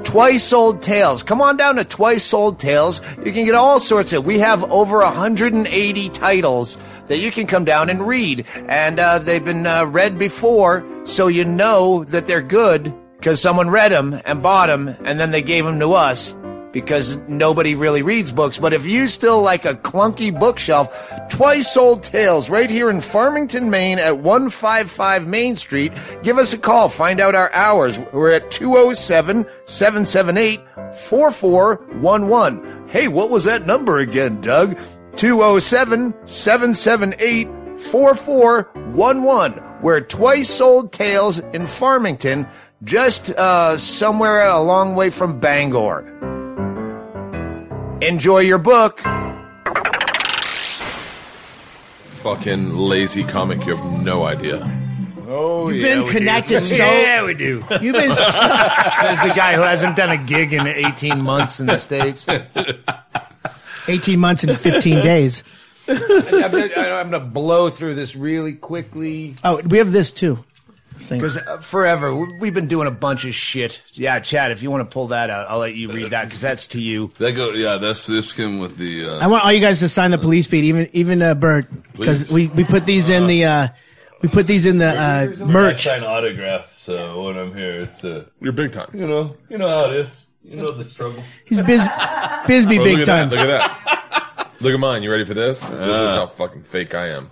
Twice 0.04 0.44
Sold 0.44 0.80
Tales. 0.80 1.24
Come 1.24 1.42
on 1.42 1.56
down 1.56 1.74
to 1.74 1.84
Twice 1.84 2.22
Sold 2.22 2.60
Tales. 2.60 3.00
You 3.24 3.32
can 3.32 3.44
get 3.44 3.56
all 3.56 3.80
sorts 3.80 4.12
of. 4.12 4.24
We 4.24 4.38
have 4.38 4.62
over 4.70 4.98
180 4.98 6.08
titles 6.10 6.78
that 7.08 7.18
you 7.18 7.32
can 7.32 7.48
come 7.48 7.64
down 7.64 7.90
and 7.90 8.06
read, 8.06 8.46
and 8.68 9.00
uh, 9.00 9.18
they've 9.18 9.44
been 9.44 9.66
uh, 9.66 9.86
read 9.86 10.20
before, 10.20 10.86
so 11.02 11.26
you 11.26 11.44
know 11.44 12.04
that 12.04 12.28
they're 12.28 12.42
good 12.42 12.94
because 13.16 13.42
someone 13.42 13.70
read 13.70 13.90
them 13.90 14.20
and 14.24 14.40
bought 14.40 14.68
them, 14.68 14.86
and 14.86 15.18
then 15.18 15.32
they 15.32 15.42
gave 15.42 15.64
them 15.64 15.80
to 15.80 15.94
us 15.94 16.36
because 16.74 17.16
nobody 17.28 17.74
really 17.74 18.02
reads 18.02 18.32
books. 18.32 18.58
But 18.58 18.74
if 18.74 18.84
you 18.84 19.06
still 19.06 19.40
like 19.40 19.64
a 19.64 19.74
clunky 19.74 20.36
bookshelf, 20.38 21.10
Twice 21.30 21.72
Sold 21.72 22.02
Tales 22.02 22.50
right 22.50 22.68
here 22.68 22.90
in 22.90 23.00
Farmington, 23.00 23.70
Maine 23.70 23.98
at 23.98 24.18
155 24.18 25.26
Main 25.26 25.56
Street. 25.56 25.92
Give 26.22 26.36
us 26.36 26.52
a 26.52 26.58
call. 26.58 26.90
Find 26.90 27.20
out 27.20 27.34
our 27.34 27.50
hours. 27.52 27.98
We're 28.12 28.32
at 28.32 28.50
207 28.50 29.46
778 29.64 30.60
4411. 30.92 32.88
Hey, 32.88 33.08
what 33.08 33.30
was 33.30 33.44
that 33.44 33.66
number 33.66 34.00
again, 34.00 34.40
Doug? 34.42 34.76
207 35.16 36.12
778 36.26 37.48
4411. 37.78 39.62
We're 39.80 40.00
Twice 40.00 40.50
Sold 40.50 40.92
Tales 40.92 41.38
in 41.38 41.66
Farmington, 41.66 42.48
just 42.82 43.30
uh, 43.30 43.76
somewhere 43.76 44.44
a 44.44 44.60
long 44.60 44.96
way 44.96 45.10
from 45.10 45.38
Bangor. 45.38 46.33
Enjoy 48.00 48.40
your 48.40 48.58
book. 48.58 48.98
Fucking 52.22 52.76
lazy 52.76 53.22
comic. 53.24 53.64
You 53.66 53.76
have 53.76 54.02
no 54.04 54.24
idea. 54.24 54.62
Oh, 55.26 55.68
You've 55.68 55.82
been 55.82 56.06
connected 56.08 56.64
so. 56.64 56.76
yeah, 56.76 57.24
we 57.24 57.34
do. 57.34 57.62
You've 57.80 57.94
been. 57.94 58.10
s- 58.10 58.34
Says 59.00 59.20
the 59.22 59.32
guy 59.34 59.54
who 59.54 59.62
hasn't 59.62 59.96
done 59.96 60.10
a 60.10 60.16
gig 60.18 60.52
in 60.52 60.66
18 60.66 61.20
months 61.22 61.60
in 61.60 61.66
the 61.66 61.78
States. 61.78 62.26
18 63.88 64.18
months 64.18 64.44
and 64.44 64.56
15 64.58 65.02
days. 65.02 65.44
I'm 65.86 65.98
gonna, 66.50 66.64
I'm 66.74 67.10
gonna 67.10 67.20
blow 67.20 67.68
through 67.68 67.94
this 67.94 68.16
really 68.16 68.54
quickly 68.54 69.34
Oh, 69.44 69.60
we 69.66 69.76
have 69.78 69.92
this 69.92 70.10
too. 70.12 70.42
This 70.94 71.08
thing. 71.08 71.18
because 71.20 71.36
uh, 71.38 71.58
forever 71.58 72.14
we- 72.14 72.38
we've 72.38 72.54
been 72.54 72.68
doing 72.68 72.86
a 72.86 72.90
bunch 72.92 73.24
of 73.24 73.34
shit. 73.34 73.82
Yeah, 73.92 74.20
Chad, 74.20 74.50
if 74.52 74.62
you 74.62 74.70
want 74.70 74.88
to 74.88 74.92
pull 74.92 75.08
that 75.08 75.28
out, 75.30 75.46
I'll 75.50 75.58
let 75.58 75.74
you 75.74 75.88
read 75.88 76.10
that 76.10 76.24
because 76.26 76.40
that's 76.40 76.68
to 76.68 76.80
you. 76.80 77.08
That 77.18 77.32
go, 77.32 77.50
yeah, 77.50 77.76
that's 77.78 78.06
this 78.06 78.32
came 78.32 78.58
with 78.60 78.76
the. 78.78 79.06
Uh, 79.10 79.18
I 79.18 79.26
want 79.26 79.44
all 79.44 79.52
you 79.52 79.60
guys 79.60 79.80
to 79.80 79.88
sign 79.88 80.10
the 80.12 80.18
police 80.18 80.46
beat, 80.46 80.64
even 80.64 80.88
even 80.92 81.20
uh, 81.22 81.34
Bert, 81.34 81.66
because 81.92 82.24
Please. 82.24 82.48
we, 82.50 82.62
we 82.62 82.64
put 82.64 82.84
these 82.84 83.08
in 83.10 83.26
the 83.26 83.44
uh, 83.44 83.68
we 84.22 84.28
put 84.28 84.46
these 84.46 84.66
in 84.66 84.78
the 84.78 84.86
uh, 84.88 85.44
merch. 85.44 85.86
I 85.86 85.98
sign 85.98 86.04
autograph, 86.04 86.78
so 86.78 87.24
when 87.24 87.36
I'm 87.38 87.54
here, 87.56 87.82
it's 87.82 88.04
uh, 88.04 88.24
You're 88.40 88.52
big 88.52 88.72
time. 88.72 88.90
you 88.94 89.06
know, 89.06 89.36
you 89.50 89.58
know 89.58 89.68
how 89.68 89.90
it 89.90 89.96
is. 89.96 90.26
You 90.44 90.56
know 90.56 90.68
the 90.68 90.84
struggle. 90.84 91.22
He's 91.46 91.60
biz, 91.62 91.88
Bisbee 92.46 92.78
Oh, 92.78 92.84
big 92.84 92.98
look 92.98 93.00
at 93.00 93.06
time. 93.06 93.28
that. 93.30 93.36
Look 93.36 93.48
at 93.48 94.36
that. 94.36 94.50
look 94.60 94.74
at 94.74 94.78
mine. 94.80 95.02
You 95.02 95.10
ready 95.10 95.24
for 95.24 95.34
this? 95.34 95.58
This 95.60 95.70
is 95.70 95.78
Ah. 95.80 96.14
how 96.16 96.26
fucking 96.26 96.62
fake 96.64 96.94
I 96.94 97.08
am. 97.08 97.30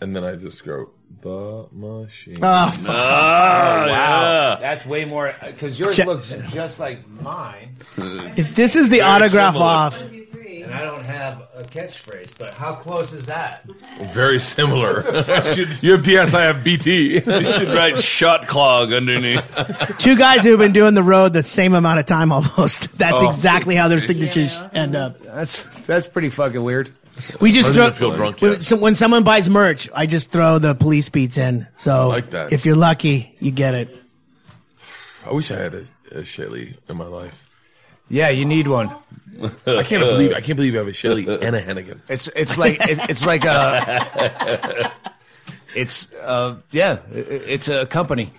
And 0.00 0.14
then 0.14 0.22
I 0.24 0.36
just 0.36 0.64
go 0.64 0.90
the 1.22 1.66
machine. 1.72 2.38
Ah, 2.42 2.68
oh, 2.68 2.76
fuck. 2.76 2.88
Oh, 2.94 3.88
wow. 3.92 4.58
That's 4.60 4.84
way 4.86 5.04
more 5.04 5.34
because 5.44 5.78
yours 5.78 5.96
Cha- 5.96 6.04
looks 6.04 6.28
just 6.52 6.78
like 6.78 7.06
mine, 7.20 7.76
if 8.36 8.54
this 8.54 8.76
is 8.76 8.88
the 8.88 9.02
autograph 9.02 9.54
similar. 9.54 9.70
off, 9.70 10.12
and 10.12 10.72
I 10.74 10.82
don't 10.84 11.06
have 11.06 11.42
a 11.56 11.62
catchphrase. 11.62 12.36
But 12.38 12.54
how 12.54 12.74
close 12.74 13.12
is 13.12 13.26
that? 13.26 13.64
Very 14.12 14.38
similar. 14.38 15.00
you 15.80 15.92
have 15.96 16.02
PS, 16.04 16.34
I 16.34 16.42
have 16.42 16.62
BT. 16.64 17.14
You 17.26 17.44
should 17.44 17.68
write 17.74 17.94
Shotclog 17.94 18.94
underneath. 18.96 19.98
two 19.98 20.16
guys 20.16 20.42
who 20.42 20.50
have 20.50 20.58
been 20.58 20.72
doing 20.72 20.94
the 20.94 21.02
road 21.02 21.32
the 21.32 21.42
same 21.42 21.74
amount 21.74 21.98
of 22.00 22.06
time 22.06 22.30
almost. 22.32 22.96
That's 22.98 23.14
Oh. 23.22 23.28
exactly 23.30 23.74
how 23.74 23.88
their 23.88 24.00
signatures 24.00 24.60
end 24.72 24.94
up. 24.96 25.18
That's 25.20 25.62
that's 25.86 26.06
pretty 26.06 26.30
fucking 26.30 26.62
weird. 26.62 26.90
We 27.40 27.52
just 27.52 27.72
throw. 27.72 27.90
feel 27.90 28.12
drunk 28.14 28.40
when, 28.42 28.60
so 28.60 28.76
when 28.76 28.94
someone 28.94 29.24
buys 29.24 29.48
merch, 29.48 29.88
I 29.94 30.06
just 30.06 30.30
throw 30.30 30.58
the 30.58 30.74
police 30.74 31.08
beats 31.08 31.38
in. 31.38 31.66
So 31.78 32.08
like 32.08 32.30
that. 32.30 32.52
if 32.52 32.66
you're 32.66 32.76
lucky, 32.76 33.34
you 33.40 33.50
get 33.50 33.74
it. 33.74 33.88
I 35.24 35.32
wish 35.32 35.50
I 35.50 35.56
had 35.56 35.74
a, 35.74 35.84
a 36.12 36.24
Shelly 36.24 36.76
in 36.88 36.96
my 36.96 37.06
life. 37.06 37.48
Yeah, 38.08 38.28
you 38.28 38.44
need 38.44 38.68
one. 38.68 38.94
I 39.66 39.82
can't 39.82 40.02
believe 40.04 40.32
I 40.32 40.40
can't 40.40 40.56
believe 40.56 40.72
you 40.72 40.78
have 40.78 40.88
a 40.88 40.92
Shelly 40.92 41.26
and 41.26 41.56
a 41.56 41.62
Hennigan. 41.62 42.00
It's 42.08 42.28
it's 42.28 42.56
like 42.56 42.80
it, 42.88 42.98
it's 43.10 43.24
like 43.26 43.44
a. 43.44 44.92
It's 45.74 46.10
uh 46.22 46.56
yeah, 46.70 47.00
it- 47.12 47.42
it's 47.46 47.68
a 47.68 47.84
company. 47.84 48.32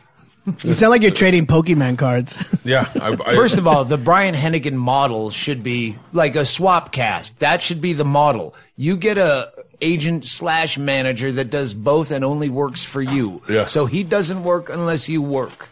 You 0.64 0.74
sound 0.74 0.92
like 0.92 1.02
you're 1.02 1.12
trading 1.12 1.46
Pokemon 1.46 1.98
cards. 1.98 2.36
Yeah. 2.64 2.90
I, 3.02 3.12
I, 3.14 3.36
First 3.36 3.58
of 3.58 3.66
all, 3.66 3.86
the 3.86 3.96
Brian 3.98 4.36
Hennigan 4.36 4.74
model 4.74 5.30
should 5.30 5.64
be 5.64 5.96
like 6.12 6.36
a 6.36 6.44
swap 6.46 6.92
cast. 6.92 7.40
That 7.40 7.62
should 7.62 7.80
be 7.80 7.94
the 7.94 8.04
model. 8.04 8.56
You 8.76 8.98
get 8.98 9.18
a 9.18 9.54
agent 9.80 10.26
slash 10.26 10.78
manager 10.78 11.32
that 11.32 11.50
does 11.50 11.74
both 11.74 12.12
and 12.12 12.26
only 12.26 12.50
works 12.50 12.84
for 12.84 13.02
you. 13.02 13.42
Yeah. 13.48 13.66
So 13.66 13.86
he 13.86 14.04
doesn't 14.04 14.44
work 14.44 14.70
unless 14.70 15.08
you 15.08 15.22
work. 15.22 15.70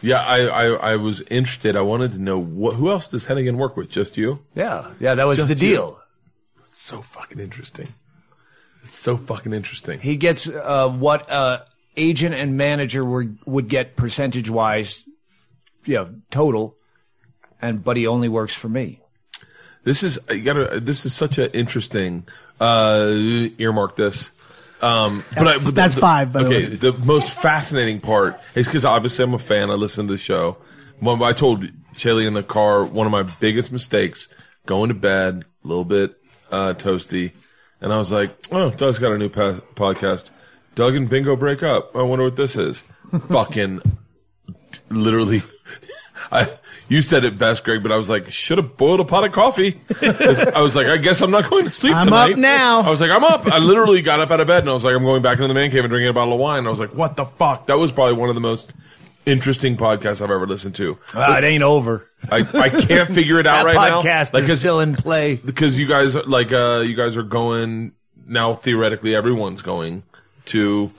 yeah, 0.00 0.20
I, 0.24 0.46
I, 0.46 0.64
I 0.92 0.96
was 0.96 1.20
interested. 1.22 1.76
I 1.76 1.82
wanted 1.82 2.12
to 2.12 2.18
know 2.18 2.38
what, 2.38 2.76
who 2.76 2.90
else 2.90 3.08
does 3.08 3.26
Hennigan 3.26 3.56
work 3.56 3.76
with? 3.76 3.90
Just 3.90 4.16
you? 4.16 4.38
Yeah, 4.54 4.88
yeah, 5.00 5.14
that 5.16 5.24
was 5.24 5.38
Just 5.38 5.48
the 5.48 5.54
you. 5.54 5.72
deal. 5.72 6.00
so 6.70 7.02
fucking 7.02 7.40
interesting. 7.40 7.92
It's 8.84 8.96
so 8.96 9.16
fucking 9.18 9.52
interesting. 9.52 10.00
He 10.00 10.16
gets 10.16 10.48
uh, 10.48 10.88
what 10.88 11.28
uh, 11.30 11.60
agent 11.98 12.34
and 12.34 12.56
manager 12.56 13.04
were, 13.04 13.26
would 13.46 13.68
get 13.68 13.96
percentage 13.96 14.48
wise, 14.48 15.04
you 15.84 15.94
know, 15.94 16.14
total, 16.30 16.76
and 17.60 17.82
but 17.82 17.96
he 17.96 18.06
only 18.06 18.28
works 18.28 18.54
for 18.54 18.68
me. 18.68 19.00
This 19.84 20.02
is 20.02 20.18
you 20.30 20.42
gotta. 20.42 20.80
This 20.80 21.04
is 21.06 21.14
such 21.14 21.38
an 21.38 21.50
interesting. 21.52 22.26
Uh, 22.60 23.14
earmark 23.58 23.96
this. 23.96 24.32
Um, 24.80 25.24
but 25.34 25.46
I, 25.46 25.58
but 25.58 25.74
that's 25.74 25.94
five, 25.94 26.32
by 26.32 26.42
the 26.42 26.48
okay, 26.48 26.68
way. 26.68 26.74
the 26.76 26.92
most 26.92 27.32
fascinating 27.32 28.00
part 28.00 28.40
is 28.54 28.66
because 28.66 28.84
obviously 28.84 29.24
I'm 29.24 29.34
a 29.34 29.38
fan. 29.38 29.70
I 29.70 29.74
listen 29.74 30.06
to 30.06 30.12
the 30.12 30.18
show. 30.18 30.58
When 31.00 31.22
I 31.22 31.32
told 31.32 31.68
Shelly 31.96 32.26
in 32.26 32.34
the 32.34 32.42
car 32.42 32.84
one 32.84 33.06
of 33.06 33.12
my 33.12 33.22
biggest 33.22 33.72
mistakes 33.72 34.28
going 34.66 34.88
to 34.88 34.94
bed 34.94 35.44
a 35.64 35.68
little 35.68 35.84
bit 35.84 36.16
uh, 36.50 36.74
toasty, 36.74 37.32
and 37.80 37.92
I 37.92 37.96
was 37.96 38.12
like, 38.12 38.36
"Oh, 38.52 38.70
Doug's 38.70 38.98
got 38.98 39.12
a 39.12 39.18
new 39.18 39.28
pa- 39.28 39.60
podcast. 39.74 40.30
Doug 40.78 40.94
and 40.94 41.08
Bingo 41.10 41.34
break 41.34 41.62
up. 41.64 41.96
I 41.96 42.02
wonder 42.02 42.24
what 42.24 42.36
this 42.36 42.54
is." 42.56 42.84
Fucking 43.28 43.82
literally 44.90 45.42
I 46.30 46.48
you 46.88 47.02
said 47.02 47.24
it 47.24 47.36
best, 47.38 47.64
Greg, 47.64 47.82
but 47.82 47.92
I 47.92 47.96
was 47.96 48.08
like, 48.08 48.30
should 48.32 48.56
have 48.58 48.76
boiled 48.76 49.00
a 49.00 49.04
pot 49.04 49.24
of 49.24 49.32
coffee. 49.32 49.78
I 50.02 50.60
was 50.62 50.74
like, 50.74 50.86
I 50.86 50.96
guess 50.96 51.20
I'm 51.20 51.30
not 51.30 51.48
going 51.50 51.66
to 51.66 51.72
sleep 51.72 51.94
I'm 51.94 52.06
tonight. 52.06 52.32
up 52.32 52.38
now. 52.38 52.80
I 52.80 52.90
was 52.90 53.00
like, 53.00 53.10
I'm 53.10 53.24
up. 53.24 53.46
I 53.46 53.58
literally 53.58 54.00
got 54.02 54.20
up 54.20 54.30
out 54.30 54.40
of 54.40 54.46
bed 54.46 54.60
and 54.60 54.70
I 54.70 54.72
was 54.72 54.84
like, 54.84 54.94
I'm 54.96 55.02
going 55.04 55.20
back 55.22 55.34
into 55.38 55.48
the 55.48 55.54
man 55.54 55.70
cave 55.70 55.84
and 55.84 55.90
drinking 55.90 56.08
a 56.08 56.12
bottle 56.14 56.32
of 56.34 56.40
wine. 56.40 56.66
I 56.66 56.70
was 56.70 56.80
like, 56.80 56.94
what 56.94 57.16
the 57.16 57.26
fuck? 57.26 57.66
That 57.66 57.78
was 57.78 57.92
probably 57.92 58.14
one 58.14 58.28
of 58.30 58.34
the 58.34 58.40
most 58.40 58.72
interesting 59.26 59.76
podcasts 59.76 60.22
I've 60.22 60.30
ever 60.30 60.46
listened 60.46 60.74
to. 60.76 60.98
Well, 61.14 61.36
it 61.36 61.44
ain't 61.44 61.62
over. 61.62 62.08
I, 62.30 62.38
I 62.38 62.68
can't 62.70 63.10
figure 63.10 63.38
it 63.38 63.46
out 63.46 63.64
right 63.66 63.74
now. 63.74 64.00
podcast 64.02 64.32
Like, 64.32 64.44
is 64.44 64.58
still 64.58 64.80
in 64.80 64.94
play. 64.96 65.36
because 65.36 65.78
you 65.78 65.86
guys 65.86 66.16
are- 66.16 66.22
like 66.24 66.52
uh 66.52 66.84
you 66.86 66.94
guys 66.96 67.16
are 67.18 67.22
going 67.22 67.92
now 68.26 68.54
theoretically 68.54 69.14
everyone's 69.14 69.60
going 69.62 70.02
to 70.48 70.92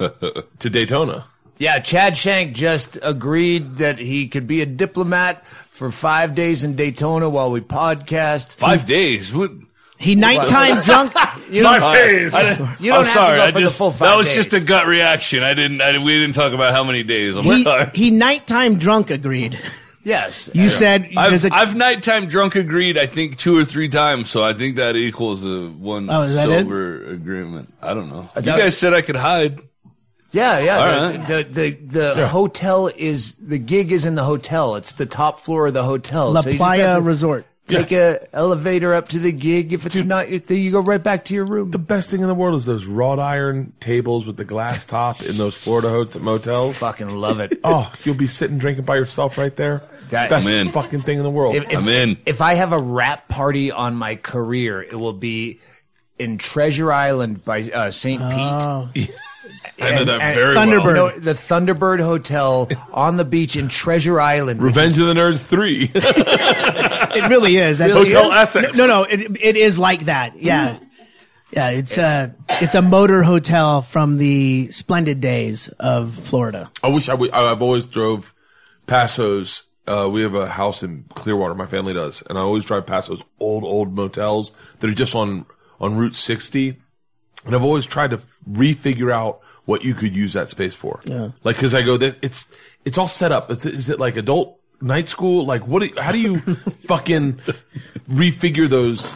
to 0.60 0.70
Daytona. 0.70 1.26
Yeah, 1.58 1.80
Chad 1.80 2.18
Shank 2.18 2.56
just 2.56 2.98
agreed 3.02 3.78
that 3.78 4.00
he 4.00 4.28
could 4.30 4.48
be 4.48 4.62
a 4.62 4.66
diplomat 4.66 5.44
for 5.72 5.92
five 5.92 6.34
days 6.34 6.64
in 6.64 6.76
Daytona 6.78 7.30
while 7.30 7.52
we 7.52 7.60
podcast. 7.62 8.54
Five 8.56 8.86
days. 8.86 9.34
What? 9.34 9.52
He 9.98 10.16
nighttime 10.16 10.82
drunk. 10.84 11.14
You 11.50 11.64
don't, 11.64 11.82
I, 11.84 12.30
I, 12.32 12.78
You 12.80 12.92
don't 12.92 13.00
I'm 13.00 13.06
have 13.06 13.08
sorry. 13.14 13.40
to 13.42 13.46
go 13.48 13.52
for 13.52 13.54
the 13.54 13.60
just, 13.66 13.78
full 13.78 13.92
that 13.92 14.16
was 14.16 14.28
days. 14.28 14.36
just 14.38 14.54
a 14.54 14.62
gut 14.62 14.88
reaction. 14.88 15.44
I 15.44 15.54
didn't. 15.54 15.82
I, 15.82 15.98
we 16.02 16.18
didn't 16.18 16.36
talk 16.36 16.54
about 16.54 16.72
how 16.74 16.86
many 16.86 17.04
days. 17.04 17.36
I'm 17.36 17.44
He, 17.44 17.64
sorry. 17.64 17.92
he 17.94 18.10
nighttime 18.12 18.78
drunk 18.78 19.10
agreed. 19.10 19.60
Yes. 20.04 20.50
You 20.54 20.70
said 20.70 21.10
I've, 21.16 21.46
a. 21.46 21.54
I've 21.54 21.76
nighttime 21.76 22.28
drunk 22.28 22.56
agreed. 22.56 22.98
I 22.98 23.06
think 23.06 23.38
two 23.38 23.58
or 23.58 23.66
three 23.66 23.90
times. 23.90 24.30
So 24.30 24.44
I 24.44 24.54
think 24.54 24.76
that 24.78 24.96
equals 24.96 25.46
a 25.46 25.68
one 25.68 26.10
Oh, 26.10 26.24
is 26.24 26.36
that 26.36 26.50
it? 26.50 26.62
agreement. 26.62 27.74
I 27.82 27.94
don't 27.94 28.10
know. 28.10 28.30
You 28.36 28.42
guys 28.42 28.78
said 28.78 28.94
I 28.94 29.02
could 29.02 29.16
hide. 29.16 29.60
Yeah, 30.32 30.60
yeah. 30.60 30.78
All 30.78 30.86
the, 30.86 31.18
right. 31.18 31.54
the 31.54 31.72
the 31.72 32.14
the 32.14 32.28
hotel 32.28 32.88
is 32.88 33.34
the 33.34 33.58
gig 33.58 33.92
is 33.92 34.06
in 34.06 34.16
the 34.16 34.24
hotel. 34.24 34.76
It's 34.76 34.94
the 34.94 35.08
top 35.08 35.40
floor 35.40 35.68
of 35.68 35.74
the 35.74 35.84
hotel. 35.84 36.32
La 36.32 36.42
So 36.42 36.52
you 36.52 36.58
just 36.58 36.70
have 36.70 36.78
Playa 36.78 36.96
to 36.96 37.02
Resort. 37.02 37.46
Take 37.70 37.92
a 37.92 38.28
elevator 38.34 38.94
up 38.94 39.10
to 39.10 39.20
the 39.20 39.32
gig. 39.32 39.72
If 39.74 39.86
it's 39.86 40.04
not 40.04 40.30
your 40.30 40.40
thing, 40.40 40.62
you 40.62 40.72
go 40.72 40.82
right 40.82 41.02
back 41.02 41.26
to 41.26 41.34
your 41.34 41.46
room. 41.46 41.72
The 41.72 41.78
best 41.78 42.10
thing 42.10 42.22
in 42.22 42.28
the 42.28 42.34
world 42.36 42.56
is 42.60 42.66
those 42.66 42.86
wrought 42.86 43.20
iron 43.20 43.74
tables 43.80 44.26
with 44.26 44.38
the 44.38 44.46
glass 44.46 44.86
top 44.86 45.22
in 45.22 45.38
those 45.38 45.62
Florida 45.64 45.90
hot- 45.90 46.20
motels. 46.22 46.78
Fucking 46.78 47.10
love 47.10 47.40
it. 47.40 47.60
Oh, 47.64 47.92
you'll 48.04 48.16
be 48.16 48.28
sitting 48.28 48.58
drinking 48.58 48.86
by 48.86 48.96
yourself 48.96 49.38
right 49.38 49.56
there. 49.56 49.84
That- 50.10 50.30
Best 50.30 50.48
I'm 50.48 50.54
in. 50.54 50.72
fucking 50.72 51.04
thing 51.04 51.18
in 51.18 51.24
the 51.24 51.30
world. 51.30 51.56
If, 51.56 51.70
if, 51.70 51.78
I'm 51.80 51.88
in. 51.88 52.18
If 52.26 52.42
I 52.42 52.56
have 52.56 52.74
a 52.74 52.80
wrap 52.80 53.28
party 53.30 53.72
on 53.72 53.96
my 53.96 54.16
career, 54.16 54.82
it 54.82 54.96
will 54.96 55.14
be 55.14 55.60
in 56.18 56.38
Treasure 56.38 56.92
Island 56.92 57.46
by 57.46 57.62
uh, 57.64 57.92
St. 57.92 58.22
Oh. 58.24 58.90
Pete. 58.94 59.12
I 59.82 59.90
know 59.96 60.06
that 60.06 60.36
very 60.36 60.56
Thunderbird. 60.56 60.84
well. 60.84 61.08
No, 61.12 61.20
the 61.20 61.34
Thunderbird 61.34 62.02
Hotel 62.02 62.70
on 62.94 63.18
the 63.18 63.26
beach 63.26 63.56
in 63.56 63.68
Treasure 63.70 64.20
Island. 64.20 64.62
which 64.62 64.76
Revenge 64.76 64.98
of 65.00 65.08
the 65.08 65.14
Nerds 65.14 65.46
3. 65.46 65.92
It 67.12 67.28
really 67.30 67.58
is. 67.58 67.80
That- 67.80 67.90
Really 67.90 68.14
Hotel 68.14 68.30
is? 68.32 68.36
Essex. 68.38 68.78
No, 68.78 68.86
no, 68.88 69.04
it, 69.04 69.20
it 69.42 69.58
is 69.58 69.80
like 69.80 70.06
that. 70.06 70.38
Yeah. 70.42 70.78
Yeah, 71.52 71.70
it's, 71.72 71.98
uh 71.98 72.30
it's 72.62 72.76
a 72.76 72.82
motor 72.84 73.24
hotel 73.24 73.82
from 73.82 74.18
the 74.18 74.70
splendid 74.70 75.20
days 75.20 75.68
of 75.80 76.14
Florida. 76.14 76.70
I 76.84 76.90
wish 76.90 77.10
I 77.10 77.16
would. 77.16 77.32
I- 77.32 77.52
I've 77.52 77.62
always 77.64 77.88
drove 77.88 78.34
past 78.86 79.18
those. 79.18 79.64
Uh, 79.88 80.08
we 80.08 80.22
have 80.22 80.36
a 80.36 80.48
house 80.48 80.84
in 80.84 81.06
Clearwater. 81.16 81.56
My 81.56 81.66
family 81.66 81.94
does, 81.96 82.22
and 82.30 82.38
I 82.38 82.42
always 82.42 82.64
drive 82.66 82.86
past 82.86 83.08
those 83.08 83.24
old, 83.40 83.64
old 83.64 83.96
motels 83.96 84.52
that 84.80 84.90
are 84.90 84.94
just 84.94 85.16
on 85.16 85.48
on 85.80 85.98
Route 85.98 86.14
60. 86.14 86.78
And 87.46 87.56
I've 87.56 87.64
always 87.64 87.88
tried 87.88 88.12
to 88.12 88.18
refigure 88.48 89.12
out 89.12 89.40
what 89.70 89.84
you 89.84 89.94
could 89.94 90.16
use 90.16 90.34
that 90.34 90.50
space 90.50 90.74
for. 90.74 91.00
Yeah. 91.06 91.30
Like, 91.44 91.56
because 91.56 91.76
I 91.76 91.84
go, 91.84 91.96
that 91.98 92.18
it's 92.24 92.48
it's 92.86 92.98
all 92.98 93.08
set 93.08 93.32
up. 93.32 93.52
Is 93.52 93.66
it, 93.68 93.76
is 93.76 93.90
it 93.90 94.00
like 94.00 94.18
adult 94.18 94.60
night 94.82 95.08
school? 95.08 95.46
Like, 95.46 95.68
what? 95.68 95.80
Do 95.82 95.86
you, 95.86 95.94
how 96.02 96.12
do 96.12 96.18
you 96.20 96.40
fucking 96.88 97.34
refigure 98.10 98.68
those? 98.68 99.16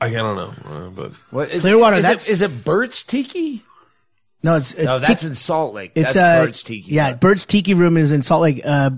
I, 0.00 0.06
I 0.06 0.10
don't 0.10 0.36
know, 0.36 0.54
uh, 0.70 0.88
but 0.90 1.12
What, 1.30 1.50
is, 1.50 1.62
Clearwater, 1.62 1.96
Is 1.96 2.02
that's- 2.02 2.28
it, 2.28 2.32
is 2.32 2.42
it 2.42 2.64
Burt's 2.64 3.02
Tiki? 3.02 3.64
No, 4.44 4.56
it's 4.56 4.76
No, 4.76 4.94
uh, 4.94 4.98
that's 4.98 5.22
Tiki- 5.22 5.30
in 5.30 5.34
Salt 5.36 5.74
Lake. 5.74 5.92
it's 5.94 6.14
that's 6.14 6.16
uh, 6.16 6.44
Burt's 6.46 6.62
Tiki. 6.64 6.92
Yeah, 6.94 7.14
Burt's 7.14 7.44
Tiki 7.44 7.74
Room 7.74 7.96
is 7.96 8.10
in 8.10 8.22
Salt 8.22 8.42
Lake 8.42 8.60
uh, 8.64 8.90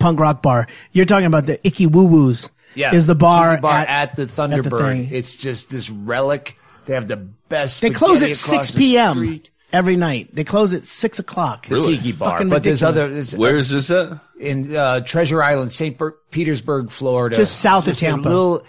Punk 0.00 0.18
Rock 0.18 0.42
Bar. 0.42 0.66
You're 0.92 1.04
talking 1.04 1.26
about 1.26 1.46
the 1.46 1.64
Icky 1.66 1.86
Woo 1.86 2.04
Woos. 2.04 2.50
yeah. 2.74 2.92
is 2.94 3.06
the 3.06 3.14
bar, 3.14 3.52
Tiki 3.52 3.62
bar 3.62 3.78
at, 3.78 3.88
at, 3.88 4.16
the 4.16 4.26
thing. 4.26 4.50
Thunderbird. 4.50 5.12
it's 5.12 5.36
just 5.36 5.70
this 5.70 5.90
relic. 5.90 6.56
They 6.86 6.94
have 6.94 7.06
the 7.06 7.16
best. 7.16 7.80
They 7.80 7.90
close 7.90 8.22
at 8.22 8.34
six 8.34 8.72
the 8.72 8.78
p.m. 8.78 9.40
street. 9.68 9.78
every 9.78 9.96
night. 9.96 10.34
They 10.34 10.44
close 10.44 10.72
at 10.74 10.84
six 10.84 11.18
o'clock. 11.18 11.66
Tiki 11.66 12.08
It's 12.10 12.12
bar, 12.12 12.32
fucking 12.32 12.48
but 12.48 12.62
there's 12.62 12.82
ridiculous. 12.82 13.04
other. 13.06 13.14
There's, 13.14 13.36
Where 13.36 13.56
is 13.56 13.70
this 13.70 13.90
at? 13.90 14.18
in 14.40 14.74
uh, 14.76 15.00
Treasure 15.00 15.42
Island, 15.42 15.72
St. 15.72 15.96
Ber- 15.98 16.16
Petersburg, 16.30 16.90
Florida, 16.90 17.36
Just 17.36 17.60
south 17.60 17.84
of 17.84 17.90
Just 17.92 18.02
a 18.02 18.06
Tampa. 18.06 18.28
little 18.28 18.66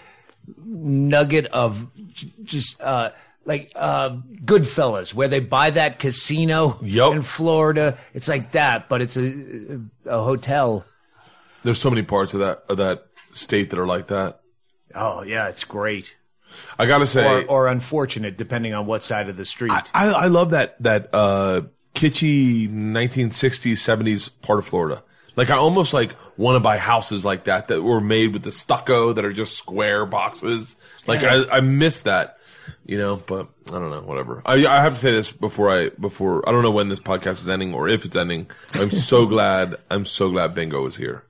nugget 0.64 1.46
of 1.46 1.86
j- 2.12 2.32
just 2.44 2.80
uh, 2.80 3.10
like 3.44 3.72
uh, 3.76 4.10
Goodfellas, 4.44 5.14
where 5.14 5.28
they 5.28 5.40
buy 5.40 5.70
that 5.70 5.98
casino 5.98 6.78
Yup. 6.82 7.14
in 7.14 7.22
Florida. 7.22 7.98
It's 8.14 8.28
like 8.28 8.52
that, 8.52 8.88
but 8.88 9.00
it's 9.00 9.16
a, 9.16 9.80
a 10.06 10.22
hotel. 10.22 10.84
there's 11.64 11.78
so 11.80 11.90
many 11.90 12.02
parts 12.02 12.34
of 12.34 12.40
that 12.40 12.64
of 12.68 12.78
that 12.78 13.06
state 13.32 13.70
that 13.70 13.78
are 13.78 13.86
like 13.86 14.08
that. 14.08 14.40
Oh 14.94 15.22
yeah, 15.22 15.48
it's 15.48 15.64
great. 15.64 16.16
I 16.78 16.86
gotta 16.86 17.06
say, 17.06 17.44
Or, 17.44 17.64
or 17.64 17.66
unfortunate, 17.68 18.36
depending 18.36 18.74
on 18.74 18.86
what 18.86 19.02
side 19.02 19.28
of 19.28 19.36
the 19.36 19.44
street. 19.44 19.72
I, 19.72 20.08
I 20.10 20.26
love 20.26 20.50
that 20.50 20.82
that 20.82 21.10
uh, 21.14 21.62
kitschy 21.94 22.68
1960s 22.68 23.72
70s 23.72 24.30
part 24.42 24.58
of 24.58 24.66
Florida. 24.66 25.02
Like 25.36 25.50
I 25.50 25.56
almost 25.56 25.94
like 25.94 26.14
want 26.36 26.56
to 26.56 26.60
buy 26.60 26.76
houses 26.76 27.24
like 27.24 27.44
that 27.44 27.68
that 27.68 27.82
were 27.82 28.00
made 28.00 28.32
with 28.32 28.42
the 28.42 28.50
stucco 28.50 29.12
that 29.12 29.24
are 29.24 29.32
just 29.32 29.56
square 29.56 30.04
boxes. 30.04 30.76
Like 31.06 31.22
I, 31.22 31.48
I 31.48 31.60
miss 31.60 32.00
that, 32.00 32.38
you 32.84 32.98
know. 32.98 33.16
But 33.16 33.48
I 33.68 33.72
don't 33.72 33.90
know, 33.90 34.02
whatever. 34.02 34.42
I, 34.44 34.66
I 34.66 34.80
have 34.82 34.94
to 34.94 34.98
say 34.98 35.12
this 35.12 35.32
before 35.32 35.70
I 35.70 35.90
before 35.90 36.46
I 36.48 36.52
don't 36.52 36.62
know 36.62 36.70
when 36.72 36.88
this 36.88 37.00
podcast 37.00 37.42
is 37.42 37.48
ending 37.48 37.72
or 37.74 37.88
if 37.88 38.04
it's 38.04 38.16
ending. 38.16 38.50
I'm 38.74 38.90
so 38.90 39.24
glad. 39.34 39.76
I'm 39.90 40.04
so 40.04 40.30
glad 40.30 40.54
Bingo 40.54 40.84
is 40.86 40.96
here. 40.96 41.24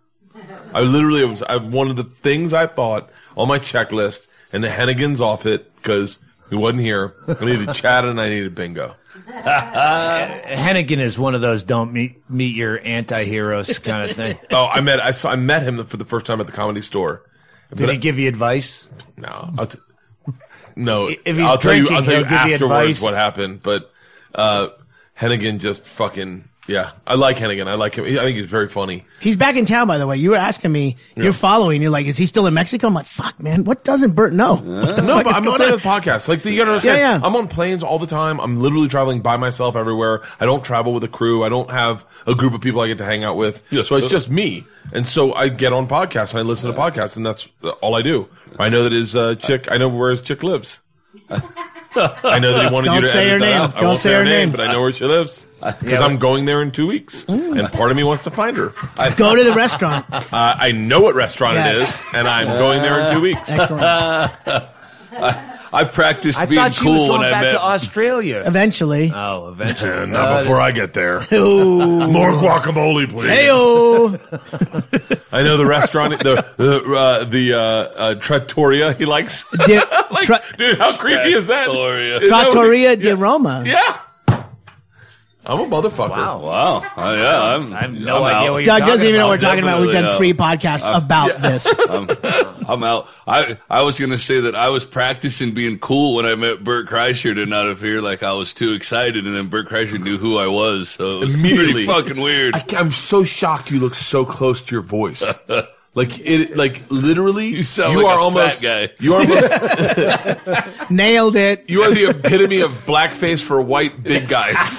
I 0.72 0.80
literally 0.80 1.24
was 1.24 1.42
I, 1.42 1.56
one 1.56 1.88
of 1.88 1.96
the 1.96 2.04
things 2.04 2.52
I 2.54 2.66
thought 2.66 3.10
on 3.36 3.48
my 3.48 3.58
checklist, 3.58 4.26
and 4.52 4.62
the 4.64 4.68
Hennigan's 4.68 5.20
off 5.20 5.46
it 5.46 5.74
because 5.76 6.18
he 6.48 6.56
wasn't 6.56 6.80
here. 6.82 7.14
I 7.28 7.44
needed 7.44 7.72
Chad 7.74 8.04
and 8.04 8.20
I 8.20 8.28
needed 8.28 8.54
Bingo. 8.54 8.96
Hennigan 9.28 10.98
is 10.98 11.18
one 11.18 11.34
of 11.34 11.40
those 11.40 11.62
don't 11.62 11.92
meet 11.92 12.28
meet 12.30 12.54
your 12.54 12.80
anti-heroes 12.84 13.78
kind 13.78 14.08
of 14.08 14.16
thing. 14.16 14.38
Oh, 14.50 14.66
I 14.66 14.80
met 14.80 15.00
I 15.00 15.10
saw 15.12 15.30
I 15.30 15.36
met 15.36 15.62
him 15.62 15.84
for 15.84 15.96
the 15.96 16.04
first 16.04 16.26
time 16.26 16.40
at 16.40 16.46
the 16.46 16.52
comedy 16.52 16.82
store. 16.82 17.22
Did 17.74 17.88
he 17.90 17.96
give 17.98 18.18
you 18.18 18.28
advice? 18.28 18.88
No, 19.16 19.52
I'll 19.58 19.66
t- 19.66 19.78
no. 20.76 21.08
If 21.08 21.36
he's 21.36 21.38
I'll 21.40 21.58
tell 21.58 21.74
you. 21.74 21.88
I'll 21.88 22.02
drinking, 22.02 22.04
tell 22.04 22.14
you 22.14 22.24
he'll 22.24 22.24
give 22.24 22.46
you 22.48 22.54
afterwards 22.54 22.80
advice. 22.98 23.02
what 23.02 23.14
happened. 23.14 23.62
But 23.62 23.92
uh, 24.34 24.68
Hennigan 25.18 25.58
just 25.58 25.82
fucking 25.84 26.48
yeah. 26.68 26.92
I 27.06 27.14
like 27.14 27.36
Hennigan. 27.38 27.66
I 27.66 27.74
like 27.74 27.94
him. 27.96 28.04
I 28.04 28.16
think 28.22 28.36
he's 28.36 28.46
very 28.46 28.68
funny. 28.68 29.04
He's 29.20 29.36
back 29.36 29.56
in 29.56 29.66
town, 29.66 29.88
by 29.88 29.98
the 29.98 30.06
way. 30.06 30.16
You 30.18 30.30
were 30.30 30.36
asking 30.36 30.70
me. 30.70 30.96
You're 31.16 31.32
following. 31.32 31.82
You're 31.82 31.90
like, 31.90 32.06
is 32.06 32.16
he 32.16 32.26
still 32.26 32.46
in 32.46 32.54
Mexico? 32.54 32.86
I'm 32.86 32.94
like, 32.94 33.06
fuck, 33.06 33.40
man. 33.40 33.64
What 33.64 33.82
doesn't 33.84 34.12
Bert 34.14 34.32
know? 34.32 34.54
What 34.56 34.96
the 34.96 35.02
No, 35.02 35.16
fuck 35.16 35.24
but 35.24 35.30
is 35.30 35.36
I'm 35.36 35.46
a 35.48 35.58
fan 35.58 35.68
on? 35.68 35.74
of 35.74 35.82
the 35.82 35.88
podcast. 35.88 36.28
Like 36.28 36.44
you 36.44 36.56
gotta 36.56 36.70
understand, 36.72 36.98
Yeah, 37.00 37.18
yeah. 37.18 37.20
I'm 37.26 37.34
on 37.34 37.48
planes 37.48 37.82
all 37.82 37.98
the 37.98 38.06
time. 38.06 38.38
I'm 38.40 38.60
literally 38.60 38.88
traveling 38.88 39.20
by 39.20 39.36
myself 39.36 39.74
everywhere. 39.74 40.22
I 40.38 40.44
don't 40.44 40.64
travel 40.64 40.92
with 40.92 41.02
a 41.04 41.08
crew. 41.08 41.42
I 41.44 41.48
don't 41.48 41.70
have 41.70 42.04
a 42.26 42.34
group 42.34 42.54
of 42.54 42.60
people 42.60 42.80
I 42.80 42.86
get 42.88 42.98
to 42.98 43.04
hang 43.04 43.24
out 43.24 43.36
with. 43.36 43.62
Yeah, 43.70 43.82
So 43.82 43.96
it's 43.96 44.08
just 44.08 44.30
me. 44.30 44.64
And 44.92 45.06
so 45.06 45.34
I 45.34 45.48
get 45.48 45.72
on 45.72 45.86
podcasts 45.88 46.30
and 46.32 46.40
I 46.40 46.42
listen 46.42 46.72
to 46.72 46.78
podcasts, 46.78 47.16
and 47.16 47.24
that's 47.26 47.48
all 47.80 47.94
I 47.94 48.02
do. 48.02 48.28
I 48.58 48.68
know 48.68 48.82
that 48.84 48.92
his 48.92 49.14
uh, 49.16 49.34
chick. 49.36 49.68
I 49.70 49.76
know 49.76 49.88
where 49.88 50.10
his 50.10 50.22
chick 50.22 50.42
lives. 50.42 50.80
I 51.96 52.38
know 52.38 52.52
that 52.54 52.66
he 52.68 52.72
wanted 52.72 52.88
you 52.88 53.00
Don't 53.00 53.02
to 53.02 53.08
say 53.08 53.30
edit 53.30 53.32
her 53.32 53.38
that 53.40 53.44
name. 53.46 53.60
out. 53.62 53.76
I 53.76 53.80
Don't 53.80 53.88
won't 53.88 54.00
say 54.00 54.14
her 54.14 54.24
name. 54.24 54.50
but 54.52 54.60
I 54.60 54.72
know 54.72 54.80
where 54.80 54.92
she 54.92 55.04
lives 55.04 55.44
because 55.80 56.00
I'm 56.00 56.18
going 56.18 56.44
there 56.44 56.62
in 56.62 56.70
two 56.70 56.86
weeks, 56.86 57.24
and 57.28 57.70
part 57.72 57.90
of 57.90 57.96
me 57.96 58.04
wants 58.04 58.24
to 58.24 58.30
find 58.30 58.56
her. 58.56 58.72
I, 58.98 59.10
Go 59.14 59.34
to 59.34 59.42
the 59.44 59.52
restaurant. 59.52 60.06
uh, 60.12 60.20
I 60.32 60.72
know 60.72 61.00
what 61.00 61.14
restaurant 61.14 61.56
it 61.56 61.60
Yes. 61.60 62.00
is, 62.00 62.02
and 62.14 62.28
I'm 62.28 62.46
going 62.58 62.82
there 62.82 63.00
in 63.00 63.10
two 63.12 63.20
weeks. 63.20 63.40
Excellent. 63.48 64.32
I 65.72 65.84
practiced 65.84 66.38
I 66.38 66.46
being 66.46 66.60
thought 66.60 66.74
she 66.74 66.88
was 66.88 66.98
cool 67.00 67.08
going 67.08 67.20
when 67.20 67.28
I 67.28 67.30
back 67.30 67.42
met. 67.44 67.50
to 67.52 67.62
Australia. 67.62 68.42
Eventually. 68.44 69.12
Oh, 69.14 69.48
eventually. 69.48 70.06
Not 70.10 70.28
Uh, 70.28 70.38
before 70.40 70.56
this- 70.56 70.64
I 70.64 70.72
get 70.72 70.92
there. 70.94 71.20
More 71.30 72.32
guacamole, 72.32 73.08
please. 73.08 73.30
Heyo. 73.30 74.18
I 75.32 75.42
know 75.42 75.56
the 75.56 75.66
restaurant, 75.66 76.18
the 76.18 76.44
the 76.56 76.82
uh, 76.82 77.24
the 77.24 77.54
uh, 77.54 77.58
uh, 77.60 78.14
trattoria 78.16 78.92
he 78.94 79.04
likes. 79.04 79.44
Di- 79.66 79.76
like, 80.10 80.24
tra- 80.24 80.42
dude, 80.58 80.78
how 80.78 80.96
creepy 80.96 81.32
is 81.34 81.46
that? 81.46 81.66
Trattoria. 81.66 82.18
Is 82.20 82.30
that 82.30 82.46
what- 82.46 82.52
Trattoria 82.52 82.96
di 82.96 83.12
Roma. 83.12 83.62
Yeah. 83.64 83.98
I'm 85.44 85.58
a 85.60 85.64
motherfucker. 85.64 86.10
Wow. 86.10 86.40
Wow. 86.42 86.92
Oh, 86.96 87.14
yeah. 87.14 87.42
I'm, 87.42 87.72
I 87.72 87.80
have 87.80 87.92
no 87.94 88.24
I'm 88.24 88.24
idea 88.24 88.48
out. 88.50 88.52
what 88.52 88.56
you're 88.58 88.64
Doug 88.64 88.78
talking 88.80 88.92
doesn't 88.92 89.06
even 89.08 89.18
know 89.20 89.28
what 89.28 89.30
we're 89.30 89.36
about. 89.36 89.48
talking 89.48 89.62
about. 89.64 89.80
We've 89.80 89.92
done 89.92 90.02
Definitely, 90.04 90.32
three 90.32 90.38
uh, 90.38 90.56
podcasts 90.56 90.96
about 90.96 91.40
this. 91.40 91.66
I'm, 91.88 92.66
I'm 92.68 92.84
out. 92.84 93.08
I 93.26 93.58
I 93.70 93.80
was 93.82 93.98
gonna 93.98 94.18
say 94.18 94.40
that 94.40 94.54
I 94.54 94.68
was 94.68 94.84
practicing 94.84 95.54
being 95.54 95.78
cool 95.78 96.14
when 96.16 96.26
I 96.26 96.34
met 96.34 96.62
Bert 96.62 96.88
Kreischer 96.88 97.34
to 97.34 97.46
not 97.46 97.68
appear 97.70 98.02
like 98.02 98.22
I 98.22 98.32
was 98.32 98.52
too 98.52 98.72
excited, 98.72 99.26
and 99.26 99.34
then 99.34 99.48
Bert 99.48 99.66
Kreischer 99.68 99.98
knew 99.98 100.18
who 100.18 100.36
I 100.36 100.46
was, 100.46 100.90
so 100.90 101.16
it 101.16 101.20
was 101.20 101.34
Immediately. 101.34 101.72
pretty 101.72 101.86
fucking 101.86 102.20
weird. 102.20 102.54
I, 102.54 102.64
am 102.78 102.92
so 102.92 103.24
shocked 103.24 103.70
you 103.70 103.80
look 103.80 103.94
so 103.94 104.26
close 104.26 104.60
to 104.60 104.74
your 104.74 104.82
voice. 104.82 105.22
Like 105.92 106.20
it, 106.20 106.56
like 106.56 106.82
literally, 106.88 107.48
You 107.48 107.62
sound 107.64 107.94
you 107.94 108.04
like 108.04 108.12
are 108.14 108.18
a 108.18 108.22
almost, 108.22 108.60
fat 108.62 108.88
guy. 108.88 108.94
You 109.00 109.14
are 109.14 109.22
almost, 109.22 110.90
Nailed 110.90 111.34
it. 111.36 111.64
you 111.68 111.82
are 111.82 111.90
the 111.90 112.10
epitome 112.10 112.60
of 112.60 112.70
blackface 112.86 113.42
for 113.42 113.60
white 113.60 114.00
big 114.02 114.28
guys. 114.28 114.54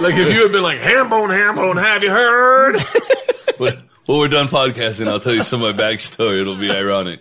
like 0.00 0.14
if 0.14 0.32
you 0.34 0.42
had 0.42 0.52
been 0.52 0.62
like 0.62 0.78
hambone, 0.78 1.30
hambone, 1.30 1.82
have 1.82 2.02
you 2.02 2.10
heard? 2.10 2.76
But 3.58 3.78
when 4.06 4.18
we're 4.18 4.28
done 4.28 4.48
podcasting, 4.48 5.08
I'll 5.08 5.20
tell 5.20 5.34
you 5.34 5.42
some 5.42 5.62
of 5.62 5.74
my 5.74 5.82
backstory. 5.82 6.40
It'll 6.42 6.54
be 6.56 6.70
ironic. 6.70 7.20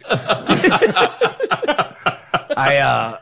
I 2.55 2.77
uh 2.83 3.17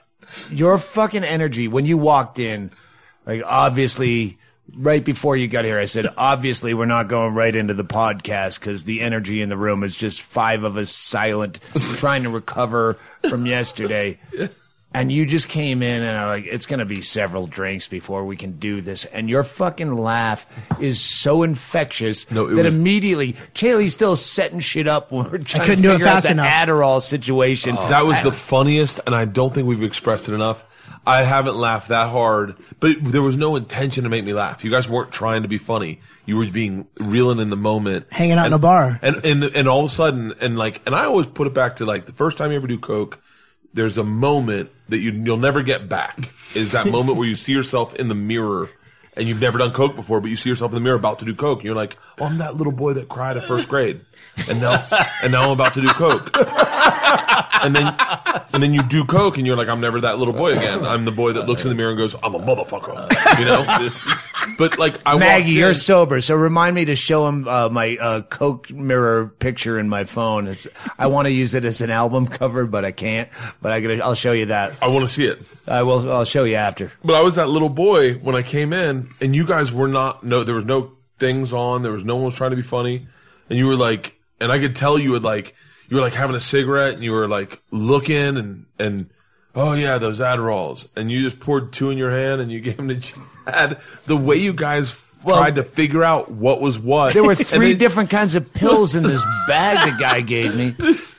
your 0.50 0.78
fucking 0.78 1.24
energy 1.24 1.68
when 1.68 1.86
you 1.86 1.98
walked 1.98 2.40
in, 2.40 2.72
like 3.26 3.44
obviously 3.46 4.40
right 4.78 5.04
before 5.04 5.36
you 5.38 5.48
got 5.48 5.66
here, 5.66 5.80
I 5.80 5.86
said 5.86 6.08
obviously 6.18 6.74
we're 6.74 6.86
not 6.86 7.08
going 7.08 7.34
right 7.34 7.56
into 7.56 7.74
the 7.74 7.84
podcast 7.86 8.60
because 8.60 8.84
the 8.84 9.02
energy 9.02 9.42
in 9.42 9.50
the 9.50 9.58
room 9.58 9.84
is 9.84 9.96
just 9.96 10.22
five 10.22 10.64
of 10.64 10.78
us 10.78 10.92
silent, 10.92 11.60
trying 11.96 12.24
to 12.24 12.30
recover 12.30 12.98
from 13.30 13.46
yesterday. 13.46 14.20
And 14.94 15.10
you 15.10 15.26
just 15.26 15.48
came 15.48 15.84
in 15.84 16.04
and 16.04 16.18
I'm 16.18 16.28
like, 16.28 16.46
it's 16.52 16.66
gonna 16.66 16.84
be 16.86 17.02
several 17.02 17.48
drinks 17.48 17.88
before 17.88 18.26
we 18.26 18.36
can 18.36 18.60
do 18.60 18.82
this. 18.82 19.06
And 19.06 19.30
your 19.30 19.46
fucking 19.46 19.94
laugh 19.96 20.46
is 20.82 21.00
so 21.02 21.44
infectious 21.44 22.30
No, 22.30 22.48
that 22.48 22.66
was- 22.66 22.76
immediately 22.76 23.38
Chaille's 23.54 23.94
still 23.94 24.18
setting 24.18 24.60
shit 24.60 24.88
up 24.90 25.10
when 25.14 25.32
we're 25.32 25.38
trying 25.38 25.64
couldn't 25.64 25.78
to 25.78 25.82
do 25.84 25.90
it 25.92 25.94
figure 25.94 26.08
out 26.08 26.14
fast 26.16 26.26
the 26.26 26.32
enough. 26.34 26.48
Adderall 26.54 27.02
situation. 27.02 27.76
That 27.76 28.06
was 28.06 28.22
the 28.22 28.34
funniest, 28.34 29.00
and 29.06 29.16
I 29.16 29.24
don't 29.24 29.54
think 29.54 29.66
we've 29.66 29.82
expressed 29.84 30.28
it 30.28 30.34
enough. 30.34 30.66
I 31.06 31.24
haven't 31.24 31.56
laughed 31.56 31.88
that 31.90 32.10
hard, 32.10 32.56
but 32.80 32.98
there 33.02 33.24
was 33.24 33.36
no 33.36 33.56
intention 33.56 34.04
to 34.04 34.10
make 34.10 34.24
me 34.24 34.34
laugh. 34.34 34.64
You 34.64 34.70
guys 34.70 34.88
weren't 34.88 35.12
trying 35.12 35.42
to 35.42 35.48
be 35.48 35.58
funny. 35.58 36.00
You 36.26 36.38
were 36.38 36.46
being 36.46 36.88
reeling 37.00 37.40
in 37.40 37.50
the 37.50 37.56
moment, 37.58 38.06
Hanging 38.12 38.38
out 38.38 38.46
in 38.46 38.54
a 38.54 38.60
bar. 38.60 39.00
and 39.02 39.26
and 39.26 39.44
and 39.44 39.68
all 39.68 39.80
of 39.80 39.86
a 39.86 39.90
sudden, 39.90 40.34
and 40.40 40.58
like, 40.58 40.80
and 40.86 40.94
I 40.94 41.06
always 41.06 41.26
put 41.26 41.48
it 41.48 41.54
back 41.56 41.78
to 41.78 41.86
like 41.86 42.06
the 42.06 42.14
first 42.14 42.38
time 42.38 42.52
you 42.52 42.58
ever 42.58 42.68
do 42.68 42.78
coke. 42.78 43.20
There's 43.74 43.98
a 43.98 44.04
moment 44.04 44.70
that 44.90 45.00
you 45.00 45.12
you'll 45.12 45.38
never 45.38 45.64
get 45.64 45.90
back. 45.90 46.30
Is 46.54 46.74
that 46.74 46.86
moment 46.92 47.18
where 47.18 47.28
you 47.28 47.36
see 47.36 47.52
yourself 47.54 47.96
in 47.96 48.08
the 48.08 48.16
mirror. 48.16 48.70
And 49.14 49.28
you've 49.28 49.42
never 49.42 49.58
done 49.58 49.74
coke 49.74 49.98
before, 49.98 50.22
but 50.22 50.30
you 50.30 50.38
see 50.38 50.48
yourself 50.48 50.72
in 50.72 50.76
the 50.76 50.80
mirror 50.80 50.96
about 50.96 51.20
to 51.20 51.26
do 51.26 51.36
coke. 51.36 51.60
And 51.60 51.66
you're 51.66 51.76
like, 51.76 51.98
"Oh, 52.18 52.24
I'm 52.24 52.38
that 52.38 52.56
little 52.56 52.72
boy 52.72 52.94
that 52.94 53.10
cried 53.10 53.36
at 53.36 53.44
first 53.44 53.68
grade, 53.68 54.00
and 54.50 54.62
now, 54.62 54.88
and 55.22 55.34
now 55.34 55.42
I'm 55.48 55.52
about 55.52 55.74
to 55.74 55.82
do 55.82 55.90
coke." 55.90 56.32
and 57.62 57.76
then 57.76 57.94
and 58.54 58.62
then 58.62 58.74
you 58.74 58.84
do 58.84 59.06
coke, 59.06 59.38
and 59.38 59.46
you're 59.48 59.56
like, 59.56 59.68
I'm 59.68 59.82
never 59.82 60.02
that 60.02 60.18
little 60.20 60.34
boy 60.34 60.54
again. 60.54 60.86
I'm 60.86 61.06
the 61.06 61.12
boy 61.12 61.34
that 61.34 61.48
looks 61.48 61.64
in 61.64 61.70
the 61.70 61.76
mirror 61.76 61.92
and 61.92 61.98
goes, 61.98 62.16
I'm 62.16 62.36
a 62.36 62.40
motherfucker. 62.40 63.40
You 63.40 63.46
know. 63.46 63.90
But 64.58 64.78
like 64.80 65.00
I 65.06 65.18
Maggie, 65.18 65.44
walked 65.44 65.54
you're 65.54 65.74
sober, 65.74 66.22
so 66.22 66.36
remind 66.36 66.76
me 66.76 66.86
to 66.86 66.96
show 66.96 67.28
him 67.28 67.48
uh, 67.48 67.70
my 67.70 67.98
uh, 67.98 68.22
Coke 68.22 68.70
mirror 68.72 69.28
picture 69.28 69.80
in 69.80 69.88
my 69.88 70.04
phone. 70.04 70.48
It's 70.48 70.68
I 70.98 71.08
want 71.08 71.28
to 71.28 71.32
use 71.32 71.54
it 71.54 71.64
as 71.64 71.82
an 71.82 71.90
album 71.90 72.28
cover, 72.28 72.66
but 72.66 72.84
I 72.84 72.92
can't. 72.92 73.30
But 73.62 73.72
I 73.72 73.82
gotta, 73.82 74.04
I'll 74.04 74.16
show 74.16 74.32
you 74.32 74.48
that. 74.48 74.74
I 74.82 74.88
want 74.88 75.08
to 75.08 75.14
see 75.14 75.26
it. 75.26 75.42
I 75.68 75.84
will. 75.84 76.12
I'll 76.12 76.26
show 76.26 76.44
you 76.44 76.56
after. 76.56 76.92
But 77.04 77.14
I 77.14 77.22
was 77.22 77.36
that 77.36 77.50
little 77.50 77.70
boy 77.70 78.16
when 78.16 78.36
I 78.36 78.42
came 78.42 78.74
in, 78.74 79.10
and 79.22 79.36
you 79.36 79.46
guys 79.46 79.72
were 79.72 79.88
not. 79.88 80.24
No, 80.24 80.44
there 80.44 80.56
was 80.56 80.66
no 80.66 80.92
things 81.20 81.54
on. 81.54 81.84
There 81.84 81.92
was 81.92 82.04
no 82.04 82.16
one 82.16 82.26
was 82.26 82.36
trying 82.36 82.52
to 82.52 82.58
be 82.58 82.64
funny, 82.64 83.08
and 83.50 83.58
you 83.58 83.68
were 83.68 83.78
like, 83.78 84.16
and 84.40 84.52
I 84.52 84.60
could 84.60 84.76
tell 84.76 84.98
you 84.98 85.12
would 85.12 85.24
like, 85.24 85.56
you 85.92 85.98
were 85.98 86.02
like 86.02 86.14
having 86.14 86.36
a 86.36 86.40
cigarette, 86.40 86.94
and 86.96 87.04
you 87.04 87.12
were 87.12 87.28
like 87.28 87.62
looking, 87.70 88.38
and 88.38 88.66
and 88.80 89.10
oh 89.54 89.74
yeah, 89.74 89.98
those 90.00 90.20
Adderalls, 90.22 90.88
and 90.96 91.12
you 91.12 91.22
just 91.22 91.40
poured 91.42 91.74
two 91.74 91.92
in 91.92 91.98
your 91.98 92.12
hand, 92.12 92.40
and 92.42 92.50
you 92.52 92.60
gave 92.68 92.78
them 92.78 92.88
to 92.88 93.00
Chad. 93.00 93.80
The 94.06 94.16
way 94.18 94.38
you 94.38 94.54
guys 94.54 95.06
tried 95.28 95.56
to 95.56 95.64
figure 95.64 96.04
out 96.04 96.32
what 96.32 96.62
was 96.62 96.80
what. 96.80 97.14
There 97.14 97.24
were 97.24 97.36
three 97.54 97.70
then- 97.72 97.78
different 97.78 98.10
kinds 98.10 98.34
of 98.36 98.54
pills 98.54 98.96
in 98.96 99.04
this 99.04 99.22
bag 99.48 99.94
the 99.94 100.00
guy 100.00 100.22
gave 100.22 100.56
me. 100.56 100.76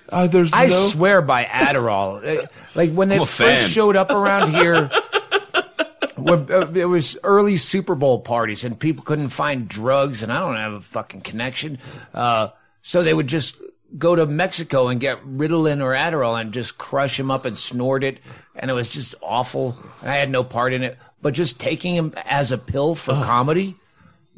Uh, 0.08 0.26
there's 0.26 0.52
I 0.52 0.66
no. 0.66 0.74
swear 0.74 1.20
by 1.22 1.44
Adderall. 1.44 2.44
Uh, 2.44 2.46
Like 2.74 2.90
when 2.92 3.08
they 3.10 3.18
first 3.18 3.32
fan. 3.34 3.68
showed 3.68 3.94
up 3.96 4.10
around 4.10 4.52
here, 4.54 4.90
uh, 5.54 6.66
it 6.74 6.86
was 6.88 7.16
early 7.24 7.56
Super 7.56 7.94
Bowl 7.94 8.20
parties 8.20 8.64
and 8.64 8.78
people 8.78 9.04
couldn't 9.04 9.28
find 9.30 9.68
drugs, 9.68 10.22
and 10.22 10.32
I 10.32 10.40
don't 10.40 10.56
have 10.56 10.72
a 10.72 10.80
fucking 10.80 11.22
connection. 11.22 11.78
Uh, 12.14 12.48
so 12.82 13.02
they 13.02 13.14
would 13.14 13.26
just 13.26 13.56
go 13.98 14.14
to 14.14 14.26
Mexico 14.26 14.88
and 14.88 15.00
get 15.00 15.24
Ritalin 15.24 15.82
or 15.82 15.92
Adderall 15.92 16.40
and 16.40 16.52
just 16.52 16.78
crush 16.78 17.18
him 17.18 17.30
up 17.30 17.44
and 17.44 17.56
snort 17.56 18.04
it, 18.04 18.18
and 18.54 18.70
it 18.70 18.74
was 18.74 18.92
just 18.92 19.14
awful. 19.22 19.76
And 20.00 20.10
I 20.10 20.16
had 20.16 20.30
no 20.30 20.44
part 20.44 20.72
in 20.72 20.82
it, 20.82 20.98
but 21.20 21.34
just 21.34 21.60
taking 21.60 21.94
him 21.94 22.14
as 22.24 22.52
a 22.52 22.58
pill 22.58 22.94
for 22.94 23.14
comedy. 23.14 23.76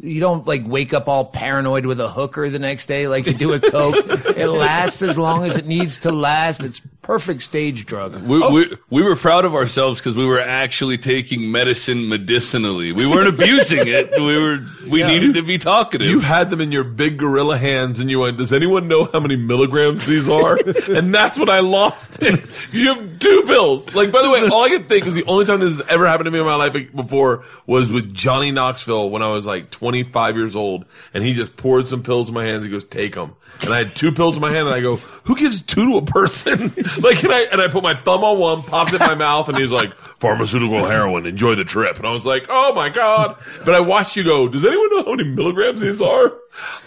You 0.01 0.21
don't 0.21 0.47
like 0.47 0.62
wake 0.66 0.93
up 0.93 1.09
all 1.09 1.25
paranoid 1.25 1.87
with 1.87 2.01
a 2.01 2.09
hooker 2.09 2.51
the 2.51 2.59
next 2.59 2.87
day 2.87 3.07
like 3.07 3.27
you 3.27 3.35
do 3.35 3.49
with 3.49 3.62
coke. 3.62 3.95
it 4.37 4.49
lasts 4.49 5.03
as 5.03 5.16
long 5.16 5.45
as 5.45 5.57
it 5.57 5.66
needs 5.66 5.99
to 5.99 6.11
last. 6.11 6.65
It's 6.65 6.81
perfect 7.05 7.43
stage 7.43 7.87
drug. 7.87 8.21
We, 8.23 8.39
we, 8.49 8.77
we 8.91 9.03
were 9.03 9.15
proud 9.15 9.45
of 9.45 9.55
ourselves 9.55 10.01
because 10.01 10.16
we 10.16 10.27
were 10.27 10.41
actually 10.41 10.99
taking 10.99 11.53
medicine 11.53 12.09
medicinally. 12.09 12.93
We 12.93 13.07
weren't 13.07 13.29
abusing 13.29 13.87
it. 13.87 14.11
We 14.12 14.39
were 14.39 14.65
we 14.89 15.03
needed 15.03 15.35
to 15.35 15.43
be 15.43 15.59
talkative. 15.59 16.09
You 16.09 16.21
had 16.21 16.51
them 16.51 16.61
in 16.61 16.73
your 16.73 16.85
big 16.85 17.19
gorilla 17.19 17.59
hands, 17.59 18.01
and 18.01 18.11
you 18.11 18.21
went, 18.21 18.39
"Does 18.39 18.53
anyone 18.53 18.89
know 18.89 19.09
how 19.12 19.21
many 19.21 19.37
milligrams 19.37 20.07
these 20.07 20.29
are?" 20.29 20.57
and 20.89 21.15
that's 21.15 21.39
when 21.39 21.49
I 21.49 21.61
lost 21.61 22.23
it. 22.23 22.45
You 22.73 22.95
have 22.95 23.19
two 23.19 23.45
pills. 23.47 23.95
Like, 23.95 24.11
by 24.11 24.23
the 24.23 24.31
way, 24.31 24.41
all 24.49 24.65
I 24.65 24.71
can 24.71 24.87
think 24.87 25.07
is 25.07 25.15
the 25.15 25.25
only 25.25 25.45
time 25.45 25.61
this 25.61 25.77
has 25.77 25.89
ever 25.89 26.07
happened 26.07 26.27
to 26.27 26.31
me 26.31 26.41
in 26.41 26.47
my 26.47 26.55
life 26.55 26.75
before 26.95 27.45
was 27.66 27.93
with 27.93 28.12
Johnny 28.15 28.51
Knoxville 28.51 29.11
when 29.11 29.23
I 29.23 29.29
was 29.29 29.47
like 29.47 29.71
25 29.85 30.36
years 30.36 30.56
old, 30.56 30.86
and 31.12 31.23
he 31.23 31.35
just 31.35 31.59
poured 31.59 31.86
some 31.86 32.02
pills 32.02 32.28
in 32.28 32.35
my 32.35 32.44
hands. 32.44 32.65
He 32.65 32.70
goes, 32.70 32.85
"Take 32.85 33.16
them." 33.16 33.36
And 33.61 33.73
I 33.74 33.78
had 33.78 33.94
two 33.94 34.12
pills 34.12 34.35
in 34.35 34.40
my 34.40 34.51
hand, 34.51 34.66
and 34.66 34.74
I 34.74 34.81
go, 34.81 34.97
"Who 34.97 35.36
gives 35.36 35.61
two 35.61 35.85
to 35.90 35.97
a 35.98 36.02
person?" 36.02 36.59
like, 37.02 37.23
and 37.23 37.31
I 37.31 37.40
and 37.52 37.61
I 37.61 37.69
put 37.69 37.82
my 37.82 37.93
thumb 37.94 38.24
on 38.24 38.39
one, 38.39 38.62
popped 38.62 38.94
it 38.94 39.02
in 39.02 39.06
my 39.06 39.15
mouth, 39.15 39.51
and 39.51 39.59
he's 39.59 39.70
like, 39.70 39.93
"Pharmaceutical 40.20 40.86
heroin. 40.86 41.27
Enjoy 41.27 41.55
the 41.55 41.65
trip." 41.65 41.98
And 41.98 42.06
I 42.06 42.12
was 42.12 42.24
like, 42.24 42.47
"Oh 42.48 42.73
my 42.74 42.89
god!" 42.89 43.36
But 43.66 43.74
I 43.74 43.81
watched 43.81 44.16
you 44.16 44.24
go. 44.24 44.48
Does 44.48 44.65
anyone 44.65 44.89
know 44.90 45.05
how 45.05 45.15
many 45.16 45.28
milligrams 45.28 45.82
these 45.82 46.01
are? 46.01 46.32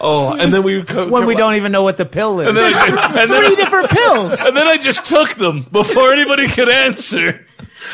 Oh, 0.01 0.33
and 0.33 0.51
then 0.51 0.63
we 0.63 0.81
co- 0.81 1.07
When 1.07 1.27
we 1.27 1.35
don't 1.35 1.55
even 1.55 1.71
know 1.71 1.83
what 1.83 1.97
the 1.97 2.05
pill 2.05 2.39
is. 2.39 2.47
and 2.47 2.57
then, 2.57 2.73
I, 2.73 3.21
and, 3.21 3.29
Three 3.29 3.41
then, 3.41 3.55
different 3.55 3.89
pills. 3.91 4.41
and 4.45 4.57
then 4.57 4.67
I 4.67 4.77
just 4.77 5.05
took 5.05 5.35
them 5.35 5.67
before 5.71 6.13
anybody 6.13 6.47
could 6.47 6.69
answer. 6.69 7.45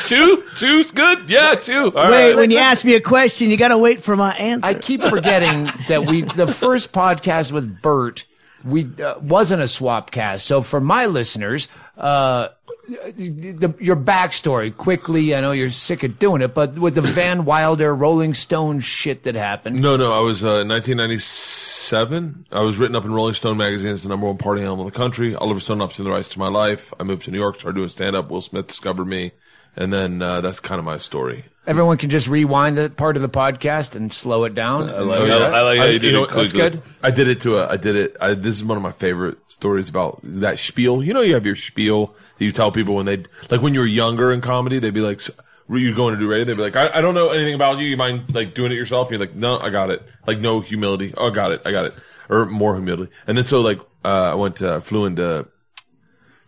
Two, 0.04 0.44
two's 0.54 0.90
good. 0.90 1.28
Yeah, 1.28 1.54
two. 1.54 1.92
All 1.94 2.10
Wait, 2.10 2.28
right. 2.28 2.36
when 2.36 2.50
you 2.50 2.58
ask 2.58 2.84
me 2.84 2.94
a 2.94 3.00
question, 3.00 3.50
you 3.50 3.56
got 3.56 3.68
to 3.68 3.78
wait 3.78 4.02
for 4.02 4.16
my 4.16 4.34
answer. 4.34 4.66
I 4.66 4.74
keep 4.74 5.02
forgetting 5.02 5.70
that 5.88 6.06
we 6.06 6.22
the 6.22 6.46
first 6.46 6.92
podcast 6.92 7.52
with 7.52 7.80
Bert 7.80 8.26
we 8.64 8.90
uh, 9.02 9.18
wasn't 9.20 9.62
a 9.62 9.68
swap 9.68 10.10
cast. 10.10 10.46
So 10.46 10.62
for 10.62 10.80
my 10.80 11.06
listeners, 11.06 11.68
uh, 11.96 12.48
the, 12.86 13.74
your 13.78 13.96
backstory 13.96 14.74
quickly. 14.74 15.34
I 15.34 15.40
know 15.40 15.52
you're 15.52 15.70
sick 15.70 16.02
of 16.02 16.18
doing 16.18 16.42
it, 16.42 16.54
but 16.54 16.74
with 16.74 16.94
the 16.94 17.02
Van 17.02 17.44
Wilder 17.44 17.94
Rolling 17.94 18.34
Stone 18.34 18.80
shit 18.80 19.22
that 19.24 19.34
happened. 19.34 19.80
No, 19.80 19.96
no. 19.96 20.12
I 20.12 20.20
was 20.20 20.42
uh, 20.42 20.64
1997. 20.66 22.46
I 22.50 22.60
was 22.60 22.78
written 22.78 22.96
up 22.96 23.04
in 23.04 23.12
Rolling 23.12 23.34
Stone 23.34 23.56
magazine 23.56 23.90
as 23.90 24.02
the 24.02 24.08
number 24.08 24.26
one 24.26 24.38
party 24.38 24.62
animal 24.62 24.86
in 24.86 24.92
the 24.92 24.98
country. 24.98 25.34
Oliver 25.34 25.60
Stone 25.60 25.80
ups 25.80 25.98
in 25.98 26.04
the 26.04 26.10
rights 26.10 26.30
to 26.30 26.38
my 26.38 26.48
life. 26.48 26.92
I 26.98 27.04
moved 27.04 27.22
to 27.22 27.30
New 27.30 27.38
York, 27.38 27.56
started 27.56 27.76
doing 27.76 27.88
stand 27.88 28.16
up. 28.16 28.30
Will 28.30 28.40
Smith 28.40 28.66
discovered 28.66 29.06
me, 29.06 29.32
and 29.76 29.92
then 29.92 30.22
uh, 30.22 30.40
that's 30.40 30.60
kind 30.60 30.78
of 30.78 30.84
my 30.84 30.98
story. 30.98 31.44
Everyone 31.66 31.96
can 31.96 32.10
just 32.10 32.28
rewind 32.28 32.76
that 32.76 32.96
part 32.96 33.16
of 33.16 33.22
the 33.22 33.28
podcast 33.28 33.94
and 33.94 34.12
slow 34.12 34.44
it 34.44 34.54
down. 34.54 34.90
I 34.90 34.98
like, 34.98 35.20
I 35.22 35.62
like 35.62 35.78
how 35.78 35.84
I- 35.84 35.88
you 35.88 35.98
did 35.98 36.12
know, 36.12 36.24
it 36.24 36.30
that's 36.30 36.52
good. 36.52 36.82
I 37.02 37.10
did 37.10 37.26
it 37.28 37.40
to 37.40 37.56
a. 37.58 37.68
I 37.72 37.78
did 37.78 37.96
it. 37.96 38.16
I, 38.20 38.34
this 38.34 38.54
is 38.56 38.62
one 38.64 38.76
of 38.76 38.82
my 38.82 38.90
favorite 38.92 39.38
stories 39.46 39.88
about 39.88 40.20
that 40.22 40.58
spiel. 40.58 41.02
You 41.02 41.14
know, 41.14 41.22
you 41.22 41.32
have 41.34 41.46
your 41.46 41.56
spiel 41.56 42.14
that 42.38 42.44
you 42.44 42.52
tell 42.52 42.70
people 42.70 42.96
when 42.96 43.06
they 43.06 43.24
like 43.50 43.62
when 43.62 43.72
you 43.72 43.80
were 43.80 43.86
younger 43.86 44.30
in 44.30 44.42
comedy. 44.42 44.78
They'd 44.78 44.92
be 44.92 45.00
like, 45.00 45.22
"So, 45.22 45.32
"You 45.70 45.94
going 45.94 46.12
to 46.14 46.20
do 46.20 46.28
radio?" 46.28 46.44
They'd 46.44 46.56
be 46.58 46.62
like, 46.64 46.76
I, 46.76 46.98
"I 46.98 47.00
don't 47.00 47.14
know 47.14 47.30
anything 47.30 47.54
about 47.54 47.78
you. 47.78 47.86
You 47.86 47.96
mind 47.96 48.34
like 48.34 48.54
doing 48.54 48.70
it 48.70 48.74
yourself?" 48.74 49.10
And 49.10 49.18
you're 49.18 49.26
like, 49.26 49.34
"No, 49.34 49.58
I 49.58 49.70
got 49.70 49.90
it." 49.90 50.02
Like 50.26 50.40
no 50.40 50.60
humility. 50.60 51.14
Oh, 51.16 51.30
I 51.30 51.34
got 51.34 51.50
it. 51.52 51.62
I 51.64 51.70
got 51.72 51.86
it. 51.86 51.94
Or 52.28 52.44
more 52.44 52.74
humility. 52.74 53.10
And 53.26 53.38
then 53.38 53.44
so 53.46 53.62
like 53.62 53.80
uh, 54.04 54.32
I 54.32 54.34
went 54.34 54.56
to 54.56 54.82
flew 54.82 55.06
into 55.06 55.46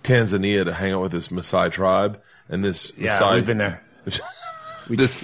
Tanzania 0.02 0.64
to 0.66 0.74
hang 0.74 0.92
out 0.92 1.00
with 1.02 1.12
this 1.12 1.28
Maasai 1.28 1.70
tribe, 1.72 2.20
and 2.48 2.64
this 2.64 2.92
Yeah, 2.96 3.18
Maasai, 3.18 3.34
we've 3.34 3.46
been 3.46 3.58
there. 3.58 3.82
this, 4.88 5.20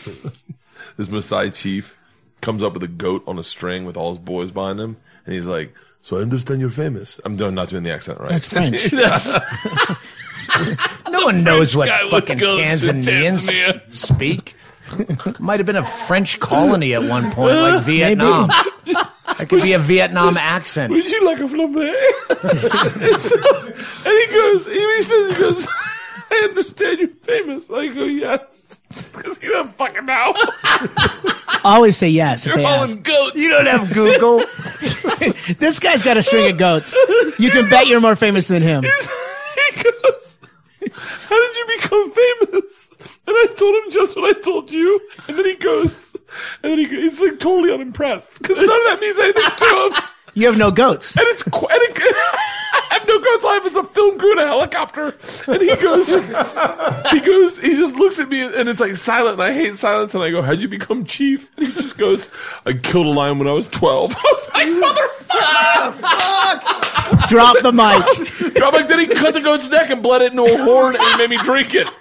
this 0.96 1.08
Maasai 1.08 1.54
chief 1.54 1.96
comes 2.40 2.62
up 2.62 2.74
with 2.74 2.82
a 2.82 2.88
goat 2.88 3.22
on 3.26 3.38
a 3.38 3.44
string 3.44 3.84
with 3.84 3.96
all 3.96 4.10
his 4.10 4.18
boys 4.18 4.50
behind 4.50 4.80
him, 4.80 4.96
and 5.24 5.34
he's 5.34 5.46
like, 5.46 5.74
"So 6.00 6.18
I 6.18 6.20
understand 6.22 6.60
you're 6.60 6.70
famous." 6.70 7.20
I'm 7.24 7.36
doing 7.36 7.54
not 7.54 7.68
doing 7.68 7.82
the 7.84 7.92
accent 7.92 8.18
right. 8.20 8.30
That's 8.30 8.46
French. 8.46 8.92
No 11.10 11.24
one 11.24 11.44
knows 11.44 11.74
what 11.76 11.88
fucking 12.10 12.38
Tanzanians 12.38 13.46
Tanzania. 13.48 13.90
speak. 13.90 14.54
Might 15.38 15.60
have 15.60 15.66
been 15.66 15.76
a 15.76 15.84
French 15.84 16.40
colony 16.40 16.94
at 16.94 17.02
one 17.02 17.30
point, 17.30 17.56
like 17.56 17.82
Vietnam. 17.84 18.48
That 19.38 19.46
could 19.48 19.62
be 19.62 19.72
a 19.72 19.78
Vietnam 19.78 20.36
accent. 20.36 20.92
Would 20.92 21.04
you 21.10 21.24
like 21.24 21.38
a 21.38 21.44
flambé? 21.44 21.94
and 24.04 24.18
he 24.18 24.26
goes, 24.34 24.66
he 24.66 25.02
says, 25.02 25.32
he 25.32 25.40
goes, 25.40 25.66
I 26.32 26.46
understand 26.48 26.98
you're 27.00 27.08
famous. 27.08 27.70
I 27.70 27.88
go, 27.88 28.04
yes. 28.04 28.80
Because 29.14 29.38
he 29.38 29.48
doesn't 29.48 29.74
fucking 29.74 30.04
know. 30.06 30.34
Always 31.64 31.96
say 31.96 32.08
yes 32.08 32.40
if 32.46 32.48
You're 32.48 32.56
they 32.56 32.64
all 32.64 32.82
ask. 32.82 33.00
goats. 33.02 33.34
You 33.36 33.50
don't 33.50 33.66
have 33.66 33.92
Google. 33.92 34.42
This 35.58 35.78
guy's 35.78 36.02
got 36.02 36.16
a 36.16 36.22
string 36.22 36.50
of 36.50 36.58
goats. 36.58 36.92
You 37.38 37.50
can 37.50 37.68
bet 37.70 37.86
you're 37.86 38.00
more 38.00 38.16
famous 38.16 38.48
than 38.48 38.60
him. 38.62 38.82
he 39.76 39.82
goes, 39.82 40.38
how 41.28 41.38
did 41.38 41.56
you 41.56 41.66
become 41.80 42.10
famous? 42.10 42.90
And 43.26 43.36
I 43.36 43.46
told 43.56 43.74
him 43.84 43.90
just 43.92 44.16
what 44.16 44.36
I 44.36 44.40
told 44.40 44.72
you. 44.72 45.00
And 45.28 45.38
then 45.38 45.44
he 45.44 45.54
goes, 45.54 46.12
and 46.62 46.72
then 46.72 46.78
he, 46.78 46.86
he's 46.86 47.20
like 47.20 47.38
totally 47.38 47.72
unimpressed. 47.72 48.36
Because 48.38 48.56
none 48.56 48.64
of 48.64 48.70
that 48.70 48.98
means 49.00 49.18
anything 49.18 49.44
to 49.58 49.64
him. 49.94 50.08
You 50.34 50.46
have 50.46 50.56
no 50.56 50.70
goats. 50.70 51.14
And 51.16 51.26
it's 51.28 51.42
quite 51.42 51.90
a 51.90 51.92
good. 51.92 52.14
I 52.14 52.98
have 52.98 53.06
no 53.06 53.18
goats. 53.20 53.44
I 53.44 53.54
have 53.54 53.66
as 53.66 53.76
a 53.76 53.84
film 53.84 54.18
crew 54.18 54.32
in 54.32 54.38
a 54.38 54.46
helicopter. 54.46 55.14
And 55.46 55.60
he 55.60 55.74
goes, 55.76 56.08
he 56.08 57.20
goes, 57.20 57.58
he 57.58 57.74
just 57.76 57.96
looks 57.96 58.18
at 58.18 58.28
me 58.28 58.40
and 58.42 58.68
it's 58.68 58.80
like 58.80 58.96
silent. 58.96 59.34
And 59.34 59.42
I 59.42 59.52
hate 59.52 59.76
silence. 59.78 60.14
And 60.14 60.22
I 60.24 60.30
go, 60.30 60.40
How'd 60.42 60.60
you 60.62 60.68
become 60.68 61.04
chief? 61.04 61.50
And 61.56 61.66
he 61.66 61.72
just 61.74 61.98
goes, 61.98 62.28
I 62.64 62.72
killed 62.74 63.06
a 63.06 63.10
lion 63.10 63.38
when 63.38 63.48
I 63.48 63.52
was 63.52 63.66
12. 63.68 64.14
I 64.16 64.22
was 64.32 64.48
like, 64.54 64.68
Motherfucker! 64.68 67.28
Drop 67.28 67.56
the 67.62 67.72
mic. 67.72 68.54
Drop 68.54 68.72
like, 68.74 68.88
then 68.88 68.98
he 68.98 69.06
cut 69.06 69.32
the 69.34 69.40
goat's 69.40 69.68
neck 69.70 69.90
and 69.90 70.02
bled 70.02 70.22
it 70.22 70.32
into 70.32 70.44
a 70.44 70.58
horn 70.64 70.96
and 70.98 71.18
made 71.18 71.30
me 71.30 71.36
drink 71.38 71.74
it. 71.74 71.88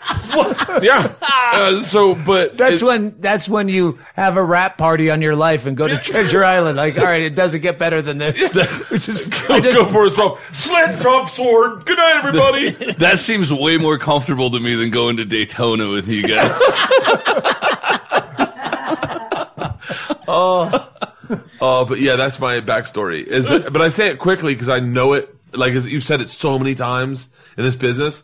Yeah. 0.82 1.14
Uh, 1.22 1.82
so, 1.82 2.16
but. 2.16 2.58
That's 2.58 2.82
it- 2.82 2.86
when 2.86 3.20
that's 3.20 3.50
when 3.50 3.68
you 3.68 4.00
have 4.16 4.38
a 4.38 4.44
rap 4.44 4.78
party 4.78 5.10
on 5.10 5.22
your 5.22 5.36
life 5.36 5.66
and 5.66 5.76
go 5.76 5.86
to 5.86 5.98
Treasure 5.98 6.46
Island. 6.46 6.78
Like, 6.78 6.98
all 6.98 7.04
right, 7.04 7.22
it 7.22 7.36
doesn't 7.36 7.60
get 7.60 7.78
better 7.78 8.02
than 8.02 8.18
this. 8.22 8.54
Which 8.90 9.10
is 9.10 9.26
Go, 9.26 9.62
go 9.62 9.86
for 9.92 10.06
himself. 10.06 10.56
Slit, 10.56 11.00
drop, 11.00 11.30
sword. 11.30 11.86
Good 11.86 11.98
night, 11.98 12.16
everybody. 12.24 12.94
That 13.00 13.20
seems 13.20 13.52
way 13.52 13.78
more 13.78 13.98
comfortable 13.98 14.52
to 14.52 14.60
me 14.60 14.76
than 14.76 14.92
going 14.92 15.18
to 15.18 15.26
Daytona 15.26 15.90
with 15.90 16.08
you 16.08 16.24
guys. 16.24 16.52
Oh, 20.28 20.88
Oh, 21.62 21.86
but 21.86 22.00
yeah, 22.00 22.16
that's 22.18 22.40
my 22.40 22.60
backstory. 22.62 23.24
Is 23.24 23.48
that- 23.48 23.72
but 23.72 23.82
I 23.82 23.90
say 23.90 24.10
it 24.10 24.20
quickly 24.20 24.54
because 24.54 24.70
I 24.70 24.80
know 24.80 25.14
it. 25.14 25.34
Like 25.54 25.74
as 25.74 25.88
you've 25.88 26.04
said 26.04 26.22
it 26.22 26.30
so 26.30 26.58
many 26.58 26.76
times 26.76 27.30
in 27.58 27.64
this 27.64 27.76
business. 27.76 28.24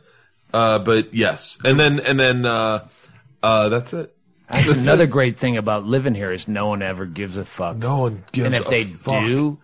Uh, 0.54 0.80
but 0.80 1.14
yes, 1.14 1.58
and 1.66 1.78
then 1.80 2.00
and 2.00 2.18
then 2.20 2.46
uh, 2.46 2.88
uh, 3.44 3.70
that's 3.70 3.94
it. 3.94 4.16
That's 4.50 4.70
another 4.72 5.08
great 5.08 5.38
thing 5.38 5.58
about 5.58 5.86
living 5.86 6.16
here 6.16 6.32
is 6.32 6.48
no 6.48 6.68
one 6.68 6.82
ever 6.82 7.06
gives 7.06 7.38
a 7.38 7.44
fuck. 7.44 7.76
No 7.76 8.00
one 8.00 8.24
gives. 8.32 8.46
and 8.46 8.56
if 8.56 8.68
a 8.68 8.70
they 8.70 8.84
fuck. 8.86 9.26
do, 9.26 9.58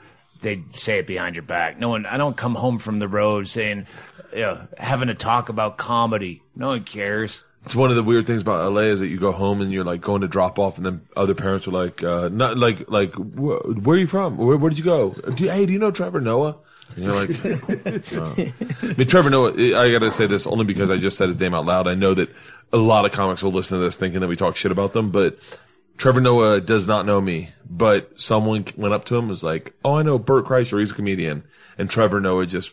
they 0.43 0.61
say 0.71 0.99
it 0.99 1.07
behind 1.07 1.35
your 1.35 1.43
back. 1.43 1.79
No 1.79 1.89
one. 1.89 2.05
I 2.05 2.17
don't 2.17 2.37
come 2.37 2.55
home 2.55 2.77
from 2.77 2.97
the 2.97 3.07
road 3.07 3.47
saying, 3.47 3.87
you 4.31 4.41
know, 4.41 4.67
having 4.77 5.07
to 5.07 5.15
talk 5.15 5.49
about 5.49 5.77
comedy. 5.77 6.43
No 6.55 6.67
one 6.67 6.83
cares. 6.83 7.43
It's 7.65 7.75
one 7.75 7.89
of 7.89 7.95
the 7.95 8.03
weird 8.03 8.27
things 8.27 8.41
about 8.41 8.71
LA 8.73 8.81
is 8.81 8.99
that 8.99 9.07
you 9.07 9.17
go 9.17 9.31
home 9.31 9.61
and 9.61 9.71
you're 9.71 9.85
like 9.85 10.01
going 10.01 10.21
to 10.21 10.27
drop 10.27 10.59
off, 10.59 10.77
and 10.77 10.85
then 10.85 11.01
other 11.15 11.33
parents 11.33 11.65
are 11.67 11.71
like, 11.71 12.03
uh, 12.03 12.27
not 12.29 12.57
like 12.57 12.89
like 12.89 13.13
wh- 13.13 13.85
where 13.85 13.95
are 13.95 13.99
you 13.99 14.07
from? 14.07 14.37
Where, 14.37 14.57
where 14.57 14.69
did 14.69 14.77
you 14.77 14.85
go? 14.85 15.11
Do 15.11 15.45
you, 15.45 15.49
hey, 15.49 15.65
do 15.65 15.71
you 15.71 15.79
know 15.79 15.91
Trevor 15.91 16.19
Noah? 16.19 16.57
And 16.95 17.05
you're 17.05 17.15
like. 17.15 17.29
I 18.83 18.95
mean, 18.97 19.07
Trevor 19.07 19.29
Noah. 19.29 19.53
I 19.53 19.91
got 19.91 19.99
to 19.99 20.11
say 20.11 20.27
this 20.27 20.45
only 20.45 20.65
because 20.65 20.91
I 20.91 20.97
just 20.97 21.17
said 21.17 21.29
his 21.29 21.39
name 21.39 21.53
out 21.53 21.65
loud. 21.65 21.87
I 21.87 21.93
know 21.95 22.13
that 22.13 22.29
a 22.73 22.77
lot 22.77 23.05
of 23.05 23.13
comics 23.13 23.41
will 23.41 23.51
listen 23.51 23.79
to 23.79 23.83
this 23.83 23.95
thinking 23.95 24.19
that 24.19 24.27
we 24.27 24.35
talk 24.35 24.57
shit 24.57 24.71
about 24.71 24.91
them, 24.93 25.11
but 25.11 25.57
Trevor 25.97 26.21
Noah 26.21 26.61
does 26.61 26.87
not 26.87 27.05
know 27.05 27.21
me. 27.21 27.49
But 27.69 28.19
someone 28.19 28.65
went 28.77 28.93
up 28.93 29.05
to 29.05 29.15
him 29.15 29.21
and 29.21 29.29
was 29.29 29.43
like, 29.43 29.73
"Oh, 29.83 29.95
I 29.95 30.03
know 30.03 30.19
Bert 30.19 30.45
Kreischer. 30.45 30.79
He's 30.79 30.91
a 30.91 30.95
comedian." 30.95 31.43
And 31.77 31.89
Trevor 31.89 32.19
Noah 32.19 32.45
just 32.45 32.71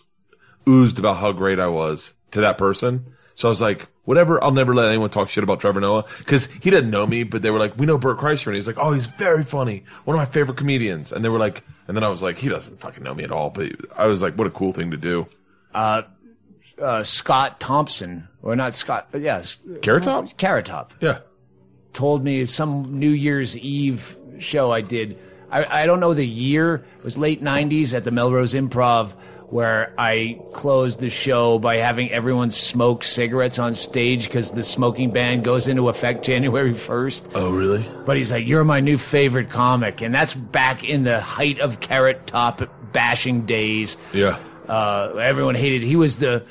oozed 0.69 0.99
about 0.99 1.17
how 1.17 1.33
great 1.33 1.59
I 1.59 1.69
was 1.69 2.13
to 2.33 2.43
that 2.43 2.59
person. 2.59 3.07
So 3.35 3.49
I 3.49 3.51
was 3.51 3.63
like, 3.63 3.89
whatever. 4.05 4.43
I'll 4.45 4.51
never 4.51 4.75
let 4.75 4.89
anyone 4.89 5.09
talk 5.09 5.29
shit 5.31 5.43
about 5.43 5.61
Trevor 5.61 5.81
Noah 5.81 6.05
because 6.19 6.47
he 6.61 6.69
didn't 6.69 6.91
know 6.91 7.07
me, 7.07 7.23
but 7.23 7.41
they 7.41 7.51
were 7.51 7.59
like, 7.59 7.79
we 7.79 7.87
know 7.87 7.97
Bert 7.97 8.19
Kreischer, 8.19 8.49
and 8.49 8.57
he's 8.57 8.67
like, 8.67 8.77
oh, 8.79 8.93
he's 8.93 9.07
very 9.07 9.45
funny, 9.45 9.85
one 10.05 10.15
of 10.17 10.21
my 10.21 10.31
favorite 10.31 10.59
comedians. 10.59 11.13
And 11.13 11.25
they 11.25 11.29
were 11.31 11.39
like, 11.39 11.65
and 11.89 11.97
then 11.97 12.05
I 12.05 12.09
was 12.09 12.23
like, 12.23 12.37
he 12.39 12.49
doesn't 12.49 12.81
fucking 12.81 13.03
know 13.03 13.15
me 13.15 13.25
at 13.25 13.31
all, 13.33 13.49
but 13.49 13.71
I 13.97 14.07
was 14.07 14.21
like, 14.21 14.35
what 14.35 14.47
a 14.47 14.51
cool 14.51 14.73
thing 14.73 14.91
to 14.91 14.97
do. 14.99 15.27
Uh, 15.73 16.03
Scott 17.05 17.61
Thompson, 17.61 18.29
or 18.43 18.57
not 18.57 18.75
Scott, 18.75 19.09
but 19.13 19.21
yes, 19.23 19.59
Carrot 19.81 20.03
Top? 20.03 20.37
Carrot 20.37 20.67
Top. 20.67 20.93
Yeah. 21.01 21.21
Told 21.93 22.25
me 22.25 22.45
some 22.45 22.99
New 22.99 23.11
Year's 23.11 23.57
Eve 23.59 24.17
show 24.39 24.71
I 24.73 24.81
did. 24.81 25.19
I, 25.51 25.83
I 25.83 25.87
don't 25.87 26.01
know 26.01 26.15
the 26.15 26.27
year. 26.27 26.85
It 26.99 27.05
was 27.05 27.19
late 27.19 27.43
'90s 27.43 27.93
at 27.95 28.05
the 28.05 28.11
Melrose 28.11 28.55
Improv, 28.55 29.15
where 29.49 29.93
I 29.99 30.41
closed 30.53 31.01
the 31.01 31.11
show 31.11 31.59
by 31.59 31.79
having 31.79 32.11
everyone 32.11 32.51
smoke 32.53 33.03
cigarettes 33.03 33.59
on 33.59 33.75
stage 33.75 34.27
because 34.27 34.53
the 34.53 34.63
smoking 34.63 35.11
ban 35.11 35.43
goes 35.43 35.67
into 35.67 35.89
effect 35.89 36.25
January 36.31 36.73
1st. 36.73 37.33
Oh, 37.35 37.51
really? 37.51 37.85
But 38.07 38.17
he's 38.17 38.31
like, 38.31 38.47
"You're 38.47 38.65
my 38.65 38.81
new 38.81 38.97
favorite 38.97 39.51
comic," 39.51 40.01
and 40.03 40.15
that's 40.15 40.35
back 40.35 40.85
in 40.85 41.03
the 41.03 41.21
height 41.21 41.59
of 41.61 41.81
Carrot 41.81 42.27
Top 42.29 42.63
bashing 42.93 43.47
days. 43.47 43.97
Yeah. 44.13 44.39
Uh, 44.69 45.15
everyone 45.21 45.57
hated. 45.57 45.83
He 45.83 45.97
was 45.97 46.17
the. 46.19 46.45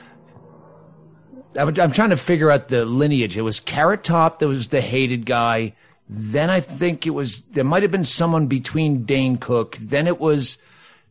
I'm, 1.59 1.79
I'm 1.79 1.91
trying 1.91 2.09
to 2.11 2.17
figure 2.17 2.49
out 2.51 2.67
the 2.69 2.85
lineage. 2.85 3.37
It 3.37 3.41
was 3.41 3.59
Carrot 3.59 4.03
Top 4.03 4.39
that 4.39 4.47
was 4.47 4.67
the 4.69 4.81
hated 4.81 5.25
guy. 5.25 5.73
Then 6.07 6.49
I 6.49 6.59
think 6.59 7.05
it 7.05 7.11
was 7.11 7.41
there 7.51 7.63
might 7.63 7.83
have 7.83 7.91
been 7.91 8.05
someone 8.05 8.47
between 8.47 9.03
Dane 9.03 9.37
Cook. 9.37 9.77
Then 9.77 10.07
it 10.07 10.19
was 10.19 10.57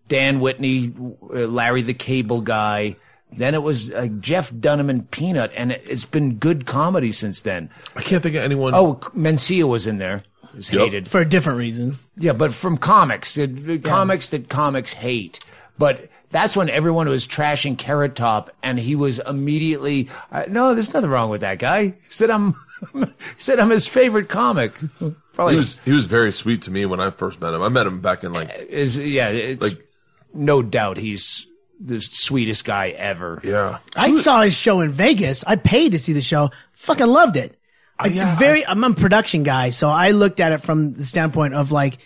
Dan 0.08 0.40
Whitney, 0.40 0.92
uh, 1.22 1.46
Larry 1.46 1.82
the 1.82 1.94
Cable 1.94 2.40
Guy. 2.40 2.96
Then 3.30 3.54
it 3.54 3.62
was 3.62 3.92
uh, 3.92 4.06
Jeff 4.20 4.50
Dunham 4.58 4.88
and 4.88 5.08
Peanut, 5.10 5.52
and 5.54 5.70
it, 5.72 5.84
it's 5.86 6.06
been 6.06 6.36
good 6.36 6.64
comedy 6.66 7.12
since 7.12 7.42
then. 7.42 7.68
I 7.94 8.00
can't 8.00 8.22
think 8.22 8.34
of 8.36 8.42
anyone. 8.42 8.74
Oh, 8.74 8.94
Mencia 9.14 9.64
was 9.68 9.86
in 9.86 9.98
there. 9.98 10.22
Is 10.56 10.72
Yep. 10.72 10.80
hated 10.80 11.08
for 11.08 11.20
a 11.20 11.28
different 11.28 11.58
reason. 11.58 11.98
yeah, 12.16 12.32
but 12.32 12.54
from 12.54 12.78
comics, 12.78 13.34
the, 13.34 13.46
the 13.46 13.78
comics 13.78 14.30
that 14.30 14.48
comics 14.48 14.94
hate. 14.94 15.38
But 15.76 16.08
that's 16.30 16.56
when 16.56 16.68
everyone 16.68 17.09
was 17.09 17.26
trashing 17.26 17.78
Carrot 17.78 18.14
Top, 18.14 18.50
and 18.62 18.78
he 18.78 18.94
was 18.94 19.18
immediately, 19.20 20.09
uh, 20.30 20.44
no, 20.48 20.74
there's 20.74 20.92
nothing 20.92 21.10
wrong 21.10 21.30
with 21.30 21.40
that 21.40 21.59
guy. 21.59 21.94
Said 22.09 22.30
I'm, 22.30 22.55
said 23.36 23.59
I'm 23.60 23.70
his 23.70 23.86
favorite 23.86 24.28
comic. 24.28 24.72
he 24.98 25.14
Probably 25.32 25.55
was 25.55 25.78
he 25.84 25.92
was 25.92 26.05
very 26.05 26.32
sweet 26.32 26.62
to 26.62 26.70
me 26.70 26.84
when 26.84 27.00
I 27.00 27.10
first 27.10 27.40
met 27.40 27.55
him. 27.55 27.62
I 27.62 27.68
met 27.68 27.86
him 27.86 28.00
back 28.00 28.24
in 28.24 28.32
like 28.32 28.52
is 28.68 28.98
yeah, 28.98 29.28
it's 29.28 29.62
like 29.62 29.86
no 30.34 30.62
doubt 30.62 30.96
he's 30.96 31.46
the 31.80 32.00
sweetest 32.00 32.64
guy 32.64 32.88
ever. 32.90 33.40
yeah. 33.44 33.78
I 33.94 34.16
saw 34.16 34.42
his 34.42 34.55
show 34.55 34.80
in 34.80 34.90
Vegas. 34.90 35.44
I 35.46 35.55
paid 35.56 35.92
to 35.92 35.98
see 35.98 36.12
the 36.12 36.20
show. 36.20 36.50
Fucking 36.72 37.06
loved 37.06 37.36
it. 37.36 37.56
Like, 38.00 38.14
yeah, 38.14 38.36
very. 38.36 38.66
I'm 38.66 38.82
a 38.84 38.94
production 38.94 39.42
guy, 39.42 39.70
so 39.70 39.88
I 39.88 40.10
looked 40.12 40.40
at 40.40 40.52
it 40.52 40.59
from 40.59 40.92
the 40.94 41.05
standpoint 41.05 41.55
of 41.55 41.72
like, 41.72 41.98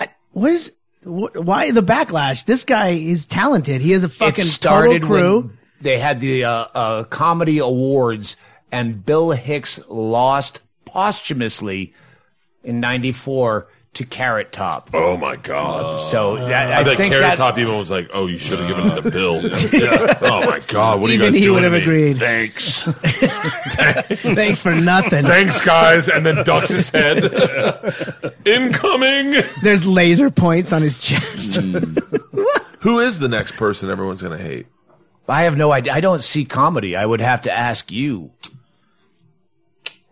I, 0.00 0.08
what 0.32 0.52
is, 0.52 0.72
wh- 1.02 1.34
why 1.34 1.70
the 1.70 1.82
backlash? 1.82 2.44
This 2.44 2.64
guy 2.64 2.90
is 2.90 3.26
talented. 3.26 3.80
He 3.80 3.92
has 3.92 4.04
a 4.04 4.08
fucking 4.08 4.44
it 4.44 4.48
started 4.48 5.02
total 5.02 5.08
crew. 5.08 5.40
when 5.40 5.58
they 5.80 5.98
had 5.98 6.20
the 6.20 6.44
uh, 6.44 6.50
uh, 6.52 7.04
comedy 7.04 7.58
awards, 7.58 8.36
and 8.72 9.04
Bill 9.04 9.30
Hicks 9.30 9.80
lost 9.88 10.62
posthumously 10.84 11.94
in 12.64 12.80
'94 12.80 13.68
to 13.94 14.04
Carrot 14.04 14.52
Top. 14.52 14.90
Oh 14.92 15.16
my 15.16 15.36
god. 15.36 15.98
So 15.98 16.32
oh. 16.38 16.48
that, 16.48 16.72
I 16.72 16.80
I 16.80 16.84
bet 16.84 16.96
think 16.96 17.10
Carrot 17.10 17.24
that, 17.24 17.36
Top 17.36 17.58
even 17.58 17.76
was 17.78 17.90
like, 17.90 18.10
"Oh, 18.12 18.26
you 18.26 18.38
should 18.38 18.58
have 18.58 18.68
given 18.68 18.86
it 18.90 19.02
to 19.02 19.10
Bill." 19.10 19.42
yeah. 19.72 20.18
Oh 20.20 20.46
my 20.46 20.60
god, 20.68 21.00
what 21.00 21.10
are 21.10 21.12
you 21.12 21.18
Even 21.20 21.32
guys 21.32 21.34
he 21.34 21.46
doing 21.46 21.54
would 21.54 21.72
have 21.72 21.72
to 21.72 21.88
me? 21.90 22.10
agreed. 22.10 22.18
Thanks, 22.18 22.82
Thanks 24.22 24.60
for 24.60 24.74
nothing. 24.74 25.24
thanks, 25.24 25.64
guys, 25.64 26.08
and 26.08 26.24
then 26.24 26.44
ducks 26.44 26.68
his 26.68 26.90
head. 26.90 27.24
Incoming. 28.44 29.42
There's 29.62 29.84
laser 29.84 30.30
points 30.30 30.72
on 30.72 30.82
his 30.82 30.98
chest. 30.98 31.56
Hmm. 31.60 31.96
Who 32.80 33.00
is 33.00 33.18
the 33.18 33.28
next 33.28 33.56
person 33.56 33.90
everyone's 33.90 34.22
gonna 34.22 34.38
hate? 34.38 34.66
I 35.28 35.42
have 35.42 35.56
no 35.56 35.72
idea. 35.72 35.92
I 35.92 36.00
don't 36.00 36.22
see 36.22 36.44
comedy. 36.44 36.94
I 36.96 37.04
would 37.04 37.20
have 37.20 37.42
to 37.42 37.52
ask 37.52 37.90
you. 37.90 38.30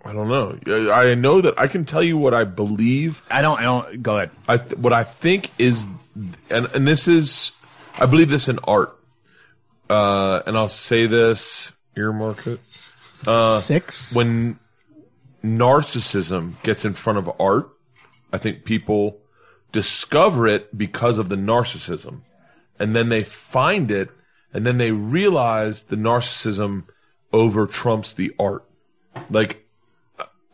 I 0.06 0.12
don't 0.12 0.28
know. 0.28 0.58
I 0.92 1.10
I 1.10 1.14
know 1.14 1.40
that 1.40 1.58
I 1.58 1.66
can 1.66 1.84
tell 1.84 2.02
you 2.02 2.16
what 2.16 2.34
I 2.34 2.44
believe. 2.44 3.22
I 3.30 3.42
don't. 3.42 3.58
I 3.58 3.62
don't. 3.62 4.02
Go 4.02 4.16
ahead. 4.16 4.30
I 4.48 4.56
th- 4.58 4.78
what 4.78 4.92
I 4.92 5.04
think 5.04 5.50
is, 5.58 5.86
and 6.50 6.66
and 6.74 6.86
this 6.86 7.08
is, 7.08 7.52
I 7.98 8.06
believe 8.06 8.28
this 8.28 8.48
in 8.48 8.58
art. 8.64 8.96
Uh, 9.88 10.42
and 10.46 10.56
I'll 10.56 10.68
say 10.68 11.06
this, 11.06 11.70
earmark 11.96 12.46
it. 12.46 12.60
Six. 13.60 14.14
when 14.14 14.58
narcissism 15.44 16.60
gets 16.62 16.84
in 16.84 16.94
front 16.94 17.18
of 17.18 17.40
art, 17.40 17.70
I 18.32 18.38
think 18.38 18.64
people 18.64 19.20
discover 19.72 20.46
it 20.48 20.76
because 20.76 21.18
of 21.18 21.28
the 21.28 21.36
narcissism. 21.36 22.20
And 22.78 22.94
then 22.94 23.08
they 23.08 23.22
find 23.22 23.90
it, 23.90 24.10
and 24.52 24.66
then 24.66 24.78
they 24.78 24.90
realize 24.90 25.84
the 25.84 25.96
narcissism 25.96 26.84
over 27.32 27.66
trumps 27.66 28.12
the 28.12 28.32
art. 28.38 28.64
Like, 29.30 29.65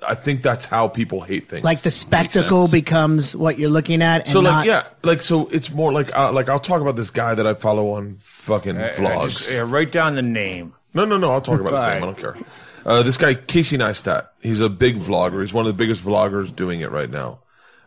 I 0.06 0.14
think 0.14 0.42
that's 0.42 0.64
how 0.64 0.88
people 0.88 1.20
hate 1.20 1.48
things. 1.48 1.64
like 1.64 1.82
the 1.82 1.90
spectacle 1.90 2.68
becomes 2.68 3.34
what 3.36 3.58
you're 3.58 3.70
looking 3.70 4.02
at, 4.02 4.24
and 4.24 4.32
so, 4.32 4.40
like, 4.40 4.52
not, 4.52 4.66
yeah, 4.66 4.88
like, 5.02 5.22
so 5.22 5.46
it's 5.48 5.70
more 5.70 5.92
like, 5.92 6.14
uh, 6.16 6.32
like, 6.32 6.48
I'll 6.48 6.58
talk 6.58 6.80
about 6.80 6.96
this 6.96 7.10
guy 7.10 7.34
that 7.34 7.46
I 7.46 7.54
follow 7.54 7.92
on 7.92 8.16
fucking 8.18 8.76
vlogs. 8.76 9.30
just, 9.30 9.50
yeah, 9.50 9.64
write 9.66 9.92
down 9.92 10.14
the 10.14 10.22
name. 10.22 10.74
No, 10.94 11.04
no, 11.04 11.16
no. 11.16 11.32
I'll 11.32 11.40
talk 11.40 11.60
about 11.60 11.72
his 11.74 11.82
name. 11.82 12.02
I 12.02 12.06
don't 12.06 12.18
care. 12.18 12.36
Uh, 12.84 13.02
this 13.02 13.16
guy 13.16 13.34
Casey 13.34 13.78
Neistat. 13.78 14.28
He's 14.40 14.60
a 14.60 14.68
big 14.68 14.98
vlogger. 14.98 15.40
He's 15.40 15.52
one 15.54 15.66
of 15.66 15.72
the 15.72 15.76
biggest 15.76 16.04
vloggers 16.04 16.54
doing 16.54 16.80
it 16.80 16.90
right 16.90 17.08
now. 17.08 17.38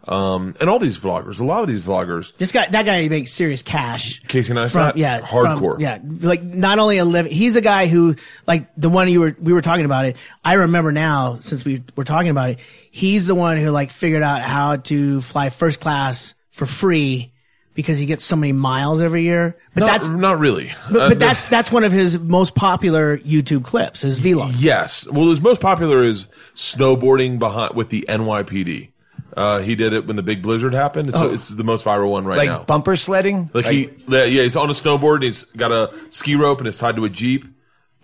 Um, 0.07 0.55
and 0.59 0.69
all 0.69 0.77
these 0.77 0.99
vloggers, 0.99 1.39
a 1.39 1.43
lot 1.43 1.61
of 1.63 1.67
these 1.67 1.81
vloggers, 1.83 2.35
This 2.37 2.51
guy, 2.51 2.67
that 2.67 2.85
guy 2.85 3.07
makes 3.07 3.31
serious 3.31 3.63
cash. 3.63 4.19
Casey 4.27 4.53
Neistat, 4.53 4.71
From, 4.71 4.91
yeah, 4.97 5.21
hardcore. 5.21 5.73
from- 5.73 5.81
yeah, 5.81 5.97
like 6.03 6.43
not 6.43 6.77
only 6.77 6.97
a 6.99 7.05
living. 7.05 7.31
He's 7.31 7.55
a 7.55 7.61
guy 7.61 7.87
who, 7.87 8.15
like 8.45 8.67
the 8.77 8.89
one 8.89 9.09
you 9.09 9.19
were 9.21 9.35
we 9.39 9.51
were 9.51 9.61
talking 9.61 9.85
about 9.85 10.05
it. 10.05 10.17
I 10.43 10.53
remember 10.53 10.91
now 10.91 11.37
since 11.39 11.65
we 11.65 11.81
were 11.95 12.03
talking 12.03 12.29
about 12.29 12.51
it. 12.51 12.59
He's 12.91 13.25
the 13.27 13.35
one 13.35 13.57
who 13.57 13.71
like 13.71 13.89
figured 13.89 14.21
out 14.21 14.41
how 14.41 14.75
to 14.75 15.21
fly 15.21 15.49
first 15.49 15.79
class 15.79 16.35
for 16.51 16.65
free 16.67 17.31
because 17.73 17.97
he 17.97 18.05
gets 18.05 18.23
so 18.23 18.35
many 18.37 18.53
miles 18.53 19.01
every 19.01 19.23
year. 19.23 19.57
But 19.73 19.81
not, 19.81 19.87
that's 19.87 20.07
not 20.07 20.39
really. 20.39 20.71
but, 20.89 21.01
Uh, 21.01 21.09
but 21.09 21.19
that's 21.19 21.45
that's 21.45 21.71
one 21.71 21.83
of 21.83 21.91
his 21.91 22.19
most 22.19 22.53
popular 22.55 23.17
YouTube 23.17 23.63
clips. 23.65 24.01
His 24.01 24.19
vlog. 24.19 24.53
yes. 24.59 25.05
Well, 25.07 25.27
his 25.29 25.41
most 25.41 25.59
popular 25.61 26.03
is 26.03 26.27
snowboarding 26.55 27.39
behind 27.39 27.73
with 27.75 27.89
the 27.89 28.05
NYPD. 28.07 28.89
Uh, 29.35 29.59
he 29.59 29.75
did 29.75 29.91
it 29.93 30.07
when 30.07 30.15
the 30.15 30.23
big 30.23 30.41
blizzard 30.41 30.73
happened. 30.73 31.09
It's, 31.09 31.19
it's 31.21 31.49
the 31.49 31.63
most 31.63 31.83
viral 31.85 32.11
one 32.11 32.23
right 32.25 32.37
Like 32.37 32.47
now. 32.49 32.63
bumper 32.63 32.95
sledding. 32.95 33.49
Like, 33.53 33.65
he, 33.65 33.89
yeah, 34.07 34.25
he's 34.27 34.55
on 34.55 34.69
a 34.69 34.73
snowboard. 34.73 35.15
And 35.15 35.23
he's 35.23 35.43
got 35.43 35.71
a 35.73 35.93
ski 36.09 36.35
rope 36.35 36.59
and 36.59 36.67
it's 36.67 36.77
tied 36.77 36.95
to 36.95 37.05
a 37.05 37.09
jeep. 37.09 37.45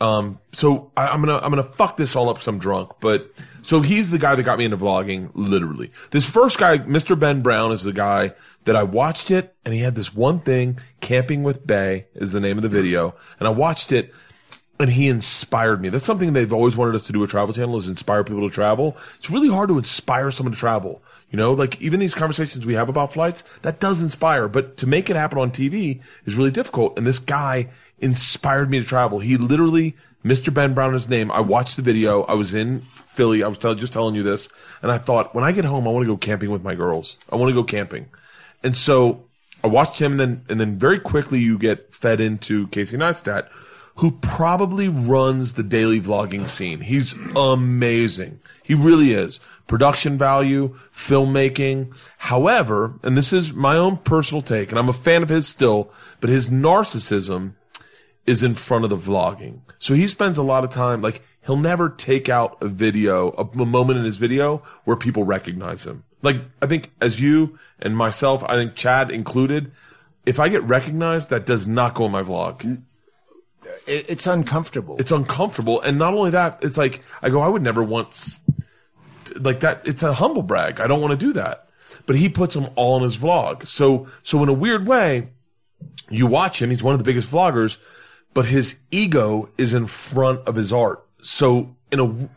Um, 0.01 0.39
so 0.51 0.91
I, 0.97 1.07
I'm 1.09 1.21
gonna 1.21 1.37
I'm 1.37 1.51
gonna 1.51 1.61
fuck 1.61 1.95
this 1.95 2.15
all 2.15 2.27
up 2.29 2.37
because 2.37 2.47
I'm 2.47 2.57
drunk. 2.57 2.93
But 2.99 3.31
so 3.61 3.81
he's 3.81 4.09
the 4.09 4.17
guy 4.17 4.33
that 4.33 4.41
got 4.43 4.57
me 4.57 4.65
into 4.65 4.75
vlogging, 4.77 5.29
literally. 5.35 5.91
This 6.09 6.27
first 6.27 6.57
guy, 6.57 6.79
Mr. 6.79 7.17
Ben 7.17 7.43
Brown, 7.43 7.71
is 7.71 7.83
the 7.83 7.93
guy 7.93 8.33
that 8.63 8.75
I 8.75 8.81
watched 8.81 9.29
it, 9.29 9.55
and 9.63 9.75
he 9.75 9.79
had 9.81 9.93
this 9.93 10.11
one 10.13 10.39
thing, 10.39 10.79
"Camping 11.01 11.43
with 11.43 11.67
Bay" 11.67 12.07
is 12.15 12.31
the 12.31 12.39
name 12.39 12.57
of 12.57 12.63
the 12.63 12.69
video, 12.69 13.13
and 13.39 13.47
I 13.47 13.51
watched 13.51 13.91
it. 13.91 14.11
And 14.79 14.89
he 14.89 15.07
inspired 15.09 15.79
me. 15.79 15.89
That's 15.89 16.03
something 16.03 16.33
they've 16.33 16.51
always 16.51 16.75
wanted 16.75 16.95
us 16.95 17.05
to 17.05 17.13
do 17.13 17.23
at 17.23 17.29
Travel 17.29 17.53
Channel 17.53 17.77
is 17.77 17.87
inspire 17.87 18.23
people 18.23 18.49
to 18.49 18.51
travel. 18.51 18.97
It's 19.19 19.29
really 19.29 19.47
hard 19.49 19.69
to 19.69 19.77
inspire 19.77 20.31
someone 20.31 20.53
to 20.53 20.57
travel. 20.59 21.03
You 21.31 21.37
know, 21.37 21.53
like 21.53 21.81
even 21.81 21.99
these 21.99 22.13
conversations 22.13 22.65
we 22.65 22.73
have 22.73 22.89
about 22.89 23.13
flights, 23.13 23.43
that 23.61 23.79
does 23.79 24.01
inspire, 24.01 24.49
but 24.49 24.77
to 24.77 24.87
make 24.87 25.09
it 25.09 25.15
happen 25.15 25.39
on 25.39 25.49
TV 25.51 26.01
is 26.25 26.35
really 26.35 26.51
difficult. 26.51 26.97
And 26.97 27.07
this 27.07 27.19
guy 27.19 27.69
inspired 27.99 28.69
me 28.69 28.79
to 28.79 28.85
travel. 28.85 29.19
He 29.19 29.37
literally, 29.37 29.95
Mr. 30.25 30.53
Ben 30.53 30.73
Brown 30.73 30.93
is 30.93 31.07
name. 31.07 31.31
I 31.31 31.39
watched 31.39 31.77
the 31.77 31.81
video. 31.81 32.23
I 32.23 32.33
was 32.33 32.53
in 32.53 32.81
Philly. 32.81 33.43
I 33.43 33.47
was 33.47 33.57
tell, 33.57 33.73
just 33.75 33.93
telling 33.93 34.13
you 34.13 34.23
this. 34.23 34.49
And 34.81 34.91
I 34.91 34.97
thought, 34.97 35.33
when 35.33 35.45
I 35.45 35.53
get 35.53 35.63
home, 35.63 35.87
I 35.87 35.91
want 35.91 36.03
to 36.03 36.11
go 36.11 36.17
camping 36.17 36.51
with 36.51 36.63
my 36.63 36.75
girls. 36.75 37.17
I 37.29 37.37
want 37.37 37.49
to 37.49 37.55
go 37.55 37.63
camping. 37.63 38.07
And 38.61 38.75
so 38.75 39.23
I 39.63 39.67
watched 39.67 39.99
him, 39.99 40.13
and 40.13 40.19
then 40.19 40.41
and 40.49 40.59
then 40.59 40.77
very 40.77 40.99
quickly 40.99 41.39
you 41.39 41.57
get 41.57 41.93
fed 41.93 42.19
into 42.19 42.67
Casey 42.67 42.97
Neistat, 42.97 43.47
who 43.95 44.11
probably 44.11 44.87
runs 44.87 45.53
the 45.53 45.63
daily 45.63 46.01
vlogging 46.01 46.49
scene. 46.49 46.81
He's 46.81 47.13
amazing. 47.35 48.39
He 48.63 48.73
really 48.73 49.11
is. 49.11 49.39
Production 49.71 50.17
value, 50.17 50.77
filmmaking. 50.93 51.97
However, 52.17 52.99
and 53.03 53.15
this 53.15 53.31
is 53.31 53.53
my 53.53 53.77
own 53.77 53.95
personal 53.95 54.41
take, 54.41 54.69
and 54.69 54.77
I'm 54.77 54.89
a 54.89 54.93
fan 54.93 55.23
of 55.23 55.29
his 55.29 55.47
still, 55.47 55.93
but 56.19 56.29
his 56.29 56.49
narcissism 56.49 57.53
is 58.25 58.43
in 58.43 58.55
front 58.55 58.83
of 58.83 58.89
the 58.89 58.97
vlogging. 58.97 59.61
So 59.79 59.93
he 59.93 60.07
spends 60.07 60.37
a 60.37 60.43
lot 60.43 60.65
of 60.65 60.71
time, 60.71 61.01
like, 61.01 61.21
he'll 61.45 61.55
never 61.55 61.87
take 61.87 62.27
out 62.27 62.57
a 62.59 62.67
video, 62.67 63.29
a, 63.29 63.65
moment 63.65 63.97
in 63.97 64.03
his 64.03 64.17
video 64.17 64.61
where 64.83 64.97
people 64.97 65.23
recognize 65.23 65.85
him. 65.85 66.03
Like, 66.21 66.41
I 66.61 66.67
think 66.67 66.91
as 66.99 67.21
you 67.21 67.57
and 67.79 67.95
myself, 67.95 68.43
I 68.43 68.55
think 68.55 68.75
Chad 68.75 69.09
included, 69.09 69.71
if 70.25 70.37
I 70.37 70.49
get 70.49 70.63
recognized, 70.63 71.29
that 71.29 71.45
does 71.45 71.65
not 71.65 71.93
go 71.93 72.07
in 72.07 72.11
my 72.11 72.23
vlog. 72.23 72.83
It's 73.87 74.27
uncomfortable. 74.27 74.97
It's 74.99 75.13
uncomfortable. 75.13 75.79
And 75.79 75.97
not 75.97 76.13
only 76.13 76.31
that, 76.31 76.59
it's 76.61 76.77
like, 76.77 77.01
I 77.21 77.29
go, 77.29 77.39
I 77.39 77.47
would 77.47 77.61
never 77.61 77.81
want, 77.81 78.37
like 79.39 79.61
that, 79.61 79.81
it's 79.85 80.03
a 80.03 80.13
humble 80.13 80.41
brag. 80.41 80.79
I 80.79 80.87
don't 80.87 81.01
want 81.01 81.11
to 81.11 81.25
do 81.25 81.33
that. 81.33 81.67
But 82.05 82.15
he 82.15 82.29
puts 82.29 82.55
them 82.55 82.69
all 82.75 82.97
in 82.97 83.03
his 83.03 83.17
vlog. 83.17 83.67
So, 83.67 84.07
so 84.23 84.41
in 84.43 84.49
a 84.49 84.53
weird 84.53 84.87
way, 84.87 85.29
you 86.09 86.27
watch 86.27 86.61
him, 86.61 86.69
he's 86.69 86.83
one 86.83 86.93
of 86.93 86.99
the 86.99 87.03
biggest 87.03 87.31
vloggers, 87.31 87.77
but 88.33 88.45
his 88.45 88.77
ego 88.91 89.49
is 89.57 89.73
in 89.73 89.87
front 89.87 90.41
of 90.47 90.55
his 90.55 90.71
art. 90.71 91.05
So 91.21 91.75
in 91.91 91.99
a 91.99 92.29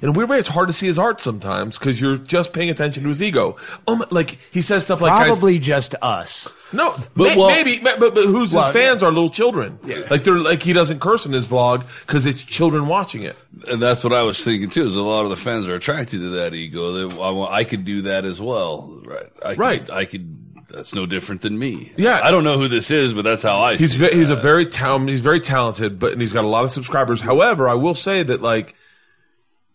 in 0.00 0.08
a 0.08 0.12
weird 0.12 0.28
way, 0.30 0.38
it's 0.38 0.48
hard 0.48 0.68
to 0.68 0.72
see 0.72 0.86
his 0.86 0.98
art 0.98 1.20
sometimes 1.20 1.78
because 1.78 2.00
you're 2.00 2.16
just 2.16 2.52
paying 2.52 2.70
attention 2.70 3.02
to 3.02 3.08
his 3.08 3.20
ego. 3.22 3.56
Oh, 3.86 3.96
my, 3.96 4.06
like 4.10 4.38
he 4.50 4.62
says 4.62 4.84
stuff 4.84 5.00
like, 5.00 5.10
guys- 5.10 5.26
Probably 5.26 5.58
just 5.58 5.94
us. 6.00 6.52
no, 6.72 6.94
But, 7.14 7.24
may- 7.24 7.36
well- 7.36 7.48
maybe, 7.50 7.78
but, 7.78 7.98
but 8.00 8.14
who's 8.14 8.54
Well, 8.54 8.64
his 8.64 8.72
fans 8.72 9.02
are 9.02 9.10
little 9.12 9.30
children. 9.30 9.78
Yeah. 9.84 10.06
Like 10.10 10.24
they're 10.24 10.38
like 10.38 10.62
he 10.62 10.72
doesn't 10.72 11.00
curse 11.00 11.26
in 11.26 11.32
his 11.32 11.46
vlog 11.46 11.84
because 12.06 12.24
it's 12.26 12.44
children 12.44 12.86
watching 12.86 13.22
it. 13.22 13.36
And 13.68 13.80
that's 13.80 14.02
what 14.02 14.12
I 14.12 14.22
was 14.22 14.42
thinking 14.42 14.70
too. 14.70 14.84
Is 14.84 14.96
a 14.96 15.02
lot 15.02 15.24
of 15.24 15.30
the 15.30 15.36
fans 15.36 15.68
are 15.68 15.74
attracted 15.74 16.20
to 16.20 16.28
that 16.30 16.54
ego. 16.54 17.08
That 17.08 17.18
I, 17.20 17.58
I 17.58 17.64
could 17.64 17.84
do 17.84 18.02
that 18.02 18.24
as 18.24 18.40
well, 18.40 19.00
right? 19.04 19.26
I 19.44 19.48
could, 19.50 19.58
Right. 19.58 19.90
I 19.90 20.04
could. 20.04 20.38
That's 20.68 20.94
no 20.94 21.04
different 21.04 21.42
than 21.42 21.58
me. 21.58 21.92
Yeah. 21.98 22.20
I 22.24 22.30
don't 22.30 22.44
know 22.44 22.56
who 22.56 22.66
this 22.66 22.90
is, 22.90 23.12
but 23.12 23.22
that's 23.24 23.42
how 23.42 23.58
I. 23.62 23.76
He's 23.76 23.92
see 23.92 23.98
ve- 23.98 24.06
it. 24.06 24.14
he's 24.14 24.30
a 24.30 24.36
very 24.36 24.64
talent. 24.64 25.10
He's 25.10 25.20
very 25.20 25.40
talented, 25.40 25.98
but 25.98 26.12
and 26.12 26.20
he's 26.20 26.32
got 26.32 26.44
a 26.44 26.48
lot 26.48 26.64
of 26.64 26.70
subscribers. 26.70 27.20
However, 27.20 27.68
I 27.68 27.74
will 27.74 27.94
say 27.94 28.22
that 28.22 28.40
like 28.40 28.74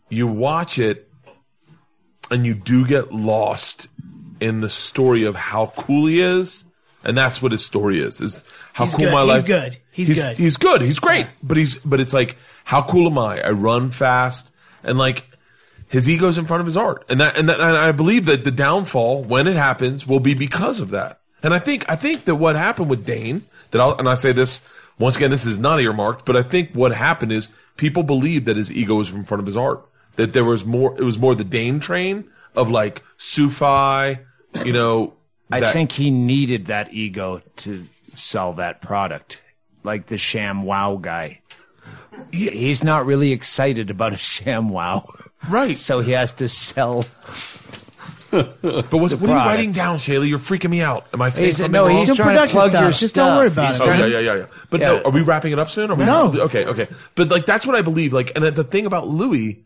you 0.09 0.27
watch 0.27 0.79
it 0.79 1.09
and 2.31 2.45
you 2.45 2.53
do 2.53 2.85
get 2.85 3.13
lost 3.13 3.87
in 4.39 4.61
the 4.61 4.69
story 4.69 5.23
of 5.23 5.35
how 5.35 5.73
cool 5.77 6.05
he 6.07 6.21
is, 6.21 6.63
and 7.03 7.17
that's 7.17 7.41
what 7.41 7.51
his 7.51 7.65
story 7.65 8.01
is. 8.01 8.21
Is 8.21 8.43
how 8.73 8.85
He's 8.85 8.95
cool 8.95 9.05
good. 9.05 9.11
my 9.13 9.21
He's 9.21 9.27
life. 9.29 9.45
good. 9.45 9.77
He's 9.91 10.09
good. 10.09 10.37
He's 10.37 10.57
good. 10.57 10.81
He's 10.81 10.99
great. 10.99 11.27
But 11.41 11.57
he's 11.57 11.77
but 11.77 11.99
it's 11.99 12.13
like 12.13 12.37
how 12.63 12.83
cool 12.83 13.07
am 13.09 13.17
I? 13.17 13.41
I 13.41 13.49
run 13.51 13.91
fast 13.91 14.51
and 14.83 14.97
like. 14.97 15.23
His 15.89 16.09
ego's 16.09 16.37
in 16.37 16.43
front 16.43 16.59
of 16.59 16.65
his 16.65 16.75
art, 16.75 17.05
and 17.07 17.21
that, 17.21 17.37
and 17.37 17.47
that, 17.47 17.61
and 17.61 17.77
I 17.77 17.93
believe 17.93 18.25
that 18.25 18.43
the 18.43 18.51
downfall, 18.51 19.23
when 19.23 19.47
it 19.47 19.55
happens, 19.55 20.05
will 20.05 20.19
be 20.19 20.33
because 20.33 20.81
of 20.81 20.89
that. 20.89 21.21
And 21.41 21.53
I 21.53 21.59
think, 21.59 21.85
I 21.89 21.95
think 21.95 22.25
that 22.25 22.35
what 22.35 22.57
happened 22.57 22.89
with 22.89 23.05
Dane, 23.05 23.45
that 23.71 23.79
I'll, 23.79 23.97
and 23.97 24.09
I 24.09 24.15
say 24.15 24.33
this 24.33 24.59
once 24.99 25.15
again, 25.15 25.31
this 25.31 25.45
is 25.45 25.59
not 25.59 25.79
earmarked, 25.79 26.25
but 26.25 26.35
I 26.35 26.43
think 26.43 26.73
what 26.73 26.91
happened 26.91 27.31
is 27.31 27.47
people 27.77 28.03
believed 28.03 28.47
that 28.47 28.57
his 28.57 28.69
ego 28.69 28.95
was 28.95 29.11
in 29.11 29.23
front 29.23 29.39
of 29.39 29.45
his 29.45 29.55
art, 29.55 29.81
that 30.17 30.33
there 30.33 30.43
was 30.43 30.65
more, 30.65 30.93
it 30.99 31.03
was 31.03 31.17
more 31.17 31.33
the 31.33 31.43
Dane 31.43 31.79
train 31.79 32.25
of 32.55 32.69
like 32.69 33.01
Sufi, 33.17 34.17
you 34.65 34.73
know. 34.73 35.13
I 35.51 35.61
that- 35.61 35.71
think 35.73 35.93
he 35.93 36.11
needed 36.11 36.65
that 36.65 36.93
ego 36.93 37.41
to 37.57 37.87
sell 38.15 38.53
that 38.53 38.81
product, 38.81 39.41
like 39.83 40.07
the 40.07 40.17
Sham 40.17 40.63
Wow 40.63 40.97
guy. 41.01 41.39
He- 42.31 42.49
He's 42.49 42.83
not 42.83 43.05
really 43.05 43.31
excited 43.31 43.89
about 43.89 44.11
a 44.13 44.17
Sham 44.17 44.69
Wow, 44.69 45.07
right. 45.49 45.77
so 45.77 46.01
he 46.01 46.11
has 46.11 46.31
to 46.33 46.47
sell. 46.49 47.05
But 48.29 48.61
what's, 48.61 48.91
what 48.91 48.93
are 48.93 49.09
you 49.13 49.17
product. 49.17 49.45
writing 49.45 49.71
down, 49.71 49.99
Chaille? 49.99 50.25
You're 50.25 50.37
freaking 50.37 50.69
me 50.69 50.81
out. 50.81 51.07
Am 51.13 51.21
I 51.21 51.29
saying 51.29 51.45
He's- 51.45 51.57
something 51.57 51.71
no, 51.71 51.87
wrong? 51.87 51.97
he's 51.99 52.09
Do 52.09 52.15
trying 52.15 52.27
to 52.35 52.41
production 52.41 52.59
plug 52.59 52.71
stuff. 52.71 52.99
Just 52.99 53.15
don't 53.15 53.37
worry 53.37 53.47
about 53.47 53.67
He's 53.67 53.75
it. 53.77 53.81
Oh 53.83 53.85
trying 53.85 53.99
yeah, 54.01 54.05
yeah, 54.07 54.19
yeah, 54.19 54.35
yeah. 54.35 54.45
But 54.69 54.81
Yeah. 54.81 54.87
no, 54.87 55.01
are 55.03 55.11
we 55.11 55.21
wrapping 55.21 55.53
it 55.53 55.59
up 55.59 55.69
soon? 55.69 55.89
Are 55.91 55.95
we 55.95 56.03
No. 56.03 56.33
Okay, 56.37 56.65
okay. 56.65 56.87
But 57.15 57.29
like 57.29 57.45
that's 57.45 57.65
what 57.65 57.75
I 57.77 57.81
believe. 57.81 58.11
Like, 58.11 58.33
and 58.35 58.43
the 58.43 58.63
thing 58.65 58.85
about 58.85 59.07
Louis 59.07 59.63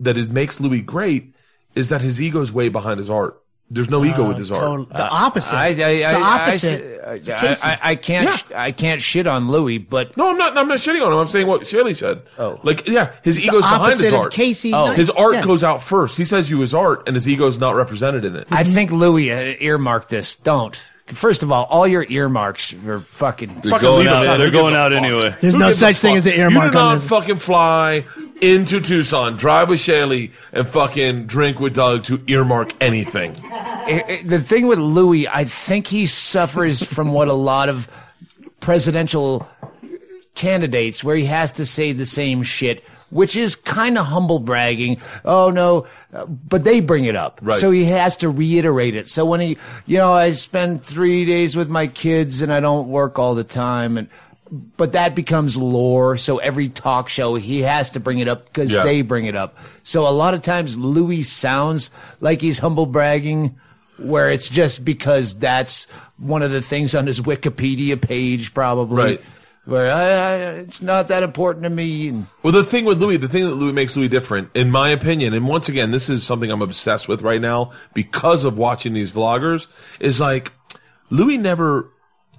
that 0.00 0.18
it 0.18 0.30
makes 0.30 0.60
Louis 0.60 0.80
great 0.80 1.34
is 1.74 1.88
that 1.88 2.00
his 2.00 2.20
ego 2.20 2.40
is 2.40 2.52
way 2.52 2.68
behind 2.68 2.98
his 2.98 3.10
art. 3.10 3.42
There's 3.70 3.90
no 3.90 4.02
ego 4.02 4.26
with 4.26 4.38
his 4.38 4.50
art. 4.50 4.88
The 4.88 5.06
opposite. 5.06 5.54
I, 5.54 5.66
I, 5.66 5.68
I, 5.68 5.72
the 5.72 6.14
opposite. 6.16 7.00
I, 7.06 7.12
of 7.12 7.28
I, 7.28 7.70
I, 7.70 7.78
I 7.90 7.96
can't. 7.96 8.24
Yeah. 8.24 8.36
sh- 8.36 8.52
I 8.54 8.72
can't 8.72 9.00
shit 9.00 9.26
on 9.26 9.50
Louis, 9.50 9.76
but 9.76 10.16
No, 10.16 10.30
I'm 10.30 10.38
not. 10.38 10.56
I'm 10.56 10.68
not 10.68 10.78
shitting 10.78 11.04
on 11.04 11.12
him. 11.12 11.18
I'm 11.18 11.28
saying 11.28 11.46
what 11.46 11.66
Shirley 11.66 11.92
said. 11.92 12.22
Oh. 12.38 12.58
like 12.62 12.88
yeah, 12.88 13.12
his 13.22 13.36
the 13.36 13.42
ego's 13.42 13.62
behind 13.62 14.00
his 14.00 14.08
of 14.08 14.14
art. 14.14 14.32
Casey. 14.32 14.72
Oh. 14.72 14.92
His 14.92 15.10
art 15.10 15.34
yeah. 15.34 15.44
goes 15.44 15.62
out 15.62 15.82
first. 15.82 16.16
He 16.16 16.24
says 16.24 16.48
you 16.48 16.60
his 16.60 16.72
art, 16.72 17.06
and 17.06 17.14
his 17.14 17.28
ego's 17.28 17.58
not 17.58 17.74
represented 17.74 18.24
in 18.24 18.36
it. 18.36 18.48
I 18.50 18.64
think 18.64 18.90
Louis 18.90 19.30
uh, 19.30 19.56
earmarked 19.60 20.08
this. 20.08 20.36
Don't. 20.36 20.80
First 21.12 21.42
of 21.42 21.50
all, 21.50 21.64
all 21.70 21.86
your 21.86 22.04
earmarks 22.08 22.72
are 22.86 23.00
fucking. 23.00 23.60
They're 23.62 23.70
Fucking 23.72 23.86
going 23.88 23.98
leave 24.06 24.08
out. 24.14 24.22
it. 24.22 24.38
They're 24.38 24.46
Who 24.46 24.52
going 24.52 24.74
gives 24.74 24.76
a 24.76 24.78
out 24.78 24.92
fuck? 24.92 25.02
anyway. 25.02 25.36
There's 25.40 25.54
Who 25.54 25.60
no 25.60 25.66
gives 25.68 25.76
a 25.82 25.86
such 25.86 25.96
thing 25.96 26.12
fuck? 26.12 26.16
as 26.18 26.26
an 26.26 26.32
You 26.34 26.38
earmark 26.40 26.72
do 26.72 26.78
on 26.78 26.84
not 26.86 26.94
this. 26.96 27.08
fucking 27.08 27.36
fly 27.38 28.04
into 28.40 28.80
Tucson, 28.80 29.36
drive 29.36 29.68
with 29.68 29.80
Chaille, 29.80 30.28
and 30.52 30.66
fucking 30.68 31.26
drink 31.26 31.60
with 31.60 31.74
Doug 31.74 32.04
to 32.04 32.20
earmark 32.26 32.72
anything. 32.80 33.34
I- 33.50 34.04
I- 34.08 34.22
the 34.24 34.38
thing 34.38 34.66
with 34.66 34.78
Louis, 34.78 35.26
I 35.28 35.44
think 35.44 35.86
he 35.86 36.06
suffers 36.06 36.82
from 36.82 37.12
what 37.12 37.28
a 37.28 37.32
lot 37.32 37.68
of 37.68 37.88
presidential 38.60 39.48
candidates, 40.34 41.02
where 41.02 41.16
he 41.16 41.24
has 41.24 41.52
to 41.52 41.66
say 41.66 41.92
the 41.92 42.06
same 42.06 42.42
shit, 42.42 42.84
which 43.10 43.36
is 43.36 43.56
kind 43.56 43.96
of 43.98 44.06
humble 44.06 44.38
bragging. 44.38 45.00
Oh 45.24 45.50
no, 45.50 45.86
but 46.48 46.64
they 46.64 46.80
bring 46.80 47.04
it 47.04 47.16
up, 47.16 47.40
Right. 47.42 47.58
so 47.58 47.70
he 47.70 47.84
has 47.86 48.16
to 48.18 48.28
reiterate 48.30 48.94
it. 48.96 49.08
So 49.08 49.24
when 49.24 49.40
he, 49.40 49.56
you 49.86 49.96
know, 49.98 50.12
I 50.12 50.32
spend 50.32 50.82
three 50.82 51.24
days 51.24 51.56
with 51.56 51.68
my 51.70 51.86
kids 51.86 52.42
and 52.42 52.52
I 52.52 52.60
don't 52.60 52.88
work 52.88 53.18
all 53.18 53.34
the 53.34 53.44
time, 53.44 53.96
and 53.98 54.08
but 54.78 54.92
that 54.92 55.14
becomes 55.14 55.56
lore. 55.56 56.16
So 56.16 56.38
every 56.38 56.68
talk 56.68 57.08
show 57.10 57.34
he 57.34 57.60
has 57.62 57.90
to 57.90 58.00
bring 58.00 58.18
it 58.18 58.28
up 58.28 58.46
because 58.46 58.72
Yeah. 58.72 58.82
they 58.82 59.02
bring 59.02 59.26
it 59.26 59.36
up. 59.36 59.56
So 59.82 60.08
a 60.08 60.10
lot 60.10 60.32
of 60.34 60.40
times 60.42 60.76
Louis 60.78 61.22
sounds 61.22 61.90
like 62.20 62.40
he's 62.40 62.58
humble 62.58 62.86
bragging, 62.86 63.56
where 63.98 64.30
it's 64.30 64.48
just 64.48 64.84
because 64.86 65.34
that's 65.34 65.86
one 66.18 66.42
of 66.42 66.50
the 66.50 66.62
things 66.62 66.94
on 66.94 67.06
his 67.06 67.20
Wikipedia 67.20 68.00
page, 68.00 68.54
probably. 68.54 69.02
Right. 69.02 69.20
Where 69.68 69.92
I, 69.92 70.02
I, 70.02 70.34
it's 70.60 70.80
not 70.80 71.08
that 71.08 71.22
important 71.22 71.64
to 71.64 71.68
me. 71.68 72.08
And 72.08 72.26
Well, 72.42 72.54
the 72.54 72.64
thing 72.64 72.86
with 72.86 73.02
Louis, 73.02 73.18
the 73.18 73.28
thing 73.28 73.44
that 73.44 73.54
Louis 73.54 73.74
makes 73.74 73.98
Louis 73.98 74.08
different, 74.08 74.48
in 74.54 74.70
my 74.70 74.88
opinion, 74.88 75.34
and 75.34 75.46
once 75.46 75.68
again, 75.68 75.90
this 75.90 76.08
is 76.08 76.22
something 76.22 76.50
I'm 76.50 76.62
obsessed 76.62 77.06
with 77.06 77.20
right 77.20 77.38
now 77.38 77.72
because 77.92 78.46
of 78.46 78.56
watching 78.56 78.94
these 78.94 79.12
vloggers, 79.12 79.66
is 80.00 80.20
like 80.20 80.52
Louis 81.10 81.36
never 81.36 81.92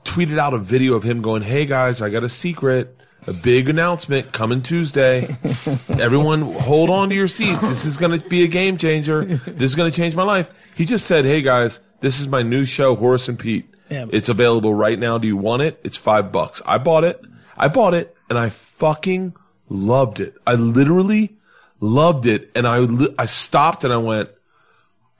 tweeted 0.05 0.39
out 0.39 0.55
a 0.55 0.57
video 0.57 0.95
of 0.95 1.03
him 1.03 1.21
going, 1.21 1.43
"Hey 1.43 1.67
guys, 1.67 2.01
I 2.01 2.09
got 2.09 2.23
a 2.23 2.29
secret." 2.29 2.95
A 3.27 3.33
big 3.33 3.67
announcement 3.67 4.31
coming 4.31 4.61
Tuesday. 4.61 5.27
Everyone 5.99 6.41
hold 6.41 6.89
on 6.89 7.09
to 7.09 7.15
your 7.15 7.27
seats. 7.27 7.59
This 7.61 7.83
is 7.83 7.97
going 7.97 8.17
to 8.17 8.29
be 8.29 8.43
a 8.43 8.47
game 8.47 8.77
changer. 8.77 9.25
This 9.25 9.71
is 9.71 9.75
going 9.75 9.91
to 9.91 9.95
change 9.95 10.15
my 10.15 10.23
life. 10.23 10.49
He 10.73 10.85
just 10.85 11.05
said, 11.05 11.25
Hey 11.25 11.41
guys, 11.41 11.81
this 11.99 12.21
is 12.21 12.29
my 12.29 12.41
new 12.43 12.63
show, 12.63 12.95
Horace 12.95 13.27
and 13.27 13.37
Pete. 13.37 13.69
Yeah. 13.89 14.05
It's 14.11 14.29
available 14.29 14.73
right 14.73 14.97
now. 14.97 15.17
Do 15.17 15.27
you 15.27 15.37
want 15.37 15.61
it? 15.61 15.79
It's 15.83 15.97
five 15.97 16.31
bucks. 16.31 16.61
I 16.65 16.77
bought 16.77 17.03
it. 17.03 17.23
I 17.57 17.67
bought 17.67 17.93
it 17.93 18.15
and 18.29 18.37
I 18.37 18.49
fucking 18.49 19.35
loved 19.67 20.19
it. 20.19 20.35
I 20.45 20.53
literally 20.53 21.35
loved 21.79 22.25
it. 22.25 22.51
And 22.55 22.67
I, 22.67 22.87
I 23.17 23.25
stopped 23.25 23.83
and 23.83 23.91
I 23.91 23.97
went, 23.97 24.29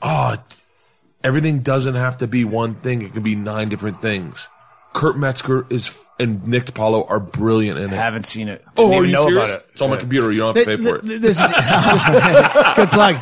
Oh, 0.02 0.38
everything 1.24 1.60
doesn't 1.60 1.96
have 1.96 2.20
to 2.20 2.28
be 2.28 2.46
one 2.46 2.76
thing. 2.76 3.02
It 3.02 3.14
can 3.14 3.24
be 3.24 3.36
nine 3.36 3.70
different 3.70 4.02
things. 4.02 4.50
Kurt 4.94 5.18
Metzger 5.18 5.66
is, 5.70 5.92
and 6.20 6.46
Nick 6.48 6.66
DiPaolo 6.66 7.10
are 7.10 7.20
brilliant 7.20 7.80
in 7.80 7.86
it. 7.86 7.90
haven't 7.96 8.26
seen 8.26 8.50
it. 8.50 8.64
Oh, 8.78 8.90
Didn't 8.90 9.04
are 9.04 9.06
you 9.06 9.12
know 9.14 9.26
serious? 9.28 9.50
about 9.50 9.60
it. 9.62 9.66
It's 9.72 9.82
on 9.82 9.90
my 9.90 9.98
computer. 9.98 10.32
You 10.32 10.40
don't 10.40 10.56
have 10.56 10.66
to 10.66 10.78
pay 10.78 10.84
for 10.84 10.96
it. 10.98 11.06
Th- 11.06 11.22
th- 11.22 11.22
this- 11.22 11.38
good 12.76 12.90
plug. 12.90 13.16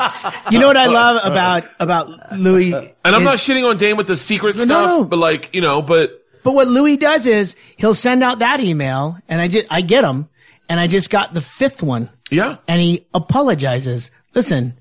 You 0.52 0.60
know 0.60 0.68
what 0.68 0.78
I 0.78 0.88
love 0.88 1.22
about 1.24 1.64
about 1.80 2.32
Louis? 2.34 2.74
And 2.74 2.90
I'm 3.06 3.22
is- 3.22 3.26
not 3.26 3.38
shitting 3.38 3.70
on 3.70 3.78
Dane 3.78 3.98
with 3.98 4.08
the 4.08 4.18
secret 4.18 4.56
No, 4.58 4.66
stuff, 4.66 4.90
no. 4.90 5.04
but 5.06 5.18
like, 5.20 5.50
you 5.54 5.62
know, 5.62 5.82
but 5.82 6.26
But 6.44 6.54
what 6.54 6.68
Louis 6.68 6.98
does 6.98 7.26
is 7.26 7.56
he'll 7.78 7.94
send 7.94 8.24
out 8.24 8.40
that 8.40 8.60
email, 8.60 9.18
and 9.30 9.40
I 9.42 9.48
just 9.48 9.68
I 9.70 9.82
get 9.82 10.02
them, 10.02 10.28
and 10.70 10.80
I 10.80 10.88
just 10.88 11.10
got 11.10 11.34
the 11.34 11.42
fifth 11.42 11.84
one, 11.84 12.10
yeah. 12.32 12.58
and 12.68 12.82
he 12.82 13.06
apologizes. 13.14 14.12
Listen, 14.34 14.78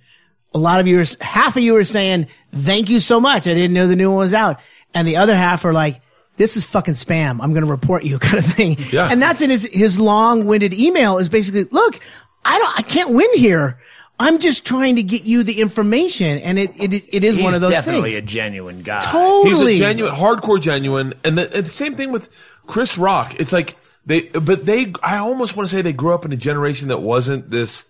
a 0.54 0.58
lot 0.58 0.80
of 0.80 0.86
you, 0.86 1.00
are, 1.00 1.04
half 1.20 1.56
of 1.56 1.62
you 1.62 1.76
are 1.76 1.84
saying 1.84 2.28
thank 2.54 2.88
you 2.90 3.00
so 3.00 3.20
much. 3.20 3.46
I 3.46 3.54
didn't 3.54 3.74
know 3.74 3.86
the 3.86 3.96
new 3.96 4.08
one 4.10 4.18
was 4.20 4.34
out, 4.34 4.60
and 4.94 5.06
the 5.06 5.16
other 5.18 5.36
half 5.36 5.64
are 5.64 5.72
like. 5.74 6.00
This 6.36 6.56
is 6.56 6.64
fucking 6.64 6.94
spam. 6.94 7.40
I'm 7.42 7.52
going 7.52 7.64
to 7.64 7.70
report 7.70 8.04
you, 8.04 8.18
kind 8.20 8.38
of 8.38 8.46
thing. 8.46 8.76
Yeah. 8.92 9.08
And 9.10 9.20
that's 9.22 9.42
in 9.42 9.50
his 9.50 9.64
his 9.66 9.98
long-winded 9.98 10.74
email. 10.74 11.18
Is 11.18 11.28
basically, 11.28 11.64
look, 11.64 11.98
I 12.44 12.58
don't, 12.58 12.78
I 12.78 12.82
can't 12.82 13.14
win 13.14 13.28
here. 13.34 13.78
I'm 14.18 14.38
just 14.38 14.64
trying 14.64 14.96
to 14.96 15.02
get 15.02 15.24
you 15.24 15.42
the 15.42 15.60
information, 15.60 16.38
and 16.38 16.58
it 16.58 16.74
it 16.80 16.94
it 17.12 17.24
is 17.24 17.36
He's 17.36 17.44
one 17.44 17.54
of 17.54 17.60
those 17.60 17.72
definitely 17.72 18.12
things. 18.12 18.22
a 18.22 18.26
genuine 18.26 18.82
guy. 18.82 19.00
totally. 19.00 19.72
He's 19.72 19.80
a 19.80 19.84
genuine, 19.84 20.14
hardcore 20.14 20.60
genuine. 20.60 21.12
And 21.22 21.36
the, 21.36 21.54
and 21.54 21.66
the 21.66 21.70
same 21.70 21.96
thing 21.96 22.12
with 22.12 22.30
Chris 22.66 22.96
Rock. 22.96 23.34
It's 23.38 23.52
like, 23.52 23.76
they, 24.06 24.22
but 24.22 24.64
they, 24.64 24.94
I 25.02 25.18
almost 25.18 25.54
want 25.54 25.68
to 25.68 25.74
say 25.76 25.82
they 25.82 25.92
grew 25.92 26.14
up 26.14 26.24
in 26.24 26.32
a 26.32 26.36
generation 26.36 26.88
that 26.88 27.02
wasn't 27.02 27.50
this, 27.50 27.84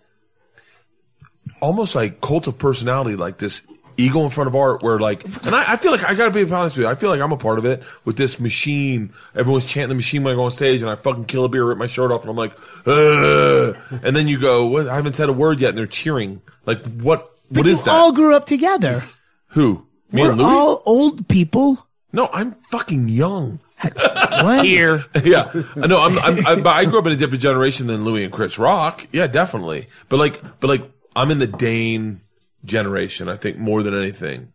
almost 1.61 1.95
like 1.95 2.19
cult 2.19 2.47
of 2.47 2.57
personality, 2.57 3.15
like 3.15 3.37
this 3.37 3.61
ego 3.97 4.23
in 4.23 4.29
front 4.29 4.47
of 4.47 4.55
art, 4.55 4.83
where 4.83 4.99
like, 4.99 5.25
and 5.45 5.55
I, 5.55 5.73
I 5.73 5.75
feel 5.77 5.91
like 5.91 6.03
I 6.03 6.13
gotta 6.13 6.31
be 6.31 6.49
honest 6.51 6.77
with 6.77 6.85
you, 6.85 6.89
I 6.89 6.95
feel 6.95 7.09
like 7.09 7.19
I'm 7.19 7.31
a 7.31 7.37
part 7.37 7.57
of 7.59 7.65
it 7.65 7.83
with 8.05 8.15
this 8.17 8.39
machine. 8.39 9.11
Everyone's 9.35 9.65
chanting 9.65 9.89
the 9.89 9.95
machine 9.95 10.23
when 10.23 10.33
I 10.33 10.35
go 10.35 10.43
on 10.43 10.51
stage, 10.51 10.81
and 10.81 10.89
I 10.89 10.95
fucking 10.95 11.25
kill 11.25 11.43
a 11.45 11.49
beer, 11.49 11.65
rip 11.65 11.77
my 11.77 11.87
shirt 11.87 12.11
off, 12.11 12.21
and 12.21 12.29
I'm 12.29 12.35
like, 12.37 12.53
Ugh. 12.85 13.75
and 14.03 14.15
then 14.15 14.27
you 14.27 14.39
go, 14.39 14.67
what? 14.67 14.87
I 14.87 14.95
haven't 14.95 15.15
said 15.15 15.29
a 15.29 15.33
word 15.33 15.59
yet, 15.59 15.69
and 15.69 15.77
they're 15.77 15.87
cheering. 15.87 16.41
Like, 16.65 16.79
what? 16.83 17.29
But 17.49 17.57
What 17.59 17.65
you 17.67 17.71
is 17.73 17.83
that? 17.83 17.91
all 17.93 18.11
grew 18.11 18.35
up 18.35 18.45
together. 18.45 19.03
Who? 19.49 19.85
Me 20.11 20.21
We're 20.21 20.29
and 20.31 20.37
Louis? 20.39 20.47
all 20.49 20.83
old 20.85 21.27
people. 21.27 21.85
no, 22.13 22.29
I'm 22.31 22.53
fucking 22.71 23.09
young. 23.09 23.59
What? 24.37 24.65
Here. 24.65 25.03
yeah, 25.23 25.51
I 25.81 25.87
know. 25.87 25.99
I'm, 26.01 26.17
I'm, 26.19 26.45
I'm, 26.47 26.61
but 26.63 26.75
I 26.75 26.85
grew 26.85 26.99
up 26.99 27.07
in 27.07 27.13
a 27.13 27.15
different 27.15 27.41
generation 27.41 27.87
than 27.87 28.03
Louis 28.05 28.23
and 28.23 28.31
Chris 28.31 28.59
Rock. 28.59 29.07
Yeah, 29.11 29.25
definitely. 29.25 29.87
But 30.09 30.17
like, 30.17 30.41
but 30.59 30.67
like, 30.67 30.91
I'm 31.15 31.31
in 31.31 31.39
the 31.39 31.47
Dane 31.47 32.19
generation. 32.67 33.27
I 33.29 33.35
think 33.37 33.57
more 33.57 33.81
than 33.83 33.93
anything. 33.97 34.53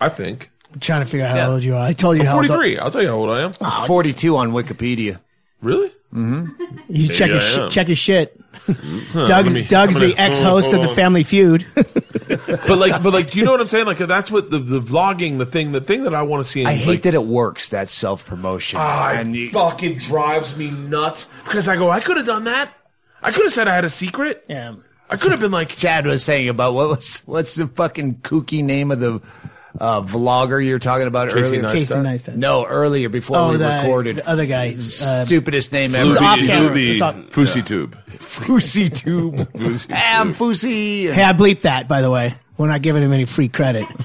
I 0.00 0.08
think 0.10 0.50
I'm 0.74 0.80
trying 0.80 1.04
to 1.04 1.10
figure 1.10 1.24
out 1.26 1.38
how 1.38 1.52
old 1.52 1.64
you 1.64 1.74
are. 1.76 1.84
I 1.86 1.92
told 1.92 2.16
you 2.16 2.22
I'm 2.22 2.26
how 2.28 2.36
old 2.38 2.46
43. 2.48 2.78
I'll 2.78 2.90
tell 2.90 3.02
you 3.02 3.08
how 3.08 3.14
old 3.14 3.30
I 3.30 3.42
am. 3.44 3.86
42 3.86 4.36
on 4.36 4.50
Wikipedia. 4.52 5.20
Really? 5.62 5.92
you 6.88 7.08
check 7.08 7.30
I 7.30 7.34
his 7.36 7.42
sh- 7.44 7.56
am. 7.58 7.70
check 7.70 7.86
his 7.86 7.98
shit. 7.98 8.38
Doug's, 9.14 9.54
me- 9.54 9.62
Doug's 9.64 9.96
I'm 9.96 10.02
the 10.08 10.14
gonna- 10.14 10.28
ex-host 10.28 10.64
hold 10.70 10.74
of 10.76 10.82
the 10.82 10.88
on. 10.90 10.94
Family 10.94 11.24
Feud. 11.24 11.66
But 12.66 12.78
like, 12.78 13.02
but 13.02 13.12
like, 13.12 13.34
you 13.34 13.44
know 13.44 13.50
what 13.50 13.60
I'm 13.60 13.66
saying? 13.68 13.84
Like, 13.84 13.98
that's 13.98 14.30
what 14.30 14.50
the 14.50 14.58
the 14.58 14.80
vlogging, 14.80 15.36
the 15.36 15.44
thing, 15.44 15.72
the 15.72 15.82
thing 15.82 16.04
that 16.04 16.14
I 16.14 16.22
want 16.22 16.42
to 16.44 16.50
see. 16.50 16.62
In, 16.62 16.66
I 16.66 16.74
hate 16.74 16.86
like, 16.88 17.02
that 17.02 17.14
it 17.14 17.24
works, 17.26 17.68
that 17.70 17.90
self 17.90 18.24
promotion. 18.24 18.78
Ah, 18.80 19.10
and 19.12 19.34
it 19.34 19.38
you, 19.38 19.50
fucking 19.50 19.98
drives 19.98 20.56
me 20.56 20.70
nuts 20.70 21.28
because 21.44 21.68
I 21.68 21.76
go, 21.76 21.90
I 21.90 22.00
could 22.00 22.16
have 22.16 22.24
done 22.24 22.44
that. 22.44 22.72
I 23.22 23.30
could 23.32 23.42
have 23.44 23.52
said 23.52 23.68
I 23.68 23.74
had 23.74 23.84
a 23.84 23.90
secret. 23.90 24.44
yeah. 24.48 24.76
I 25.12 25.16
could 25.16 25.30
have 25.32 25.40
been 25.40 25.50
like, 25.52 25.68
Chad 25.70 26.06
was 26.06 26.24
saying 26.24 26.48
about 26.48 26.74
what 26.74 26.88
was 26.88 27.20
what's 27.26 27.54
the 27.54 27.66
fucking 27.68 28.16
kooky 28.16 28.62
name 28.64 28.90
of 28.90 29.00
the 29.00 29.20
uh, 29.80 30.02
vlogger 30.02 30.62
you 30.64 30.72
were 30.74 30.78
talking 30.78 31.06
about 31.06 31.28
Casey 31.28 31.40
earlier? 31.58 31.62
Neistat. 31.62 31.72
Casey 31.72 31.94
Neistat. 31.94 32.36
No, 32.36 32.66
earlier 32.66 33.08
before 33.08 33.36
Oh, 33.38 33.50
we 33.52 33.56
the, 33.56 33.66
recorded. 33.82 34.16
the 34.16 34.28
other 34.28 34.44
guy. 34.46 34.74
Uh, 34.74 35.24
Stupidest 35.24 35.72
name 35.72 35.92
was 35.92 36.16
ever. 36.16 36.24
off 36.24 36.38
camera. 36.40 36.70
Fusi- 36.74 36.86
It 36.86 36.88
was 36.90 37.02
off- 37.02 37.14
Fousey 37.30 37.64
Tube. 37.66 37.98
Fousey 38.08 38.94
Tube. 38.94 39.34
Fusi 39.54 39.90
Am 39.90 40.28
Tube. 40.28 40.36
Fousey. 40.50 41.12
hey, 41.12 41.22
I 41.24 41.32
bleeped 41.32 41.62
that, 41.62 41.88
by 41.88 42.02
the 42.02 42.10
way. 42.10 42.34
We're 42.58 42.68
not 42.68 42.82
giving 42.82 43.02
him 43.02 43.12
any 43.14 43.24
free 43.24 43.48
credit. 43.48 43.86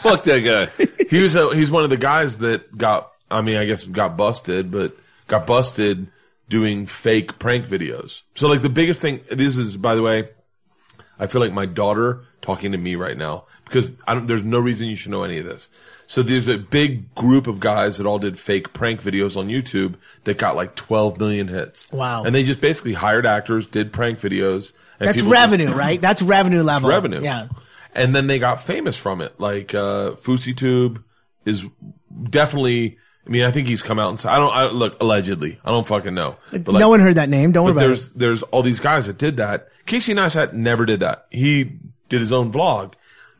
Fuck 0.00 0.24
that 0.24 0.40
guy. 0.44 0.84
he 1.10 1.22
was 1.22 1.34
a, 1.34 1.54
he's 1.54 1.70
one 1.70 1.84
of 1.84 1.90
the 1.90 1.96
guys 1.96 2.38
that 2.38 2.76
got 2.76 3.12
I 3.30 3.40
mean 3.42 3.56
I 3.56 3.64
guess 3.66 3.84
got 3.84 4.16
busted, 4.16 4.70
but 4.70 4.92
got 5.28 5.46
busted 5.46 6.06
doing 6.48 6.86
fake 6.86 7.38
prank 7.38 7.66
videos. 7.66 8.22
So 8.34 8.48
like 8.48 8.62
the 8.62 8.68
biggest 8.68 9.00
thing 9.00 9.20
this 9.30 9.56
is 9.56 9.76
by 9.76 9.94
the 9.94 10.02
way, 10.02 10.28
I 11.18 11.26
feel 11.26 11.40
like 11.40 11.52
my 11.52 11.66
daughter 11.66 12.24
talking 12.42 12.72
to 12.72 12.78
me 12.78 12.94
right 12.96 13.16
now 13.16 13.44
because 13.64 13.92
I 14.06 14.14
don't, 14.14 14.26
there's 14.26 14.44
no 14.44 14.58
reason 14.58 14.88
you 14.88 14.96
should 14.96 15.10
know 15.10 15.22
any 15.24 15.38
of 15.38 15.46
this. 15.46 15.68
So 16.06 16.22
there's 16.22 16.48
a 16.48 16.58
big 16.58 17.14
group 17.14 17.46
of 17.46 17.60
guys 17.60 17.96
that 17.96 18.06
all 18.06 18.18
did 18.18 18.38
fake 18.38 18.74
prank 18.74 19.00
videos 19.02 19.38
on 19.38 19.48
YouTube 19.48 19.94
that 20.24 20.36
got 20.36 20.54
like 20.54 20.74
12 20.76 21.18
million 21.18 21.48
hits. 21.48 21.90
Wow. 21.90 22.24
And 22.24 22.34
they 22.34 22.42
just 22.42 22.60
basically 22.60 22.92
hired 22.92 23.24
actors, 23.24 23.66
did 23.66 23.90
prank 23.90 24.20
videos. 24.20 24.72
And 25.00 25.08
That's 25.08 25.16
people 25.16 25.30
just- 25.30 25.40
revenue, 25.40 25.72
right? 25.72 25.98
That's 26.00 26.20
revenue 26.20 26.62
level. 26.62 26.90
revenue. 26.90 27.22
Yeah. 27.22 27.48
And 27.94 28.14
then 28.14 28.26
they 28.26 28.38
got 28.38 28.60
famous 28.62 28.96
from 28.98 29.22
it. 29.22 29.40
Like 29.40 29.74
uh 29.74 30.10
FouseyTube 30.16 31.02
is 31.46 31.64
definitely 32.28 32.98
I 33.26 33.30
mean, 33.30 33.44
I 33.44 33.50
think 33.50 33.68
he's 33.68 33.82
come 33.82 33.98
out 33.98 34.10
and 34.10 34.18
said 34.18 34.30
I 34.30 34.36
don't 34.36 34.54
I 34.54 34.66
look 34.66 35.00
allegedly. 35.00 35.58
I 35.64 35.70
don't 35.70 35.86
fucking 35.86 36.14
know. 36.14 36.36
But 36.50 36.68
like, 36.68 36.80
no 36.80 36.88
one 36.88 37.00
heard 37.00 37.14
that 37.14 37.28
name. 37.28 37.52
Don't 37.52 37.64
worry 37.64 37.72
about 37.72 37.80
there's 37.80 38.08
it. 38.08 38.18
there's 38.18 38.42
all 38.44 38.62
these 38.62 38.80
guys 38.80 39.06
that 39.06 39.18
did 39.18 39.38
that. 39.38 39.68
Casey 39.86 40.14
Neistat 40.14 40.52
never 40.52 40.84
did 40.84 41.00
that. 41.00 41.26
He 41.30 41.78
did 42.08 42.20
his 42.20 42.32
own 42.32 42.52
vlog. 42.52 42.94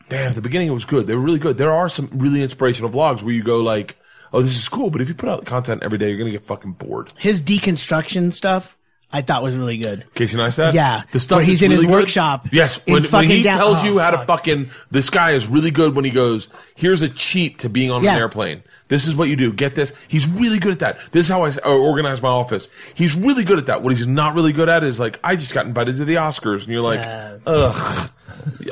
Damn, 0.09 0.31
at 0.31 0.35
the 0.35 0.43
beginning 0.43 0.69
it 0.69 0.73
was 0.73 0.85
good. 0.85 1.07
They 1.07 1.15
were 1.15 1.21
really 1.21 1.39
good. 1.39 1.57
There 1.59 1.73
are 1.73 1.89
some 1.89 2.09
really 2.13 2.43
inspirational 2.43 2.91
vlogs 2.91 3.23
where 3.23 3.33
you 3.35 3.43
go 3.43 3.61
like, 3.61 3.97
"Oh, 4.33 4.43
this 4.43 4.59
is 4.59 4.69
cool," 4.69 4.91
but 4.91 5.01
if 5.01 5.09
you 5.09 5.15
put 5.15 5.29
out 5.29 5.45
content 5.45 5.83
every 5.83 5.99
day, 5.99 6.09
you're 6.09 6.19
gonna 6.19 6.31
get 6.31 6.45
fucking 6.45 6.73
bored. 6.73 7.13
His 7.19 7.41
deconstruction 7.43 8.33
stuff, 8.33 8.77
I 9.15 9.23
thought 9.23 9.43
was 9.43 9.57
really 9.57 9.79
good. 9.79 10.05
Casey 10.15 10.37
Neistat? 10.37 10.73
Yeah, 10.75 11.03
The 11.13 11.21
stuff 11.21 11.37
where 11.37 11.45
he's 11.47 11.63
in 11.63 11.71
his 11.71 11.83
really 11.83 11.93
good- 11.93 12.01
workshop 12.01 12.49
Yes. 12.53 12.81
When, 12.87 13.05
when 13.05 13.25
he 13.25 13.43
down- 13.43 13.57
tells 13.59 13.79
oh, 13.83 13.85
you 13.85 13.99
how 14.01 14.11
to 14.11 14.19
fucking, 14.19 14.71
this 14.91 15.09
guy 15.09 15.31
is 15.31 15.47
really 15.47 15.71
good 15.71 15.95
when 15.95 16.05
he 16.05 16.11
goes, 16.11 16.49
here's 16.75 17.01
a 17.03 17.09
cheat 17.09 17.61
to 17.61 17.69
being 17.69 17.91
on 17.91 18.03
Yeah. 18.03 18.15
an 18.15 18.19
airplane. 18.19 18.63
This 18.89 19.07
is 19.07 19.17
what 19.17 19.29
you 19.29 19.37
do. 19.37 19.53
Get 19.53 19.77
this. 19.77 19.93
He's 20.09 20.29
really 20.29 20.59
good 20.59 20.73
at 20.73 20.79
that. 20.81 20.99
This 21.13 21.27
is 21.27 21.31
how 21.33 21.45
I 21.45 21.51
uh, 21.65 21.75
organize 21.75 22.21
my 22.21 22.29
office. 22.29 22.69
He's 22.95 23.15
really 23.17 23.43
good 23.45 23.59
at 23.59 23.67
that. 23.67 23.83
What 23.83 23.95
he's 23.97 24.07
not 24.07 24.35
really 24.35 24.53
good 24.53 24.69
at 24.69 24.83
is 24.85 25.01
like, 25.01 25.19
I 25.25 25.37
just 25.37 25.55
got 25.55 25.65
invited 25.67 25.97
to 25.99 26.05
the 26.05 26.17
Oscars. 26.17 26.61
And 26.65 26.69
you're 26.69 26.83
like, 26.83 27.01
ugh. 27.47 28.11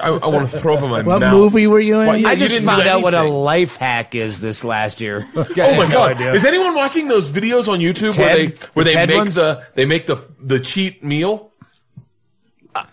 I, 0.02 0.08
I 0.08 0.26
want 0.26 0.50
to 0.50 0.58
throw 0.58 0.76
up 0.76 0.82
in 0.82 0.90
my 0.90 1.02
What 1.02 1.20
mouth. 1.20 1.32
movie 1.32 1.66
were 1.66 1.80
you 1.80 2.00
in? 2.00 2.06
Well, 2.08 2.16
yeah, 2.16 2.28
I 2.28 2.32
you 2.32 2.38
just 2.38 2.54
didn't 2.54 2.66
found 2.66 2.82
do 2.84 2.88
out 2.88 3.02
what 3.02 3.14
a 3.14 3.18
anything. 3.18 3.34
life 3.34 3.76
hack 3.76 4.14
is 4.14 4.40
this 4.40 4.64
last 4.64 5.00
year. 5.00 5.26
Oh 5.34 5.44
my 5.76 5.90
god! 5.90 6.20
Is 6.20 6.44
anyone 6.44 6.74
watching 6.74 7.08
those 7.08 7.30
videos 7.30 7.68
on 7.68 7.78
YouTube 7.80 8.16
where 8.18 8.34
they 8.36 8.46
where 8.74 8.84
the 8.84 8.90
they 8.90 8.94
Ted 8.94 9.08
make 9.08 9.18
ones? 9.18 9.34
the 9.34 9.64
they 9.74 9.84
make 9.84 10.06
the 10.06 10.16
the 10.40 10.60
cheat 10.60 11.02
meal? 11.04 11.50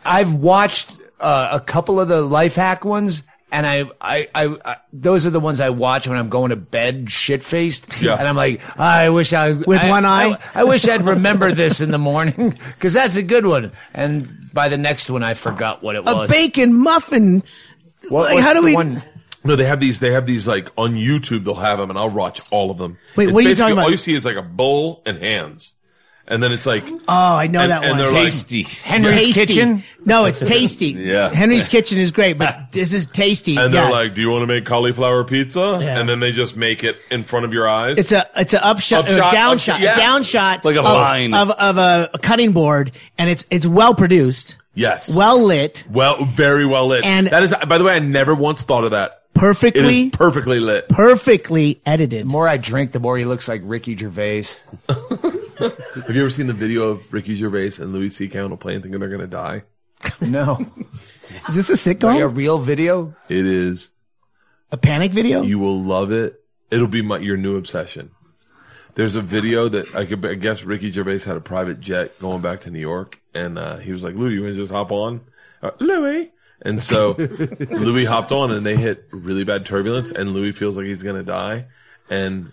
I've 0.06 0.34
watched 0.34 0.98
uh, 1.20 1.50
a 1.52 1.60
couple 1.60 2.00
of 2.00 2.08
the 2.10 2.22
life 2.22 2.56
hack 2.56 2.84
ones, 2.84 3.24
and 3.52 3.66
I, 3.66 3.84
I, 4.00 4.28
I, 4.36 4.58
I, 4.66 4.76
those 4.94 5.26
are 5.26 5.30
the 5.32 5.40
ones 5.40 5.60
I 5.60 5.70
watch 5.70 6.08
when 6.08 6.18
I'm 6.18 6.30
going 6.30 6.50
to 6.52 6.56
bed, 6.56 7.12
shit 7.12 7.44
faced. 7.44 8.02
Yeah. 8.02 8.16
And 8.18 8.28
I'm 8.28 8.36
like, 8.36 8.62
ah, 8.78 8.98
I 9.00 9.10
wish 9.10 9.34
I 9.34 9.54
With 9.54 9.80
I- 9.82 9.90
one 9.90 10.06
eye? 10.06 10.38
I, 10.54 10.62
I 10.62 10.64
wish 10.66 10.88
I'd 10.88 11.04
remember 11.04 11.54
this 11.54 11.82
in 11.82 11.92
the 11.92 11.98
morning 11.98 12.58
because 12.76 12.94
that's 12.94 13.16
a 13.16 13.24
good 13.24 13.46
one. 13.46 13.72
And 13.94 14.50
by 14.54 14.70
the 14.70 14.78
next 14.78 15.10
one, 15.10 15.24
I 15.24 15.34
forgot 15.34 15.82
what 15.84 15.96
it 15.96 16.00
a 16.08 16.14
was. 16.14 16.30
A 16.30 16.34
bacon 16.34 16.74
muffin. 16.76 17.44
What 18.10 18.34
like, 18.34 18.44
how 18.44 18.54
do 18.54 18.62
we? 18.64 18.74
one- 18.74 19.04
No, 19.44 19.56
they 19.56 19.66
have 19.66 19.80
these. 19.80 20.00
They 20.00 20.12
have 20.12 20.26
these 20.26 20.48
like 20.48 20.70
on 20.78 20.94
YouTube. 20.96 21.44
They'll 21.46 21.56
have 21.56 21.80
them, 21.80 21.90
and 21.90 21.98
I'll 22.00 22.10
watch 22.10 22.42
all 22.52 22.72
of 22.72 22.78
them. 22.78 22.98
Wait, 23.16 23.26
It's 23.30 23.34
what 23.34 23.40
are 23.40 23.42
you 23.44 23.50
basically- 23.50 23.62
talking 23.62 23.74
about? 23.74 23.84
All 23.86 23.92
you 23.92 23.98
see 23.98 24.14
is 24.14 24.26
like 24.26 24.36
a 24.38 24.42
bowl 24.42 25.02
and 25.06 25.18
hands, 25.18 25.74
and 26.30 26.42
then 26.44 26.52
it's 26.52 26.66
like 26.66 26.84
Oh, 27.08 27.36
I 27.36 27.48
know 27.48 27.62
And- 27.62 27.72
that 27.72 27.84
and 27.84 27.92
one. 27.92 27.98
they're 28.00 28.12
like- 28.12 28.26
Tasty. 28.26 28.64
Henry's 28.64 29.12
Tasty. 29.36 29.46
Kitchen. 29.46 29.84
No, 30.06 30.26
it's 30.26 30.40
tasty. 30.40 30.88
Yeah. 31.10 31.30
Henry's 31.30 31.68
Kitchen 31.68 31.98
is 31.98 32.12
great, 32.12 32.38
but 32.38 32.58
this 32.72 32.94
is 32.94 33.06
tasty. 33.08 33.58
and 33.58 33.74
yeah. 33.74 33.82
they're 33.84 33.92
like, 33.92 34.16
"Do 34.16 34.22
you 34.22 34.30
want 34.30 34.44
to 34.44 34.48
make 34.48 34.66
cauliflower 34.66 35.24
pizza?" 35.24 35.80
Yeah. 35.82 36.00
And 36.00 36.08
then 36.08 36.20
they 36.20 36.32
just 36.32 36.56
make 36.56 36.84
it 36.84 36.96
in 37.12 37.24
front 37.24 37.46
of 37.46 37.54
your 37.54 37.68
eyes. 37.68 37.98
It's 37.98 38.12
a 38.12 38.28
it's 38.38 38.54
a 38.54 38.66
upshot, 38.66 39.10
or 39.10 39.14
Upshot, 39.14 39.34
down 39.34 39.54
up- 39.56 39.60
shot, 39.60 39.80
yeah. 39.82 39.96
a 39.96 39.98
down 39.98 40.24
shot 40.24 40.64
Like 40.64 40.76
a 40.78 40.80
of, 40.80 40.86
vine. 40.86 41.34
of 41.34 41.50
of 41.52 41.78
a, 41.78 42.10
a 42.14 42.20
cutting 42.20 42.54
board, 42.54 42.92
and 43.18 43.30
it's 43.30 43.46
it's 43.52 43.66
well 43.68 43.94
produced, 43.94 44.56
yes, 44.74 45.16
well 45.16 45.42
lit, 45.44 45.84
well, 45.92 46.24
very 46.26 46.66
well 46.66 46.88
lit. 46.88 47.04
And- 47.04 47.28
that 47.28 47.44
is, 47.44 47.54
by 47.68 47.78
the 47.78 47.84
way, 47.84 47.96
I 47.96 48.00
never 48.00 48.34
once 48.36 48.64
thought 48.64 48.84
of 48.86 48.92
that. 48.92 49.16
Perfectly 49.36 50.06
is 50.08 50.12
perfectly 50.12 50.60
lit. 50.60 50.90
perfectly 50.90 51.82
edited. 51.86 52.22
The 52.22 52.26
more 52.30 52.48
I 52.48 52.58
drink, 52.58 52.92
the 52.94 53.00
more 53.00 53.18
he 53.18 53.26
looks 53.26 53.48
like 53.48 53.62
Ricky 53.64 53.96
Gervais. 53.96 54.46
Have 56.06 56.16
you 56.16 56.22
ever 56.22 56.30
seen 56.30 56.48
the 56.48 56.54
video 56.54 56.84
of 56.88 57.12
Ricky 57.12 57.36
Gervais 57.36 57.82
and 57.82 57.92
Louis 57.92 58.10
C.K. 58.10 58.40
on 58.40 58.52
a 58.54 58.58
plane 58.58 58.82
thinking 58.82 59.00
they're 59.00 59.10
going 59.10 59.20
to 59.20 59.28
die? 59.28 59.64
No, 60.22 60.66
Is 61.50 61.56
this 61.56 61.86
a 61.86 61.90
like 61.90 62.22
a 62.22 62.28
real 62.28 62.60
video. 62.60 63.14
It 63.28 63.46
is. 63.46 63.90
A 64.72 64.78
panic 64.78 65.12
video? 65.12 65.42
You 65.42 65.60
will 65.60 65.82
love 65.82 66.14
it. 66.14 66.42
It'll 66.72 66.88
be 66.88 67.02
my, 67.02 67.18
your 67.18 67.36
new 67.36 67.58
obsession. 67.58 68.12
There's 68.96 69.18
a 69.18 69.22
video 69.22 69.68
that 69.68 69.94
I 69.94 70.06
could 70.06 70.26
I 70.26 70.36
guess 70.36 70.64
Ricky 70.64 70.92
Gervais 70.92 71.20
had 71.20 71.36
a 71.36 71.42
private 71.42 71.82
jet 71.82 72.18
going 72.20 72.42
back 72.42 72.62
to 72.62 72.72
New 72.72 72.80
York, 72.80 73.20
and 73.34 73.60
uh, 73.60 73.78
he 73.78 73.92
was 73.92 74.04
like, 74.04 74.16
"Louis, 74.16 74.34
you 74.34 74.44
want 74.44 74.54
to 74.54 74.60
just 74.60 74.72
hop 74.72 74.92
on?" 74.92 75.22
Uh, 75.62 75.72
Louis, 75.80 76.32
and 76.62 76.82
so 76.82 77.16
Louis 77.70 78.06
hopped 78.06 78.32
on, 78.32 78.52
and 78.52 78.66
they 78.66 78.78
hit 78.78 79.06
really 79.12 79.44
bad 79.44 79.66
turbulence, 79.66 80.12
and 80.12 80.32
Louis 80.34 80.54
feels 80.54 80.78
like 80.78 80.86
he's 80.86 81.04
gonna 81.04 81.24
die, 81.24 81.66
and 82.10 82.52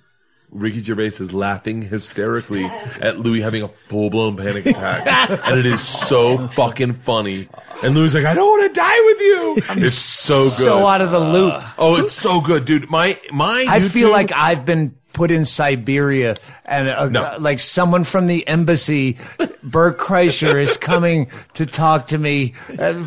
Ricky 0.57 0.81
Gervais 0.83 1.07
is 1.21 1.33
laughing 1.33 1.83
hysterically 1.83 2.65
at 3.01 3.19
Louis 3.19 3.41
having 3.43 3.63
a 3.63 3.69
full 3.69 4.11
blown 4.11 4.37
panic 4.37 4.67
attack, 4.67 5.07
and 5.47 5.59
it 5.59 5.67
is 5.67 5.81
so 5.87 6.49
fucking 6.49 6.95
funny. 6.95 7.49
And 7.83 7.95
Louis 7.95 8.15
like, 8.15 8.25
"I 8.25 8.35
don't 8.35 8.49
want 8.49 8.75
to 8.75 8.81
die 8.81 9.01
with 9.05 9.21
you." 9.21 9.85
it's 9.85 9.97
so 9.97 10.45
good. 10.45 10.53
So 10.53 10.87
out 10.87 11.01
of 11.01 11.11
the 11.11 11.21
loop. 11.21 11.53
Uh, 11.55 11.69
oh, 11.79 11.97
it's 11.97 12.13
so 12.15 12.41
good, 12.41 12.65
dude. 12.65 12.91
My 12.91 13.21
my. 13.31 13.67
I 13.69 13.81
feel 13.81 14.09
YouTube- 14.09 14.13
like 14.13 14.33
I've 14.33 14.65
been 14.65 14.95
put 15.17 15.31
in 15.31 15.47
Siberia, 15.47 16.37
and 16.67 16.91
uh, 16.91 17.09
No. 17.09 17.23
uh, 17.23 17.37
like 17.41 17.59
someone 17.59 18.05
from 18.05 18.27
the 18.27 18.47
embassy, 18.47 19.17
Bert 19.63 19.99
Kreischer, 19.99 20.63
is 20.63 20.77
coming 20.77 21.29
to 21.55 21.65
talk 21.65 22.09
to 22.09 22.19
me. 22.19 22.53
Uh, 22.79 23.03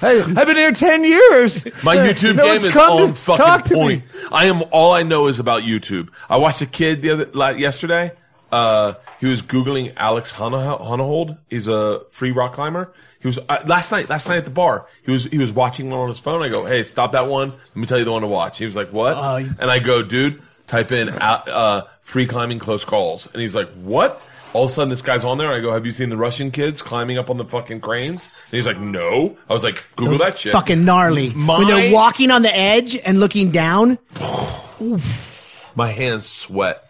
I, 0.00 0.06
have 0.14 0.46
been 0.46 0.56
here 0.56 0.72
ten 0.72 1.04
years. 1.04 1.66
my 1.84 1.96
YouTube 1.96 2.36
No 2.36 2.44
game 2.44 2.56
is 2.56 2.74
on 2.76 3.12
fucking 3.12 3.76
point. 3.76 4.02
me. 4.04 4.10
I 4.32 4.46
am 4.46 4.62
all 4.72 4.92
I 4.92 5.02
know 5.02 5.26
is 5.26 5.38
about 5.38 5.64
YouTube. 5.64 6.08
I 6.30 6.38
watched 6.38 6.62
a 6.62 6.66
kid 6.66 7.02
the 7.02 7.10
other 7.10 7.30
like, 7.34 7.58
yesterday. 7.58 8.12
Uh, 8.50 8.94
he 9.20 9.26
was 9.26 9.42
googling 9.42 9.92
Alex 9.96 10.32
Honnold. 10.32 11.36
He's 11.50 11.68
a 11.68 12.04
free 12.08 12.30
rock 12.30 12.54
climber. 12.54 12.94
He 13.20 13.26
was 13.28 13.38
uh, 13.38 13.62
last 13.66 13.90
night. 13.92 14.08
Last 14.08 14.28
night 14.28 14.38
at 14.38 14.44
the 14.46 14.50
bar, 14.50 14.86
he 15.04 15.10
was 15.10 15.24
he 15.24 15.36
was 15.38 15.52
watching 15.52 15.90
one 15.90 16.00
on 16.00 16.08
his 16.08 16.20
phone. 16.20 16.42
I 16.42 16.48
go, 16.48 16.64
hey, 16.64 16.84
stop 16.84 17.12
that 17.12 17.26
one. 17.26 17.50
Let 17.50 17.76
me 17.76 17.86
tell 17.86 17.98
you 17.98 18.04
the 18.04 18.12
one 18.12 18.22
to 18.22 18.28
watch. 18.28 18.58
He 18.58 18.64
was 18.64 18.76
like, 18.76 18.92
what? 18.92 19.42
You- 19.42 19.54
and 19.58 19.70
I 19.70 19.78
go, 19.78 20.02
dude. 20.02 20.40
Type 20.66 20.92
in 20.92 21.08
uh, 21.08 21.42
uh, 21.46 21.82
free 22.02 22.26
climbing 22.26 22.58
close 22.58 22.84
calls, 22.84 23.28
and 23.32 23.40
he's 23.42 23.54
like, 23.54 23.68
"What?" 23.74 24.20
All 24.52 24.66
of 24.66 24.70
a 24.70 24.72
sudden, 24.72 24.88
this 24.88 25.02
guy's 25.02 25.24
on 25.24 25.38
there. 25.38 25.52
I 25.52 25.60
go, 25.60 25.72
"Have 25.72 25.84
you 25.84 25.90
seen 25.92 26.10
the 26.10 26.16
Russian 26.16 26.50
kids 26.52 26.80
climbing 26.80 27.18
up 27.18 27.28
on 27.30 27.36
the 27.38 27.44
fucking 27.44 27.80
cranes?" 27.80 28.24
And 28.44 28.52
he's 28.52 28.66
like, 28.66 28.78
"No." 28.78 29.36
I 29.48 29.52
was 29.52 29.64
like, 29.64 29.84
"Google 29.96 30.18
that 30.18 30.38
shit." 30.38 30.52
Fucking 30.52 30.84
gnarly. 30.84 31.30
My- 31.30 31.58
when 31.58 31.66
they're 31.68 31.92
walking 31.92 32.30
on 32.30 32.42
the 32.42 32.56
edge 32.56 32.96
and 32.96 33.18
looking 33.20 33.50
down. 33.50 33.98
My 35.76 35.90
hands 35.90 36.26
sweat. 36.30 36.80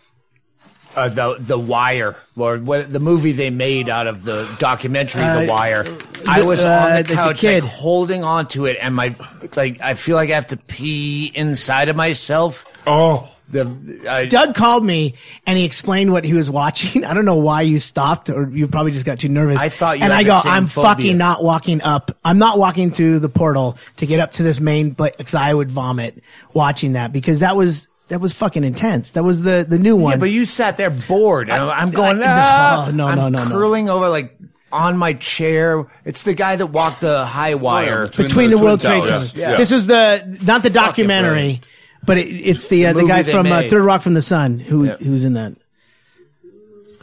Uh, 0.97 1.09
the 1.09 1.37
the 1.41 1.59
Wire, 1.59 2.15
or 2.37 2.59
what 2.59 2.93
the 2.93 3.01
movie 3.01 3.33
they 3.33 3.51
made 3.51 3.89
out 3.89 4.07
of 4.07 4.23
the 4.23 4.49
documentary 4.61 5.23
Uh, 5.25 5.41
The 5.41 5.47
Wire. 5.49 5.85
I 6.29 6.43
was 6.43 6.63
uh, 6.65 6.69
on 6.69 6.97
the- 6.97 7.03
the 7.03 7.09
the 7.09 7.15
couch, 7.15 7.41
kid. 7.41 7.65
like 7.65 7.73
holding 7.73 8.23
on 8.23 8.47
to 8.49 8.67
it, 8.67 8.77
and 8.81 8.95
my 8.95 9.17
it's 9.43 9.57
like 9.57 9.81
I 9.81 9.95
feel 9.95 10.15
like 10.15 10.31
I 10.31 10.35
have 10.35 10.47
to 10.49 10.57
pee 10.57 11.33
inside 11.35 11.89
of 11.89 11.97
myself. 11.97 12.65
Oh, 12.87 13.29
The 13.49 14.07
I, 14.09 14.25
Doug 14.27 14.55
called 14.55 14.85
me 14.85 15.15
and 15.47 15.59
he 15.59 15.65
explained 15.65 16.13
what 16.13 16.25
he 16.25 16.33
was 16.35 16.49
watching. 16.49 17.05
I 17.07 17.13
don't 17.15 17.25
know 17.27 17.37
why 17.37 17.61
you 17.63 17.79
stopped 17.79 18.31
or 18.31 18.49
you 18.49 18.67
probably 18.69 18.93
just 18.93 19.05
got 19.05 19.19
too 19.21 19.29
nervous. 19.29 19.59
I 19.59 19.69
thought 19.69 19.99
you 19.99 20.05
And 20.05 20.13
had 20.13 20.21
I 20.21 20.23
the 20.23 20.29
go, 20.31 20.41
same 20.41 20.53
I'm 20.53 20.67
phobia." 20.67 20.89
fucking 20.95 21.19
not 21.19 21.45
walking 21.45 21.83
up. 21.83 22.17
I'm 22.25 22.39
not 22.39 22.59
walking 22.59 22.91
to 22.93 23.19
the 23.19 23.29
portal 23.29 23.77
to 23.99 24.07
get 24.07 24.19
up 24.21 24.33
to 24.33 24.43
this 24.43 24.61
main 24.61 24.91
but 24.91 25.17
because 25.19 25.35
I 25.35 25.53
would 25.53 25.71
vomit 25.71 26.23
watching 26.55 26.95
that 26.95 27.13
because 27.13 27.41
that 27.41 27.55
was 27.55 27.87
that 28.09 28.21
was 28.21 28.33
fucking 28.33 28.65
intense. 28.65 29.13
That 29.13 29.25
was 29.25 29.43
the 29.43 29.65
the 29.69 29.79
new 29.79 29.97
one. 29.97 30.13
yeah, 30.13 30.17
but 30.19 30.31
you 30.31 30.45
sat 30.45 30.77
there 30.77 30.91
bored, 30.91 31.49
and 31.51 31.63
I'm 31.63 31.91
going, 31.91 32.23
I- 32.23 32.27
ah, 32.27 32.91
no, 32.95 33.07
I'm 33.09 33.17
no, 33.17 33.29
no, 33.29 33.39
no, 33.39 33.45
no. 33.45 33.51
curling 33.51 33.89
over 33.89 34.09
like 34.09 34.37
on 34.73 34.97
my 34.99 35.13
chair. 35.15 35.87
It's 36.05 36.23
the 36.23 36.35
guy 36.35 36.57
that 36.57 36.67
walked 36.67 37.01
the 37.01 37.25
high 37.25 37.55
wire. 37.55 38.07
between 38.09 38.51
the, 38.51 38.57
the 38.57 38.63
World 38.63 38.81
Trade 38.81 39.01
Towers. 39.07 39.09
Centers. 39.31 39.35
Yeah. 39.35 39.57
This 39.57 39.71
is 39.73 39.87
the 39.87 40.19
not 40.45 40.63
the 40.63 40.71
Fucking 40.71 40.73
documentary, 40.73 41.31
brilliant. 41.35 41.69
But 42.05 42.19
it, 42.19 42.29
it's 42.29 42.69
the 42.69 42.87
uh, 42.87 42.93
the, 42.93 43.03
movie 43.03 43.09
guy 43.09 43.23
from 43.23 43.47
uh. 43.47 43.63
Third 43.69 43.83
Rock 43.85 44.03
from 44.03 44.15
the 44.15 44.23
Sun 44.23 44.59
who 44.59 44.85
Yeah. 44.85 44.97
who's 44.97 45.25
in 45.25 45.35
that. 45.35 45.55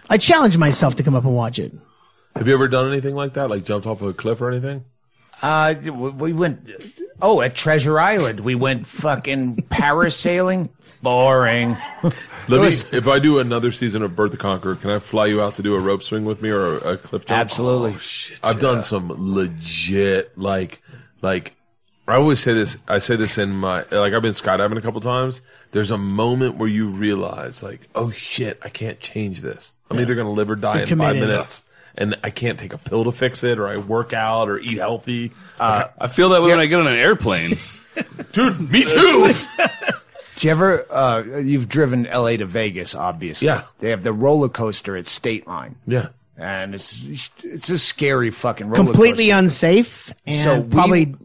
I 0.10 0.18
challenged 0.18 0.58
myself 0.58 0.96
to 0.96 1.04
come 1.04 1.16
up 1.16 1.24
and 1.24 1.36
watch 1.36 1.58
it. 1.58 1.74
have 2.36 2.48
you 2.48 2.54
ever 2.54 2.68
done 2.68 2.92
anything 2.92 3.16
like 3.16 3.34
that? 3.36 3.50
Like 3.50 3.64
jumped 3.64 3.88
off 3.88 4.02
a 4.02 4.14
cliff 4.14 4.42
or 4.42 4.52
anything? 4.52 4.84
Uh, 5.42 5.74
we 5.84 6.34
went. 6.34 6.70
Oh, 7.22 7.42
at 7.42 7.56
Treasure 7.56 8.00
Island, 8.00 8.42
we 8.42 8.54
went 8.56 8.86
fucking 8.86 9.56
parasailing. 9.70 10.70
Boring. 11.02 11.78
Let 12.48 12.62
me, 12.62 12.98
if 12.98 13.08
I 13.08 13.18
do 13.18 13.40
another 13.40 13.72
season 13.72 14.04
of 14.04 14.16
Bert 14.16 14.30
the 14.30 14.38
Conqueror, 14.38 14.76
can 14.76 14.92
I 14.92 15.00
fly 15.00 15.26
you 15.26 15.42
out 15.42 15.56
to 15.56 15.64
do 15.64 15.74
a 15.74 15.80
rope 15.80 16.04
swing 16.04 16.26
with 16.26 16.44
me 16.44 16.50
or 16.52 16.78
a, 16.78 16.94
a 16.94 16.98
cliff 16.98 17.26
jump? 17.26 17.40
Absolutely. 17.40 17.96
I've 18.44 18.60
done 18.60 18.84
some 18.84 19.12
legit 19.18 20.38
like 20.38 20.84
like 21.24 21.56
I 22.08 22.16
always 22.16 22.40
say 22.42 22.54
this 22.54 22.78
I 22.88 22.98
say 23.00 23.16
this 23.16 23.38
in 23.38 23.52
my 23.52 23.86
like 23.92 24.14
I've 24.14 24.22
been 24.22 24.34
skydiving 24.34 24.78
a 24.78 24.82
couple 24.82 25.00
times. 25.02 25.42
There's 25.72 25.92
a 25.92 25.98
moment 25.98 26.56
where 26.58 26.68
you 26.68 26.88
realize 26.88 27.64
like, 27.64 27.88
oh 27.96 28.12
shit, 28.12 28.60
I 28.64 28.70
can't 28.70 29.00
change 29.00 29.42
this. 29.42 29.76
I'm 29.90 30.00
either 30.00 30.16
gonna 30.16 30.32
live 30.32 30.50
or 30.50 30.56
die 30.56 30.80
You're 30.80 30.88
in 30.90 30.98
five 30.98 31.16
minutes. 31.16 31.64
And 31.96 32.18
I 32.24 32.30
can't 32.30 32.58
take 32.58 32.72
a 32.74 32.78
pill 32.78 33.04
to 33.04 33.12
fix 33.12 33.44
it, 33.44 33.60
or 33.60 33.68
I 33.68 33.76
work 33.76 34.14
out, 34.14 34.48
or 34.50 34.58
eat 34.60 34.78
healthy. 34.78 35.34
I 35.60 36.08
feel 36.10 36.30
that 36.30 36.42
way 36.42 36.52
when 36.52 36.60
I 36.62 36.66
get 36.66 36.80
on 36.80 36.88
an 36.88 36.96
airplane. 36.98 37.58
Dude, 38.32 38.72
me 38.72 38.84
too. 38.86 39.34
Do 40.38 40.48
you 40.48 40.52
ever? 40.52 40.86
Uh, 40.90 41.24
you've 41.44 41.68
driven 41.68 42.08
L.A. 42.08 42.38
to 42.38 42.46
Vegas, 42.46 42.96
obviously. 42.96 43.48
Yeah. 43.48 43.64
They 43.80 43.90
have 43.90 44.04
the 44.04 44.14
roller 44.14 44.48
coaster 44.48 44.96
at 44.96 45.06
State 45.08 45.46
Line, 45.48 45.76
yeah. 45.86 46.08
and 46.38 46.74
it's 46.74 47.30
it's 47.44 47.70
a 47.70 47.78
scary 47.78 48.32
fucking 48.32 48.68
roller 48.68 48.78
coaster. 48.78 48.92
Completely 48.94 49.26
coaster. 49.26 49.38
unsafe 49.40 50.14
and 50.26 50.36
So 50.38 50.62
we- 50.62 50.70
probably 50.72 51.16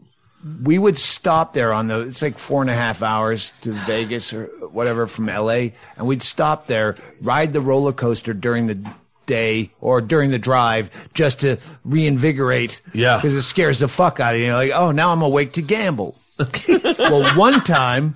we 0.63 0.77
would 0.77 0.97
stop 0.97 1.53
there 1.53 1.73
on 1.73 1.87
the 1.87 2.01
it's 2.01 2.21
like 2.21 2.37
four 2.37 2.61
and 2.61 2.69
a 2.69 2.75
half 2.75 3.01
hours 3.01 3.51
to 3.61 3.71
Vegas 3.71 4.31
or 4.33 4.45
whatever 4.69 5.07
from 5.07 5.25
LA 5.27 5.69
and 5.97 6.05
we'd 6.05 6.21
stop 6.21 6.67
there 6.67 6.95
ride 7.21 7.53
the 7.53 7.61
roller 7.61 7.91
coaster 7.91 8.33
during 8.33 8.67
the 8.67 8.79
day 9.25 9.71
or 9.81 9.99
during 9.99 10.29
the 10.29 10.37
drive 10.39 10.89
just 11.13 11.41
to 11.41 11.57
reinvigorate 11.83 12.81
Yeah. 12.93 13.17
because 13.17 13.33
it 13.33 13.41
scares 13.41 13.79
the 13.79 13.87
fuck 13.87 14.19
out 14.19 14.35
of 14.35 14.39
you 14.39 14.45
You're 14.47 14.55
like 14.55 14.71
oh 14.71 14.91
now 14.91 15.11
I'm 15.11 15.21
awake 15.21 15.53
to 15.53 15.61
gamble 15.61 16.17
well 16.99 17.35
one 17.35 17.63
time 17.63 18.15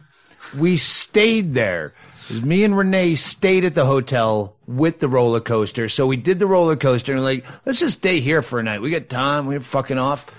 we 0.58 0.78
stayed 0.78 1.54
there 1.54 1.94
me 2.44 2.64
and 2.64 2.78
Renee 2.78 3.16
stayed 3.16 3.66
at 3.66 3.76
the 3.76 3.86
hotel 3.86 4.56
with 4.66 5.00
the 5.00 5.10
roller 5.10 5.42
coaster. 5.42 5.90
So 5.90 6.08
we 6.08 6.16
did 6.16 6.40
the 6.40 6.46
roller 6.46 6.78
coaster 6.78 7.14
and 7.14 7.24
like, 7.24 7.46
let's 7.66 7.80
just 7.80 7.98
stay 7.98 8.22
here 8.22 8.42
for 8.42 8.58
a 8.58 8.64
night. 8.64 8.82
We 8.82 8.90
got 8.90 9.10
time. 9.10 9.48
We're 9.48 9.60
fucking 9.60 9.98
off. 9.98 10.34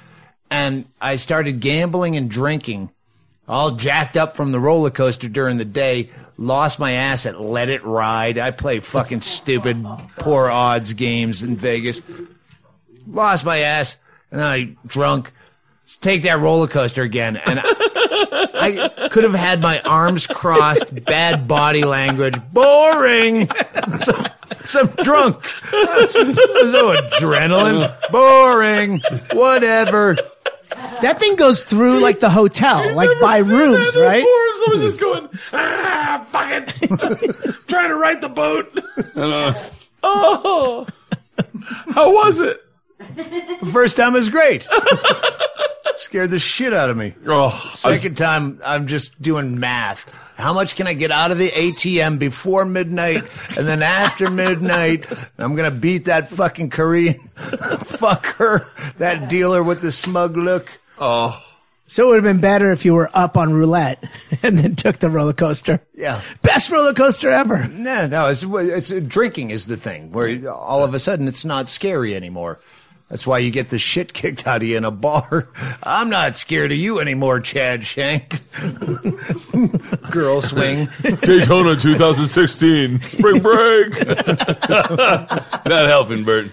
And 0.52 0.84
I 1.00 1.16
started 1.16 1.60
gambling 1.60 2.14
and 2.14 2.30
drinking, 2.30 2.90
all 3.48 3.70
jacked 3.70 4.18
up 4.18 4.36
from 4.36 4.52
the 4.52 4.60
roller 4.60 4.90
coaster 4.90 5.26
during 5.26 5.56
the 5.56 5.64
day. 5.64 6.10
Lost 6.36 6.78
my 6.78 6.92
ass 6.92 7.24
at 7.24 7.40
Let 7.40 7.70
It 7.70 7.82
Ride. 7.86 8.36
I 8.36 8.50
play 8.50 8.80
fucking 8.80 9.22
stupid, 9.22 9.82
poor 10.18 10.50
odds 10.50 10.92
games 10.92 11.42
in 11.42 11.56
Vegas. 11.56 12.02
Lost 13.06 13.46
my 13.46 13.60
ass, 13.60 13.96
and 14.30 14.42
I 14.42 14.76
drunk. 14.86 15.32
Take 16.02 16.22
that 16.24 16.38
roller 16.38 16.68
coaster 16.68 17.02
again, 17.02 17.38
and 17.38 17.58
I, 17.64 18.90
I 18.98 19.08
could 19.08 19.24
have 19.24 19.32
had 19.32 19.62
my 19.62 19.80
arms 19.80 20.26
crossed, 20.26 21.04
bad 21.06 21.48
body 21.48 21.84
language, 21.84 22.36
boring. 22.52 23.48
so, 24.02 24.22
so 24.66 24.80
I'm 24.80 24.86
drunk. 25.02 25.44
No 25.72 26.94
adrenaline, 26.94 28.10
boring, 28.10 29.00
whatever. 29.32 30.18
That 31.02 31.18
thing 31.18 31.36
goes 31.36 31.62
through 31.62 32.00
like 32.00 32.20
the 32.20 32.30
hotel, 32.30 32.94
like 32.94 33.10
by 33.20 33.38
rooms, 33.38 33.96
right? 33.96 34.24
Someone's 34.64 34.92
just 34.92 35.00
going, 35.00 35.28
ah, 35.52 36.26
fucking 36.30 36.88
trying 37.66 37.88
to 37.88 37.96
right 37.96 38.20
the 38.20 38.28
boat. 38.28 38.80
oh, 40.02 40.86
how 41.90 42.12
was 42.14 42.40
it? 42.40 42.60
The 42.98 43.70
first 43.72 43.96
time 43.96 44.12
was 44.12 44.30
great. 44.30 44.66
Scared 45.96 46.30
the 46.30 46.38
shit 46.38 46.72
out 46.72 46.90
of 46.90 46.96
me. 46.96 47.14
Oh, 47.26 47.50
Second 47.72 48.16
time, 48.16 48.60
I'm 48.64 48.86
just 48.86 49.20
doing 49.20 49.58
math. 49.58 50.12
How 50.36 50.52
much 50.52 50.76
can 50.76 50.86
I 50.86 50.94
get 50.94 51.10
out 51.10 51.30
of 51.30 51.38
the 51.38 51.50
ATM 51.50 52.18
before 52.18 52.64
midnight 52.64 53.24
and 53.56 53.66
then 53.66 53.82
after 53.82 54.30
midnight? 54.30 55.06
I'm 55.38 55.54
gonna 55.54 55.70
beat 55.70 56.06
that 56.06 56.28
fucking 56.28 56.70
Korean. 56.70 57.28
Fuck 57.36 58.26
her. 58.36 58.66
That 58.98 59.28
dealer 59.28 59.62
with 59.62 59.82
the 59.82 59.92
smug 59.92 60.36
look. 60.36 60.70
oh, 60.98 61.40
So 61.86 62.04
it 62.04 62.06
would 62.08 62.24
have 62.24 62.34
been 62.34 62.40
better 62.40 62.70
if 62.72 62.84
you 62.84 62.94
were 62.94 63.10
up 63.12 63.36
on 63.36 63.52
roulette 63.52 64.02
and 64.42 64.58
then 64.58 64.74
took 64.74 64.98
the 64.98 65.10
roller 65.10 65.32
coaster. 65.34 65.80
Yeah. 65.94 66.20
Best 66.42 66.70
roller 66.70 66.94
coaster 66.94 67.30
ever. 67.30 67.68
No, 67.68 68.06
no, 68.06 68.28
it's, 68.28 68.42
it's 68.42 68.90
drinking 69.06 69.50
is 69.50 69.66
the 69.66 69.76
thing 69.76 70.12
where 70.12 70.50
all 70.50 70.82
of 70.82 70.94
a 70.94 70.98
sudden 70.98 71.28
it's 71.28 71.44
not 71.44 71.68
scary 71.68 72.16
anymore. 72.16 72.58
That's 73.12 73.26
why 73.26 73.40
you 73.40 73.50
get 73.50 73.68
the 73.68 73.78
shit 73.78 74.14
kicked 74.14 74.46
out 74.46 74.62
of 74.62 74.68
you 74.68 74.78
in 74.78 74.86
a 74.86 74.90
bar. 74.90 75.46
I'm 75.82 76.08
not 76.08 76.34
scared 76.34 76.72
of 76.72 76.78
you 76.78 76.98
anymore, 76.98 77.40
Chad 77.40 77.84
Shank. 77.84 78.40
Girl 80.10 80.40
swing. 80.40 80.88
Daytona 81.20 81.76
2016 81.76 83.02
spring 83.02 83.42
break. 83.42 84.06
Not 84.06 85.86
helping, 85.86 86.24
Bert. 86.24 86.52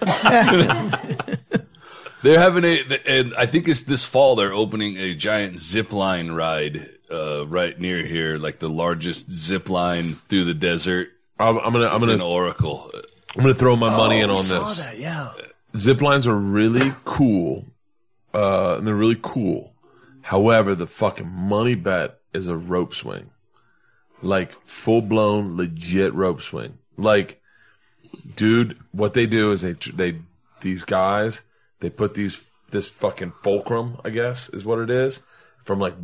they're 2.22 2.38
having 2.38 2.64
a, 2.64 2.82
and 3.06 3.34
I 3.36 3.46
think 3.46 3.66
it's 3.66 3.84
this 3.84 4.04
fall. 4.04 4.36
They're 4.36 4.52
opening 4.52 4.98
a 4.98 5.14
giant 5.14 5.60
zip 5.60 5.94
line 5.94 6.30
ride 6.30 6.90
uh, 7.10 7.46
right 7.46 7.80
near 7.80 8.04
here, 8.04 8.36
like 8.36 8.58
the 8.58 8.68
largest 8.68 9.30
zip 9.32 9.70
line 9.70 10.12
through 10.12 10.44
the 10.44 10.52
desert. 10.52 11.08
I'm, 11.38 11.56
I'm 11.56 11.72
gonna, 11.72 11.86
I'm 11.86 12.02
It's 12.02 12.12
in 12.12 12.18
gonna, 12.18 12.26
Oracle. 12.28 12.90
I'm 13.34 13.40
gonna 13.40 13.54
throw 13.54 13.76
my 13.76 13.88
money 13.96 14.20
in 14.20 14.28
on 14.28 14.42
Saw 14.42 14.66
this. 14.68 14.84
that, 14.84 14.98
yeah. 14.98 15.32
Zip 15.76 16.00
lines 16.00 16.26
are 16.26 16.36
really 16.36 16.92
cool, 17.04 17.66
uh, 18.34 18.76
and 18.76 18.86
they're 18.86 18.94
really 18.94 19.18
cool. 19.20 19.72
However, 20.22 20.74
the 20.74 20.86
fucking 20.86 21.28
money 21.28 21.74
bet 21.74 22.18
is 22.32 22.46
a 22.46 22.56
rope 22.56 22.94
swing, 22.94 23.30
like 24.22 24.52
full 24.66 25.00
blown 25.02 25.56
legit 25.56 26.12
rope 26.14 26.42
swing. 26.42 26.78
Like, 26.96 27.40
dude, 28.36 28.78
what 28.92 29.14
they 29.14 29.26
do 29.26 29.52
is 29.52 29.62
they 29.62 29.72
they 29.72 30.20
these 30.60 30.84
guys 30.84 31.42
they 31.80 31.90
put 31.90 32.14
these 32.14 32.42
this 32.70 32.88
fucking 32.88 33.32
fulcrum, 33.42 34.00
I 34.04 34.10
guess, 34.10 34.48
is 34.50 34.64
what 34.64 34.78
it 34.78 34.90
is, 34.90 35.20
from 35.64 35.80
like 35.80 35.94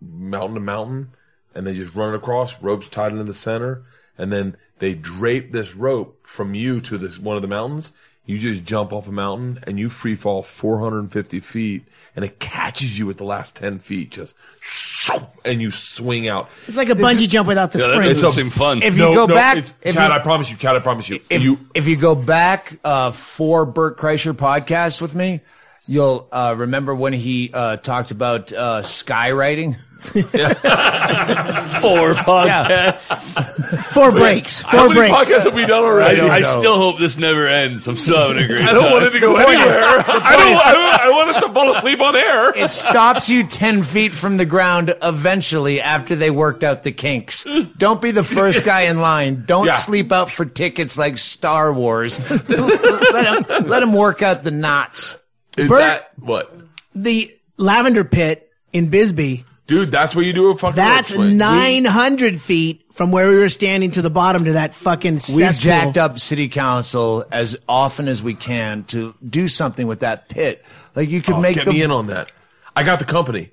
mountain 0.00 0.54
to 0.54 0.60
mountain, 0.60 1.10
and 1.54 1.66
they 1.66 1.74
just 1.74 1.94
run 1.94 2.14
it 2.14 2.16
across. 2.16 2.62
Ropes 2.62 2.88
tied 2.88 3.12
into 3.12 3.24
the 3.24 3.34
center, 3.34 3.84
and 4.16 4.32
then 4.32 4.56
they 4.78 4.94
drape 4.94 5.52
this 5.52 5.74
rope 5.74 6.26
from 6.26 6.54
you 6.54 6.80
to 6.82 6.96
this 6.96 7.18
one 7.18 7.36
of 7.36 7.42
the 7.42 7.48
mountains. 7.48 7.92
You 8.26 8.38
just 8.38 8.64
jump 8.64 8.92
off 8.92 9.06
a 9.06 9.12
mountain 9.12 9.62
and 9.66 9.78
you 9.78 9.88
free 9.90 10.14
fall 10.14 10.42
450 10.42 11.40
feet, 11.40 11.84
and 12.16 12.24
it 12.24 12.38
catches 12.38 12.98
you 12.98 13.10
at 13.10 13.18
the 13.18 13.24
last 13.24 13.54
10 13.56 13.78
feet, 13.80 14.10
just 14.10 14.34
and 15.44 15.60
you 15.60 15.70
swing 15.70 16.26
out. 16.28 16.48
It's 16.66 16.78
like 16.78 16.88
a 16.88 16.94
bungee 16.94 17.28
jump 17.28 17.46
without 17.46 17.72
the 17.72 17.78
Yeah, 17.80 17.88
that 17.88 17.92
spring. 17.94 18.08
doesn't 18.14 18.32
seem 18.32 18.48
fun. 18.50 18.82
If 18.82 18.94
you 18.96 19.14
go 19.14 19.26
back, 19.26 19.58
if 19.82 19.94
Chad, 19.94 20.08
you- 20.10 20.16
I 20.16 20.18
promise 20.20 20.50
you, 20.50 20.56
Chad, 20.56 20.74
I 20.74 20.78
promise 20.78 21.08
you, 21.10 21.20
if 21.28 21.42
you 21.42 21.58
if 21.74 21.86
you 21.86 21.96
go 21.96 22.14
back 22.14 22.78
uh, 22.82 23.10
four 23.10 23.66
Bert 23.66 23.98
Kreischer 23.98 24.32
podcast 24.32 25.02
with 25.02 25.14
me, 25.14 25.40
you'll 25.86 26.26
uh, 26.32 26.54
remember 26.56 26.94
when 26.94 27.12
he 27.12 27.50
uh, 27.52 27.76
talked 27.76 28.10
about 28.10 28.50
uh, 28.54 28.80
skywriting. 28.80 29.76
Four 30.14 30.22
podcasts. 32.14 33.82
Four 33.92 34.12
breaks. 34.12 34.60
Four 34.60 34.70
How 34.70 34.88
many 34.88 34.94
breaks. 35.00 35.14
podcasts 35.16 35.44
have 35.44 35.54
we 35.54 35.66
done 35.66 35.84
already? 35.84 36.20
I, 36.20 36.42
still 36.42 36.76
hope 36.76 36.98
this 36.98 37.16
never 37.18 37.46
ends. 37.46 37.86
I'm 37.88 37.96
still 37.96 38.16
having 38.28 38.42
a 38.42 38.46
great 38.46 38.62
I 38.64 38.72
don't 38.72 38.90
want 38.92 39.04
it 39.04 39.10
to 39.10 39.20
go 39.20 39.36
anywhere. 39.36 39.56
I 40.06 40.36
don't. 40.36 40.56
I, 40.56 40.98
I 41.02 41.10
want 41.10 41.36
it 41.36 41.40
to 41.46 41.52
fall 41.52 41.74
asleep 41.74 42.00
on 42.00 42.16
air. 42.16 42.56
It 42.56 42.70
stops 42.70 43.28
you 43.28 43.46
10 43.46 43.82
feet 43.82 44.12
from 44.12 44.36
the 44.36 44.44
ground 44.44 44.94
eventually 45.02 45.80
after 45.80 46.14
they 46.16 46.30
worked 46.30 46.64
out 46.64 46.82
the 46.82 46.92
kinks. 46.92 47.44
Don't 47.76 48.00
be 48.00 48.10
the 48.10 48.24
first 48.24 48.64
guy 48.64 48.82
in 48.82 49.00
line. 49.00 49.44
Don't 49.46 49.66
Yeah. 49.66 49.76
sleep 49.76 50.12
out 50.12 50.30
for 50.30 50.44
tickets 50.44 50.96
like 50.98 51.18
Star 51.18 51.72
Wars. 51.72 52.18
let, 52.30 53.48
him, 53.50 53.68
let 53.68 53.82
him 53.82 53.92
work 53.92 54.22
out 54.22 54.42
the 54.44 54.50
knots. 54.50 55.18
Is 55.56 55.68
Bert- 55.68 55.80
that 55.80 56.10
what? 56.18 56.54
The 56.94 57.36
lavender 57.56 58.04
pit 58.04 58.50
in 58.72 58.88
Bisbee. 58.88 59.44
Dude, 59.66 59.90
that's 59.90 60.14
where 60.14 60.24
you 60.24 60.34
do 60.34 60.50
a 60.50 60.56
fucking. 60.58 60.76
That's 60.76 61.14
900 61.14 62.38
feet 62.40 62.84
from 62.92 63.10
where 63.10 63.30
we 63.30 63.36
were 63.36 63.48
standing 63.48 63.90
to 63.92 64.02
the 64.02 64.10
bottom 64.10 64.44
to 64.44 64.52
that 64.52 64.74
fucking 64.74 65.20
We've 65.34 65.58
jacked 65.58 65.96
up 65.96 66.18
city 66.18 66.48
council 66.50 67.24
as 67.32 67.56
often 67.66 68.06
as 68.06 68.22
we 68.22 68.34
can 68.34 68.84
to 68.84 69.14
do 69.26 69.48
something 69.48 69.86
with 69.86 70.00
that 70.00 70.28
pit. 70.28 70.62
Like 70.94 71.08
you 71.08 71.22
could 71.22 71.36
Oh, 71.36 71.40
make 71.40 71.54
get 71.56 71.64
the 71.64 71.70
me 71.72 71.82
in 71.82 71.90
on 71.90 72.08
that. 72.08 72.30
I 72.76 72.82
got 72.82 72.98
the 72.98 73.06
company. 73.06 73.52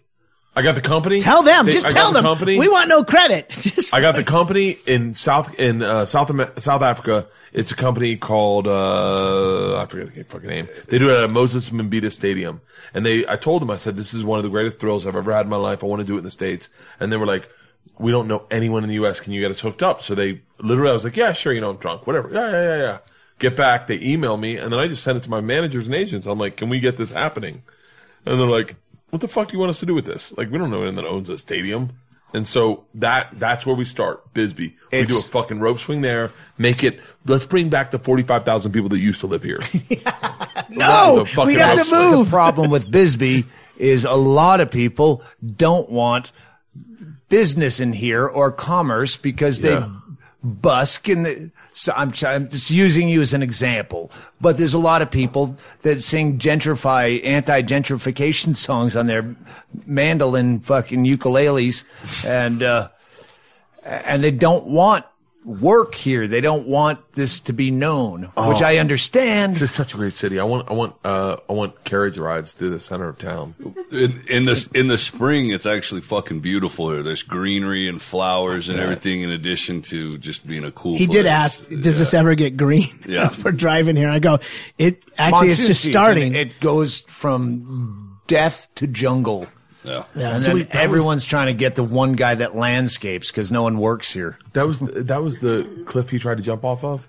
I 0.54 0.62
got 0.64 0.76
the 0.76 0.82
company. 0.82 1.22
Tell 1.22 1.44
them. 1.44 1.66
They- 1.66 1.72
just 1.74 1.88
I 1.88 1.92
tell 1.92 2.10
the 2.10 2.16
them. 2.16 2.24
Company. 2.24 2.60
We 2.60 2.68
want 2.68 2.90
no 2.90 3.04
credit. 3.06 3.50
Just 3.50 3.94
I 3.94 4.02
got 4.02 4.16
the 4.16 4.24
company 4.24 4.78
in 4.86 5.14
South 5.14 5.58
in 5.58 5.82
uh, 5.82 6.06
South 6.06 6.30
South 6.62 6.82
Africa. 6.82 7.28
It's 7.54 7.72
a 7.72 7.76
company 7.76 8.18
called 8.18 8.68
uh, 8.68 9.78
I 9.82 9.86
forget 9.86 10.14
the 10.14 10.24
fucking 10.24 10.50
name. 10.50 10.68
They 10.90 11.00
do 11.00 11.10
it 11.10 11.24
at 11.24 11.30
Moses 11.30 11.70
Mabhida 11.70 12.12
Stadium, 12.12 12.60
and 12.94 13.06
they. 13.06 13.26
I 13.28 13.38
told 13.38 13.62
them 13.62 13.70
I 13.70 13.78
said 13.78 13.96
this 13.96 14.14
is 14.14 14.26
one 14.26 14.40
of 14.40 14.44
the 14.44 14.50
greatest 14.50 14.80
thrills 14.80 15.06
I've 15.08 15.16
ever 15.16 15.32
had 15.32 15.46
in 15.46 15.50
my 15.50 15.56
life. 15.58 15.84
I 15.84 15.88
want 15.88 16.02
to 16.02 16.06
do 16.08 16.16
it 16.16 16.20
in 16.20 16.24
the 16.26 16.32
states, 16.32 16.68
and 17.00 17.14
they 17.14 17.18
were 17.18 17.26
like, 17.26 17.48
"We 17.98 18.12
don't 18.12 18.28
know 18.28 18.46
anyone 18.52 18.84
in 18.84 18.90
the 18.90 18.96
U.S. 18.96 19.22
Can 19.22 19.32
you 19.32 19.40
get 19.40 19.52
us 19.52 19.62
hooked 19.62 19.82
up?" 19.84 20.02
So 20.02 20.16
they 20.16 20.42
literally, 20.60 20.90
I 20.90 20.94
was 20.94 21.06
like, 21.06 21.16
"Yeah, 21.16 21.32
sure. 21.32 21.54
You 21.54 21.62
know, 21.62 21.70
I'm 21.70 21.78
drunk. 21.78 22.06
Whatever. 22.08 22.30
Yeah, 22.30 22.52
yeah, 22.52 22.64
yeah, 22.64 22.78
yeah." 22.82 22.98
Get 23.40 23.56
back. 23.56 23.88
They 23.88 24.00
email 24.02 24.36
me, 24.36 24.58
and 24.58 24.72
then 24.74 24.80
I 24.82 24.88
just 24.90 25.04
send 25.04 25.18
it 25.18 25.24
to 25.24 25.30
my 25.30 25.40
managers 25.42 25.86
and 25.86 25.96
agents. 25.96 26.28
I'm 26.28 26.38
like, 26.40 26.58
"Can 26.58 26.68
we 26.68 26.82
get 26.82 26.98
this 26.98 27.10
happening?" 27.10 27.64
And 28.26 28.40
they're 28.40 28.48
like, 28.48 28.76
"What 29.12 29.22
the 29.22 29.28
fuck 29.28 29.48
do 29.50 29.54
you 29.54 29.60
want 29.60 29.70
us 29.70 29.80
to 29.82 29.86
do 29.86 29.94
with 29.94 30.06
this? 30.06 30.34
Like, 30.38 30.50
we 30.52 30.58
don't 30.58 30.72
know 30.72 30.78
anyone 30.78 30.96
that 30.96 31.06
owns 31.06 31.30
a 31.30 31.38
stadium." 31.38 31.92
And 32.34 32.48
so 32.48 32.86
that 32.96 33.28
that's 33.40 33.66
where 33.66 33.76
we 33.76 33.84
start, 33.86 34.34
Bisbee. 34.34 34.76
we 34.92 34.98
It's- 35.00 35.10
do 35.10 35.20
a 35.20 35.22
fucking 35.22 35.60
rope 35.60 35.80
swing 35.80 36.00
there. 36.02 36.32
Make 36.58 36.82
it. 36.84 37.00
Let's 37.26 37.46
bring 37.46 37.68
back 37.70 37.92
the 37.92 38.00
forty 38.00 38.24
five 38.24 38.46
thousand 38.46 38.72
people 38.72 38.88
that 38.90 39.00
used 39.00 39.20
to 39.22 39.28
live 39.28 39.44
here. 39.44 39.60
no. 40.70 41.20
the 41.20 41.26
fucking 41.26 41.48
We 41.48 41.56
got 41.56 41.76
to 41.78 41.84
swing. 41.84 42.12
move. 42.12 42.26
The 42.28 42.32
problem 42.32 42.72
with 42.72 42.90
Bisbee 42.90 43.46
is 43.78 44.06
a 44.06 44.14
lot 44.14 44.62
of 44.62 44.72
people 44.72 45.24
don't 45.58 45.90
want 45.90 46.32
business 47.30 47.80
in 47.80 47.94
here 47.94 48.26
or 48.26 48.52
commerce 48.52 49.18
because 49.18 49.60
they 49.62 49.74
Yeah. 49.74 49.90
busk 50.44 51.10
in 51.10 51.24
the, 51.24 51.52
so 51.74 51.94
I'm, 51.96 52.12
I'm 52.24 52.50
just 52.50 52.70
using 52.70 53.08
you 53.08 53.22
as 53.22 53.34
an 53.34 53.42
example, 53.42 54.12
but 54.42 54.58
there's 54.58 54.74
a 54.74 54.80
lot 54.80 55.02
of 55.02 55.10
people 55.10 55.56
that 55.84 56.02
sing 56.02 56.38
gentrify, 56.38 57.24
anti-gentrification 57.26 58.56
songs 58.56 58.96
on 58.96 59.08
their 59.08 59.36
mandolin 59.86 60.60
fucking 60.60 61.06
ukuleles 61.06 61.84
and, 62.26 62.62
uh, 62.62 62.90
and 63.84 64.22
they 64.22 64.32
don't 64.32 64.66
want 64.66 65.06
work 65.44 65.96
here. 65.96 66.28
They 66.28 66.42
don't 66.42 66.68
want 66.68 67.00
this 67.14 67.40
to 67.42 67.54
be 67.54 67.72
known, 67.72 68.32
which 68.36 68.62
I 68.62 68.78
understand. 68.78 69.56
This 69.56 69.64
is 69.64 69.72
such 69.72 69.94
a 69.94 69.98
great 69.98 70.14
city. 70.14 70.40
I 70.40 70.44
want 70.44 70.70
I 70.70 70.74
want 70.74 70.96
uh, 71.04 71.38
I 71.50 71.54
want 71.54 71.84
carriage 71.84 72.18
rides 72.18 72.54
through 72.54 72.72
the 72.72 72.80
center 72.80 73.08
of 73.10 73.18
town. 73.18 73.56
In, 73.92 74.22
in 74.28 74.46
the 74.46 74.70
in 74.74 74.88
the 74.88 74.98
spring, 74.98 75.50
it's 75.50 75.66
actually 75.66 76.02
fucking 76.02 76.40
beautiful 76.40 76.92
here. 76.92 77.04
There's 77.04 77.24
greenery 77.24 77.88
and 77.90 78.02
flowers 78.02 78.70
and 78.70 78.80
everything. 78.80 79.22
In 79.22 79.32
addition 79.32 79.82
to 79.84 80.18
just 80.18 80.46
being 80.48 80.64
a 80.64 80.72
cool. 80.72 80.98
He 80.98 81.08
did 81.08 81.26
ask, 81.26 81.70
"Does 81.70 82.00
this 82.00 82.14
ever 82.14 82.36
get 82.36 82.58
green?" 82.58 82.88
Yeah. 83.12 83.28
As 83.28 83.44
we're 83.44 83.52
driving 83.52 83.96
here, 83.96 84.10
I 84.10 84.20
go, 84.20 84.40
"It 84.78 85.04
actually, 85.18 85.50
it's 85.50 85.58
Monsoon 85.60 85.68
just 85.68 85.82
season, 85.82 85.92
starting." 85.92 86.36
It 86.36 86.60
goes 86.60 87.00
from 87.08 88.20
death 88.28 88.70
to 88.76 88.88
jungle. 88.88 89.48
Yeah. 89.84 90.04
Yeah, 90.16 90.36
And 90.36 90.44
so 90.44 90.48
then 90.48 90.56
we- 90.56 90.64
that 90.64 90.74
was- 90.74 90.84
everyone's 90.84 91.26
trying 91.26 91.48
to 91.48 91.54
get 91.54 91.76
the 91.76 91.84
one 91.84 92.14
guy 92.14 92.36
that 92.36 92.56
landscapes 92.56 93.32
because 93.32 93.52
no 93.52 93.64
one 93.64 93.78
works 93.80 94.12
here. 94.12 94.38
That 94.54 94.68
was 94.68 94.80
the, 94.80 95.04
that 95.04 95.24
was 95.24 95.38
the 95.38 95.68
cliff 95.86 96.10
he 96.10 96.20
tried 96.20 96.38
to 96.38 96.44
jump 96.44 96.64
off 96.64 96.84
of. 96.84 97.08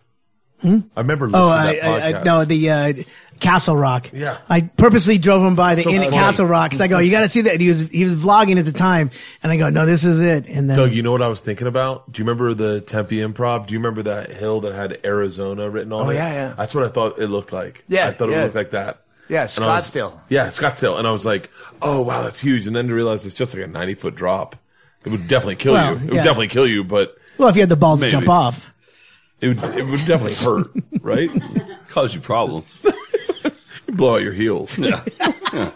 I 0.65 0.81
remember 0.97 1.27
listening 1.27 1.43
Oh, 1.43 1.49
to 1.49 1.53
I, 1.53 1.75
that 1.75 2.15
I, 2.15 2.21
I 2.21 2.23
no, 2.23 2.45
the 2.45 2.71
uh, 2.71 2.93
Castle 3.41 3.77
Rock. 3.77 4.11
Yeah. 4.13 4.39
I 4.49 4.61
purposely 4.61 5.19
drove 5.19 5.43
him 5.43 5.57
by 5.57 5.75
the 5.75 5.83
So 5.83 5.91
inn 5.91 6.03
at. 6.05 6.11
Castle 6.13 6.47
Rock 6.47 6.71
because 6.71 6.81
I 6.81 6.87
go, 6.87 6.99
you 7.01 7.11
got 7.11 7.23
to 7.23 7.29
see 7.29 7.41
that. 7.41 7.61
He 7.61 7.67
was 7.67 7.81
he 7.89 8.05
was 8.05 8.15
vlogging 8.15 8.61
at 8.61 8.65
the 8.65 8.71
time, 8.73 9.11
and 9.43 9.51
I 9.51 9.57
go, 9.57 9.71
no, 9.71 9.87
this 9.87 10.05
is 10.05 10.21
it. 10.21 10.47
And 10.47 10.71
then 10.71 10.77
Doug, 10.77 10.93
you 10.93 11.03
know 11.03 11.11
what 11.11 11.21
I 11.21 11.27
was 11.27 11.41
thinking 11.41 11.67
about? 11.67 12.13
Do 12.13 12.23
you 12.23 12.25
remember 12.25 12.55
the 12.55 12.81
Tempe 12.81 13.17
Improv? 13.17 13.67
Do 13.67 13.75
you 13.75 13.81
remember 13.81 14.05
that 14.05 14.31
hill 14.31 14.61
that 14.61 14.73
had 14.73 15.01
Arizona 15.05 15.69
written 15.69 15.93
on 15.93 16.07
Oh, 16.07 16.11
it? 16.11 16.15
yeah, 16.15 16.33
yeah. 16.33 16.55
That's 16.57 16.77
what 16.77 16.85
I 16.85 16.89
thought 16.91 17.19
it 17.19 17.27
looked 17.27 17.53
like. 17.53 17.83
Yeah, 17.89 18.07
I 18.07 18.13
thought 18.13 18.29
it 18.29 18.41
looked 18.41 18.55
like 18.55 18.71
that. 18.71 19.02
Yeah, 19.33 19.49
And 19.57 19.65
I 19.65 19.77
was- 19.77 19.91
Scottsdale. 19.91 20.21
yeah, 20.29 20.47
Scottsdale. 20.49 20.99
And 20.99 21.09
I 21.09 21.11
was 21.11 21.25
like, 21.25 21.51
oh, 21.81 22.03
wow, 22.03 22.23
that's 22.23 22.39
huge. 22.39 22.67
And 22.67 22.77
then 22.77 22.87
to 22.89 22.95
realize 22.95 23.25
it's 23.25 23.35
just 23.35 23.55
like 23.55 23.65
a 23.65 23.67
90 23.67 23.95
foot 23.95 24.15
drop. 24.15 24.57
It 25.05 25.09
would 25.09 25.27
definitely 25.27 25.57
kill 25.57 25.73
Well, 25.73 25.93
you. 25.93 25.97
It 25.97 26.01
yeah. 26.03 26.11
would 26.11 26.17
definitely 26.25 26.49
kill 26.49 26.69
you, 26.69 26.85
but 26.85 27.17
well, 27.39 27.49
if 27.49 27.57
you 27.57 27.63
had 27.63 27.71
the 27.71 27.77
balls 27.77 28.01
Maybe. 28.03 28.11
to 28.11 28.17
jump 28.19 28.29
off, 28.29 28.73
it 29.41 29.49
would, 29.49 29.65
it 29.77 29.85
would 29.87 30.05
definitely 30.07 30.35
hurt, 30.35 30.71
right? 31.01 31.31
Cause 31.89 32.15
you 32.15 32.21
problems. 32.21 32.67
You'd 33.89 33.97
blow 33.97 34.17
out 34.17 34.23
your 34.23 34.33
heels. 34.35 34.79
Yeah. 34.79 35.03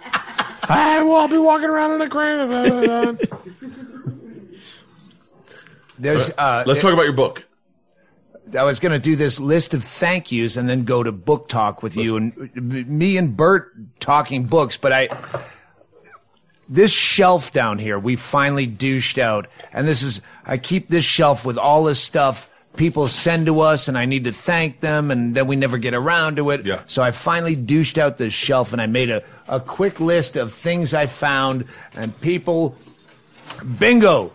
I 0.68 1.02
will 1.02 1.26
be 1.28 1.39
walking 1.39 1.68
around 1.70 1.93
in 1.93 1.99
the 1.99 2.09
ground. 2.09 3.20
There's, 5.99 6.31
uh, 6.36 6.62
Let's 6.67 6.81
talk 6.83 6.93
about 6.93 7.05
your 7.05 7.15
book. 7.15 7.45
I 8.55 8.62
was 8.62 8.78
going 8.78 8.92
to 8.92 8.99
do 8.99 9.16
this 9.16 9.41
list 9.41 9.75
of 9.75 9.83
thank 9.83 10.31
yous 10.31 10.57
and 10.57 10.68
then 10.68 10.84
go 10.84 11.02
to 11.02 11.10
book 11.12 11.49
talk 11.49 11.83
with 11.83 11.97
you 11.97 12.16
and 12.16 12.55
me 12.89 13.16
and 13.16 13.36
Bert 13.36 13.73
talking 13.99 14.44
books, 14.44 14.76
but 14.76 14.92
I 14.92 15.08
this 16.68 16.92
shelf 16.92 17.52
down 17.52 17.78
here 17.78 17.97
we 17.99 18.16
finally 18.16 18.66
douched 18.66 19.18
out 19.18 19.47
and 19.73 19.86
this 19.86 20.02
is 20.02 20.20
I 20.44 20.58
keep 20.58 20.89
this 20.89 21.05
shelf 21.05 21.44
with 21.44 21.58
all 21.58 21.84
this 21.84 22.00
stuff 22.00 22.49
people 22.76 23.07
send 23.07 23.47
to 23.47 23.60
us 23.60 23.89
and 23.89 23.97
I 23.99 24.05
need 24.05 24.25
to 24.25 24.33
thank 24.33 24.81
them 24.81 25.10
and 25.10 25.34
then 25.34 25.47
we 25.47 25.57
never 25.57 25.78
get 25.78 25.94
around 25.94 26.36
to 26.36 26.50
it. 26.50 26.65
Yeah. 26.65 26.83
So 26.86 27.02
I 27.02 27.10
finally 27.10 27.57
douched 27.57 27.99
out 27.99 28.18
this 28.18 28.34
shelf 28.34 28.73
and 28.73 28.81
I 28.81 28.86
made 28.86 29.10
a, 29.10 29.23
a 29.49 29.60
quick 29.60 29.99
list 29.99 30.36
of 30.36 30.52
things 30.52 30.94
I 30.94 31.07
found 31.07 31.66
and 31.94 32.18
people 32.20 32.76
bingo 33.78 34.33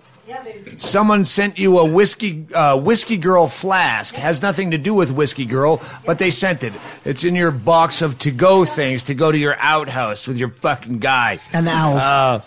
Someone 0.78 1.26
sent 1.26 1.58
you 1.60 1.78
a 1.80 1.90
whiskey 1.90 2.46
uh, 2.54 2.78
whiskey 2.78 3.18
girl 3.18 3.48
flask. 3.48 4.16
Has 4.16 4.42
nothing 4.42 4.72
to 4.72 4.78
do 4.78 4.94
with 4.94 5.12
whiskey 5.12 5.46
girl, 5.46 5.82
but 6.06 6.18
they 6.20 6.32
sent 6.32 6.64
it. 6.64 6.74
It's 7.06 7.24
in 7.24 7.36
your 7.36 7.52
box 7.52 8.02
of 8.02 8.18
to 8.20 8.32
go 8.32 8.66
things 8.66 9.04
to 9.04 9.14
go 9.14 9.32
to 9.32 9.38
your 9.38 9.58
outhouse 9.60 10.28
with 10.28 10.38
your 10.38 10.50
fucking 10.50 11.00
guy. 11.00 11.40
and 11.54 11.68
the 11.68 11.72
owls. 11.72 12.02
Uh, 12.02 12.42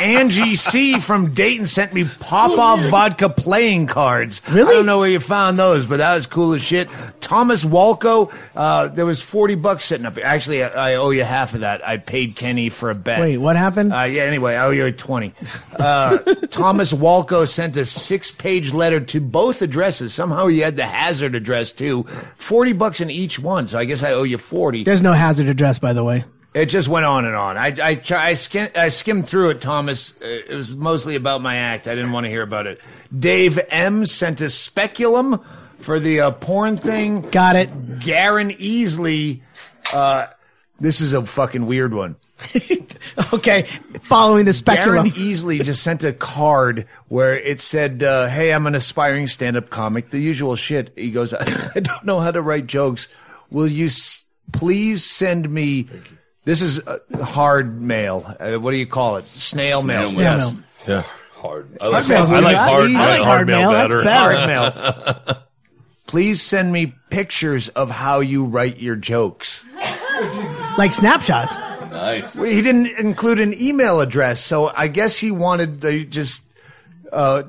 Angie 0.00 0.56
C 0.56 0.98
from 1.00 1.34
Dayton 1.34 1.66
sent 1.66 1.92
me 1.92 2.04
pop 2.04 2.58
off 2.58 2.80
vodka 2.88 3.28
playing 3.28 3.86
cards. 3.86 4.40
Really? 4.50 4.70
I 4.70 4.72
don't 4.72 4.86
know 4.86 4.98
where 4.98 5.08
you 5.08 5.20
found 5.20 5.58
those, 5.58 5.86
but 5.86 5.98
that 5.98 6.14
was 6.14 6.26
cool 6.26 6.54
as 6.54 6.62
shit. 6.62 6.88
Thomas 7.20 7.64
Walco, 7.64 8.32
uh, 8.56 8.88
there 8.88 9.06
was 9.06 9.22
forty 9.22 9.54
bucks 9.54 9.84
sitting 9.84 10.06
up. 10.06 10.18
Actually, 10.18 10.64
I, 10.64 10.92
I 10.92 10.94
owe 10.96 11.10
you 11.10 11.24
half 11.24 11.54
of 11.54 11.60
that. 11.60 11.86
I 11.86 11.96
paid 11.98 12.36
Kenny 12.36 12.68
for 12.68 12.90
a 12.90 12.94
bet. 12.94 13.20
Wait, 13.20 13.38
what 13.38 13.56
happened? 13.56 13.92
Uh, 13.92 14.02
yeah, 14.02 14.22
anyway, 14.22 14.54
I 14.56 14.66
owe 14.66 14.70
you 14.70 14.90
20. 14.90 15.34
Uh, 15.78 16.18
Thomas 16.50 16.92
Walco 16.92 17.48
sent 17.48 17.76
a 17.76 17.84
six 17.84 18.30
page 18.30 18.72
letter 18.72 19.00
to 19.00 19.20
both 19.20 19.62
addresses. 19.62 20.14
Somehow 20.14 20.46
he 20.46 20.60
had 20.60 20.76
the 20.76 20.86
hazard 20.86 21.34
address 21.34 21.72
too. 21.72 22.04
40 22.38 22.72
bucks 22.74 23.00
in 23.00 23.10
each 23.10 23.38
one, 23.38 23.66
so 23.66 23.78
I 23.78 23.84
guess 23.84 24.02
I 24.02 24.12
owe 24.12 24.22
you 24.22 24.38
40. 24.38 24.84
There's 24.84 25.02
no 25.02 25.12
hazard 25.12 25.48
address, 25.48 25.78
by 25.78 25.92
the 25.92 26.04
way. 26.04 26.24
It 26.52 26.66
just 26.66 26.88
went 26.88 27.06
on 27.06 27.24
and 27.26 27.36
on. 27.36 27.56
I, 27.56 27.74
I, 27.80 27.94
try, 27.94 28.28
I, 28.30 28.34
skim, 28.34 28.68
I 28.74 28.88
skimmed 28.88 29.28
through 29.28 29.50
it, 29.50 29.60
Thomas. 29.60 30.14
Uh, 30.20 30.26
It 30.26 30.54
was 30.54 30.74
mostly 30.76 31.14
about 31.14 31.40
my 31.42 31.56
act. 31.56 31.86
I 31.86 31.94
didn't 31.94 32.10
want 32.12 32.24
to 32.24 32.30
hear 32.30 32.42
about 32.42 32.66
it. 32.66 32.80
Dave 33.16 33.58
M 33.70 34.04
sent 34.06 34.40
a 34.40 34.50
speculum 34.50 35.40
for 35.78 36.00
the 36.00 36.20
uh, 36.20 36.30
porn 36.32 36.76
thing. 36.76 37.22
Got 37.22 37.54
it. 37.56 38.00
Garen 38.00 38.50
Easley, 38.50 39.42
uh, 39.94 40.26
this 40.80 41.00
is 41.00 41.12
a 41.12 41.24
fucking 41.24 41.66
weird 41.66 41.94
one. 41.94 42.16
Okay, 43.34 43.62
following 44.02 44.44
the 44.44 44.52
speculum. 44.52 44.98
Aaron 45.06 45.10
Easley 45.12 45.62
just 45.62 45.82
sent 45.82 46.04
a 46.04 46.12
card 46.12 46.86
where 47.08 47.38
it 47.38 47.60
said, 47.60 48.02
uh, 48.02 48.28
"Hey, 48.28 48.52
I'm 48.52 48.66
an 48.66 48.74
aspiring 48.74 49.26
stand-up 49.28 49.70
comic." 49.70 50.10
The 50.10 50.18
usual 50.18 50.56
shit. 50.56 50.92
He 50.96 51.10
goes, 51.10 51.32
"I 51.74 51.80
don't 51.80 52.04
know 52.04 52.20
how 52.20 52.30
to 52.30 52.40
write 52.42 52.66
jokes. 52.66 53.08
Will 53.50 53.66
you 53.70 53.86
s- 53.86 54.24
please 54.52 55.04
send 55.04 55.48
me?" 55.50 55.88
This 56.44 56.62
is 56.62 56.80
uh, 56.80 56.98
hard 57.22 57.80
mail. 57.80 58.34
Uh, 58.40 58.56
what 58.56 58.70
do 58.70 58.78
you 58.78 58.86
call 58.86 59.16
it? 59.16 59.26
Snail 59.28 59.82
mail. 59.82 60.08
Snail 60.08 60.38
mail. 60.38 60.38
Yes. 60.38 60.54
Yeah. 60.88 61.02
Hard. 61.34 61.78
I 61.80 61.86
like, 61.88 62.08
mail's 62.08 62.32
I 62.32 62.40
like 62.40 62.56
hard. 62.56 62.84
I 62.84 62.92
mail. 62.92 62.98
like 62.98 63.22
hard 63.22 63.46
mail. 63.46 63.70
That's 63.70 63.92
better. 63.92 64.04
better. 64.04 64.70
Hard 64.70 65.26
mail. 65.26 65.42
Please 66.06 66.42
send 66.42 66.72
me 66.72 66.94
pictures 67.08 67.68
of 67.70 67.90
how 67.90 68.20
you 68.20 68.44
write 68.44 68.78
your 68.78 68.96
jokes. 68.96 69.64
Like 70.76 70.92
snapshots. 70.92 71.56
Nice. 71.56 71.90
Nice. 71.90 72.34
Well, 72.36 72.44
he 72.44 72.62
didn't 72.62 72.98
include 72.98 73.40
an 73.40 73.54
email 73.60 74.00
address, 74.00 74.40
so 74.40 74.68
I 74.68 74.88
guess 74.88 75.18
he 75.18 75.30
wanted 75.30 75.80
the 75.80 76.04
just 76.04 76.42
uh, 77.12 77.44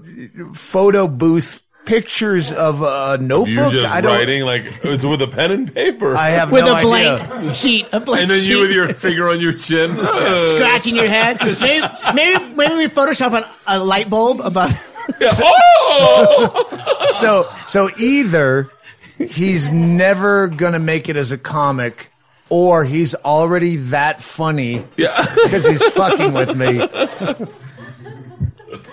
photo 0.53 1.07
booth 1.07 1.61
pictures 1.85 2.51
of 2.51 2.81
a 2.81 3.17
notebook. 3.17 3.49
You're 3.49 3.71
just 3.71 3.93
I 3.93 4.01
don't. 4.01 4.11
writing 4.11 4.43
like 4.43 4.63
it's 4.83 5.03
with 5.03 5.21
a 5.21 5.27
pen 5.27 5.51
and 5.51 5.73
paper. 5.73 6.15
I 6.15 6.29
have 6.29 6.51
with 6.51 6.65
no 6.65 6.77
a 6.77 6.81
blank 6.81 7.21
idea. 7.21 7.49
sheet, 7.49 7.87
a 7.91 7.99
blank 7.99 8.23
and 8.23 8.31
then 8.31 8.39
sheet, 8.39 8.49
you 8.49 8.59
with 8.61 8.71
your 8.71 8.93
finger 8.93 9.29
on 9.29 9.39
your 9.39 9.53
chin. 9.53 9.95
scratching 9.95 10.95
your 10.95 11.09
head. 11.09 11.39
Maybe, 11.61 11.85
maybe, 12.13 12.45
maybe 12.55 12.75
we 12.75 12.87
Photoshop 12.87 13.37
an, 13.37 13.45
a 13.67 13.79
light 13.83 14.09
bulb 14.09 14.41
above. 14.41 14.71
oh! 15.21 17.07
So, 17.19 17.49
so 17.67 17.89
either 17.97 18.69
he's 19.17 19.71
never 19.71 20.47
gonna 20.47 20.79
make 20.79 21.09
it 21.09 21.15
as 21.15 21.31
a 21.31 21.37
comic, 21.37 22.11
or 22.49 22.83
he's 22.83 23.15
already 23.15 23.77
that 23.77 24.21
funny 24.21 24.83
yeah. 24.97 25.25
because 25.43 25.65
he's 25.65 25.83
fucking 25.93 26.33
with 26.33 26.55
me. 26.55 26.79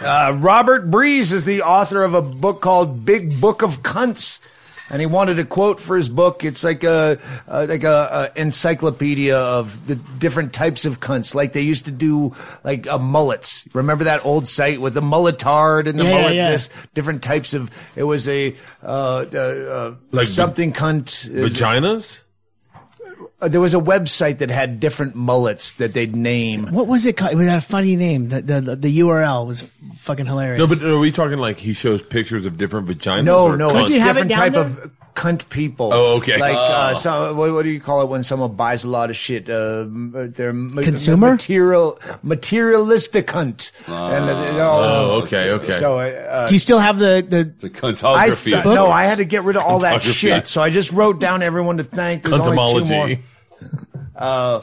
Uh, 0.01 0.37
Robert 0.39 0.91
Breeze 0.91 1.33
is 1.33 1.45
the 1.45 1.63
author 1.63 2.03
of 2.03 2.15
a 2.15 2.23
book 2.23 2.61
called 2.61 3.05
Big 3.05 3.41
Book 3.41 3.63
of 3.63 3.83
Cunts. 3.83 4.41
And 4.91 5.01
he 5.03 5.07
wanted 5.07 5.39
a 5.39 5.45
quote 5.45 5.81
for 5.81 5.99
his 5.99 6.09
book. 6.09 6.45
It's 6.45 6.65
like 6.65 6.83
a, 6.83 7.19
uh, 7.47 7.67
like 7.69 7.85
a, 7.85 8.31
a 8.35 8.41
encyclopedia 8.41 9.37
of 9.37 9.87
the 9.87 9.97
different 9.97 10.55
types 10.55 10.87
of 10.87 10.99
cunts, 10.99 11.35
like 11.35 11.53
they 11.53 11.61
used 11.61 11.85
to 11.85 11.91
do, 11.91 12.35
like 12.65 12.87
uh, 12.87 12.97
mullets. 12.97 13.69
Remember 13.75 14.05
that 14.05 14.25
old 14.25 14.47
site 14.47 14.81
with 14.81 14.95
the 14.95 15.03
mulletard 15.03 15.89
and 15.89 15.99
the 16.01 16.05
Yeah, 16.05 16.11
yeah, 16.11 16.21
mullet 16.23 16.35
yeah. 16.37 16.51
this, 16.53 16.71
different 16.95 17.23
types 17.23 17.53
of. 17.53 17.71
It 17.97 18.05
was 18.05 18.27
a 18.31 18.57
uh, 18.83 18.87
uh, 18.87 19.37
uh, 19.37 19.95
Like 20.11 20.27
something 20.27 20.73
cunt. 20.73 21.31
is- 21.31 21.55
Vaginas? 21.55 22.21
Uh, 23.41 23.49
there 23.49 23.61
was 23.61 23.73
a 23.75 23.79
website 23.79 24.39
that 24.39 24.51
had 24.51 24.81
different 24.81 25.15
mullets 25.15 25.73
that 25.73 25.93
they'd 25.93 26.15
name. 26.17 26.67
What 26.73 26.87
was 26.89 27.07
it 27.07 27.17
called? 27.17 27.41
It 27.41 27.45
had 27.47 27.59
a 27.59 27.61
funny 27.61 27.95
name. 27.97 28.29
The, 28.31 28.43
the, 28.43 28.61
the, 28.61 28.77
the 28.77 28.99
URL 29.01 29.47
was 29.47 29.63
fucking 29.97 30.27
hilarious. 30.27 30.59
No, 30.59 30.67
but 30.67 30.83
are 30.83 30.99
we 30.99 31.13
talking 31.13 31.39
like 31.39 31.57
he 31.59 31.73
shows 31.73 32.03
pictures 32.03 32.47
of 32.47 32.59
different 32.59 32.89
vaginas? 32.89 33.25
No, 33.25 33.45
or 33.47 33.57
no, 33.57 33.71
cunts? 33.71 33.83
it's 33.87 33.95
you 33.95 34.01
have 34.01 34.17
it 34.17 34.27
different 34.27 34.31
down 34.31 34.39
type 34.39 34.53
there? 34.53 34.63
of 34.87 34.91
cunt 35.15 35.49
people. 35.51 35.91
Oh, 35.93 36.17
okay. 36.19 36.39
Like 36.39 36.55
Oh. 36.57 36.59
uh, 36.61 36.95
so, 36.95 37.35
what, 37.35 37.53
what 37.53 37.63
do 37.65 37.71
you 37.71 37.81
call 37.81 38.03
it 38.03 38.09
when 38.09 38.23
someone 38.23 38.55
buys 38.55 38.85
a 38.85 38.89
lot 38.89 39.11
of 39.11 39.17
shit? 39.17 39.49
Uh, 39.51 39.85
they're 39.89 40.53
ma- 40.53 40.83
Consumer? 40.83 41.33
material, 41.33 41.99
materialistic 42.23 43.27
cunt. 43.27 43.73
and, 43.87 43.95
uh, 44.31 44.47
you 44.53 44.59
know, 44.59 44.71
Oh, 44.81 45.21
okay, 45.23 45.51
okay. 45.53 45.79
So, 45.79 45.99
uh, 45.99 46.47
Do 46.47 46.55
you 46.55 46.61
still 46.61 46.79
have 46.79 46.99
the, 46.99 47.27
the 47.29 47.45
The 47.45 47.67
I 47.67 47.71
cuntography. 48.31 48.59
of 48.59 48.65
no. 48.67 48.87
I 48.91 49.05
had 49.07 49.19
to 49.19 49.25
get 49.25 49.43
rid 49.45 49.57
of 49.57 49.63
all 49.63 49.81
that 49.81 50.03
Cuntography. 50.03 50.13
shit. 50.15 50.47
So 50.47 50.63
I 50.63 50.71
just 50.71 50.93
wrote 50.93 51.19
down 51.21 51.43
everyone 51.43 51.79
to 51.79 51.85
thank. 51.85 52.23
There's 52.23 52.35
only 52.35 52.51
two 52.51 52.55
more. 52.55 52.81
Cuntomology. 53.09 53.19
Uh, 54.17 54.63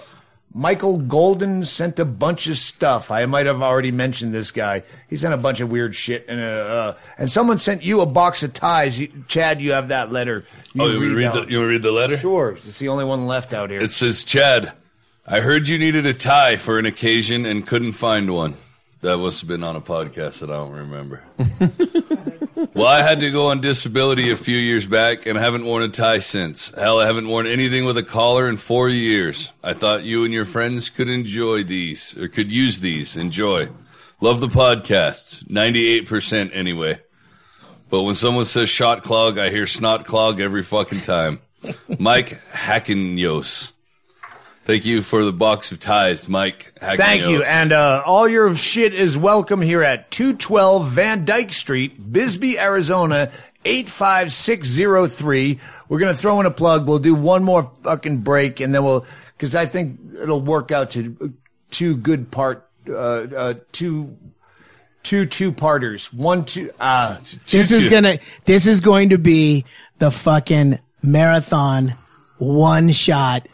Michael 0.53 0.97
Golden 0.99 1.65
sent 1.65 1.99
a 1.99 2.05
bunch 2.05 2.47
of 2.47 2.57
stuff. 2.57 3.11
I 3.11 3.25
might 3.25 3.45
have 3.45 3.61
already 3.61 3.91
mentioned 3.91 4.33
this 4.33 4.51
guy. 4.51 4.83
He 5.09 5.17
sent 5.17 5.33
a 5.33 5.37
bunch 5.37 5.59
of 5.59 5.69
weird 5.69 5.95
shit, 5.95 6.25
and 6.29 6.39
uh, 6.39 6.43
uh, 6.43 6.97
and 7.17 7.29
someone 7.29 7.57
sent 7.57 7.83
you 7.83 7.99
a 7.99 8.05
box 8.05 8.41
of 8.43 8.53
ties. 8.53 8.99
You, 8.99 9.11
Chad, 9.27 9.61
you 9.61 9.73
have 9.73 9.89
that 9.89 10.13
letter. 10.13 10.45
Oh, 10.79 10.87
you 10.87 10.93
want 10.93 10.99
me 11.01 11.07
to 11.09 11.15
read 11.15 11.33
the, 11.33 11.39
you 11.39 11.39
want 11.39 11.49
me 11.49 11.57
to 11.57 11.65
read 11.67 11.81
the 11.83 11.91
letter? 11.91 12.17
Sure, 12.17 12.57
it's 12.65 12.79
the 12.79 12.87
only 12.87 13.03
one 13.03 13.27
left 13.27 13.53
out 13.53 13.69
here. 13.69 13.81
It 13.81 13.91
says, 13.91 14.23
Chad, 14.23 14.71
I 15.27 15.41
heard 15.41 15.67
you 15.67 15.77
needed 15.77 16.05
a 16.05 16.13
tie 16.13 16.55
for 16.55 16.79
an 16.79 16.85
occasion 16.85 17.45
and 17.45 17.65
couldn't 17.67 17.93
find 17.93 18.33
one. 18.33 18.55
That 19.01 19.17
must 19.17 19.41
have 19.41 19.47
been 19.49 19.63
on 19.63 19.75
a 19.75 19.81
podcast 19.81 20.39
that 20.39 20.49
I 20.49 20.53
don't 20.53 20.71
remember. 20.71 21.21
well, 22.73 22.87
I 22.87 23.01
had 23.01 23.19
to 23.19 23.31
go 23.31 23.47
on 23.47 23.61
disability 23.61 24.31
a 24.31 24.35
few 24.35 24.57
years 24.57 24.87
back 24.87 25.25
and 25.25 25.37
I 25.37 25.41
haven't 25.41 25.65
worn 25.65 25.83
a 25.83 25.89
tie 25.89 26.19
since. 26.19 26.69
Hell, 26.71 26.99
I 26.99 27.05
haven't 27.05 27.27
worn 27.27 27.47
anything 27.47 27.85
with 27.85 27.97
a 27.97 28.03
collar 28.03 28.47
in 28.47 28.57
four 28.57 28.89
years. 28.89 29.51
I 29.63 29.73
thought 29.73 30.03
you 30.03 30.23
and 30.23 30.33
your 30.33 30.45
friends 30.45 30.89
could 30.89 31.09
enjoy 31.09 31.63
these, 31.63 32.17
or 32.17 32.27
could 32.27 32.51
use 32.51 32.79
these. 32.79 33.17
Enjoy. 33.17 33.69
Love 34.21 34.39
the 34.39 34.47
podcasts. 34.47 35.43
98% 35.45 36.51
anyway. 36.53 36.99
But 37.89 38.03
when 38.03 38.15
someone 38.15 38.45
says 38.45 38.69
shot 38.69 39.03
clog, 39.03 39.37
I 39.37 39.49
hear 39.49 39.67
snot 39.67 40.05
clog 40.05 40.39
every 40.39 40.63
fucking 40.63 41.01
time. 41.01 41.39
Mike 41.99 42.41
Hackenyos. 42.51 43.73
Thank 44.65 44.85
you 44.85 45.03
for 45.03 45.23
the 45.23 45.31
box 45.31 45.71
of 45.71 45.79
ties, 45.79 46.27
Mike 46.27 46.73
Hackenyos. 46.81 46.97
Thank 46.97 47.27
you, 47.27 47.43
and 47.43 47.71
uh, 47.71 48.01
all 48.03 48.27
your 48.27 48.55
shit 48.55 48.95
is 48.95 49.15
welcome 49.15 49.61
here 49.61 49.83
at 49.83 50.09
212 50.09 50.87
Van 50.89 51.23
Dyke 51.23 51.53
Street, 51.53 52.11
Bisbee, 52.11 52.59
Arizona. 52.59 53.31
85603. 53.67 55.59
We're 55.89 55.97
going 55.97 56.13
to 56.13 56.19
throw 56.19 56.39
in 56.39 56.45
a 56.45 56.51
plug. 56.51 56.87
We'll 56.87 56.99
do 56.99 57.15
one 57.15 57.43
more 57.43 57.71
fucking 57.83 58.19
break 58.19 58.59
and 58.59 58.71
then 58.71 58.83
we'll, 58.83 59.07
cause 59.39 59.55
I 59.55 59.65
think 59.65 59.99
it'll 60.21 60.39
work 60.39 60.71
out 60.71 60.91
to 60.91 61.33
two 61.71 61.97
good 61.97 62.29
part, 62.29 62.69
uh, 62.87 62.93
uh, 62.93 63.53
two, 63.71 64.15
two 65.01 65.25
two 65.25 65.51
parters. 65.51 66.13
One, 66.13 66.45
two, 66.45 66.71
uh, 66.79 67.17
this 67.47 67.71
is 67.71 67.87
gonna 67.87 68.19
this 68.43 68.67
is 68.67 68.81
going 68.81 69.09
to 69.09 69.17
be 69.17 69.65
the 69.99 70.11
fucking 70.11 70.79
marathon 71.01 71.95
one 72.37 72.91
shot 72.91 73.47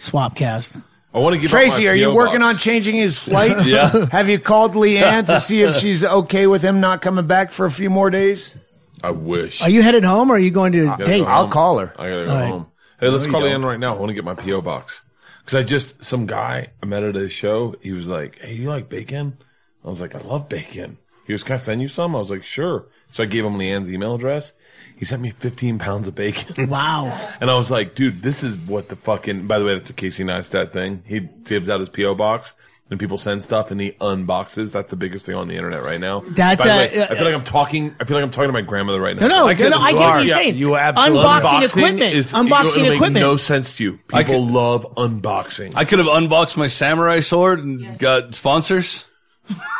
swapcast. 0.00 0.82
I 1.12 1.18
want 1.18 1.34
to 1.34 1.40
give 1.40 1.50
Tracy, 1.50 1.74
up 1.74 1.80
my 1.82 1.88
are 1.90 1.94
you 1.94 2.14
working 2.14 2.40
box. 2.40 2.54
on 2.56 2.58
changing 2.60 2.94
his 2.96 3.18
flight? 3.18 3.66
Yeah. 3.66 4.06
Have 4.12 4.28
you 4.28 4.38
called 4.38 4.74
LeeAnn 4.74 5.26
to 5.26 5.40
see 5.48 5.62
if 5.62 5.76
she's 5.78 6.04
okay 6.04 6.46
with 6.46 6.62
him 6.62 6.80
not 6.80 7.02
coming 7.02 7.26
back 7.26 7.50
for 7.52 7.66
a 7.66 7.70
few 7.70 7.90
more 7.90 8.10
days? 8.10 8.56
I 9.02 9.10
wish. 9.10 9.62
Are 9.62 9.70
you 9.70 9.82
headed 9.82 10.04
home 10.04 10.30
or 10.30 10.34
are 10.34 10.38
you 10.38 10.50
going 10.50 10.72
to 10.72 10.86
Gotta 10.86 11.04
dates? 11.04 11.24
go 11.24 11.30
I'll 11.30 11.48
call 11.48 11.78
her. 11.78 11.92
I 11.98 12.08
gotta 12.08 12.24
go 12.24 12.30
All 12.30 12.36
right. 12.38 12.48
home. 12.50 12.66
Hey, 13.00 13.08
let's 13.08 13.26
you 13.26 13.32
call 13.32 13.40
don't. 13.40 13.62
LeeAnn 13.62 13.64
right 13.64 13.80
now. 13.80 13.94
I 13.94 13.98
want 13.98 14.10
to 14.10 14.14
get 14.14 14.24
my 14.24 14.34
PO 14.34 14.60
box 14.60 15.02
because 15.40 15.58
I 15.58 15.62
just 15.64 16.04
some 16.04 16.26
guy 16.26 16.68
I 16.82 16.86
met 16.86 17.02
at 17.02 17.16
a 17.16 17.28
show. 17.28 17.74
He 17.80 17.92
was 17.92 18.06
like, 18.08 18.38
"Hey, 18.38 18.54
you 18.54 18.68
like 18.68 18.88
bacon?" 18.88 19.38
I 19.84 19.88
was 19.88 20.00
like, 20.00 20.14
"I 20.14 20.18
love 20.18 20.48
bacon." 20.50 20.98
He 21.26 21.32
was, 21.32 21.42
"Can 21.42 21.54
I 21.54 21.58
send 21.58 21.80
you 21.80 21.88
some?" 21.88 22.14
I 22.14 22.18
was 22.18 22.30
like, 22.30 22.42
"Sure." 22.44 22.86
So 23.08 23.22
I 23.22 23.26
gave 23.26 23.44
him 23.44 23.54
LeeAnn's 23.56 23.88
email 23.88 24.14
address. 24.14 24.52
He 25.00 25.06
sent 25.06 25.22
me 25.22 25.30
15 25.30 25.78
pounds 25.78 26.06
of 26.08 26.14
bacon. 26.14 26.68
Wow. 26.68 27.06
And 27.40 27.50
I 27.50 27.54
was 27.54 27.70
like, 27.70 27.94
dude, 27.94 28.20
this 28.20 28.42
is 28.42 28.58
what 28.58 28.90
the 28.90 28.96
fucking. 28.96 29.46
By 29.46 29.58
the 29.58 29.64
way, 29.64 29.72
that's 29.74 29.86
the 29.88 29.94
Casey 29.94 30.24
Neistat 30.24 30.74
thing. 30.74 31.02
He 31.06 31.20
gives 31.20 31.70
out 31.70 31.80
his 31.80 31.88
PO 31.88 32.14
box, 32.16 32.52
and 32.90 33.00
people 33.00 33.16
send 33.16 33.42
stuff, 33.42 33.70
and 33.70 33.80
he 33.80 33.92
unboxes. 33.92 34.72
That's 34.72 34.90
the 34.90 34.96
biggest 34.96 35.24
thing 35.24 35.36
on 35.36 35.48
the 35.48 35.54
internet 35.56 35.82
right 35.82 35.98
now. 35.98 36.22
That's 36.28 36.62
By 36.62 36.70
a- 36.70 36.76
way, 36.76 37.00
uh, 37.00 37.04
I 37.06 37.14
feel 37.14 37.24
like 37.24 37.34
I'm 37.34 37.44
talking. 37.44 37.96
I 37.98 38.04
feel 38.04 38.14
like 38.18 38.24
I'm 38.24 38.30
talking 38.30 38.48
to 38.48 38.52
my 38.52 38.60
grandmother 38.60 39.00
right 39.00 39.16
now. 39.16 39.22
No, 39.26 39.28
no, 39.28 39.48
I 39.48 39.54
no, 39.54 39.68
no, 39.70 39.78
I 39.78 39.92
get 39.92 39.98
what 40.00 40.26
you're 40.26 40.36
saying. 40.36 40.56
You 40.56 40.76
absolutely- 40.76 41.18
unboxing 41.24 41.62
equipment. 41.64 42.14
is- 42.14 42.32
unboxing 42.34 42.66
it'll 42.66 42.82
make 42.82 42.92
equipment. 42.96 43.22
no 43.24 43.36
sense 43.38 43.76
to 43.78 43.84
you. 43.84 43.92
People 44.06 44.24
could- 44.44 44.52
love 44.52 44.86
unboxing. 44.96 45.72
I 45.76 45.86
could 45.86 45.98
have 46.00 46.08
unboxed 46.08 46.58
my 46.58 46.66
samurai 46.66 47.20
sword 47.20 47.60
and 47.64 47.98
got 47.98 48.34
sponsors. 48.34 49.06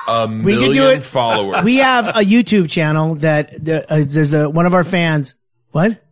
A 0.08 0.26
we 0.26 0.34
million 0.56 0.72
do 0.72 0.86
it. 0.90 1.02
followers. 1.04 1.62
We 1.64 1.76
have 1.76 2.08
a 2.08 2.20
YouTube 2.20 2.68
channel 2.70 3.16
that 3.16 3.54
uh, 3.68 4.04
there's 4.06 4.32
a 4.34 4.48
one 4.50 4.66
of 4.66 4.74
our 4.74 4.84
fans. 4.84 5.34
What? 5.72 6.02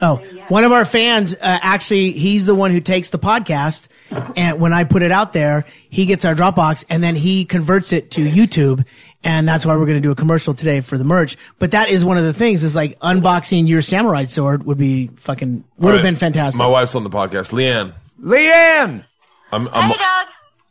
Oh, 0.00 0.16
one 0.48 0.64
of 0.64 0.72
our 0.72 0.84
fans 0.84 1.34
uh, 1.34 1.38
actually, 1.40 2.12
he's 2.12 2.44
the 2.44 2.54
one 2.54 2.70
who 2.70 2.80
takes 2.80 3.08
the 3.08 3.18
podcast, 3.18 3.88
and 4.36 4.60
when 4.60 4.74
I 4.74 4.84
put 4.84 5.00
it 5.02 5.10
out 5.10 5.32
there, 5.32 5.64
he 5.88 6.04
gets 6.04 6.26
our 6.26 6.34
Dropbox, 6.34 6.84
and 6.90 7.02
then 7.02 7.14
he 7.16 7.46
converts 7.46 7.94
it 7.94 8.10
to 8.10 8.20
YouTube, 8.22 8.84
and 9.24 9.48
that's 9.48 9.64
why 9.64 9.74
we're 9.74 9.86
going 9.86 9.96
to 9.96 10.02
do 10.02 10.10
a 10.10 10.14
commercial 10.14 10.52
today 10.52 10.82
for 10.82 10.98
the 10.98 11.04
merch. 11.04 11.38
But 11.58 11.70
that 11.70 11.88
is 11.88 12.04
one 12.04 12.18
of 12.18 12.24
the 12.24 12.34
things 12.34 12.62
is 12.62 12.76
like 12.76 12.98
unboxing 13.00 13.66
your 13.68 13.80
samurai 13.80 14.26
sword 14.26 14.64
would 14.64 14.76
be 14.76 15.06
fucking 15.16 15.64
would 15.78 15.86
have 15.86 15.92
All 15.92 15.96
right. 15.96 16.02
been 16.02 16.16
fantastic. 16.16 16.58
My 16.58 16.66
wife's 16.66 16.94
on 16.94 17.02
the 17.02 17.10
podcast. 17.10 17.52
LeeAnn, 17.52 17.94
LeeAnn! 18.20 19.02
I'm. 19.50 19.68
I'm 19.68 19.90
Hey, 19.90 19.96
Doug. 19.96 20.26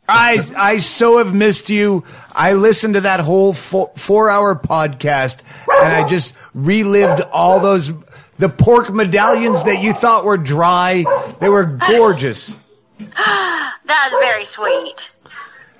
I 0.08 0.44
I 0.56 0.78
so 0.78 1.18
have 1.18 1.34
missed 1.34 1.70
you. 1.70 2.04
I 2.32 2.52
listened 2.52 2.94
to 2.94 3.00
that 3.02 3.20
whole 3.20 3.52
four, 3.52 3.90
four 3.96 4.30
hour 4.30 4.54
podcast 4.54 5.40
and 5.68 5.92
I 5.92 6.06
just 6.06 6.32
relived 6.54 7.20
all 7.32 7.60
those 7.60 7.90
the 8.38 8.48
pork 8.48 8.92
medallions 8.92 9.64
that 9.64 9.82
you 9.82 9.92
thought 9.92 10.24
were 10.24 10.36
dry. 10.36 11.04
They 11.40 11.48
were 11.48 11.64
gorgeous. 11.64 12.56
That 13.86 14.10
was 14.10 14.20
very 14.20 14.44
sweet. 14.44 15.10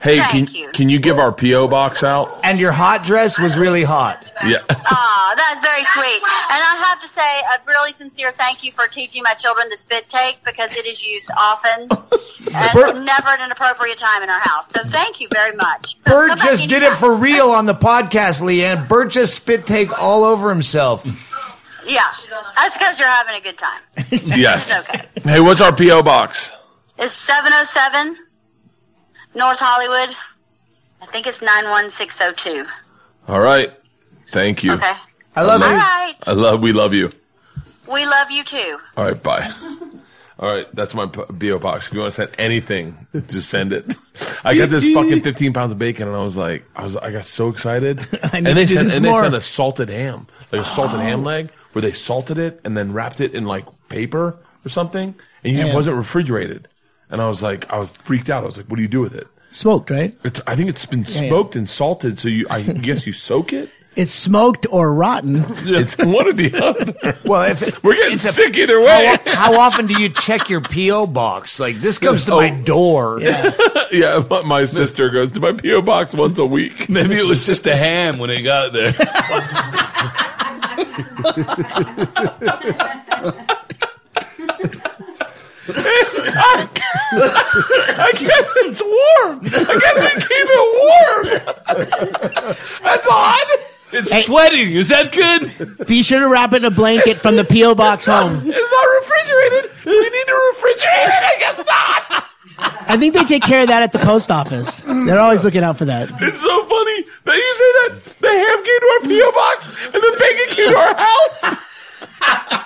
Hey, 0.01 0.19
Thank 0.19 0.51
can 0.51 0.57
you. 0.57 0.71
can 0.71 0.89
you 0.89 0.99
give 0.99 1.19
our 1.19 1.33
PO 1.33 1.69
box 1.69 2.05
out? 2.05 2.41
And 2.45 2.59
your 2.59 2.73
hot 2.73 3.05
dress 3.05 3.39
was 3.39 3.57
really 3.57 3.83
hot. 3.83 4.25
Yeah. 4.45 4.59
Aw, 4.71 5.35
that 5.37 5.55
was 5.57 5.65
very 5.65 5.85
sweet. 5.85 6.23
And 6.23 6.63
I 6.63 6.87
have 6.89 7.01
to 7.01 7.09
say 7.09 7.41
a 7.41 7.61
really 7.67 7.93
sincere 7.93 8.33
thank 8.33 8.63
you 8.63 8.73
for 8.73 8.87
teaching 8.87 9.23
my 9.23 9.35
children 9.35 9.71
to 9.71 9.77
spit 9.77 10.09
take 10.09 10.39
because 10.45 10.71
it 10.77 10.87
is 10.87 11.03
used 11.05 11.31
often 11.37 11.89
and 12.55 13.05
never 13.05 13.29
at 13.29 13.41
an 13.41 13.51
appropriate 13.51 13.99
time 13.99 14.23
in 14.23 14.29
our 14.29 14.41
house. 14.41 14.71
So 14.71 14.85
thank 14.85 15.21
you 15.21 15.29
very 15.33 15.57
much. 15.57 15.97
Bert 16.05 16.31
Come 16.31 16.39
just 16.39 16.69
did 16.69 16.83
it 16.83 16.95
for 16.97 17.15
real 17.15 17.51
on 17.51 17.67
the 17.67 17.75
podcast, 17.75 18.43
LeeAnn. 18.43 18.89
Bert 18.89 19.11
just 19.11 19.35
spit 19.35 19.67
take 19.67 19.99
all 20.01 20.25
over 20.25 20.51
himself. 20.51 21.05
Yeah, 21.87 22.13
that's 22.57 22.77
because 22.77 22.99
you're 22.99 23.09
having 23.09 23.37
a 23.37 23.41
good 23.41 23.59
time. 23.59 23.81
yes. 24.37 24.89
Okay. 24.89 25.07
Hey, 25.23 25.41
what's 25.41 25.61
our 25.61 25.75
PO 25.75 26.03
box? 26.03 26.51
It's 26.99 27.15
707 27.15 28.26
North 29.37 29.59
Hollywood. 29.61 30.17
I 31.03 31.07
think 31.07 31.27
it's 31.27 31.43
91602. 31.43 32.67
All 33.29 33.41
right. 33.41 33.71
Thank 34.33 34.65
you. 34.65 34.73
Okay. 34.73 34.93
I 35.37 35.43
love 35.43 35.63
All 35.63 35.69
you. 35.69 35.77
right. 35.77 36.17
I 36.27 36.33
love. 36.33 36.61
We 36.63 36.73
love 36.73 36.95
you. 36.95 37.11
We 37.87 38.07
love 38.07 38.31
you 38.31 38.43
too. 38.43 38.79
All 38.97 39.05
right. 39.05 39.23
Bye. 39.23 39.53
All 40.39 40.55
right, 40.55 40.67
that's 40.75 40.95
my 40.95 41.07
BO 41.07 41.59
box. 41.59 41.87
If 41.87 41.95
you 41.95 42.01
want 42.01 42.13
to 42.13 42.17
send 42.27 42.35
anything, 42.39 43.07
just 43.27 43.49
send 43.49 43.73
it. 43.73 43.97
I 44.45 44.55
got 44.55 44.69
this 44.69 44.85
fucking 44.85 45.23
15 45.23 45.55
pounds 45.55 45.73
of 45.73 45.79
bacon, 45.79 46.09
and 46.09 46.17
I 46.17 46.23
was 46.23 46.37
like, 46.37 46.63
I 46.77 46.83
was, 46.83 46.95
I 46.95 47.11
got 47.11 47.25
so 47.25 47.49
excited. 47.49 48.01
I 48.23 48.31
and 48.35 48.45
need 48.45 48.53
they 48.53 48.67
to 48.67 48.73
sent, 48.75 48.85
this 48.85 48.97
and 48.97 49.05
they 49.05 49.15
sent 49.15 49.35
a 49.35 49.41
salted 49.41 49.89
ham, 49.89 50.27
like 50.53 50.61
a 50.61 50.65
salted 50.67 51.01
ham 51.01 51.21
oh. 51.21 51.23
leg, 51.23 51.51
where 51.73 51.81
they 51.81 51.95
salted 51.95 52.37
it 52.37 52.61
and 52.65 52.77
then 52.77 52.93
wrapped 52.93 53.23
it 53.23 53.35
in 53.35 53.47
like 53.47 53.65
paper 53.89 54.37
or 54.63 54.69
something, 54.69 55.15
and 55.43 55.57
it 55.57 55.75
wasn't 55.75 55.97
refrigerated. 55.97 56.69
And 57.11 57.23
I 57.23 57.29
was 57.29 57.43
like, 57.43 57.71
I 57.73 57.79
was 57.79 57.91
freaked 57.91 58.31
out. 58.31 58.43
I 58.43 58.47
was 58.47 58.57
like, 58.57 58.67
what 58.67 58.77
do 58.77 58.83
you 58.83 58.89
do 58.89 59.01
with 59.01 59.15
it? 59.15 59.29
Smoked, 59.49 59.91
right? 59.91 60.17
It's, 60.25 60.41
I 60.47 60.57
think 60.57 60.69
it's 60.69 60.87
been 60.87 61.01
yeah. 61.01 61.29
smoked 61.29 61.55
and 61.57 61.69
salted, 61.69 62.19
so 62.19 62.29
you, 62.29 62.47
I 62.51 62.63
guess 62.87 63.07
you 63.07 63.13
soak 63.13 63.53
it. 63.53 63.71
It's 63.95 64.13
smoked 64.13 64.67
or 64.71 64.93
rotten. 64.93 65.43
It's 65.61 65.97
one 65.97 66.27
or 66.29 66.33
the 66.35 66.53
other. 66.55 67.17
Well, 67.25 67.51
if 67.51 67.63
it, 67.63 67.83
We're 67.83 67.95
getting 67.95 68.15
it's 68.17 68.27
a- 68.27 68.33
sick 68.35 68.55
either 68.59 68.79
way. 68.79 69.17
how, 69.25 69.35
how 69.53 69.59
often 69.61 69.87
do 69.87 70.03
you 70.03 70.11
check 70.11 70.51
your 70.51 70.61
PO 70.61 71.07
box? 71.07 71.59
Like 71.59 71.77
this 71.77 71.99
comes 71.99 72.27
to 72.27 72.33
my 72.33 72.51
Oh. 72.51 72.63
door. 72.63 73.21
yeah, 73.91 74.23
my, 74.29 74.43
my 74.43 74.65
sister 74.67 75.09
goes 75.09 75.31
to 75.31 75.41
my 75.41 75.53
PO 75.53 75.81
box 75.81 76.13
once 76.13 76.39
a 76.39 76.45
week. 76.45 76.89
Maybe 76.91 77.19
it 77.19 77.23
was 77.25 77.47
just 77.47 77.67
a 77.67 77.75
ham 77.75 78.19
when 78.19 78.29
it 78.29 78.43
got 78.43 78.75
there. 78.75 78.93
I 85.69 86.69
guess 87.13 88.47
it's 88.57 88.83
warm. 88.83 89.41
I 89.45 89.49
guess 89.49 89.99
we 90.03 90.11
keep 90.21 90.47
it 90.51 90.65
warm. 90.83 92.57
That's 92.83 93.09
odd. 93.11 93.47
It's 93.93 94.27
sweating. 94.27 94.73
Is 94.73 94.89
that 94.89 95.13
good? 95.13 95.87
Be 95.87 96.03
sure 96.03 96.19
to 96.21 96.29
wrap 96.29 96.53
it 96.53 96.57
in 96.57 96.65
a 96.65 96.71
blanket 96.71 97.17
from 97.17 97.37
the 97.37 97.45
PO 97.45 97.75
box 97.77 98.07
home. 98.07 98.43
It's 98.45 98.73
not 98.73 98.87
refrigerated. 99.01 99.71
We 99.87 100.11
need 100.11 100.27
to 100.27 100.53
refrigerate 100.55 101.07
it. 101.07 101.23
I 101.25 101.37
guess 101.39 101.59
not. 101.59 102.25
I 102.89 102.97
think 102.97 103.15
they 103.15 103.25
take 103.25 103.43
care 103.43 103.63
of 103.63 103.69
that 103.69 103.83
at 103.83 103.93
the 103.93 103.99
post 103.99 104.31
office. 104.31 104.83
They're 104.83 105.21
always 105.21 105.45
looking 105.45 105.63
out 105.63 105.77
for 105.79 105.85
that. 105.85 106.09
It's 106.21 106.41
so 106.41 106.65
funny 106.65 107.05
that 107.25 107.37
you 107.37 107.55
say 107.55 107.73
that 107.79 107.91
the 108.21 108.29
ham 108.29 108.65
came 108.65 108.81
to 108.81 108.87
our 108.95 109.01
PO 109.07 109.33
box 109.33 109.69
and 109.85 110.03
the 110.03 110.17
bacon 110.19 110.55
came 110.57 110.71
to 110.71 110.79
our 110.79 110.95
house. 110.97 112.63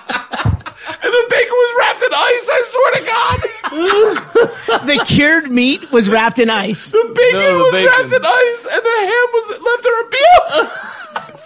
and 1.03 1.11
the 1.11 1.25
bacon 1.29 1.51
was 1.51 1.71
wrapped 1.79 2.03
in 2.03 2.13
ice. 2.13 2.47
I 2.51 2.59
swear 2.71 2.91
to 2.97 3.05
God. 3.05 3.39
The 4.87 5.03
cured 5.05 5.51
meat 5.51 5.91
was 5.91 6.09
wrapped 6.09 6.39
in 6.39 6.49
ice. 6.49 6.91
The 6.91 7.11
bacon 7.15 7.39
No, 7.39 7.57
the 7.57 7.63
was 7.63 7.71
bacon. 7.73 7.87
wrapped 7.87 8.13
in 8.13 8.25
ice 8.25 8.65
and 8.71 8.81
the 8.85 8.97
ham 9.09 9.27
was 9.33 9.45
left 9.61 9.85
in 9.85 9.93
a 9.93 10.05
PO. 10.11 10.87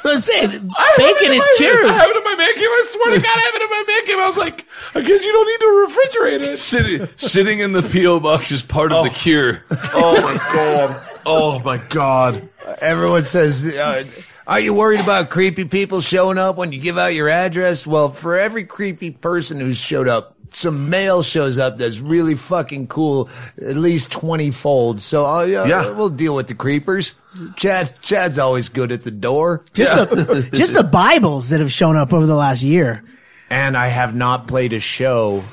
So 0.06 0.12
I'm 0.12 0.22
saying, 0.22 0.70
I 0.78 0.94
bacon 0.98 1.34
is 1.34 1.40
my- 1.40 1.54
cured. 1.58 1.86
I 1.86 1.94
have 1.94 2.10
it 2.12 2.16
in 2.18 2.24
my 2.24 2.36
man 2.36 2.54
cave. 2.54 2.68
I 2.70 2.88
swear 2.92 3.16
to 3.16 3.22
God, 3.22 3.38
I 3.38 3.40
have 3.42 3.56
it 3.56 3.62
in 3.64 3.70
my 3.72 3.84
man 3.88 4.06
cave. 4.06 4.20
I 4.20 4.28
was 4.28 4.38
like, 4.38 4.66
I 4.94 5.02
guess 5.02 5.24
you 5.26 5.32
don't 5.34 5.48
need 5.48 5.60
to 5.60 5.88
refrigerate 5.88 6.54
it. 6.54 6.58
Sitting, 6.58 7.08
sitting 7.16 7.60
in 7.60 7.72
the 7.72 7.82
PO 7.82 8.20
box 8.20 8.52
is 8.52 8.62
part 8.62 8.92
of 8.92 9.04
the 9.04 9.10
cure. 9.10 9.64
Oh 9.96 10.22
my 10.22 10.38
God. 10.54 11.08
Oh 11.26 11.60
my 11.62 11.78
God. 11.90 12.48
Everyone 12.82 13.26
says, 13.26 13.66
uh, 13.66 14.04
"Are 14.48 14.60
you 14.60 14.74
worried 14.74 15.02
about 15.02 15.30
creepy 15.30 15.66
people 15.66 16.02
showing 16.02 16.38
up 16.38 16.56
when 16.58 16.72
you 16.72 16.80
give 16.80 16.98
out 16.98 17.14
your 17.14 17.30
address?" 17.30 17.86
Well, 17.88 18.10
for 18.10 18.38
every 18.38 18.64
creepy 18.66 19.12
person 19.12 19.60
who's 19.60 19.78
showed 19.78 20.08
up, 20.08 20.36
some 20.52 20.90
mail 20.90 21.24
shows 21.24 21.58
up 21.60 21.78
that's 21.78 22.00
really 22.00 22.36
fucking 22.36 22.88
cool, 22.88 23.30
at 23.62 23.76
least 23.76 24.12
twenty 24.12 24.52
fold. 24.52 25.02
So 25.02 25.26
uh, 25.26 25.44
yeah, 25.44 25.66
Yeah. 25.66 25.90
we'll 25.92 26.10
deal 26.10 26.36
with 26.36 26.48
the 26.48 26.54
creepers. 26.56 27.16
Chad, 27.58 27.94
Chad's 28.02 28.40
always 28.40 28.70
good 28.70 28.92
at 28.94 29.04
the 29.04 29.12
door, 29.12 29.64
Just 29.74 29.94
the 30.10 30.50
just 30.54 30.74
the 30.74 30.84
Bibles 30.84 31.50
that 31.50 31.60
have 31.60 31.72
shown 31.72 31.96
up 31.98 32.14
over 32.14 32.26
the 32.26 32.36
last 32.36 32.64
year. 32.64 33.04
and 33.50 33.76
I 33.78 33.88
have 33.88 34.16
not 34.16 34.48
played 34.48 34.74
a 34.74 34.80
show 34.80 35.44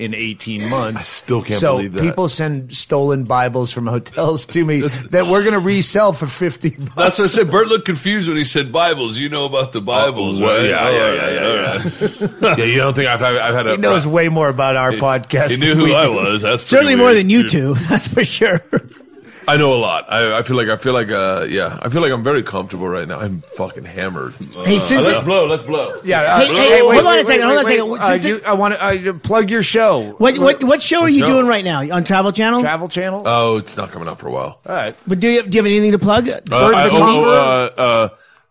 in 0.00 0.14
18 0.14 0.68
months. 0.68 1.00
I 1.00 1.02
still 1.02 1.42
can't 1.42 1.60
so 1.60 1.76
believe 1.76 1.92
that. 1.92 2.02
people 2.02 2.28
send 2.28 2.74
stolen 2.74 3.24
Bibles 3.24 3.70
from 3.72 3.86
hotels 3.86 4.46
to 4.46 4.64
me 4.64 4.80
that 5.10 5.26
we're 5.26 5.42
going 5.42 5.52
to 5.52 5.60
resell 5.60 6.12
for 6.12 6.26
50 6.26 6.70
bucks. 6.70 6.94
That's 6.96 7.18
what 7.18 7.24
I 7.26 7.28
said. 7.28 7.50
Bert 7.50 7.68
looked 7.68 7.84
confused 7.84 8.26
when 8.28 8.36
he 8.38 8.44
said 8.44 8.72
Bibles. 8.72 9.18
You 9.18 9.28
know 9.28 9.44
about 9.44 9.72
the 9.72 9.80
Bibles, 9.82 10.40
uh, 10.40 10.44
well, 10.46 10.56
right? 10.60 10.70
yeah, 10.70 10.86
All 10.86 10.92
yeah, 10.92 10.98
right, 11.08 11.14
yeah, 11.14 11.30
yeah, 11.30 12.28
yeah. 12.40 12.56
Yeah, 12.56 12.64
you 12.64 12.76
don't 12.78 12.94
think 12.94 13.08
I've, 13.08 13.22
I've, 13.22 13.36
I've 13.36 13.54
had 13.54 13.66
a. 13.66 13.70
He 13.72 13.76
knows 13.76 14.06
way 14.06 14.28
more 14.28 14.48
about 14.48 14.76
our 14.76 14.92
podcast. 14.92 15.50
He 15.50 15.56
knew 15.58 15.68
than 15.70 15.78
who 15.78 15.84
we 15.84 15.94
I 15.94 16.04
do. 16.06 16.14
was. 16.14 16.42
That's 16.42 16.62
Certainly 16.62 16.94
more 16.96 17.12
than 17.14 17.28
you 17.28 17.48
two, 17.48 17.74
that's 17.88 18.08
for 18.08 18.24
sure. 18.24 18.62
I 19.50 19.56
know 19.56 19.74
a 19.74 19.80
lot. 19.80 20.10
I, 20.12 20.38
I 20.38 20.42
feel 20.42 20.56
like 20.56 20.68
I 20.68 20.76
feel 20.76 20.92
like 20.92 21.10
uh 21.10 21.44
yeah. 21.48 21.78
I 21.82 21.88
feel 21.88 22.02
like 22.02 22.12
I'm 22.12 22.22
very 22.22 22.42
comfortable 22.42 22.88
right 22.88 23.06
now. 23.08 23.18
I'm 23.18 23.42
fucking 23.56 23.84
hammered. 23.84 24.32
Hey, 24.64 24.78
since 24.78 25.04
let's 25.06 25.18
it- 25.20 25.24
blow. 25.24 25.46
Let's 25.46 25.62
blow. 25.64 25.96
Yeah. 26.04 26.20
Uh, 26.22 26.40
Hey, 26.46 26.54
hey, 26.54 26.78
hold 26.80 27.06
on 27.06 27.18
a 27.18 27.24
second, 27.24 27.46
hold 27.46 27.58
on 27.58 27.64
a 27.64 27.66
second. 27.66 27.90
Uh, 27.92 28.02
Since 28.06 28.24
you, 28.26 28.36
it- 28.36 28.44
I 28.44 28.52
want 28.54 28.74
to 28.74 29.10
uh, 29.10 29.12
plug 29.18 29.50
your 29.50 29.62
show. 29.62 30.12
what 30.18 30.38
what 30.38 30.62
what 30.62 30.80
show 30.82 31.00
are 31.00 31.08
you 31.08 31.20
show? 31.20 31.26
doing 31.26 31.46
right 31.46 31.64
now 31.64 31.80
on 31.90 32.04
Travel 32.04 32.32
Channel? 32.32 32.60
Travel 32.60 32.88
Channel. 32.88 33.22
Oh, 33.26 33.56
it's 33.56 33.76
not 33.76 33.90
coming 33.90 34.08
up 34.08 34.18
for 34.20 34.28
a 34.28 34.32
while. 34.32 34.60
All 34.64 34.74
right. 34.74 34.96
But 35.06 35.18
do 35.20 35.28
you 35.28 35.42
do 35.42 35.56
you 35.56 35.62
have 35.64 35.66
anything 35.66 35.92
to 35.92 35.98
plug? 35.98 36.28
Uh, 36.28 36.40
Bird 36.44 36.74
I, 36.74 36.88
the 36.88 36.94
oh, 36.94 37.30
uh, 37.30 37.80
uh, 37.82 38.08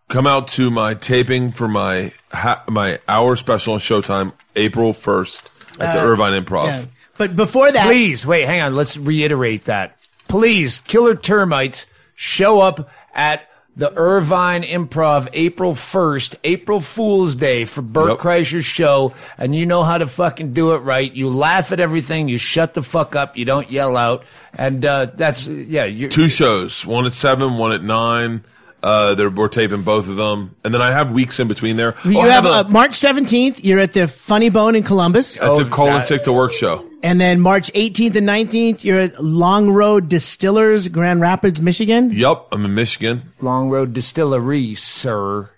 come 0.08 0.26
out 0.26 0.48
to 0.48 0.70
my 0.70 0.94
taping 0.94 1.52
for 1.52 1.66
my 1.68 2.12
ha- 2.30 2.62
my 2.68 3.00
hour 3.08 3.36
special 3.36 3.74
on 3.74 3.80
Showtime, 3.80 4.32
April 4.54 4.92
first 4.92 5.50
at 5.78 5.94
the 5.94 6.00
Irvine 6.00 6.42
Improv. 6.44 6.66
yeah. 6.66 6.84
But 7.16 7.36
before 7.36 7.70
that, 7.70 7.84
Please 7.86 8.24
wait. 8.26 8.46
Hang 8.46 8.62
on. 8.62 8.74
Let's 8.74 8.96
reiterate 8.96 9.66
that. 9.66 9.96
Please, 10.30 10.80
Killer 10.80 11.14
Termites, 11.16 11.86
show 12.14 12.60
up 12.60 12.88
at 13.14 13.42
the 13.76 13.92
Irvine 13.96 14.62
Improv 14.62 15.28
April 15.32 15.74
1st, 15.74 16.36
April 16.44 16.80
Fool's 16.80 17.34
Day 17.34 17.64
for 17.64 17.82
Bert 17.82 18.10
Yep. 18.10 18.18
Kreischer's 18.18 18.64
show. 18.64 19.14
And 19.38 19.54
you 19.54 19.64
know 19.66 19.82
how 19.82 19.98
to 19.98 20.06
fucking 20.06 20.52
do 20.54 20.74
it 20.74 20.78
right. 20.78 21.10
You 21.12 21.28
laugh 21.30 21.72
at 21.72 21.80
everything. 21.80 22.28
You 22.28 22.36
shut 22.38 22.74
the 22.74 22.82
fuck 22.82 23.16
up. 23.16 23.36
You 23.36 23.44
don't 23.44 23.70
yell 23.70 23.96
out. 23.96 24.24
And 24.54 24.84
uh, 24.84 25.06
that's, 25.14 25.46
yeah. 25.46 25.84
You're, 25.84 26.10
Two 26.10 26.28
shows, 26.28 26.84
one 26.84 27.06
at 27.06 27.12
seven, 27.12 27.58
one 27.58 27.72
at 27.72 27.82
nine. 27.82 28.44
Uh, 28.82 29.14
they're, 29.14 29.30
we're 29.30 29.48
taping 29.48 29.82
both 29.82 30.08
of 30.08 30.16
them, 30.16 30.54
and 30.64 30.72
then 30.72 30.80
I 30.80 30.90
have 30.92 31.12
weeks 31.12 31.38
in 31.38 31.48
between 31.48 31.76
there. 31.76 31.94
you 32.02 32.16
Oh, 32.18 32.22
I 32.22 32.28
have 32.28 32.46
a- 32.46 32.48
uh, 32.48 32.64
March 32.68 32.92
17th, 32.92 33.62
you're 33.62 33.78
at 33.78 33.92
the 33.92 34.08
Funny 34.08 34.48
Bone 34.48 34.74
in 34.74 34.82
Columbus. 34.84 35.34
That's 35.34 35.58
Oh, 35.58 35.66
a 35.66 35.68
colon 35.68 35.92
that- 35.96 36.06
sick 36.06 36.22
to 36.24 36.32
work 36.32 36.54
show. 36.54 36.89
And 37.02 37.18
then 37.20 37.40
March 37.40 37.72
18th 37.72 38.16
and 38.16 38.28
19th, 38.28 38.84
you're 38.84 38.98
at 38.98 39.22
Long 39.22 39.70
Road 39.70 40.08
Distillers, 40.10 40.88
Grand 40.88 41.20
Rapids, 41.22 41.60
Michigan. 41.62 42.10
Yep, 42.12 42.48
I'm 42.52 42.64
in 42.66 42.74
Michigan. 42.74 43.22
Long 43.40 43.70
Road 43.70 43.94
Distillery, 43.94 44.74
sir. 44.74 45.48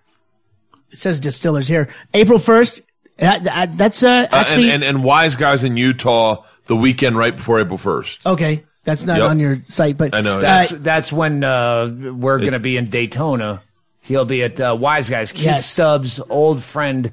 It 0.93 0.99
says 0.99 1.19
Distillers 1.19 1.67
here. 1.67 1.89
April 2.15 2.39
1st. 2.39 2.81
That, 3.19 3.45
that- 3.45 3.77
that's 3.77 4.03
uh, 4.03 4.09
Uh, 4.33 4.37
actually 4.37 4.71
and, 4.71 4.85
and, 4.85 4.97
and 4.97 5.05
Wise 5.05 5.35
Guys 5.37 5.65
in 5.65 5.77
Utah 5.77 6.45
the 6.67 6.77
weekend 6.77 7.19
right 7.19 7.35
before 7.35 7.61
April 7.61 7.79
1st. 7.79 8.27
okay. 8.27 8.65
That's 8.85 9.05
not 9.05 9.19
Yep. 9.19 9.31
on 9.31 9.39
your 9.39 9.61
site, 9.69 9.97
but 9.97 10.13
I 10.13 10.23
know. 10.23 10.39
uh, 10.39 10.41
That's, 10.41 10.71
that's 10.73 11.13
when 11.13 11.45
uh, 11.45 11.87
we're 12.17 12.39
going 12.41 12.53
to 12.53 12.59
be 12.59 12.77
in 12.77 12.91
Daytona. 12.91 13.63
He'll 14.01 14.25
be 14.25 14.43
at 14.43 14.61
uh, 14.61 14.77
Wise 14.79 15.09
Guys. 15.09 15.31
Keith 15.31 15.45
Yes. 15.45 15.67
Stubbs, 15.71 16.19
old 16.29 16.65
friend, 16.65 17.13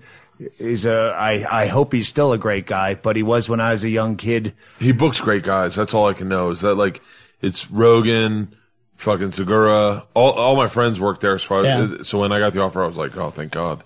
is 0.58 0.86
a. 0.86 1.14
I 1.18 1.64
I 1.64 1.66
hope 1.68 1.94
he's 1.94 2.08
still 2.08 2.32
a 2.34 2.38
great 2.38 2.66
guy, 2.66 2.96
but 2.96 3.16
he 3.16 3.24
was 3.24 3.50
when 3.50 3.60
I 3.60 3.72
was 3.72 3.84
a 3.84 3.90
young 3.90 4.16
kid. 4.18 4.54
He 4.80 4.92
books 4.92 5.20
great 5.22 5.44
guys. 5.44 5.76
That's 5.76 5.94
all 5.94 6.08
I 6.08 6.14
can 6.14 6.30
know. 6.30 6.50
Is 6.52 6.62
that 6.62 6.76
like 6.76 7.02
it's 7.42 7.70
Rogan, 7.72 8.56
fucking 8.96 9.32
Segura. 9.32 10.06
All 10.14 10.32
all 10.32 10.56
my 10.56 10.68
friends 10.68 11.00
work 11.00 11.20
there. 11.20 11.38
So 11.40 11.56
I, 11.56 11.64
Yeah. 11.64 11.88
so 12.04 12.20
when 12.20 12.32
I 12.32 12.40
got 12.40 12.54
the 12.54 12.62
offer, 12.62 12.84
I 12.84 12.88
was 12.88 12.98
like, 12.98 13.16
oh, 13.18 13.30
thank 13.30 13.52
God. 13.52 13.84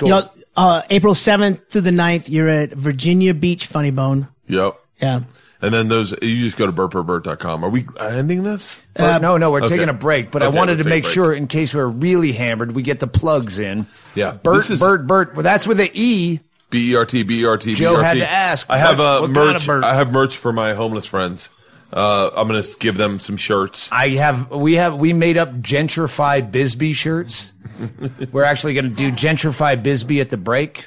you 0.00 0.08
know, 0.08 0.28
uh, 0.56 0.82
April 0.90 1.14
7th 1.14 1.68
through 1.68 1.82
the 1.82 1.90
9th, 1.90 2.28
you're 2.28 2.48
at 2.48 2.70
Virginia 2.72 3.34
Beach 3.34 3.66
Funny 3.66 3.90
Bone. 3.90 4.28
Yep. 4.48 4.74
Yeah. 5.00 5.20
And 5.62 5.72
then 5.72 5.88
those 5.88 6.12
you 6.22 6.44
just 6.44 6.56
go 6.56 6.66
to 6.66 6.72
bertbertbert.com. 6.72 7.64
Are 7.64 7.70
we 7.70 7.86
ending 7.98 8.42
this? 8.42 8.76
But 8.94 9.22
no, 9.22 9.36
no, 9.38 9.50
we're 9.50 9.62
okay. 9.62 9.76
taking 9.76 9.88
a 9.88 9.94
break. 9.94 10.30
But 10.30 10.42
I 10.42 10.48
wanted 10.48 10.76
we'll 10.76 10.84
to 10.84 10.90
make 10.90 11.06
sure, 11.06 11.32
in 11.32 11.46
case 11.46 11.74
we're 11.74 11.86
really 11.86 12.32
hammered, 12.32 12.74
we 12.74 12.82
get 12.82 13.00
the 13.00 13.06
plugs 13.06 13.58
in. 13.58 13.86
Yeah, 14.14 14.32
Bert, 14.32 14.68
is- 14.70 14.80
Bert, 14.80 15.06
Bert. 15.06 15.34
Well, 15.34 15.42
that's 15.42 15.66
with 15.66 15.78
the 15.78 15.90
E. 15.94 16.40
B 16.68 16.92
E 16.92 16.96
R 16.96 17.06
T 17.06 17.22
B 17.22 17.40
E 17.40 17.44
R 17.46 17.56
T. 17.56 17.74
Joe 17.74 17.96
had 17.96 18.14
to 18.14 18.28
ask, 18.28 18.68
I 18.68 18.78
have 18.78 19.00
uh, 19.00 19.20
what 19.20 19.32
kind 19.32 19.52
merch. 19.52 19.62
of 19.62 19.66
Bert? 19.66 19.84
I 19.84 19.94
have 19.94 20.12
merch 20.12 20.36
for 20.36 20.52
my 20.52 20.74
homeless 20.74 21.06
friends. 21.06 21.48
Uh, 21.92 22.30
I'm 22.34 22.48
gonna 22.48 22.64
give 22.80 22.96
them 22.96 23.20
some 23.20 23.36
shirts. 23.36 23.88
I 23.92 24.10
have 24.10 24.50
we 24.50 24.74
have 24.74 24.96
we 24.96 25.12
made 25.12 25.38
up 25.38 25.52
gentrified 25.54 26.50
Bisbee 26.50 26.92
shirts. 26.92 27.52
We're 28.32 28.44
actually 28.44 28.74
going 28.74 28.88
to 28.88 28.96
do 28.96 29.12
gentrified 29.12 29.82
Bisbee 29.82 30.20
at 30.20 30.30
the 30.30 30.36
break. 30.36 30.86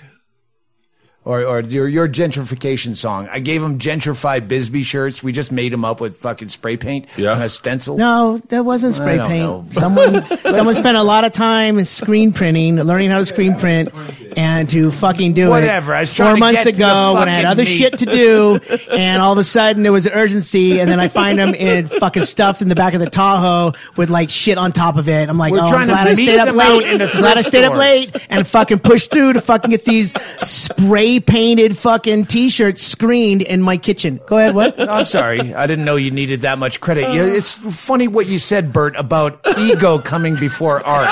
Or, 1.25 1.43
or 1.43 1.59
your 1.59 1.88
your 1.88 2.07
gentrification 2.07 2.95
song. 2.95 3.27
I 3.30 3.39
gave 3.39 3.61
him 3.61 3.77
gentrified 3.77 4.48
Bisbee 4.48 4.83
shirts. 4.83 5.22
We 5.22 5.31
just 5.33 5.51
made 5.51 5.72
them 5.73 5.83
up 5.83 5.99
with 5.99 6.17
fucking 6.17 6.48
spray 6.48 6.77
paint 6.77 7.07
Yeah. 7.17 7.33
and 7.33 7.43
a 7.43 7.49
stencil. 7.49 7.98
No, 7.98 8.41
that 8.48 8.64
wasn't 8.65 8.95
spray 8.95 9.17
paint. 9.19 9.30
know. 9.43 9.65
Someone 9.69 10.25
someone 10.53 10.73
spent 10.75 10.95
a 10.98 11.03
lot 11.03 11.25
of 11.25 11.33
time 11.33 11.83
screen 11.83 12.31
printing, 12.31 12.77
learning 12.77 13.09
how 13.11 13.17
to 13.19 13.25
screen 13.25 13.53
print, 13.56 13.89
and 14.38 14.69
to 14.69 14.91
fucking 14.91 15.33
do 15.33 15.49
Whatever, 15.49 15.93
it. 15.93 15.98
I 15.98 15.99
was 15.99 16.15
Four 16.15 16.33
to 16.33 16.38
months 16.38 16.64
get 16.64 16.72
to 16.73 16.77
the 16.80 16.85
ago 16.88 17.14
when 17.15 17.27
I 17.27 17.33
had 17.33 17.45
other 17.45 17.64
meat. 17.64 17.67
shit 17.77 17.98
to 17.99 18.06
do, 18.06 18.59
and 18.91 19.22
all 19.22 19.33
of 19.33 19.38
a 19.38 19.43
sudden 19.43 19.83
there 19.83 19.91
was 19.91 20.06
an 20.06 20.14
urgency, 20.14 20.80
and 20.80 20.89
then 20.89 21.01
I 21.01 21.09
find 21.09 21.38
them 21.38 21.53
in 21.53 21.88
fucking 21.88 22.23
stuffed 22.23 22.61
in 22.61 22.69
the 22.69 22.75
back 22.75 22.93
of 22.93 23.01
the 23.01 23.09
Tahoe 23.09 23.73
with 23.98 24.09
like 24.09 24.30
shit 24.30 24.57
on 24.57 24.72
top 24.72 24.95
of 24.98 25.09
it. 25.09 25.30
I'm 25.30 25.38
like, 25.38 25.51
We're 25.51 25.59
oh, 25.59 25.64
I'm 25.64 25.69
trying 25.69 25.88
to 25.89 25.93
glad 25.93 26.07
I 26.07 26.15
meet 26.15 26.25
stayed 26.27 26.39
up 26.39 26.45
them 26.48 26.56
late. 26.56 26.88
in 26.88 26.98
the 26.98 27.07
glad 27.07 27.38
I 27.38 27.41
stayed 27.41 27.65
up 27.65 27.75
late 27.75 28.15
and 28.30 28.48
fucking 28.48 28.80
pushed 28.80 29.11
through 29.11 29.33
to 29.33 29.41
fucking 29.41 29.69
get 29.69 29.83
these 29.85 30.14
spray 30.41 31.08
spray 31.17 31.19
painted 31.19 31.77
fucking 31.77 32.25
t-shirt 32.25 32.77
screened 32.77 33.41
in 33.41 33.61
my 33.61 33.77
kitchen. 33.77 34.19
Go 34.27 34.38
ahead. 34.38 34.53
What? 34.55 34.79
I'm 34.89 35.05
sorry. 35.05 35.53
I 35.53 35.65
didn't 35.67 35.85
know 35.85 35.95
you 35.95 36.11
needed 36.11 36.41
that 36.41 36.59
much 36.59 36.79
credit. 36.81 37.11
You- 37.13 37.23
It's 37.25 37.55
funny 37.55 38.07
what 38.07 38.27
you 38.27 38.38
said, 38.38 38.71
Bert, 38.73 38.95
about 38.97 39.39
ego 39.57 39.97
coming 39.99 40.35
before 40.35 40.85
art. 40.85 41.09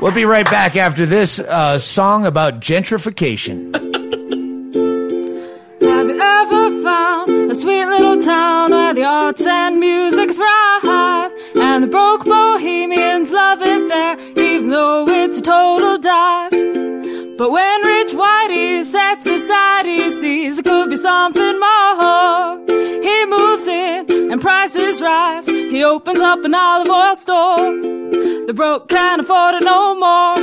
We'll 0.00 0.12
be 0.12 0.24
right 0.26 0.44
back 0.50 0.76
after 0.76 1.06
this 1.06 1.38
uh, 1.38 1.78
song 1.78 2.26
about 2.26 2.60
gentrification. 2.60 3.72
Have 5.80 6.08
you 6.08 6.20
ever 6.20 6.82
found 6.82 7.50
a 7.50 7.54
sweet 7.54 7.86
little 7.86 8.20
town 8.20 8.70
where 8.72 8.92
the 8.92 9.04
arts 9.04 9.46
and 9.46 9.78
music 9.80 10.30
thrive? 10.34 10.53
But 17.36 17.50
when 17.50 17.82
rich 17.82 18.12
whitey 18.12 18.84
sets 18.84 19.26
aside, 19.26 19.86
he 19.86 20.08
sees 20.20 20.60
it 20.60 20.64
could 20.64 20.88
be 20.88 20.96
something 20.96 21.58
more. 21.58 22.60
He 22.68 23.26
moves 23.26 23.66
in 23.66 24.30
and 24.30 24.40
prices 24.40 25.02
rise. 25.02 25.46
He 25.46 25.82
opens 25.82 26.20
up 26.20 26.44
an 26.44 26.54
olive 26.54 26.88
oil 26.88 27.16
store. 27.16 27.56
The 28.46 28.52
broke 28.54 28.88
can't 28.88 29.20
afford 29.20 29.56
it 29.56 29.64
no 29.64 29.96
more. 29.96 30.36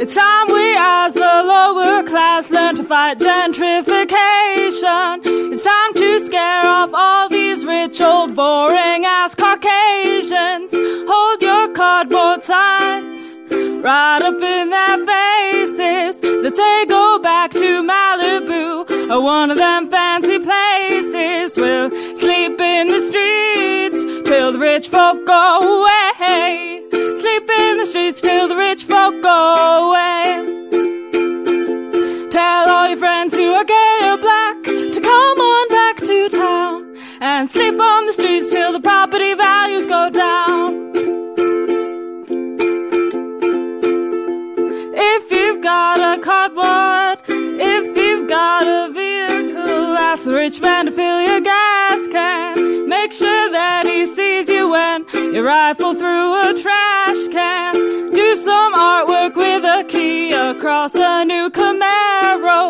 It's 0.00 0.14
time 0.14 0.46
we 0.52 0.76
as 0.78 1.14
the 1.14 1.20
lower 1.20 2.04
class 2.04 2.52
learn 2.52 2.76
to 2.76 2.84
fight 2.84 3.18
gentrification. 3.18 5.20
It's 5.52 5.64
time 5.64 5.94
to 5.94 6.20
scare 6.20 6.64
off 6.64 6.90
all 6.92 7.28
these 7.28 7.66
rich 7.66 8.00
old 8.00 8.36
boring 8.36 9.04
ass 9.04 9.34
Caucasians. 9.34 10.72
Hold 11.10 11.42
your 11.42 11.72
cardboard 11.72 12.44
signs 12.44 13.35
right 13.86 14.20
up 14.20 14.42
in 14.42 14.70
their 14.70 14.98
faces. 15.06 16.20
Let's 16.42 16.56
say 16.56 16.86
go 16.86 17.20
back 17.20 17.52
to 17.52 17.82
Malibu 17.84 19.10
or 19.12 19.20
one 19.22 19.52
of 19.52 19.58
them 19.58 19.88
fancy 19.88 20.40
places. 20.40 21.56
We'll 21.56 21.90
sleep 22.16 22.60
in 22.60 22.88
the 22.88 22.98
streets 22.98 24.28
till 24.28 24.50
the 24.50 24.58
rich 24.58 24.88
folk 24.88 25.24
go 25.24 25.44
away. 25.76 26.82
Sleep 26.90 27.48
in 27.48 27.78
the 27.78 27.86
streets 27.86 28.20
till 28.20 28.48
the 28.48 28.56
rich 28.56 28.82
folk 28.82 29.22
go 29.22 29.86
away. 29.86 30.65
Got 45.76 46.18
a 46.18 46.22
cardboard, 46.22 47.18
if 47.28 47.96
you've 47.96 48.26
got 48.26 48.64
a 48.66 48.90
vehicle, 48.94 49.94
ask 50.10 50.24
the 50.24 50.32
rich 50.32 50.58
man 50.58 50.86
to 50.86 50.90
fill 50.90 51.20
your 51.20 51.40
gas 51.40 52.08
can. 52.08 52.88
Make 52.88 53.12
sure 53.12 53.50
that 53.52 53.86
he 53.86 54.06
sees 54.06 54.48
you 54.48 54.70
when 54.70 55.04
you 55.34 55.44
rifle 55.44 55.94
through 55.94 56.28
a 56.46 56.54
trash 56.62 57.22
can. 57.28 57.74
Do 58.20 58.28
some 58.36 58.72
artwork 58.74 59.36
with 59.36 59.64
a 59.64 59.84
key 59.86 60.32
across 60.32 60.94
a 60.94 61.24
new 61.26 61.50
Camaro. 61.50 62.60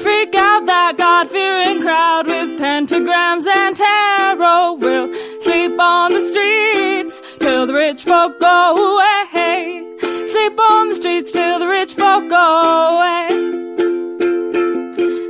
Freak 0.00 0.32
out 0.36 0.64
that 0.66 0.96
God-fearing 0.96 1.82
crowd 1.82 2.26
with 2.28 2.50
pentagrams 2.60 3.46
and 3.46 3.74
tarot. 3.74 4.74
We'll 4.74 5.08
sleep 5.40 5.76
on 5.80 6.12
the 6.12 6.20
streets 6.30 7.20
till 7.40 7.66
the 7.66 7.74
rich 7.74 8.04
folk 8.04 8.38
go 8.38 8.58
away. 8.76 9.91
Sleep 10.42 10.58
on 10.58 10.88
the 10.88 10.94
streets 10.96 11.30
till 11.30 11.60
the 11.60 11.68
rich 11.68 11.94
folk 11.94 12.28
go 12.28 12.46
away. 12.94 13.28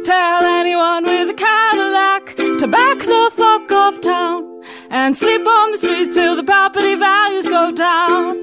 Tell 0.04 0.42
anyone 0.42 1.04
with 1.04 1.28
a 1.28 1.34
Cadillac 1.34 2.34
to 2.60 2.66
back 2.66 2.98
the 3.00 3.30
fuck 3.34 3.70
off 3.72 4.00
town 4.00 4.62
and 4.88 5.14
sleep 5.14 5.46
on 5.46 5.72
the 5.72 5.76
streets 5.76 6.14
till 6.14 6.34
the 6.34 6.42
property 6.42 6.94
values 6.94 7.44
go 7.44 7.70
down. 7.72 8.38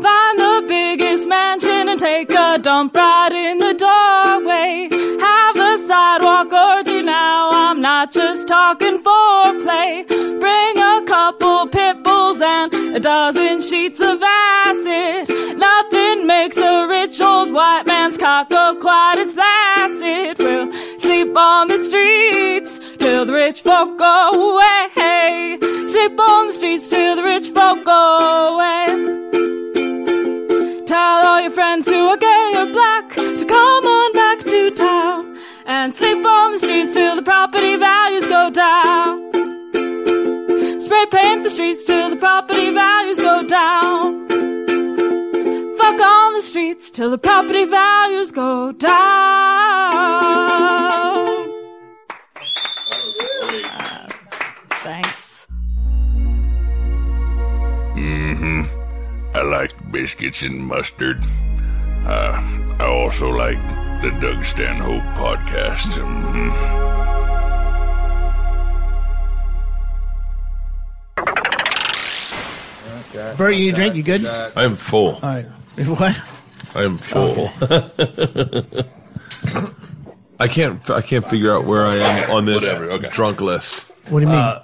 Find 0.00 0.38
the 0.38 0.64
biggest 0.68 1.28
mansion 1.28 1.88
and 1.88 1.98
take 1.98 2.30
a 2.30 2.58
dump 2.58 2.94
right 2.94 3.32
in 3.32 3.58
the 3.58 3.74
doorway. 3.74 4.90
Have 5.20 5.56
a 5.56 5.76
sidewalk 5.88 6.52
or 6.52 6.84
two 6.84 7.02
now. 7.02 7.50
I'm 7.50 7.80
not 7.80 8.12
just 8.12 8.46
talking 8.46 9.02
foreplay. 9.02 10.06
Bring 10.38 10.78
a 10.78 11.02
couple 11.04 11.66
pit 11.66 12.04
bulls 12.04 12.40
and 12.40 12.72
a 12.94 13.00
dozen 13.00 13.60
sheets 13.60 14.00
of 14.00 14.22
acid. 14.90 15.56
Nothing 15.56 16.26
makes 16.26 16.56
a 16.56 16.86
rich 16.86 17.20
old 17.20 17.52
white 17.52 17.86
man's 17.86 18.16
cock 18.16 18.50
go 18.50 18.76
quite 18.80 19.18
as 19.18 19.32
flaccid. 19.32 20.38
We'll 20.38 20.72
sleep 20.98 21.36
on 21.36 21.68
the 21.68 21.78
streets 21.78 22.80
till 22.98 23.24
the 23.24 23.32
rich 23.32 23.62
folk 23.62 23.98
go 23.98 24.30
away. 24.30 25.58
Sleep 25.86 26.18
on 26.20 26.48
the 26.48 26.52
streets 26.52 26.88
till 26.88 27.16
the 27.16 27.22
rich 27.22 27.48
folk 27.48 27.84
go 27.84 28.54
away. 28.54 28.86
Tell 30.86 31.26
all 31.26 31.40
your 31.40 31.50
friends 31.50 31.88
who 31.88 32.08
are 32.08 32.16
gay 32.16 32.52
or 32.56 32.66
black 32.66 33.10
to 33.14 33.44
come 33.46 33.84
on 33.86 34.12
back 34.12 34.40
to 34.40 34.70
town 34.70 35.36
and 35.66 35.94
sleep 35.94 36.24
on 36.24 36.52
the 36.52 36.58
streets 36.58 36.94
till 36.94 37.16
the 37.16 37.22
property 37.22 37.76
values 37.76 38.26
go 38.26 38.50
down. 38.50 39.30
Spray 40.80 41.06
paint 41.06 41.44
the 41.44 41.50
streets 41.50 41.84
till 41.84 42.10
the 42.10 42.16
property 42.16 42.70
values 42.70 43.20
go 43.20 43.46
down. 43.46 44.29
Fuck 46.70 46.76
on 46.76 46.78
the 46.78 46.82
streets 46.82 46.90
till 46.90 47.10
the 47.10 47.18
property 47.18 47.64
values 47.64 48.30
go 48.30 48.70
down. 48.72 48.90
Uh, 53.64 54.08
thanks. 54.82 55.46
Mm-hmm. 57.96 58.62
I 59.36 59.42
like 59.42 59.72
biscuits 59.90 60.42
and 60.42 60.60
mustard. 60.60 61.24
Uh, 62.06 62.40
I 62.78 62.84
also 62.86 63.28
like 63.30 63.58
the 64.02 64.10
Doug 64.20 64.44
Stanhope 64.44 65.02
podcast. 65.16 65.98
Mhm. 65.98 66.50
Bert, 73.36 73.54
you 73.54 73.66
need 73.66 73.72
a 73.72 73.76
drink? 73.76 73.94
You 73.96 74.02
good? 74.02 74.24
I 74.26 74.64
am 74.64 74.76
full. 74.76 75.14
All 75.14 75.20
right. 75.22 75.46
What? 75.86 76.20
I 76.74 76.84
am 76.84 76.98
full. 76.98 77.50
I 80.38 80.48
can't. 80.48 80.88
I 80.90 81.02
can't 81.02 81.28
figure 81.28 81.52
out 81.54 81.64
where 81.64 81.86
I 81.86 81.96
am 81.96 82.30
on 82.30 82.44
this 82.46 82.64
Whatever, 82.64 82.90
okay. 82.92 83.08
drunk 83.10 83.40
list. 83.40 83.82
What 84.08 84.20
do 84.20 84.26
you 84.26 84.32
mean? 84.32 84.56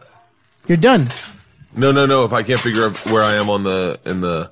You're 0.68 0.76
done. 0.78 1.09
No, 1.75 1.93
no, 1.93 2.07
no. 2.07 2.25
If 2.25 2.33
I 2.33 2.43
can't 2.43 2.60
figure 2.60 2.86
out 2.86 2.97
where 3.07 3.23
I 3.23 3.35
am 3.35 3.51
on 3.51 3.62
the 3.65 4.01
in 4.05 4.20
the 4.20 4.51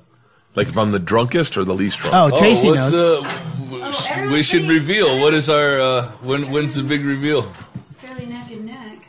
like 0.55 0.67
if 0.67 0.77
I'm 0.77 0.91
the 0.91 0.99
drunkest 0.99 1.57
or 1.57 1.65
the 1.65 1.73
least 1.73 1.99
drunk. 1.99 2.15
Oh, 2.15 2.37
Tracy 2.37 2.67
what's 2.69 2.91
knows. 2.91 3.23
the? 3.23 3.39
w- 3.69 4.31
we 4.31 4.43
should 4.43 4.69
reveal. 4.69 5.19
What 5.19 5.33
is 5.33 5.49
our? 5.49 5.81
Uh, 5.81 6.07
when? 6.21 6.51
When's 6.51 6.75
the 6.75 6.83
big 6.83 7.03
reveal? 7.03 7.41
Fairly 7.97 8.25
neck 8.27 8.51
and 8.51 8.65
neck. 8.65 8.99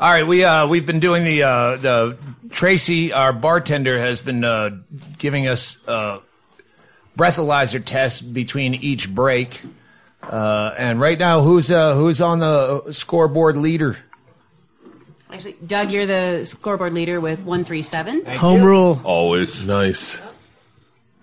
All 0.00 0.10
right, 0.12 0.26
we 0.26 0.42
uh, 0.44 0.66
we've 0.66 0.86
been 0.86 1.00
doing 1.00 1.22
the 1.24 1.44
uh, 1.44 1.76
the 1.76 2.18
Tracy, 2.50 3.12
our 3.12 3.32
bartender, 3.32 3.98
has 3.98 4.20
been 4.20 4.42
uh, 4.44 4.70
giving 5.18 5.46
us 5.46 5.78
uh, 5.86 6.18
breathalyzer 7.16 7.84
test 7.84 8.32
between 8.32 8.74
each 8.74 9.12
break, 9.12 9.62
uh, 10.22 10.74
and 10.78 11.00
right 11.00 11.18
now, 11.18 11.42
who's 11.42 11.70
uh, 11.70 11.94
who's 11.94 12.20
on 12.20 12.38
the 12.38 12.92
scoreboard 12.92 13.56
leader? 13.56 13.96
Actually, 15.30 15.56
Doug, 15.66 15.90
you're 15.90 16.06
the 16.06 16.44
scoreboard 16.44 16.92
leader 16.92 17.20
with 17.20 17.38
137. 17.38 18.26
Home 18.26 18.62
rule. 18.62 19.00
Always 19.02 19.66
nice. 19.66 20.22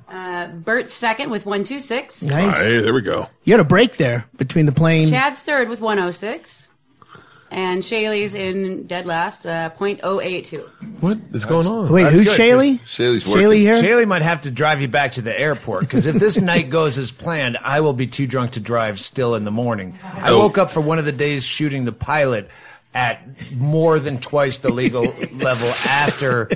Uh, 0.08 0.48
Bert's 0.48 0.92
second 0.92 1.30
with 1.30 1.46
126. 1.46 2.24
Nice. 2.24 2.58
Hey, 2.58 2.82
there 2.82 2.94
we 2.94 3.02
go. 3.02 3.30
You 3.44 3.54
had 3.54 3.60
a 3.60 3.66
break 3.66 3.98
there 3.98 4.26
between 4.38 4.66
the 4.66 4.72
plane. 4.72 5.10
Chad's 5.10 5.44
third 5.44 5.70
with 5.70 5.80
106. 5.80 6.69
And 7.52 7.84
Chaille's 7.84 8.36
in 8.36 8.86
dead 8.86 9.06
last, 9.08 9.46
uh, 9.46 9.72
.082. 9.80 11.02
What 11.02 11.18
is 11.34 11.46
going 11.46 11.66
on? 11.66 11.92
Wait, 11.92 12.04
That's 12.04 12.16
who's 12.18 12.28
good, 12.28 12.38
Chaille? 12.38 12.78
Chaille's 12.86 13.24
Chaille 13.24 13.48
working. 13.48 13.62
here? 13.62 13.82
Chaille 13.82 14.06
might 14.06 14.22
have 14.22 14.42
to 14.42 14.52
drive 14.52 14.82
you 14.82 14.88
back 14.88 15.14
to 15.14 15.22
the 15.24 15.38
airport 15.38 15.82
because 15.82 16.06
if 16.06 16.16
this 16.18 16.40
night 16.42 16.70
goes 16.70 16.98
as 17.00 17.12
planned, 17.12 17.58
I 17.64 17.82
will 17.82 17.94
be 17.94 18.06
too 18.06 18.28
drunk 18.28 18.52
to 18.52 18.60
drive 18.60 19.00
still 19.00 19.34
in 19.36 19.46
the 19.46 19.52
morning. 19.52 19.98
I 20.04 20.30
Oh. 20.30 20.38
woke 20.38 20.58
up 20.60 20.70
for 20.70 20.82
one 20.82 21.00
of 21.00 21.06
the 21.06 21.12
days 21.12 21.44
shooting 21.44 21.86
the 21.86 21.92
pilot 21.92 22.50
at 22.94 23.22
more 23.56 24.00
than 24.00 24.20
twice 24.20 24.60
the 24.60 24.70
legal 24.72 25.04
level 25.34 25.70
after 25.88 26.50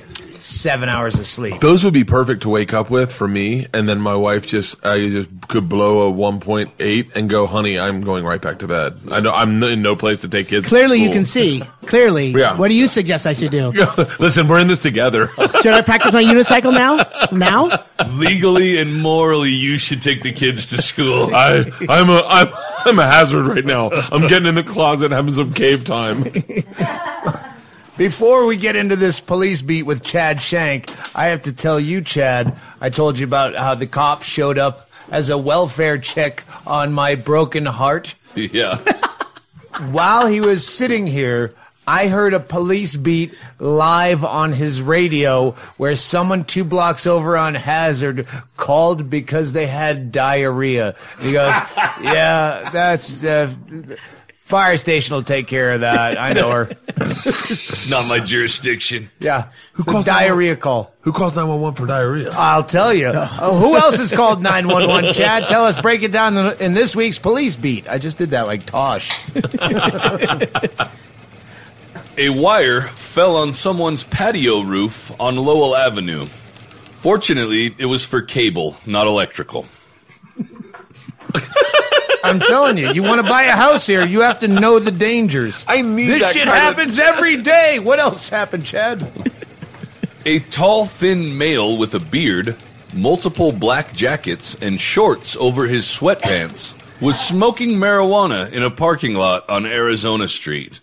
seven 0.44 0.90
hours 0.90 1.18
of 1.20 1.26
sleep. 1.26 1.62
Those 1.62 1.86
would 1.86 1.94
be 1.94 2.04
perfect 2.04 2.42
to 2.42 2.50
wake 2.50 2.74
up 2.74 2.90
with 2.90 3.12
for 3.12 3.28
me, 3.28 3.68
and 3.74 3.88
then 3.88 4.02
my 4.02 4.16
wife 4.16 4.46
just 4.46 4.84
I 4.86 5.08
just 5.08 5.30
could 5.48 5.70
blow 5.70 6.02
a 6.02 6.12
one 6.12 6.40
point 6.40 6.72
eight 6.80 7.12
and 7.16 7.30
go, 7.30 7.48
honey, 7.48 7.80
I'm 7.80 8.02
going 8.02 8.26
right 8.26 8.42
back 8.42 8.60
to 8.60 8.68
bed. 8.68 9.00
I 9.10 9.22
know 9.22 9.32
I'm 9.32 9.64
in 9.64 9.82
no 9.82 9.96
place 9.96 10.22
to 10.22 10.30
take 10.30 10.50
kids. 10.50 10.66
to 10.66 10.70
Clearly, 10.70 11.02
you 11.02 11.12
can 11.12 11.26
see. 11.26 11.64
Clearly. 11.86 12.28
Yeah. 12.32 12.58
What 12.58 12.68
do 12.68 12.76
you 12.76 12.88
suggest 12.88 13.26
I 13.26 13.34
should 13.34 13.52
do? 13.52 13.72
Listen, 14.20 14.48
we're 14.48 14.60
in 14.60 14.68
this 14.68 14.80
together. 14.80 15.28
Should 15.62 15.74
I 15.74 15.82
practice 15.82 16.14
my 16.14 16.24
unicycle 16.24 16.74
now? 16.74 17.00
Now? 17.32 17.86
Legally 18.10 18.80
and 18.80 19.02
morally, 19.02 19.52
you 19.52 19.78
should 19.78 20.02
take 20.02 20.24
the 20.24 20.32
kids 20.32 20.68
to 20.68 20.82
school. 20.82 21.34
I 21.34 21.72
I'm 21.90 22.10
a 22.10 22.24
I'm 22.26 22.48
I'm 22.86 23.00
a 23.00 23.08
hazard 23.08 23.48
right 23.48 23.66
now. 23.66 23.90
I'm 23.92 24.28
getting 24.28 24.48
in 24.48 24.56
the 24.56 24.64
closet 24.64 25.12
having 25.12 25.34
some 25.34 25.54
cave 25.54 25.84
time. 25.84 26.24
Before 27.98 28.48
we 28.48 28.58
get 28.58 28.76
into 28.76 28.96
this 28.96 29.20
police 29.20 29.62
beat 29.62 29.84
with 29.84 30.04
Chad 30.04 30.42
Shank, 30.42 30.90
I 31.16 31.28
have 31.28 31.44
to 31.44 31.54
tell 31.54 31.80
you, 31.80 32.02
Chad, 32.02 32.58
I 32.82 32.90
told 32.90 33.20
you 33.20 33.26
about 33.26 33.56
how 33.56 33.76
the 33.76 33.86
cop 33.86 34.24
showed 34.24 34.58
up 34.58 34.90
as 35.12 35.30
a 35.30 35.38
welfare 35.38 36.00
check 36.00 36.44
on 36.66 36.92
my 36.92 37.14
broken 37.14 37.68
heart. 37.68 38.16
yeah. 38.36 38.78
While 39.92 40.26
he 40.26 40.42
was 40.42 40.68
sitting 40.68 41.06
here, 41.06 41.54
I 41.86 42.08
heard 42.08 42.34
a 42.34 42.40
police 42.40 42.96
beat 42.96 43.36
live 43.60 44.24
on 44.24 44.54
his 44.54 44.82
radio 44.82 45.52
where 45.78 45.96
someone 45.96 46.46
two 46.46 46.64
blocks 46.64 47.06
over 47.06 47.38
on 47.38 47.54
Hazard 47.54 48.28
called 48.58 49.08
because 49.08 49.52
they 49.52 49.68
had 49.68 50.12
diarrhea. 50.12 50.96
He 51.20 51.34
goes, 51.34 51.54
Yeah, 52.02 52.72
that's. 52.72 53.24
Uh, 53.24 53.54
Fire 54.54 54.78
station 54.78 55.16
will 55.16 55.24
take 55.24 55.48
care 55.48 55.72
of 55.72 55.82
that. 55.82 56.22
I 56.22 56.34
know 56.34 56.52
her. 56.52 56.70
It's 56.96 57.90
not 57.90 58.08
my 58.08 58.20
jurisdiction. 58.20 59.10
Yeah. 59.20 59.48
Who 59.74 59.84
calls 59.84 60.06
diarrhea 60.06 60.56
call? 60.56 60.94
Who 61.02 61.12
calls 61.12 61.36
nine 61.36 61.48
one 61.48 61.60
one 61.60 61.74
for 61.74 61.88
diarrhea? 61.88 62.30
I'll 62.32 62.64
tell 62.64 62.94
you. 62.94 63.12
Oh, 63.16 63.58
who 63.58 63.76
else 63.76 63.98
has 63.98 64.12
called 64.12 64.44
911? 64.52 65.14
Chad, 65.14 65.48
tell 65.48 65.66
us, 65.66 65.82
break 65.82 66.04
it 66.04 66.12
down 66.12 66.38
in, 66.38 66.62
in 66.62 66.74
this 66.76 66.96
week's 66.96 67.18
police 67.18 67.56
beat. 67.56 67.90
I 67.90 67.98
just 67.98 68.20
did 68.20 68.30
that 68.30 68.46
like 68.46 68.64
Tosh. 68.68 69.10
A 72.20 72.30
wire 72.30 72.82
fell 72.82 73.38
on 73.38 73.54
someone's 73.54 74.04
patio 74.04 74.62
roof 74.62 75.20
on 75.20 75.36
Lowell 75.36 75.76
Avenue. 75.76 76.28
Fortunately, 76.28 77.74
it 77.80 77.88
was 77.88 78.06
for 78.06 78.22
cable, 78.22 78.78
not 78.86 79.08
electrical. 79.08 79.66
I'm 82.24 82.40
telling 82.40 82.78
you, 82.78 82.92
you 82.92 83.04
want 83.04 83.22
to 83.22 83.28
buy 83.30 83.44
a 83.44 83.52
house 83.52 83.86
here, 83.86 84.06
you 84.06 84.22
have 84.22 84.40
to 84.40 84.48
know 84.48 84.80
the 84.80 84.92
dangers. 84.92 85.66
I 85.68 85.82
need 85.82 86.08
This 86.08 86.22
that 86.24 86.34
shit 86.34 86.46
kind 86.46 86.58
of- 86.58 86.64
happens 86.64 86.98
every 87.00 87.38
day. 87.38 87.80
What 87.80 88.00
else 88.00 88.30
happened, 88.30 88.66
Chad? 88.66 89.06
A 90.26 90.40
tall, 90.40 90.86
thin 90.86 91.38
male 91.38 91.76
with 91.78 91.94
a 91.94 92.00
beard, 92.00 92.56
multiple 92.94 93.52
black 93.52 93.94
jackets, 93.94 94.56
and 94.62 94.80
shorts 94.80 95.36
over 95.36 95.66
his 95.68 95.86
sweatpants 95.86 96.74
was 97.02 97.20
smoking 97.20 97.72
marijuana 97.72 98.50
in 98.54 98.64
a 98.64 98.72
parking 98.72 99.16
lot 99.16 99.50
on 99.50 99.66
Arizona 99.66 100.28
Street. 100.30 100.80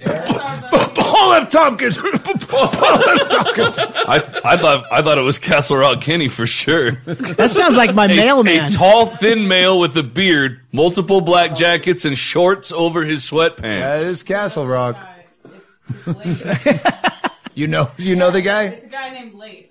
Paul 0.94 1.32
F. 1.34 1.50
Tompkins. 1.50 1.98
I, 2.00 2.04
I 4.44 4.56
thought 4.56 4.84
I 4.92 5.02
thought 5.02 5.18
it 5.18 5.22
was 5.22 5.38
Castle 5.38 5.76
Rock 5.78 6.00
Kenny 6.00 6.28
for 6.28 6.46
sure. 6.46 6.92
That 7.04 7.50
sounds 7.50 7.76
like 7.76 7.94
my 7.94 8.04
A, 8.06 8.16
mailman. 8.16 8.66
a 8.66 8.70
tall, 8.70 9.06
thin 9.06 9.48
male 9.48 9.78
with 9.80 9.96
a 9.96 10.02
beard, 10.02 10.60
multiple 10.72 11.20
black 11.20 11.54
jackets, 11.56 12.04
and 12.04 12.16
shorts 12.16 12.70
over 12.72 13.04
his 13.04 13.22
sweatpants. 13.22 13.80
That 13.80 14.00
is 14.02 14.22
Castle 14.22 14.66
Rock. 14.66 14.96
You 17.54 17.66
know, 17.66 17.90
you 17.98 18.14
know 18.14 18.30
the 18.30 18.40
guy. 18.40 18.64
It's 18.66 18.84
a 18.84 18.88
guy 18.88 19.10
named 19.10 19.34
Leif. 19.34 19.66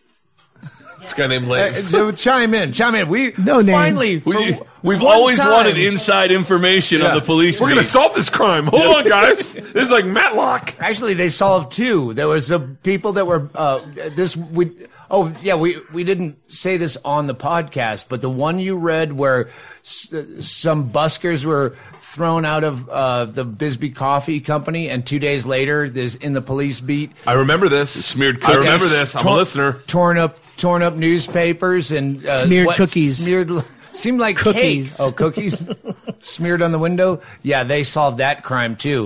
This 1.02 1.14
guy 1.14 1.28
named 1.28 1.50
Uh, 1.50 2.12
chime 2.14 2.54
in, 2.54 2.74
chime 2.74 2.96
in. 2.96 3.08
We 3.08 3.34
No 3.38 3.58
names. 3.62 3.70
finally. 3.72 4.20
for 4.20 4.30
We, 4.32 4.60
we've 4.84 5.04
always 5.04 5.38
time- 5.38 5.52
wanted 5.52 5.78
inside 5.78 6.32
information 6.32 7.02
on 7.02 7.16
the 7.16 7.22
police. 7.22 7.60
We're 7.62 7.70
gonna 7.70 7.84
solve 7.84 8.16
this 8.16 8.30
crime. 8.30 8.68
Hold 8.68 8.96
on, 8.98 9.08
guys. 9.08 9.54
This 9.78 9.86
is 9.86 9.90
like 9.90 10.06
Matlock. 10.06 10.74
Actually, 10.80 11.14
they 11.14 11.30
solved 11.30 11.72
two. 11.72 12.14
There 12.14 12.28
was 12.28 12.48
the 12.50 12.60
people 12.60 13.14
that 13.14 13.26
were 13.28 13.50
uh, 13.56 13.82
this. 14.16 14.36
We 14.36 14.72
oh 15.10 15.34
yeah, 15.42 15.56
we 15.56 15.78
we 15.94 16.04
didn't 16.04 16.38
say 16.52 16.78
this 16.78 16.98
on 17.06 17.28
the 17.28 17.36
podcast, 17.36 18.06
but 18.10 18.22
the 18.22 18.30
one 18.30 18.60
you 18.60 18.76
read 18.76 19.14
where 19.14 19.50
s- 19.84 20.14
some 20.42 20.90
buskers 20.92 21.46
were 21.46 21.76
thrown 22.02 22.44
out 22.46 22.64
of 22.64 22.90
uh, 22.90 23.26
the 23.26 23.44
Bisbee 23.46 23.92
Coffee 23.92 24.40
Company, 24.40 24.90
and 24.90 25.06
two 25.06 25.20
days 25.20 25.46
later, 25.46 25.90
there's 25.90 26.16
in 26.16 26.34
the 26.34 26.42
police 26.42 26.80
beat. 26.82 27.12
I 27.26 27.34
remember 27.34 27.70
this. 27.70 27.92
Smeared 28.06 28.44
I 28.44 28.56
remember 28.56 28.86
this. 28.88 29.16
I'm 29.16 29.28
a 29.28 29.36
listener. 29.36 29.74
Torn 29.88 30.18
up, 30.18 30.38
torn 30.58 30.82
up 30.84 30.96
newspapers 30.96 31.92
and 31.92 32.26
uh, 32.26 32.44
Smeared 32.44 32.68
what- 32.68 32.78
cookies. 32.78 33.18
Smeared. 33.20 33.52
Seemed 33.94 34.20
like 34.20 34.38
Cookies. 34.38 34.92
cake. 34.92 35.00
Oh, 35.00 35.12
cookies 35.12 35.64
smeared 36.20 36.62
on 36.62 36.72
the 36.72 36.78
window. 36.78 37.20
Yeah, 37.42 37.64
they 37.64 37.84
solved 37.84 38.20
that 38.20 38.44
crime 38.44 38.76
too. 38.76 39.02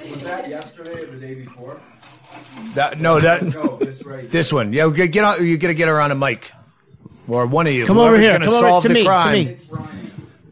Was 0.00 0.22
that 0.24 0.48
yesterday 0.48 1.02
or 1.02 1.06
the 1.06 1.16
day 1.18 1.34
before? 1.36 1.80
That, 2.74 3.00
no, 3.00 3.20
that 3.20 3.42
No, 3.54 3.76
this 3.80 4.04
right. 4.04 4.28
This 4.28 4.52
one. 4.52 4.72
Yeah, 4.72 4.90
get 4.90 5.12
get 5.12 5.22
on, 5.24 5.46
you 5.46 5.56
got 5.56 5.68
to 5.68 5.74
get 5.74 5.86
her 5.86 6.00
on 6.00 6.10
a 6.10 6.16
mic. 6.16 6.50
Or 7.28 7.46
one 7.46 7.68
of 7.68 7.72
you. 7.74 7.86
Come 7.86 7.98
over 7.98 8.18
here. 8.18 8.32
gonna 8.32 8.46
Come 8.46 8.64
over 8.64 8.80
to 8.82 8.88
the 8.88 8.94
me, 8.94 9.04
to 9.04 9.32
me. 9.32 9.56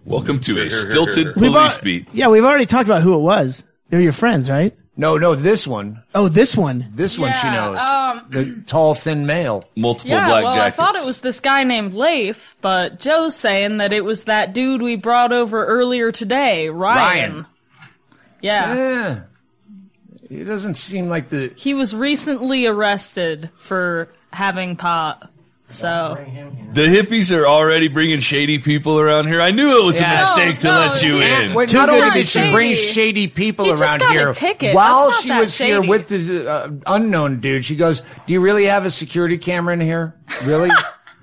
Welcome 0.05 0.39
to 0.41 0.53
a 0.53 0.55
here, 0.55 0.63
here, 0.69 0.91
stilted 0.91 1.15
here. 1.17 1.27
We've 1.37 1.53
police 1.53 1.77
al- 1.77 1.83
beat. 1.83 2.07
Yeah, 2.13 2.29
we've 2.29 2.45
already 2.45 2.67
talked 2.67 2.89
about 2.89 3.03
who 3.03 3.15
it 3.15 3.21
was. 3.23 3.65
They're 3.89 4.01
your 4.01 4.13
friends, 4.13 4.49
right? 4.49 4.77
No, 4.95 5.17
no, 5.17 5.35
this 5.35 5.67
one. 5.67 6.03
Oh, 6.15 6.29
this 6.29 6.55
one. 6.55 6.89
This 6.93 7.19
one 7.19 7.33
she 7.33 7.47
Yeah, 7.47 7.55
knows. 7.55 7.81
um, 7.81 8.27
the 8.29 8.63
tall, 8.67 8.95
thin 8.95 9.25
male. 9.25 9.65
Multiple 9.75 10.11
Yeah, 10.11 10.27
black 10.29 10.45
well, 10.45 10.53
jackets. 10.55 10.79
I 10.79 10.85
thought 10.85 10.97
it 10.97 11.07
was 11.07 11.19
this 11.21 11.41
guy 11.41 11.65
named 11.65 11.95
Leif, 11.95 12.57
but 12.61 13.01
Joe's 13.01 13.35
saying 13.35 13.79
that 13.79 13.95
it 13.95 14.05
was 14.05 14.25
that 14.25 14.53
dude 14.53 14.83
we 14.83 14.97
brought 14.97 15.33
over 15.33 15.65
earlier 15.65 16.13
today, 16.13 16.69
Ryan. 16.69 17.33
Ryan. 17.33 17.47
Yeah. 18.43 18.75
Yeah. 18.75 19.21
He 20.29 20.45
doesn't 20.45 20.75
seem 20.75 21.09
like 21.09 21.31
the. 21.31 21.53
He 21.57 21.73
was 21.73 21.97
recently 21.97 22.67
arrested 22.67 23.49
for 23.57 24.09
having 24.33 24.77
pot. 24.77 25.31
So, 25.73 26.19
The 26.73 26.83
hippies 26.83 27.35
are 27.37 27.47
already 27.47 27.89
bringing 27.89 28.21
shady 28.21 28.59
people 28.59 28.99
around 29.01 29.27
here. 29.27 29.41
I 29.41 29.51
knew 29.51 29.79
it 29.83 29.85
was 29.85 29.99
Yeah. 30.01 30.13
a 30.13 30.17
mistake 30.21 30.59
to 30.61 30.67
No, 30.69 30.79
let 30.81 31.03
you 31.03 31.19
no, 31.19 31.21
in. 31.27 31.55
Wait, 31.55 31.69
Too 31.71 31.77
not 31.79 31.89
only 31.89 32.03
good. 32.03 32.15
did 32.15 32.27
she 32.27 32.39
Shady. 32.41 32.53
bring 32.53 32.75
shady 32.75 33.27
people 33.29 33.65
He 33.65 33.73
around 33.73 34.03
here, 34.11 34.33
while 34.75 35.11
she 35.13 35.29
that 35.29 35.41
was 35.41 35.57
here 35.57 35.81
with 35.83 36.09
the 36.09 36.49
uh, 36.51 36.69
unknown 36.87 37.41
dude, 37.41 37.65
she 37.65 37.75
goes, 37.77 38.03
"Do 38.27 38.35
you 38.35 38.41
really 38.41 38.67
have 38.67 38.85
a 38.85 38.91
security 38.91 39.39
camera 39.39 39.75
in 39.75 39.81
here? 39.81 40.15
Really?" 40.45 40.71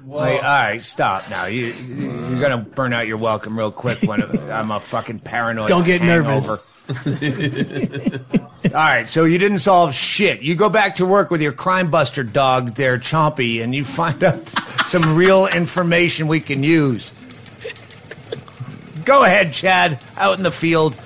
Like, 0.07 0.37
all 0.37 0.49
right, 0.49 0.83
stop 0.83 1.29
now. 1.29 1.45
You, 1.45 1.65
you're 1.67 2.39
gonna 2.39 2.57
burn 2.57 2.93
out 2.93 3.05
your 3.05 3.17
welcome 3.17 3.55
real 3.55 3.71
quick 3.71 3.99
when 4.01 4.23
I'm 4.49 4.71
a 4.71 4.79
fucking 4.79 5.19
paranoid. 5.19 5.67
Don't 5.67 5.83
get 5.85 6.01
nervous. 6.01 6.47
All 8.65 8.73
right, 8.73 9.07
so 9.07 9.25
you 9.25 9.37
didn't 9.37 9.59
solve 9.59 9.93
shit. 9.93 10.41
You 10.41 10.55
go 10.55 10.69
back 10.69 10.95
to 10.95 11.05
work 11.05 11.29
with 11.29 11.41
your 11.41 11.51
crime 11.51 11.91
buster 11.91 12.23
dog 12.23 12.75
there, 12.75 12.97
Chompy, 12.97 13.61
and 13.63 13.75
you 13.75 13.85
find 13.85 14.23
out 14.23 14.47
some 14.87 15.15
real 15.15 15.45
information 15.45 16.27
we 16.27 16.39
can 16.39 16.63
use. 16.63 17.11
Go 19.05 19.23
ahead, 19.23 19.53
Chad, 19.53 20.03
out 20.17 20.37
in 20.37 20.43
the 20.43 20.51
field. 20.51 20.99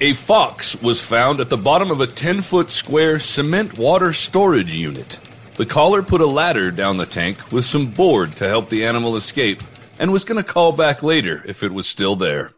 A 0.00 0.12
fox 0.12 0.80
was 0.80 1.00
found 1.00 1.40
at 1.40 1.48
the 1.48 1.56
bottom 1.56 1.90
of 1.90 2.00
a 2.00 2.06
10 2.06 2.42
foot 2.42 2.70
square 2.70 3.18
cement 3.18 3.78
water 3.78 4.12
storage 4.12 4.72
unit. 4.72 5.18
The 5.56 5.66
caller 5.66 6.04
put 6.04 6.20
a 6.20 6.26
ladder 6.26 6.70
down 6.70 6.98
the 6.98 7.06
tank 7.06 7.50
with 7.50 7.64
some 7.64 7.86
board 7.90 8.32
to 8.36 8.46
help 8.46 8.68
the 8.68 8.86
animal 8.86 9.16
escape 9.16 9.60
and 9.98 10.12
was 10.12 10.24
going 10.24 10.40
to 10.40 10.48
call 10.48 10.70
back 10.70 11.02
later 11.02 11.42
if 11.46 11.64
it 11.64 11.72
was 11.72 11.88
still 11.88 12.14
there. 12.14 12.52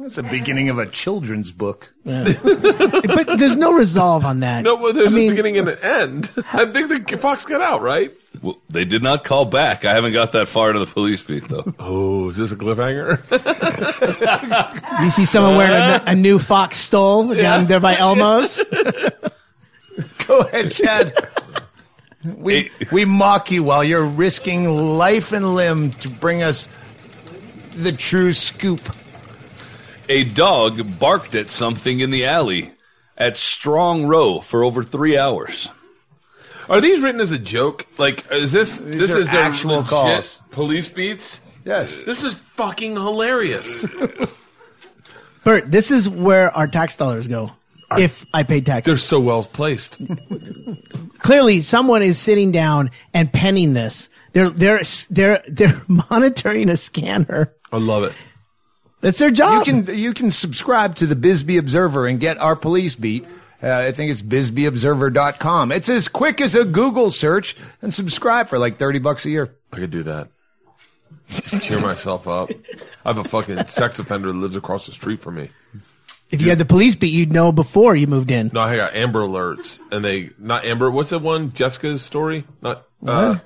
That's 0.00 0.16
the 0.16 0.22
beginning 0.22 0.70
of 0.70 0.78
a 0.78 0.86
children's 0.86 1.50
book. 1.52 1.92
But 2.04 3.38
there's 3.38 3.56
no 3.56 3.74
resolve 3.74 4.24
on 4.24 4.40
that. 4.40 4.64
No, 4.64 4.76
well, 4.76 4.94
there's 4.94 5.12
I 5.12 5.14
mean- 5.14 5.28
a 5.28 5.30
beginning 5.32 5.58
and 5.58 5.68
an 5.68 5.78
end. 5.78 6.32
I 6.52 6.64
think 6.64 7.08
the 7.08 7.18
fox 7.18 7.44
got 7.44 7.60
out, 7.60 7.82
right? 7.82 8.10
Well, 8.40 8.58
they 8.70 8.84
did 8.86 9.02
not 9.02 9.24
call 9.24 9.44
back. 9.44 9.84
I 9.84 9.92
haven't 9.92 10.12
got 10.14 10.32
that 10.32 10.48
far 10.48 10.68
into 10.70 10.80
the 10.84 10.90
police 10.90 11.22
beat, 11.22 11.46
though. 11.48 11.74
Oh, 11.78 12.30
is 12.30 12.36
this 12.38 12.50
a 12.52 12.56
cliffhanger? 12.56 13.20
You 15.02 15.10
see 15.10 15.24
someone 15.24 15.56
wearing 15.56 15.74
a, 15.74 16.02
a 16.06 16.14
new 16.14 16.38
fox 16.38 16.76
stole 16.78 17.34
down 17.34 17.66
there 17.66 17.80
by 17.80 17.96
Elmo's. 17.96 18.60
Go 20.26 20.38
ahead, 20.40 20.72
Chad. 20.72 21.12
We, 22.24 22.70
we 22.92 23.04
mock 23.04 23.50
you 23.50 23.62
while 23.62 23.82
you're 23.82 24.04
risking 24.04 24.96
life 24.96 25.32
and 25.32 25.54
limb 25.54 25.90
to 25.90 26.08
bring 26.08 26.42
us 26.42 26.68
the 27.76 27.92
true 27.92 28.32
scoop. 28.32 28.80
A 30.10 30.24
dog 30.24 30.98
barked 30.98 31.36
at 31.36 31.50
something 31.50 32.00
in 32.00 32.10
the 32.10 32.26
alley 32.26 32.72
at 33.16 33.36
Strong 33.36 34.06
Row 34.06 34.40
for 34.40 34.64
over 34.64 34.82
three 34.82 35.16
hours. 35.16 35.70
Are 36.68 36.80
these 36.80 37.00
written 37.00 37.20
as 37.20 37.30
a 37.30 37.38
joke? 37.38 37.86
Like, 37.96 38.24
is 38.32 38.50
this 38.50 38.80
this 38.80 39.14
are 39.14 39.20
is 39.20 39.30
their 39.30 39.40
actual 39.40 39.76
legit 39.76 39.88
calls. 39.88 40.42
police 40.50 40.88
beats? 40.88 41.40
Yes. 41.64 42.02
This 42.02 42.24
is 42.24 42.34
fucking 42.34 42.94
hilarious. 42.94 43.86
Bert, 45.44 45.70
this 45.70 45.92
is 45.92 46.08
where 46.08 46.50
our 46.56 46.66
tax 46.66 46.96
dollars 46.96 47.28
go. 47.28 47.52
If 47.96 48.26
I 48.34 48.42
paid 48.42 48.66
taxes. 48.66 48.90
They're 48.90 48.98
so 48.98 49.20
well 49.20 49.44
placed. 49.44 49.98
Clearly, 49.98 50.82
clearly 51.20 51.60
someone 51.60 52.02
is 52.02 52.18
sitting 52.18 52.50
down 52.50 52.90
and 53.14 53.32
penning 53.32 53.74
this. 53.74 54.08
They're 54.32 54.50
they're 54.50 54.80
they're 55.08 55.42
they're 55.46 55.80
monitoring 55.88 56.68
a 56.68 56.76
scanner. 56.76 57.54
I 57.70 57.76
love 57.76 58.02
it. 58.02 58.12
That's 59.00 59.18
their 59.18 59.30
job. 59.30 59.66
You 59.66 59.84
can 59.84 59.98
you 59.98 60.14
can 60.14 60.30
subscribe 60.30 60.96
to 60.96 61.06
the 61.06 61.16
Bisbee 61.16 61.56
Observer 61.56 62.06
and 62.06 62.20
get 62.20 62.38
our 62.38 62.56
police 62.56 62.96
beat. 62.96 63.26
Uh, 63.62 63.72
I 63.72 63.92
think 63.92 64.10
it's 64.10 64.22
bisbeeobserver.com. 64.22 65.72
It's 65.72 65.88
as 65.88 66.08
quick 66.08 66.40
as 66.40 66.54
a 66.54 66.64
Google 66.64 67.10
search 67.10 67.56
and 67.82 67.92
subscribe 67.92 68.48
for 68.48 68.58
like 68.58 68.78
30 68.78 69.00
bucks 69.00 69.26
a 69.26 69.30
year. 69.30 69.54
I 69.70 69.76
could 69.76 69.90
do 69.90 70.02
that. 70.04 70.28
Just 71.28 71.62
cheer 71.62 71.78
myself 71.78 72.26
up. 72.26 72.50
I 73.04 73.08
have 73.08 73.18
a 73.18 73.24
fucking 73.24 73.66
sex 73.66 73.98
offender 73.98 74.28
that 74.28 74.38
lives 74.38 74.56
across 74.56 74.86
the 74.86 74.92
street 74.92 75.20
from 75.20 75.36
me. 75.36 75.50
If 76.30 76.42
you 76.42 76.48
had 76.48 76.58
the 76.58 76.64
police 76.64 76.94
beat, 76.96 77.12
you'd 77.12 77.32
know 77.32 77.52
before 77.52 77.94
you 77.96 78.06
moved 78.06 78.30
in. 78.30 78.50
No, 78.52 78.60
I 78.60 78.76
got 78.76 78.94
Amber 78.94 79.20
Alerts, 79.22 79.80
and 79.90 80.04
they 80.04 80.30
not 80.38 80.64
Amber. 80.64 80.90
What's 80.90 81.10
that 81.10 81.18
one? 81.18 81.52
Jessica's 81.52 82.02
story. 82.02 82.44
Not 82.62 82.86
uh, 83.04 83.38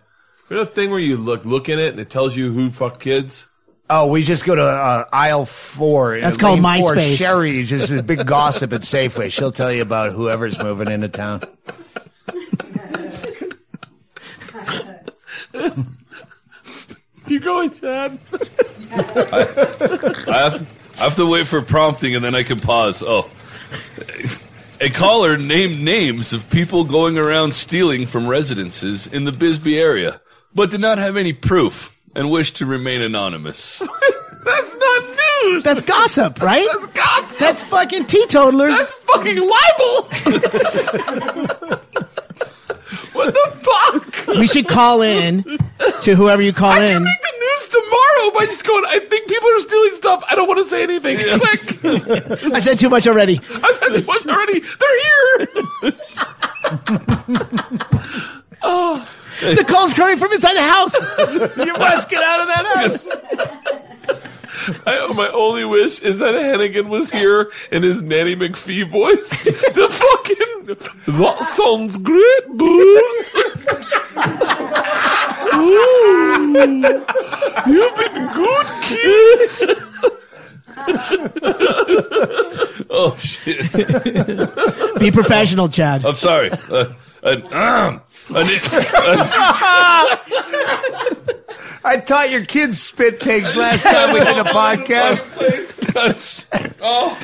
you 0.51 0.57
know 0.57 0.65
the 0.65 0.71
thing 0.71 0.91
where 0.91 1.01
you 1.01 1.17
look 1.17 1.45
look 1.45 1.69
in 1.69 1.79
it 1.79 1.89
and 1.89 2.01
it 2.01 2.11
tells 2.11 2.37
you 2.37 2.53
who 2.53 2.71
fucked 2.71 3.01
kids. 3.01 3.49
Oh, 3.97 4.09
we 4.09 4.25
just 4.25 4.45
go 4.45 4.57
to 4.57 4.63
uh, 4.63 5.05
aisle 5.13 5.47
four. 5.47 6.21
That's 6.21 6.37
called 6.37 6.61
lane 6.61 6.83
four. 6.83 6.97
MySpace. 6.97 7.17
Sherry, 7.17 7.63
just 7.65 7.93
a 7.93 8.03
big 8.03 8.27
gossip 8.27 8.73
at 8.73 8.81
Safeway. 8.81 9.31
She'll 9.31 9.53
tell 9.53 9.73
you 9.73 9.83
about 9.83 10.11
whoever's 10.11 10.59
moving 10.59 10.91
into 10.91 11.09
town. 11.09 11.45
You 17.27 17.41
going, 17.41 17.73
Chad. 17.73 18.19
I 18.93 18.97
have, 20.27 20.95
I 20.99 21.05
have 21.05 21.17
to 21.17 21.27
wait 21.27 21.47
for 21.47 21.63
prompting 21.63 22.15
and 22.15 22.23
then 22.23 22.35
I 22.35 22.43
can 22.43 22.61
pause. 22.61 23.03
Oh. 23.03 23.31
A 24.79 24.91
caller 24.91 25.39
named 25.39 25.81
names 25.81 26.35
of 26.35 26.51
people 26.51 26.85
going 26.85 27.17
around 27.17 27.55
stealing 27.55 28.05
from 28.05 28.29
residences 28.29 29.07
in 29.07 29.25
the 29.25 29.33
Bisbee 29.33 29.79
area, 29.79 30.21
but 30.55 30.71
did 30.71 30.83
not 30.83 30.99
have 30.99 31.17
any 31.17 31.33
proof 31.33 31.94
and 32.15 32.31
wish 32.31 32.53
to 32.55 32.67
remain 32.67 33.03
anonymous. 33.03 33.83
That's 34.45 34.75
not 34.75 35.05
news. 35.45 35.65
That's 35.65 35.81
gossip, 35.83 36.43
right? 36.43 36.69
That's 36.73 36.87
gossip. 36.93 37.39
That's 37.39 37.63
fucking 37.63 38.07
teetotalers. 38.07 38.77
That's 38.77 38.93
fucking 38.93 39.37
libel. 39.37 40.03
what 43.15 43.33
the 43.33 43.53
fuck? 43.63 44.27
we 44.39 44.47
should 44.47 44.69
call 44.69 45.01
in 45.01 45.45
to 46.03 46.15
whoever 46.15 46.43
you 46.43 46.53
call 46.53 46.73
I 46.73 46.85
in. 46.85 46.93
can 46.93 47.05
make 47.05 47.23
the 47.23 47.33
news 47.41 47.69
tomorrow 47.69 48.31
by 48.39 48.45
just 48.45 48.67
going. 48.67 48.85
I 48.87 48.99
think 48.99 49.29
people 49.29 49.49
are 49.49 49.61
stealing 49.61 49.95
stuff. 49.95 50.23
I 50.29 50.35
don't 50.35 50.47
want 50.47 50.63
to 50.63 50.69
say 50.69 50.83
anything. 50.83 51.17
Click. 51.17 51.83
I 52.53 52.61
said 52.61 52.79
too 52.79 52.91
much 52.91 53.07
already. 53.07 53.41
I've 53.51 53.79
had 53.81 53.95
too 53.97 54.05
much 54.05 54.27
already. 54.27 54.61
They're 54.61 55.01
here. 55.01 55.49
oh. 58.63 59.09
The 59.41 59.65
call's 59.67 59.95
coming 59.95 60.17
from 60.17 60.33
inside 60.33 60.55
the 60.55 60.63
house. 60.63 60.95
You 61.57 61.73
must 61.75 62.09
get 62.09 62.23
out 62.23 62.41
of 62.41 62.47
that 62.47 62.67
house. 62.75 63.07
I, 64.87 65.13
my 65.13 65.29
only 65.29 65.65
wish 65.65 66.01
is 66.01 66.21
that 66.21 66.35
Hennigan 66.35 66.89
was 66.89 67.11
here 67.11 67.51
in 67.71 67.83
his 67.83 68.03
Nanny 68.03 68.35
McPhee 68.37 68.89
voice. 68.89 69.45
the 69.45 69.89
fucking 69.91 70.55
that 70.67 71.39
sounds 71.57 71.97
great, 71.99 72.49
booze. 72.57 73.31
Ooh, 75.55 76.53
you've 77.67 77.97
been 77.97 78.27
good, 78.33 78.67
kids. 78.83 79.65
oh, 82.91 83.17
shit. 83.19 84.99
Be 84.99 85.11
professional, 85.11 85.69
Chad. 85.69 86.05
I'm 86.05 86.15
sorry. 86.15 86.51
Uh, 86.71 86.93
an, 87.23 87.43
um, 87.53 87.53
an, 87.53 88.01
I 91.87 91.99
taught 91.99 92.31
your 92.31 92.45
kids 92.47 92.81
spit 92.83 93.21
takes 93.21 93.55
last 93.57 93.83
time 93.83 94.15
we 94.15 94.21
did 94.21 94.39
a 94.39 94.45
podcast. 94.45 95.25
oh, 96.81 97.19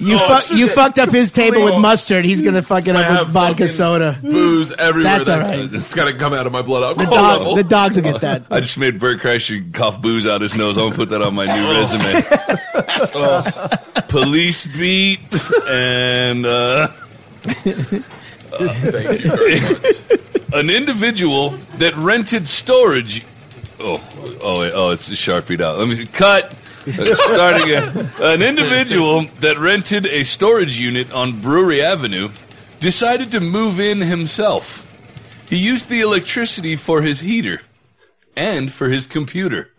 You 0.00 0.18
Oh, 0.20 0.40
fu- 0.40 0.56
you 0.56 0.66
fucked 0.68 0.98
up 0.98 1.10
his 1.10 1.30
table 1.30 1.64
with 1.64 1.78
mustard. 1.78 2.24
He's 2.24 2.42
gonna 2.42 2.62
fuck 2.62 2.88
it 2.88 2.96
I 2.96 3.02
up 3.04 3.08
with 3.10 3.18
have 3.18 3.28
vodka 3.28 3.68
soda. 3.68 4.18
booze 4.20 4.72
everywhere. 4.72 5.18
That's 5.18 5.28
all 5.28 5.38
That- 5.38 5.48
right. 5.50 5.72
It's 5.72 5.94
got 5.94 6.06
to 6.06 6.14
come 6.14 6.34
out 6.34 6.46
of 6.46 6.52
my 6.52 6.62
blood 6.62 6.82
The 6.98 7.02
alcohol 7.04 7.16
dog, 7.16 7.38
level. 7.42 7.54
the 7.56 7.62
dogs 7.64 7.96
will 7.96 8.02
get 8.02 8.20
that. 8.22 8.42
I 8.50 8.58
just 8.60 8.76
made 8.76 8.98
Bert 8.98 9.20
Kreischer 9.20 9.72
cough 9.72 10.02
booze 10.02 10.26
out 10.26 10.40
his 10.40 10.56
nose. 10.56 10.76
I'm 10.76 10.86
gonna 10.86 10.96
put 10.96 11.10
that 11.10 11.22
on 11.22 11.34
my 11.34 11.46
new 11.46 11.70
resume. 11.72 12.24
Oh. 13.14 14.02
Police 14.08 14.66
beat 14.66 15.20
and 15.68 16.44
uh, 16.44 16.88
An 20.52 20.70
individual 20.70 21.50
that 21.78 21.94
rented 21.96 22.46
storage. 22.46 23.24
Oh, 23.80 24.02
oh, 24.42 24.70
oh! 24.72 24.90
It's 24.90 25.14
sharpied 25.16 25.60
out. 25.60 25.78
Let 25.78 25.88
me 25.88 26.06
cut. 26.06 26.54
Uh, 26.86 27.14
Start 27.14 27.62
again. 27.62 28.10
An 28.20 28.42
individual 28.42 29.22
that 29.40 29.58
rented 29.58 30.06
a 30.06 30.22
storage 30.24 30.78
unit 30.78 31.10
on 31.12 31.40
Brewery 31.40 31.82
Avenue 31.82 32.28
decided 32.80 33.32
to 33.32 33.40
move 33.40 33.80
in 33.80 34.00
himself. 34.00 34.82
He 35.48 35.56
used 35.56 35.88
the 35.88 36.00
electricity 36.00 36.76
for 36.76 37.02
his 37.02 37.20
heater 37.20 37.62
and 38.36 38.72
for 38.72 38.88
his 38.88 39.06
computer. 39.06 39.70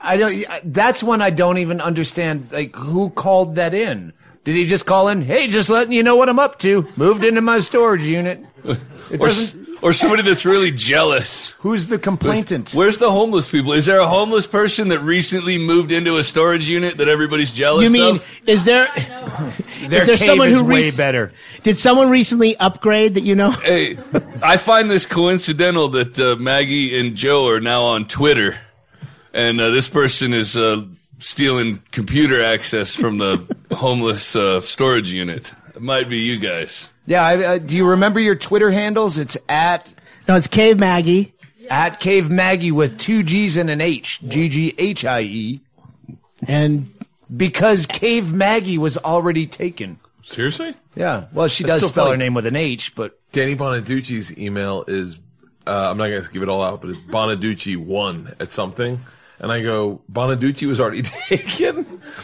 I 0.00 0.16
don't. 0.16 0.44
That's 0.64 1.02
when 1.02 1.20
I 1.20 1.30
don't 1.30 1.58
even 1.58 1.80
understand. 1.80 2.48
Like, 2.50 2.74
who 2.74 3.10
called 3.10 3.56
that 3.56 3.74
in? 3.74 4.12
Did 4.44 4.54
he 4.54 4.64
just 4.66 4.86
call 4.86 5.08
in? 5.08 5.20
Hey, 5.22 5.46
just 5.48 5.68
letting 5.68 5.92
you 5.92 6.02
know 6.02 6.16
what 6.16 6.28
I'm 6.28 6.38
up 6.38 6.58
to. 6.60 6.86
Moved 6.96 7.24
into 7.24 7.40
my 7.42 7.60
storage 7.60 8.04
unit. 8.04 8.44
It 8.64 9.20
Or, 9.20 9.26
doesn't. 9.26 9.68
or 9.82 9.92
somebody 9.92 10.22
that's 10.22 10.44
really 10.46 10.70
jealous. 10.70 11.50
Who's 11.58 11.88
the 11.88 11.98
complainant? 11.98 12.72
Where's 12.72 12.98
the 12.98 13.10
homeless 13.10 13.50
people? 13.50 13.72
Is 13.72 13.84
there 13.86 13.98
a 13.98 14.06
homeless 14.08 14.46
person 14.46 14.88
that 14.88 15.00
recently 15.00 15.58
moved 15.58 15.92
into 15.92 16.16
a 16.16 16.24
storage 16.24 16.68
unit 16.68 16.96
that 16.98 17.08
everybody's 17.08 17.50
jealous 17.52 17.82
You 17.84 17.90
mean 17.90 18.14
of? 18.16 18.40
is 18.46 18.64
there 18.64 18.88
Their 18.96 20.00
is 20.02 20.06
there 20.06 20.16
cave 20.16 20.18
someone 20.18 20.48
is 20.48 20.54
who 20.60 20.64
way 20.64 20.84
rec- 20.86 20.96
better. 20.96 21.32
Did 21.62 21.76
someone 21.76 22.08
recently 22.08 22.56
upgrade 22.56 23.14
that 23.14 23.22
you 23.24 23.34
know? 23.34 23.50
Hey, 23.50 23.98
I 24.42 24.56
find 24.56 24.90
this 24.90 25.06
coincidental 25.06 25.88
that 25.90 26.18
uh, 26.20 26.36
Maggie 26.36 26.98
and 26.98 27.16
Joe 27.16 27.48
are 27.48 27.60
now 27.60 27.82
on 27.82 28.06
Twitter, 28.06 28.58
and 29.34 29.60
uh, 29.60 29.70
this 29.70 29.88
person 29.88 30.32
is 30.34 30.56
uh, 30.56 30.84
stealing 31.20 31.82
computer 31.92 32.42
access 32.42 32.94
from 32.94 33.18
the 33.18 33.46
homeless 33.74 34.34
uh, 34.34 34.60
storage 34.60 35.12
unit. 35.12 35.52
It 35.74 35.82
might 35.82 36.08
be 36.08 36.18
you 36.18 36.38
guys. 36.38 36.90
Yeah. 37.06 37.22
I, 37.24 37.44
uh, 37.44 37.58
do 37.58 37.76
you 37.76 37.86
remember 37.86 38.18
your 38.20 38.34
Twitter 38.34 38.70
handles? 38.70 39.16
It's 39.18 39.36
at 39.48 39.92
No, 40.28 40.34
it's 40.36 40.48
Cave 40.48 40.78
Maggie. 40.80 41.32
at 41.70 42.00
Cave 42.00 42.28
Maggie 42.30 42.72
with 42.72 42.98
two 42.98 43.22
G's 43.22 43.56
and 43.56 43.70
an 43.70 43.80
H. 43.80 44.20
G 44.26 44.48
G 44.48 44.74
H 44.78 45.04
I 45.04 45.20
E. 45.22 45.60
And 46.46 46.92
Because 47.36 47.86
Cave 47.86 48.32
Maggie 48.32 48.78
was 48.78 48.96
already 48.98 49.46
taken. 49.46 49.98
Seriously? 50.22 50.74
Yeah. 50.96 51.26
Well, 51.32 51.48
she 51.48 51.64
That's 51.64 51.80
does 51.80 51.88
so 51.90 51.92
spell 51.92 52.04
her 52.06 52.10
funny. 52.12 52.24
name 52.24 52.34
with 52.34 52.46
an 52.46 52.56
H, 52.56 52.94
but 52.94 53.18
Danny 53.32 53.54
Bonaduce's 53.54 54.36
email 54.38 54.84
is, 54.86 55.18
uh, 55.66 55.90
I'm 55.90 55.96
not 55.96 56.08
going 56.08 56.22
to 56.22 56.30
give 56.30 56.42
it 56.42 56.48
all 56.48 56.62
out, 56.62 56.80
but 56.80 56.90
it's 56.90 57.00
Bonaduce1 57.00 58.40
at 58.40 58.52
something. 58.52 59.00
And 59.42 59.50
I 59.50 59.62
go, 59.62 60.02
Bonaduce 60.12 60.66
was 60.66 60.80
already 60.80 61.00
taken? 61.28 61.76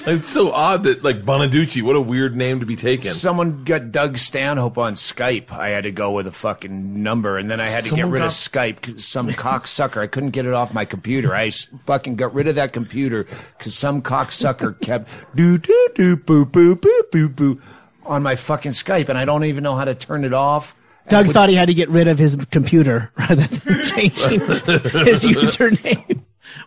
Like, 0.04 0.16
it's 0.18 0.28
so 0.28 0.52
odd 0.52 0.82
that, 0.84 1.02
like, 1.02 1.22
Bonaduce, 1.24 1.82
what 1.82 1.96
a 1.96 2.00
weird 2.00 2.36
name 2.36 2.60
to 2.60 2.66
be 2.66 2.76
taken. 2.76 3.10
someone 3.10 3.64
got 3.64 3.90
Doug 3.90 4.18
Stanhope 4.18 4.76
on 4.76 4.92
Skype. 4.92 5.50
I 5.50 5.70
had 5.70 5.84
to 5.84 5.90
go 5.92 6.10
with 6.12 6.26
a 6.26 6.30
fucking 6.30 7.02
number, 7.02 7.38
and 7.38 7.50
then 7.50 7.58
I 7.58 7.68
had 7.68 7.84
to 7.84 7.88
Someone 7.90 8.08
get 8.08 8.12
rid 8.12 8.18
got- 8.20 8.26
of 8.26 8.32
Skype. 8.32 8.82
'cause 8.82 9.04
Some 9.06 9.30
cocksucker. 9.30 10.02
I 10.02 10.08
couldn't 10.08 10.32
get 10.32 10.44
it 10.44 10.52
off 10.52 10.74
my 10.74 10.84
computer. 10.84 11.34
I 11.34 11.46
s- 11.46 11.68
fucking 11.86 12.16
got 12.16 12.34
rid 12.34 12.48
of 12.48 12.56
that 12.56 12.74
computer 12.74 13.26
because 13.56 13.74
some 13.74 14.02
cocksucker 14.02 14.78
kept 14.82 15.08
do 15.34 15.56
do 15.56 15.88
do 15.94 16.16
boo 16.16 16.44
boo 16.44 16.76
boo 16.76 17.02
boo 17.10 17.28
boo 17.30 17.60
on 18.04 18.22
my 18.22 18.36
fucking 18.36 18.72
Skype, 18.72 19.08
and 19.08 19.16
I 19.16 19.24
don't 19.24 19.44
even 19.44 19.64
know 19.64 19.74
how 19.74 19.86
to 19.86 19.94
turn 19.94 20.22
it 20.26 20.34
off. 20.34 20.76
Doug 21.08 21.28
thought 21.28 21.48
he 21.48 21.54
had 21.54 21.68
to 21.68 21.74
get 21.74 21.88
rid 21.88 22.08
of 22.08 22.18
his 22.18 22.36
computer 22.50 23.10
rather 23.16 23.36
than 23.46 23.82
changing 23.84 24.40
his 24.40 25.24
username 25.24 26.15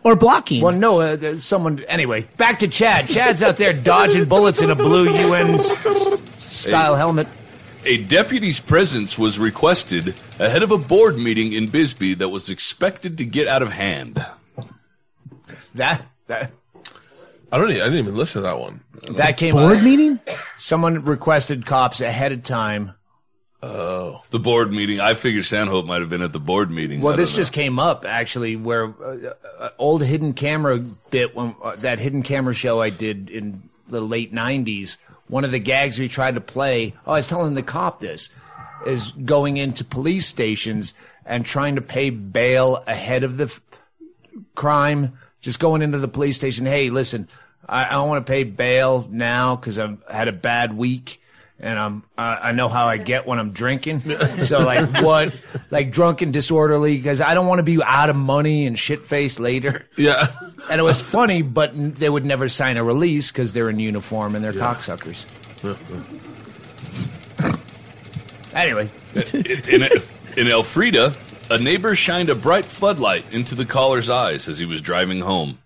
or 0.02 0.16
blocking. 0.16 0.62
Well, 0.62 0.72
no, 0.74 1.00
uh, 1.00 1.16
there's 1.16 1.44
someone. 1.44 1.82
Anyway, 1.88 2.22
back 2.36 2.60
to 2.60 2.68
Chad. 2.68 3.06
Chad's 3.08 3.42
out 3.42 3.56
there 3.56 3.72
dodging 3.72 4.24
bullets 4.26 4.60
in 4.62 4.70
a 4.70 4.74
blue 4.74 5.04
UN 5.10 5.54
s- 5.56 5.70
s- 5.86 6.44
style 6.44 6.96
helmet. 6.96 7.26
A 7.84 8.02
deputy's 8.04 8.60
presence 8.60 9.18
was 9.18 9.38
requested 9.38 10.08
ahead 10.38 10.62
of 10.62 10.70
a 10.70 10.76
board 10.78 11.16
meeting 11.16 11.52
in 11.54 11.66
Bisbee 11.66 12.14
that 12.14 12.28
was 12.28 12.50
expected 12.50 13.16
to 13.18 13.24
get 13.24 13.48
out 13.48 13.62
of 13.62 13.70
hand. 13.70 14.24
That 15.74 16.02
that 16.26 16.50
I 17.52 17.58
don't 17.58 17.70
even, 17.70 17.82
I 17.82 17.86
didn't 17.86 18.00
even 18.00 18.16
listen 18.16 18.42
to 18.42 18.48
that 18.48 18.58
one. 18.60 18.80
that 19.16 19.36
came 19.36 19.54
Board 19.54 19.78
out. 19.78 19.82
meeting? 19.84 20.20
Someone 20.56 21.02
requested 21.04 21.66
cops 21.66 22.00
ahead 22.00 22.32
of 22.32 22.42
time. 22.42 22.92
Oh, 23.62 24.22
the 24.30 24.38
board 24.38 24.72
meeting. 24.72 25.00
I 25.00 25.12
figure 25.14 25.42
Stanhope 25.42 25.84
might 25.84 26.00
have 26.00 26.08
been 26.08 26.22
at 26.22 26.32
the 26.32 26.40
board 26.40 26.70
meeting. 26.70 27.02
Well, 27.02 27.16
this 27.16 27.32
know. 27.32 27.36
just 27.36 27.52
came 27.52 27.78
up 27.78 28.06
actually, 28.06 28.56
where 28.56 28.86
uh, 28.86 29.34
uh, 29.58 29.68
old 29.76 30.02
hidden 30.02 30.32
camera 30.32 30.78
bit 30.78 31.34
when 31.36 31.54
uh, 31.62 31.76
that 31.76 31.98
hidden 31.98 32.22
camera 32.22 32.54
show 32.54 32.80
I 32.80 32.88
did 32.88 33.28
in 33.28 33.62
the 33.86 34.00
late 34.00 34.32
'90s. 34.32 34.96
One 35.28 35.44
of 35.44 35.50
the 35.50 35.58
gags 35.58 35.98
we 35.98 36.08
tried 36.08 36.36
to 36.36 36.40
play. 36.40 36.94
Oh, 37.06 37.12
I 37.12 37.16
was 37.16 37.28
telling 37.28 37.54
the 37.54 37.62
cop 37.62 38.00
this. 38.00 38.30
is 38.86 39.10
going 39.12 39.58
into 39.58 39.84
police 39.84 40.26
stations 40.26 40.94
and 41.26 41.44
trying 41.44 41.74
to 41.74 41.82
pay 41.82 42.08
bail 42.10 42.82
ahead 42.86 43.24
of 43.24 43.36
the 43.36 43.44
f- 43.44 43.60
crime. 44.54 45.18
Just 45.42 45.60
going 45.60 45.82
into 45.82 45.98
the 45.98 46.08
police 46.08 46.36
station. 46.36 46.66
Hey, 46.66 46.90
listen, 46.90 47.28
I, 47.68 47.84
I 47.84 47.98
want 47.98 48.26
to 48.26 48.30
pay 48.30 48.44
bail 48.44 49.06
now 49.10 49.56
because 49.56 49.78
I've 49.78 50.02
had 50.10 50.28
a 50.28 50.32
bad 50.32 50.76
week. 50.76 51.19
And 51.62 51.78
I'm, 51.78 52.02
I 52.16 52.34
I 52.36 52.52
know 52.52 52.68
how 52.68 52.86
I 52.86 52.96
get 52.96 53.26
when 53.26 53.38
I'm 53.38 53.52
drinking. 53.52 54.00
So 54.44 54.60
like 54.60 55.02
what, 55.02 55.38
like 55.70 55.92
drunk 55.92 56.22
and 56.22 56.32
disorderly 56.32 56.96
because 56.96 57.20
I 57.20 57.34
don't 57.34 57.46
want 57.46 57.58
to 57.58 57.62
be 57.62 57.82
out 57.82 58.08
of 58.08 58.16
money 58.16 58.66
and 58.66 58.78
shit 58.78 59.02
faced 59.02 59.38
later. 59.38 59.86
Yeah. 59.96 60.28
And 60.70 60.80
it 60.80 60.84
was 60.84 61.00
funny, 61.02 61.42
but 61.42 61.70
n- 61.74 61.92
they 61.92 62.08
would 62.08 62.24
never 62.24 62.48
sign 62.48 62.78
a 62.78 62.84
release 62.84 63.30
because 63.30 63.52
they're 63.52 63.68
in 63.68 63.78
uniform 63.78 64.34
and 64.34 64.42
they're 64.44 64.52
cocksuckers. 64.54 65.26
Anyway, 68.54 68.88
in, 69.68 69.82
in 70.36 70.46
Elfrida, 70.50 71.12
a 71.50 71.58
neighbor 71.58 71.94
shined 71.94 72.30
a 72.30 72.34
bright 72.34 72.64
floodlight 72.64 73.32
into 73.32 73.54
the 73.54 73.64
caller's 73.64 74.08
eyes 74.08 74.48
as 74.48 74.58
he 74.58 74.64
was 74.64 74.82
driving 74.82 75.20
home. 75.20 75.58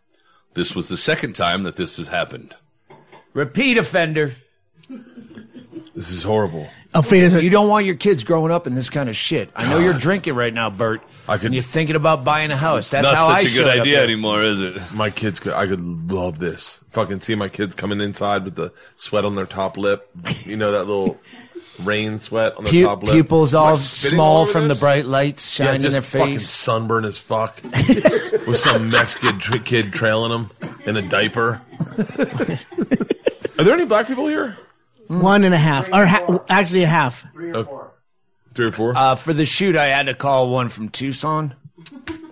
This 0.54 0.74
was 0.74 0.88
the 0.88 0.96
second 0.96 1.34
time 1.34 1.62
that 1.62 1.76
this 1.76 1.96
has 1.96 2.08
happened. 2.08 2.54
repeat 3.32 3.78
offender. 3.78 4.34
This 5.94 6.10
is 6.10 6.22
horrible. 6.24 6.68
Elfrida's 6.92 7.34
You 7.34 7.50
don't 7.50 7.68
want 7.68 7.86
your 7.86 7.94
kids 7.96 8.22
growing 8.24 8.52
up 8.52 8.66
in 8.66 8.74
this 8.74 8.90
kind 8.90 9.08
of 9.08 9.16
shit. 9.16 9.50
I 9.54 9.68
know 9.68 9.78
you're 9.78 9.92
drinking 9.94 10.34
right 10.34 10.52
now, 10.52 10.70
Bert. 10.70 11.02
I 11.28 11.36
could- 11.36 11.46
and 11.46 11.54
you're 11.54 11.62
thinking 11.62 11.96
about 11.96 12.24
buying 12.24 12.50
a 12.50 12.56
house. 12.56 12.90
That's 12.90 13.04
Not 13.04 13.14
how 13.14 13.28
I 13.28 13.38
such 13.42 13.46
a 13.46 13.48
showed 13.50 13.64
good 13.64 13.78
up 13.78 13.80
idea 13.82 13.94
there. 13.96 14.04
anymore, 14.04 14.42
is 14.42 14.60
it? 14.60 14.80
My 14.92 15.10
kids 15.10 15.40
could, 15.40 15.52
I 15.54 15.66
could 15.66 16.10
love 16.12 16.38
this. 16.38 16.80
Fucking 16.90 17.20
see 17.20 17.34
my 17.34 17.48
kids 17.48 17.74
coming 17.74 18.00
inside 18.00 18.44
with 18.44 18.54
the 18.56 18.72
sweat 18.96 19.24
on 19.24 19.34
their 19.34 19.46
top 19.46 19.76
lip. 19.76 20.08
You 20.44 20.56
know, 20.56 20.72
that 20.72 20.84
little 20.86 21.18
rain 21.82 22.18
sweat 22.20 22.56
on 22.56 22.64
their 22.64 22.72
Pu- 22.72 22.84
top 22.84 23.02
lip. 23.02 23.12
pupils 23.14 23.54
Am 23.54 23.60
I 23.62 23.64
all 23.70 23.76
spitting 23.76 24.18
all 24.20 24.24
small 24.34 24.42
over 24.42 24.52
from 24.52 24.68
this? 24.68 24.78
the 24.78 24.84
bright 24.84 25.06
lights 25.06 25.58
Yeah, 25.58 25.66
shining 25.66 25.80
just 25.82 25.86
in 25.86 25.92
their 25.92 26.02
fucking 26.02 26.34
face. 26.38 26.48
sunburn 26.48 27.04
as 27.04 27.18
fuck. 27.18 27.60
with 28.46 28.58
some 28.58 28.90
Mexican 28.90 29.38
tr- 29.40 29.58
kid 29.58 29.92
trailing 29.92 30.30
them 30.30 30.50
in 30.86 30.96
a 30.96 31.02
diaper. 31.02 31.60
Are 33.58 33.64
there 33.64 33.74
any 33.74 33.84
black 33.86 34.06
people 34.06 34.26
here? 34.26 34.56
One 35.08 35.44
and 35.44 35.54
a 35.54 35.58
half, 35.58 35.88
or 35.92 36.06
ha- 36.06 36.40
actually 36.48 36.84
a 36.84 36.88
half. 36.88 37.26
Three 37.32 37.52
or 37.52 37.64
four? 38.72 38.96
Uh, 38.96 39.16
for 39.16 39.32
the 39.34 39.44
shoot, 39.44 39.76
I 39.76 39.86
had 39.86 40.06
to 40.06 40.14
call 40.14 40.50
one 40.50 40.68
from 40.68 40.88
Tucson. 40.88 41.54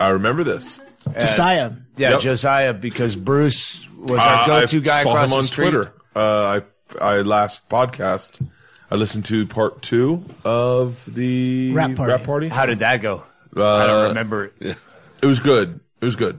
I 0.01 0.09
remember 0.11 0.45
this. 0.45 0.81
Josiah. 1.19 1.73
Yeah, 1.97 2.11
Yep. 2.13 2.21
Josiah, 2.21 2.73
because 2.73 3.17
Bruce 3.17 3.87
was 3.99 4.21
Uh, 4.21 4.23
our 4.23 4.47
go-to 4.47 4.77
I 4.79 4.81
guy 4.81 5.03
saw 5.03 5.11
across 5.11 5.31
him 5.31 5.35
on 5.39 5.43
the 5.43 5.47
street. 5.49 5.71
Twitter. 5.71 5.93
Uh, 6.15 6.61
I 7.01 7.01
I 7.01 7.17
last 7.23 7.69
podcast. 7.69 8.47
I 8.91 8.95
listened 8.97 9.25
to 9.27 9.47
part 9.47 9.83
two 9.83 10.25
of 10.45 11.03
the 11.13 11.73
Wrap 11.73 11.97
party. 11.97 12.49
How 12.49 12.67
did 12.67 12.81
that 12.81 12.99
go? 13.03 13.23
Uh, 13.57 13.65
I 13.77 13.87
don't 13.87 14.09
remember 14.11 14.53
it. 14.61 14.77
It 15.23 15.27
was 15.27 15.41
good. 15.41 15.81
It 16.01 16.05
was 16.05 16.17
good. 16.17 16.39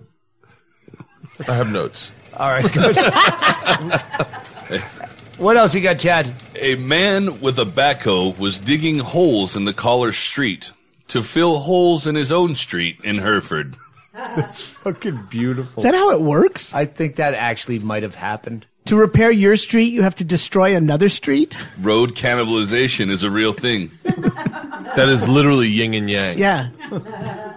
I 1.48 1.56
have 1.56 1.72
notes. 1.72 2.12
All 2.38 2.50
right, 2.50 2.72
good. 2.72 2.98
what 5.44 5.58
else 5.58 5.76
you 5.76 5.82
got, 5.82 6.00
Chad? 6.00 6.32
A 6.60 6.76
man 6.76 7.42
with 7.42 7.60
a 7.60 7.66
backhoe 7.66 8.38
was 8.40 8.58
digging 8.58 9.00
holes 9.00 9.56
in 9.56 9.66
the 9.66 9.74
caller's 9.74 10.18
street 10.18 10.72
to 11.10 11.22
fill 11.22 11.60
holes 11.60 12.08
in 12.08 12.16
his 12.16 12.32
own 12.32 12.56
street 12.56 12.98
in 13.04 13.18
Hereford. 13.18 13.76
That's 14.14 14.62
fucking 14.62 15.28
beautiful. 15.30 15.80
Is 15.80 15.84
that 15.84 15.96
how 15.96 16.12
it 16.12 16.22
works? 16.22 16.74
I 16.74 16.86
think 16.86 17.18
that 17.18 17.34
actually 17.34 17.80
might 17.80 18.04
have 18.04 18.16
happened. 18.16 18.66
To 18.86 18.96
repair 18.96 19.32
your 19.32 19.56
street, 19.56 19.94
you 19.94 20.02
have 20.02 20.16
to 20.16 20.24
destroy 20.24 20.76
another 20.76 21.10
street. 21.10 21.56
Road 21.82 22.16
cannibalization 22.16 23.10
is 23.10 23.24
a 23.24 23.30
real 23.30 23.54
thing. 23.54 23.92
That 24.04 25.10
is 25.10 25.28
literally 25.28 25.68
yin 25.68 25.94
and 25.94 26.10
yang. 26.10 26.38
Yeah. 26.38 26.70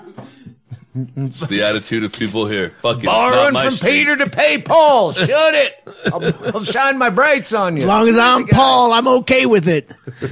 It's 1.17 1.47
the 1.47 1.63
attitude 1.63 2.05
of 2.05 2.13
people 2.13 2.47
here. 2.47 2.71
Fuck 2.81 2.97
it, 2.97 2.99
it's 2.99 3.05
not 3.07 3.13
Borrowing 3.33 3.53
my 3.53 3.65
from 3.67 3.75
street. 3.75 3.91
Peter 3.91 4.17
to 4.17 4.31
pay 4.31 4.59
Paul. 4.61 5.13
Shut 5.13 5.55
it. 5.55 5.87
I'll, 6.07 6.25
I'll 6.57 6.65
shine 6.65 6.97
my 6.97 7.11
brights 7.11 7.53
on 7.53 7.77
you. 7.77 7.83
As 7.83 7.89
long 7.89 8.09
as 8.09 8.17
I'm 8.17 8.47
Paul, 8.47 8.93
I'm 8.93 9.07
okay 9.09 9.45
with 9.47 9.69
it. 9.69 9.91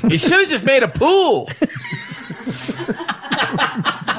You 0.09 0.17
should 0.19 0.41
have 0.41 0.49
just 0.49 0.65
made 0.65 0.83
a 0.83 0.89
pool. 0.89 1.49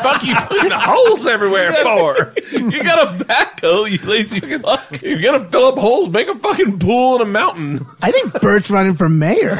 Fuck 0.05 0.23
you 0.23 0.35
putting 0.35 0.71
holes 0.71 1.25
everywhere 1.25 1.73
for? 1.83 2.33
You 2.51 2.83
got 2.83 3.21
a 3.21 3.23
backhoe, 3.25 3.89
you 3.89 3.97
lazy 4.07 4.39
fuck. 4.59 5.01
You're 5.01 5.21
gonna 5.21 5.45
fill 5.45 5.65
up 5.65 5.77
holes. 5.79 6.09
Make 6.09 6.27
a 6.27 6.35
fucking 6.37 6.79
pool 6.79 7.15
in 7.15 7.21
a 7.23 7.25
mountain. 7.25 7.85
I 8.01 8.11
think 8.11 8.39
Bert's 8.39 8.69
running 8.69 8.93
for 8.93 9.09
mayor. 9.09 9.57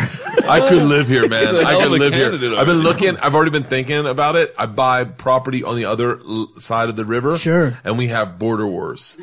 I 0.47 0.67
could 0.69 0.83
live 0.83 1.07
here, 1.07 1.27
man. 1.27 1.55
He's 1.55 1.63
a 1.63 1.67
I 1.67 1.71
hell 1.71 1.79
could 1.79 1.85
of 1.87 1.93
a 1.93 1.97
live 1.97 2.13
here. 2.13 2.29
candidate 2.31 2.57
I've 2.57 2.65
been 2.67 2.75
already. 2.85 3.03
looking. 3.05 3.17
I've 3.17 3.33
already 3.33 3.51
been 3.51 3.63
thinking 3.63 4.05
about 4.05 4.35
it. 4.35 4.53
I 4.57 4.67
buy 4.67 5.03
property 5.05 5.63
on 5.63 5.75
the 5.75 5.85
other 5.85 6.19
l- 6.19 6.49
side 6.59 6.89
of 6.89 6.95
the 6.95 7.05
river. 7.05 7.37
Sure. 7.37 7.77
And 7.83 7.97
we 7.97 8.07
have 8.07 8.37
border 8.37 8.67
wars. 8.67 9.17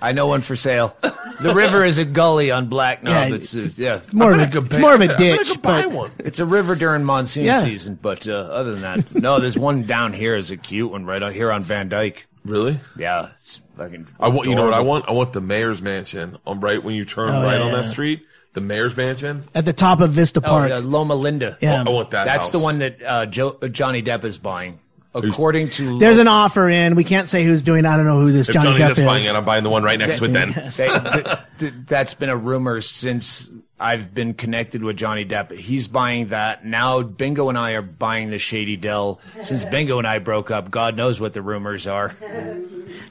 I 0.00 0.12
know 0.12 0.26
one 0.26 0.40
for 0.42 0.56
sale. 0.56 0.96
The 1.40 1.52
river 1.54 1.84
is 1.84 1.98
a 1.98 2.04
gully 2.04 2.50
on 2.50 2.68
Black 2.68 3.02
Knob. 3.02 3.28
Yeah, 3.28 3.34
it's, 3.34 3.54
uh, 3.54 3.68
yeah. 3.76 3.96
It's 3.96 4.14
more, 4.14 4.30
of 4.30 4.36
gonna 4.38 4.48
a, 4.48 4.52
go 4.52 4.60
it's 4.60 4.76
more 4.76 4.94
of 4.94 5.00
I'm 5.00 5.10
a 5.10 5.16
gonna 5.16 5.18
ditch, 5.36 5.48
go 5.48 5.60
buy 5.60 5.82
but 5.82 5.90
one. 5.92 6.10
It's 6.18 6.38
a 6.38 6.46
river 6.46 6.74
during 6.74 7.04
monsoon 7.04 7.44
Yeah. 7.44 7.62
season, 7.62 7.98
but 8.00 8.26
uh, 8.28 8.32
other 8.32 8.72
than 8.76 8.82
that, 8.82 9.14
no. 9.14 9.38
There's 9.40 9.58
one 9.58 9.82
down 9.84 10.12
here 10.12 10.36
is 10.36 10.50
a 10.50 10.56
cute 10.56 10.90
one 10.90 11.04
right 11.04 11.22
out 11.22 11.32
here 11.32 11.50
on 11.52 11.62
Van 11.62 11.88
Dyke. 11.88 12.26
Really? 12.44 12.78
Yeah, 12.96 13.30
it's 13.34 13.60
fucking. 13.76 14.06
I 14.20 14.28
want. 14.28 14.48
You 14.48 14.54
know 14.54 14.64
what 14.64 14.72
I 14.74 14.78
adorable. 14.78 14.90
want? 14.90 15.08
I 15.08 15.12
want 15.12 15.32
the 15.32 15.40
mayor's 15.40 15.82
mansion 15.82 16.38
on 16.46 16.60
right 16.60 16.82
when 16.82 16.94
you 16.94 17.04
turn 17.04 17.30
Oh, 17.30 17.42
right 17.42 17.56
yeah, 17.58 17.62
on 17.64 17.70
yeah. 17.72 17.76
that 17.82 17.84
street. 17.86 18.24
The 18.54 18.60
mayor's 18.62 18.96
mansion. 18.96 19.44
at 19.54 19.66
the 19.66 19.74
top 19.74 20.00
of 20.00 20.12
Vista 20.12 20.40
Oh, 20.42 20.48
Park. 20.48 20.70
yeah, 20.70 20.80
Loma 20.82 21.14
Linda. 21.14 21.58
Yeah. 21.60 21.84
I 21.86 21.90
want 21.90 22.12
that. 22.12 22.24
That's 22.24 22.44
house. 22.44 22.50
the 22.50 22.58
one 22.58 22.78
that 22.78 23.02
uh, 23.02 23.26
Joe, 23.26 23.58
uh, 23.60 23.68
Johnny 23.68 24.02
Depp 24.02 24.24
is 24.24 24.38
buying. 24.38 24.78
According 25.16 25.70
to 25.70 25.98
There's 25.98 26.18
an 26.18 26.28
offer 26.28 26.68
in. 26.68 26.94
We 26.94 27.04
can't 27.04 27.28
say 27.28 27.44
who's 27.44 27.62
doing. 27.62 27.86
I 27.86 27.96
don't 27.96 28.06
know 28.06 28.20
who 28.20 28.32
this 28.32 28.48
If 28.48 28.54
Johnny, 28.54 28.70
Johnny, 28.70 28.80
Depp 28.80 28.88
Depp's 28.90 28.98
is. 28.98 29.04
buying 29.04 29.24
it, 29.24 29.34
I'm 29.34 29.44
buying 29.44 29.64
the 29.64 29.70
one 29.70 29.82
right 29.82 29.98
next 29.98 30.18
to 30.18 30.24
it. 30.26 30.32
Then 30.32 30.52
They- 30.76 30.88
th- 31.22 31.38
th- 31.58 31.72
that's 31.86 32.14
been 32.14 32.28
a 32.28 32.36
rumor 32.36 32.80
since 32.80 33.48
I've 33.78 34.14
been 34.14 34.34
connected 34.34 34.82
with 34.82 34.96
Johnny 34.96 35.24
Depp. 35.24 35.52
He's 35.52 35.86
buying 35.88 36.28
that 36.28 36.64
now. 36.64 37.02
Bingo 37.02 37.48
and 37.48 37.58
I 37.58 37.72
are 37.72 37.82
buying 37.82 38.30
the 38.30 38.38
Shady 38.38 38.76
Dell. 38.76 39.20
Since 39.42 39.64
Bingo 39.66 39.98
and 39.98 40.06
I 40.06 40.18
broke 40.18 40.50
up, 40.50 40.70
God 40.70 40.96
knows 40.96 41.20
what 41.20 41.32
the 41.34 41.42
rumors 41.42 41.86
are. 41.86 42.14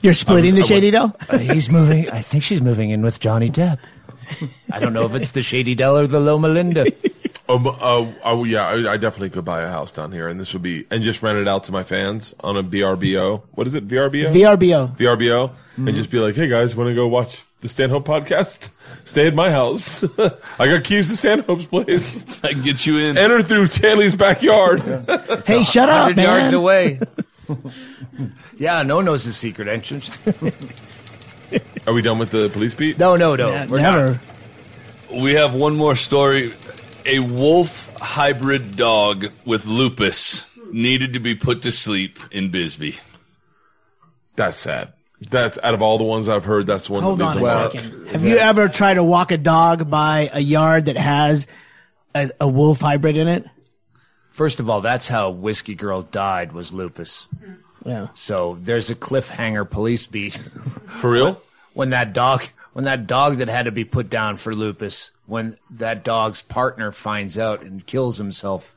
You're 0.01 0.13
splitting 0.15 0.55
the 0.55 0.63
Shady 0.63 0.91
Dell. 0.91 1.15
Uh, 1.29 1.37
he's 1.39 1.69
moving. 1.69 2.09
I 2.09 2.21
think 2.21 2.43
she's 2.43 2.61
moving 2.61 2.89
in 2.91 3.01
with 3.01 3.19
Johnny 3.19 3.49
Depp. 3.49 3.77
I 4.71 4.79
don't 4.79 4.93
know 4.93 5.05
if 5.05 5.13
it's 5.15 5.31
the 5.31 5.41
Shady 5.43 5.75
Dell 5.75 5.97
or 5.97 6.07
the 6.07 6.19
Loma 6.19 6.49
Linda. 6.49 6.85
Oh, 7.47 7.69
uh, 7.69 8.11
oh 8.23 8.43
yeah, 8.43 8.65
I, 8.67 8.93
I 8.93 8.97
definitely 8.97 9.29
could 9.29 9.45
buy 9.45 9.61
a 9.61 9.69
house 9.69 9.91
down 9.91 10.11
here, 10.11 10.27
and 10.27 10.39
this 10.39 10.53
would 10.53 10.63
be 10.63 10.85
and 10.89 11.03
just 11.03 11.21
rent 11.21 11.37
it 11.37 11.47
out 11.47 11.65
to 11.65 11.71
my 11.71 11.83
fans 11.83 12.33
on 12.39 12.57
a 12.57 12.63
VRBO. 12.63 13.43
What 13.51 13.67
is 13.67 13.75
it? 13.75 13.87
VRBO. 13.87 14.33
VRBO. 14.33 14.97
VRBO, 14.97 15.51
and 15.77 15.95
just 15.95 16.09
be 16.09 16.17
like, 16.19 16.35
"Hey 16.35 16.47
guys, 16.47 16.75
want 16.75 16.89
to 16.89 16.95
go 16.95 17.07
watch 17.07 17.43
the 17.61 17.69
Stanhope 17.69 18.05
podcast? 18.05 18.71
Stay 19.05 19.27
at 19.27 19.35
my 19.35 19.51
house. 19.51 20.03
I 20.59 20.65
got 20.67 20.83
keys 20.83 21.07
to 21.09 21.15
Stanhope's 21.15 21.65
place. 21.65 22.25
I 22.43 22.53
can 22.53 22.63
get 22.63 22.83
you 22.87 22.97
in. 22.97 23.15
Enter 23.15 23.43
through 23.43 23.67
Chaille's 23.67 24.15
backyard. 24.15 24.81
Hey, 25.45 25.63
shut 25.63 25.87
up, 25.89 26.07
100 26.07 26.21
yards 26.21 26.53
away. 26.53 26.99
yeah, 28.57 28.81
no 28.81 28.95
one 28.95 29.05
knows 29.05 29.23
the 29.25 29.33
secret 29.33 29.67
entrance. 29.67 30.09
Are 31.85 31.93
we 31.93 32.01
done 32.01 32.17
with 32.17 32.31
the 32.31 32.49
police 32.49 32.73
beat? 32.73 32.97
No, 32.97 33.15
no, 33.15 33.35
no. 33.35 33.49
Yeah, 33.49 33.67
we're 33.67 33.81
never. 33.81 34.19
not. 35.11 35.21
We 35.21 35.33
have 35.33 35.53
one 35.53 35.75
more 35.75 35.95
story. 35.95 36.51
A 37.07 37.19
wolf 37.19 37.95
hybrid 37.97 38.75
dog 38.77 39.27
with 39.45 39.65
lupus 39.65 40.45
needed 40.71 41.13
to 41.13 41.19
be 41.19 41.35
put 41.35 41.61
to 41.63 41.71
sleep 41.71 42.19
in 42.31 42.49
Bisbee. 42.49 42.95
That's 44.35 44.57
sad. 44.57 44.93
That's 45.29 45.57
out 45.63 45.73
of 45.73 45.81
all 45.81 45.97
the 45.97 46.03
ones 46.03 46.27
I've 46.27 46.43
heard. 46.45 46.67
That's 46.67 46.89
one. 46.89 47.01
Hold 47.03 47.19
that 47.19 47.25
on 47.25 47.37
a 47.37 47.39
leaves 47.41 47.53
mark. 47.53 47.71
second. 47.71 48.07
Have 48.07 48.25
you 48.25 48.37
ever 48.37 48.67
tried 48.67 48.95
to 48.95 49.03
walk 49.03 49.31
a 49.31 49.37
dog 49.37 49.89
by 49.89 50.29
a 50.33 50.39
yard 50.39 50.85
that 50.85 50.97
has 50.97 51.47
a, 52.13 52.31
a 52.41 52.47
wolf 52.47 52.81
hybrid 52.81 53.17
in 53.17 53.27
it? 53.27 53.45
First 54.31 54.59
of 54.59 54.69
all, 54.69 54.81
that's 54.81 55.07
how 55.07 55.29
Whiskey 55.29 55.75
Girl 55.75 56.01
died 56.01 56.51
was 56.51 56.73
lupus. 56.73 57.27
Yeah. 57.85 58.07
So 58.13 58.57
there's 58.61 58.89
a 58.89 58.95
cliffhanger 58.95 59.69
police 59.69 60.05
beat 60.07 60.37
For 60.99 61.11
real? 61.11 61.41
when 61.73 61.91
that 61.91 62.11
dog 62.13 62.43
when 62.75 62.83
that 62.83 63.07
dog 63.07 63.37
that 63.37 63.47
had 63.47 63.63
to 63.65 63.71
be 63.71 63.85
put 63.85 64.09
down 64.09 64.35
for 64.35 64.53
lupus 64.53 65.09
when 65.27 65.57
that 65.69 66.03
dog's 66.03 66.41
partner 66.41 66.91
finds 66.91 67.37
out 67.37 67.61
and 67.63 67.85
kills 67.85 68.17
himself. 68.17 68.75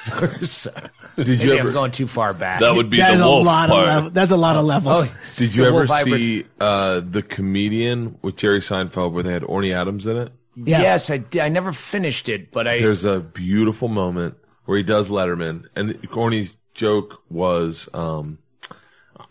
so, 0.00 0.72
Did 1.16 1.28
you 1.42 1.48
maybe 1.50 1.58
ever? 1.58 1.68
I'm 1.68 1.74
going 1.74 1.92
too 1.92 2.06
far 2.06 2.32
back. 2.32 2.60
That 2.60 2.74
would 2.74 2.88
be 2.88 2.96
That 2.96 3.12
is 3.12 3.18
the 3.18 3.24
a 3.26 3.28
wolf 3.28 3.44
lot 3.46 3.68
part. 3.68 3.82
of 3.82 3.94
level, 3.94 4.10
That's 4.10 4.30
a 4.30 4.36
lot 4.38 4.56
of 4.56 4.64
levels. 4.64 5.06
Oh, 5.06 5.14
Did 5.36 5.54
you 5.54 5.62
the 5.64 5.68
ever 5.68 5.76
wolf 5.80 5.88
hybrid. 5.90 6.18
see 6.20 6.44
uh, 6.58 7.00
the 7.00 7.22
comedian 7.22 8.18
with 8.22 8.36
Jerry 8.36 8.60
Seinfeld 8.60 9.12
where 9.12 9.22
they 9.22 9.32
had 9.32 9.42
Orny 9.42 9.74
Adams 9.74 10.06
in 10.06 10.16
it? 10.16 10.32
Yeah. 10.56 10.80
Yes, 10.80 11.10
I, 11.10 11.18
di- 11.18 11.42
I 11.42 11.50
never 11.50 11.74
finished 11.74 12.30
it, 12.30 12.50
but 12.50 12.66
I 12.66 12.78
There's 12.78 13.04
a 13.04 13.20
beautiful 13.20 13.88
moment 13.88 14.36
where 14.64 14.78
he 14.78 14.82
does 14.84 15.10
Letterman, 15.10 15.66
and 15.76 16.00
Orny's 16.10 16.56
joke 16.74 17.22
was, 17.28 17.88
um, 17.92 18.38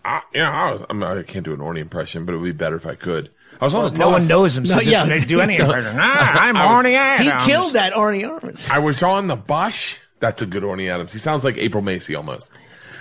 I, 0.05 0.21
you 0.33 0.41
know, 0.41 0.49
I, 0.49 0.71
was, 0.71 0.83
I'm 0.89 0.99
not, 0.99 1.17
I 1.17 1.23
can't 1.23 1.43
do 1.45 1.53
an 1.53 1.59
Orny 1.59 1.79
impression, 1.79 2.25
but 2.25 2.35
it 2.35 2.37
would 2.37 2.45
be 2.45 2.51
better 2.51 2.75
if 2.75 2.85
I 2.85 2.93
could. 2.95 3.31
I 3.61 3.65
was 3.65 3.75
on 3.75 3.91
the 3.91 3.97
no 3.99 4.09
one 4.09 4.25
knows 4.27 4.57
him, 4.57 4.65
so 4.65 4.75
No, 4.75 4.81
just 4.81 4.91
yeah. 4.91 5.05
they 5.05 5.19
do 5.25 5.41
any 5.41 5.57
impression. 5.59 5.95
Ah, 5.99 6.37
I'm 6.41 6.55
I 6.55 6.73
was- 6.75 6.85
Orny 6.85 6.93
Adams. 6.95 7.43
He 7.43 7.49
killed 7.51 7.73
that 7.73 7.93
Orny 7.93 8.23
Adams. 8.23 8.67
I 8.69 8.79
was 8.79 9.03
on 9.03 9.27
the 9.27 9.35
bus. 9.35 9.99
That's 10.19 10.41
a 10.41 10.45
good 10.45 10.63
Orny 10.63 10.89
Adams. 10.89 11.13
He 11.13 11.19
sounds 11.19 11.43
like 11.43 11.57
April 11.57 11.83
Macie 11.83 12.15
almost. 12.15 12.51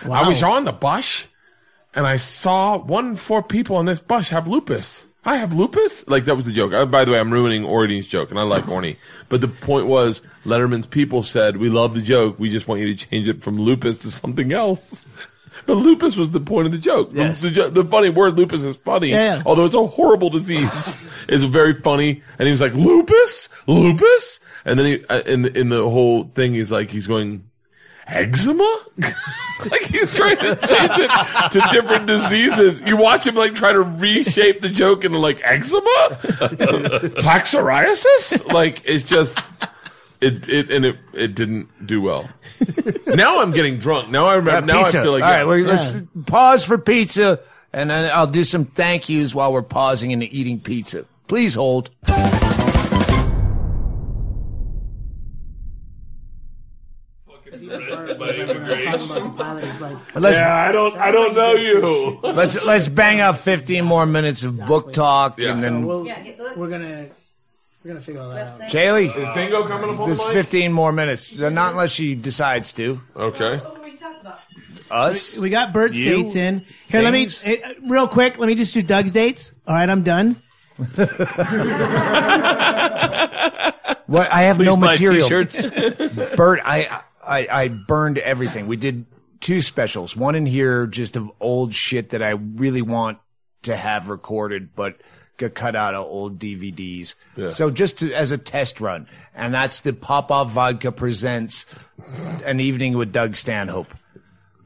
Wow. 0.05 0.25
I 0.25 0.29
was 0.29 0.43
on 0.43 0.65
the 0.65 0.73
bus, 0.73 1.27
and 1.95 2.07
I 2.07 2.17
saw 2.17 2.77
one 2.79 3.09
in 3.11 3.17
four 3.17 3.43
people 3.43 3.77
on 3.77 3.85
this 3.87 3.99
bus 4.01 4.29
have 4.29 4.47
lupus. 4.49 5.05
I 5.25 5.37
have 5.37 5.53
lupus. 5.53 6.07
Like 6.09 6.25
that 6.27 6.37
was 6.37 6.47
the 6.47 6.53
joke. 6.53 6.73
Uh, 6.73 6.87
by 6.87 7.05
the 7.05 7.11
way, 7.13 7.19
I'm 7.19 7.33
ruining 7.33 7.63
Orny's 7.65 8.07
joke, 8.07 8.31
and 8.31 8.39
I 8.39 8.43
like 8.45 8.65
Orny. 8.65 8.97
But 9.29 9.41
the 9.41 9.49
point 9.49 9.87
was, 9.89 10.23
Letterman's 10.45 10.87
people 10.87 11.23
said, 11.25 11.57
"We 11.57 11.69
love 11.69 11.95
the 11.95 12.01
joke. 12.01 12.39
We 12.39 12.49
just 12.49 12.67
want 12.69 12.81
you 12.81 12.95
to 12.95 13.07
change 13.09 13.29
it 13.29 13.43
from 13.43 13.59
lupus 13.61 13.99
to 14.03 14.11
something 14.11 14.53
else." 14.53 15.05
But 15.67 15.75
lupus 15.75 16.17
was 16.17 16.31
the 16.31 16.41
point 16.41 16.67
of 16.67 16.73
the 16.73 16.79
joke. 16.79 17.13
The- 17.13 17.19
Yes. 17.19 17.41
The, 17.41 17.51
jo- 17.51 17.71
the 17.71 17.85
funny 17.85 18.09
word 18.09 18.37
lupus 18.37 18.63
is 18.65 18.77
funny, 18.77 19.11
Yeah, 19.11 19.43
although 19.47 19.65
it's 19.65 19.75
a 19.75 19.87
horrible 19.87 20.31
disease. 20.31 20.97
it's 21.29 21.45
very 21.45 21.75
funny, 21.75 22.23
and 22.39 22.47
he 22.47 22.51
was 22.53 22.61
like 22.61 22.75
lupus, 22.75 23.49
lupus, 23.67 24.41
and 24.65 24.79
then 24.79 24.87
he 24.87 25.05
uh, 25.07 25.21
in 25.21 25.43
the, 25.43 25.59
in 25.59 25.69
the 25.69 25.89
whole 25.89 26.25
thing, 26.25 26.55
he's 26.55 26.71
like 26.73 26.91
he's 26.91 27.07
going 27.07 27.45
eczema. 28.07 28.79
like 29.71 29.83
he's 29.83 30.15
trying 30.15 30.39
to 30.39 30.55
change 30.67 30.93
it 30.97 31.51
to 31.53 31.69
different 31.73 32.07
diseases. 32.07 32.81
You 32.81 32.97
watch 32.97 33.27
him 33.27 33.35
like 33.35 33.55
try 33.55 33.73
to 33.73 33.83
reshape 33.83 34.61
the 34.63 34.69
joke 34.71 35.05
into 35.05 35.19
like 35.19 35.41
eczema, 35.45 36.19
plaque 37.19 37.45
psoriasis. 37.45 38.51
Like 38.53 38.83
it's 38.87 39.05
just 39.05 39.39
it 40.21 40.49
it 40.49 40.71
and 40.71 40.85
it 40.85 40.97
it 41.13 41.35
didn't 41.35 41.87
do 41.87 42.01
well. 42.01 42.29
now 43.07 43.41
I'm 43.41 43.53
getting 43.53 43.79
drunk. 43.79 44.11
Now 44.11 44.27
I 44.27 44.37
remember. 44.37 44.73
now 44.73 44.85
pizza. 44.85 45.01
I 45.01 45.03
feel 45.03 45.13
like 45.13 45.23
All 45.23 45.31
right, 45.31 45.39
yeah. 45.41 45.45
well, 45.45 45.77
let's 45.77 45.95
pause 46.27 46.65
for 46.65 46.79
pizza, 46.79 47.41
and 47.73 47.91
then 47.91 48.11
I'll 48.13 48.27
do 48.27 48.45
some 48.45 48.65
thank 48.65 49.09
yous 49.09 49.35
while 49.35 49.53
we're 49.53 49.63
pausing 49.63 50.13
and 50.13 50.23
eating 50.23 50.61
pizza. 50.61 51.05
Please 51.27 51.55
hold. 51.55 51.91
Let's, 60.15 60.37
yeah, 60.37 60.67
I 60.69 60.73
don't 60.73 60.97
I 60.97 61.11
don't 61.11 61.35
know 61.35 61.55
you. 61.55 62.19
let's 62.23 62.65
let's 62.65 62.89
bang 62.89 63.21
out 63.21 63.39
15 63.39 63.85
more 63.85 64.07
minutes 64.07 64.45
of 64.45 64.59
book 64.67 64.93
talk, 64.93 65.41
and 65.41 65.63
then 65.63 65.87
We'll, 65.87 66.05
we're 66.57 66.71
gonna 66.71 67.09
we're 67.85 67.93
gonna 67.93 68.01
figure 68.01 68.21
all 68.23 68.31
that 68.31 68.61
out. 68.61 68.71
Chaille, 68.71 69.07
Is 69.09 69.35
Bingo 69.35 69.67
coming 69.67 69.91
up 69.91 70.01
on 70.01 70.07
there's 70.07 70.19
the 70.19 70.25
mic? 70.27 70.35
15 70.35 70.73
more 70.73 70.93
minutes. 70.93 71.37
Not 71.39 71.73
unless 71.73 71.91
she 71.91 72.15
decides 72.15 72.73
to. 72.75 73.01
Okay. 73.17 73.61
We 73.85 73.97
check 73.97 74.23
that. 74.23 74.43
Us. 74.91 75.37
We 75.39 75.51
got 75.51 75.73
Bert's 75.73 75.99
You? 75.99 76.23
dates 76.23 76.35
in. 76.37 76.65
Here, 76.89 77.03
let 77.03 77.13
me 77.13 77.27
Things? 77.29 77.43
eh, 77.63 77.75
real 77.87 78.09
quick. 78.09 78.39
Let 78.39 78.47
me 78.47 78.55
just 78.55 78.73
do 78.75 78.81
Doug's 78.83 79.13
dates. 79.13 79.53
All 79.67 79.75
right, 79.75 79.89
I'm 79.89 80.03
done. 80.03 80.41
What? 84.07 84.33
I 84.33 84.43
have 84.45 84.57
Please 84.57 84.65
no 84.65 84.77
buy 84.79 84.93
material. 84.93 85.29
t-shirts. 85.29 85.61
Bert, 86.37 86.61
I, 86.65 87.03
I 87.23 87.47
I 87.51 87.69
burned 87.69 88.17
everything. 88.17 88.67
We 88.67 88.77
did 88.77 89.05
two 89.41 89.61
specials. 89.61 90.17
One 90.17 90.35
in 90.35 90.47
here 90.47 90.87
just 90.87 91.15
of 91.17 91.31
old 91.41 91.75
shit 91.75 92.11
that 92.11 92.23
I 92.23 92.31
really 92.31 92.81
want 92.81 93.19
to 93.65 93.77
have 93.77 94.09
recorded, 94.09 94.75
but 94.75 94.93
got 94.95 95.03
cut 95.49 95.77
out 95.77 95.95
of 95.95 96.07
old 96.07 96.39
DVDs. 96.39 97.15
Yeah. 97.37 97.51
So 97.51 97.71
just 97.71 98.01
to, 98.01 98.13
as 98.13 98.33
a 98.33 98.39
test 98.39 98.81
run, 98.81 99.07
and 99.35 99.55
that's 99.55 99.81
the 99.81 99.93
Pop 99.93 100.31
Off 100.31 100.51
Vodka 100.51 100.91
presents 100.91 101.67
an 102.45 102.61
evening 102.61 102.97
with 102.97 103.13
Doug 103.13 103.37
Stanhope. 103.37 103.95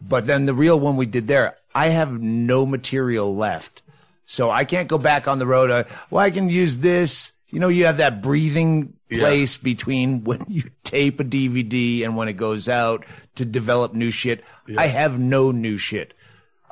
But 0.01 0.26
then 0.26 0.47
the 0.47 0.55
real 0.55 0.81
one 0.81 0.97
we 0.97 1.07
did 1.07 1.28
there, 1.28 1.57
I 1.75 1.89
have 1.89 2.20
no 2.20 2.67
material 2.67 3.36
left. 3.36 3.83
So 4.25 4.51
I 4.51 4.65
can't 4.65 4.89
go 4.89 4.99
back 4.99 5.28
on 5.28 5.39
the 5.39 5.47
road. 5.47 5.70
Uh, 5.70 5.84
well, 6.10 6.25
I 6.25 6.31
can 6.31 6.49
use 6.49 6.78
this. 6.78 7.33
You 7.49 7.60
know, 7.60 7.68
you 7.68 7.84
have 7.84 7.99
that 7.99 8.23
breathing 8.23 8.94
place 9.10 9.59
between 9.59 10.25
when 10.25 10.44
you 10.49 10.70
tape 10.84 11.20
a 11.20 11.25
DVD 11.25 12.02
and 12.05 12.17
when 12.17 12.28
it 12.28 12.34
goes 12.34 12.68
out 12.68 13.05
to 13.34 13.44
develop 13.44 13.92
new 13.92 14.10
shit. 14.10 14.42
I 14.78 14.86
have 14.86 15.18
no 15.18 15.51
new 15.51 15.76
shit 15.76 16.15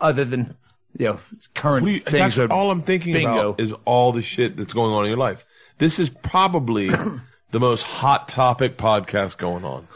other 0.00 0.24
than, 0.24 0.56
you 0.99 1.07
know, 1.07 1.19
current 1.55 1.85
What 1.85 1.93
you- 1.93 2.01
things. 2.01 2.36
that's 2.36 2.39
are 2.39 2.52
all 2.52 2.70
I'm 2.70 2.83
thinking 2.83 3.12
bingo. 3.12 3.51
about 3.51 3.60
is 3.60 3.75
all 3.85 4.12
the 4.12 4.23
shit 4.23 4.57
that's 4.57 4.73
going 4.73 4.93
on 4.93 5.05
in 5.05 5.09
your 5.10 5.19
life. 5.19 5.44
This 5.78 5.99
is 5.99 6.10
probably 6.10 6.89
the 7.51 7.60
most 7.60 7.83
hot 7.83 8.28
topic 8.28 8.77
podcast 8.77 9.36
going 9.39 9.65
on. 9.65 9.86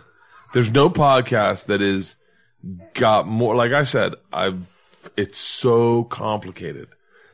There's 0.53 0.71
no 0.71 0.89
podcast 0.89 1.67
that 1.67 1.83
is 1.83 2.17
got 2.95 3.27
more. 3.27 3.55
Like 3.57 3.73
I 3.73 3.83
said, 3.83 4.15
I 4.33 4.55
it's 5.17 5.37
so 5.37 6.05
complicated. 6.05 6.89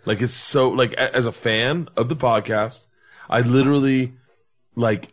Like 0.07 0.21
it's 0.23 0.35
so 0.35 0.71
like 0.71 0.95
a- 0.95 1.15
as 1.15 1.27
a 1.27 1.33
fan 1.33 1.89
of 1.97 2.09
the 2.09 2.17
podcast, 2.17 2.87
I 3.29 3.41
literally 3.43 4.15
like 4.75 5.13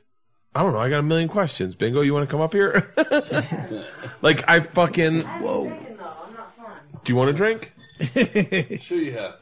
I 0.56 0.64
don't 0.64 0.74
know. 0.74 0.80
I 0.80 0.90
got 0.90 1.00
a 1.00 1.04
million 1.04 1.28
questions. 1.30 1.76
Bingo, 1.76 2.02
you 2.02 2.14
want 2.14 2.28
to 2.28 2.32
come 2.32 2.42
up 2.42 2.54
here? 2.54 2.92
like 4.22 4.48
I 4.50 4.62
fucking 4.62 5.22
whoa. 5.22 5.66
Do 7.04 7.12
you 7.14 7.16
want 7.16 7.30
a 7.30 7.34
drink? 7.34 7.74
sure 8.82 8.98
you 8.98 9.14
have. 9.14 9.36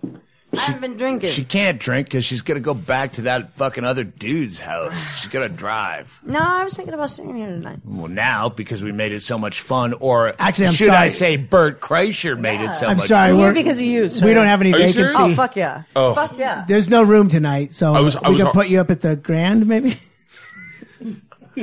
I 0.53 0.59
haven't 0.59 0.81
been 0.81 0.95
drinking. 0.97 1.31
She 1.31 1.43
can't 1.43 1.79
drink 1.81 2.07
because 2.07 2.23
she's 2.23 2.41
going 2.41 2.55
to 2.55 2.61
go 2.61 2.73
back 2.73 3.13
to 3.13 3.23
that 3.23 3.53
fucking 3.55 3.83
other 3.83 4.05
dude's 4.05 4.57
house. 4.59 4.97
She's 5.21 5.29
going 5.29 5.49
to 5.49 5.53
drive. 5.53 6.21
no, 6.23 6.39
I 6.39 6.63
was 6.63 6.73
thinking 6.73 6.93
about 6.93 7.09
staying 7.09 7.35
here 7.35 7.47
tonight. 7.47 7.79
Well, 7.83 8.07
now 8.07 8.47
because 8.47 8.81
we 8.81 8.93
made 8.93 9.11
it 9.11 9.21
so 9.21 9.37
much 9.37 9.59
fun, 9.59 9.93
or 9.99 10.33
Actually, 10.39 10.67
I'm 10.67 10.73
should 10.75 10.89
I 10.89 11.07
sorry. 11.07 11.09
say 11.09 11.35
Bert 11.37 11.81
Kreischer 11.81 12.39
made 12.39 12.61
it 12.61 12.73
so 12.73 12.87
I'm 12.87 12.95
much 12.97 13.07
sorry. 13.07 13.31
I'm 13.31 13.35
here 13.37 13.47
We're, 13.47 13.53
because 13.53 13.77
of 13.79 13.85
you. 13.85 14.07
Sir. 14.07 14.25
we 14.25 14.33
don't 14.33 14.45
have 14.45 14.61
any 14.61 14.71
Are 14.71 14.77
you 14.77 14.87
vacancy. 14.93 14.99
serious? 14.99 15.15
Oh 15.17 15.35
fuck 15.35 15.57
yeah! 15.57 15.83
Oh. 15.93 16.13
Fuck 16.13 16.37
yeah! 16.37 16.63
There's 16.69 16.87
no 16.87 17.03
room 17.03 17.27
tonight, 17.27 17.73
so 17.73 17.93
I 17.93 17.99
was- 17.99 18.15
I 18.15 18.29
we 18.29 18.35
was 18.35 18.37
can 18.39 18.45
har- 18.45 18.53
put 18.53 18.69
you 18.69 18.79
up 18.79 18.89
at 18.91 19.01
the 19.01 19.17
Grand, 19.17 19.67
maybe. 19.67 19.97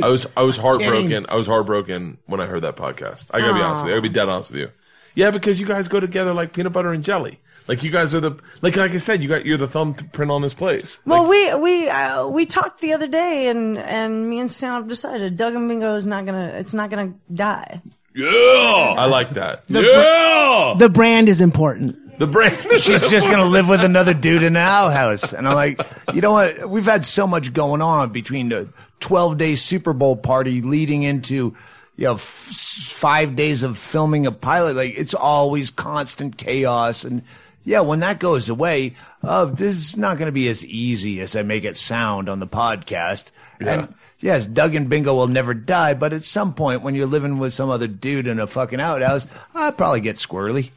I 0.03 0.09
was 0.09 0.27
I 0.37 0.43
was 0.43 0.57
heartbroken. 0.59 1.27
I 1.31 1.37
was 1.37 1.47
heartbroken 1.47 2.19
when 2.27 2.41
I 2.41 2.47
heard 2.47 2.63
that 2.63 2.77
podcast. 2.77 3.31
I 3.33 3.41
gotta 3.41 3.55
be 3.55 3.61
honest 3.61 3.85
with 3.85 3.91
you. 3.91 3.95
I 3.95 3.99
gotta 4.01 4.09
be 4.09 4.15
dead 4.15 4.29
honest 4.29 4.51
with 4.53 4.61
you. 4.61 4.69
Yeah, 5.15 5.31
because 5.31 5.61
you 5.61 5.67
guys 5.67 5.89
go 5.89 6.01
together 6.01 6.33
like 6.33 6.53
peanut 6.53 6.73
butter 6.73 6.93
and 6.93 7.05
jelly. 7.05 7.41
Like 7.69 7.83
you 7.83 7.91
guys 7.91 8.15
are 8.15 8.21
the 8.21 8.33
like 8.61 8.77
like 8.77 8.93
I 8.93 8.97
said, 8.97 9.23
you 9.23 9.29
got 9.29 9.45
you're 9.47 9.59
the 9.59 9.69
thumbprint 9.69 10.31
on 10.31 10.43
this 10.43 10.55
place. 10.55 10.99
Well, 11.07 11.29
we 11.29 11.55
we 11.55 11.89
uh, 11.89 12.27
we 12.27 12.47
talked 12.47 12.81
the 12.81 12.93
other 12.93 13.07
day, 13.07 13.49
and 13.49 13.79
and 13.79 14.29
me 14.29 14.41
and 14.41 14.51
Sam 14.51 14.75
have 14.75 14.89
decided 14.89 15.37
Doug 15.37 15.55
and 15.55 15.69
Bingo 15.69 15.95
is 15.95 16.07
not 16.07 16.25
gonna 16.27 16.49
it's 16.57 16.75
not 16.75 16.91
gonna 16.91 17.15
die. 17.33 17.81
Yeah. 18.15 18.29
I 18.29 19.07
like 19.07 19.31
that. 19.31 19.63
yeah. 19.69 20.75
The 20.77 20.89
brand 20.89 21.29
is 21.29 21.41
important. 21.41 22.19
The 22.19 22.27
brain. 22.27 22.57
She's 22.79 23.09
just 23.09 23.27
going 23.27 23.39
to 23.39 23.47
live 23.47 23.69
with 23.69 23.83
another 23.83 24.15
dude 24.15 24.43
in 24.43 24.55
an 24.55 24.57
outhouse. 24.57 25.33
And 25.33 25.49
I'm 25.49 25.55
like, 25.55 25.81
you 26.13 26.21
know 26.21 26.33
what? 26.33 26.69
We've 26.69 26.85
had 26.85 27.05
so 27.05 27.27
much 27.27 27.53
going 27.53 27.81
on 27.81 28.11
between 28.11 28.51
the 28.51 28.69
12 29.01 29.39
day 29.39 29.55
Super 29.55 29.93
Bowl 29.93 30.17
party 30.17 30.61
leading 30.61 31.03
into, 31.03 31.57
you 31.97 32.05
know, 32.05 32.15
f- 32.15 32.21
five 32.23 33.37
days 33.37 33.63
of 33.63 33.79
filming 33.79 34.27
a 34.27 34.33
pilot. 34.33 34.77
Like, 34.77 34.95
it's 34.97 35.15
always 35.15 35.71
constant 35.71 36.37
chaos. 36.37 37.05
And 37.05 37.23
yeah, 37.65 37.81
when 37.81 38.01
that 38.01 38.19
goes 38.19 38.49
away, 38.49 38.95
uh, 39.23 39.45
this 39.45 39.77
is 39.77 39.97
not 39.97 40.19
going 40.19 40.27
to 40.27 40.33
be 40.33 40.49
as 40.49 40.65
easy 40.67 41.21
as 41.21 41.37
I 41.37 41.43
make 41.43 41.65
it 41.65 41.77
sound 41.77 42.29
on 42.29 42.41
the 42.41 42.47
podcast. 42.47 43.31
And 43.61 43.95
yes, 44.19 44.47
Doug 44.47 44.75
and 44.75 44.89
Bingo 44.89 45.15
will 45.15 45.29
never 45.29 45.55
die, 45.55 45.95
but 45.95 46.13
at 46.13 46.25
some 46.25 46.55
point 46.55 46.83
when 46.83 46.95
you're 46.95 47.07
living 47.07 47.39
with 47.39 47.53
some 47.53 47.71
other 47.71 47.87
dude 47.87 48.27
in 48.27 48.41
a 48.41 48.47
fucking 48.47 48.81
outhouse, 48.81 49.27
I'll 49.55 49.73
probably 49.73 50.01
get 50.01 50.17
squirrely. 50.17 50.71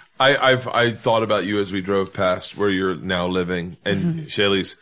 I, 0.20 0.36
I've 0.36 0.68
I 0.68 0.92
thought 0.92 1.24
about 1.24 1.44
you 1.44 1.60
as 1.60 1.72
we 1.72 1.80
drove 1.80 2.12
past 2.12 2.56
where 2.56 2.70
you're 2.70 2.94
now 2.94 3.26
living, 3.26 3.76
and 3.84 4.28
Chaille's 4.28 4.76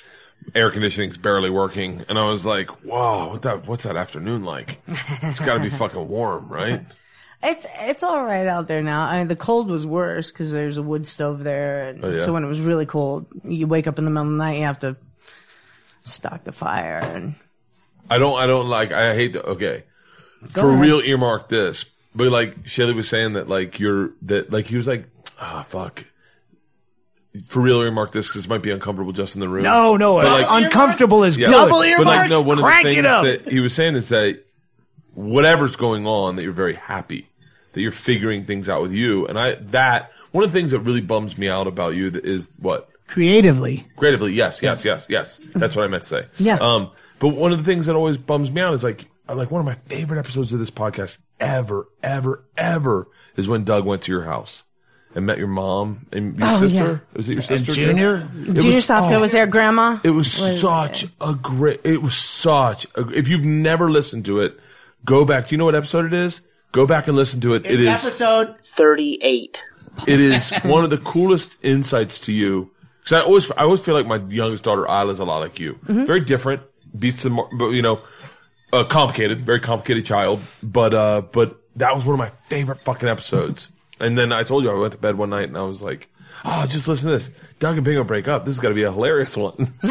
air 0.54 0.70
conditioning's 0.70 1.16
barely 1.16 1.50
working, 1.50 2.04
and 2.08 2.18
I 2.18 2.24
was 2.28 2.44
like, 2.46 2.84
"Wow, 2.84 3.30
what 3.30 3.42
that 3.42 3.66
what's 3.66 3.84
that 3.84 3.96
afternoon 3.96 4.44
like? 4.44 4.80
It's 5.22 5.40
got 5.40 5.54
to 5.54 5.60
be 5.60 5.70
fucking 5.70 6.08
warm, 6.08 6.48
right?" 6.48 6.80
It's 7.44 7.66
it's 7.80 8.02
all 8.04 8.22
right 8.24 8.46
out 8.46 8.68
there 8.68 8.82
now. 8.82 9.04
I 9.06 9.18
mean, 9.18 9.28
the 9.28 9.34
cold 9.36 9.68
was 9.68 9.84
worse 9.86 10.30
because 10.30 10.52
there's 10.52 10.78
a 10.78 10.82
wood 10.82 11.06
stove 11.06 11.42
there, 11.42 11.88
and 11.88 12.04
Oh, 12.04 12.10
yeah. 12.10 12.24
so 12.24 12.32
when 12.32 12.44
it 12.44 12.48
was 12.48 12.60
really 12.60 12.86
cold, 12.86 13.26
you 13.44 13.66
wake 13.66 13.86
up 13.86 13.98
in 13.98 14.04
the 14.04 14.10
middle 14.10 14.26
of 14.26 14.30
the 14.32 14.36
night, 14.38 14.58
you 14.58 14.64
have 14.64 14.78
to 14.80 14.96
stock 16.04 16.44
the 16.44 16.52
fire, 16.52 16.98
and 17.02 17.34
I 18.10 18.18
don't. 18.18 18.38
I 18.38 18.46
don't 18.46 18.68
like. 18.68 18.92
I 18.92 19.14
hate. 19.14 19.32
To, 19.34 19.42
okay, 19.42 19.84
for 20.50 20.70
ahead. 20.70 20.80
real, 20.82 21.00
earmark 21.00 21.48
this. 21.48 21.84
But 22.14 22.28
like 22.30 22.66
Chaille 22.66 22.92
was 22.94 23.08
saying 23.08 23.32
that, 23.34 23.48
like 23.48 23.80
you're 23.80 24.10
that, 24.22 24.52
like 24.52 24.66
he 24.66 24.76
was 24.76 24.86
like, 24.86 25.08
ah, 25.40 25.64
fuck. 25.68 26.04
For 27.48 27.60
real, 27.60 27.80
earmark 27.80 28.12
this 28.12 28.28
because 28.28 28.44
it 28.44 28.48
might 28.48 28.60
be 28.62 28.70
uncomfortable 28.70 29.12
just 29.12 29.34
in 29.34 29.40
the 29.40 29.48
room. 29.48 29.62
No, 29.62 29.96
no, 29.96 30.16
But, 30.16 30.42
like, 30.42 30.64
uncomfortable 30.64 31.24
is 31.24 31.38
Yeah. 31.38 31.48
good. 31.48 31.70
But 31.70 32.04
like, 32.06 32.28
no, 32.28 32.42
one 32.42 32.58
of 32.58 32.64
the 32.64 32.70
things 32.82 33.02
that 33.02 33.48
he 33.50 33.60
was 33.60 33.72
saying 33.74 33.96
is 33.96 34.10
that 34.10 34.40
whatever's 35.14 35.76
going 35.76 36.06
on, 36.06 36.36
that 36.36 36.42
you're 36.42 36.52
very 36.52 36.74
happy, 36.74 37.28
that 37.72 37.80
you're 37.80 37.90
figuring 37.90 38.44
things 38.44 38.68
out 38.68 38.82
with 38.82 38.92
you, 38.92 39.26
and 39.26 39.38
I 39.38 39.54
that 39.54 40.12
one 40.32 40.44
of 40.44 40.52
the 40.52 40.58
things 40.58 40.70
that 40.72 40.80
really 40.80 41.00
bums 41.00 41.36
me 41.38 41.48
out 41.48 41.66
about 41.66 41.94
you 41.94 42.10
is 42.22 42.48
what 42.60 42.88
Creatively, 43.06 43.86
creatively. 43.96 44.32
Yes, 44.32 44.62
yes, 44.62 44.84
yes, 44.86 45.06
yes. 45.10 45.38
That's 45.54 45.76
what 45.76 45.84
I 45.84 45.88
meant 45.88 46.02
to 46.04 46.08
say. 46.08 46.26
Yeah. 46.38 46.56
Um, 46.56 46.90
but 47.18 47.28
one 47.28 47.52
of 47.52 47.58
the 47.58 47.64
things 47.64 47.84
that 47.86 47.94
always 47.94 48.16
bums 48.16 48.50
me 48.50 48.60
out 48.62 48.72
is 48.72 48.82
like, 48.82 49.04
like 49.28 49.50
one 49.50 49.60
of 49.60 49.66
my 49.66 49.74
favorite 49.94 50.18
episodes 50.18 50.50
of 50.54 50.58
this 50.58 50.70
podcast 50.70 51.18
ever, 51.38 51.88
ever, 52.02 52.42
ever 52.56 53.08
is 53.36 53.48
when 53.48 53.64
Doug 53.64 53.84
went 53.84 54.02
to 54.02 54.12
your 54.12 54.22
house. 54.22 54.62
And 55.14 55.26
met 55.26 55.36
your 55.38 55.46
mom 55.48 56.06
and 56.12 56.38
your 56.38 56.48
Oh, 56.48 56.58
sister. 56.60 57.02
Was 57.14 57.28
it 57.28 57.32
your 57.34 57.42
sister? 57.42 57.72
too? 57.74 57.84
Junior? 57.84 58.28
Junior 58.44 58.74
was- 58.76 58.86
Stopka 58.86 59.12
oh, 59.12 59.20
was 59.20 59.32
there. 59.32 59.46
Grandma. 59.46 59.98
It 60.02 60.10
was 60.10 60.32
such 60.32 61.06
a 61.20 61.34
great. 61.34 61.80
It 61.84 62.00
was 62.02 62.16
such. 62.16 62.86
A, 62.96 63.08
if 63.10 63.28
you've 63.28 63.44
never 63.44 63.90
listened 63.90 64.24
to 64.26 64.40
it, 64.40 64.58
go 65.04 65.24
back. 65.24 65.48
Do 65.48 65.54
you 65.54 65.58
know 65.58 65.66
what 65.66 65.74
episode 65.74 66.06
it 66.06 66.14
is? 66.14 66.40
Go 66.72 66.86
back 66.86 67.06
and 67.08 67.16
listen 67.16 67.40
to 67.42 67.52
it. 67.54 67.66
it 67.66 67.80
is. 67.80 67.86
episode 67.86 68.54
38. 68.76 69.60
it 70.06 70.20
is 70.20 70.50
one 70.62 70.84
of 70.84 70.88
the 70.90 70.96
coolest 70.96 71.56
insights 71.62 72.18
to 72.20 72.32
you 72.32 72.70
because 73.00 73.12
I 73.12 73.26
always 73.26 73.50
I 73.50 73.64
always 73.64 73.80
feel 73.80 73.94
like 73.94 74.06
my 74.06 74.16
youngest 74.30 74.64
daughter 74.64 74.86
Ila's 74.86 75.20
a 75.20 75.24
lot 75.26 75.40
like 75.40 75.60
you. 75.60 75.78
Very 75.82 76.20
different, 76.20 76.62
beats 76.98 77.22
the 77.24 77.28
mar- 77.30 77.50
but 77.58 77.68
you 77.70 77.82
know, 77.82 78.00
uh, 78.72 78.84
complicated, 78.84 79.40
very 79.42 79.60
complicated 79.60 80.06
child. 80.06 80.40
But 80.62 80.94
uh, 80.94 81.20
but 81.20 81.60
that 81.76 81.94
was 81.94 82.06
one 82.06 82.14
of 82.14 82.18
my 82.18 82.30
favorite 82.48 82.80
fucking 82.80 83.08
episodes. 83.08 83.68
And 84.00 84.18
then 84.18 84.32
I 84.32 84.42
told 84.42 84.64
you 84.64 84.70
I 84.70 84.74
went 84.74 84.92
to 84.92 84.98
bed 84.98 85.16
one 85.16 85.30
night 85.30 85.48
and 85.48 85.56
I 85.56 85.62
was 85.62 85.82
like, 85.82 86.08
oh, 86.44 86.66
just 86.66 86.88
listen 86.88 87.08
to 87.08 87.14
this. 87.14 87.30
Doug 87.58 87.76
and 87.76 87.84
Bingo 87.84 88.04
break 88.04 88.26
up. 88.28 88.44
This 88.44 88.54
is 88.54 88.60
got 88.60 88.70
to 88.70 88.74
be 88.74 88.82
a 88.82 88.92
hilarious 88.92 89.36
one. 89.36 89.54
Fuck. 89.82 89.90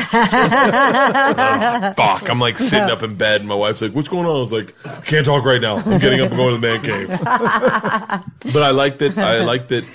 I'm 2.29 2.39
like 2.39 2.59
sitting 2.59 2.89
up 2.89 3.03
in 3.03 3.15
bed 3.15 3.41
and 3.41 3.49
my 3.49 3.55
wife's 3.55 3.81
like, 3.81 3.93
what's 3.93 4.09
going 4.09 4.25
on? 4.25 4.35
I 4.35 4.39
was 4.39 4.51
like, 4.51 4.75
I 4.85 5.01
can't 5.01 5.25
talk 5.25 5.45
right 5.45 5.61
now. 5.61 5.77
I'm 5.77 5.99
getting 5.99 6.21
up 6.21 6.29
and 6.31 6.37
going 6.37 6.55
to 6.55 6.59
the 6.59 6.67
man 6.67 6.81
cave. 6.83 7.09
but 8.53 8.63
I 8.63 8.71
liked 8.71 9.01
it. 9.01 9.17
I 9.17 9.43
liked 9.43 9.71
it. 9.71 9.85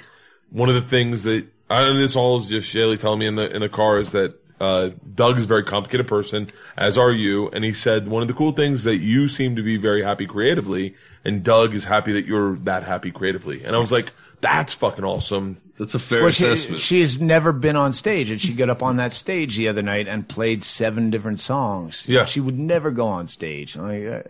One 0.50 0.68
of 0.68 0.74
the 0.74 0.82
things 0.82 1.24
that, 1.24 1.44
and 1.68 2.00
this 2.00 2.16
all 2.16 2.36
is 2.38 2.46
just 2.48 2.68
Chaille 2.68 2.96
telling 2.96 3.18
me 3.18 3.26
in 3.26 3.34
the 3.34 3.54
in 3.54 3.60
the 3.60 3.68
car 3.68 3.98
is 3.98 4.12
that 4.12 4.40
uh, 4.60 4.90
Doug 5.14 5.38
is 5.38 5.44
a 5.44 5.46
very 5.46 5.64
complicated 5.64 6.08
person, 6.08 6.48
as 6.76 6.96
are 6.96 7.12
you. 7.12 7.48
And 7.50 7.64
he 7.64 7.72
said 7.72 8.08
one 8.08 8.22
of 8.22 8.28
the 8.28 8.34
cool 8.34 8.52
things 8.52 8.84
that 8.84 8.96
you 8.98 9.28
seem 9.28 9.56
to 9.56 9.62
be 9.62 9.76
very 9.76 10.02
happy 10.02 10.26
creatively, 10.26 10.94
and 11.24 11.42
Doug 11.42 11.74
is 11.74 11.84
happy 11.84 12.12
that 12.12 12.26
you're 12.26 12.56
that 12.58 12.82
happy 12.84 13.10
creatively. 13.10 13.64
And 13.64 13.76
I 13.76 13.78
was 13.78 13.92
like, 13.92 14.12
that's 14.40 14.74
fucking 14.74 15.04
awesome. 15.04 15.58
That's 15.78 15.94
a 15.94 15.98
fair 15.98 16.22
Well, 16.22 16.30
she, 16.30 16.46
assessment. 16.46 16.80
she 16.80 17.00
has 17.00 17.20
never 17.20 17.52
been 17.52 17.76
on 17.76 17.92
stage, 17.92 18.30
and 18.30 18.40
she 18.40 18.54
got 18.54 18.70
up 18.70 18.82
on 18.82 18.96
that 18.96 19.12
stage 19.12 19.56
the 19.56 19.68
other 19.68 19.82
night 19.82 20.08
and 20.08 20.26
played 20.28 20.62
seven 20.64 21.10
different 21.10 21.40
songs. 21.40 22.06
Yeah. 22.08 22.24
she 22.24 22.40
would 22.40 22.58
never 22.58 22.90
go 22.90 23.06
on 23.06 23.26
stage. 23.26 23.76
Like, 23.76 24.04
uh, 24.06 24.22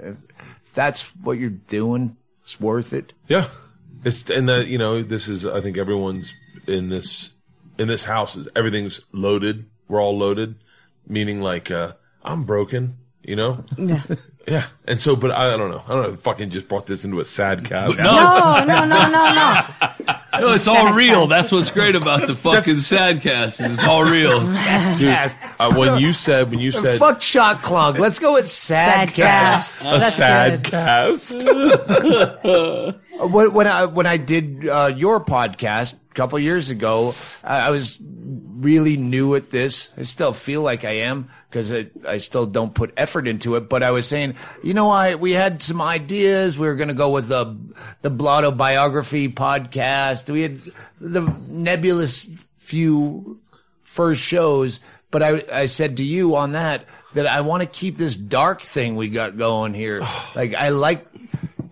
if 0.64 0.72
that's 0.74 1.02
what 1.22 1.38
you're 1.38 1.50
doing. 1.50 2.16
It's 2.42 2.60
worth 2.60 2.92
it. 2.92 3.12
Yeah, 3.26 3.46
it's 4.04 4.28
and 4.30 4.48
that 4.48 4.68
you 4.68 4.78
know 4.78 5.02
this 5.02 5.26
is 5.26 5.44
I 5.44 5.60
think 5.60 5.76
everyone's 5.76 6.32
in 6.68 6.88
this 6.90 7.30
in 7.78 7.88
this 7.88 8.04
house 8.04 8.36
is 8.36 8.48
everything's 8.54 9.00
loaded. 9.12 9.66
We're 9.88 10.02
all 10.02 10.16
loaded, 10.18 10.56
meaning 11.06 11.40
like 11.40 11.70
uh, 11.70 11.92
I'm 12.22 12.44
broken. 12.44 12.98
You 13.22 13.36
know. 13.36 13.64
Yeah. 13.76 14.02
Yeah, 14.48 14.64
and 14.86 15.00
so, 15.00 15.16
but 15.16 15.32
I, 15.32 15.54
I 15.54 15.56
don't 15.56 15.72
know. 15.72 15.82
I 15.84 15.88
don't 15.92 16.02
know. 16.12 16.16
Fucking 16.18 16.50
just 16.50 16.68
brought 16.68 16.86
this 16.86 17.04
into 17.04 17.18
a 17.18 17.24
sad 17.24 17.64
cast. 17.64 17.98
No, 17.98 18.12
No, 18.12 18.64
no, 18.64 18.84
no, 18.84 19.08
no, 19.10 19.34
no. 19.34 19.60
No, 20.38 20.52
it's 20.52 20.68
all 20.68 20.92
real. 20.92 21.26
That's 21.26 21.50
what's 21.50 21.72
great 21.72 21.96
about 21.96 22.28
the 22.28 22.36
fucking 22.36 22.78
sad 22.78 23.22
cast. 23.22 23.58
is 23.58 23.72
It's 23.74 23.82
all 23.84 24.04
real. 24.04 24.38
Dude, 24.98 25.32
uh, 25.58 25.74
when 25.74 25.98
you 25.98 26.12
said 26.12 26.48
when 26.52 26.60
you 26.60 26.70
said 26.70 27.00
Fuck 27.00 27.22
shot 27.22 27.62
clog. 27.62 27.98
Let's 27.98 28.20
go 28.20 28.34
with 28.34 28.48
sad, 28.48 29.08
Sad 29.08 29.16
cast. 29.16 29.80
cast. 29.80 29.96
a 29.96 29.98
That's 29.98 30.14
sad 30.16 30.62
good. 30.62 30.70
cast, 30.70 31.32
When, 33.18 33.52
when 33.52 33.66
I 33.66 33.86
when 33.86 34.06
I 34.06 34.16
did 34.16 34.68
uh, 34.68 34.92
your 34.94 35.24
podcast 35.24 35.94
a 35.94 36.14
couple 36.14 36.38
years 36.38 36.70
ago, 36.70 37.14
I, 37.42 37.60
I 37.60 37.70
was 37.70 37.98
really 38.00 38.96
new 38.96 39.34
at 39.34 39.50
this. 39.50 39.90
I 39.96 40.02
still 40.02 40.32
feel 40.32 40.62
like 40.62 40.84
I 40.84 40.98
am 40.98 41.30
because 41.48 41.72
I, 41.72 41.86
I 42.06 42.18
still 42.18 42.46
don't 42.46 42.74
put 42.74 42.92
effort 42.96 43.28
into 43.28 43.56
it. 43.56 43.68
But 43.68 43.82
I 43.82 43.90
was 43.90 44.06
saying, 44.06 44.34
you 44.62 44.74
know, 44.74 44.90
I 44.90 45.14
we 45.14 45.32
had 45.32 45.62
some 45.62 45.80
ideas. 45.80 46.58
We 46.58 46.66
were 46.66 46.76
going 46.76 46.88
to 46.88 46.94
go 46.94 47.10
with 47.10 47.28
the 47.28 47.56
the 48.02 48.10
Blotto 48.10 48.50
biography 48.50 49.28
podcast. 49.28 50.30
We 50.30 50.42
had 50.42 50.58
the 51.00 51.22
nebulous 51.48 52.26
few 52.58 53.40
first 53.82 54.20
shows. 54.20 54.80
But 55.10 55.22
I 55.22 55.44
I 55.52 55.66
said 55.66 55.98
to 55.98 56.04
you 56.04 56.36
on 56.36 56.52
that 56.52 56.84
that 57.14 57.26
I 57.26 57.40
want 57.40 57.62
to 57.62 57.66
keep 57.66 57.96
this 57.96 58.16
dark 58.16 58.60
thing 58.60 58.96
we 58.96 59.08
got 59.08 59.36
going 59.38 59.74
here. 59.74 60.00
like 60.34 60.54
I 60.54 60.70
like 60.70 61.06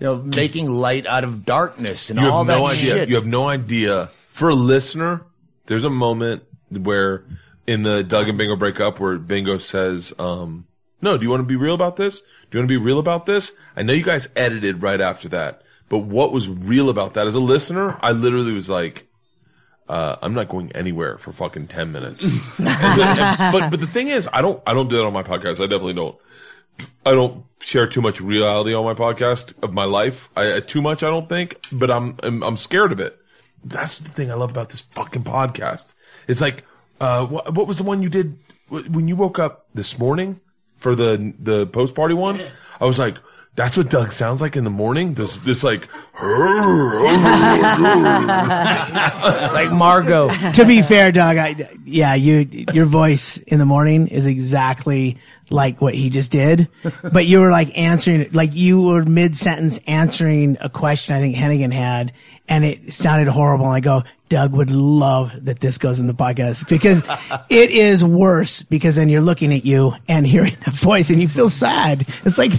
you 0.05 0.11
know, 0.11 0.23
making 0.23 0.71
light 0.71 1.07
out 1.07 1.25
of 1.25 1.47
darkness 1.47 2.11
and 2.11 2.21
you 2.21 2.27
all 2.29 2.45
have 2.45 2.47
that 2.49 2.59
no 2.59 2.67
idea. 2.67 2.91
shit. 2.93 3.09
You 3.09 3.15
have 3.15 3.25
no 3.27 3.49
idea. 3.49 4.11
For 4.33 4.51
a 4.51 4.55
listener, 4.55 5.23
there's 5.67 5.85
a 5.85 5.89
moment 5.91 6.43
where 6.71 7.25
in 7.67 7.85
the 7.85 8.05
Doug 8.05 8.29
and 8.29 8.37
Bingo 8.37 8.55
breakup 8.57 9.01
where 9.01 9.17
Bingo 9.17 9.57
says, 9.57 10.13
um, 10.19 10.67
"No, 11.01 11.17
do 11.17 11.25
you 11.25 11.31
want 11.31 11.41
to 11.41 11.47
be 11.47 11.57
real 11.57 11.75
about 11.75 11.97
this? 11.97 12.21
Do 12.21 12.27
you 12.53 12.61
want 12.61 12.69
to 12.69 12.79
be 12.79 12.85
real 12.85 12.99
about 12.99 13.25
this?" 13.25 13.53
I 13.77 13.83
know 13.83 13.95
you 13.95 14.05
guys 14.05 14.29
edited 14.37 14.83
right 14.83 15.01
after 15.01 15.29
that, 15.31 15.63
but 15.89 16.01
what 16.01 16.33
was 16.33 16.49
real 16.51 16.91
about 16.91 17.15
that? 17.15 17.27
As 17.27 17.35
a 17.35 17.41
listener, 17.41 17.99
I 18.03 18.13
literally 18.13 18.53
was 18.53 18.69
like. 18.69 19.07
Uh, 19.87 20.17
I'm 20.23 20.33
not 20.33 20.49
going 20.49 20.73
anywhere 20.73 21.19
for 21.19 21.31
fucking 21.31 21.67
ten 21.67 21.93
minutes. 21.93 22.25
And 22.59 22.67
then- 22.67 23.19
and- 23.19 23.53
but 23.53 23.71
but 23.71 23.81
the 23.81 23.87
thing 23.87 24.09
is, 24.09 24.27
I 24.33 24.41
don't 24.41 24.63
I 24.67 24.73
don't 24.73 24.89
do 24.89 24.97
that 24.97 25.05
on 25.05 25.13
my 25.13 25.23
podcast. 25.23 25.57
I 25.61 25.67
definitely 25.69 25.93
don't. 25.93 26.17
I 27.07 27.13
don't 27.13 27.45
share 27.61 27.87
too 27.87 28.01
much 28.01 28.21
reality 28.21 28.75
on 28.75 28.85
my 28.85 28.95
podcast 28.95 29.55
of 29.63 29.73
my 29.73 29.85
life. 29.85 30.31
I, 30.37 30.61
too 30.61 30.83
much, 30.83 31.03
I 31.03 31.11
don't 31.11 31.29
think, 31.29 31.67
but 31.73 31.91
I'm, 31.91 32.17
I'm 32.23 32.43
I'm 32.43 32.57
scared 32.57 32.93
of 32.93 33.01
it. 33.01 33.19
That's 33.65 33.99
the 33.99 34.11
thing 34.11 34.31
I 34.31 34.35
love 34.35 34.51
about 34.51 34.71
this 34.71 34.83
fucking 34.83 35.25
podcast. 35.25 35.95
It's 36.29 36.41
like, 36.41 36.65
uh, 37.01 37.27
what, 37.27 37.55
what 37.55 37.67
was 37.67 37.79
the 37.79 37.85
one 37.85 38.03
you 38.03 38.09
did 38.09 38.39
when 38.69 39.09
you 39.09 39.17
woke 39.17 39.39
up 39.39 39.67
this 39.75 39.99
morning 39.99 40.41
for 40.77 40.95
the 40.95 41.35
the 41.39 41.67
post 41.67 41.95
party 41.95 42.15
one? 42.15 42.43
I 42.81 42.85
was 42.85 42.99
like, 42.99 43.17
that's 43.57 43.77
what 43.77 43.89
Doug 43.89 44.11
sounds 44.11 44.41
like 44.41 44.57
in 44.57 44.65
the 44.65 44.71
morning. 44.71 45.15
This 45.15 45.37
this 45.39 45.63
like, 45.63 45.89
like 49.53 49.71
Margot. 49.71 50.31
to 50.53 50.65
be 50.67 50.83
fair, 50.83 51.13
Doug, 51.13 51.37
I, 51.37 51.71
yeah, 51.85 52.15
you 52.15 52.47
your 52.73 52.85
voice 52.85 53.37
in 53.39 53.61
the 53.61 53.65
morning 53.65 54.09
is 54.09 54.27
exactly 54.27 55.19
like 55.51 55.81
what 55.81 55.95
he 55.95 56.11
just 56.11 56.33
did, 56.33 56.69
but 57.13 57.27
you 57.27 57.39
were 57.41 57.51
like 57.51 57.79
answering, 57.79 58.29
like 58.33 58.55
you 58.55 58.83
were 58.83 59.05
mid 59.05 59.37
sentence 59.37 59.79
answering 59.87 60.57
a 60.61 60.69
question 60.69 61.15
I 61.15 61.21
think 61.21 61.37
Hennigan 61.37 61.73
had, 61.73 62.13
and 62.49 62.65
it 62.65 62.93
sounded 62.93 63.29
horrible. 63.29 63.67
And 63.67 63.75
I 63.75 63.81
go, 63.81 64.03
Doug 64.35 64.53
would 64.53 64.73
love 64.73 65.45
that 65.45 65.61
this 65.61 65.79
goes 65.79 66.01
in 66.01 66.09
the 66.09 66.13
podcast 66.13 66.69
because 66.69 67.05
it 67.49 67.71
is 67.71 68.05
worse 68.05 68.63
because 68.65 68.97
then 68.97 69.09
you're 69.09 69.21
looking 69.21 69.55
at 69.55 69.65
you 69.65 69.93
and 70.09 70.27
hearing 70.27 70.57
the 70.65 70.73
voice 70.73 71.09
and 71.09 71.23
you 71.23 71.29
feel 71.29 71.49
sad. 71.49 72.05
It's 72.25 72.37
like 72.37 72.51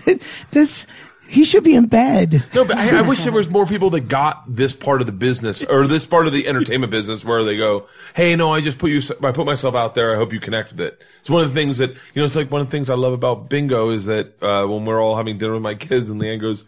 this. 0.51 0.87
He 1.27 1.43
should 1.43 1.65
be 1.65 1.75
in 1.75 1.87
bed. 1.87 2.45
No, 2.53 2.63
but 2.63 2.77
I, 2.77 2.99
I 2.99 3.01
wish 3.01 3.25
there 3.25 3.33
was 3.33 3.49
more 3.49 3.65
people 3.65 3.89
that 3.89 4.07
got 4.07 4.43
this 4.47 4.71
part 4.71 5.01
of 5.01 5.05
the 5.05 5.11
business 5.11 5.65
or 5.65 5.85
this 5.85 6.05
part 6.05 6.27
of 6.27 6.33
the 6.33 6.47
entertainment 6.47 6.91
business 6.91 7.25
where 7.25 7.43
they 7.43 7.57
go, 7.57 7.87
"Hey, 8.13 8.37
no, 8.37 8.53
I 8.53 8.61
just 8.61 8.77
put 8.77 8.89
you, 8.89 9.01
I 9.21 9.33
put 9.33 9.45
myself 9.45 9.75
out 9.75 9.95
there. 9.95 10.13
I 10.13 10.17
hope 10.17 10.31
you 10.31 10.39
connect 10.39 10.71
with 10.71 10.79
it." 10.79 11.01
It's 11.19 11.29
one 11.29 11.43
of 11.43 11.53
the 11.53 11.59
things 11.59 11.79
that 11.79 11.89
you 11.89 12.21
know. 12.21 12.23
It's 12.23 12.37
like 12.37 12.51
one 12.51 12.61
of 12.61 12.67
the 12.67 12.71
things 12.71 12.89
I 12.89 12.95
love 12.95 13.11
about 13.11 13.49
Bingo 13.49 13.89
is 13.89 14.05
that 14.05 14.41
uh, 14.41 14.65
when 14.65 14.85
we're 14.85 15.01
all 15.01 15.17
having 15.17 15.37
dinner 15.37 15.53
with 15.53 15.63
my 15.63 15.75
kids, 15.75 16.09
and 16.09 16.21
LeeAnn 16.21 16.39
goes, 16.39 16.63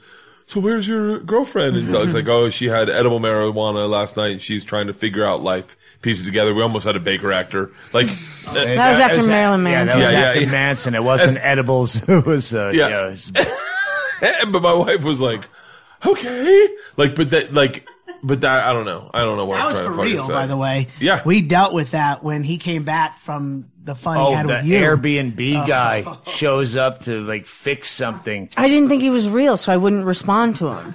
"So 0.48 0.60
where's 0.60 0.88
your 0.88 1.20
girlfriend?" 1.20 1.78
And 1.78 1.92
Doug's 1.92 2.14
like, 2.14 2.28
"Oh, 2.28 2.50
she 2.50 2.66
had 2.68 2.90
edible 2.90 3.20
marijuana 3.20 3.88
last 3.90 4.18
night. 4.18 4.42
She's 4.42 4.66
trying 4.66 4.88
to 4.88 4.94
figure 4.94 5.26
out 5.26 5.42
life, 5.44 5.78
piece 6.02 6.20
it 6.22 6.26
together." 6.26 6.54
We 6.56 6.62
almost 6.64 6.86
had 6.86 6.96
a 6.96 7.00
Baker 7.00 7.32
actor. 7.32 7.72
Like 7.94 8.08
That 8.54 8.90
was 8.90 9.00
after 9.00 9.24
Marilyn 9.24 9.64
Manson. 9.64 9.72
Yeah, 9.72 9.84
that 9.84 9.86
Manson. 9.86 10.02
was 10.02 10.12
Yeah, 10.12 10.20
yeah, 10.20 10.28
after 10.30 10.40
yeah. 10.42 10.52
Manson. 10.52 10.96
It 10.96 11.04
wasn't 11.04 11.38
edibles. 11.42 12.04
It 12.10 12.26
was 12.26 12.54
uh, 12.54 12.72
Yeah. 12.74 12.88
yeah. 12.90 13.08
it 13.08 13.12
was- 13.12 13.32
but 14.52 14.62
my 14.62 14.74
wife 14.74 15.04
was 15.04 15.20
like, 15.22 15.48
"Okay," 16.06 16.68
like, 16.96 17.16
but 17.16 17.30
that, 17.32 17.54
like, 17.54 17.88
but 18.28 18.42
that, 18.42 18.68
I 18.68 18.74
don't 18.74 18.86
know. 18.86 19.10
I 19.14 19.20
don't 19.20 19.38
know 19.38 19.46
what 19.46 19.56
That 19.56 19.66
I'm 19.68 19.72
was 19.74 19.76
trying 19.76 19.86
for 19.88 19.92
to 19.92 19.98
fucking 19.98 20.14
real, 20.14 20.28
say. 20.28 20.34
by 20.34 20.46
the 20.48 20.58
way. 20.58 20.88
Yeah. 21.00 21.22
we 21.26 21.42
dealt 21.42 21.74
with 21.74 21.92
that 21.92 22.24
when 22.24 22.44
he 22.44 22.58
came 22.58 22.84
back 22.84 23.20
from 23.20 23.72
the 23.84 23.96
fun 23.96 24.18
he 24.18 24.24
oh, 24.24 24.34
had 24.36 24.48
the 24.48 24.54
with 24.54 24.66
you. 24.66 24.78
Airbnb 24.80 25.64
Oh. 25.64 25.68
guy 25.68 26.18
shows 26.32 26.76
up 26.78 27.04
to 27.04 27.22
like 27.22 27.46
fix 27.46 27.90
something. 27.90 28.50
I 28.58 28.68
didn't 28.68 28.90
think 28.90 29.02
he 29.02 29.10
was 29.10 29.28
real, 29.30 29.58
so 29.58 29.72
I 29.74 29.78
wouldn't 29.78 30.06
respond 30.06 30.58
to 30.58 30.74
him. 30.74 30.94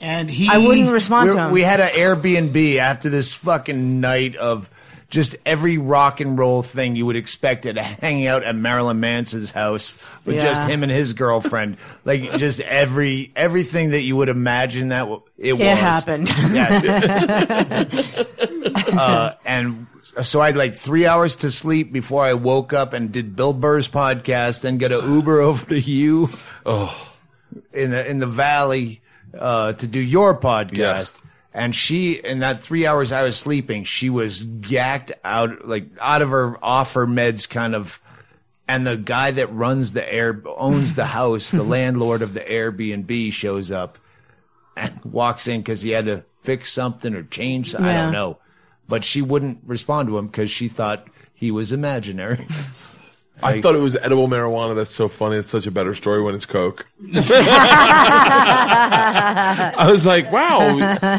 and 0.00 0.30
he, 0.30 0.48
I 0.48 0.58
wouldn't 0.58 0.90
respond 0.90 1.30
we 1.30 1.34
to 1.36 1.40
him. 1.46 1.50
we 1.52 1.62
had 1.62 1.80
an 1.80 1.88
Airbnb 1.88 2.76
after 2.76 3.08
this 3.08 3.32
fucking 3.34 4.00
night 4.00 4.36
of 4.36 4.70
just 5.10 5.36
every 5.46 5.78
rock 5.78 6.20
and 6.20 6.38
roll 6.38 6.62
thing 6.62 6.94
you 6.94 7.06
would 7.06 7.16
expect 7.16 7.64
at 7.64 7.78
hanging 7.78 8.26
out 8.26 8.44
at 8.44 8.54
Marilyn 8.54 9.00
Manson's 9.00 9.50
house 9.50 9.96
with 10.26 10.36
Yeah. 10.36 10.42
just 10.42 10.68
him 10.68 10.82
and 10.82 10.92
his 10.92 11.14
girlfriend. 11.14 11.78
like 12.04 12.32
just 12.38 12.60
every 12.60 13.32
everything 13.34 13.90
that 13.90 14.02
you 14.02 14.16
would 14.16 14.28
imagine 14.28 14.88
that 14.88 15.00
w- 15.04 15.22
it 15.38 15.54
was. 15.54 15.62
Happened. 15.62 16.28
Yes. 16.52 16.84
uh, 18.92 19.34
and 19.44 19.86
so 20.22 20.40
I 20.40 20.46
had 20.46 20.56
like 20.56 20.74
three 20.74 21.06
hours 21.06 21.36
to 21.36 21.50
sleep 21.50 21.92
before 21.92 22.24
I 22.24 22.34
woke 22.34 22.72
up 22.72 22.92
and 22.92 23.12
did 23.12 23.36
Bill 23.36 23.52
Burr's 23.52 23.88
podcast, 23.88 24.60
then 24.62 24.78
got 24.78 24.92
an 24.92 25.12
Uber 25.14 25.40
over 25.40 25.66
to 25.66 25.80
you 25.80 26.28
Oh, 26.66 26.94
in 27.72 27.90
the 27.92 28.06
in 28.06 28.18
the 28.18 28.26
valley 28.26 29.00
uh, 29.38 29.72
to 29.74 29.86
do 29.86 30.00
your 30.00 30.34
podcast. 30.38 31.20
And 31.58 31.74
she, 31.74 32.12
in 32.12 32.38
that 32.38 32.62
three 32.62 32.86
hours 32.86 33.10
I 33.10 33.24
was 33.24 33.36
sleeping, 33.36 33.82
she 33.82 34.10
was 34.10 34.44
gacked 34.44 35.10
out, 35.24 35.66
like 35.66 35.86
out 36.00 36.22
of 36.22 36.30
her, 36.30 36.56
off 36.64 36.92
her 36.94 37.04
meds, 37.04 37.48
kind 37.48 37.74
of. 37.74 38.00
And 38.68 38.86
the 38.86 38.96
guy 38.96 39.32
that 39.32 39.52
runs 39.52 39.90
the 39.90 40.06
air, 40.12 40.40
owns 40.56 40.94
the 40.94 41.06
house, 41.06 41.50
the 41.50 41.62
landlord 41.76 42.22
of 42.22 42.32
the 42.32 42.40
Airbnb, 42.40 43.32
shows 43.32 43.72
up 43.72 43.98
and 44.76 45.00
walks 45.04 45.48
in 45.48 45.60
because 45.60 45.82
he 45.82 45.90
had 45.90 46.04
to 46.06 46.22
fix 46.42 46.72
something 46.72 47.12
or 47.12 47.24
change. 47.24 47.74
I 47.74 47.80
Yeah. 47.92 48.02
don't 48.04 48.12
know, 48.12 48.38
but 48.88 49.02
she 49.02 49.20
wouldn't 49.20 49.58
respond 49.66 50.06
to 50.08 50.16
him 50.18 50.28
because 50.28 50.52
she 50.52 50.68
thought 50.68 51.08
he 51.34 51.50
was 51.50 51.72
imaginary. 51.72 52.46
I 53.42 53.60
thought 53.60 53.74
it 53.74 53.80
was 53.80 53.96
edible 53.96 54.28
marijuana. 54.28 54.74
That's 54.74 54.94
so 54.94 55.08
funny. 55.08 55.36
It's 55.36 55.50
such 55.50 55.66
a 55.66 55.70
better 55.70 55.94
story 55.94 56.22
when 56.22 56.34
it's 56.34 56.46
coke. 56.46 56.86
I 57.14 57.34
was 59.90 60.06
like, 60.06 60.32
wow. 60.32 60.68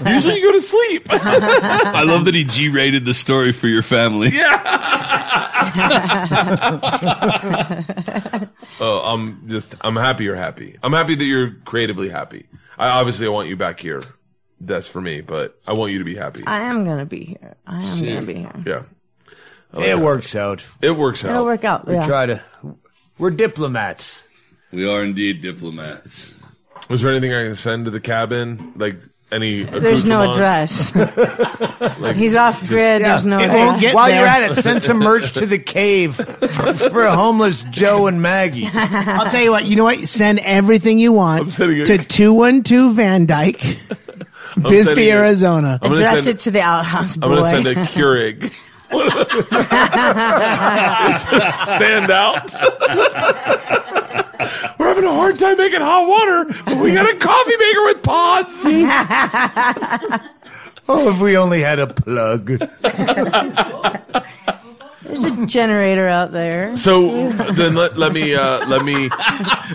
Usually 0.08 0.38
you 0.38 0.44
go 0.44 0.52
to 0.54 0.62
sleep. 0.62 1.06
I 1.10 2.04
love 2.04 2.26
that 2.26 2.34
he 2.34 2.44
G-rated 2.44 3.06
the 3.06 3.14
story 3.14 3.52
for 3.52 3.68
your 3.68 3.84
family. 3.84 4.30
Yeah. 4.30 5.60
oh, 8.80 9.02
I'm 9.06 9.48
just. 9.48 9.76
I'm 9.82 9.96
happy 9.96 10.26
you're 10.26 10.36
happy. 10.36 10.78
I'm 10.82 10.94
happy 10.94 11.16
that 11.16 11.24
you're 11.24 11.52
creatively 11.66 12.10
happy. 12.10 12.48
I 12.78 12.90
obviously 12.90 13.28
I 13.28 13.30
want 13.30 13.50
you 13.50 13.56
back 13.56 13.80
here. 13.80 14.02
That's 14.62 14.88
for 14.88 15.02
me, 15.02 15.22
but 15.22 15.60
I 15.66 15.74
want 15.74 15.92
you 15.92 16.00
to 16.00 16.06
be 16.06 16.16
happy. 16.16 16.44
I 16.46 16.62
am 16.62 16.84
gonna 16.84 17.06
be 17.06 17.26
here. 17.26 17.56
I 17.66 17.84
am 17.84 18.04
gonna 18.04 18.22
be 18.22 18.36
here. 18.36 18.64
Yeah. 18.66 18.84
It 19.74 19.98
works 19.98 20.36
out. 20.36 20.66
It 20.82 20.92
works 20.92 21.24
out. 21.24 21.32
It'll 21.32 21.46
work 21.46 21.64
out. 21.64 21.88
We 21.88 21.94
yeah. 21.96 22.08
try 22.08 22.26
to. 22.26 22.44
We're 23.18 23.32
diplomats. 23.32 24.28
We 24.72 24.88
are 24.88 25.04
indeed 25.04 25.42
diplomats. 25.42 26.36
Was 26.90 27.02
there 27.02 27.12
anything 27.12 27.34
I 27.34 27.44
can 27.44 27.56
send 27.56 27.86
to 27.86 27.92
the 27.92 28.00
cabin? 28.00 28.74
Like 28.76 28.98
any? 29.32 29.64
There's 29.64 30.06
no 30.06 30.32
accoutrements? 30.32 30.96
address. 30.96 32.16
He's 32.16 32.36
off 32.36 32.68
grid. 32.68 33.04
There's 33.04 33.26
no 33.26 33.38
It 33.38 33.44
address. 33.44 33.58
won't 33.58 33.82
get 33.82 33.94
While 33.94 34.10
you're 34.10 34.26
at 34.26 34.52
it, 34.52 34.56
send 34.56 34.82
some 34.82 34.98
merch 34.98 35.34
to 35.34 35.46
the 35.46 35.60
cave 35.60 36.16
for, 36.16 36.74
for 36.74 37.08
homeless 37.10 37.64
Joe 37.70 38.08
and 38.08 38.22
Maggie. 38.22 38.68
I'll 38.74 39.30
tell 39.30 39.42
you 39.42 39.52
what. 39.52 39.66
You 39.66 39.76
know 39.76 39.84
what? 39.84 40.00
Send 40.08 40.40
everything 40.40 40.98
you 41.00 41.14
want 41.14 41.54
to 41.54 41.98
two 42.10 42.34
one 42.34 42.64
two 42.64 42.94
Van 42.94 43.26
Dyke, 43.26 43.62
Bisbee, 44.58 45.12
Arizona. 45.12 45.78
Address 45.82 46.28
it 46.28 46.40
to 46.40 46.52
the 46.52 46.62
outhouse 46.62 47.18
boy. 47.18 47.28
I'm 47.28 47.36
gonna 47.36 47.50
send 47.50 47.68
a 47.68 47.76
Keurig. 47.76 48.54
Stand 51.20 52.12
out. 52.12 52.54
We're 54.80 54.88
having 54.88 55.04
a 55.06 55.12
hard 55.14 55.38
time 55.38 55.58
making 55.58 55.82
hot 55.82 56.08
water, 56.08 56.46
but 56.66 56.78
we 56.78 56.94
got 56.94 57.14
a 57.14 57.18
coffee 57.18 57.58
maker 57.58 57.86
with 57.86 58.04
pods. 58.04 58.66
Oh, 60.92 61.12
if 61.12 61.20
we 61.22 61.38
only 61.38 61.62
had 61.62 61.78
a 61.78 61.86
plug. 61.86 62.48
There's 65.04 65.24
a 65.24 65.46
generator 65.46 66.08
out 66.08 66.32
there. 66.32 66.76
So 66.78 67.32
then 67.32 67.76
let, 67.76 67.96
let 67.96 68.12
me 68.12 68.34
uh, 68.34 68.68
let 68.68 68.84
me. 68.84 69.08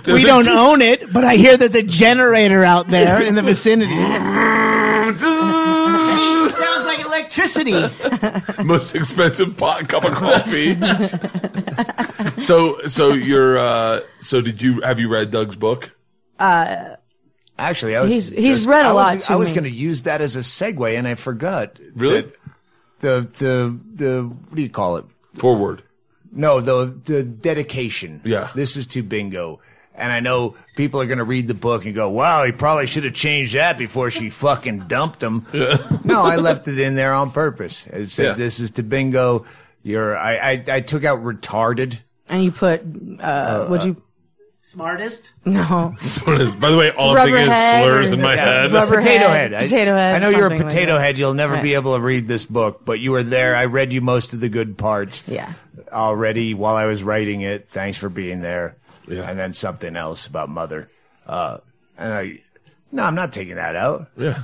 We 0.07 0.25
don't 0.25 0.49
own 0.49 0.83
it, 0.83 1.13
but 1.13 1.23
I 1.25 1.37
hear 1.37 1.57
there's 1.57 1.77
a 1.77 1.85
generator 1.85 2.65
out 2.65 2.89
there 2.89 3.23
in 3.23 3.37
the 3.37 3.43
vicinity. 3.43 3.95
Sounds 7.31 7.57
like 7.57 7.73
electricity. 7.79 8.63
most 8.65 8.95
expensive 8.95 9.57
pot 9.57 9.89
cup 9.89 10.05
of 10.05 10.13
coffee. 10.13 10.77
so 12.43 12.81
so 12.87 13.13
you're 13.13 13.59
uh, 13.59 14.01
so 14.21 14.41
did 14.41 14.63
you 14.63 14.81
have 14.83 14.99
you 15.01 15.09
read 15.09 15.31
Doug's 15.31 15.57
book? 15.57 15.91
Uh, 16.39 16.97
Actually, 17.57 17.95
I 17.95 18.03
was. 18.03 18.11
He's- 18.13 18.29
he's 18.31 18.57
just- 18.57 18.67
read 18.69 18.85
a 18.85 18.89
I 18.89 18.93
lot 18.93 19.15
Was, 19.15 19.27
to 19.27 19.33
I 19.33 19.37
was 19.37 19.51
me. 19.51 19.55
going 19.55 19.65
to 19.65 19.71
use 19.79 20.03
that 20.03 20.21
as 20.21 20.35
a 20.35 20.41
segue, 20.41 20.99
and 20.99 21.07
I 21.07 21.15
forgot. 21.15 21.79
Really? 21.95 22.23
that 22.23 22.35
The 23.01 23.29
the 23.39 23.79
the 23.95 24.23
what 24.25 24.57
do 24.57 24.63
you 24.63 24.69
call 24.69 24.97
it? 24.97 25.05
Forward. 25.35 25.83
No, 26.33 26.61
the 26.61 26.87
the 27.05 27.23
dedication. 27.23 28.21
Yeah. 28.25 28.51
This 28.57 28.77
is 28.77 28.89
to 28.89 29.05
bingo. 29.05 29.61
And 29.97 30.13
I 30.13 30.19
know 30.21 30.57
people 30.77 31.01
are 31.01 31.07
going 31.07 31.19
to 31.19 31.25
read 31.25 31.47
the 31.47 31.55
book 31.55 31.85
and 31.85 31.95
go, 31.95 32.09
"Wow, 32.09 32.45
he 32.45 32.51
probably 32.53 32.87
should 32.87 33.05
have 33.05 33.15
changed 33.15 33.55
that 33.55 33.79
before 33.79 34.11
she 34.11 34.29
fucking 34.45 34.89
dumped 34.89 35.23
him." 35.23 35.47
no, 36.05 36.23
I 36.23 36.37
left 36.37 36.67
it 36.69 36.79
in 36.79 36.95
there 36.97 37.13
on 37.15 37.31
purpose. 37.31 37.87
It 37.87 38.07
said, 38.09 38.25
Yeah. 38.27 38.33
"This 38.35 38.59
is 38.61 38.73
to 38.73 38.83
bingo." 38.83 39.47
You're. 39.83 40.17
I, 40.17 40.37
I 40.37 40.65
I 40.69 40.81
took 40.81 41.05
out 41.05 41.23
retarded. 41.23 41.99
and 42.29 42.43
you 42.43 42.51
put 42.53 42.83
uh, 43.21 43.67
would 43.71 43.85
you 43.85 44.03
Smartest. 44.63 45.31
no 45.45 45.95
By 46.59 46.71
the 46.71 46.77
way, 46.79 46.91
all 46.91 47.15
I'm 47.17 47.27
thinking 47.29 47.53
is 47.53 47.83
slurs 47.83 48.11
in 48.13 48.23
my 48.23 48.35
Yeah, 48.35 48.63
head. 48.69 48.71
potato 48.89 49.29
head, 49.29 49.53
head. 49.53 49.55
I- 49.55 49.65
potato 49.67 49.95
head, 49.95 50.15
I 50.17 50.19
know 50.21 50.31
you're 50.31 50.47
a 50.47 50.51
something 50.51 50.67
like 50.67 50.69
potato 50.75 50.99
head. 50.99 51.19
You'll 51.19 51.35
never 51.35 51.61
be 51.61 51.75
able 51.75 51.95
to 51.97 52.01
read 52.01 52.27
this 52.27 52.47
book, 52.47 52.83
but 52.85 52.99
you 52.99 53.13
were 53.13 53.23
there. 53.23 53.55
I 53.55 53.67
read 53.67 53.93
you 53.93 54.01
most 54.01 54.33
of 54.33 54.41
the 54.41 54.49
good 54.49 54.79
parts. 54.79 55.23
Yeah. 55.29 55.53
Already 55.93 56.55
while 56.55 56.77
I 56.77 56.87
was 56.87 57.05
writing 57.05 57.43
it. 57.43 57.69
Thanks 57.71 57.99
for 57.99 58.09
being 58.09 58.41
there. 58.41 58.77
Yeah. 59.07 59.29
And 59.29 59.39
then 59.39 59.53
something 59.53 59.97
else 59.97 60.27
about 60.27 60.49
mother. 60.49 60.89
Uh, 61.27 61.59
and 61.97 62.13
I, 62.13 62.41
no, 62.93 63.05
I'm 63.05 63.15
not 63.15 63.33
taking 63.33 63.57
that 63.57 63.77
out. 63.77 64.09
Yeah. 64.17 64.43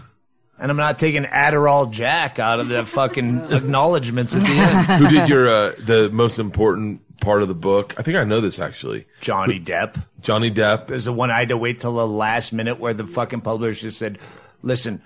And 0.58 0.70
I'm 0.70 0.76
not 0.76 0.98
taking 0.98 1.24
Adderall 1.24 1.90
Jack 1.90 2.38
out 2.38 2.60
of 2.60 2.68
the 2.68 2.84
fucking 2.86 3.50
acknowledgments 3.52 4.34
at 4.34 4.42
the 4.42 4.48
end. 4.48 4.86
Who 4.86 5.08
did 5.08 5.28
your 5.28 5.48
uh, 5.48 5.72
the 5.78 6.10
most 6.12 6.38
important 6.38 7.00
part 7.20 7.40
of 7.40 7.48
the 7.48 7.54
book? 7.54 7.94
I 7.96 8.02
think 8.02 8.18
I 8.18 8.24
know 8.24 8.42
this 8.42 8.58
actually. 8.58 9.06
Johnny 9.22 9.58
Depp. 9.58 10.02
Johnny 10.20 10.50
Depp. 10.50 10.90
is 10.90 11.06
the 11.06 11.14
one 11.14 11.30
I 11.30 11.38
had 11.38 11.48
to 11.48 11.56
wait 11.56 11.80
till 11.80 11.94
the 11.94 12.06
last 12.06 12.52
minute 12.52 12.78
where 12.78 12.92
the 12.92 13.06
fucking 13.06 13.40
publisher 13.40 13.90
said, 13.90 14.18
"Listen, 14.60 15.00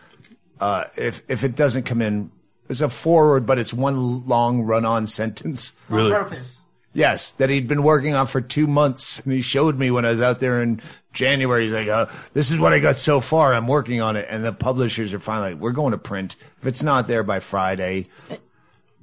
uh, 0.59 0.85
if 0.97 1.23
if 1.29 1.45
it 1.45 1.55
doesn't 1.55 1.85
come 1.85 2.03
in, 2.03 2.33
it's 2.69 2.81
a 2.81 2.91
forward, 2.91 3.47
but 3.47 3.61
it's 3.61 3.73
one 3.73 4.27
long 4.27 4.63
run-on 4.63 5.07
sentence." 5.07 5.73
Really? 5.89 6.11
purpose. 6.11 6.63
Yes, 6.95 7.33
that 7.33 7.51
he'd 7.51 7.67
been 7.69 7.83
working 7.83 8.15
on 8.15 8.27
for 8.29 8.41
two 8.41 8.67
months, 8.69 9.19
and 9.21 9.33
he 9.33 9.41
showed 9.43 9.77
me 9.79 9.91
when 9.91 10.05
I 10.05 10.11
was 10.11 10.23
out 10.23 10.39
there 10.39 10.63
in 10.63 10.81
January. 11.13 11.65
He's 11.65 11.73
like, 11.73 11.89
uh, 11.89 12.07
"This 12.33 12.51
is 12.53 12.59
what 12.59 12.73
I 12.73 12.79
got 12.79 12.95
so 12.97 13.21
far. 13.21 13.53
I'm 13.53 13.67
working 13.67 14.01
on 14.01 14.17
it." 14.17 14.27
And 14.31 14.45
the 14.45 14.53
publishers 14.53 15.13
are 15.13 15.19
finally 15.19 15.55
like, 15.55 15.61
"We're 15.61 15.73
going 15.73 15.91
to 15.91 15.99
print. 15.99 16.37
If 16.61 16.67
it's 16.69 16.83
not 16.85 17.09
there 17.09 17.25
by 17.25 17.41
Friday." 17.41 18.07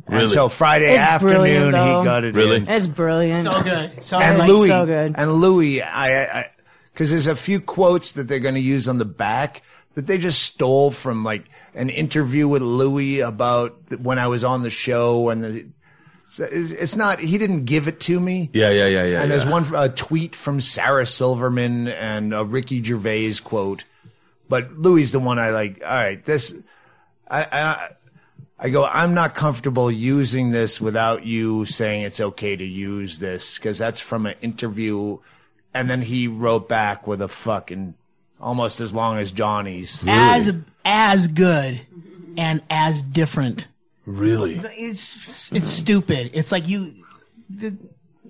Really? 0.07 0.23
And 0.23 0.29
so 0.31 0.49
Friday 0.49 0.91
It's 0.93 0.99
afternoon, 0.99 1.67
he 1.67 1.71
got 1.71 2.23
it 2.23 2.33
Really? 2.33 2.57
in 2.57 2.67
it's 2.67 2.87
brilliant 2.87 3.43
So 3.45 3.61
good. 3.61 4.03
So 4.03 4.19
and 4.19 4.39
like, 4.39 4.47
Louis, 4.49 4.67
so 4.67 4.85
good. 4.85 5.13
and 5.15 5.33
Louis, 5.35 5.81
I, 5.83 6.23
I, 6.39 6.49
because 6.91 7.11
there's 7.11 7.27
a 7.27 7.35
few 7.35 7.59
quotes 7.61 8.13
that 8.13 8.27
they're 8.27 8.39
going 8.39 8.55
to 8.55 8.61
use 8.61 8.87
on 8.89 8.97
the 8.97 9.05
back 9.05 9.61
that 9.93 10.07
they 10.07 10.17
just 10.17 10.41
stole 10.41 10.89
from 10.89 11.23
like 11.23 11.43
an 11.75 11.89
interview 11.89 12.47
with 12.47 12.63
Louis 12.63 13.19
about 13.19 13.77
when 13.99 14.17
I 14.17 14.25
was 14.27 14.43
on 14.43 14.63
the 14.63 14.69
show, 14.71 15.29
and 15.29 15.43
the, 15.43 15.67
so 16.31 16.45
it's 16.49 16.71
it's 16.71 16.95
not 16.95 17.19
he 17.19 17.37
didn't 17.37 17.65
give 17.65 17.89
it 17.89 17.99
to 18.01 18.17
me. 18.17 18.49
Yeah, 18.53 18.69
yeah, 18.69 18.87
yeah, 18.87 19.03
yeah. 19.03 19.21
and 19.21 19.29
there's 19.29 19.43
yeah. 19.43 19.51
one 19.51 19.75
a 19.75 19.89
tweet 19.89 20.33
from 20.33 20.61
Sarah 20.61 21.05
Silverman 21.05 21.89
and 21.89 22.33
a 22.33 22.45
Ricky 22.45 22.81
Gervais 22.81 23.33
quote, 23.43 23.83
but 24.47 24.71
Louis 24.79 25.03
is 25.03 25.11
the 25.11 25.19
one 25.19 25.39
I 25.39 25.49
like. 25.49 25.81
All 25.83 25.89
right, 25.89 26.23
this, 26.23 26.55
I, 27.29 27.43
I, 27.43 27.89
I 28.57 28.69
go. 28.69 28.85
I'm 28.85 29.13
not 29.13 29.35
comfortable 29.35 29.91
using 29.91 30.51
this 30.51 30.79
without 30.79 31.25
you 31.25 31.65
saying 31.65 32.03
it's 32.03 32.21
okay 32.21 32.55
to 32.55 32.65
use 32.65 33.19
this 33.19 33.57
because 33.57 33.77
that's 33.77 33.99
from 33.99 34.25
an 34.25 34.35
interview, 34.41 35.17
and 35.73 35.89
then 35.89 36.01
he 36.01 36.29
wrote 36.29 36.69
back 36.69 37.07
with 37.07 37.21
a 37.21 37.27
fucking 37.27 37.93
almost 38.39 38.79
as 38.79 38.93
long 38.93 39.17
as 39.17 39.33
Johnny's. 39.33 40.01
as 40.07 40.55
as 40.85 41.27
good 41.27 41.81
and 42.37 42.61
as 42.69 43.01
different. 43.01 43.67
Really? 44.11 44.55
It's 44.75 45.51
it's 45.51 45.67
stupid. 45.67 46.31
It's 46.33 46.51
like 46.51 46.67
you. 46.67 46.93
the- 47.49 47.77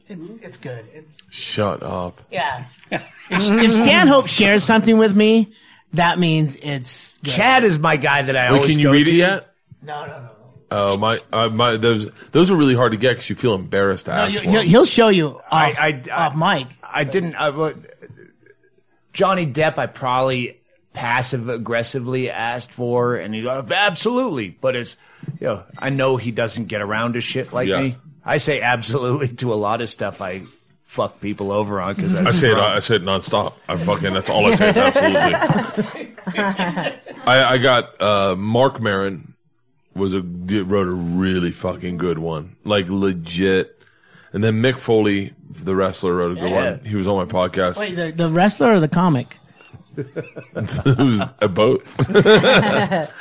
It's 0.07 0.29
it's 0.39 0.57
good. 0.57 0.85
It's 0.93 1.17
Shut 1.29 1.81
up. 1.83 2.21
yeah. 2.31 2.65
If, 2.89 3.01
if 3.29 3.71
Stanhope 3.71 4.27
shares 4.27 4.63
something 4.63 4.97
with 4.97 5.15
me, 5.15 5.53
that 5.93 6.19
means 6.19 6.57
it's 6.61 7.17
good. 7.19 7.31
Chad 7.31 7.63
is 7.63 7.79
my 7.79 7.95
guy 7.97 8.21
that 8.23 8.35
I 8.35 8.51
Wait, 8.51 8.57
always 8.59 8.71
can 8.71 8.79
you 8.79 8.87
go 8.87 8.91
read 8.91 9.05
to. 9.05 9.11
it 9.11 9.15
yet? 9.15 9.53
No, 9.81 10.05
no, 10.05 10.13
no. 10.17 10.29
Oh 10.73 10.97
my, 10.97 11.19
uh, 11.33 11.49
my 11.49 11.75
those 11.77 12.07
those 12.31 12.49
are 12.51 12.55
really 12.55 12.75
hard 12.75 12.91
to 12.93 12.97
get 12.97 13.11
because 13.11 13.29
you 13.29 13.35
feel 13.35 13.55
embarrassed 13.55 14.05
to 14.05 14.11
no 14.11 14.17
ask 14.23 14.33
you, 14.33 14.39
for. 14.39 14.45
he'll, 14.45 14.53
them. 14.61 14.67
he'll 14.67 14.85
show 14.85 15.09
you 15.09 15.27
off, 15.37 15.41
I- 15.51 16.01
I- 16.09 16.11
off 16.27 16.35
mic. 16.35 16.67
I 16.83 17.03
didn't. 17.03 17.35
I, 17.35 17.49
what- 17.49 17.75
Johnny 19.13 19.45
Depp, 19.45 19.77
I 19.77 19.87
probably 19.87 20.60
passive 20.93 21.47
aggressively 21.49 22.29
asked 22.29 22.71
for, 22.71 23.15
and 23.15 23.33
he 23.33 23.41
goes, 23.43 23.69
absolutely. 23.71 24.49
But 24.61 24.75
it's, 24.75 24.97
you 25.39 25.47
know, 25.47 25.63
I 25.77 25.89
know 25.89 26.17
he 26.17 26.31
doesn't 26.31 26.65
get 26.65 26.81
around 26.81 27.13
to 27.13 27.21
shit 27.21 27.53
like 27.53 27.67
Yeah. 27.67 27.81
me. 27.81 27.95
I 28.25 28.37
say 28.37 28.61
absolutely 28.61 29.29
to 29.29 29.53
a 29.53 29.55
lot 29.55 29.81
of 29.81 29.89
stuff 29.89 30.21
I 30.21 30.43
fuck 30.83 31.21
people 31.21 31.51
over 31.51 31.79
on 31.81 31.95
because 31.95 32.13
I 32.15 32.31
say 32.31 32.51
it. 32.51 32.57
I 32.57 32.79
say 32.79 32.97
it 32.97 33.03
nonstop. 33.03 33.53
I 33.67 33.77
fucking. 33.77 34.13
That's 34.13 34.29
all 34.29 34.45
I 34.45 34.55
say. 34.55 34.69
Absolutely. 34.69 36.15
I, 37.25 37.53
I 37.53 37.57
got 37.57 38.01
uh, 38.01 38.35
Marc 38.35 38.79
Maron 38.81 39.33
was 39.95 40.13
a 40.13 40.21
wrote 40.21 40.87
a 40.87 40.91
really 40.91 41.51
fucking 41.51 41.97
good 41.97 42.19
one, 42.19 42.55
like 42.63 42.87
legit. 42.89 43.77
And 44.33 44.43
then 44.43 44.61
Mick 44.61 44.77
Foley, 44.79 45.33
the 45.49 45.75
wrestler, 45.75 46.15
wrote 46.15 46.37
a 46.37 46.41
good 46.41 46.49
Yeah. 46.51 46.69
one. 46.71 46.85
He 46.85 46.95
was 46.95 47.05
on 47.07 47.17
my 47.17 47.25
podcast. 47.25 47.77
Wait, 47.77 47.95
the, 47.95 48.11
the 48.11 48.29
wrestler 48.29 48.73
or 48.73 48.79
the 48.79 48.87
comic? 48.87 49.35
it 49.97 50.97
was 50.97 51.21
a 51.39 51.47
boat. 51.47 51.89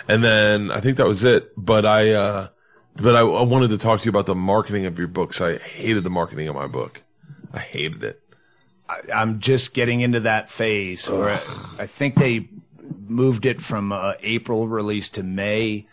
and 0.08 0.22
then 0.24 0.70
I 0.70 0.80
think 0.80 0.96
that 0.98 1.06
was 1.06 1.24
it. 1.24 1.52
But 1.56 1.84
I, 1.84 2.12
uh, 2.12 2.48
but 2.96 3.16
I, 3.16 3.20
I 3.20 3.42
wanted 3.42 3.70
to 3.70 3.78
talk 3.78 4.00
to 4.00 4.04
you 4.04 4.10
about 4.10 4.26
the 4.26 4.34
marketing 4.34 4.86
of 4.86 4.98
your 4.98 5.08
books. 5.08 5.40
I 5.40 5.58
hated 5.58 6.04
the 6.04 6.10
marketing 6.10 6.48
of 6.48 6.54
my 6.54 6.66
book. 6.66 7.02
I 7.52 7.58
hated 7.60 8.02
it. 8.04 8.22
I, 8.88 9.00
I'm 9.14 9.40
just 9.40 9.74
getting 9.74 10.00
into 10.00 10.20
that 10.20 10.50
phase 10.50 11.08
where 11.08 11.30
I, 11.30 11.40
I 11.78 11.86
think 11.86 12.14
they 12.16 12.48
moved 13.06 13.46
it 13.46 13.60
from 13.60 13.92
uh, 13.92 14.14
April 14.22 14.68
release 14.68 15.08
to 15.10 15.22
May, 15.22 15.86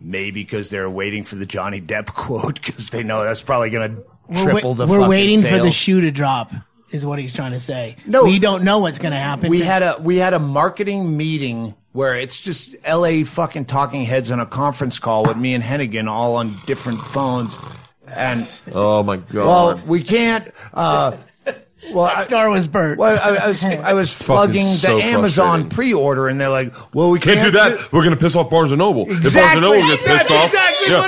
maybe 0.00 0.42
because 0.42 0.70
they're 0.70 0.90
waiting 0.90 1.24
for 1.24 1.36
the 1.36 1.46
Johnny 1.46 1.80
Depp 1.80 2.06
quote 2.14 2.60
because 2.60 2.90
they 2.90 3.02
know 3.02 3.24
that's 3.24 3.42
probably 3.42 3.70
going 3.70 3.96
to 3.96 4.04
We're, 4.28 4.42
triple 4.44 4.74
the. 4.74 4.86
we're 4.86 4.98
fucking 4.98 5.08
waiting 5.08 5.42
for 5.42 5.58
the 5.58 5.72
shoe 5.72 6.00
to 6.00 6.10
drop. 6.10 6.52
Is 6.90 7.04
what 7.04 7.18
he's 7.18 7.34
trying 7.34 7.52
to 7.52 7.60
say. 7.60 7.96
No. 8.06 8.24
we 8.24 8.38
don't 8.38 8.64
know 8.64 8.78
what's 8.78 8.98
going 8.98 9.12
to 9.12 9.18
happen. 9.18 9.50
We 9.50 9.60
had 9.60 9.82
a 9.82 9.98
we 10.00 10.16
had 10.16 10.32
a 10.32 10.38
marketing 10.38 11.16
meeting 11.16 11.74
where 11.92 12.14
it's 12.14 12.40
just 12.40 12.76
L.A. 12.84 13.24
fucking 13.24 13.66
talking 13.66 14.04
heads 14.04 14.30
on 14.30 14.40
a 14.40 14.46
conference 14.46 14.98
call 14.98 15.24
with 15.24 15.36
me 15.36 15.54
and 15.54 15.62
Hennigan 15.62 16.08
all 16.08 16.36
on 16.36 16.56
different 16.66 17.00
phones, 17.00 17.58
and 18.06 18.48
oh 18.72 19.02
my 19.02 19.18
god. 19.18 19.34
well, 19.34 19.82
we 19.86 20.02
can't. 20.02 20.50
Uh, 20.72 21.16
well, 21.92 22.04
I, 22.04 22.24
star 22.24 22.50
was 22.50 22.66
Bert. 22.66 22.98
well, 22.98 23.18
I, 23.18 23.36
I 23.44 23.48
was 23.48 23.62
I 23.64 23.92
was 23.92 24.12
Fucking 24.14 24.26
plugging 24.26 24.64
the 24.64 25.04
Amazon 25.04 25.68
pre-order, 25.68 26.28
and 26.28 26.40
they're 26.40 26.48
like, 26.48 26.72
"Well, 26.94 27.10
we 27.10 27.20
Can't 27.20 27.38
can't, 27.38 27.52
do 27.52 27.58
that. 27.58 27.92
We're 27.92 28.04
gonna 28.04 28.16
piss 28.16 28.34
off 28.36 28.50
Barnes 28.50 28.72
and 28.72 28.78
Noble. 28.78 29.02
If 29.02 29.22
Barnes 29.22 29.36
and 29.36 29.60
Noble 29.60 29.86
gets 29.88 30.02
pissed 30.02 30.28
That's 30.28 30.30
off, 30.30 30.46
exactly 30.46 30.92
yeah. 30.92 31.00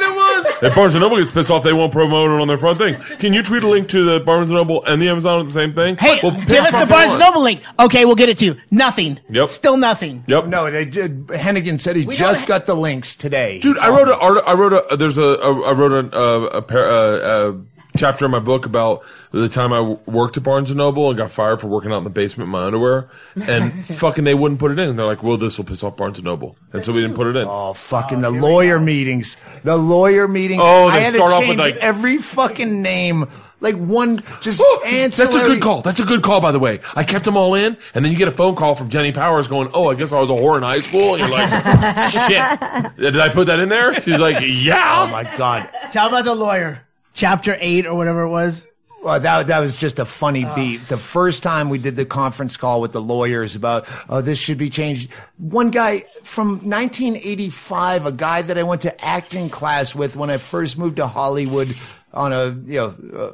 What 0.45 0.63
it. 0.63 0.67
If 0.67 0.75
Barnes 0.75 0.95
and 0.95 1.03
Noble 1.03 1.17
gets 1.19 1.33
pissed 1.33 1.51
off, 1.51 1.63
they 1.63 1.73
won't 1.73 1.93
promote 1.93 2.31
it 2.31 2.41
on 2.41 2.49
their 2.49 2.59
front 2.59 2.79
thing. 2.79 2.97
Can 3.19 3.33
you 3.33 3.43
tweet 3.43 3.63
a 3.65 3.69
link 3.69 3.89
to 3.91 4.05
the 4.05 4.21
Barnes 4.21 4.51
and 4.51 4.57
Noble 4.59 4.85
and 4.85 5.01
the 5.01 5.09
Amazon 5.09 5.39
with 5.39 5.47
the 5.49 5.53
same 5.53 5.75
thing? 5.75 5.97
Hey, 5.97 6.19
Well, 6.23 6.33
give 6.47 6.65
us 6.65 6.73
the 6.73 6.83
off 6.83 6.89
Barnes 6.89 7.11
one. 7.11 7.19
Noble 7.21 7.43
link. 7.43 7.63
Okay, 7.79 8.05
we'll 8.05 8.15
get 8.17 8.29
it 8.29 8.39
to 8.39 8.45
you. 8.47 8.57
Nothing. 8.71 9.21
Yep. 9.31 9.49
Still 9.51 9.77
nothing. 9.77 10.25
Yep. 10.27 10.47
No, 10.47 10.71
they 10.71 10.85
did. 10.85 11.27
Hennigan 11.29 11.79
said 11.81 11.97
he 11.97 12.05
We 12.05 12.17
just 12.17 12.41
don't- 12.41 12.49
got 12.49 12.67
the 12.67 12.75
links 12.77 13.17
today. 13.17 13.59
Dude, 13.59 13.79
I 13.79 13.89
wrote 13.91 14.09
a 14.09 14.17
art. 14.17 14.43
I 14.47 14.55
wrote 14.55 14.73
a. 14.91 14.97
There's 14.97 15.19
a. 15.19 15.23
a 15.23 15.61
I 15.63 15.73
wrote 15.73 15.93
a 15.93 16.17
a, 16.19 16.45
a, 16.47 16.63
par- 16.63 16.91
uh, 16.91 17.49
a 17.51 17.53
chapter 17.97 18.25
in 18.25 18.31
my 18.31 18.39
book 18.39 18.67
about 18.67 19.03
the 19.33 19.49
time 19.49 19.73
I 19.73 19.79
w- 19.79 19.99
worked 20.07 20.37
at 20.37 20.43
Barnes 20.43 20.71
and 20.71 20.79
Noble 20.79 21.09
and 21.09 21.17
got 21.19 21.33
fired 21.33 21.61
for 21.61 21.67
working 21.67 21.93
out 21.93 21.99
in 21.99 22.05
the 22.05 22.11
basement 22.11 22.47
in 22.49 22.53
my 22.53 22.65
underwear, 22.65 23.09
and 23.37 23.85
fucking 23.97 24.25
they 24.25 24.35
wouldn't 24.35 24.61
put 24.61 24.71
it 24.71 24.79
in. 24.79 24.97
They're 24.97 25.07
like, 25.07 25.23
"Well, 25.23 25.37
this 25.37 25.59
will 25.59 25.65
piss 25.65 25.83
off 25.83 25.97
Barnes 25.97 26.19
and 26.19 26.25
Noble," 26.25 26.57
and 26.73 26.85
so 26.85 26.93
we 26.93 27.01
didn't 27.01 27.17
put 27.17 27.27
it 27.29 27.37
in. 27.37 27.47
Oh, 27.49 27.73
fucking 27.73 28.25
oh, 28.25 28.31
the 28.33 28.41
lawyer 28.41 28.79
meetings. 28.79 29.37
The 29.65 29.77
lawyer 29.77 30.27
meetings. 30.29 30.63
Oh, 30.65 30.89
I 30.89 30.97
they 30.99 31.05
had 31.05 31.15
start 31.15 31.31
to 31.31 31.35
off 31.37 31.41
with, 31.41 31.49
change 31.59 31.59
like- 31.61 31.77
every 31.77 32.19
fucking 32.19 32.83
name. 32.83 33.29
Like 33.63 33.77
one, 33.77 34.23
just 34.41 34.59
Oh, 34.65 34.81
That's 34.83 35.21
a 35.21 35.27
good 35.27 35.61
call. 35.61 35.83
That's 35.83 36.01
a 36.01 36.05
good 36.07 36.23
call, 36.23 36.41
by 36.41 36.51
the 36.51 36.59
way. 36.59 36.81
I 36.97 37.05
kept 37.05 37.27
them 37.27 37.37
all 37.37 37.55
in, 37.55 37.77
and 37.95 38.03
then 38.03 38.11
you 38.11 38.17
get 38.17 38.27
a 38.27 38.33
phone 38.33 38.57
call 38.57 38.75
from 38.75 38.89
Jenny 38.89 39.13
Powers 39.13 39.49
going, 39.49 39.69
"Oh, 39.75 39.91
I 39.91 39.95
guess 39.97 40.13
I 40.13 40.19
was 40.19 40.31
a 40.31 40.33
whore 40.33 40.57
in 40.57 40.63
high 40.63 40.81
school." 40.81 41.15
And 41.17 41.21
you're 41.21 41.29
like, 41.29 41.51
"Shit, 42.11 42.97
did 42.97 43.21
I 43.21 43.29
put 43.29 43.49
that 43.49 43.61
in 43.61 43.69
there?" 43.69 44.01
She's 44.01 44.19
like, 44.19 44.37
oh, 44.41 44.45
"Yeah." 44.47 45.05
Oh 45.07 45.11
my 45.13 45.25
god. 45.37 45.69
Tell 45.91 46.09
about 46.09 46.25
the 46.25 46.35
lawyer. 46.35 46.87
Chapter 47.13 47.57
eight 47.61 47.87
or 47.87 47.95
whatever 47.95 48.23
it 48.23 48.31
was. 48.31 48.67
Well, 49.03 49.19
that 49.19 49.47
that 49.47 49.61
was 49.61 49.77
just 49.77 49.99
a 49.99 50.05
funny 50.05 50.45
beat. 50.55 50.87
The 50.89 50.99
first 50.99 51.43
time 51.43 51.71
we 51.71 51.79
did 51.79 51.97
the 51.97 52.05
conference 52.05 52.59
call 52.59 52.83
with 52.83 52.93
the 52.93 53.01
lawyers 53.01 53.57
about, 53.57 53.89
oh, 54.11 54.21
this 54.21 54.39
should 54.39 54.59
be 54.59 54.69
changed. 54.69 55.11
One 55.39 55.71
guy 55.71 56.01
from 56.23 56.69
1985, 56.69 58.07
a 58.07 58.13
guy 58.13 58.43
that 58.43 58.59
I 58.59 58.63
went 58.63 58.83
to 58.83 59.05
acting 59.05 59.49
class 59.49 59.95
with 59.95 60.17
when 60.17 60.29
I 60.31 60.37
first 60.37 60.77
moved 60.79 60.97
to 60.97 61.07
Hollywood 61.07 61.75
on 62.13 62.33
a 62.33 62.49
you 62.67 62.75
know 62.75 63.33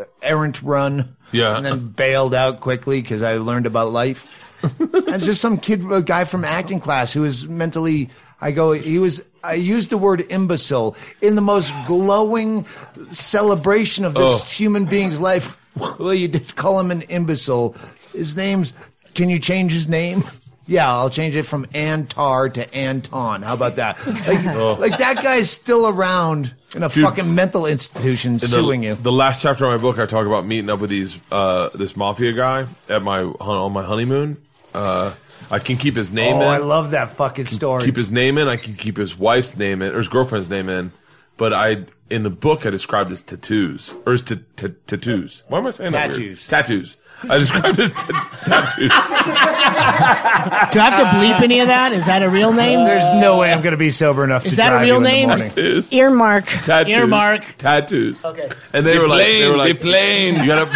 uh, 0.00 0.04
errant 0.22 0.62
run, 0.62 1.16
Yeah. 1.32 1.56
and 1.56 1.64
then 1.64 1.88
bailed 1.88 2.34
out 2.34 2.60
quickly 2.60 3.00
because 3.00 3.22
I 3.22 3.36
learned 3.36 3.66
about 3.66 3.92
life. 3.92 4.26
and 4.62 5.08
it's 5.08 5.26
just 5.26 5.40
some 5.40 5.58
kid, 5.58 5.84
a 5.90 6.02
guy 6.02 6.24
from 6.24 6.44
acting 6.44 6.80
class 6.80 7.12
who 7.12 7.24
is 7.24 7.46
mentally. 7.46 8.10
I 8.40 8.50
go. 8.50 8.72
He 8.72 8.98
was. 8.98 9.22
I 9.42 9.54
used 9.54 9.90
the 9.90 9.98
word 9.98 10.24
imbecile 10.30 10.96
in 11.22 11.36
the 11.36 11.40
most 11.42 11.72
glowing 11.86 12.66
celebration 13.10 14.04
of 14.04 14.14
this 14.14 14.42
Oh. 14.42 14.44
human 14.50 14.84
being's 14.84 15.20
life. 15.20 15.56
Well, 15.76 16.14
you 16.14 16.28
did 16.28 16.56
call 16.56 16.80
him 16.80 16.90
an 16.90 17.02
imbecile. 17.02 17.74
His 18.12 18.34
name's. 18.36 18.72
Can 19.14 19.28
you 19.30 19.38
change 19.38 19.72
his 19.72 19.88
name? 19.88 20.24
Yeah, 20.68 20.92
I'll 20.92 21.10
change 21.10 21.36
it 21.36 21.44
from 21.44 21.64
Antar 21.74 22.48
to 22.54 22.74
Anton. 22.74 23.42
How 23.42 23.54
about 23.54 23.76
that? 23.76 23.96
Like, 24.04 24.44
like 24.80 24.98
that 24.98 25.22
guy's 25.22 25.48
still 25.48 25.86
around 25.86 26.52
in 26.74 26.82
a 26.82 26.88
Dude. 26.88 27.04
fucking 27.04 27.32
mental 27.34 27.66
institution 27.66 28.32
In 28.32 28.38
the, 28.38 28.48
suing 28.48 28.82
you. 28.82 28.96
The 28.96 29.12
last 29.12 29.40
chapter 29.40 29.64
of 29.64 29.70
my 29.70 29.76
book, 29.80 30.00
I 30.00 30.06
talk 30.06 30.26
about 30.26 30.44
meeting 30.44 30.68
up 30.68 30.80
with 30.80 30.90
these 30.90 31.18
uh, 31.30 31.68
this 31.74 31.96
mafia 31.96 32.32
guy 32.32 32.66
at 32.88 33.02
my 33.02 33.22
on 33.22 33.72
my 33.72 33.84
honeymoon. 33.84 34.38
Uh, 34.76 35.14
I 35.50 35.58
can 35.58 35.76
keep 35.76 35.96
his 35.96 36.10
name 36.12 36.34
Oh, 36.36 36.40
in. 36.42 36.48
I 36.48 36.58
love 36.58 36.90
that 36.92 37.12
fucking 37.16 37.46
story. 37.46 37.84
keep 37.84 37.96
his 37.96 38.10
name 38.12 38.38
in. 38.38 38.48
I 38.48 38.56
can 38.56 38.74
keep 38.74 38.96
his 38.96 39.16
wife's 39.18 39.56
name 39.56 39.80
in 39.82 39.92
or 39.94 39.98
his 39.98 40.08
girlfriend's 40.08 40.48
name 40.50 40.68
in. 40.68 40.92
But 41.36 41.52
I 41.52 41.84
in 42.08 42.22
the 42.22 42.30
book 42.30 42.64
I 42.66 42.70
described 42.70 43.10
his 43.10 43.22
tattoos 43.22 43.92
or 44.06 44.12
his 44.12 44.22
t- 44.22 44.38
t- 44.56 44.68
tattoos. 44.86 45.42
Why 45.48 45.58
am 45.58 45.66
I 45.66 45.70
saying 45.70 45.92
that? 45.92 46.10
weird? 46.16 46.36
Tattoos. 46.38 46.46
Tattoos. 46.48 46.96
I 47.28 47.38
described 47.38 47.78
his 47.78 47.90
t- 47.92 48.12
tattoos. 48.44 48.90
Do 50.72 50.80
I 50.80 50.90
have 50.90 50.98
to 51.00 51.18
bleep 51.18 51.40
any 51.42 51.60
of 51.60 51.68
that? 51.68 51.92
Is 51.92 52.06
that 52.06 52.22
a 52.22 52.28
real 52.28 52.52
name? 52.52 52.84
There's 52.86 53.08
no 53.20 53.38
way 53.38 53.52
I'm 53.52 53.60
going 53.62 53.72
to 53.72 53.76
be 53.78 53.90
sober 53.90 54.22
enough 54.24 54.44
Is 54.46 54.52
to 54.52 54.56
that 54.56 54.72
a 54.72 54.76
real 54.80 54.86
you 54.86 54.96
in 54.96 55.02
the 55.02 55.08
name? 55.08 55.28
morning. 55.30 55.48
Tattoos. 55.50 55.92
Earmark. 55.92 56.44
Tattoos. 56.46 56.94
Earmark. 56.94 57.54
Tattoos. 57.58 58.24
Okay. 58.24 58.48
And 58.72 58.86
they 58.86 58.94
The 58.94 59.00
were 59.00 59.08
like, 59.08 59.18
they 59.18 59.38
plane, 59.38 59.50
were 59.50 59.56
like, 59.56 59.80
the 59.80 59.86
plane. 59.88 60.34
You 60.36 60.46
gotta. 60.46 60.66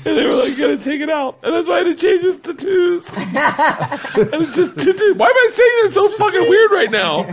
And 0.06 0.16
they 0.16 0.26
were 0.28 0.36
like, 0.36 0.50
"You 0.50 0.58
gotta 0.58 0.78
take 0.78 1.02
it 1.02 1.10
out," 1.10 1.40
and 1.42 1.54
that's 1.54 1.68
why 1.68 1.76
I 1.76 1.78
had 1.80 1.86
to 1.86 1.96
change 1.96 2.22
his 2.22 2.40
tattoos. 2.40 3.10
and 3.18 4.44
it's 4.44 4.56
just 4.56 4.78
tattoos. 4.78 5.16
Why 5.16 5.28
am 5.28 5.36
I 5.36 5.52
saying 5.52 5.72
this 5.82 5.94
so 5.96 6.08
fucking 6.10 6.48
weird 6.48 6.72
right 6.72 6.92
now? 6.92 7.24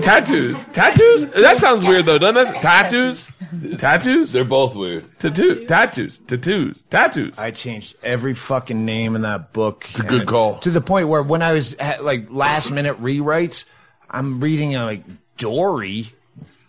tattoos, 0.00 0.62
tattoos. 0.66 1.26
That 1.28 1.56
sounds 1.56 1.84
weird 1.84 2.04
though, 2.04 2.18
doesn't 2.18 2.54
it? 2.54 2.60
Tattoos, 2.60 3.30
tattoos. 3.78 4.32
They're 4.32 4.44
both 4.44 4.76
weird. 4.76 5.18
Tattoo, 5.18 5.64
tattoos, 5.64 6.18
tattoos, 6.18 6.82
tattoos. 6.90 7.38
I 7.38 7.50
changed 7.50 7.96
every 8.02 8.34
fucking 8.34 8.84
name 8.84 9.16
in 9.16 9.22
that 9.22 9.54
book. 9.54 9.86
It's 9.88 10.00
a 10.00 10.04
good 10.04 10.26
call. 10.26 10.58
To 10.60 10.70
the 10.70 10.82
point 10.82 11.08
where 11.08 11.22
when 11.22 11.40
I 11.40 11.52
was 11.52 11.72
at, 11.74 12.04
like 12.04 12.26
last 12.30 12.70
minute 12.70 13.00
rewrites, 13.00 13.64
I'm 14.10 14.40
reading 14.40 14.76
uh, 14.76 14.84
like 14.84 15.04
Dory. 15.38 16.12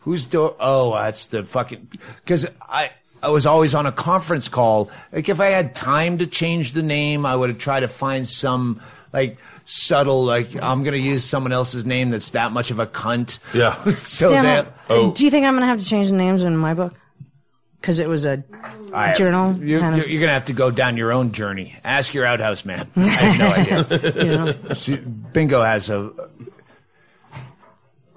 Who's 0.01 0.25
Dory? 0.25 0.53
Oh, 0.57 0.93
that's 0.93 1.25
the 1.25 1.43
fucking 1.43 1.89
because 2.23 2.47
I. 2.61 2.91
I 3.21 3.29
was 3.29 3.45
always 3.45 3.75
on 3.75 3.85
a 3.85 3.91
conference 3.91 4.47
call. 4.47 4.89
Like 5.11 5.29
if 5.29 5.39
I 5.39 5.47
had 5.47 5.75
time 5.75 6.17
to 6.19 6.27
change 6.27 6.73
the 6.73 6.83
name, 6.83 7.25
I 7.25 7.35
would 7.35 7.49
have 7.49 7.59
tried 7.59 7.81
to 7.81 7.87
find 7.87 8.27
some 8.27 8.81
like 9.13 9.37
subtle, 9.65 10.23
like 10.23 10.55
I'm 10.61 10.83
gonna 10.83 10.97
use 10.97 11.23
someone 11.23 11.51
else's 11.51 11.85
name 11.85 12.09
that's 12.11 12.29
that 12.31 12.51
much 12.51 12.71
of 12.71 12.79
a 12.79 12.87
cunt. 12.87 13.39
Yeah. 13.53 13.75
So 13.99 14.29
Stan, 14.29 14.43
that 14.45 14.73
Oh. 14.89 15.11
do 15.11 15.23
you 15.25 15.29
think 15.31 15.45
I'm 15.45 15.53
going 15.53 15.61
to 15.61 15.67
have 15.67 15.79
to 15.79 15.85
change 15.85 16.09
the 16.09 16.15
names 16.15 16.41
in 16.41 16.57
my 16.57 16.73
book? 16.73 16.95
Because 17.79 17.99
it 17.99 18.09
was 18.09 18.25
a 18.25 18.43
I- 18.93 19.13
journal. 19.13 19.55
You're, 19.61 19.79
kind 19.79 20.01
of, 20.01 20.07
you're 20.09 20.19
gonna 20.19 20.33
have 20.33 20.45
to 20.45 20.53
go 20.53 20.69
down 20.71 20.97
your 20.97 21.11
own 21.13 21.31
journey. 21.31 21.75
Ask 21.83 22.13
your 22.13 22.25
outhouse 22.25 22.65
man. 22.65 22.89
I 22.95 23.01
have 23.07 23.39
no 23.39 23.47
idea. 23.95 24.23
you 24.23 24.31
know. 24.31 24.73
See, 24.73 24.95
Bingo 24.97 25.61
has 25.61 25.89
a. 25.89 26.11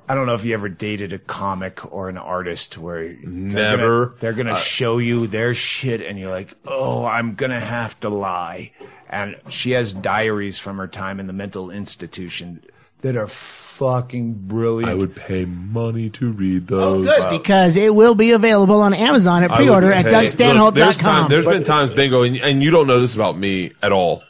I 0.09 0.15
don't 0.15 0.27
know 0.27 0.35
if 0.35 0.45
you 0.45 0.55
ever 0.55 0.69
dated 0.69 1.13
a 1.13 1.19
comic 1.19 1.93
or 1.93 2.09
an 2.09 2.19
artist 2.19 2.77
where 2.77 3.09
they're 3.09 3.17
Never. 3.27 4.07
Gonna, 4.07 4.19
they're 4.21 4.33
gonna 4.33 4.53
uh, 4.53 4.57
show 4.57 4.99
you 4.99 5.27
their 5.27 5.55
shit, 5.55 6.01
and 6.03 6.19
you're 6.19 6.31
like, 6.31 6.55
"Oh, 6.67 7.05
I'm 7.05 7.35
gonna 7.35 7.61
have 7.61 7.99
to 8.01 8.09
lie." 8.09 8.73
And 9.09 9.37
she 9.49 9.73
has 9.73 9.93
diaries 9.95 10.59
from 10.59 10.79
her 10.79 10.89
time 10.89 11.21
in 11.21 11.27
the 11.27 11.33
mental 11.35 11.71
institution 11.71 12.65
that 13.03 13.17
are 13.17 13.27
fucking 13.27 14.35
brilliant. 14.35 14.91
I 14.91 14.95
would 14.95 15.15
pay 15.15 15.45
money 15.45 16.09
to 16.11 16.31
read 16.33 16.71
Oh, 16.73 17.03
those. 17.03 17.07
good, 17.07 17.31
because 17.31 17.77
it 17.77 17.95
will 17.95 18.15
be 18.15 18.31
available 18.33 18.81
on 18.81 18.95
Amazon 18.95 19.43
at 19.43 19.51
pre-order 19.51 19.93
at 19.93 20.07
pay- 20.07 20.11
Look, 20.13 20.35
there's 20.75 20.97
time- 20.97 21.27
DougStanhope.com. 21.27 21.31
There's 21.31 21.47
been 21.47 21.65
times, 21.65 21.91
bingo, 21.91 22.23
and, 22.23 22.37
and 22.39 22.63
you 22.63 22.71
don't 22.71 22.87
know 22.87 23.01
this 23.01 23.15
about 23.15 23.37
me 23.37 23.73
at 23.83 23.93
all, 23.93 24.23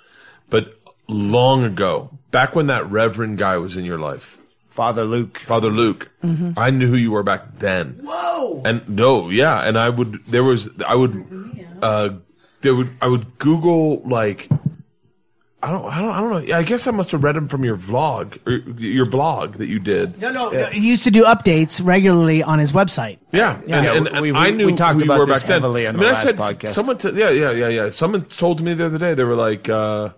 but 0.51 0.79
long 1.07 1.65
ago, 1.65 2.11
back 2.31 2.55
when 2.57 2.69
that 2.69 2.91
Reverend 2.91 3.39
guy 3.39 3.59
was 3.59 3.77
in 3.77 3.85
your 3.85 3.99
life, 3.99 4.39
Father 4.73 5.05
Luke. 5.05 5.39
Father 5.39 5.71
Luke, 5.71 6.11
Mm-hmm. 6.25 6.53
I 6.59 6.71
knew 6.71 6.89
who 6.89 6.97
you 6.97 7.11
were 7.13 7.23
back 7.23 7.59
then. 7.59 8.01
Whoa! 8.03 8.63
And 8.65 8.89
no, 8.89 9.29
yeah, 9.31 9.61
and 9.67 9.79
I 9.79 9.89
would, 9.89 10.25
there 10.27 10.43
was, 10.45 10.69
I 10.87 10.95
would, 10.95 11.15
uh, 11.83 12.11
there 12.63 12.75
would, 12.75 12.91
I 13.01 13.07
would 13.09 13.39
Google 13.39 14.01
like. 14.09 14.49
I 15.65 15.71
don't, 15.71 15.85
I 15.85 16.01
don't, 16.03 16.11
I 16.11 16.21
don't 16.21 16.49
know. 16.49 16.57
I 16.57 16.63
guess 16.65 16.89
I 16.89 16.91
must 16.91 17.13
have 17.13 17.23
read 17.23 17.37
him 17.37 17.47
from 17.47 17.65
your 17.65 17.77
vlog 17.77 18.37
or 18.49 18.55
your 18.81 19.07
blog 19.07 19.59
that 19.59 19.69
you 19.69 19.79
did. 19.79 20.21
no, 20.21 20.33
no, 20.33 20.51
no, 20.51 20.67
he 20.67 20.89
used 20.89 21.05
to 21.05 21.13
do 21.13 21.23
updates 21.25 21.81
regularly 21.85 22.43
on 22.43 22.59
his 22.59 22.73
website. 22.73 23.19
Yeah, 23.31 23.61
Yeah, 23.65 23.77
and, 23.77 23.85
yeah, 23.87 23.93
and, 23.95 24.05
we- 24.23 24.31
and 24.31 24.39
we- 24.39 24.45
I 24.45 24.51
knew 24.51 24.67
we 24.67 24.75
talked 24.75 24.95
who 24.95 25.01
you 25.01 25.05
about 25.05 25.21
were 25.21 25.27
this 25.27 25.43
back 25.43 25.49
then. 25.49 25.61
heavily 25.63 25.87
on 25.87 25.95
I 25.95 25.99
the 25.99 25.99
mean, 25.99 26.09
I 26.09 26.13
last 26.15 26.23
said 26.25 26.37
podcast. 26.37 26.73
someone. 26.73 26.99
T- 26.99 27.11
yeah, 27.11 27.31
yeah, 27.31 27.53
yeah, 27.53 27.69
yeah. 27.69 27.91
Someone 27.91 28.25
told 28.25 28.61
me 28.61 28.75
the 28.75 28.87
other 28.87 28.99
day 28.99 29.15
they 29.15 29.23
were 29.23 29.37
like, 29.37 29.69
uh, 29.69 30.09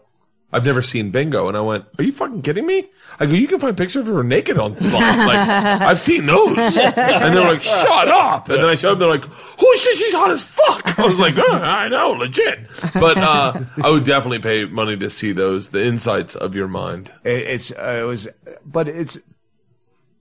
"I've 0.55 0.65
never 0.65 0.83
seen 0.83 1.11
Bingo," 1.11 1.49
and 1.49 1.57
I 1.57 1.61
went, 1.61 1.85
"Are 1.99 2.05
you 2.05 2.13
fucking 2.13 2.43
kidding 2.43 2.65
me?" 2.67 2.87
I 3.19 3.27
go, 3.27 3.33
"You 3.33 3.49
can 3.49 3.59
find 3.59 3.77
pictures 3.77 4.09
of 4.09 4.15
her 4.15 4.23
naked 4.23 4.57
on 4.57 4.75
like 4.75 4.93
I've 5.83 5.99
seen 5.99 6.27
those," 6.27 6.57
and 6.57 7.35
they're 7.37 7.43
like, 7.43 7.63
"Shut 7.63 8.09
up!" 8.09 8.49
And 8.49 8.63
then 8.63 8.69
I 8.71 8.75
showed 8.77 8.93
them, 8.93 9.01
they're 9.01 9.09
like, 9.09 9.25
"Holy 9.25 9.79
shit, 9.79 9.97
she's 9.97 10.15
hot 10.15 10.31
as 10.31 10.45
fuck!" 10.45 10.99
I 10.99 11.07
was 11.07 11.19
like, 11.19 11.35
oh, 11.37 11.53
"I 11.53 11.89
know, 11.89 12.11
legit," 12.13 12.61
but 12.95 13.19
uh, 13.19 13.61
I 13.83 13.91
would 13.91 14.05
definitely 14.05 14.39
pay 14.39 14.65
money 14.65 14.97
to 14.97 15.11
see 15.11 15.33
those, 15.33 15.69
the 15.69 15.85
insights 15.85 16.37
of 16.37 16.55
your 16.55 16.69
mind. 16.69 17.11
It, 17.25 17.43
it's 17.43 17.73
uh, 17.73 17.99
it 18.03 18.07
was, 18.07 18.29
but 18.65 18.89
it's 18.89 19.19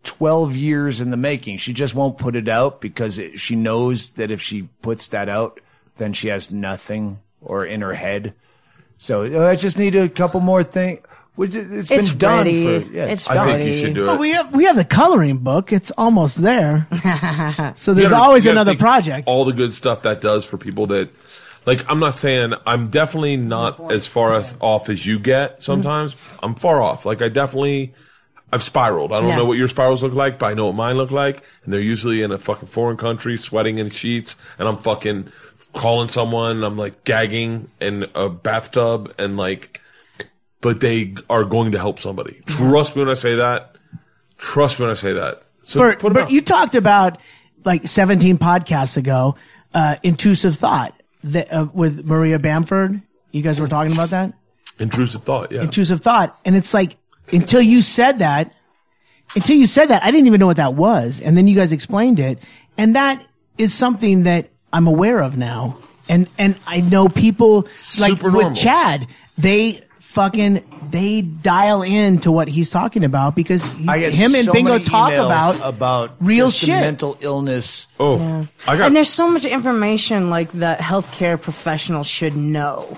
twelve 0.04 0.56
years 0.56 1.00
in 1.00 1.10
the 1.10 1.18
making. 1.18 1.58
She 1.58 1.74
just 1.74 1.96
won't 1.96 2.18
put 2.18 2.36
it 2.36 2.50
out 2.50 2.82
because 2.82 3.20
it, 3.20 3.40
she 3.40 3.56
knows 3.56 4.10
that 4.10 4.32
if 4.32 4.42
she 4.42 4.64
puts 4.82 5.08
that 5.10 5.30
out, 5.30 5.60
then 5.98 6.14
she 6.14 6.30
has 6.30 6.52
nothing 6.52 7.20
or 7.42 7.66
in 7.66 7.82
her 7.82 7.94
head. 7.94 8.34
So 9.04 9.46
I 9.50 9.56
just 9.58 9.78
need 9.78 9.96
a 9.98 10.08
couple 10.08 10.40
more 10.40 10.64
things. 10.64 11.00
Which 11.36 11.56
it- 11.56 11.70
it's 11.72 11.90
been 11.90 12.00
It's 12.00 12.14
done 12.16 12.46
ready. 12.46 12.64
for. 12.64 12.94
Yeah, 12.94 13.06
It's 13.06 13.28
I 13.28 13.44
think 13.58 13.66
you 13.66 13.74
should 13.74 13.96
do 13.96 14.06
Well, 14.06 14.16
it. 14.16 14.20
we 14.20 14.32
have 14.32 14.54
we 14.56 14.64
have 14.66 14.76
the 14.78 14.86
coloring 14.86 15.40
book. 15.40 15.74
It's 15.74 15.92
almost 15.98 16.42
there. 16.42 16.88
so 17.76 17.92
You 17.92 17.96
there's 17.96 18.12
gotta- 18.12 18.24
always 18.24 18.46
you 18.46 18.50
gotta 18.52 18.62
another 18.62 18.72
think 18.72 18.80
project. 18.80 19.28
All 19.28 19.44
the 19.44 19.52
good 19.52 19.74
stuff 19.74 20.04
that 20.04 20.22
does 20.22 20.46
for 20.46 20.58
people 20.58 20.88
that, 20.88 21.10
like, 21.66 21.84
I'm 21.90 22.00
not 22.00 22.14
saying 22.14 22.54
I'm 22.68 22.90
definitely 22.90 23.36
not 23.36 23.92
as 23.92 24.08
far 24.08 24.36
as 24.36 24.56
off 24.62 24.90
as 24.90 25.06
you 25.06 25.18
get. 25.20 25.62
Sometimes 25.62 26.14
mm-hmm. 26.16 26.46
I'm 26.46 26.56
far 26.56 26.82
off. 26.82 27.06
Like, 27.06 27.22
I 27.22 27.28
definitely. 27.28 27.94
I've 28.54 28.62
spiraled. 28.64 29.12
I 29.12 29.20
don't 29.20 29.30
Yeah. 29.30 29.38
know 29.38 29.46
what 29.46 29.58
your 29.58 29.68
spirals 29.68 30.04
look 30.04 30.14
like, 30.14 30.38
but 30.38 30.46
I 30.46 30.54
know 30.54 30.68
what 30.68 30.76
mine 30.76 30.96
look 30.96 31.10
like. 31.10 31.42
And 31.66 31.74
they're 31.74 31.82
usually 31.82 32.22
in 32.22 32.32
a 32.32 32.38
fucking 32.38 32.68
foreign 32.70 32.98
country, 32.98 33.36
sweating 33.36 33.80
in 33.80 33.90
sheets, 33.90 34.36
and 34.60 34.68
I'm 34.68 34.78
fucking 34.78 35.30
calling 35.74 36.08
someone. 36.08 36.64
I'm 36.64 36.78
like 36.78 37.04
gagging 37.04 37.70
in 37.82 38.08
a 38.16 38.30
bathtub, 38.30 39.14
and 39.18 39.38
like, 39.38 39.80
but 40.62 40.80
they 40.80 41.16
are 41.30 41.44
going 41.44 41.74
to 41.74 41.80
help 41.80 42.00
somebody. 42.00 42.42
Trust 42.46 42.96
me 42.96 43.02
when 43.02 43.10
I 43.10 43.16
say 43.16 43.36
that. 43.36 43.76
Trust 44.38 44.80
me 44.80 44.86
when 44.86 44.92
I 44.92 44.96
say 44.96 45.14
that. 45.14 45.44
So 45.64 45.80
Bert, 45.80 46.00
Bert, 46.00 46.30
you 46.30 46.42
talked 46.42 46.76
about 46.76 47.18
like 47.66 47.88
17 47.88 48.38
podcasts 48.38 48.98
ago, 48.98 49.36
uh, 49.74 49.96
intrusive 50.04 50.58
thought 50.58 50.94
that, 51.24 51.52
uh, 51.52 51.68
with 51.74 52.06
Maria 52.06 52.40
Bamford. 52.40 53.02
You 53.32 53.42
guys 53.42 53.60
were 53.60 53.68
talking 53.68 53.94
about 53.94 54.12
that 54.12 54.34
intrusive 54.80 55.24
thought. 55.24 55.52
Yeah. 55.52 55.64
intrusive 55.64 56.02
thought, 56.02 56.40
and 56.46 56.56
it's 56.56 56.74
like 56.74 56.98
until 57.32 57.62
you 57.62 57.82
said 57.82 58.20
that, 58.20 58.54
until 59.36 59.56
you 59.56 59.66
said 59.66 59.88
that, 59.88 60.04
I 60.04 60.12
didn't 60.12 60.28
even 60.28 60.40
know 60.40 60.48
what 60.48 60.58
that 60.58 60.76
was, 60.76 61.20
and 61.20 61.36
then 61.36 61.48
you 61.48 61.56
guys 61.56 61.72
explained 61.72 62.20
it, 62.20 62.40
and 62.78 62.96
that 62.96 63.26
is 63.58 63.74
something 63.74 64.24
that 64.24 64.50
I'm 64.74 64.88
aware 64.88 65.22
of 65.22 65.38
now, 65.38 65.78
and 66.10 66.28
and 66.38 66.56
I 66.68 66.82
know 66.82 67.08
people 67.08 67.68
like 68.00 68.18
Super 68.18 68.32
with. 68.32 68.56
Chad, 68.58 69.08
they 69.38 69.82
fucking 70.00 70.64
they 70.92 71.22
dial 71.22 71.82
in 71.82 72.20
to 72.20 72.32
what 72.32 72.48
he's 72.48 72.70
talking 72.70 73.04
about 73.04 73.36
because 73.36 73.66
he- 73.74 73.88
I 73.88 73.98
get 74.00 74.14
him 74.14 74.36
and 74.36 74.46
so 74.46 74.54
Bingo 74.54 74.74
many 74.74 74.84
talk 74.84 75.12
emails 75.12 75.26
about 75.26 75.68
about 75.74 76.16
real 76.20 76.48
just 76.48 76.60
the 76.62 76.66
shit. 76.68 76.82
mental 76.82 77.18
illness. 77.22 77.88
Oh, 78.00 78.48
I 78.68 78.78
got 78.78 78.88
and 78.88 78.96
there's 78.96 79.10
so 79.10 79.30
much 79.30 79.46
information 79.46 80.30
like 80.30 80.52
that 80.54 80.80
healthcare 80.80 81.42
professionals 81.42 82.06
should 82.08 82.36
know 82.36 82.96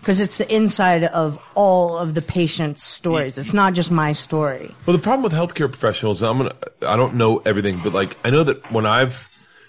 because 0.00 0.20
it's 0.20 0.36
the 0.36 0.54
inside 0.54 1.04
of 1.04 1.38
all 1.54 1.96
of 1.96 2.14
the 2.14 2.22
patient's 2.22 2.82
stories. 2.82 3.38
It's 3.38 3.52
not 3.54 3.72
just 3.74 3.90
my 3.90 4.12
story. 4.12 4.74
Well, 4.86 4.96
the 4.96 5.02
problem 5.02 5.22
with 5.22 5.32
healthcare 5.32 5.70
professionals, 5.70 6.22
I'm 6.22 6.38
gonna, 6.38 6.54
I 6.82 6.96
don't 6.96 7.14
know 7.14 7.38
everything, 7.46 7.80
but 7.82 7.92
like 7.94 8.16
I 8.24 8.30
know 8.30 8.44
that 8.44 8.70
when 8.72 8.84
I've 8.86 9.27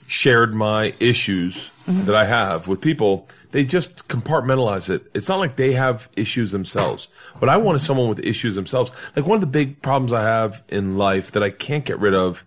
shared 0.09 0.53
my 0.55 0.93
issues 0.99 1.69
that 1.87 2.13
I 2.15 2.25
have 2.25 2.67
with 2.67 2.81
people, 2.81 3.27
they 3.51 3.63
just 3.65 4.07
compartmentalize 4.07 4.89
it. 4.89 5.09
It's 5.15 5.27
not 5.27 5.39
like 5.39 5.55
they 5.55 5.73
have 5.73 6.07
issues 6.15 6.51
themselves. 6.51 7.07
but 7.39 7.49
I 7.49 7.57
want 7.57 7.77
is 7.77 7.85
someone 7.85 8.09
with 8.09 8.19
issues 8.19 8.53
themselves. 8.55 8.91
Like 9.15 9.25
one 9.25 9.35
of 9.35 9.41
the 9.41 9.47
big 9.47 9.81
problems 9.81 10.11
I 10.13 10.21
have 10.23 10.61
in 10.67 10.97
life 10.97 11.31
that 11.31 11.41
I 11.43 11.49
can't 11.49 11.83
get 11.85 11.97
rid 11.99 12.13
of, 12.13 12.45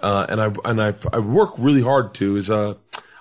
uh, 0.00 0.26
and 0.28 0.40
I 0.40 0.52
and 0.64 0.80
I, 0.82 0.94
I 1.12 1.18
work 1.20 1.54
really 1.58 1.82
hard 1.82 2.14
to 2.14 2.36
is 2.36 2.50
uh, 2.50 2.74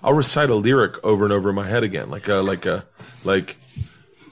I'll 0.03 0.13
recite 0.13 0.49
a 0.49 0.55
lyric 0.55 1.03
over 1.03 1.23
and 1.23 1.33
over 1.33 1.49
in 1.49 1.55
my 1.55 1.67
head 1.67 1.83
again, 1.83 2.09
like 2.09 2.27
a 2.27 2.35
like 2.35 2.65
a 2.65 2.85
like. 3.23 3.57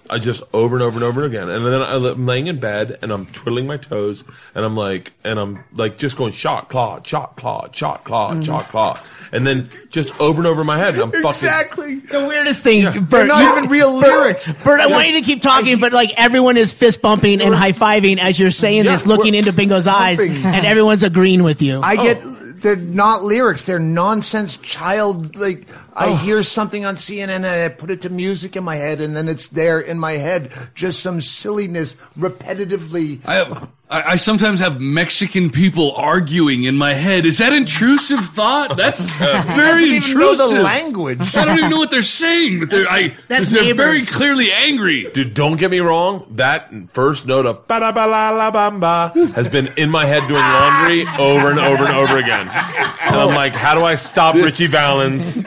I 0.09 0.17
just 0.19 0.43
over 0.51 0.75
and 0.75 0.83
over 0.83 0.95
and 0.95 1.06
over 1.06 1.23
again, 1.23 1.49
and 1.49 1.65
then 1.65 1.81
I'm 1.81 2.25
laying 2.25 2.48
in 2.48 2.59
bed 2.59 2.99
and 3.01 3.11
I'm 3.11 3.27
twiddling 3.27 3.65
my 3.65 3.77
toes, 3.77 4.25
and 4.53 4.65
I'm 4.65 4.75
like, 4.75 5.14
and 5.23 5.40
I'm 5.40 5.64
like 5.72 5.98
just 5.98 6.17
going 6.17 6.33
shot 6.33 6.67
claw, 6.67 7.01
shot 7.01 7.38
claw, 7.38 7.69
shot 7.72 8.03
claw, 8.03 8.31
Mm-hmm. 8.33 8.41
shot 8.41 8.67
claw, 8.67 8.99
and 9.32 9.45
then 9.45 9.69
just 9.90 10.19
over 10.19 10.40
and 10.40 10.48
over 10.48 10.61
in 10.61 10.68
my 10.68 10.77
head, 10.77 10.93
and 10.95 11.03
I'm 11.03 11.11
fucking 11.11 11.30
Exactly. 11.30 11.95
The 12.00 12.26
weirdest 12.26 12.64
thing, 12.64 12.85
Bert, 12.85 13.10
They're 13.10 13.26
not 13.26 13.43
you- 13.43 13.58
even 13.58 13.69
real 13.69 13.93
lyrics. 13.93 14.51
Bert, 14.64 14.80
I 14.80 14.88
want 14.88 15.08
you 15.08 15.14
to 15.14 15.22
keep 15.22 15.42
talking, 15.42 15.80
but 15.80 15.93
like 15.93 16.11
everyone 16.18 16.58
is 16.58 16.74
fist 16.74 17.01
bumping 17.01 17.42
and 17.42 17.53
high 17.56 17.72
fiving 17.72 18.19
as 18.19 18.40
you're 18.40 18.51
saying 18.51 18.85
Yeah, 18.85 18.93
this, 18.93 19.06
looking 19.06 19.34
into 19.34 19.53
Bingo's 19.53 19.88
eyes, 19.88 20.18
pumping. 20.18 20.45
and 20.45 20.66
everyone's 20.66 21.03
agreeing 21.03 21.43
with 21.43 21.61
you. 21.61 21.82
I 21.82 21.95
get 21.95 22.24
oh. 22.24 22.35
they're 22.58 22.76
not 22.76 23.24
lyrics. 23.24 23.64
They're 23.64 23.80
nonsense 23.80 24.58
child 24.58 25.35
like 25.35 25.68
I 25.93 26.08
oh. 26.08 26.16
hear 26.16 26.42
something 26.43 26.85
on 26.85 26.95
CNN 26.95 27.30
and 27.30 27.45
I 27.45 27.69
put 27.69 27.92
it 27.92 28.01
to 28.03 28.10
music 28.10 28.56
in 28.56 28.64
my 28.64 28.76
head 28.76 29.01
and 29.01 29.16
then 29.16 29.27
it's 29.27 29.48
there 29.48 29.80
in 29.80 30.00
my 30.00 30.14
head. 30.14 30.51
Just 30.74 31.01
some 31.01 31.22
silliness 31.22 31.95
repetitively. 32.18 33.19
I 33.26 33.35
have. 33.35 33.69
I, 33.91 34.11
I 34.11 34.15
sometimes 34.15 34.61
have 34.61 34.79
Mexican 34.79 35.49
people 35.49 35.93
arguing 35.95 36.63
in 36.63 36.77
my 36.77 36.93
head. 36.93 37.25
Is 37.25 37.39
that 37.39 37.51
intrusive 37.51 38.23
thought? 38.27 38.77
That's 38.77 39.01
uh, 39.19 39.43
very 39.55 39.97
Doesn't 39.99 40.11
even 40.11 40.19
know 40.19 40.25
the 40.35 40.43
intrusive. 40.43 40.63
language. 40.63 41.35
I 41.35 41.45
don't 41.45 41.57
even 41.57 41.69
know 41.69 41.77
what 41.77 41.91
they're 41.91 42.01
saying, 42.01 42.61
but 42.61 42.69
they're, 42.69 42.87
I, 42.87 43.13
that's 43.27 43.49
they're 43.51 43.73
very 43.73 43.97
neighbors. 43.99 44.09
clearly 44.09 44.51
angry. 44.51 45.11
Dude, 45.11 45.33
don't 45.33 45.57
get 45.57 45.69
me 45.69 45.79
wrong. 45.79 46.25
That 46.37 46.71
first 46.93 47.25
note 47.27 47.45
of 47.45 47.67
ba 47.67 47.79
da 47.81 47.91
ba 47.91 48.07
la 48.07 48.29
la 48.31 48.49
bam 48.49 48.79
ba 48.79 49.11
has 49.35 49.49
been 49.49 49.67
in 49.75 49.89
my 49.89 50.05
head 50.05 50.25
doing 50.27 50.39
laundry 50.39 51.01
over 51.19 51.49
and 51.49 51.59
over 51.59 51.83
and 51.83 51.93
over 51.95 52.17
again. 52.17 52.47
And 52.47 53.15
I'm 53.15 53.35
like, 53.35 53.53
how 53.53 53.75
do 53.75 53.83
I 53.83 53.95
stop 53.95 54.35
Ritchie 54.45 54.67
Valens? 54.67 55.37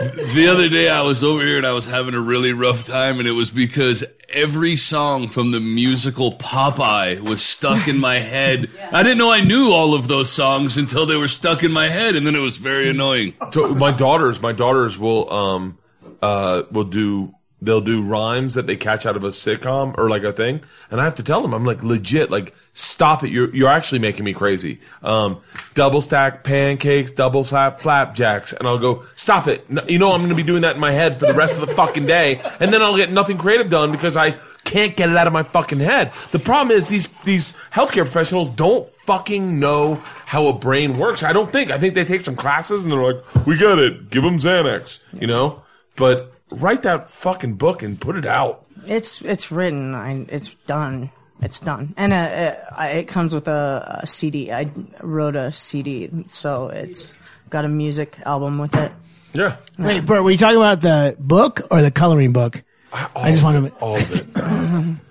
The 0.00 0.48
other 0.50 0.70
day 0.70 0.88
I 0.88 1.02
was 1.02 1.22
over 1.22 1.44
here 1.44 1.58
and 1.58 1.66
I 1.66 1.72
was 1.72 1.84
having 1.84 2.14
a 2.14 2.20
really 2.20 2.54
rough 2.54 2.86
time, 2.86 3.18
and 3.18 3.28
it 3.28 3.32
was 3.32 3.50
because 3.50 4.02
every 4.30 4.74
song 4.74 5.28
from 5.28 5.50
the 5.50 5.60
musical 5.60 6.32
Popeye 6.36 7.20
was 7.20 7.42
stuck 7.42 7.86
in 7.86 7.98
my 7.98 8.18
head. 8.18 8.70
I 8.92 9.02
didn't 9.02 9.18
know 9.18 9.30
I 9.30 9.42
knew 9.42 9.72
all 9.72 9.92
of 9.92 10.08
those 10.08 10.32
songs 10.32 10.78
until 10.78 11.04
they 11.04 11.16
were 11.16 11.28
stuck 11.28 11.62
in 11.62 11.70
my 11.70 11.88
head, 11.88 12.16
and 12.16 12.26
then 12.26 12.34
it 12.34 12.40
was 12.40 12.56
very 12.56 12.88
annoying. 12.88 13.34
So 13.52 13.74
my 13.74 13.92
daughters, 13.92 14.40
my 14.40 14.52
daughters 14.52 14.98
will 14.98 15.30
um 15.30 15.78
uh 16.22 16.62
will 16.70 16.84
do 16.84 17.34
they'll 17.62 17.80
do 17.80 18.02
rhymes 18.02 18.54
that 18.54 18.66
they 18.66 18.76
catch 18.76 19.06
out 19.06 19.16
of 19.16 19.24
a 19.24 19.28
sitcom 19.28 19.96
or 19.98 20.08
like 20.08 20.22
a 20.22 20.32
thing, 20.32 20.62
and 20.90 21.00
I 21.00 21.04
have 21.04 21.16
to 21.16 21.22
tell 21.22 21.42
them 21.42 21.54
I'm 21.54 21.64
like 21.64 21.82
legit 21.82 22.30
like 22.30 22.54
stop 22.72 23.24
it 23.24 23.30
you're 23.30 23.54
you're 23.54 23.68
actually 23.68 23.98
making 23.98 24.24
me 24.24 24.32
crazy. 24.32 24.80
Um, 25.02 25.40
double 25.74 26.00
stack 26.00 26.44
pancakes, 26.44 27.12
double 27.12 27.44
slap 27.44 27.80
flapjacks, 27.80 28.52
and 28.52 28.66
I'll 28.66 28.78
go 28.78 29.04
stop 29.16 29.48
it. 29.48 29.68
No, 29.70 29.82
you 29.88 29.98
know 29.98 30.12
I'm 30.12 30.20
going 30.20 30.30
to 30.30 30.34
be 30.34 30.42
doing 30.42 30.62
that 30.62 30.74
in 30.74 30.80
my 30.80 30.92
head 30.92 31.18
for 31.18 31.26
the 31.26 31.34
rest 31.34 31.54
of 31.54 31.66
the 31.66 31.74
fucking 31.74 32.06
day, 32.06 32.40
and 32.60 32.72
then 32.72 32.82
I'll 32.82 32.96
get 32.96 33.10
nothing 33.10 33.38
creative 33.38 33.68
done 33.68 33.92
because 33.92 34.16
I 34.16 34.38
can't 34.64 34.96
get 34.96 35.10
it 35.10 35.16
out 35.16 35.26
of 35.26 35.32
my 35.32 35.42
fucking 35.42 35.80
head. 35.80 36.12
The 36.32 36.38
problem 36.38 36.76
is 36.76 36.88
these 36.88 37.08
these 37.24 37.52
healthcare 37.72 38.04
professionals 38.04 38.50
don't 38.50 38.88
fucking 39.06 39.58
know 39.58 39.96
how 40.26 40.48
a 40.48 40.52
brain 40.52 40.98
works. 40.98 41.22
I 41.22 41.32
don't 41.32 41.50
think. 41.50 41.70
I 41.70 41.78
think 41.78 41.94
they 41.94 42.04
take 42.04 42.24
some 42.24 42.36
classes 42.36 42.82
and 42.82 42.92
they're 42.92 43.12
like, 43.12 43.46
"We 43.46 43.56
get 43.56 43.78
it. 43.78 44.10
Give 44.10 44.22
them 44.22 44.38
Xanax," 44.38 45.00
you 45.12 45.26
know. 45.26 45.62
But 45.96 46.32
write 46.50 46.82
that 46.82 47.10
fucking 47.10 47.54
book 47.54 47.82
and 47.82 48.00
put 48.00 48.16
it 48.16 48.26
out. 48.26 48.66
It's 48.86 49.20
it's 49.22 49.50
written. 49.50 49.94
I, 49.94 50.26
it's 50.28 50.48
done. 50.66 51.10
It's 51.42 51.58
done, 51.58 51.94
and 51.96 52.12
uh, 52.12 52.54
it, 52.82 52.98
it 52.98 53.08
comes 53.08 53.34
with 53.34 53.48
a, 53.48 54.00
a 54.02 54.06
CD. 54.06 54.52
I 54.52 54.70
wrote 55.00 55.36
a 55.36 55.50
CD, 55.52 56.10
so 56.28 56.68
it's 56.68 57.16
got 57.48 57.64
a 57.64 57.68
music 57.68 58.18
album 58.26 58.58
with 58.58 58.74
it. 58.74 58.92
Yeah. 59.32 59.56
Wait, 59.78 60.04
Bert, 60.04 60.22
were 60.22 60.30
you 60.30 60.36
talking 60.36 60.56
about 60.58 60.82
the 60.82 61.16
book 61.18 61.62
or 61.70 61.80
the 61.80 61.90
coloring 61.90 62.32
book? 62.32 62.62
I 62.92 63.30
just 63.30 63.42
want 63.42 63.66
to. 63.66 63.74
all 63.80 63.96
of 63.96 64.10
it. 64.36 64.36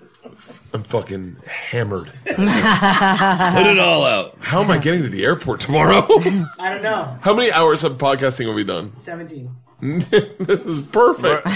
I'm 0.72 0.84
fucking 0.84 1.36
hammered. 1.46 2.12
Put 2.24 2.36
it 2.38 3.78
all 3.80 4.04
out. 4.04 4.36
How 4.40 4.62
am 4.62 4.70
I 4.70 4.78
getting 4.78 5.02
to 5.02 5.08
the 5.08 5.24
airport 5.24 5.60
tomorrow? 5.60 6.06
I 6.60 6.70
don't 6.70 6.82
know. 6.82 7.18
How 7.22 7.34
many 7.34 7.50
hours 7.50 7.82
of 7.82 7.98
podcasting 7.98 8.46
have 8.46 8.54
we 8.54 8.62
done? 8.62 8.92
Seventeen. 9.00 9.56
this 9.82 10.60
is 10.66 10.80
perfect. 10.86 11.46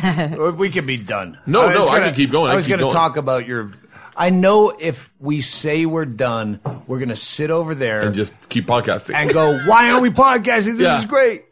we 0.56 0.70
can 0.70 0.86
be 0.86 0.96
done. 0.96 1.38
No, 1.46 1.60
was 1.66 1.74
no, 1.74 1.82
I 1.88 1.98
gonna- 1.98 2.04
can 2.06 2.14
keep 2.14 2.30
going. 2.30 2.50
I 2.50 2.54
I 2.54 2.56
was 2.56 2.66
can 2.66 2.74
keep 2.74 2.80
going 2.80 2.90
to 2.92 2.96
talk 2.96 3.16
about 3.16 3.46
your. 3.46 3.70
I 4.16 4.30
know 4.30 4.70
if 4.78 5.10
we 5.18 5.40
say 5.40 5.86
we're 5.86 6.04
done, 6.04 6.60
we're 6.86 6.98
going 7.00 7.08
to 7.08 7.16
sit 7.16 7.50
over 7.50 7.74
there 7.74 8.00
And 8.02 8.14
just 8.14 8.32
keep 8.48 8.66
podcasting. 8.66 9.14
and 9.14 9.32
go, 9.32 9.58
"Why 9.66 9.90
aren't 9.90 10.02
we 10.02 10.10
podcasting? 10.10 10.76
This 10.78 10.82
Yeah. 10.82 10.98
is 10.98 11.04
great." 11.06 11.44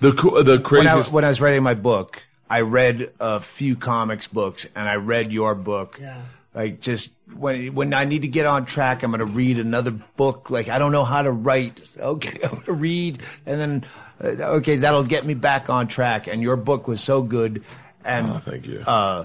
the 0.00 0.12
co- 0.12 0.42
the 0.42 0.52
When 0.52 0.60
I, 0.60 0.62
craziest. 0.62 1.12
when 1.12 1.24
I 1.24 1.28
was 1.28 1.40
writing 1.40 1.62
my 1.62 1.72
book, 1.74 2.22
I 2.50 2.60
read 2.60 3.12
a 3.18 3.40
few 3.40 3.76
comics 3.76 4.26
books, 4.26 4.66
and 4.76 4.86
I 4.88 4.96
read 4.96 5.32
your 5.32 5.54
book. 5.54 5.98
Yeah. 6.00 6.20
Like 6.54 6.80
just 6.80 7.12
when 7.34 7.74
when 7.74 7.94
I 7.94 8.04
need 8.04 8.22
to 8.22 8.28
get 8.28 8.44
on 8.46 8.66
track, 8.66 9.02
I'm 9.02 9.10
going 9.10 9.20
to 9.20 9.24
read 9.24 9.58
another 9.58 9.90
book. 9.90 10.50
Like 10.50 10.68
I 10.68 10.78
don't 10.78 10.92
know 10.92 11.04
how 11.04 11.22
to 11.22 11.30
write. 11.30 11.80
Okay, 11.98 12.38
I'm 12.44 12.50
going 12.50 12.62
to 12.64 12.72
read, 12.74 13.20
and 13.46 13.58
then 13.60 13.84
uh, 14.22 14.26
okay, 14.26 14.76
that'll 14.76 15.04
get 15.04 15.24
me 15.24 15.34
back 15.34 15.70
on 15.70 15.88
track. 15.88 16.26
And 16.26 16.42
your 16.42 16.56
book 16.56 16.88
was 16.88 17.02
so 17.02 17.22
good. 17.22 17.64
And 18.04 18.30
oh, 18.30 18.38
thank 18.38 18.66
you. 18.66 18.80
uh, 18.86 19.24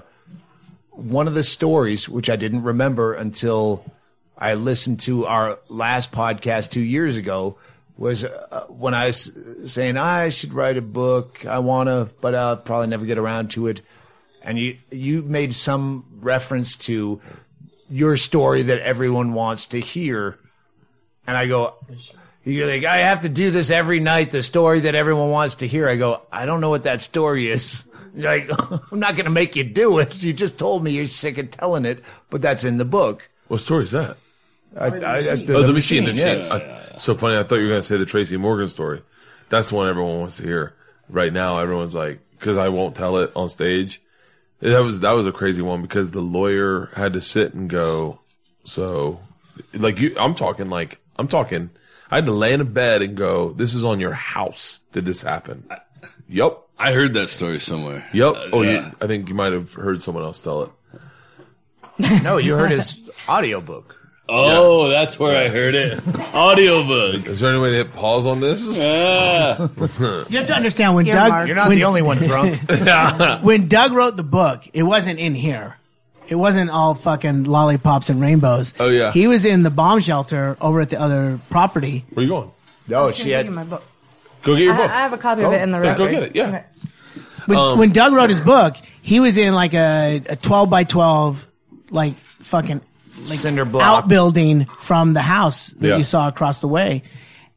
one 0.90 1.26
of 1.26 1.34
the 1.34 1.42
stories, 1.42 2.08
which 2.08 2.28
I 2.28 2.36
didn't 2.36 2.62
remember 2.62 3.14
until 3.14 3.84
I 4.36 4.54
listened 4.54 5.00
to 5.00 5.26
our 5.26 5.58
last 5.68 6.12
podcast 6.12 6.70
two 6.70 6.82
years 6.82 7.16
ago, 7.16 7.58
was 7.96 8.24
uh, 8.24 8.66
when 8.68 8.94
I 8.94 9.06
was 9.06 9.30
saying 9.66 9.96
I 9.96 10.30
should 10.30 10.52
write 10.52 10.76
a 10.76 10.82
book. 10.82 11.46
I 11.46 11.60
want 11.60 11.88
to, 11.88 12.08
but 12.20 12.34
I'll 12.34 12.56
probably 12.56 12.88
never 12.88 13.06
get 13.06 13.18
around 13.18 13.52
to 13.52 13.68
it. 13.68 13.82
And 14.42 14.58
you 14.58 14.76
you 14.90 15.22
made 15.22 15.54
some 15.54 16.04
reference 16.20 16.76
to 16.88 17.20
your 17.88 18.16
story 18.16 18.62
that 18.62 18.80
everyone 18.80 19.34
wants 19.34 19.66
to 19.66 19.80
hear, 19.80 20.38
and 21.26 21.36
I 21.36 21.46
go. 21.46 21.74
You're 22.44 22.66
like, 22.66 22.84
I 22.84 22.98
have 22.98 23.20
to 23.22 23.28
do 23.28 23.50
this 23.50 23.70
every 23.70 24.00
night. 24.00 24.32
The 24.32 24.42
story 24.42 24.80
that 24.80 24.94
everyone 24.94 25.30
wants 25.30 25.56
to 25.56 25.68
hear. 25.68 25.88
I 25.88 25.96
go, 25.96 26.22
I 26.32 26.44
don't 26.44 26.60
know 26.60 26.70
what 26.70 26.84
that 26.84 27.00
story 27.00 27.50
is. 27.50 27.84
Like, 28.14 28.50
I'm 28.92 29.00
not 29.00 29.14
going 29.14 29.24
to 29.24 29.30
make 29.30 29.56
you 29.56 29.64
do 29.64 29.98
it. 29.98 30.22
You 30.22 30.34
just 30.34 30.58
told 30.58 30.84
me 30.84 30.90
you're 30.90 31.06
sick 31.06 31.38
of 31.38 31.50
telling 31.50 31.86
it, 31.86 32.04
but 32.28 32.42
that's 32.42 32.62
in 32.62 32.76
the 32.76 32.84
book. 32.84 33.30
What 33.48 33.62
story 33.62 33.84
is 33.84 33.92
that? 33.92 34.18
I, 34.76 34.84
I, 34.84 34.88
I- 34.88 35.28
oh, 35.30 35.36
the, 35.36 35.54
oh, 35.56 35.72
machine. 35.72 36.04
The 36.04 36.12
yes. 36.12 36.50
machine. 36.50 36.68
I- 36.68 36.96
so 36.96 37.14
funny. 37.14 37.38
I 37.38 37.42
thought 37.42 37.54
you 37.54 37.62
were 37.62 37.68
going 37.70 37.80
to 37.80 37.86
say 37.86 37.96
the 37.96 38.04
Tracy 38.04 38.36
Morgan 38.36 38.68
story. 38.68 39.00
That's 39.48 39.70
the 39.70 39.76
one 39.76 39.88
everyone 39.88 40.20
wants 40.20 40.36
to 40.36 40.42
hear. 40.42 40.74
Right 41.08 41.32
now, 41.32 41.58
everyone's 41.58 41.94
like, 41.94 42.20
because 42.38 42.58
I 42.58 42.68
won't 42.68 42.94
tell 42.94 43.16
it 43.16 43.32
on 43.34 43.48
stage. 43.48 44.02
That 44.60 44.82
was 44.82 45.00
that 45.00 45.12
was 45.12 45.26
a 45.26 45.32
crazy 45.32 45.62
one 45.62 45.80
because 45.80 46.10
the 46.10 46.20
lawyer 46.20 46.90
had 46.94 47.14
to 47.14 47.20
sit 47.22 47.54
and 47.54 47.70
go. 47.70 48.20
So, 48.64 49.20
like 49.72 50.00
you, 50.00 50.14
I'm 50.18 50.34
talking 50.34 50.68
like 50.68 51.00
I'm 51.18 51.28
talking. 51.28 51.70
I 52.12 52.16
had 52.16 52.26
to 52.26 52.32
lay 52.32 52.52
in 52.52 52.60
a 52.60 52.64
bed 52.64 53.00
and 53.00 53.16
go. 53.16 53.54
This 53.54 53.72
is 53.72 53.86
on 53.86 53.98
your 53.98 54.12
house. 54.12 54.80
Did 54.92 55.06
this 55.06 55.22
happen? 55.22 55.66
yep. 56.28 56.58
I 56.78 56.92
heard 56.92 57.14
that 57.14 57.28
story 57.28 57.58
somewhere. 57.58 58.06
Yep. 58.12 58.34
Uh, 58.34 58.48
oh, 58.52 58.60
yeah. 58.60 58.70
you, 58.70 58.92
I 59.00 59.06
think 59.06 59.30
you 59.30 59.34
might 59.34 59.54
have 59.54 59.72
heard 59.72 60.02
someone 60.02 60.22
else 60.22 60.38
tell 60.38 60.64
it. 61.98 62.22
no, 62.22 62.36
you 62.36 62.54
heard 62.54 62.70
his 62.70 62.98
audiobook. 63.26 63.96
Oh, 64.28 64.88
that's 64.88 65.18
where 65.18 65.36
I 65.42 65.48
heard 65.48 65.74
it. 65.74 66.00
Audiobook. 66.34 67.26
Is 67.26 67.40
there 67.40 67.50
any 67.50 67.60
way 67.60 67.70
to 67.70 67.76
hit 67.78 67.94
pause 67.94 68.26
on 68.26 68.40
this? 68.40 68.78
Yeah. 68.82 69.68
You 70.28 70.38
have 70.38 70.46
to 70.46 70.54
understand 70.54 70.94
when 70.94 71.06
Here, 71.06 71.14
Doug. 71.14 71.30
Mark. 71.30 71.46
You're 71.46 71.56
not 71.56 71.68
when- 71.68 71.78
the 71.78 71.84
only 71.84 72.02
one 72.02 72.18
drunk. 72.18 72.60
when 73.42 73.68
Doug 73.68 73.92
wrote 73.92 74.16
the 74.16 74.22
book, 74.22 74.68
it 74.74 74.82
wasn't 74.82 75.18
in 75.18 75.34
here. 75.34 75.78
It 76.28 76.36
wasn't 76.36 76.70
all 76.70 76.94
fucking 76.94 77.44
lollipops 77.44 78.08
and 78.10 78.20
rainbows. 78.20 78.72
Oh, 78.80 78.88
yeah. 78.88 79.12
He 79.12 79.26
was 79.28 79.44
in 79.44 79.62
the 79.62 79.70
bomb 79.70 80.00
shelter 80.00 80.56
over 80.60 80.80
at 80.80 80.88
the 80.90 81.00
other 81.00 81.40
property. 81.50 82.04
Where 82.14 82.22
you 82.24 82.28
going? 82.30 82.50
No, 82.88 83.06
It's 83.06 83.22
gonna 83.22 83.44
be 83.44 83.50
my 83.50 83.64
book. 83.64 83.84
Go 84.42 84.54
get 84.56 84.64
your 84.64 84.74
I, 84.74 84.76
book. 84.76 84.90
I 84.90 84.94
have 85.00 85.12
a 85.12 85.18
copy 85.18 85.42
of 85.44 85.52
it 85.52 85.60
in 85.62 85.70
the 85.70 85.80
yeah, 85.80 85.88
room. 85.90 85.98
go 85.98 86.10
get 86.10 86.22
it. 86.24 86.36
Yeah. 86.36 86.48
Okay. 86.48 86.64
When, 87.46 87.58
Um, 87.58 87.78
when 87.78 87.90
Doug 87.92 88.12
wrote 88.12 88.30
his 88.30 88.40
book, 88.40 88.76
he 89.02 89.20
was 89.20 89.36
in 89.36 89.54
like 89.54 89.74
a, 89.74 90.22
a 90.28 90.36
12 90.36 90.70
by 90.70 90.84
12, 90.84 91.46
like 91.90 92.14
fucking 92.14 92.80
like 93.26 93.38
Cinder 93.38 93.64
block. 93.64 93.82
outbuilding 93.82 94.64
from 94.66 95.12
the 95.12 95.22
house 95.22 95.68
that 95.78 95.88
Yeah. 95.88 95.96
you 95.96 96.04
saw 96.04 96.28
across 96.28 96.60
the 96.60 96.68
way. 96.68 97.02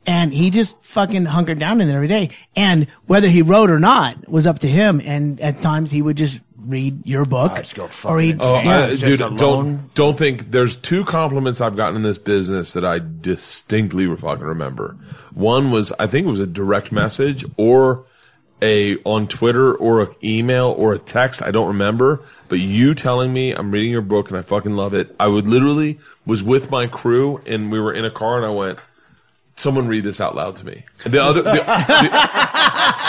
And 0.07 0.31
he 0.31 0.51
just 0.51 0.83
fucking 0.83 1.25
hunkered 1.25 1.57
down 1.57 1.81
in 1.81 1.87
there 1.87 1.97
every 1.97 2.07
day. 2.07 2.29
And 2.55 2.85
whether 3.07 3.27
he 3.27 3.41
wrote 3.41 3.71
or 3.71 3.79
not 3.79 4.29
was 4.29 4.45
up 4.45 4.59
to 4.59 4.67
him. 4.67 5.01
And 5.03 5.39
at 5.39 5.61
times 5.63 5.89
he 5.91 6.01
would 6.03 6.17
just 6.17 6.39
read 6.67 7.05
your 7.05 7.25
book. 7.25 7.51
or 8.05 8.19
he'd, 8.19 8.37
Oh, 8.41 8.61
yeah. 8.61 8.85
I, 8.85 8.95
dude, 8.95 9.19
don't 9.37 9.93
don't 9.93 10.17
think 10.17 10.51
there's 10.51 10.75
two 10.75 11.05
compliments 11.05 11.61
I've 11.61 11.75
gotten 11.75 11.95
in 11.95 12.01
this 12.03 12.17
business 12.17 12.73
that 12.73 12.83
I 12.85 12.99
distinctly 12.99 14.13
fucking 14.15 14.43
remember. 14.43 14.97
One 15.33 15.71
was 15.71 15.91
I 15.99 16.07
think 16.07 16.25
it 16.27 16.29
was 16.29 16.39
a 16.39 16.47
direct 16.47 16.91
message 16.91 17.45
or 17.57 18.05
a 18.61 18.97
on 19.03 19.27
Twitter 19.27 19.75
or 19.75 20.01
an 20.01 20.15
email 20.23 20.73
or 20.77 20.93
a 20.93 20.99
text. 20.99 21.41
I 21.41 21.51
don't 21.51 21.67
remember, 21.67 22.21
but 22.47 22.59
you 22.59 22.93
telling 22.93 23.33
me 23.33 23.51
I'm 23.51 23.69
reading 23.71 23.91
your 23.91 24.01
book 24.01 24.29
and 24.29 24.37
I 24.37 24.41
fucking 24.41 24.75
love 24.75 24.93
it. 24.93 25.13
I 25.19 25.27
would 25.27 25.47
literally 25.47 25.99
was 26.25 26.41
with 26.41 26.71
my 26.71 26.87
crew 26.87 27.41
and 27.45 27.71
we 27.71 27.79
were 27.79 27.93
in 27.93 28.05
a 28.05 28.11
car 28.11 28.37
and 28.37 28.45
I 28.45 28.49
went, 28.49 28.79
"Someone 29.57 29.87
read 29.87 30.05
this 30.05 30.21
out 30.21 30.35
loud 30.35 30.55
to 30.57 30.65
me." 30.65 30.85
And 31.03 31.13
the 31.13 31.21
other. 31.21 31.41
The, 31.41 31.51
the 31.51 33.04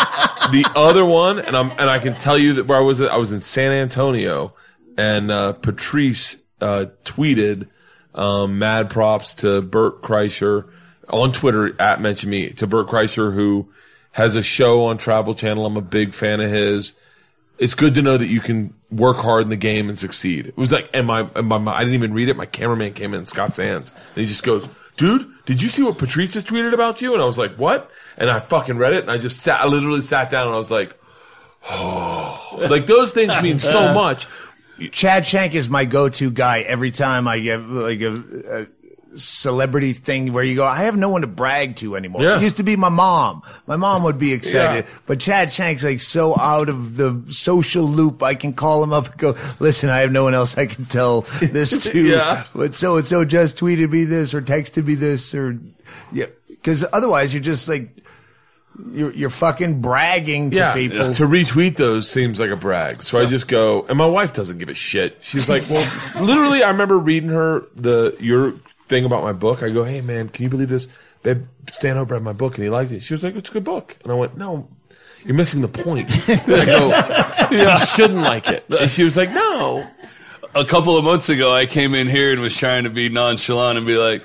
other 0.74 1.04
one, 1.04 1.38
and 1.38 1.56
I'm 1.56 1.70
and 1.70 1.90
I 1.90 1.98
can 1.98 2.14
tell 2.14 2.38
you 2.38 2.54
that 2.54 2.66
where 2.66 2.78
I 2.78 2.82
was, 2.82 3.00
I 3.00 3.16
was 3.16 3.32
in 3.32 3.40
San 3.40 3.72
Antonio, 3.72 4.54
and 4.96 5.30
uh, 5.30 5.52
Patrice 5.52 6.36
uh, 6.60 6.86
tweeted 7.04 7.68
um, 8.14 8.58
mad 8.58 8.90
props 8.90 9.34
to 9.34 9.62
Bert 9.62 10.02
Kreischer 10.02 10.70
on 11.08 11.32
Twitter 11.32 11.80
at 11.80 12.00
mention 12.00 12.30
me 12.30 12.50
to 12.50 12.66
Bert 12.66 12.88
Kreischer 12.88 13.32
who 13.32 13.68
has 14.12 14.34
a 14.34 14.42
show 14.42 14.84
on 14.84 14.98
Travel 14.98 15.34
Channel. 15.34 15.66
I'm 15.66 15.76
a 15.76 15.82
big 15.82 16.14
fan 16.14 16.40
of 16.40 16.50
his. 16.50 16.94
It's 17.58 17.74
good 17.74 17.94
to 17.94 18.02
know 18.02 18.16
that 18.16 18.26
you 18.26 18.40
can 18.40 18.74
work 18.90 19.18
hard 19.18 19.44
in 19.44 19.50
the 19.50 19.56
game 19.56 19.88
and 19.88 19.98
succeed. 19.98 20.46
It 20.46 20.56
was 20.56 20.72
like, 20.72 20.90
and 20.92 21.06
my, 21.06 21.28
I 21.34 21.80
didn't 21.80 21.94
even 21.94 22.12
read 22.12 22.28
it. 22.28 22.36
My 22.36 22.46
cameraman 22.46 22.94
came 22.94 23.14
in, 23.14 23.26
Scott 23.26 23.56
Sands, 23.56 23.90
and 23.90 24.16
he 24.16 24.26
just 24.26 24.42
goes, 24.42 24.68
"Dude, 24.96 25.30
did 25.44 25.62
you 25.62 25.68
see 25.68 25.82
what 25.82 25.98
Patrice 25.98 26.32
just 26.32 26.46
tweeted 26.46 26.72
about 26.72 27.00
you?" 27.02 27.14
And 27.14 27.22
I 27.22 27.26
was 27.26 27.38
like, 27.38 27.54
"What?" 27.56 27.90
And 28.18 28.30
I 28.30 28.40
fucking 28.40 28.78
read 28.78 28.94
it, 28.94 29.02
and 29.02 29.10
I 29.10 29.18
just 29.18 29.38
sat, 29.40 29.60
I 29.60 29.66
literally 29.66 30.00
sat 30.02 30.30
down, 30.30 30.46
and 30.46 30.54
I 30.54 30.58
was 30.58 30.70
like, 30.70 30.98
"Oh, 31.70 32.58
like 32.68 32.86
those 32.86 33.12
things 33.12 33.32
mean 33.42 33.58
so 33.58 33.92
much." 33.92 34.26
Chad 34.92 35.26
Shank 35.26 35.54
is 35.54 35.68
my 35.68 35.84
go-to 35.86 36.30
guy 36.30 36.60
every 36.60 36.90
time 36.90 37.26
I 37.26 37.38
get 37.40 37.60
like 37.62 38.00
a, 38.02 38.12
a 38.62 38.66
celebrity 39.18 39.94
thing 39.94 40.34
where 40.34 40.44
you 40.44 40.54
go, 40.54 40.66
I 40.66 40.84
have 40.84 40.96
no 40.98 41.08
one 41.08 41.22
to 41.22 41.26
brag 41.26 41.76
to 41.76 41.96
anymore. 41.96 42.22
Yeah. 42.22 42.36
It 42.36 42.42
used 42.42 42.58
to 42.58 42.62
be 42.62 42.76
my 42.76 42.90
mom. 42.90 43.40
My 43.66 43.76
mom 43.76 44.02
would 44.02 44.18
be 44.18 44.34
excited, 44.34 44.84
Yeah. 44.84 44.98
but 45.06 45.18
Chad 45.18 45.50
Shank's 45.50 45.82
like 45.82 46.00
so 46.00 46.38
out 46.38 46.68
of 46.68 46.96
the 46.96 47.22
social 47.30 47.84
loop. 47.84 48.22
I 48.22 48.34
can 48.34 48.52
call 48.52 48.82
him 48.82 48.92
up 48.92 49.08
and 49.10 49.16
go, 49.18 49.36
listen, 49.60 49.88
I 49.88 50.00
have 50.00 50.12
no 50.12 50.24
one 50.24 50.34
else 50.34 50.58
I 50.58 50.66
can 50.66 50.84
tell 50.84 51.22
this 51.40 51.84
to. 51.90 51.98
Yeah. 51.98 52.44
But 52.54 52.74
so 52.74 52.98
and 52.98 53.06
so 53.06 53.24
just 53.24 53.56
tweeted 53.56 53.90
me 53.90 54.04
this 54.04 54.34
or 54.34 54.42
texted 54.42 54.84
me 54.86 54.94
this 54.94 55.34
or 55.34 55.58
yeah, 56.12 56.26
because 56.48 56.84
otherwise 56.92 57.32
you're 57.32 57.42
just 57.42 57.66
like. 57.68 57.90
You're, 58.92 59.12
you're 59.12 59.30
fucking 59.30 59.80
bragging 59.80 60.50
to 60.50 60.56
yeah, 60.56 60.74
people. 60.74 61.12
to 61.12 61.26
retweet 61.26 61.76
those 61.76 62.10
seems 62.10 62.38
like 62.38 62.50
a 62.50 62.56
brag. 62.56 63.02
So 63.02 63.18
I 63.18 63.26
just 63.26 63.48
go, 63.48 63.86
and 63.86 63.96
my 63.96 64.06
wife 64.06 64.32
doesn't 64.32 64.58
give 64.58 64.68
a 64.68 64.74
shit. 64.74 65.18
She's 65.20 65.48
like, 65.48 65.62
well, 65.70 65.86
literally, 66.20 66.62
I 66.62 66.70
remember 66.70 66.98
reading 66.98 67.30
her 67.30 67.64
the 67.74 68.16
your 68.20 68.52
thing 68.86 69.04
about 69.04 69.22
my 69.22 69.32
book. 69.32 69.62
I 69.62 69.70
go, 69.70 69.84
hey 69.84 70.00
man, 70.00 70.28
can 70.28 70.44
you 70.44 70.50
believe 70.50 70.68
this? 70.68 70.88
Babe, 71.22 71.44
Stanhope 71.70 72.10
read 72.10 72.22
my 72.22 72.32
book 72.32 72.54
and 72.56 72.64
he 72.64 72.70
liked 72.70 72.92
it. 72.92 73.00
She 73.00 73.14
was 73.14 73.24
like, 73.24 73.34
it's 73.34 73.50
a 73.50 73.52
good 73.52 73.64
book, 73.64 73.96
and 74.02 74.12
I 74.12 74.14
went, 74.14 74.36
no. 74.36 74.68
You're 75.24 75.34
missing 75.34 75.60
the 75.60 75.68
point. 75.68 76.08
I 76.28 76.64
go, 76.64 77.56
you 77.56 77.86
shouldn't 77.86 78.20
like 78.20 78.48
it. 78.48 78.64
And 78.70 78.88
she 78.88 79.02
was 79.02 79.16
like, 79.16 79.32
no. 79.32 79.84
A 80.54 80.64
couple 80.64 80.96
of 80.96 81.02
months 81.02 81.28
ago, 81.28 81.52
I 81.52 81.66
came 81.66 81.96
in 81.96 82.06
here 82.06 82.32
and 82.32 82.40
was 82.40 82.56
trying 82.56 82.84
to 82.84 82.90
be 82.90 83.08
nonchalant 83.08 83.76
and 83.76 83.84
be 83.84 83.96
like, 83.96 84.22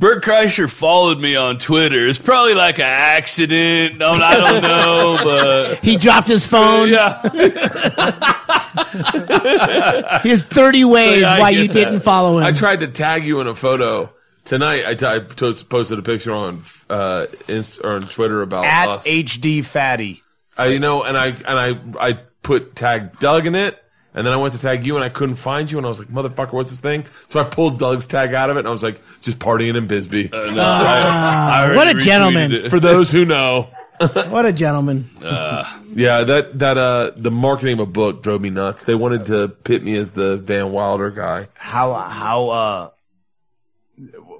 Bert 0.00 0.24
Kreischer 0.24 0.68
followed 0.68 1.20
me 1.20 1.36
on 1.36 1.58
Twitter. 1.58 2.08
It's 2.08 2.18
probably 2.18 2.54
like 2.54 2.78
an 2.78 2.86
accident. 2.86 3.98
No, 3.98 4.12
I 4.12 4.34
don't 4.34 4.62
know, 4.62 5.18
but 5.22 5.78
He 5.84 5.96
dropped 5.98 6.26
his 6.26 6.46
phone. 6.46 6.88
yeah. 6.88 7.20
Here's 10.22 10.44
30 10.44 10.84
ways 10.84 11.24
I 11.24 11.40
why 11.40 11.50
you 11.50 11.66
that. 11.66 11.72
didn't 11.74 12.00
follow 12.00 12.38
him. 12.38 12.44
I 12.44 12.52
tried 12.52 12.80
to 12.80 12.88
tag 12.88 13.24
you 13.24 13.40
in 13.40 13.46
a 13.46 13.54
photo 13.54 14.12
tonight. 14.44 14.84
I, 14.86 14.94
t- 14.94 15.06
I 15.06 15.18
post- 15.20 15.68
posted 15.68 15.98
a 15.98 16.02
picture 16.02 16.34
on 16.34 16.62
uh, 16.88 17.26
Inst- 17.48 17.80
or 17.84 17.94
on 17.96 18.02
Twitter 18.02 18.42
about 18.42 18.64
At 18.64 18.88
us. 18.88 19.06
HD 19.06 19.64
Fatty. 19.64 20.22
I, 20.56 20.66
you 20.68 20.78
know, 20.78 21.02
and 21.02 21.16
I 21.16 21.26
and 21.26 21.96
I 21.98 22.08
I 22.10 22.12
put 22.42 22.74
tag 22.74 23.18
Doug 23.18 23.46
in 23.46 23.54
it, 23.54 23.78
and 24.14 24.26
then 24.26 24.32
I 24.32 24.36
went 24.36 24.54
to 24.54 24.60
tag 24.60 24.84
you, 24.86 24.96
and 24.96 25.04
I 25.04 25.08
couldn't 25.08 25.36
find 25.36 25.70
you, 25.70 25.78
and 25.78 25.86
I 25.86 25.88
was 25.88 25.98
like, 25.98 26.08
"Motherfucker, 26.08 26.52
what's 26.52 26.70
this 26.70 26.80
thing?" 26.80 27.04
So 27.28 27.40
I 27.40 27.44
pulled 27.44 27.78
Doug's 27.78 28.06
tag 28.06 28.34
out 28.34 28.50
of 28.50 28.56
it, 28.56 28.60
and 28.60 28.68
I 28.68 28.72
was 28.72 28.82
like, 28.82 29.00
"Just 29.22 29.38
partying 29.38 29.76
in 29.76 29.86
Bisbee." 29.86 30.30
Uh, 30.32 30.50
no, 30.50 30.62
I- 30.62 31.50
I 31.52 31.62
already 31.62 31.76
what 31.76 31.88
a 31.88 31.90
retweeted 31.94 32.00
gentleman. 32.02 32.52
it. 32.52 32.70
For 32.70 32.80
those 32.80 33.10
who 33.12 33.24
know, 33.24 33.68
what 33.98 34.46
a 34.46 34.52
gentleman. 34.52 35.08
yeah, 35.20 36.24
that 36.24 36.58
that 36.58 36.78
uh 36.78 37.10
the 37.16 37.30
marketing 37.30 37.74
of 37.74 37.80
a 37.80 37.86
book 37.90 38.22
drove 38.22 38.40
me 38.40 38.50
nuts. 38.50 38.84
They 38.84 38.94
wanted 38.94 39.26
to 39.26 39.48
pit 39.48 39.82
me 39.84 39.94
as 39.96 40.10
the 40.12 40.36
Van 40.38 40.72
Wilder 40.72 41.10
guy. 41.10 41.48
how 41.56 41.94
how 41.94 42.48
uh 42.48 42.90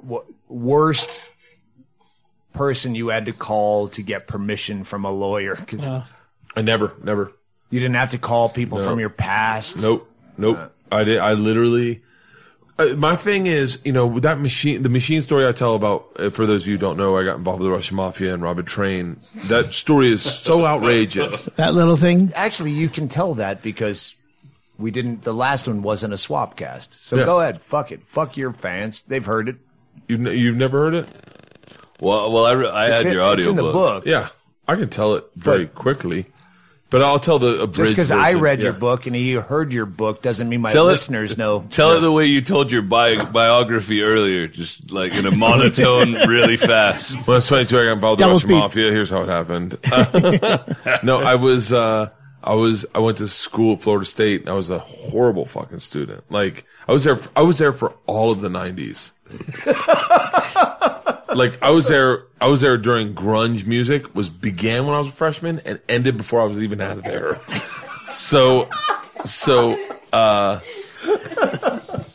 w- 0.02 0.24
worst 0.48 1.28
person 2.52 2.94
you 2.94 3.08
had 3.08 3.26
to 3.26 3.32
call 3.32 3.88
to 3.88 4.02
get 4.02 4.26
permission 4.26 4.84
from 4.84 5.04
a 5.04 5.10
lawyer 5.10 5.54
'Cause 5.56 5.86
I 6.56 6.62
never, 6.62 6.94
never. 7.02 7.32
You 7.70 7.80
didn't 7.80 7.94
have 7.96 8.10
to 8.10 8.18
call 8.18 8.48
people 8.48 8.78
No. 8.78 8.84
from 8.84 8.98
your 9.00 9.10
past 9.10 9.80
Nope, 9.80 10.10
nope. 10.36 10.58
I 10.92 11.04
did. 11.04 11.18
I 11.18 11.32
literally. 11.34 12.02
Uh, 12.78 12.94
my 12.96 13.14
thing 13.14 13.46
is, 13.46 13.78
you 13.84 13.92
know, 13.92 14.06
with 14.06 14.22
that 14.22 14.40
machine, 14.40 14.82
the 14.82 14.88
machine 14.88 15.20
story 15.22 15.46
I 15.46 15.52
tell 15.52 15.74
about, 15.74 16.06
uh, 16.18 16.30
for 16.30 16.46
those 16.46 16.62
of 16.62 16.68
you 16.68 16.74
who 16.74 16.78
don't 16.78 16.96
know, 16.96 17.16
I 17.18 17.24
got 17.24 17.36
involved 17.36 17.60
with 17.60 17.66
the 17.68 17.72
Russian 17.72 17.96
mafia 17.96 18.32
and 18.32 18.42
robbed 18.42 18.58
a 18.58 18.62
train. 18.62 19.18
That 19.48 19.74
story 19.74 20.12
is 20.12 20.22
so 20.22 20.64
outrageous. 20.72 21.44
That 21.56 21.74
little 21.74 21.96
thing. 21.96 22.32
actually 22.34 22.70
you 22.72 22.88
can 22.88 23.08
tell 23.08 23.34
that 23.34 23.60
because 23.62 24.14
we 24.78 24.90
didn't 24.90 25.22
the 25.22 25.34
last 25.34 25.68
one 25.68 25.82
wasn't 25.82 26.14
a 26.14 26.16
swap 26.18 26.56
cast 26.56 26.94
so 27.04 27.16
Yeah. 27.18 27.24
go 27.24 27.40
ahead 27.40 27.60
fuck 27.60 27.92
it 27.92 28.00
fuck 28.06 28.38
your 28.38 28.50
fans 28.54 29.02
they've 29.02 29.26
heard 29.26 29.50
it 29.50 29.56
You've, 30.08 30.20
ne- 30.20 30.36
you've 30.36 30.56
never 30.56 30.78
heard 30.78 30.94
it? 30.94 31.06
Well, 32.00 32.32
well, 32.32 32.46
I, 32.46 32.52
re- 32.52 32.68
I 32.70 32.86
it's, 32.92 33.02
had 33.02 33.06
in, 33.08 33.12
your 33.12 33.22
audio 33.22 33.38
it's 33.40 33.46
in 33.46 33.56
the 33.56 33.62
book 33.62 34.06
Yeah, 34.06 34.28
I 34.66 34.76
can 34.76 34.88
tell 34.88 35.14
it 35.16 35.26
very 35.36 35.66
quickly, 35.66 36.24
but 36.90 37.02
I'll 37.02 37.18
tell 37.18 37.38
the 37.38 37.60
abridged 37.62 37.76
just 37.76 37.90
because 37.92 38.10
i 38.10 38.32
version. 38.32 38.40
read 38.42 38.60
your 38.62 38.72
Yeah. 38.72 38.78
book 38.78 39.06
and 39.06 39.14
he 39.16 39.32
heard 39.34 39.72
your 39.72 39.86
book 39.86 40.22
doesn't 40.22 40.48
mean 40.48 40.60
my 40.60 40.70
Tell 40.70 40.88
it- 40.88 40.92
listeners 40.92 41.38
know 41.38 41.64
Tell 41.70 41.92
it 41.96 42.00
the 42.00 42.12
way 42.12 42.26
you 42.26 42.40
told 42.42 42.70
your 42.72 42.82
bi- 42.82 43.24
biography 43.24 44.02
earlier, 44.02 44.46
just 44.48 44.90
like 44.90 45.14
in 45.14 45.24
a 45.26 45.30
monotone, 45.34 46.14
really 46.28 46.56
fast. 46.56 47.14
When 47.26 47.34
I 47.34 47.36
was 47.36 47.48
22, 47.48 47.78
I 47.78 47.84
got 47.84 47.92
involved 47.92 48.20
with 48.20 48.28
the 48.28 48.32
Russian 48.32 48.50
mafia. 48.50 48.90
Here's 48.90 49.10
how 49.10 49.22
it 49.22 49.28
happened. 49.28 49.78
no, 51.02 51.20
I 51.22 51.34
was, 51.36 51.72
uh, 51.72 52.10
I 52.42 52.54
was, 52.54 52.86
I 52.94 52.98
went 53.00 53.18
to 53.18 53.28
school 53.28 53.74
at 53.74 53.82
Florida 53.82 54.06
State. 54.06 54.42
And 54.42 54.50
I 54.50 54.54
was 54.54 54.70
a 54.70 54.78
horrible 54.78 55.44
fucking 55.44 55.78
student. 55.78 56.24
Like, 56.30 56.64
I 56.88 56.92
was 56.92 57.04
there, 57.04 57.18
I 57.36 57.42
was 57.42 57.58
there 57.58 57.72
for 57.72 57.94
all 58.06 58.30
of 58.32 58.40
the 58.40 58.48
90s. 58.48 59.12
like, 61.34 61.62
I 61.62 61.70
was 61.70 61.88
there, 61.88 62.24
I 62.40 62.46
was 62.46 62.60
there 62.60 62.76
during 62.76 63.14
grunge 63.14 63.66
music 63.66 64.14
was 64.14 64.30
began 64.30 64.86
when 64.86 64.94
I 64.94 64.98
was 64.98 65.08
a 65.08 65.12
freshman 65.12 65.60
and 65.64 65.80
ended 65.88 66.16
before 66.16 66.40
I 66.40 66.44
was 66.44 66.62
even 66.62 66.80
out 66.80 66.98
of 66.98 67.04
there. 67.04 67.40
So, 68.10 68.68
so, 69.24 69.78
uh, 70.12 70.58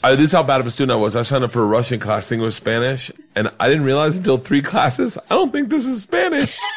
I, 0.03 0.15
this 0.15 0.25
is 0.25 0.31
how 0.33 0.43
bad 0.43 0.59
of 0.59 0.67
a 0.67 0.71
student 0.71 0.91
I 0.91 0.99
was. 0.99 1.15
I 1.15 1.21
signed 1.21 1.45
up 1.45 1.51
for 1.51 1.63
a 1.63 1.65
Russian 1.65 1.99
class, 1.99 2.27
thinking 2.27 2.43
it 2.43 2.45
was 2.45 2.55
Spanish, 2.55 3.11
and 3.33 3.49
I 3.59 3.69
didn't 3.69 3.85
realize 3.85 4.15
until 4.15 4.37
three 4.37 4.61
classes. 4.61 5.17
I 5.17 5.35
don't 5.35 5.51
think 5.51 5.69
this 5.69 5.87
is 5.87 6.01
Spanish. 6.01 6.59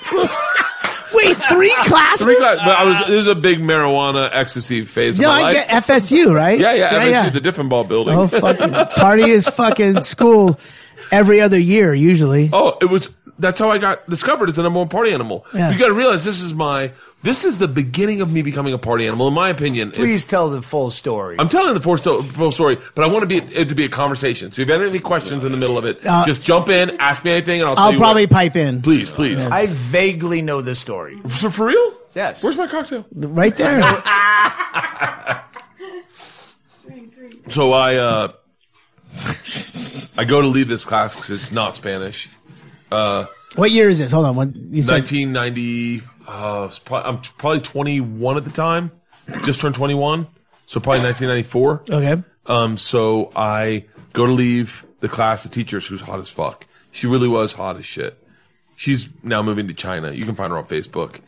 So, 0.00 0.26
Wait, 1.12 1.36
three 1.36 1.74
classes? 1.84 2.26
three 2.26 2.36
classes. 2.36 2.62
But 2.64 2.76
I 2.76 2.84
was. 2.84 3.06
There 3.08 3.16
was 3.16 3.26
a 3.26 3.34
big 3.34 3.58
marijuana 3.58 4.28
ecstasy 4.32 4.84
phase 4.84 5.18
No, 5.18 5.28
of 5.30 5.34
my 5.34 5.38
I 5.40 5.42
life. 5.42 5.54
get 5.68 5.84
FSU, 5.84 6.34
right? 6.34 6.58
yeah, 6.58 6.72
yeah. 6.72 7.04
yeah, 7.04 7.30
FSU, 7.30 7.32
the 7.32 7.40
Diffenball 7.40 7.88
building. 7.88 8.14
Oh, 8.14 8.26
fucking 8.28 8.72
party 8.96 9.30
is 9.30 9.48
fucking 9.48 10.02
school 10.02 10.58
every 11.10 11.40
other 11.40 11.58
year 11.58 11.94
usually. 11.94 12.50
Oh, 12.52 12.76
it 12.80 12.86
was. 12.86 13.08
That's 13.38 13.58
how 13.58 13.70
I 13.70 13.78
got 13.78 14.08
discovered 14.08 14.50
as 14.50 14.56
the 14.56 14.62
number 14.62 14.80
one 14.80 14.88
party 14.88 15.12
animal. 15.12 15.46
Yeah. 15.54 15.70
You 15.70 15.78
got 15.78 15.88
to 15.88 15.94
realize 15.94 16.24
this 16.24 16.42
is 16.42 16.52
my. 16.52 16.92
This 17.22 17.44
is 17.44 17.58
the 17.58 17.68
beginning 17.68 18.22
of 18.22 18.32
me 18.32 18.40
becoming 18.40 18.72
a 18.72 18.78
party 18.78 19.06
animal, 19.06 19.28
in 19.28 19.34
my 19.34 19.50
opinion. 19.50 19.88
If- 19.90 19.96
Please 19.96 20.24
tell 20.24 20.48
the 20.48 20.62
full 20.62 20.90
story. 20.90 21.36
I'm 21.38 21.50
telling 21.50 21.74
the 21.74 21.80
full, 21.80 21.98
sto- 21.98 22.22
full 22.22 22.50
story, 22.50 22.78
but 22.94 23.04
I 23.04 23.08
want 23.08 23.22
to 23.22 23.26
be 23.26 23.36
it 23.54 23.68
to 23.68 23.74
be 23.74 23.84
a 23.84 23.88
conversation. 23.90 24.52
So 24.52 24.62
if 24.62 24.68
you 24.68 24.72
have 24.74 24.82
any 24.82 25.00
questions 25.00 25.44
in 25.44 25.52
the 25.52 25.58
middle 25.58 25.76
of 25.76 25.84
it, 25.84 26.00
Uh, 26.06 26.24
just 26.24 26.42
jump 26.44 26.70
in, 26.70 26.96
ask 26.98 27.22
me 27.22 27.32
anything, 27.32 27.60
and 27.60 27.68
I'll. 27.68 27.76
tell 27.76 27.84
I'll 27.92 27.98
probably 27.98 28.22
what. 28.24 28.30
pipe 28.30 28.56
in. 28.56 28.80
Please, 28.80 29.10
please. 29.10 29.44
I 29.44 29.66
vaguely 29.66 30.40
know 30.40 30.62
the 30.62 30.74
story. 30.74 31.20
So 31.28 31.50
for 31.50 31.66
real? 31.66 31.92
Yes. 32.14 32.42
Where's 32.42 32.56
my 32.56 32.66
cocktail? 32.66 33.04
Right 33.14 33.54
there. 33.54 33.82
So 37.48 37.72
I 37.72 37.96
uh, 37.96 38.28
I 40.16 40.24
go 40.24 40.40
to 40.40 40.46
leave 40.46 40.68
this 40.68 40.84
class 40.84 41.16
because 41.16 41.30
it's 41.30 41.50
not 41.50 41.74
Spanish. 41.74 42.28
Uh, 42.92 43.26
what 43.56 43.72
year 43.72 43.88
is 43.88 43.98
this? 43.98 44.12
Hold 44.12 44.26
on. 44.26 44.36
What, 44.36 44.54
you 44.54 44.82
said 44.82 45.00
1990. 45.02 46.02
Uh, 46.26 46.70
I'm 46.90 47.18
probably 47.38 47.60
21 47.60 48.36
at 48.36 48.44
the 48.44 48.50
time. 48.50 48.90
Just 49.42 49.60
turned 49.60 49.74
21, 49.74 50.26
so 50.66 50.80
probably 50.80 51.02
1994. 51.02 51.82
Okay. 51.90 52.22
Um, 52.46 52.78
so 52.78 53.32
I 53.36 53.84
go 54.12 54.26
to 54.26 54.32
leave 54.32 54.84
the 55.00 55.08
class. 55.08 55.42
The 55.42 55.48
teacher, 55.48 55.80
she 55.80 55.94
was 55.94 56.02
hot 56.02 56.18
as 56.18 56.28
fuck. 56.28 56.66
She 56.90 57.06
really 57.06 57.28
was 57.28 57.52
hot 57.52 57.76
as 57.76 57.86
shit. 57.86 58.16
She's 58.76 59.08
now 59.22 59.42
moving 59.42 59.68
to 59.68 59.74
China. 59.74 60.10
You 60.12 60.24
can 60.24 60.34
find 60.34 60.50
her 60.50 60.58
on 60.58 60.66
Facebook. 60.66 61.20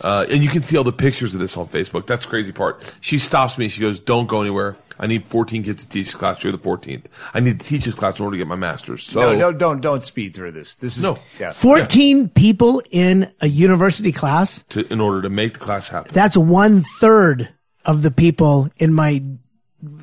Uh, 0.00 0.26
and 0.28 0.42
you 0.42 0.50
can 0.50 0.62
see 0.62 0.76
all 0.76 0.84
the 0.84 0.92
pictures 0.92 1.34
of 1.34 1.40
this 1.40 1.56
on 1.56 1.68
Facebook. 1.68 2.06
That's 2.06 2.24
the 2.24 2.30
crazy 2.30 2.52
part. 2.52 2.96
She 3.00 3.18
stops 3.18 3.56
me. 3.58 3.68
She 3.68 3.80
goes, 3.80 3.98
"Don't 3.98 4.26
go 4.26 4.40
anywhere. 4.40 4.76
I 4.98 5.06
need 5.06 5.24
14 5.24 5.62
kids 5.62 5.82
to 5.84 5.88
teach 5.88 6.06
this 6.06 6.14
class. 6.14 6.42
You're 6.42 6.52
the 6.52 6.58
14th. 6.58 7.04
I 7.32 7.40
need 7.40 7.60
to 7.60 7.66
teach 7.66 7.84
this 7.84 7.94
class 7.94 8.18
in 8.18 8.24
order 8.24 8.34
to 8.34 8.38
get 8.38 8.48
my 8.48 8.56
master's." 8.56 9.04
So 9.04 9.20
no, 9.20 9.34
no, 9.34 9.52
don't 9.52 9.80
don't 9.80 10.02
speed 10.02 10.34
through 10.34 10.52
this. 10.52 10.74
This 10.74 10.96
is 10.96 11.04
No. 11.04 11.18
Yeah. 11.38 11.52
14 11.52 12.28
people 12.28 12.82
in 12.90 13.32
a 13.40 13.46
university 13.48 14.12
class. 14.12 14.64
to, 14.70 14.86
in 14.92 15.00
order 15.00 15.22
to 15.22 15.30
make 15.30 15.54
the 15.54 15.60
class 15.60 15.88
happen. 15.88 16.12
That's 16.12 16.36
one 16.36 16.82
third 16.98 17.48
of 17.84 18.02
the 18.02 18.10
people 18.10 18.68
in 18.78 18.92
my 18.92 19.22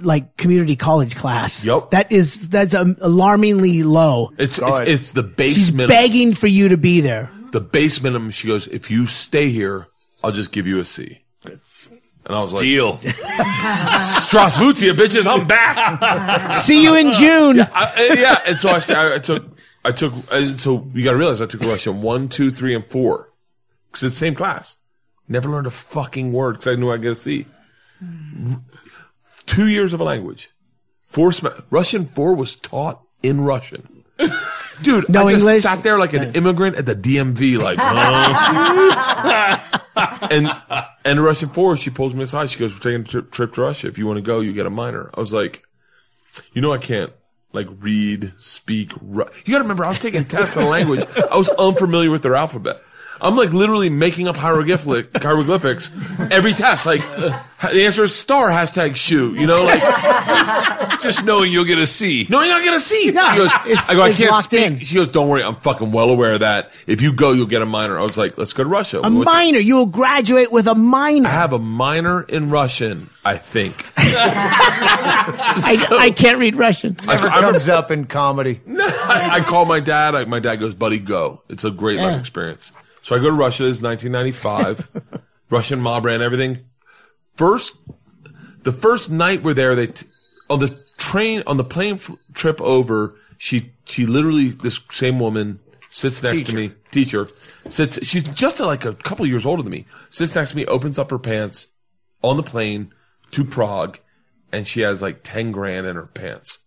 like 0.02 0.38
community 0.38 0.76
college 0.76 1.16
class. 1.16 1.66
Yep. 1.66 1.92
That 1.92 2.12
is 2.12 2.50
that's 2.50 2.74
um, 2.74 2.96
alarmingly 3.02 3.84
low. 3.84 4.32
It's 4.38 4.60
it's, 4.60 4.80
it's 4.88 5.12
the 5.12 5.24
base 5.24 5.56
She's 5.56 5.72
begging 5.72 6.34
for 6.34 6.48
you 6.48 6.70
to 6.70 6.78
be 6.78 7.02
there. 7.02 7.30
The 7.52 7.62
base 7.62 8.02
minimum. 8.02 8.32
She 8.32 8.48
goes, 8.48 8.68
"If 8.68 8.90
you 8.92 9.08
stay 9.08 9.50
here, 9.50 9.88
I'll 10.24 10.32
just 10.32 10.52
give 10.52 10.68
you 10.68 10.80
a 10.80 10.86
C." 10.86 11.22
And 12.26 12.36
I 12.36 12.40
was 12.40 12.54
like, 12.54 12.62
Deal. 12.62 12.98
Strasvutia, 12.98 14.94
bitches, 14.94 15.26
I'm 15.26 15.48
back. 15.48 16.54
See 16.56 16.84
you 16.84 16.94
in 16.96 17.12
June. 17.14 17.62
I, 17.62 18.10
uh, 18.12 18.14
yeah, 18.14 18.42
and 18.46 18.60
so 18.60 18.70
I, 18.70 18.78
st- 18.80 18.98
I, 18.98 19.16
I 19.16 19.18
took, 19.18 19.58
I 19.84 19.92
took, 19.92 20.14
and 20.32 20.62
so 20.62 20.88
you 20.94 21.04
got 21.04 21.12
to 21.12 21.18
realize 21.18 21.42
I 21.42 21.48
took 21.48 21.62
Russian 21.62 22.02
one, 22.04 22.30
two, 22.30 22.52
three, 22.52 22.76
and 22.76 22.86
four 22.86 23.32
because 23.88 24.04
it's 24.04 24.14
the 24.14 24.20
same 24.20 24.36
class. 24.36 24.78
Never 25.28 25.50
learned 25.50 25.66
a 25.68 25.72
fucking 25.72 26.32
word 26.32 26.54
because 26.54 26.68
I 26.68 26.76
knew 26.76 26.92
I'd 26.92 27.02
get 27.02 27.12
a 27.14 27.16
C. 27.16 27.48
Two 29.48 29.68
years 29.68 29.94
of 29.94 30.00
a 30.00 30.04
language. 30.04 30.52
Four 31.08 31.32
sem- 31.32 31.64
Russian 31.72 32.06
four 32.06 32.36
was 32.36 32.56
taught 32.56 33.04
in 33.24 33.42
Russian. 33.42 33.88
Dude, 34.82 35.10
No 35.10 35.28
I 35.28 35.34
just 35.34 35.46
English? 35.46 35.64
sat 35.64 35.84
there 35.84 36.00
like 36.00 36.14
an 36.14 36.34
immigrant 36.34 36.76
at 36.76 36.88
the 36.88 36.96
DMV, 36.96 37.62
like, 37.62 37.78
huh? 37.80 39.60
and 40.32 40.52
and 41.06 41.24
Russian 41.24 41.50
four, 41.50 41.78
she 41.78 41.92
pulls 41.92 42.16
me 42.16 42.24
aside. 42.24 42.50
She 42.50 42.58
goes, 42.58 42.74
"We're 42.74 42.80
taking 42.80 43.02
a 43.02 43.04
trip, 43.04 43.32
trip 43.32 43.54
to 43.54 43.62
Russia. 43.62 43.88
If 43.88 44.00
you 44.00 44.08
want 44.08 44.18
to 44.18 44.24
go, 44.24 44.40
you 44.40 44.54
get 44.54 44.66
a 44.66 44.72
minor." 44.72 45.12
I 45.14 45.20
was 45.20 45.32
like, 45.32 45.64
"You 46.54 46.62
know, 46.62 46.74
I 46.74 46.80
can't 46.80 47.12
like 47.54 47.68
read, 47.80 48.34
speak. 48.40 48.92
Ru-. 49.02 49.30
You 49.46 49.52
got 49.52 49.58
to 49.58 49.64
remember, 49.64 49.86
I 49.86 49.90
was 49.90 50.00
taking 50.00 50.26
tests 50.26 50.58
on 50.58 50.66
language. 50.70 51.04
I 51.30 51.36
was 51.36 51.50
unfamiliar 51.50 52.10
with 52.10 52.24
their 52.24 52.36
alphabet. 52.36 52.82
I'm 53.24 53.36
like 53.38 53.52
literally 53.54 53.90
making 53.90 54.28
up 54.28 54.36
hieroglyphic 54.36 55.16
hieroglyphics 55.22 55.92
every 56.32 56.54
test. 56.54 56.86
Like 56.88 57.02
uh, 57.06 57.40
the 57.72 57.86
answer 57.86 58.04
is 58.04 58.16
star 58.16 58.50
hashtag 58.50 58.96
shoe. 58.96 59.36
You 59.36 59.46
know, 59.48 59.64
like 59.64 59.82
Just 61.02 61.24
knowing 61.26 61.52
you'll 61.52 61.66
get 61.66 61.80
a 61.80 61.88
C. 61.88 62.28
no, 62.30 62.42
you're 62.42 62.54
not 62.56 62.64
gonna 62.66 62.80
see. 62.80 63.06
she 63.06 63.12
goes, 63.12 63.52
it's- 63.66 63.90
I 63.90 63.96
go, 63.96 64.02
I 64.02 64.10
it's 64.10 64.18
can't 64.18 64.32
locked 64.32 64.46
speak. 64.46 64.62
in. 64.62 64.80
She 64.82 64.96
goes, 64.96 65.08
don't 65.08 65.30
worry, 65.30 65.44
I'm 65.44 65.56
fucking 65.56 65.92
well 65.92 66.10
aware 66.10 66.34
of 66.34 66.40
that. 66.42 66.72
If 66.88 67.02
you 67.02 67.12
go, 67.14 67.32
you'll 67.32 67.46
get 67.48 67.62
a 67.62 67.66
minor. 67.66 67.98
I 68.00 68.04
was 68.04 68.18
like, 68.18 68.38
let's 68.38 68.54
go 68.54 68.64
to 68.64 68.70
Russia. 68.70 69.00
A 69.04 69.10
We 69.10 69.24
minor. 69.24 69.60
You 69.60 69.76
will 69.78 69.86
graduate 69.88 70.52
with 70.52 70.68
a 70.68 70.76
minor. 70.76 71.28
I 71.28 71.32
have 71.32 71.54
a 71.54 71.60
minor 71.60 72.22
in 72.24 72.50
Russian, 72.52 73.10
I 73.26 73.38
think. 73.38 73.86
I, 73.98 75.88
I 75.92 76.12
can't 76.12 76.38
read 76.38 76.56
Russian. 76.56 76.96
Never 77.06 77.28
I- 77.30 77.38
I- 77.38 77.42
comes 77.42 77.70
up 77.70 77.92
in 77.92 78.06
comedy. 78.06 78.62
I, 78.68 79.30
I 79.34 79.42
call 79.42 79.66
my 79.66 79.80
dad. 79.80 80.16
I, 80.16 80.26
my 80.26 80.40
dad 80.40 80.58
goes, 80.58 80.76
buddy, 80.76 81.00
go. 81.00 81.42
It's 81.50 81.64
a 81.64 81.72
great 81.72 82.00
life 82.00 82.20
experience. 82.20 82.72
So 83.02 83.16
I 83.16 83.20
go 83.20 83.26
to 83.26 83.32
Russia. 83.32 83.68
It's 83.68 83.82
1995. 83.82 84.90
Russian 85.50 85.82
mob 85.82 86.06
ran 86.06 86.22
everything. 86.22 86.60
First, 87.34 87.76
the 88.64 88.72
first 88.72 89.10
night 89.10 89.44
we're 89.44 89.54
there, 89.54 89.76
they 89.76 89.88
t- 89.88 90.08
on 90.50 90.60
the 90.60 90.70
train 90.98 91.44
on 91.48 91.58
the 91.58 91.64
plane 91.64 91.96
f- 91.96 92.12
trip 92.34 92.62
over. 92.62 93.16
She 93.38 93.72
she 93.86 94.06
literally 94.06 94.50
this 94.50 94.80
same 94.92 95.20
woman 95.20 95.60
sits 95.90 96.22
next 96.22 96.46
to 96.48 96.56
me. 96.56 96.72
Teacher 96.92 97.28
sits. 97.70 98.06
She's 98.06 98.24
just 98.24 98.60
like 98.60 98.86
a 98.86 98.94
couple 98.94 99.26
years 99.26 99.46
older 99.46 99.64
than 99.64 99.72
me. 99.72 99.86
Sits 100.10 100.36
next 100.36 100.52
to 100.52 100.58
me, 100.58 100.66
opens 100.66 101.00
up 101.00 101.10
her 101.10 101.20
pants 101.20 101.70
on 102.24 102.38
the 102.38 102.44
plane 102.44 102.94
to 103.32 103.44
Prague, 103.44 103.98
and 104.52 104.68
she 104.68 104.82
has 104.82 105.02
like 105.02 105.22
ten 105.24 105.52
grand 105.52 105.88
in 105.88 105.96
her 105.96 106.06
pants. 106.06 106.60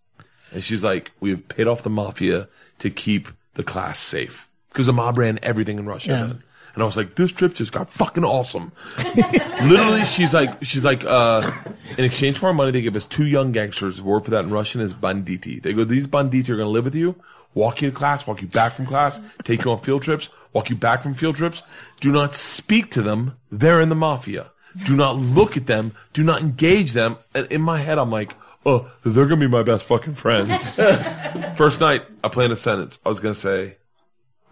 And 0.51 0.63
she's 0.63 0.83
like, 0.83 1.11
we 1.19 1.31
have 1.31 1.47
paid 1.47 1.67
off 1.67 1.83
the 1.83 1.89
mafia 1.89 2.47
to 2.79 2.89
keep 2.89 3.29
the 3.55 3.63
class 3.63 3.99
safe. 3.99 4.49
Because 4.75 4.87
the 4.87 4.93
mob 4.93 5.17
ran 5.17 5.39
everything 5.41 5.79
in 5.79 5.85
Russia. 5.85 6.11
Yeah. 6.11 6.41
And 6.73 6.83
I 6.83 6.85
was 6.85 6.97
like, 6.97 7.15
this 7.15 7.31
trip 7.31 7.53
just 7.53 7.71
got 7.71 7.89
fucking 7.89 8.25
awesome. 8.25 8.73
Literally, 9.63 10.03
she's 10.03 10.33
like, 10.33 10.61
she's 10.65 10.83
like, 10.83 11.05
uh, 11.05 11.49
in 11.97 12.03
exchange 12.03 12.39
for 12.39 12.47
our 12.47 12.53
money, 12.53 12.71
they 12.71 12.81
give 12.81 12.97
us 12.97 13.05
two 13.05 13.25
young 13.25 13.53
gangsters. 13.53 13.95
The 13.95 14.03
word 14.03 14.25
for 14.25 14.31
that 14.31 14.43
in 14.43 14.49
Russian 14.49 14.81
is 14.81 14.93
banditi. 14.93 15.61
They 15.61 15.71
go, 15.71 15.85
these 15.85 16.07
banditi 16.07 16.49
are 16.49 16.57
going 16.57 16.67
to 16.67 16.71
live 16.71 16.83
with 16.83 16.95
you, 16.95 17.15
walk 17.53 17.81
you 17.81 17.89
to 17.89 17.95
class, 17.95 18.27
walk 18.27 18.41
you 18.41 18.49
back 18.49 18.73
from 18.73 18.85
class, 18.85 19.21
take 19.45 19.63
you 19.63 19.71
on 19.71 19.79
field 19.79 20.01
trips, 20.01 20.29
walk 20.51 20.69
you 20.69 20.75
back 20.75 21.01
from 21.01 21.13
field 21.13 21.37
trips. 21.37 21.63
Do 22.01 22.11
not 22.11 22.35
speak 22.35 22.91
to 22.91 23.01
them. 23.01 23.37
They're 23.49 23.79
in 23.79 23.87
the 23.87 23.95
mafia. 23.95 24.51
Do 24.83 24.97
not 24.97 25.15
look 25.15 25.55
at 25.55 25.67
them. 25.67 25.93
Do 26.11 26.25
not 26.25 26.41
engage 26.41 26.91
them. 26.91 27.15
And 27.33 27.47
in 27.49 27.61
my 27.61 27.77
head, 27.77 27.97
I'm 27.97 28.11
like, 28.11 28.33
oh, 28.65 28.91
they're 29.03 29.27
going 29.27 29.39
to 29.39 29.47
be 29.47 29.47
my 29.47 29.63
best 29.63 29.85
fucking 29.85 30.15
friends. 30.15 30.75
First 31.55 31.79
night, 31.79 32.03
I 32.21 32.27
planned 32.27 32.51
a 32.51 32.57
sentence. 32.57 32.99
I 33.05 33.07
was 33.07 33.21
going 33.21 33.33
to 33.33 33.39
say, 33.39 33.77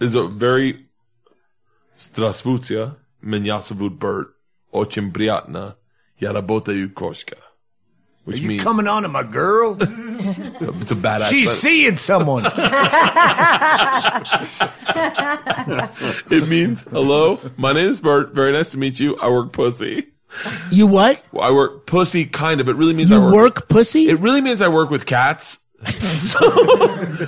is 0.01 0.15
a 0.15 0.23
very 0.29 0.85
Здравствуйте, 1.99 2.95
меня 3.21 3.61
зовут 3.61 3.95
Bert. 3.99 4.29
Очень 4.71 5.13
приятно. 5.13 5.77
Я 6.19 6.33
работаю 6.33 6.91
кошка. 6.93 7.37
Which 8.25 8.41
You 8.41 8.49
means 8.49 8.63
coming 8.63 8.87
on 8.87 9.03
to 9.05 9.09
my 9.09 9.23
girl? 9.23 9.77
it's 9.81 10.91
a 10.93 10.95
bad 10.95 11.23
She's 11.31 11.49
accent. 11.49 11.63
seeing 11.63 11.97
someone. 11.97 12.45
It 16.31 16.47
means 16.49 16.83
hello. 16.91 17.39
My 17.57 17.73
name 17.73 17.89
is 17.89 18.01
Bert. 18.01 18.35
Very 18.35 18.53
nice 18.53 18.71
to 18.71 18.79
meet 18.79 19.01
you. 19.01 19.17
I 19.17 19.29
work 19.29 19.53
pussy. 19.53 20.09
You 20.71 20.87
what? 20.87 21.23
Well, 21.33 21.43
I 21.45 21.51
work 21.53 21.87
pussy, 21.87 22.27
kind 22.27 22.61
of. 22.61 22.69
It 22.69 22.77
really 22.77 22.93
means 22.93 23.11
You 23.11 23.17
I 23.17 23.25
work. 23.25 23.35
work 23.35 23.69
pussy? 23.69 24.09
It 24.11 24.21
really 24.21 24.43
means 24.43 24.61
I 24.61 24.69
work 24.69 24.91
with 24.91 25.07
cats. 25.07 25.59
so, 25.89 26.41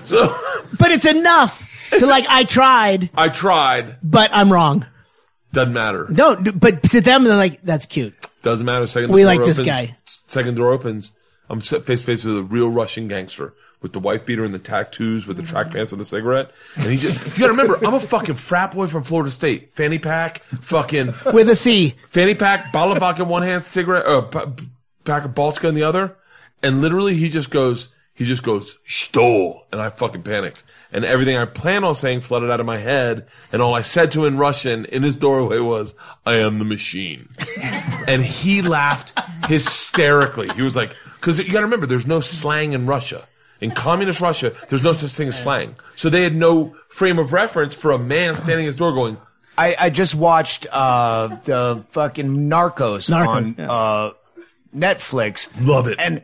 so 0.04 0.36
But 0.78 0.90
it's 0.92 1.06
enough 1.06 1.62
to 1.99 2.05
like, 2.05 2.25
I 2.27 2.43
tried, 2.43 3.09
I 3.15 3.29
tried. 3.29 3.97
but 4.03 4.31
I'm 4.33 4.51
wrong. 4.51 4.85
Doesn't 5.53 5.73
matter. 5.73 6.07
No, 6.09 6.35
but 6.35 6.83
to 6.91 7.01
them, 7.01 7.23
they're 7.23 7.37
like, 7.37 7.61
that's 7.61 7.85
cute. 7.85 8.13
Doesn't 8.43 8.65
matter. 8.65 8.87
Second 8.87 9.11
We 9.11 9.21
door 9.23 9.31
opens. 9.31 9.39
We 9.39 9.43
like 9.45 9.47
this 9.47 9.59
opens, 9.59 9.89
guy. 9.89 9.97
Second 10.27 10.55
door 10.55 10.73
opens. 10.73 11.11
I'm 11.49 11.61
face 11.61 11.79
to 12.01 12.05
face 12.05 12.25
with 12.25 12.37
a 12.37 12.43
real 12.43 12.69
Russian 12.69 13.07
gangster 13.07 13.53
with 13.81 13.93
the 13.93 13.99
wife 13.99 14.25
beater 14.25 14.43
and 14.43 14.53
the 14.53 14.59
tattoos 14.59 15.27
with 15.27 15.37
the 15.37 15.43
track 15.43 15.69
pants 15.71 15.91
and 15.91 16.01
the 16.01 16.05
cigarette. 16.05 16.49
And 16.75 16.85
he 16.85 16.97
just, 16.97 17.37
you 17.37 17.41
gotta 17.41 17.51
remember, 17.53 17.77
I'm 17.85 17.93
a 17.93 17.99
fucking 17.99 18.35
frat 18.35 18.71
boy 18.73 18.87
from 18.87 19.03
Florida 19.03 19.29
State. 19.29 19.73
Fanny 19.73 19.99
pack, 19.99 20.43
fucking 20.61 21.13
With 21.31 21.47
a 21.49 21.55
C. 21.55 21.93
fanny 22.07 22.33
pack, 22.33 22.73
bottle 22.73 22.93
of 22.93 22.99
vodka 22.99 23.21
in 23.23 23.29
one 23.29 23.43
hand, 23.43 23.63
cigarette, 23.63 24.05
uh, 24.07 24.21
p- 24.21 24.63
pack 25.03 25.23
of 25.25 25.31
Baltika 25.31 25.69
in 25.69 25.75
the 25.75 25.83
other. 25.83 26.17
And 26.63 26.81
literally 26.81 27.15
he 27.15 27.29
just 27.29 27.51
goes, 27.51 27.89
He 28.15 28.23
just 28.23 28.43
goes, 28.43 28.79
stole. 28.87 29.65
And 29.71 29.81
I 29.81 29.89
fucking 29.89 30.23
panicked. 30.23 30.63
And 30.91 31.03
everything 31.03 31.35
I 31.35 31.43
planned 31.43 31.83
on 31.83 31.93
saying 31.95 32.21
flooded 32.21 32.49
out 32.49 32.61
of 32.61 32.65
my 32.65 32.77
head. 32.77 33.27
And 33.51 33.61
all 33.61 33.75
I 33.75 33.81
said 33.81 34.11
to 34.13 34.25
him 34.25 34.33
in 34.33 34.39
Russian 34.39 34.85
in 34.85 35.03
his 35.03 35.17
doorway 35.17 35.59
was, 35.59 35.93
I 36.25 36.35
am 36.35 36.57
the 36.57 36.65
machine. 36.65 37.27
and 38.07 38.23
he 38.23 38.61
laughed 38.61 39.19
hysterically. 39.47 40.49
He 40.49 40.61
was 40.61 40.77
like, 40.77 40.95
cause 41.19 41.39
you 41.39 41.51
gotta 41.51 41.65
remember, 41.65 41.85
there's 41.85 42.07
no 42.07 42.21
slang 42.21 42.71
in 42.71 42.85
Russia. 42.85 43.27
In 43.59 43.71
communist 43.71 44.21
Russia, 44.21 44.53
there's 44.69 44.83
no 44.83 44.93
such 44.93 45.11
thing 45.11 45.27
as 45.27 45.41
slang. 45.41 45.75
So 45.95 46.09
they 46.09 46.23
had 46.23 46.35
no 46.35 46.75
frame 46.87 47.19
of 47.19 47.33
reference 47.33 47.75
for 47.75 47.91
a 47.91 47.99
man 47.99 48.35
standing 48.35 48.65
at 48.65 48.69
his 48.69 48.75
door 48.75 48.93
going, 48.93 49.17
I, 49.57 49.75
I 49.79 49.89
just 49.89 50.15
watched 50.15 50.67
uh, 50.71 51.37
the 51.43 51.85
fucking 51.91 52.49
Narcos, 52.49 53.09
Narcos, 53.09 53.27
on 53.27 53.55
yeah. 53.57 53.71
uh, 53.71 54.13
Netflix. 54.75 55.49
Love 55.65 55.87
it. 55.87 55.99
And 55.99 56.23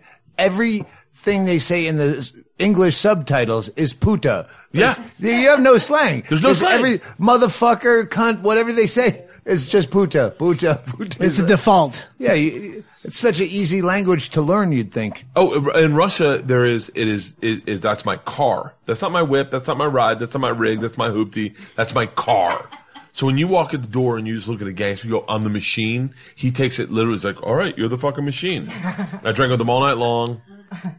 everything 1.22 1.46
they 1.46 1.60
say 1.60 1.86
in 1.88 1.98
the 1.98 2.32
English 2.58 2.98
subtitles 2.98 3.70
is 3.70 3.94
puta. 3.94 4.48
Yeah. 4.72 4.92
It's- 4.92 5.08
you 5.42 5.50
have 5.50 5.62
no 5.62 5.78
slang. 5.78 6.24
There's 6.28 6.42
no 6.42 6.50
It's 6.52 6.60
slang. 6.60 6.80
Every 6.80 7.00
motherfucker, 7.20 8.08
cunt, 8.08 8.42
whatever 8.42 8.74
they 8.74 8.88
say, 8.88 9.26
it's 9.46 9.68
just 9.68 9.92
puta, 9.92 10.34
puta, 10.38 10.82
puta. 10.88 11.24
It's 11.24 11.38
the 11.38 11.46
default. 11.46 12.08
yeah, 12.18 12.34
you, 12.34 12.84
it's 13.04 13.20
such 13.20 13.40
an 13.40 13.48
easy 13.48 13.82
language 13.82 14.30
to 14.32 14.42
learn. 14.42 14.72
You'd 14.72 14.92
think. 14.92 15.26
Oh, 15.36 15.70
in 15.72 15.96
Russia, 15.96 16.42
there 16.44 16.66
is, 16.66 16.92
it 16.96 17.08
is, 17.08 17.36
it 17.42 17.68
is, 17.68 17.80
that's 17.80 18.06
my 18.06 18.18
car. 18.18 18.74
That's 18.86 19.02
not 19.02 19.12
my 19.12 19.22
whip. 19.24 19.50
That's 19.52 19.68
not 19.68 19.78
my 19.78 19.86
ride. 19.88 20.20
That's 20.20 20.34
not 20.34 20.42
my 20.42 20.50
rig. 20.50 20.80
That's 20.82 20.98
my 20.98 21.10
hoopty. 21.10 21.56
That's 21.76 21.94
my 21.96 22.06
car. 22.08 22.68
So 23.14 23.26
when 23.26 23.38
you 23.38 23.48
walk 23.48 23.74
at 23.74 23.82
the 23.82 23.88
door 23.88 24.18
and 24.18 24.26
you 24.28 24.36
just 24.36 24.48
look 24.48 24.62
at 24.62 24.68
a 24.68 24.72
gangster, 24.74 25.08
you 25.08 25.14
go, 25.16 25.26
I'm 25.28 25.44
the 25.44 25.50
machine. 25.50 26.14
He 26.36 26.52
takes 26.52 26.80
it 26.80 26.92
literally. 26.92 27.18
He's 27.18 27.26
like, 27.26 27.42
all 27.44 27.56
right, 27.56 27.78
you're 27.78 27.90
the 27.90 27.98
fucking 27.98 28.24
machine. 28.24 28.70
I 28.72 29.32
drank 29.34 29.50
with 29.50 29.58
them 29.60 29.70
all 29.70 29.82
night 29.82 29.98
long, 29.98 30.42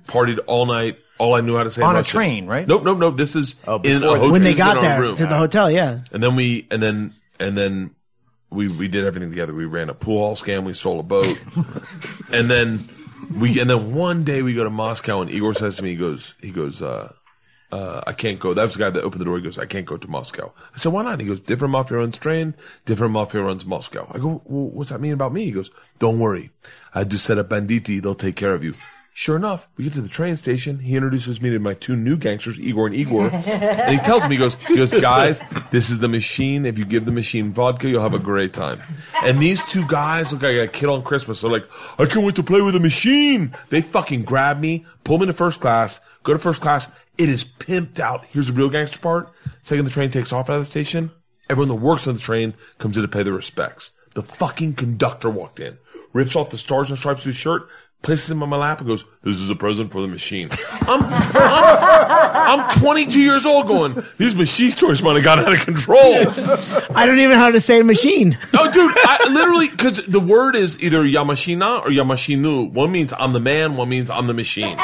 partied 0.06 0.38
all 0.46 0.66
night. 0.66 0.98
All 1.18 1.34
I 1.34 1.40
knew 1.40 1.56
how 1.56 1.62
to 1.62 1.70
say 1.70 1.82
On 1.82 1.94
a 1.94 1.98
Russian. 1.98 2.18
train, 2.20 2.46
right? 2.46 2.66
Nope, 2.66 2.82
nope, 2.84 2.98
nope. 2.98 3.16
This 3.16 3.36
is 3.36 3.54
Oh, 3.66 3.80
in 3.82 3.96
a 4.02 4.06
hotel. 4.06 4.32
When 4.32 4.42
they 4.42 4.50
this 4.50 4.58
got 4.58 4.76
our 4.76 4.82
there 4.82 5.00
room. 5.00 5.16
to 5.16 5.26
the 5.26 5.36
hotel, 5.36 5.70
yeah. 5.70 6.00
And 6.10 6.22
then 6.22 6.34
we, 6.34 6.66
and 6.70 6.82
then, 6.82 7.14
and 7.38 7.56
then 7.56 7.94
we, 8.50 8.66
we 8.68 8.88
did 8.88 9.04
everything 9.04 9.30
together. 9.30 9.54
We 9.54 9.66
ran 9.66 9.88
a 9.88 9.94
pool 9.94 10.18
hall 10.18 10.34
scam. 10.36 10.64
We 10.64 10.74
stole 10.74 10.98
a 10.98 11.04
boat. 11.04 11.38
and 12.32 12.50
then 12.50 12.80
we, 13.38 13.60
and 13.60 13.70
then 13.70 13.94
one 13.94 14.24
day 14.24 14.42
we 14.42 14.52
go 14.54 14.64
to 14.64 14.70
Moscow 14.70 15.20
and 15.20 15.30
Igor 15.30 15.54
says 15.54 15.76
to 15.76 15.82
me, 15.84 15.90
he 15.90 15.96
goes, 15.96 16.34
he 16.40 16.50
goes, 16.50 16.82
uh, 16.82 17.12
uh, 17.70 18.02
I 18.04 18.12
can't 18.14 18.40
go. 18.40 18.52
That 18.52 18.64
was 18.64 18.72
the 18.72 18.80
guy 18.80 18.90
that 18.90 19.02
opened 19.04 19.20
the 19.20 19.24
door. 19.24 19.36
He 19.36 19.42
goes, 19.44 19.58
I 19.58 19.66
can't 19.66 19.86
go 19.86 19.96
to 19.96 20.08
Moscow. 20.08 20.52
I 20.74 20.78
said, 20.78 20.92
why 20.92 21.04
not? 21.04 21.20
He 21.20 21.26
goes, 21.26 21.38
different 21.40 21.70
mafia 21.72 21.98
runs 21.98 22.18
train, 22.18 22.54
different 22.84 23.12
mafia 23.12 23.42
runs 23.42 23.64
Moscow. 23.64 24.10
I 24.12 24.18
go, 24.18 24.42
well, 24.44 24.70
what's 24.70 24.90
that 24.90 25.00
mean 25.00 25.12
about 25.12 25.32
me? 25.32 25.44
He 25.44 25.52
goes, 25.52 25.70
don't 26.00 26.18
worry. 26.18 26.50
I 26.94 27.04
just 27.04 27.24
set 27.24 27.38
up 27.38 27.48
banditi. 27.48 28.02
They'll 28.02 28.14
take 28.16 28.34
care 28.36 28.54
of 28.54 28.64
you. 28.64 28.74
Sure 29.14 29.36
enough, 29.36 29.68
we 29.76 29.84
get 29.84 29.92
to 29.92 30.00
the 30.00 30.08
train 30.08 30.36
station. 30.36 30.78
He 30.78 30.96
introduces 30.96 31.42
me 31.42 31.50
to 31.50 31.58
my 31.58 31.74
two 31.74 31.96
new 31.96 32.16
gangsters, 32.16 32.58
Igor 32.58 32.86
and 32.86 32.96
Igor. 32.96 33.28
and 33.30 33.98
he 33.98 33.98
tells 33.98 34.26
me, 34.26 34.36
he 34.36 34.38
goes, 34.38 34.54
he 34.54 34.76
goes, 34.76 34.90
guys, 34.90 35.42
this 35.70 35.90
is 35.90 35.98
the 35.98 36.08
machine. 36.08 36.64
If 36.64 36.78
you 36.78 36.86
give 36.86 37.04
the 37.04 37.12
machine 37.12 37.52
vodka, 37.52 37.88
you'll 37.88 38.02
have 38.02 38.14
a 38.14 38.18
great 38.18 38.54
time. 38.54 38.80
And 39.22 39.38
these 39.38 39.62
two 39.66 39.86
guys 39.86 40.32
look 40.32 40.40
like 40.42 40.56
a 40.56 40.66
kid 40.66 40.88
on 40.88 41.02
Christmas. 41.02 41.42
They're 41.42 41.50
like, 41.50 41.66
I 41.98 42.06
can't 42.06 42.24
wait 42.24 42.36
to 42.36 42.42
play 42.42 42.62
with 42.62 42.72
the 42.72 42.80
machine. 42.80 43.54
They 43.68 43.82
fucking 43.82 44.22
grab 44.22 44.58
me, 44.58 44.86
pull 45.04 45.18
me 45.18 45.24
into 45.24 45.34
first 45.34 45.60
class, 45.60 46.00
go 46.22 46.32
to 46.32 46.38
first 46.38 46.62
class. 46.62 46.88
It 47.18 47.28
is 47.28 47.44
pimped 47.44 48.00
out. 48.00 48.24
Here's 48.30 48.46
the 48.46 48.54
real 48.54 48.70
gangster 48.70 48.98
part. 48.98 49.30
Second 49.60 49.84
the 49.84 49.90
train 49.90 50.10
takes 50.10 50.32
off 50.32 50.48
out 50.48 50.54
of 50.54 50.62
the 50.62 50.64
station, 50.64 51.10
everyone 51.50 51.68
that 51.68 51.74
works 51.74 52.08
on 52.08 52.14
the 52.14 52.20
train 52.20 52.54
comes 52.78 52.96
in 52.96 53.02
to 53.02 53.08
pay 53.08 53.22
their 53.22 53.34
respects. 53.34 53.90
The 54.14 54.22
fucking 54.22 54.74
conductor 54.74 55.28
walked 55.28 55.60
in, 55.60 55.76
rips 56.14 56.34
off 56.34 56.48
the 56.50 56.56
stars 56.58 56.88
and 56.88 56.98
stripes 56.98 57.20
of 57.20 57.26
his 57.26 57.36
shirt, 57.36 57.68
places 58.02 58.30
him 58.30 58.42
on 58.42 58.48
my 58.48 58.56
lap 58.56 58.78
and 58.80 58.88
goes, 58.88 59.04
this 59.22 59.36
is 59.36 59.48
a 59.48 59.54
present 59.54 59.92
for 59.92 60.02
the 60.02 60.08
machine. 60.08 60.48
I'm, 60.82 61.00
I'm, 61.04 62.60
I'm 62.60 62.78
22 62.80 63.20
years 63.20 63.46
old 63.46 63.68
going, 63.68 64.02
these 64.18 64.34
machine 64.34 64.70
stores 64.72 65.02
might 65.02 65.14
have 65.14 65.24
got 65.24 65.38
out 65.38 65.52
of 65.52 65.60
control. 65.60 65.98
I 66.94 67.06
don't 67.06 67.18
even 67.18 67.30
know 67.30 67.36
how 67.38 67.50
to 67.50 67.60
say 67.60 67.80
machine. 67.82 68.36
No, 68.52 68.70
dude, 68.70 68.92
I 68.96 69.28
literally, 69.30 69.68
cause 69.68 70.04
the 70.06 70.20
word 70.20 70.56
is 70.56 70.80
either 70.82 71.02
Yamashina 71.04 71.80
or 71.82 71.88
Yamashinu. 71.88 72.70
One 72.72 72.90
means 72.92 73.12
I'm 73.16 73.32
the 73.32 73.40
man, 73.40 73.76
one 73.76 73.88
means 73.88 74.10
I'm 74.10 74.26
the 74.26 74.34
machine. 74.34 74.76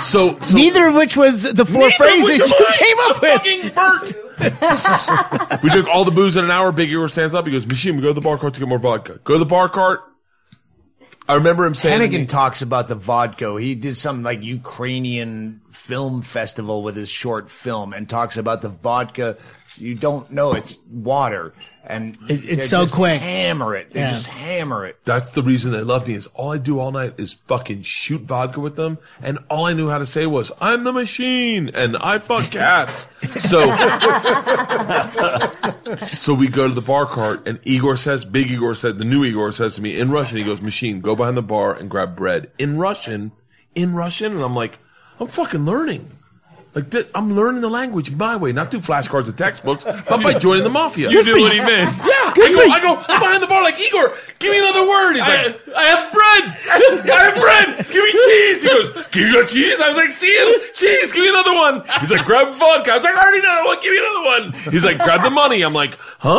So, 0.00 0.38
so 0.40 0.56
Neither 0.56 0.86
of 0.86 0.94
which 0.94 1.16
was 1.16 1.42
the 1.42 1.64
four 1.66 1.90
phrases 1.92 2.38
you 2.38 2.46
mine. 2.46 2.72
came 2.74 2.96
up 3.00 3.20
with. 3.20 3.32
fucking 3.42 3.68
Bert. 3.74 5.62
we 5.62 5.70
drink 5.70 5.88
all 5.88 6.04
the 6.04 6.12
booze 6.12 6.36
in 6.36 6.44
an 6.44 6.50
hour. 6.52 6.70
Big 6.70 6.88
Igor 6.90 7.08
stands 7.08 7.34
up. 7.34 7.44
He 7.46 7.50
goes, 7.52 7.66
"Machine, 7.66 7.96
we 7.96 8.02
go 8.02 8.08
to 8.08 8.14
the 8.14 8.20
bar 8.20 8.38
cart 8.38 8.54
to 8.54 8.60
get 8.60 8.68
more 8.68 8.78
vodka. 8.78 9.18
Go 9.24 9.32
to 9.34 9.38
the 9.40 9.44
bar 9.46 9.68
cart." 9.68 10.00
I 11.28 11.34
remember 11.34 11.66
him 11.66 11.74
saying, 11.74 11.98
me- 12.00 12.08
Hennigan 12.08 12.28
talks 12.28 12.62
about 12.62 12.88
the 12.88 12.94
vodka. 12.94 13.54
He 13.60 13.74
did 13.74 13.96
some 13.96 14.22
like 14.22 14.42
Ukrainian 14.42 15.60
film 15.70 16.22
festival 16.22 16.82
with 16.82 16.96
his 16.96 17.10
short 17.10 17.50
film 17.50 17.92
and 17.92 18.08
talks 18.08 18.36
about 18.36 18.62
the 18.62 18.70
vodka. 18.70 19.36
You 19.80 19.94
don't 19.94 20.30
know 20.30 20.52
it's 20.52 20.78
water, 20.90 21.52
and 21.84 22.16
It- 22.28 22.44
it's 22.48 22.68
so 22.68 22.82
just 22.82 22.94
quick. 22.94 23.20
Hammer 23.20 23.74
it. 23.76 23.92
They 23.92 24.00
Yeah. 24.00 24.10
just 24.10 24.26
hammer 24.26 24.86
it. 24.86 24.98
That's 25.04 25.30
the 25.30 25.42
reason 25.42 25.72
they 25.72 25.82
love 25.82 26.06
me 26.08 26.14
is 26.14 26.26
all 26.34 26.52
I 26.52 26.58
do 26.58 26.78
all 26.78 26.92
night 26.92 27.14
is 27.18 27.34
fucking 27.46 27.82
shoot 27.82 28.22
vodka 28.22 28.60
with 28.60 28.76
them. 28.76 28.98
And 29.22 29.38
all 29.50 29.66
I 29.66 29.72
knew 29.72 29.88
how 29.88 29.98
to 29.98 30.06
say 30.06 30.26
was, 30.26 30.50
I'm 30.60 30.84
the 30.84 30.92
machine 30.92 31.70
and 31.74 31.96
I 31.98 32.18
fuck 32.18 32.44
cats. 32.50 33.06
So, 33.48 33.60
so 36.08 36.34
we 36.34 36.48
go 36.48 36.68
to 36.68 36.74
the 36.74 36.82
bar 36.82 37.06
cart 37.06 37.46
and 37.46 37.58
Igor 37.64 37.96
says, 37.96 38.24
big 38.24 38.50
Igor 38.50 38.74
said, 38.74 38.98
the 38.98 39.04
new 39.04 39.24
Igor 39.24 39.52
says 39.52 39.76
to 39.76 39.82
me 39.82 39.98
in 39.98 40.10
Russian, 40.10 40.38
he 40.38 40.44
goes, 40.44 40.60
machine, 40.60 41.00
go 41.00 41.16
behind 41.16 41.36
the 41.36 41.42
bar 41.42 41.74
and 41.74 41.88
grab 41.88 42.16
bread 42.16 42.50
in 42.58 42.76
Russian, 42.78 43.32
in 43.74 43.94
Russian. 43.94 44.32
And 44.32 44.42
I'm 44.42 44.54
like, 44.54 44.78
I'm 45.20 45.28
fucking 45.28 45.64
learning. 45.64 46.08
Like 46.74 46.90
th- 46.90 47.08
I'm 47.14 47.34
learning 47.34 47.62
the 47.62 47.70
language 47.70 48.10
my 48.12 48.36
way, 48.36 48.52
not 48.52 48.70
through 48.70 48.80
flashcards 48.80 49.26
and 49.26 49.36
textbooks, 49.36 49.84
but 49.84 50.22
by 50.22 50.38
joining 50.38 50.64
the 50.64 50.70
mafia. 50.70 51.10
You 51.10 51.24
knew 51.24 51.40
what 51.40 51.52
he 51.52 51.58
meant. 51.58 51.90
Yeah, 51.98 52.32
I 52.36 52.52
go, 52.54 52.70
I 52.70 52.80
go, 52.80 52.96
I'm 53.08 53.20
behind 53.20 53.42
the 53.42 53.46
bar 53.46 53.62
like 53.62 53.80
Igor. 53.80 54.14
Give 54.38 54.52
me 54.52 54.58
another 54.58 54.86
word. 54.86 55.14
He's 55.14 55.22
I, 55.22 55.46
like, 55.46 55.68
I 55.74 55.84
have 55.84 56.12
bread. 56.12 56.44
I 57.10 57.24
have 57.24 57.34
bread. 57.34 57.86
Give 57.90 58.04
me 58.04 58.12
cheese. 58.12 58.62
He 58.62 58.68
goes, 58.68 59.06
give 59.10 59.28
you 59.28 59.42
a 59.42 59.46
cheese. 59.46 59.80
I 59.80 59.88
was 59.88 59.96
like, 59.96 60.12
see 60.12 60.28
it, 60.28 60.74
cheese. 60.74 61.10
Give 61.12 61.22
me 61.22 61.30
another 61.30 61.54
one. 61.54 61.82
He's 62.00 62.10
like, 62.10 62.24
grab 62.24 62.54
vodka. 62.54 62.92
I 62.92 62.96
was 62.96 63.04
like, 63.04 63.14
I 63.16 63.22
already 63.22 63.42
know. 63.42 63.62
What? 63.64 63.82
Give 63.82 63.92
me 63.92 63.98
another 63.98 64.24
one. 64.24 64.72
He's 64.72 64.84
like, 64.84 64.98
grab 64.98 65.22
the 65.22 65.30
money. 65.30 65.62
I'm 65.62 65.74
like, 65.74 65.98
huh? 66.18 66.38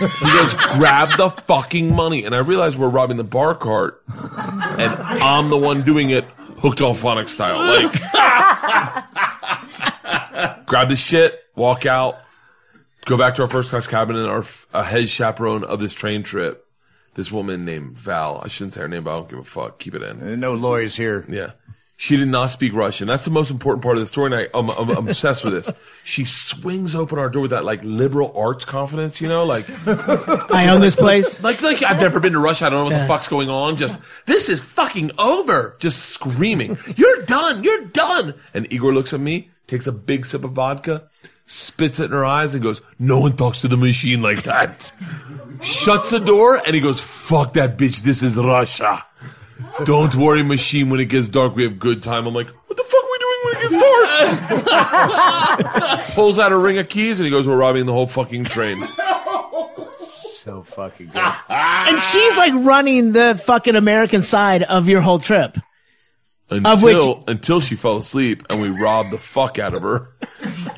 He 0.00 0.32
goes, 0.32 0.54
grab 0.76 1.16
the 1.16 1.30
fucking 1.30 1.94
money. 1.94 2.24
And 2.24 2.34
I 2.34 2.38
realize 2.38 2.76
we're 2.76 2.88
robbing 2.88 3.16
the 3.16 3.24
bar 3.24 3.54
cart, 3.54 4.02
and 4.08 4.92
I'm 5.22 5.50
the 5.50 5.56
one 5.58 5.82
doing 5.82 6.10
it, 6.10 6.24
hooked 6.58 6.80
on 6.80 6.94
phonic 6.94 7.28
style. 7.28 7.58
Like, 7.58 7.92
grab 10.66 10.88
the 10.88 10.96
shit, 10.96 11.38
walk 11.56 11.86
out, 11.86 12.18
go 13.06 13.16
back 13.16 13.34
to 13.36 13.42
our 13.42 13.48
first 13.48 13.70
class 13.70 13.86
cabin, 13.86 14.16
and 14.16 14.26
our 14.28 14.44
uh, 14.72 14.82
head 14.82 15.08
chaperone 15.08 15.64
of 15.64 15.80
this 15.80 15.92
train 15.94 16.22
trip, 16.22 16.64
this 17.14 17.32
woman 17.32 17.64
named 17.64 17.96
Val. 17.98 18.40
I 18.44 18.48
shouldn't 18.48 18.74
say 18.74 18.80
her 18.82 18.88
name, 18.88 19.04
but 19.04 19.12
I 19.12 19.16
don't 19.16 19.28
give 19.28 19.38
a 19.38 19.44
fuck. 19.44 19.78
Keep 19.78 19.94
it 19.94 20.02
in. 20.02 20.40
No 20.40 20.54
lawyers 20.54 20.96
here. 20.96 21.24
Yeah. 21.28 21.52
She 22.00 22.16
did 22.16 22.28
not 22.28 22.46
speak 22.50 22.74
Russian. 22.74 23.08
That's 23.08 23.24
the 23.24 23.32
most 23.32 23.50
important 23.50 23.82
part 23.82 23.96
of 23.96 24.00
the 24.00 24.06
story, 24.06 24.26
and 24.32 24.34
I, 24.54 24.56
I'm, 24.56 24.70
I'm, 24.70 24.88
I'm 24.90 25.08
obsessed 25.08 25.42
with 25.42 25.52
this. 25.52 25.68
She 26.04 26.24
swings 26.24 26.94
open 26.94 27.18
our 27.18 27.28
door 27.28 27.42
with 27.42 27.50
that 27.50 27.64
like 27.64 27.80
liberal 27.82 28.32
arts 28.36 28.64
confidence, 28.64 29.20
you 29.20 29.26
know, 29.28 29.44
like 29.44 29.66
I 29.84 30.68
own 30.68 30.80
this 30.80 30.94
place. 30.94 31.42
like 31.42 31.60
like 31.60 31.82
I've 31.82 32.00
never 32.00 32.20
been 32.20 32.34
to 32.34 32.38
Russia. 32.38 32.66
I 32.66 32.70
don't 32.70 32.78
know 32.78 32.84
what 32.84 32.92
Yeah. 32.92 33.02
the 33.02 33.08
fuck's 33.08 33.26
going 33.26 33.50
on. 33.50 33.74
Just 33.74 33.98
this 34.26 34.48
is 34.48 34.60
fucking 34.60 35.10
over. 35.18 35.74
Just 35.80 35.98
screaming, 36.10 36.78
"You're 36.96 37.22
done! 37.24 37.64
You're 37.64 37.86
done!" 37.86 38.34
And 38.54 38.72
Igor 38.72 38.94
looks 38.94 39.12
at 39.12 39.18
me, 39.18 39.50
takes 39.68 39.86
a 39.86 39.92
big 39.92 40.26
sip 40.26 40.42
of 40.42 40.50
vodka, 40.52 41.08
spits 41.46 42.00
it 42.00 42.06
in 42.06 42.10
her 42.10 42.24
eyes, 42.24 42.54
and 42.54 42.62
goes, 42.62 42.80
"No 42.98 43.20
one 43.20 43.36
talks 43.36 43.60
to 43.60 43.68
the 43.68 43.76
machine 43.76 44.20
like 44.22 44.42
that." 44.42 44.90
Shuts 45.62 46.10
the 46.10 46.18
door, 46.18 46.60
and 46.66 46.74
he 46.74 46.80
goes, 46.80 47.00
"Fuck 47.00 47.52
that 47.52 47.78
bitch! 47.78 48.00
This 48.02 48.22
is 48.24 48.36
Russia." 48.36 49.04
Don't 49.84 50.14
worry, 50.16 50.42
machine. 50.42 50.90
When 50.90 50.98
it 51.00 51.06
gets 51.06 51.28
dark, 51.28 51.54
we 51.54 51.62
have 51.62 51.78
good 51.78 52.02
time. 52.02 52.26
I'm 52.26 52.34
like, 52.34 52.48
what 52.66 52.76
the 52.76 52.82
fuck 52.84 53.02
are 53.02 53.10
we 53.10 53.18
doing 53.18 53.38
when 53.44 53.56
it 53.56 53.60
gets 53.62 53.74
dark? 55.96 56.04
Pulls 56.14 56.38
out 56.38 56.50
a 56.52 56.56
ring 56.56 56.78
of 56.78 56.88
keys 56.88 57.20
and 57.20 57.24
he 57.26 57.30
goes, 57.30 57.46
"We're 57.46 57.56
robbing 57.56 57.86
the 57.86 57.92
whole 57.92 58.06
fucking 58.06 58.44
train." 58.44 58.86
So 59.96 60.62
fucking 60.62 61.08
good. 61.08 61.32
And 61.48 62.00
she's 62.02 62.36
like 62.36 62.52
running 62.54 63.12
the 63.12 63.40
fucking 63.44 63.74
American 63.76 64.22
side 64.22 64.62
of 64.62 64.88
your 64.88 65.00
whole 65.00 65.18
trip. 65.18 65.56
Until 66.50 67.14
which- 67.16 67.24
until 67.28 67.60
she 67.60 67.76
fell 67.76 67.96
asleep 67.98 68.44
and 68.48 68.60
we 68.62 68.68
robbed 68.68 69.10
the 69.10 69.18
fuck 69.18 69.58
out 69.58 69.74
of 69.74 69.82
her. 69.82 70.10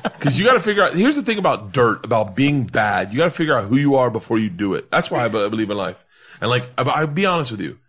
Because 0.03 0.37
you 0.39 0.45
got 0.45 0.53
to 0.53 0.59
figure 0.59 0.83
out. 0.83 0.93
Here's 0.93 1.15
the 1.15 1.23
thing 1.23 1.39
about 1.39 1.71
dirt, 1.71 2.05
about 2.05 2.35
being 2.35 2.65
bad. 2.65 3.11
You 3.11 3.17
got 3.17 3.25
to 3.25 3.31
figure 3.31 3.57
out 3.57 3.65
who 3.65 3.75
you 3.77 3.95
are 3.95 4.11
before 4.11 4.37
you 4.37 4.51
do 4.51 4.75
it. 4.75 4.91
That's 4.91 5.09
why 5.09 5.25
I 5.25 5.27
believe 5.29 5.71
in 5.71 5.77
life. 5.77 6.05
And 6.39 6.47
like, 6.49 6.69
I'll 6.77 7.07
be 7.07 7.25
honest 7.25 7.49
with 7.51 7.59
you. 7.61 7.79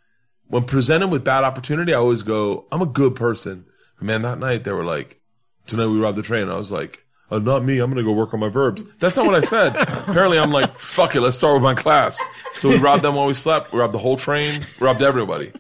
When 0.49 0.65
presented 0.65 1.09
with 1.09 1.25
bad 1.25 1.45
opportunity, 1.45 1.93
I 1.93 1.99
always 1.99 2.23
go, 2.23 2.65
"I'm 2.73 2.81
a 2.81 2.87
good 2.87 3.17
person." 3.17 3.67
Man, 4.01 4.23
that 4.23 4.39
night 4.39 4.65
they 4.65 4.73
were 4.73 4.85
like, 4.85 5.21
"Tonight 5.67 5.89
we 5.89 5.99
robbed 6.01 6.17
the 6.17 6.23
train." 6.23 6.49
I 6.49 6.57
was 6.57 6.71
like, 6.73 7.05
"Oh, 7.31 7.39
not 7.39 7.65
me. 7.65 7.79
I'm 7.79 7.91
gonna 7.91 8.03
go 8.03 8.13
work 8.13 8.33
on 8.33 8.41
my 8.41 8.49
verbs." 8.49 8.83
That's 8.99 9.17
not 9.17 9.27
what 9.27 9.35
I 9.35 9.43
said. 9.43 9.77
Apparently, 9.77 10.39
I'm 10.39 10.53
like, 10.53 10.79
"Fuck 10.79 11.15
it, 11.15 11.21
let's 11.21 11.37
start 11.37 11.55
with 11.55 11.63
my 11.63 11.75
class." 11.75 12.19
So 12.57 12.69
we 12.71 12.77
robbed 12.79 13.03
them 13.03 13.15
while 13.15 13.27
we 13.27 13.35
slept. 13.35 13.73
We 13.73 13.79
robbed 13.81 13.93
the 13.95 13.99
whole 13.99 14.17
train. 14.17 14.67
Robbed 14.81 15.03
everybody. 15.03 15.53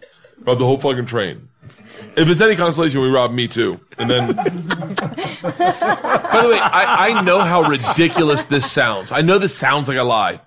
Rob 0.45 0.59
the 0.59 0.65
whole 0.65 0.79
fucking 0.79 1.07
train. 1.07 1.49
If 2.17 2.29
it's 2.29 2.41
any 2.41 2.57
consolation, 2.57 3.01
we 3.01 3.09
rob 3.09 3.33
me 3.33 3.49
too. 3.49 3.81
And 3.97 4.11
then 4.11 4.27
By 4.35 4.43
the 6.43 6.49
way, 6.51 6.59
I, 6.59 7.11
I 7.11 7.23
know 7.23 7.41
how 7.41 7.63
ridiculous 7.69 8.43
this 8.47 8.71
sounds. 8.71 9.13
I 9.13 9.21
know 9.23 9.39
this 9.39 9.55
sounds 9.57 9.89
like 9.89 9.99
a 9.99 10.03
lie. 10.03 10.41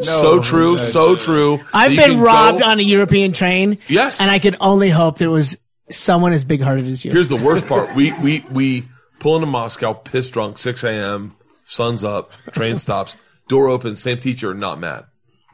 so 0.00 0.40
true, 0.40 0.78
so 0.78 1.16
true. 1.16 1.60
I've 1.72 1.96
been 1.96 2.20
robbed 2.20 2.60
go- 2.60 2.66
on 2.66 2.78
a 2.78 2.82
European 2.82 3.32
train. 3.32 3.78
Yes. 3.88 4.20
And 4.20 4.30
I 4.30 4.38
could 4.38 4.56
only 4.60 4.90
hope 4.90 5.18
there 5.18 5.30
was 5.30 5.56
someone 5.90 6.32
as 6.32 6.44
big 6.44 6.60
hearted 6.60 6.86
as 6.86 7.04
you. 7.04 7.12
Here's 7.12 7.28
the 7.28 7.36
worst 7.36 7.66
part. 7.66 7.94
We 7.94 8.12
we 8.20 8.44
we 8.50 8.88
pull 9.20 9.36
into 9.36 9.46
Moscow, 9.46 9.92
piss 9.92 10.28
drunk, 10.30 10.58
six 10.58 10.82
a.m. 10.84 11.36
Sun's 11.66 12.04
up, 12.04 12.32
train 12.52 12.78
stops, 12.78 13.16
door 13.48 13.68
opens, 13.68 14.00
same 14.00 14.18
teacher, 14.18 14.52
not 14.54 14.78
mad, 14.78 15.04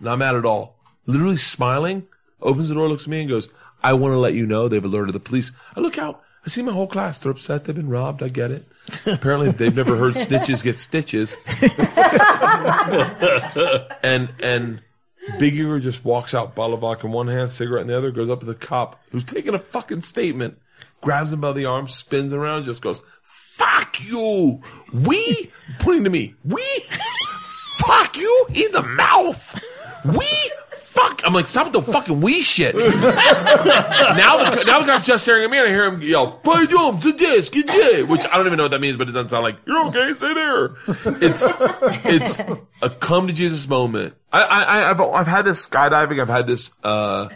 not 0.01 0.18
mad 0.18 0.35
at 0.35 0.44
all. 0.44 0.77
Literally 1.07 1.36
smiling, 1.36 2.07
opens 2.41 2.68
the 2.68 2.75
door, 2.75 2.89
looks 2.89 3.05
at 3.05 3.09
me, 3.09 3.20
and 3.20 3.28
goes, 3.28 3.49
"I 3.82 3.92
want 3.92 4.12
to 4.12 4.18
let 4.18 4.34
you 4.34 4.47
know 4.47 4.68
they've 4.68 4.84
alerted 4.84 5.15
the 5.15 5.20
police." 5.20 5.52
I 5.76 5.81
look 5.81 5.98
out, 5.98 6.23
I 6.48 6.50
see 6.50 6.62
my 6.62 6.73
whole 6.73 6.86
class. 6.86 7.18
They're 7.18 7.32
upset. 7.32 7.65
They've 7.65 7.76
been 7.76 7.90
robbed. 7.90 8.23
I 8.23 8.28
get 8.28 8.50
it. 8.50 8.66
Apparently, 9.07 9.50
they've 9.50 9.76
never 9.76 9.97
heard 9.97 10.15
snitches 10.15 10.62
get 10.62 10.78
stitches. 10.78 11.36
and 14.02 14.31
and 14.42 14.81
Big 15.39 15.57
Igor 15.57 15.81
just 15.81 16.05
walks 16.05 16.34
out, 16.34 16.55
bottle 16.55 16.74
of 16.74 16.81
vodka 16.81 17.07
in 17.07 17.12
one 17.12 17.28
hand, 17.28 17.50
cigarette 17.50 17.82
in 17.82 17.89
the 17.89 17.98
other, 17.98 18.10
goes 18.10 18.31
up 18.31 18.40
to 18.40 18.47
the 18.47 18.55
cop 18.55 18.98
who's 19.10 19.24
taking 19.24 19.55
a 19.55 19.58
fucking 19.58 20.00
statement, 20.00 20.58
grabs 21.02 21.32
him 21.32 21.40
by 21.40 21.52
the 21.52 21.66
arm, 21.66 21.86
spins 21.86 22.32
around, 22.32 22.65
just 22.65 22.81
goes, 22.81 23.02
"Fuck 23.24 24.08
you, 24.08 24.62
we," 24.92 25.50
pointing 25.81 26.05
to 26.05 26.10
me, 26.10 26.34
"We, 26.44 26.65
fuck 27.76 28.16
you 28.16 28.47
in 28.55 28.73
the 28.73 28.82
mouth, 28.82 29.62
we." 30.05 30.50
fuck. 30.89 31.23
I'm 31.25 31.33
like, 31.33 31.49
stop 31.49 31.73
with 31.73 31.84
the 31.84 31.92
fucking 31.92 32.20
we 32.20 32.42
shit. 32.42 32.75
now, 32.76 32.83
the, 32.86 34.65
now 34.67 34.81
the 34.81 34.86
guy's 34.86 35.05
just 35.05 35.25
staring 35.25 35.44
at 35.44 35.50
me 35.50 35.58
and 35.58 35.67
I 35.67 35.70
hear 35.70 35.84
him 35.84 36.02
yell, 36.02 36.33
play 36.33 36.67
drums, 36.67 37.05
the 37.05 37.12
disc, 37.12 37.55
you 37.55 37.62
did. 37.62 38.08
Which 38.08 38.25
I 38.26 38.36
don't 38.36 38.47
even 38.47 38.57
know 38.57 38.65
what 38.65 38.70
that 38.73 38.81
means, 38.81 38.97
but 38.97 39.08
it 39.08 39.12
doesn't 39.12 39.31
sound 39.31 39.44
like, 39.44 39.57
you're 39.67 39.86
okay, 39.86 40.15
stay 40.15 40.34
there. 40.34 40.76
It's, 41.23 41.44
it's 42.05 42.39
a 42.83 42.91
come 42.91 43.26
to 43.26 43.33
Jesus 43.33 43.68
moment. 43.68 44.15
I, 44.33 44.42
I, 44.42 44.91
I've, 44.91 45.00
I've 45.00 45.26
had 45.26 45.44
this 45.44 45.67
skydiving. 45.67 46.20
I've 46.20 46.28
had 46.28 46.47
this, 46.47 46.70
uh, 46.83 47.28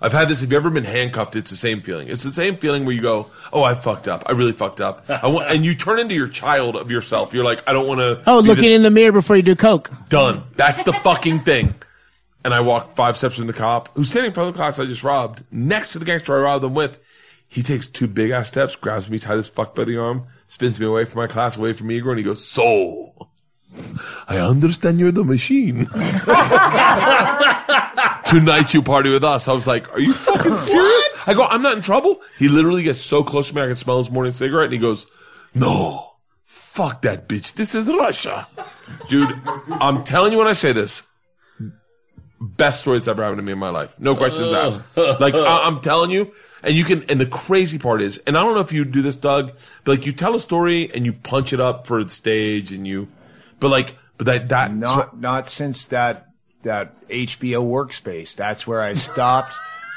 I've 0.00 0.12
had 0.12 0.28
this. 0.28 0.42
If 0.42 0.50
you 0.50 0.56
ever 0.56 0.68
been 0.68 0.84
handcuffed, 0.84 1.36
it's 1.36 1.50
the 1.50 1.56
same 1.56 1.80
feeling. 1.80 2.08
It's 2.08 2.24
the 2.24 2.32
same 2.32 2.56
feeling 2.56 2.84
where 2.84 2.94
you 2.94 3.00
go, 3.00 3.30
"Oh, 3.52 3.62
I 3.62 3.74
fucked 3.76 4.08
up. 4.08 4.24
I 4.26 4.32
really 4.32 4.50
fucked 4.50 4.80
up." 4.80 5.08
I 5.08 5.28
want, 5.28 5.48
and 5.48 5.64
you 5.64 5.76
turn 5.76 6.00
into 6.00 6.16
your 6.16 6.26
child 6.26 6.74
of 6.74 6.90
yourself. 6.90 7.32
You're 7.32 7.44
like, 7.44 7.62
"I 7.68 7.72
don't 7.72 7.86
want 7.86 8.00
to." 8.00 8.20
Oh, 8.26 8.40
looking 8.40 8.64
this. 8.64 8.72
in 8.72 8.82
the 8.82 8.90
mirror 8.90 9.12
before 9.12 9.36
you 9.36 9.42
do 9.42 9.54
coke. 9.54 9.92
Done. 10.08 10.42
That's 10.56 10.82
the 10.82 10.92
fucking 10.92 11.40
thing. 11.40 11.76
And 12.44 12.52
I 12.52 12.60
walk 12.60 12.94
five 12.96 13.16
steps 13.16 13.36
from 13.36 13.46
the 13.46 13.52
cop, 13.52 13.88
who's 13.94 14.10
standing 14.10 14.30
in 14.30 14.34
front 14.34 14.48
of 14.48 14.54
the 14.54 14.58
class 14.58 14.78
I 14.78 14.86
just 14.86 15.04
robbed, 15.04 15.44
next 15.50 15.92
to 15.92 15.98
the 15.98 16.04
gangster 16.04 16.36
I 16.36 16.42
robbed 16.42 16.64
them 16.64 16.74
with. 16.74 16.98
He 17.48 17.62
takes 17.62 17.86
two 17.86 18.06
big 18.06 18.30
ass 18.30 18.48
steps, 18.48 18.74
grabs 18.76 19.10
me 19.10 19.18
tight 19.18 19.36
as 19.36 19.48
fuck 19.48 19.74
by 19.74 19.84
the 19.84 19.98
arm, 19.98 20.26
spins 20.48 20.80
me 20.80 20.86
away 20.86 21.04
from 21.04 21.20
my 21.20 21.26
class, 21.26 21.56
away 21.56 21.74
from 21.74 21.90
Igor, 21.90 22.12
and 22.12 22.18
he 22.18 22.24
goes, 22.24 22.44
So, 22.44 23.28
I 24.26 24.38
understand 24.38 24.98
you're 24.98 25.12
the 25.12 25.22
machine. 25.22 25.86
Tonight 28.24 28.72
you 28.72 28.82
party 28.82 29.10
with 29.10 29.22
us. 29.22 29.48
I 29.48 29.52
was 29.52 29.66
like, 29.66 29.90
Are 29.92 30.00
you 30.00 30.14
fucking 30.14 30.56
serious? 30.56 31.08
I 31.26 31.34
go, 31.34 31.44
I'm 31.44 31.62
not 31.62 31.76
in 31.76 31.82
trouble. 31.82 32.20
He 32.38 32.48
literally 32.48 32.82
gets 32.82 33.00
so 33.00 33.22
close 33.22 33.48
to 33.48 33.54
me, 33.54 33.62
I 33.62 33.66
can 33.66 33.74
smell 33.74 33.98
his 33.98 34.10
morning 34.10 34.32
cigarette, 34.32 34.66
and 34.66 34.72
he 34.72 34.78
goes, 34.78 35.06
No, 35.54 36.14
fuck 36.46 37.02
that 37.02 37.28
bitch. 37.28 37.52
This 37.52 37.74
is 37.74 37.86
Russia. 37.86 38.48
Dude, 39.08 39.38
I'm 39.72 40.04
telling 40.04 40.32
you 40.32 40.38
when 40.38 40.48
I 40.48 40.54
say 40.54 40.72
this, 40.72 41.02
best 42.42 42.80
story 42.80 42.98
that's 42.98 43.08
ever 43.08 43.22
happened 43.22 43.38
to 43.38 43.42
me 43.42 43.52
in 43.52 43.58
my 43.58 43.70
life. 43.70 43.98
No 44.00 44.16
questions 44.16 44.52
asked. 44.52 44.84
Like 44.96 45.34
I- 45.34 45.62
I'm 45.64 45.80
telling 45.80 46.10
you, 46.10 46.32
and 46.62 46.74
you 46.74 46.84
can. 46.84 47.04
And 47.04 47.20
the 47.20 47.26
crazy 47.26 47.78
part 47.78 48.02
is, 48.02 48.18
and 48.26 48.36
I 48.36 48.42
don't 48.42 48.54
know 48.54 48.60
if 48.60 48.72
you 48.72 48.84
do 48.84 49.02
this, 49.02 49.16
Doug, 49.16 49.52
but 49.84 49.92
like 49.98 50.06
you 50.06 50.12
tell 50.12 50.34
a 50.34 50.40
story 50.40 50.90
and 50.94 51.06
you 51.06 51.12
punch 51.12 51.52
it 51.52 51.60
up 51.60 51.86
for 51.86 52.02
the 52.04 52.10
stage, 52.10 52.72
and 52.72 52.86
you, 52.86 53.08
but 53.60 53.68
like, 53.68 53.96
but 54.18 54.26
that 54.26 54.48
that 54.50 54.74
Not 54.74 55.18
not 55.18 55.48
since 55.48 55.86
that 55.86 56.28
that 56.62 56.94
HBO 57.08 57.64
workspace. 57.66 58.36
That's 58.36 58.66
where 58.66 58.82
I 58.82 58.94
stopped 58.94 59.54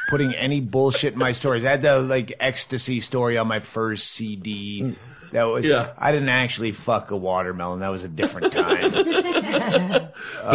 putting 0.10 0.34
any 0.36 0.62
bullshit 0.62 1.14
in 1.14 1.20
my 1.20 1.32
stories. 1.32 1.66
I 1.66 1.72
had 1.72 1.82
the 1.82 2.00
like 2.02 2.34
ecstasy 2.40 3.00
story 3.00 3.38
on 3.38 3.48
my 3.48 3.60
first 3.60 4.12
CD. 4.12 4.96
That 5.36 5.44
was 5.44 5.68
Yeah. 5.68 5.92
I 5.98 6.14
didn't 6.14 6.30
actually 6.30 6.72
fuck 6.72 7.12
a 7.12 7.18
watermelon. 7.18 7.82
That 7.82 7.90
was 7.90 8.06
a 8.06 8.08
different 8.08 8.54
time. 8.54 8.92
but 8.94 10.14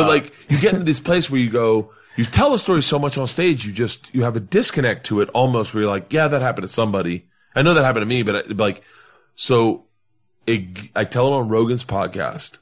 like 0.08 0.32
you 0.48 0.58
get 0.58 0.72
into 0.72 0.84
this 0.84 1.00
place 1.00 1.28
where 1.30 1.38
you 1.40 1.50
go 1.50 1.92
you 2.16 2.24
tell 2.24 2.54
a 2.54 2.58
story 2.58 2.82
so 2.82 2.98
much 2.98 3.18
on 3.18 3.28
stage 3.28 3.66
you 3.66 3.72
just 3.72 4.12
you 4.14 4.22
have 4.22 4.36
a 4.36 4.40
disconnect 4.40 5.04
to 5.06 5.20
it 5.20 5.28
almost 5.34 5.74
where 5.74 5.82
you're 5.82 5.90
like 5.90 6.12
yeah 6.12 6.28
that 6.28 6.40
happened 6.40 6.66
to 6.66 6.72
somebody 6.72 7.26
i 7.54 7.60
know 7.62 7.74
that 7.74 7.84
happened 7.84 8.02
to 8.02 8.06
me 8.06 8.22
but 8.22 8.36
I- 8.36 8.52
like 8.54 8.82
so 9.34 9.84
it, 10.46 10.62
i 10.96 11.04
tell 11.04 11.28
it 11.28 11.36
on 11.36 11.48
rogan's 11.48 11.84
podcast 11.84 12.58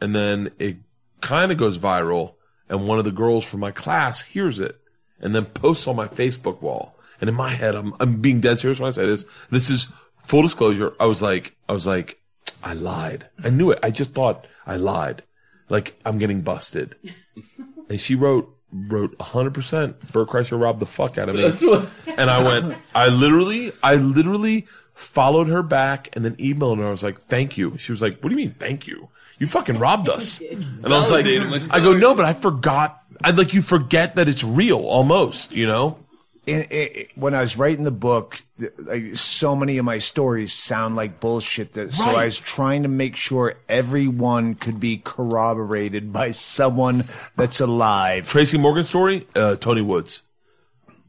and 0.00 0.14
then 0.14 0.50
it 0.58 0.76
kind 1.20 1.50
of 1.52 1.58
goes 1.58 1.78
viral 1.78 2.34
and 2.68 2.86
one 2.86 2.98
of 2.98 3.04
the 3.04 3.12
girls 3.12 3.44
from 3.44 3.60
my 3.60 3.70
class 3.72 4.22
hears 4.22 4.60
it 4.60 4.80
and 5.20 5.34
then 5.34 5.44
posts 5.46 5.86
on 5.88 5.96
my 5.96 6.06
facebook 6.06 6.62
wall 6.62 6.96
and 7.20 7.28
in 7.28 7.34
my 7.34 7.50
head 7.50 7.74
i'm, 7.74 7.92
I'm 8.00 8.20
being 8.20 8.40
dead 8.40 8.58
serious 8.58 8.78
when 8.80 8.88
i 8.88 8.90
say 8.90 9.06
this 9.06 9.24
this 9.50 9.68
is 9.68 9.88
full 10.26 10.42
disclosure 10.42 10.92
i 11.00 11.04
was 11.06 11.22
like 11.22 11.56
i 11.68 11.72
was 11.72 11.86
like 11.86 12.20
i 12.62 12.72
lied 12.72 13.26
i 13.44 13.48
knew 13.50 13.70
it 13.70 13.78
i 13.82 13.90
just 13.90 14.12
thought 14.12 14.46
i 14.66 14.76
lied 14.76 15.22
like 15.68 15.98
I'm 16.04 16.18
getting 16.18 16.42
busted. 16.42 16.96
And 17.88 18.00
she 18.00 18.16
wrote 18.16 18.52
wrote 18.72 19.16
100% 19.18 20.10
Bert 20.12 20.28
Kreischer 20.28 20.60
robbed 20.60 20.80
the 20.80 20.86
fuck 20.86 21.18
out 21.18 21.28
of 21.28 21.36
me. 21.36 21.44
And 22.18 22.28
I 22.28 22.42
went 22.42 22.76
I 22.96 23.06
literally 23.08 23.70
I 23.80 23.94
literally 23.94 24.66
followed 24.94 25.46
her 25.46 25.62
back 25.62 26.08
and 26.14 26.24
then 26.24 26.34
emailed 26.36 26.78
her. 26.78 26.86
I 26.86 26.90
was 26.90 27.04
like, 27.04 27.20
"Thank 27.20 27.56
you." 27.56 27.78
She 27.78 27.92
was 27.92 28.02
like, 28.02 28.20
"What 28.20 28.30
do 28.30 28.34
you 28.34 28.42
mean, 28.44 28.56
thank 28.58 28.88
you? 28.88 29.08
You 29.38 29.46
fucking 29.46 29.78
robbed 29.78 30.08
us." 30.08 30.40
And 30.50 30.86
I 30.86 30.98
was 30.98 31.10
like, 31.10 31.26
I 31.70 31.78
go, 31.78 31.94
"No, 31.94 32.16
but 32.16 32.24
I 32.24 32.32
forgot. 32.32 33.02
I'd 33.22 33.38
like 33.38 33.54
you 33.54 33.62
forget 33.62 34.16
that 34.16 34.28
it's 34.28 34.42
real 34.42 34.80
almost, 34.80 35.52
you 35.52 35.66
know?" 35.68 35.98
In, 36.46 36.62
in, 36.62 37.06
when 37.16 37.34
I 37.34 37.40
was 37.40 37.56
writing 37.56 37.84
the 37.84 37.90
book, 37.90 38.40
like, 38.78 39.16
so 39.16 39.54
many 39.56 39.78
of 39.78 39.84
my 39.84 39.98
stories 39.98 40.52
sound 40.52 40.94
like 40.96 41.18
bullshit. 41.20 41.72
That, 41.74 41.92
So 41.92 42.08
I 42.10 42.24
was 42.24 42.38
trying 42.38 42.84
to 42.84 42.88
make 42.88 43.16
sure 43.16 43.54
everyone 43.68 44.54
could 44.54 44.78
be 44.80 44.98
corroborated 44.98 46.12
by 46.12 46.30
someone 46.30 47.04
that's 47.36 47.60
alive. 47.60 48.28
Tracy 48.28 48.58
Morgan 48.58 48.84
story, 48.84 49.26
uh, 49.34 49.56
Tony 49.56 49.82
Woods. 49.82 50.22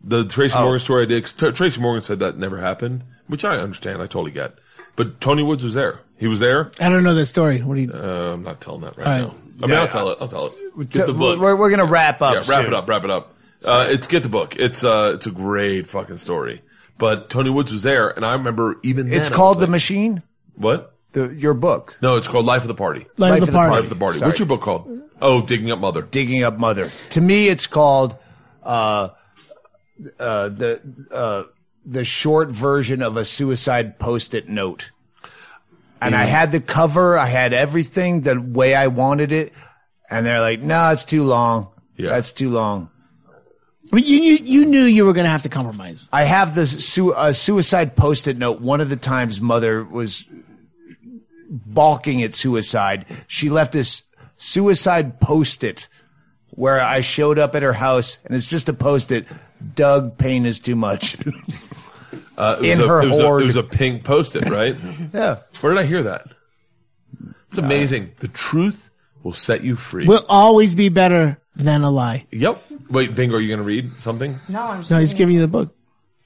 The 0.03 0.25
Tracy 0.25 0.55
Oh. 0.57 0.63
Morgan 0.63 0.79
story 0.79 1.03
I 1.03 1.05
did. 1.05 1.25
Tra- 1.25 1.51
Tracy 1.53 1.81
Morgan 1.81 2.03
said 2.03 2.19
that 2.19 2.37
never 2.37 2.57
happened, 2.59 3.03
which 3.27 3.43
I 3.45 3.57
understand. 3.57 3.97
I 4.01 4.05
totally 4.05 4.31
get. 4.31 4.53
But 4.95 5.19
Tony 5.21 5.43
Woods 5.43 5.63
was 5.63 5.73
there. 5.73 5.99
He 6.17 6.25
was 6.27 6.39
there. 6.39 6.71
I 6.79 6.89
don't 6.89 7.03
know 7.03 7.13
that 7.13 7.25
story. 7.27 7.61
What 7.61 7.75
do 7.75 7.81
you? 7.81 7.91
Uh, 7.93 8.33
I'm 8.33 8.43
not 8.43 8.59
telling 8.61 8.81
that 8.81 8.97
right, 8.97 9.05
All 9.05 9.13
right. 9.13 9.21
now. 9.21 9.35
I 9.59 9.61
mean, 9.61 9.69
Yeah, 9.69 9.81
I'll 9.81 9.87
tell 9.87 10.09
it. 10.09 10.17
I'll 10.19 10.27
tell 10.27 10.47
it. 10.47 10.53
T- 10.77 10.85
Get 10.85 11.07
the 11.07 11.13
book. 11.13 11.39
We're, 11.39 11.55
we're 11.55 11.69
going 11.69 11.79
to 11.79 11.85
wrap 11.85 12.21
up. 12.21 12.33
yeah, 12.33 12.39
wrap 12.39 12.45
soon. 12.47 12.65
it 12.67 12.73
up. 12.73 12.87
Wrap 12.89 13.03
it 13.03 13.09
up. 13.11 13.33
Uh, 13.65 13.87
it's 13.89 14.07
get 14.07 14.23
the 14.23 14.29
book. 14.29 14.55
It's 14.55 14.83
uh, 14.83 15.11
it's 15.15 15.25
a 15.27 15.31
great 15.31 15.87
fucking 15.87 16.17
story. 16.17 16.61
But 16.97 17.29
Tony 17.29 17.49
Woods 17.49 17.71
was 17.71 17.83
there, 17.83 18.09
and 18.09 18.25
I 18.25 18.33
remember 18.33 18.77
even 18.83 19.09
then 19.09 19.19
It's 19.19 19.31
I 19.31 19.35
called 19.35 19.57
The 19.57 19.61
like, 19.61 19.71
Machine. 19.71 20.23
what? 20.55 20.93
The 21.13 21.29
your 21.29 21.53
book, 21.53 21.95
No, 22.01 22.17
it's 22.17 22.27
called 22.27 22.45
Life 22.45 22.63
of 22.63 22.67
the 22.67 22.75
Party. 22.75 23.07
Life 23.17 23.41
of 23.41 23.47
the 23.47 23.53
Party. 23.53 23.71
Life 23.71 23.83
of 23.85 23.89
the 23.89 23.95
Party. 23.95 24.19
Sorry. 24.19 24.27
What's 24.29 24.39
your 24.39 24.47
book 24.47 24.61
called? 24.61 25.01
Oh, 25.21 25.41
Digging 25.41 25.71
Up 25.71 25.79
Mother. 25.79 26.01
Digging 26.01 26.43
Up 26.43 26.57
Mother. 26.57 26.91
To 27.11 27.21
me, 27.21 27.47
it's 27.47 27.65
called 27.65 28.17
uh, 28.61 29.09
uh, 30.19 30.49
the 30.49 30.81
uh, 31.09 31.43
the 31.85 32.03
short 32.03 32.49
version 32.49 33.01
of 33.01 33.15
a 33.17 33.23
suicide 33.25 33.97
post-it 33.99 34.49
note. 34.49 34.91
And 36.01 36.13
I 36.13 36.25
had 36.25 36.51
the 36.51 36.59
cover, 36.59 37.17
I 37.17 37.25
had 37.25 37.53
everything 37.53 38.21
the 38.21 38.39
way 38.39 38.75
I 38.75 38.87
wanted 38.87 39.31
it, 39.31 39.53
and 40.09 40.25
they're 40.25 40.41
like, 40.41 40.61
"No, 40.61 40.91
it's 40.91 41.05
too 41.05 41.23
long. 41.23 41.69
Yeah. 41.95 42.09
That's 42.09 42.31
too 42.31 42.49
long." 42.51 42.91
But 43.89 44.05
you, 44.05 44.17
you 44.17 44.35
you 44.43 44.65
knew 44.65 44.83
you 44.83 45.05
were 45.05 45.13
going 45.13 45.25
to 45.25 45.29
have 45.29 45.43
to 45.43 45.49
compromise. 45.49 46.09
I 46.11 46.23
have 46.23 46.55
the 46.55 46.65
su- 46.65 47.13
uh, 47.13 47.31
suicide 47.31 47.95
post-it 47.95 48.37
note. 48.37 48.59
One 48.59 48.81
of 48.81 48.89
the 48.89 48.95
times, 48.97 49.39
mother 49.39 49.83
was 49.83 50.25
balking 51.49 52.23
at 52.23 52.35
suicide. 52.35 53.05
She 53.27 53.49
left 53.49 53.71
this 53.71 54.03
suicide 54.37 55.19
post-it 55.19 55.87
where 56.49 56.81
I 56.81 57.01
showed 57.01 57.39
up 57.39 57.55
at 57.55 57.63
her 57.63 57.73
house, 57.73 58.17
and 58.25 58.35
it's 58.35 58.47
just 58.47 58.67
a 58.67 58.73
post-it. 58.73 59.25
Doug, 59.75 60.17
pain 60.17 60.45
is 60.45 60.59
too 60.59 60.75
much. 60.75 61.17
Uh, 62.37 62.57
it 62.61 62.69
In 62.69 62.81
a, 62.81 62.87
her 62.87 63.01
it 63.01 63.07
was, 63.07 63.17
a, 63.17 63.23
hoard. 63.23 63.41
it 63.41 63.45
was 63.45 63.55
a 63.55 63.63
pink 63.63 64.03
post-it, 64.03 64.47
right? 64.47 64.77
yeah. 65.13 65.39
Where 65.61 65.73
did 65.73 65.81
I 65.81 65.87
hear 65.87 66.03
that? 66.03 66.27
It's 67.49 67.57
amazing. 67.57 68.11
The 68.19 68.27
truth 68.27 68.91
will 69.23 69.33
set 69.33 69.63
you 69.63 69.75
free. 69.75 70.05
We'll 70.05 70.23
always 70.29 70.75
be 70.75 70.89
better 70.89 71.39
than 71.57 71.81
a 71.83 71.89
lie. 71.91 72.25
yep. 72.31 72.63
Wait, 72.89 73.13
Bingo, 73.15 73.35
are 73.35 73.39
you 73.41 73.47
going 73.49 73.57
to 73.59 73.63
read 73.65 73.91
something 73.99 74.39
No, 74.47 74.61
I'm 74.63 74.79
just 74.79 74.91
No, 74.91 74.99
he's 74.99 75.13
giving 75.13 75.35
you 75.35 75.41
the 75.41 75.47
book. 75.47 75.75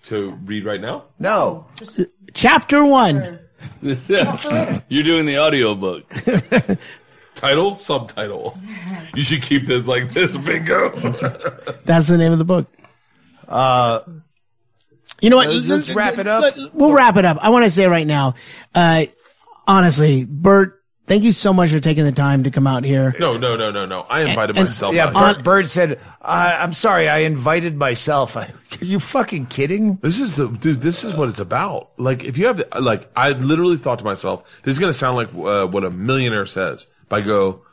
to 0.07 0.31
read 0.45 0.63
right 0.65 0.79
now? 0.81 1.05
No. 1.19 1.65
Chapter 2.33 2.85
one. 2.85 3.39
You're 3.81 5.03
doing 5.03 5.25
the 5.25 5.37
audio 5.37 5.75
book. 5.75 6.11
Title, 7.35 7.75
subtitle. 7.77 8.57
You 9.15 9.23
should 9.23 9.41
keep 9.41 9.65
this 9.65 9.87
like 9.87 10.13
this, 10.13 10.35
Bingo. 10.37 10.89
That's 11.85 12.07
the 12.07 12.17
name 12.17 12.31
of 12.33 12.37
the 12.39 12.45
book. 12.45 12.67
Uh 13.47 14.01
You 15.21 15.29
know 15.29 15.37
what? 15.37 15.49
Let's, 15.49 15.67
let's 15.67 15.89
wrap 15.91 16.17
it 16.19 16.27
up. 16.27 16.41
Let- 16.43 16.73
We'll 16.75 16.93
wrap 16.93 17.17
it 17.17 17.25
up. 17.25 17.37
I 17.41 17.49
want 17.49 17.65
to 17.65 17.71
say 17.71 17.87
right 17.87 18.05
now, 18.07 18.35
uh, 18.75 19.05
honestly, 19.67 20.25
Bert, 20.25 20.80
thank 21.11 21.25
you 21.25 21.33
so 21.33 21.51
much 21.51 21.71
for 21.71 21.79
taking 21.81 22.05
the 22.05 22.11
time 22.13 22.43
to 22.43 22.51
come 22.51 22.65
out 22.65 22.85
here. 22.85 23.13
No, 23.19 23.35
no, 23.35 23.57
no, 23.57 23.69
no, 23.69 23.85
no. 23.85 24.01
I 24.09 24.21
invited 24.21 24.57
and- 24.57 24.67
myself. 24.67 24.95
Yeah, 24.95 25.07
out. 25.07 25.13
Bird, 25.13 25.43
Bird 25.43 25.69
said, 25.69 25.99
uh, 26.21 26.57
"I'm 26.59 26.71
sorry, 26.71 27.09
I 27.09 27.19
invited 27.19 27.75
myself." 27.75 28.37
I, 28.37 28.43
are 28.81 28.85
you 28.85 28.99
fucking 28.99 29.47
kidding? 29.47 29.97
This 29.97 30.19
is 30.19 30.37
the 30.37 30.47
dude. 30.47 30.79
This 30.79 31.03
is 31.03 31.13
what 31.13 31.27
it's 31.27 31.39
about. 31.39 31.91
Like, 31.97 32.23
if 32.23 32.37
you 32.37 32.47
have, 32.47 32.63
like, 32.79 33.11
I 33.13 33.31
literally 33.31 33.75
thought 33.75 33.99
to 33.99 34.05
myself, 34.05 34.43
this 34.63 34.73
is 34.73 34.79
gonna 34.79 34.93
sound 34.93 35.17
like 35.17 35.33
uh, 35.35 35.67
what 35.67 35.83
a 35.83 35.91
millionaire 35.91 36.45
says. 36.45 36.87
But 37.09 37.23
I 37.23 37.25
go, 37.25 37.63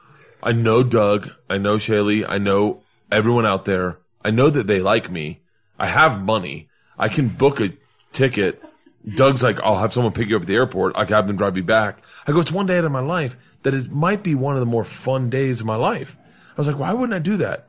I 0.43 0.51
know 0.51 0.83
Doug, 0.83 1.31
I 1.49 1.59
know 1.59 1.79
Chaille, 1.79 2.25
I 2.29 2.39
know 2.39 2.83
everyone 3.13 3.47
out 3.47 3.67
there. 3.67 3.99
I 4.25 4.31
know 4.31 4.51
that 4.51 4.67
they 4.67 4.81
like 4.81 5.11
me. 5.13 5.43
I 5.79 5.87
have 5.87 6.25
money. 6.25 6.69
I 6.99 7.09
can 7.09 7.29
book 7.29 7.61
a 7.61 7.71
ticket. 8.13 8.61
Doug's 9.15 9.43
like, 9.43 9.61
I'll 9.61 9.79
have 9.79 9.93
someone 9.93 10.13
pick 10.13 10.29
you 10.29 10.37
up 10.37 10.43
at 10.43 10.49
the 10.49 10.55
airport. 10.55 10.97
I 10.97 11.05
can 11.05 11.15
have 11.15 11.27
them 11.27 11.37
drive 11.37 11.57
you 11.57 11.63
back. 11.63 11.99
I 12.27 12.33
go, 12.33 12.41
it's 12.41 12.53
one 12.53 12.67
day 12.67 12.79
out 12.79 12.85
of 12.85 12.93
my 12.93 13.01
life 13.01 13.37
that 13.63 13.75
it 13.75 13.91
might 13.91 14.23
be 14.23 14.35
one 14.35 14.55
of 14.55 14.61
the 14.61 14.67
more 14.67 14.85
fun 14.85 15.31
days 15.31 15.61
of 15.61 15.67
my 15.67 15.77
life. 15.77 16.17
I 16.21 16.55
was 16.61 16.67
like, 16.67 16.79
why 16.79 16.93
wouldn't 16.93 17.15
I 17.15 17.19
do 17.21 17.37
that? 17.39 17.69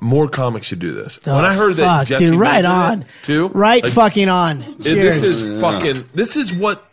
More 0.00 0.28
comics 0.28 0.66
should 0.66 0.78
do 0.78 0.92
this. 0.92 1.18
when 1.26 1.34
Oh, 1.34 1.38
I 1.48 1.54
heard 1.54 1.76
that 1.76 1.98
fuck, 2.00 2.06
Jesse 2.08 2.30
dude, 2.30 2.38
right 2.40 2.64
on. 2.64 3.04
too, 3.22 3.48
Right 3.48 3.82
like, 3.84 3.92
fucking 3.92 4.28
on. 4.30 4.62
it- 4.62 4.82
Cheers. 4.82 5.20
this 5.20 5.30
is 5.42 5.60
fucking. 5.60 6.08
This 6.14 6.36
is 6.36 6.52
what. 6.52 6.86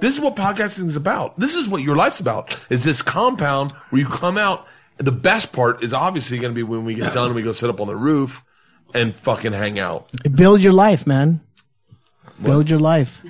This 0.00 0.14
is 0.16 0.20
what 0.20 0.34
podcasting 0.34 0.86
is 0.88 0.96
about. 0.96 1.38
This 1.38 1.54
is 1.54 1.68
what 1.68 1.82
your 1.82 1.94
life's 1.96 2.20
about. 2.20 2.66
Is 2.68 2.82
this 2.84 3.00
compound 3.00 3.70
where 3.90 4.00
you 4.02 4.08
come 4.08 4.36
out? 4.36 4.66
The 4.98 5.12
best 5.12 5.52
part 5.52 5.82
is 5.84 5.92
obviously 5.92 6.38
going 6.38 6.52
to 6.52 6.54
be 6.54 6.62
when 6.62 6.84
we 6.84 6.94
get 6.94 7.14
done 7.14 7.26
and 7.26 7.34
we 7.34 7.42
go 7.42 7.52
sit 7.52 7.70
up 7.70 7.80
on 7.80 7.86
the 7.86 7.96
roof 7.96 8.42
and 8.92 9.14
fucking 9.14 9.52
hang 9.52 9.78
out. 9.78 10.10
Build 10.34 10.60
your 10.60 10.72
life, 10.72 11.06
man. 11.06 11.40
Build 12.42 12.68
your 12.68 12.78
life. 12.80 13.22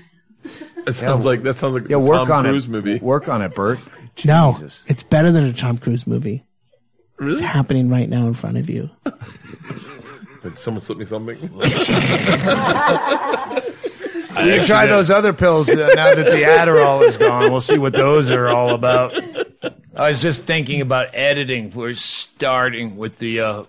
It 0.87 0.93
sounds 0.95 1.25
like 1.25 1.43
that 1.45 1.57
sounds 1.57 1.75
like 1.75 1.89
Yeah, 1.89 1.97
a 1.97 2.01
work 2.01 2.29
Tom 2.29 2.39
on 2.39 2.45
Cruise 2.45 2.65
it. 2.67 2.71
movie. 2.71 2.99
Work 2.99 3.29
on 3.29 3.43
it, 3.43 3.55
Bert. 3.55 3.79
No, 4.25 4.57
it's 4.87 5.03
better 5.03 5.33
than 5.33 5.45
a 5.45 5.53
Tom 5.53 5.79
Cruise 5.79 6.07
movie. 6.07 6.45
Really? 7.19 7.33
It's 7.33 7.41
happening 7.41 7.89
right 7.89 8.09
now 8.09 8.27
in 8.27 8.35
front 8.35 8.59
of 8.59 8.69
you. 8.71 8.91
Did 10.43 10.59
someone 10.59 10.81
slip 10.83 10.99
me 10.99 11.05
something? 11.05 11.37
You 14.37 14.57
can 14.57 14.65
try 14.65 14.87
those 14.87 15.13
other 15.13 15.33
pills 15.33 15.71
uh, 15.71 15.93
now 15.95 16.13
that 16.13 16.27
the 16.27 16.43
Adderall 16.43 17.07
is 17.07 17.17
gone. 17.17 17.53
We'll 17.53 17.61
see 17.61 17.79
what 17.79 17.93
those 17.93 18.33
are 18.33 18.49
all 18.49 18.71
about. 18.71 19.15
I 19.95 20.09
was 20.09 20.21
just 20.21 20.43
thinking 20.43 20.81
about 20.81 21.15
editing. 21.15 21.71
We're 21.71 21.95
starting 21.95 22.97
with 22.97 23.19
the 23.19 23.41
uh, 23.41 23.63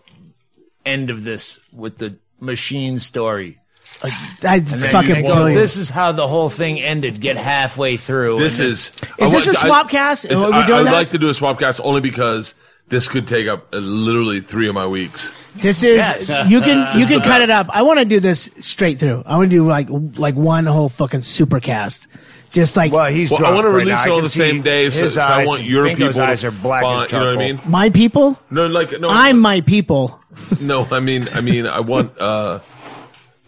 end 0.84 1.12
of 1.12 1.24
this 1.24 1.60
with 1.72 2.00
the 2.00 2.18
machine 2.40 2.98
story. 2.98 3.60
That's 4.02 4.72
And 4.74 4.82
then 4.82 4.92
fucking 4.92 5.16
you 5.16 5.22
go, 5.24 5.34
brilliant. 5.34 5.60
This 5.60 5.78
is 5.78 5.90
how 5.90 6.12
the 6.12 6.28
whole 6.28 6.50
thing 6.50 6.80
ended. 6.80 7.20
Get 7.22 7.38
halfway 7.38 7.98
through. 7.98 8.38
This 8.40 8.60
and 8.60 8.70
is. 8.70 8.92
Is 9.20 9.32
this 9.32 9.48
a 9.48 9.60
I- 9.60 9.68
swap 9.68 9.90
cast? 9.90 10.26
Are 10.32 10.38
we 10.38 10.44
I, 10.46 10.66
doing 10.68 10.80
I'd 10.82 10.86
that? 10.88 10.94
like 10.94 11.10
to 11.10 11.18
do 11.18 11.30
a 11.30 11.34
swap 11.34 11.60
cast 11.60 11.80
only 11.84 12.02
because 12.02 12.54
this 12.90 13.08
could 13.08 13.28
take 13.28 13.48
up 13.48 13.74
uh, 13.74 13.78
literally 13.78 14.42
three 14.42 14.68
of 14.68 14.76
my 14.76 14.86
weeks. 14.86 15.34
This 15.56 15.84
is 15.84 15.98
Yes. 15.98 16.50
you 16.50 16.60
can 16.62 17.00
you 17.00 17.06
can 17.08 17.22
cut 17.22 17.42
it 17.42 17.50
up. 17.50 17.68
I 17.70 17.82
want 17.84 18.00
to 18.00 18.06
do 18.06 18.20
this 18.20 18.50
straight 18.60 19.00
through. 19.00 19.24
I 19.26 19.38
want 19.38 19.50
to 19.50 19.56
do 19.56 19.66
like 19.68 19.88
like 20.18 20.36
one 20.36 20.66
whole 20.66 20.90
fucking 20.90 21.22
supercast. 21.22 22.08
Just 22.52 22.76
like 22.78 22.92
well, 22.92 23.12
he's 23.12 23.32
Well, 23.32 23.38
I 23.40 23.42
drunk 23.42 23.56
want 23.56 23.66
to 23.66 23.70
right 23.70 23.76
release 23.86 24.06
now. 24.06 24.06
it 24.06 24.08
I 24.08 24.12
on 24.12 24.18
can 24.18 24.24
the 24.24 24.30
see 24.30 24.40
same 24.40 24.62
day, 24.62 24.90
so, 24.90 25.02
his 25.02 25.14
so 25.16 25.22
I 25.22 25.40
eyes- 25.42 25.48
want 25.48 25.64
your 25.64 25.86
Bingo's 25.86 26.16
people. 26.16 26.22
eyes 26.30 26.42
to 26.42 26.48
are 26.48 26.52
black 26.52 26.84
as 26.84 27.02
find- 27.02 27.12
You 27.12 27.18
know 27.20 27.26
what 27.26 27.30
I 27.30 27.48
charcoal. 27.48 27.64
mean? 27.66 27.72
my 27.72 27.90
people. 27.90 28.40
No, 28.52 28.68
like 28.68 29.00
no. 29.00 29.10
I'm 29.10 29.40
my 29.40 29.62
people. 29.62 30.20
No, 30.62 30.86
I 30.92 31.00
mean, 31.00 31.28
I 31.34 31.40
mean, 31.42 31.66
I 31.66 31.80
want. 31.80 32.18
uh 32.20 32.60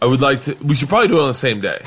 I 0.00 0.06
would 0.06 0.20
like 0.20 0.42
to. 0.42 0.54
We 0.64 0.74
should 0.76 0.88
probably 0.88 1.08
do 1.08 1.18
it 1.18 1.22
on 1.22 1.28
the 1.28 1.34
same 1.34 1.60
day, 1.60 1.80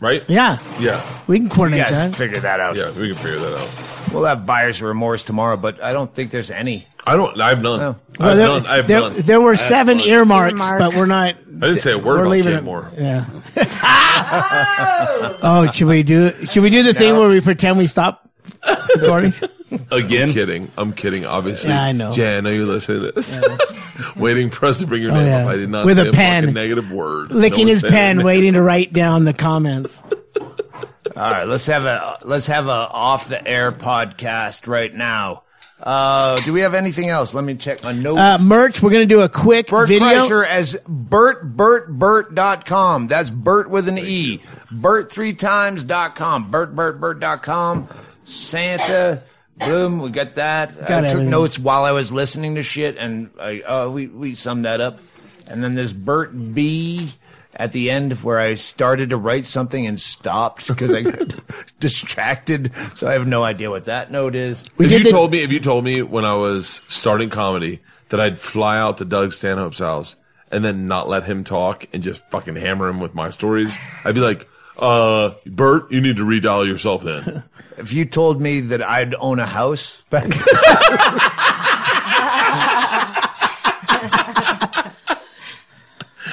right? 0.00 0.22
Yeah, 0.28 0.58
Yeah, 0.78 1.02
we 1.26 1.36
can 1.38 1.44
You 1.44 1.50
coordinate 1.50 1.84
guys 1.86 1.92
that. 2.10 2.14
figure 2.16 2.40
that 2.40 2.58
out. 2.60 2.76
yeah. 2.76 2.90
We 2.90 3.08
can 3.08 3.16
figure 3.16 3.38
that 3.38 3.58
out. 3.60 4.12
We'll 4.14 4.24
have 4.24 4.46
buyer's 4.46 4.80
remorse 4.82 5.22
tomorrow, 5.24 5.56
but 5.58 5.82
I 5.82 5.92
don't 5.92 6.12
think 6.14 6.30
there's 6.30 6.50
any. 6.50 6.86
I 7.06 7.16
don't. 7.16 7.38
I 7.40 7.50
have 7.50 7.60
none. 7.62 7.80
Oh. 7.80 7.96
I 8.18 8.26
Well, 8.26 8.28
have 8.28 8.36
there, 8.38 8.48
none. 8.48 8.66
I 8.66 8.76
have 8.76 8.86
there, 8.88 9.00
none. 9.00 9.14
there 9.20 9.40
were 9.40 9.56
seven 9.56 9.98
fun. 9.98 10.08
earmarks, 10.08 10.62
Earmark. 10.64 10.78
but 10.78 10.94
we're 10.98 11.06
not. 11.06 11.34
I 11.36 11.66
didn't 11.66 11.80
say 11.80 11.92
a 11.92 11.98
word 11.98 12.04
we're 12.06 12.20
about 12.20 12.30
leaving 12.30 12.52
Jay 12.52 12.58
it- 12.58 12.64
Mohr. 12.64 12.90
Yeah. 12.98 13.26
oh, 15.42 15.66
should 15.72 15.86
we 15.88 16.02
do? 16.02 16.46
Should 16.46 16.62
we 16.62 16.70
do 16.70 16.82
the 16.82 16.94
thing 16.94 17.16
where 17.18 17.28
we 17.28 17.40
pretend 17.40 17.76
we 17.78 17.86
stop 17.86 18.28
recording? 18.96 19.32
Again? 19.90 20.28
I'm 20.28 20.34
kidding. 20.34 20.70
I'm 20.76 20.92
kidding. 20.92 21.24
Obviously, 21.26 21.70
Yeah, 21.70 21.82
I 21.82 21.92
know. 21.92 22.12
Jay, 22.12 22.36
I 22.36 22.40
know 22.40 22.50
you're 22.50 22.66
listening 22.66 23.02
to 23.02 23.12
this. 23.12 23.40
Waiting 24.16 24.50
for 24.50 24.66
us 24.66 24.78
to 24.80 24.86
bring 24.86 25.02
your 25.02 25.12
Oh, 25.12 25.14
name 25.16 25.26
yeah. 25.26 25.42
up. 25.44 25.48
I 25.48 25.56
did 25.56 25.68
not 25.68 25.84
With 25.86 25.96
say 25.98 26.08
a 26.08 26.12
pen. 26.12 26.42
fucking 26.44 26.54
negative 26.54 26.90
word. 26.90 27.30
Licking 27.30 27.66
No 27.66 27.72
his 27.74 27.82
one 27.82 27.90
said 27.90 27.96
pen, 27.96 28.20
it. 28.20 28.24
waiting 28.24 28.54
to 28.54 28.62
write 28.62 28.92
down 28.92 29.24
the 29.24 29.34
comments. 29.34 30.02
All 31.16 31.30
right, 31.30 31.44
let's 31.44 31.66
have 31.66 31.84
a 31.84 32.16
let's 32.24 32.46
have 32.46 32.66
a 32.66 32.70
off 32.70 33.28
the 33.28 33.46
air 33.46 33.72
podcast 33.72 34.66
right 34.68 34.94
now. 34.94 35.42
Uh, 35.82 36.38
do 36.42 36.52
we 36.52 36.60
have 36.60 36.74
anything 36.74 37.08
else? 37.08 37.32
Let 37.34 37.42
me 37.44 37.54
check 37.56 37.82
my 37.82 37.92
notes. 37.92 38.18
Uh, 38.20 38.38
merch. 38.40 38.82
We're 38.82 38.90
gonna 38.90 39.06
do 39.06 39.20
a 39.22 39.28
quick 39.28 39.66
Bert 39.68 39.88
video. 39.88 40.06
Kreischer 40.06 40.46
as 40.46 40.76
Bert, 40.86 41.56
Bert, 41.56 41.90
Bert.com. 41.90 43.06
That's 43.08 43.28
Bert 43.30 43.68
with 43.70 43.88
an 43.88 43.98
E. 43.98 44.40
Bert 44.70 45.10
three 45.10 45.32
times 45.34 45.82
dot 45.84 46.16
com. 46.16 46.50
Bert, 46.50 46.74
Bert, 46.76 47.00
Bert.com. 47.00 47.88
Santa. 48.24 49.22
Boom, 49.60 50.00
we 50.00 50.10
got 50.10 50.34
that. 50.36 50.70
Got 50.78 50.90
I 50.90 51.00
took 51.02 51.10
everything. 51.12 51.30
notes 51.30 51.58
while 51.58 51.84
I 51.84 51.92
was 51.92 52.12
listening 52.12 52.54
to 52.56 52.62
shit, 52.62 52.96
and 52.96 53.30
I, 53.38 53.60
uh, 53.60 53.88
we, 53.88 54.06
we 54.06 54.34
summed 54.34 54.64
that 54.64 54.80
up. 54.80 54.98
And 55.46 55.62
then 55.64 55.74
this 55.74 55.92
Bert 55.92 56.54
B 56.54 57.10
at 57.56 57.72
the 57.72 57.90
end 57.90 58.12
where 58.22 58.38
I 58.38 58.54
started 58.54 59.10
to 59.10 59.16
write 59.16 59.44
something 59.44 59.86
and 59.86 59.98
stopped 59.98 60.68
because 60.68 60.92
I 60.92 61.02
got 61.02 61.34
distracted. 61.80 62.72
So 62.94 63.08
I 63.08 63.12
have 63.12 63.26
no 63.26 63.42
idea 63.42 63.68
what 63.70 63.86
that 63.86 64.10
note 64.10 64.34
is. 64.34 64.64
We 64.76 64.86
if 64.86 64.92
you 64.92 64.98
the- 65.04 65.10
told 65.10 65.32
me, 65.32 65.42
if 65.42 65.50
you 65.52 65.60
told 65.60 65.84
me 65.84 66.02
when 66.02 66.24
I 66.24 66.34
was 66.34 66.80
starting 66.88 67.28
comedy 67.30 67.80
that 68.10 68.20
I'd 68.20 68.38
fly 68.38 68.78
out 68.78 68.98
to 68.98 69.04
Doug 69.04 69.32
Stanhope's 69.32 69.78
house 69.80 70.14
and 70.52 70.64
then 70.64 70.86
not 70.86 71.08
let 71.08 71.24
him 71.24 71.44
talk 71.44 71.86
and 71.92 72.02
just 72.02 72.24
fucking 72.30 72.56
hammer 72.56 72.88
him 72.88 73.00
with 73.00 73.14
my 73.14 73.30
stories, 73.30 73.74
I'd 74.04 74.14
be 74.14 74.20
like, 74.20 74.48
uh, 74.80 75.34
Bert, 75.46 75.90
you 75.92 76.00
need 76.00 76.16
to 76.16 76.24
redial 76.24 76.66
yourself 76.66 77.04
in. 77.06 77.42
If 77.78 77.94
you 77.94 78.04
told 78.04 78.42
me 78.42 78.60
that 78.60 78.82
I'd 78.82 79.14
own 79.14 79.38
a 79.38 79.46
house 79.46 80.02
back 80.10 80.26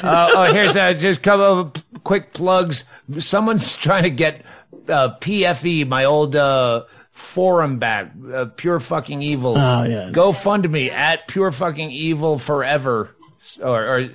Uh, 0.03 0.29
oh, 0.35 0.53
here's 0.53 0.75
uh, 0.77 0.93
just 0.93 1.19
a 1.19 1.21
couple 1.23 1.45
of 1.45 2.03
quick 2.03 2.33
plugs. 2.33 2.83
Someone's 3.19 3.75
trying 3.75 4.03
to 4.03 4.09
get 4.09 4.43
uh, 4.87 5.15
PFE, 5.19 5.87
my 5.87 6.05
old 6.05 6.35
uh, 6.35 6.83
forum 7.11 7.79
back, 7.79 8.11
uh, 8.33 8.45
Pure 8.55 8.79
Fucking 8.81 9.21
Evil. 9.21 9.57
Oh, 9.57 9.83
yeah. 9.83 10.09
Go 10.11 10.31
fund 10.33 10.69
me 10.69 10.91
at 10.91 11.27
Pure 11.27 11.51
Fucking 11.51 11.91
Evil 11.91 12.37
Forever, 12.37 13.15
or, 13.61 13.85
or 13.85 13.99
uh, 14.01 14.07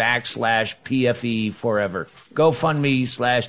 backslash 0.00 0.76
PFE 0.84 1.52
Forever. 1.52 2.06
GoFundMe 2.34 3.06
slash. 3.06 3.48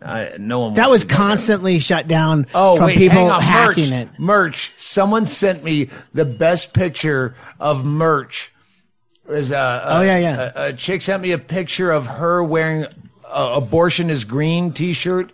Uh, 0.00 0.30
no 0.38 0.60
one. 0.60 0.74
That 0.74 0.88
was 0.90 1.04
constantly 1.04 1.78
shut 1.78 2.08
down 2.08 2.46
Oh, 2.54 2.76
from 2.76 2.86
wait, 2.86 2.98
people 2.98 3.28
hacking 3.28 3.90
merch, 3.90 4.08
it. 4.14 4.18
Merch. 4.18 4.72
Someone 4.76 5.26
sent 5.26 5.62
me 5.62 5.90
the 6.14 6.24
best 6.24 6.72
picture 6.72 7.36
of 7.60 7.84
merch. 7.84 8.52
It 9.28 9.32
was, 9.32 9.50
a 9.52 9.82
Oh, 9.84 10.00
yeah, 10.00 10.18
yeah. 10.18 10.52
A, 10.56 10.66
a 10.68 10.72
chick 10.72 11.02
sent 11.02 11.22
me 11.22 11.32
a 11.32 11.38
picture 11.38 11.90
of 11.90 12.06
her 12.06 12.42
wearing 12.42 12.86
a 13.30 13.52
"Abortion 13.56 14.08
is 14.10 14.24
Green" 14.24 14.72
T-shirt, 14.72 15.30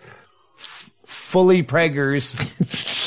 f- 0.58 0.90
fully 1.06 1.62
preggers, 1.62 2.34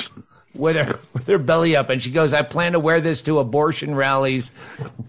with 0.61 0.75
her 0.77 0.99
with 1.13 1.27
her 1.27 1.37
belly 1.39 1.75
up, 1.75 1.89
and 1.89 2.01
she 2.01 2.11
goes, 2.11 2.31
"I 2.33 2.43
plan 2.43 2.73
to 2.73 2.79
wear 2.79 3.01
this 3.01 3.23
to 3.23 3.39
abortion 3.39 3.95
rallies 3.95 4.51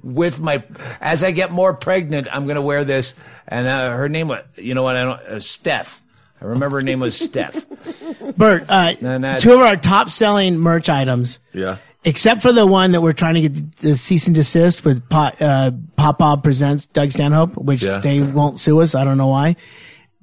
with 0.03 0.41
my. 0.41 0.65
As 1.01 1.23
I 1.23 1.31
get 1.31 1.53
more 1.53 1.75
pregnant, 1.75 2.27
I'm 2.33 2.45
going 2.47 2.57
to 2.57 2.63
wear 2.63 2.85
this." 2.85 3.15
And 3.47 3.67
uh, 3.67 3.91
her 3.91 4.09
name 4.09 4.29
was, 4.29 4.43
you 4.57 4.75
know 4.75 4.83
what? 4.83 4.97
I 4.97 5.03
don't. 5.03 5.21
Uh, 5.21 5.41
Steph. 5.41 6.01
I 6.41 6.47
remember 6.47 6.79
her 6.79 6.83
name 6.83 6.99
was 7.01 7.17
Steph. 7.17 7.65
Bert, 8.37 8.65
uh, 8.69 8.95
two 9.39 9.53
of 9.53 9.61
our 9.61 9.77
top 9.77 10.11
selling 10.11 10.59
merch 10.59 10.89
items, 10.89 11.39
yeah. 11.53 11.77
except 12.05 12.43
for 12.43 12.51
the 12.53 12.67
one 12.67 12.93
that 12.93 13.01
we're 13.01 13.13
trying 13.13 13.35
to 13.35 13.41
get 13.49 13.77
the 13.77 13.95
cease 13.95 14.27
and 14.27 14.35
desist 14.35 14.85
with 14.85 15.09
Pop, 15.09 15.37
uh, 15.41 15.71
Pop 15.97 16.19
Bob 16.19 16.43
presents 16.43 16.87
Doug 16.87 17.13
Stanhope, 17.13 17.57
which 17.57 17.83
Yeah. 17.85 17.99
they 17.99 18.23
won't 18.23 18.59
sue 18.59 18.81
us. 18.81 18.97
I 18.97 19.05
don't 19.05 19.19
know 19.19 19.29
why. 19.29 19.55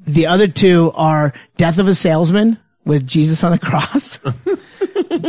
The 0.06 0.28
other 0.28 0.48
two 0.48 0.92
are 0.96 1.32
Death 1.56 1.78
of 1.78 1.88
a 1.88 1.94
Salesman 1.96 2.58
with 2.86 3.06
Jesus 3.08 3.44
on 3.44 3.52
the 3.52 3.60
cross, 3.60 4.20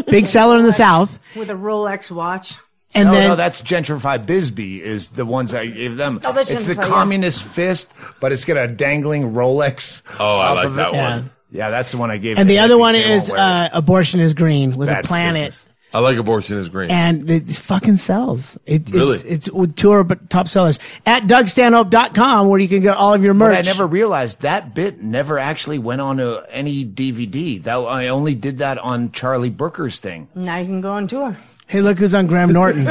big 0.07 0.27
seller 0.27 0.59
in 0.59 0.65
the 0.65 0.73
South, 0.73 1.19
with 1.37 1.51
a 1.51 1.55
Rolex 1.55 2.11
watch. 2.11 2.57
and 2.95 3.09
no, 3.09 3.15
then 3.15 3.29
no, 3.29 3.37
that's 3.37 3.63
gentrified 3.63 4.27
Bisbee 4.27 4.83
is 4.83 5.09
the 5.09 5.27
ones 5.27 5.55
I 5.55 5.67
gave 5.67 5.97
them. 5.97 6.21
Oh, 6.25 6.33
that's 6.33 6.51
it's 6.51 6.67
the 6.67 6.75
Gentrify, 6.75 6.83
yeah. 6.83 6.89
communist 6.89 7.43
fist, 7.45 7.93
but 8.21 8.33
it's 8.33 8.45
got 8.45 8.57
a 8.57 8.69
dangling 8.69 9.33
Rolex. 9.33 10.03
Oh, 10.19 10.39
I 10.39 10.53
like 10.53 10.75
that 10.75 10.89
it. 10.89 10.95
Yeah. 10.95 11.17
one. 11.17 11.31
Yeah, 11.53 11.71
that's 11.71 11.91
the 11.91 11.99
one 11.99 12.11
I 12.13 12.19
gave. 12.19 12.39
and 12.39 12.49
to 12.49 12.53
the 12.55 12.61
other 12.61 12.79
one 12.79 12.95
is 12.95 13.31
wear 13.31 13.41
uh, 13.41 13.69
Abortion 13.73 14.21
is 14.21 14.35
Green 14.35 14.77
with 14.77 14.89
Bad 14.89 15.05
a 15.05 15.09
planet 15.09 15.47
business. 15.47 15.67
I 15.93 15.99
like 15.99 16.17
abortion 16.19 16.57
is 16.59 16.69
green. 16.69 16.91
and 16.91 17.29
it 17.31 17.47
fucking 17.49 17.97
sells. 17.97 18.57
It, 18.65 18.91
Really? 18.91 19.19
It's, 19.19 19.49
it's 19.49 19.75
two 19.75 19.93
of 19.93 20.11
our 20.11 20.17
top 20.29 20.47
sellers 20.49 20.79
at 21.05 21.25
DougStanhope.com 21.25 22.49
where 22.49 22.61
you 22.61 22.69
can 22.69 22.81
get 22.81 22.97
all 22.97 23.13
of 23.15 23.25
your 23.25 23.35
But 23.35 23.49
merch. 23.51 23.59
I 23.59 23.63
never 23.63 23.87
realized 23.87 24.43
that 24.43 24.75
bit 24.75 25.03
never 25.03 25.39
actually 25.39 25.79
went 25.79 26.01
on 26.01 26.19
to 26.19 26.45
any 26.51 26.85
DVD. 26.87 27.63
That 27.63 27.75
I 27.77 28.09
only 28.09 28.35
did 28.35 28.59
that 28.59 28.79
on 28.79 29.11
Charlie 29.13 29.51
Brooker's 29.51 29.99
thing. 29.99 30.29
Now 30.35 30.59
you 30.59 30.67
can 30.67 30.81
go 30.81 30.93
on 30.93 31.09
tour. 31.09 31.37
Hey, 31.67 31.83
look 31.83 31.99
who's 31.99 32.15
on 32.15 32.27
Graham 32.27 32.53
Norton. 32.55 32.85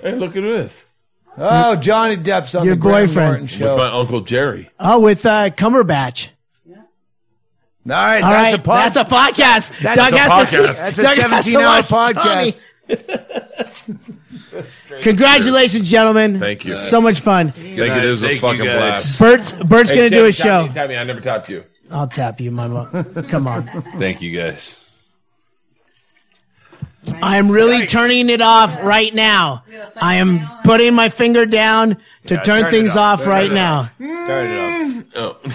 hey, 0.00 0.14
look 0.14 0.36
at 0.36 0.42
this. 0.42 0.86
Oh, 1.38 1.76
Johnny 1.76 2.16
Depp's 2.16 2.54
on 2.54 2.64
Your 2.64 2.76
the 2.76 2.80
Graham 2.80 3.06
boyfriend. 3.08 3.38
Norton 3.50 3.68
With 3.68 3.76
my 3.76 3.88
uncle 3.88 4.20
Jerry. 4.22 4.70
oh, 4.80 5.00
with 5.00 5.26
uh, 5.26 5.50
Cumberbatch. 5.50 6.30
All 7.88 7.96
right, 7.96 8.22
All 8.22 8.30
that's 8.30 8.52
right, 8.52 8.54
a 8.54 8.58
pod- 8.62 8.84
that's 8.84 8.96
a 8.96 9.04
podcast. 9.04 9.80
That's 9.80 9.96
Doug 9.96 10.12
a 10.12 10.18
has 10.18 10.50
to 10.50 10.56
podcast. 10.58 10.74
see- 10.74 10.82
That's 10.82 10.96
Doug 10.96 11.18
has 11.30 11.44
to 11.44 11.50
17-hour 11.52 11.82
podcast. 11.82 12.58
Tony. 12.88 12.96
Congratulations, 15.02 15.90
gentlemen. 15.90 16.38
Thank 16.40 16.64
you. 16.64 16.80
So 16.80 17.00
much 17.00 17.20
fun. 17.20 17.52
Thank 17.52 17.76
you. 17.76 17.84
This 17.86 18.10
was 18.10 18.22
a 18.24 18.26
Thank 18.28 18.34
you, 18.36 18.40
fucking 18.40 18.64
guys. 18.64 18.76
blast. 18.78 19.18
Bert's 19.18 19.52
Bert's 19.52 19.90
Hey, 19.90 19.96
gonna 19.96 20.10
do 20.10 20.16
Tim, 20.16 20.26
a 20.26 20.32
tap 20.32 20.46
show. 20.46 20.66
me, 20.66 20.74
tap 20.74 20.88
me. 20.88 20.96
I 20.96 21.04
never 21.04 21.20
tapped 21.20 21.48
you. 21.50 21.64
I'll 21.90 22.08
tap 22.08 22.40
you, 22.40 22.50
Mama. 22.50 23.04
Come 23.28 23.46
on. 23.46 23.84
Thank 23.98 24.22
you 24.22 24.36
guys. 24.36 24.80
I'm 27.22 27.50
really 27.52 27.86
turning 27.86 28.30
it 28.30 28.40
off 28.40 28.82
right 28.82 29.14
now. 29.14 29.62
I 29.96 30.16
am 30.16 30.40
putting 30.64 30.92
my 30.94 31.08
finger 31.08 31.46
down 31.46 31.98
to 32.26 32.34
Yeah, 32.34 32.42
turn, 32.42 32.62
turn 32.62 32.66
it 32.66 32.70
things 32.70 32.96
up. 32.96 33.20
off 33.20 33.24
Turn 33.24 33.32
right 33.32 33.50
it 33.50 33.54
now. 33.54 33.80
up. 33.82 33.98
Turn 33.98 35.04
it 35.12 35.16
up. 35.16 35.46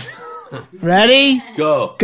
Oh. 0.53 0.67
Ready? 0.81 1.41
Go. 1.57 1.95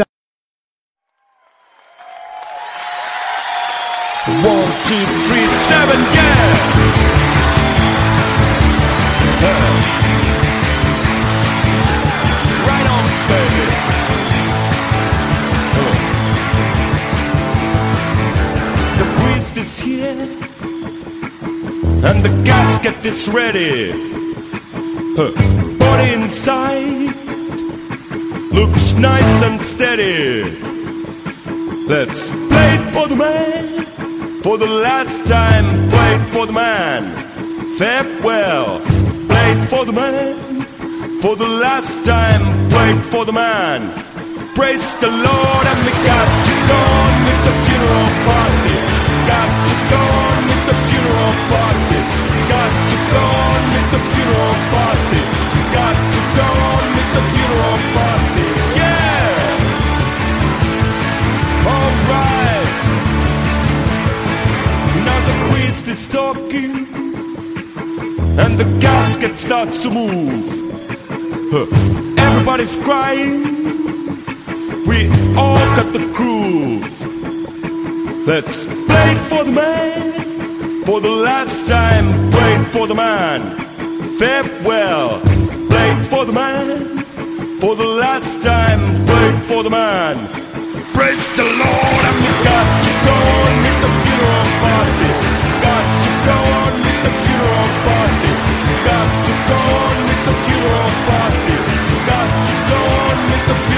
One, 4.27 4.43
two, 4.83 5.05
three, 5.23 5.47
seven, 5.47 5.99
yeah! 6.13 7.07
Right 12.67 12.87
on, 12.95 13.03
baby. 13.31 13.65
The 18.99 19.07
priest 19.17 19.55
is 19.57 19.79
here, 19.79 20.19
and 22.09 22.17
the 22.21 22.33
gasket 22.43 23.05
is 23.05 23.29
ready. 23.29 23.91
Huh. 25.15 25.31
Body 25.79 26.13
inside 26.13 27.15
looks 28.51 28.91
nice 28.93 29.43
and 29.43 29.61
steady. 29.61 30.59
Let's 31.87 32.29
play 32.29 32.77
for 32.91 33.07
the 33.07 33.15
man. 33.15 33.96
For 34.47 34.57
the 34.57 34.65
last 34.65 35.27
time, 35.27 35.89
play 35.89 36.15
it 36.15 36.29
for 36.29 36.45
the 36.45 36.53
man. 36.53 37.03
Farewell. 37.75 38.79
Play 39.27 39.51
it 39.51 39.65
for 39.67 39.83
the 39.83 39.91
man. 39.91 40.63
For 41.19 41.35
the 41.35 41.49
last 41.49 42.05
time, 42.05 42.69
play 42.69 42.91
it 42.91 43.03
for 43.03 43.25
the 43.25 43.33
man. 43.33 43.91
Praise 44.55 44.93
the 45.03 45.11
Lord, 45.11 45.63
and 45.71 45.79
we 45.85 45.91
got 46.07 46.29
to 46.47 46.55
go 46.71 46.83
with 47.27 47.41
the 47.43 47.55
funeral 47.65 48.09
party. 48.23 48.75
Got 49.27 49.51
to 49.67 49.75
go 49.91 50.03
with 50.47 50.63
the 50.69 50.75
funeral 50.87 51.33
party. 51.51 51.76
Is 65.89 66.07
talking, 66.07 66.87
and 68.39 68.59
the 68.59 68.79
casket 68.81 69.37
starts 69.39 69.81
to 69.83 69.89
move. 69.89 70.45
Everybody's 72.19 72.75
crying, 72.77 73.43
we 74.85 75.07
all 75.35 75.57
got 75.77 75.93
the 75.93 75.99
groove. 76.13 76.91
Let's 78.27 78.65
play 78.65 79.11
it 79.15 79.25
for 79.25 79.43
the 79.43 79.51
man, 79.51 80.83
for 80.83 80.99
the 80.99 81.09
last 81.09 81.67
time, 81.67 82.31
play 82.31 82.55
it 82.55 82.67
for 82.67 82.87
the 82.87 82.95
man. 82.95 83.57
Farewell, 84.17 85.21
play 85.69 85.91
it 85.91 86.05
for 86.05 86.25
the 86.25 86.33
man, 86.33 87.03
for 87.59 87.75
the 87.75 87.85
last 87.85 88.43
time, 88.43 89.05
play 89.05 89.29
it 89.29 89.43
for 89.45 89.63
the 89.63 89.69
man. 89.69 90.17
Praise 90.93 91.27
the 91.35 91.43
Lord, 91.43 92.03
and 92.07 92.17
we 92.25 92.31
got 92.43 92.67
to 92.85 92.91
go 93.07 93.15
on 93.39 93.53
with 93.63 93.79
the 93.83 93.91
funeral 94.01 94.47
party. 94.61 94.96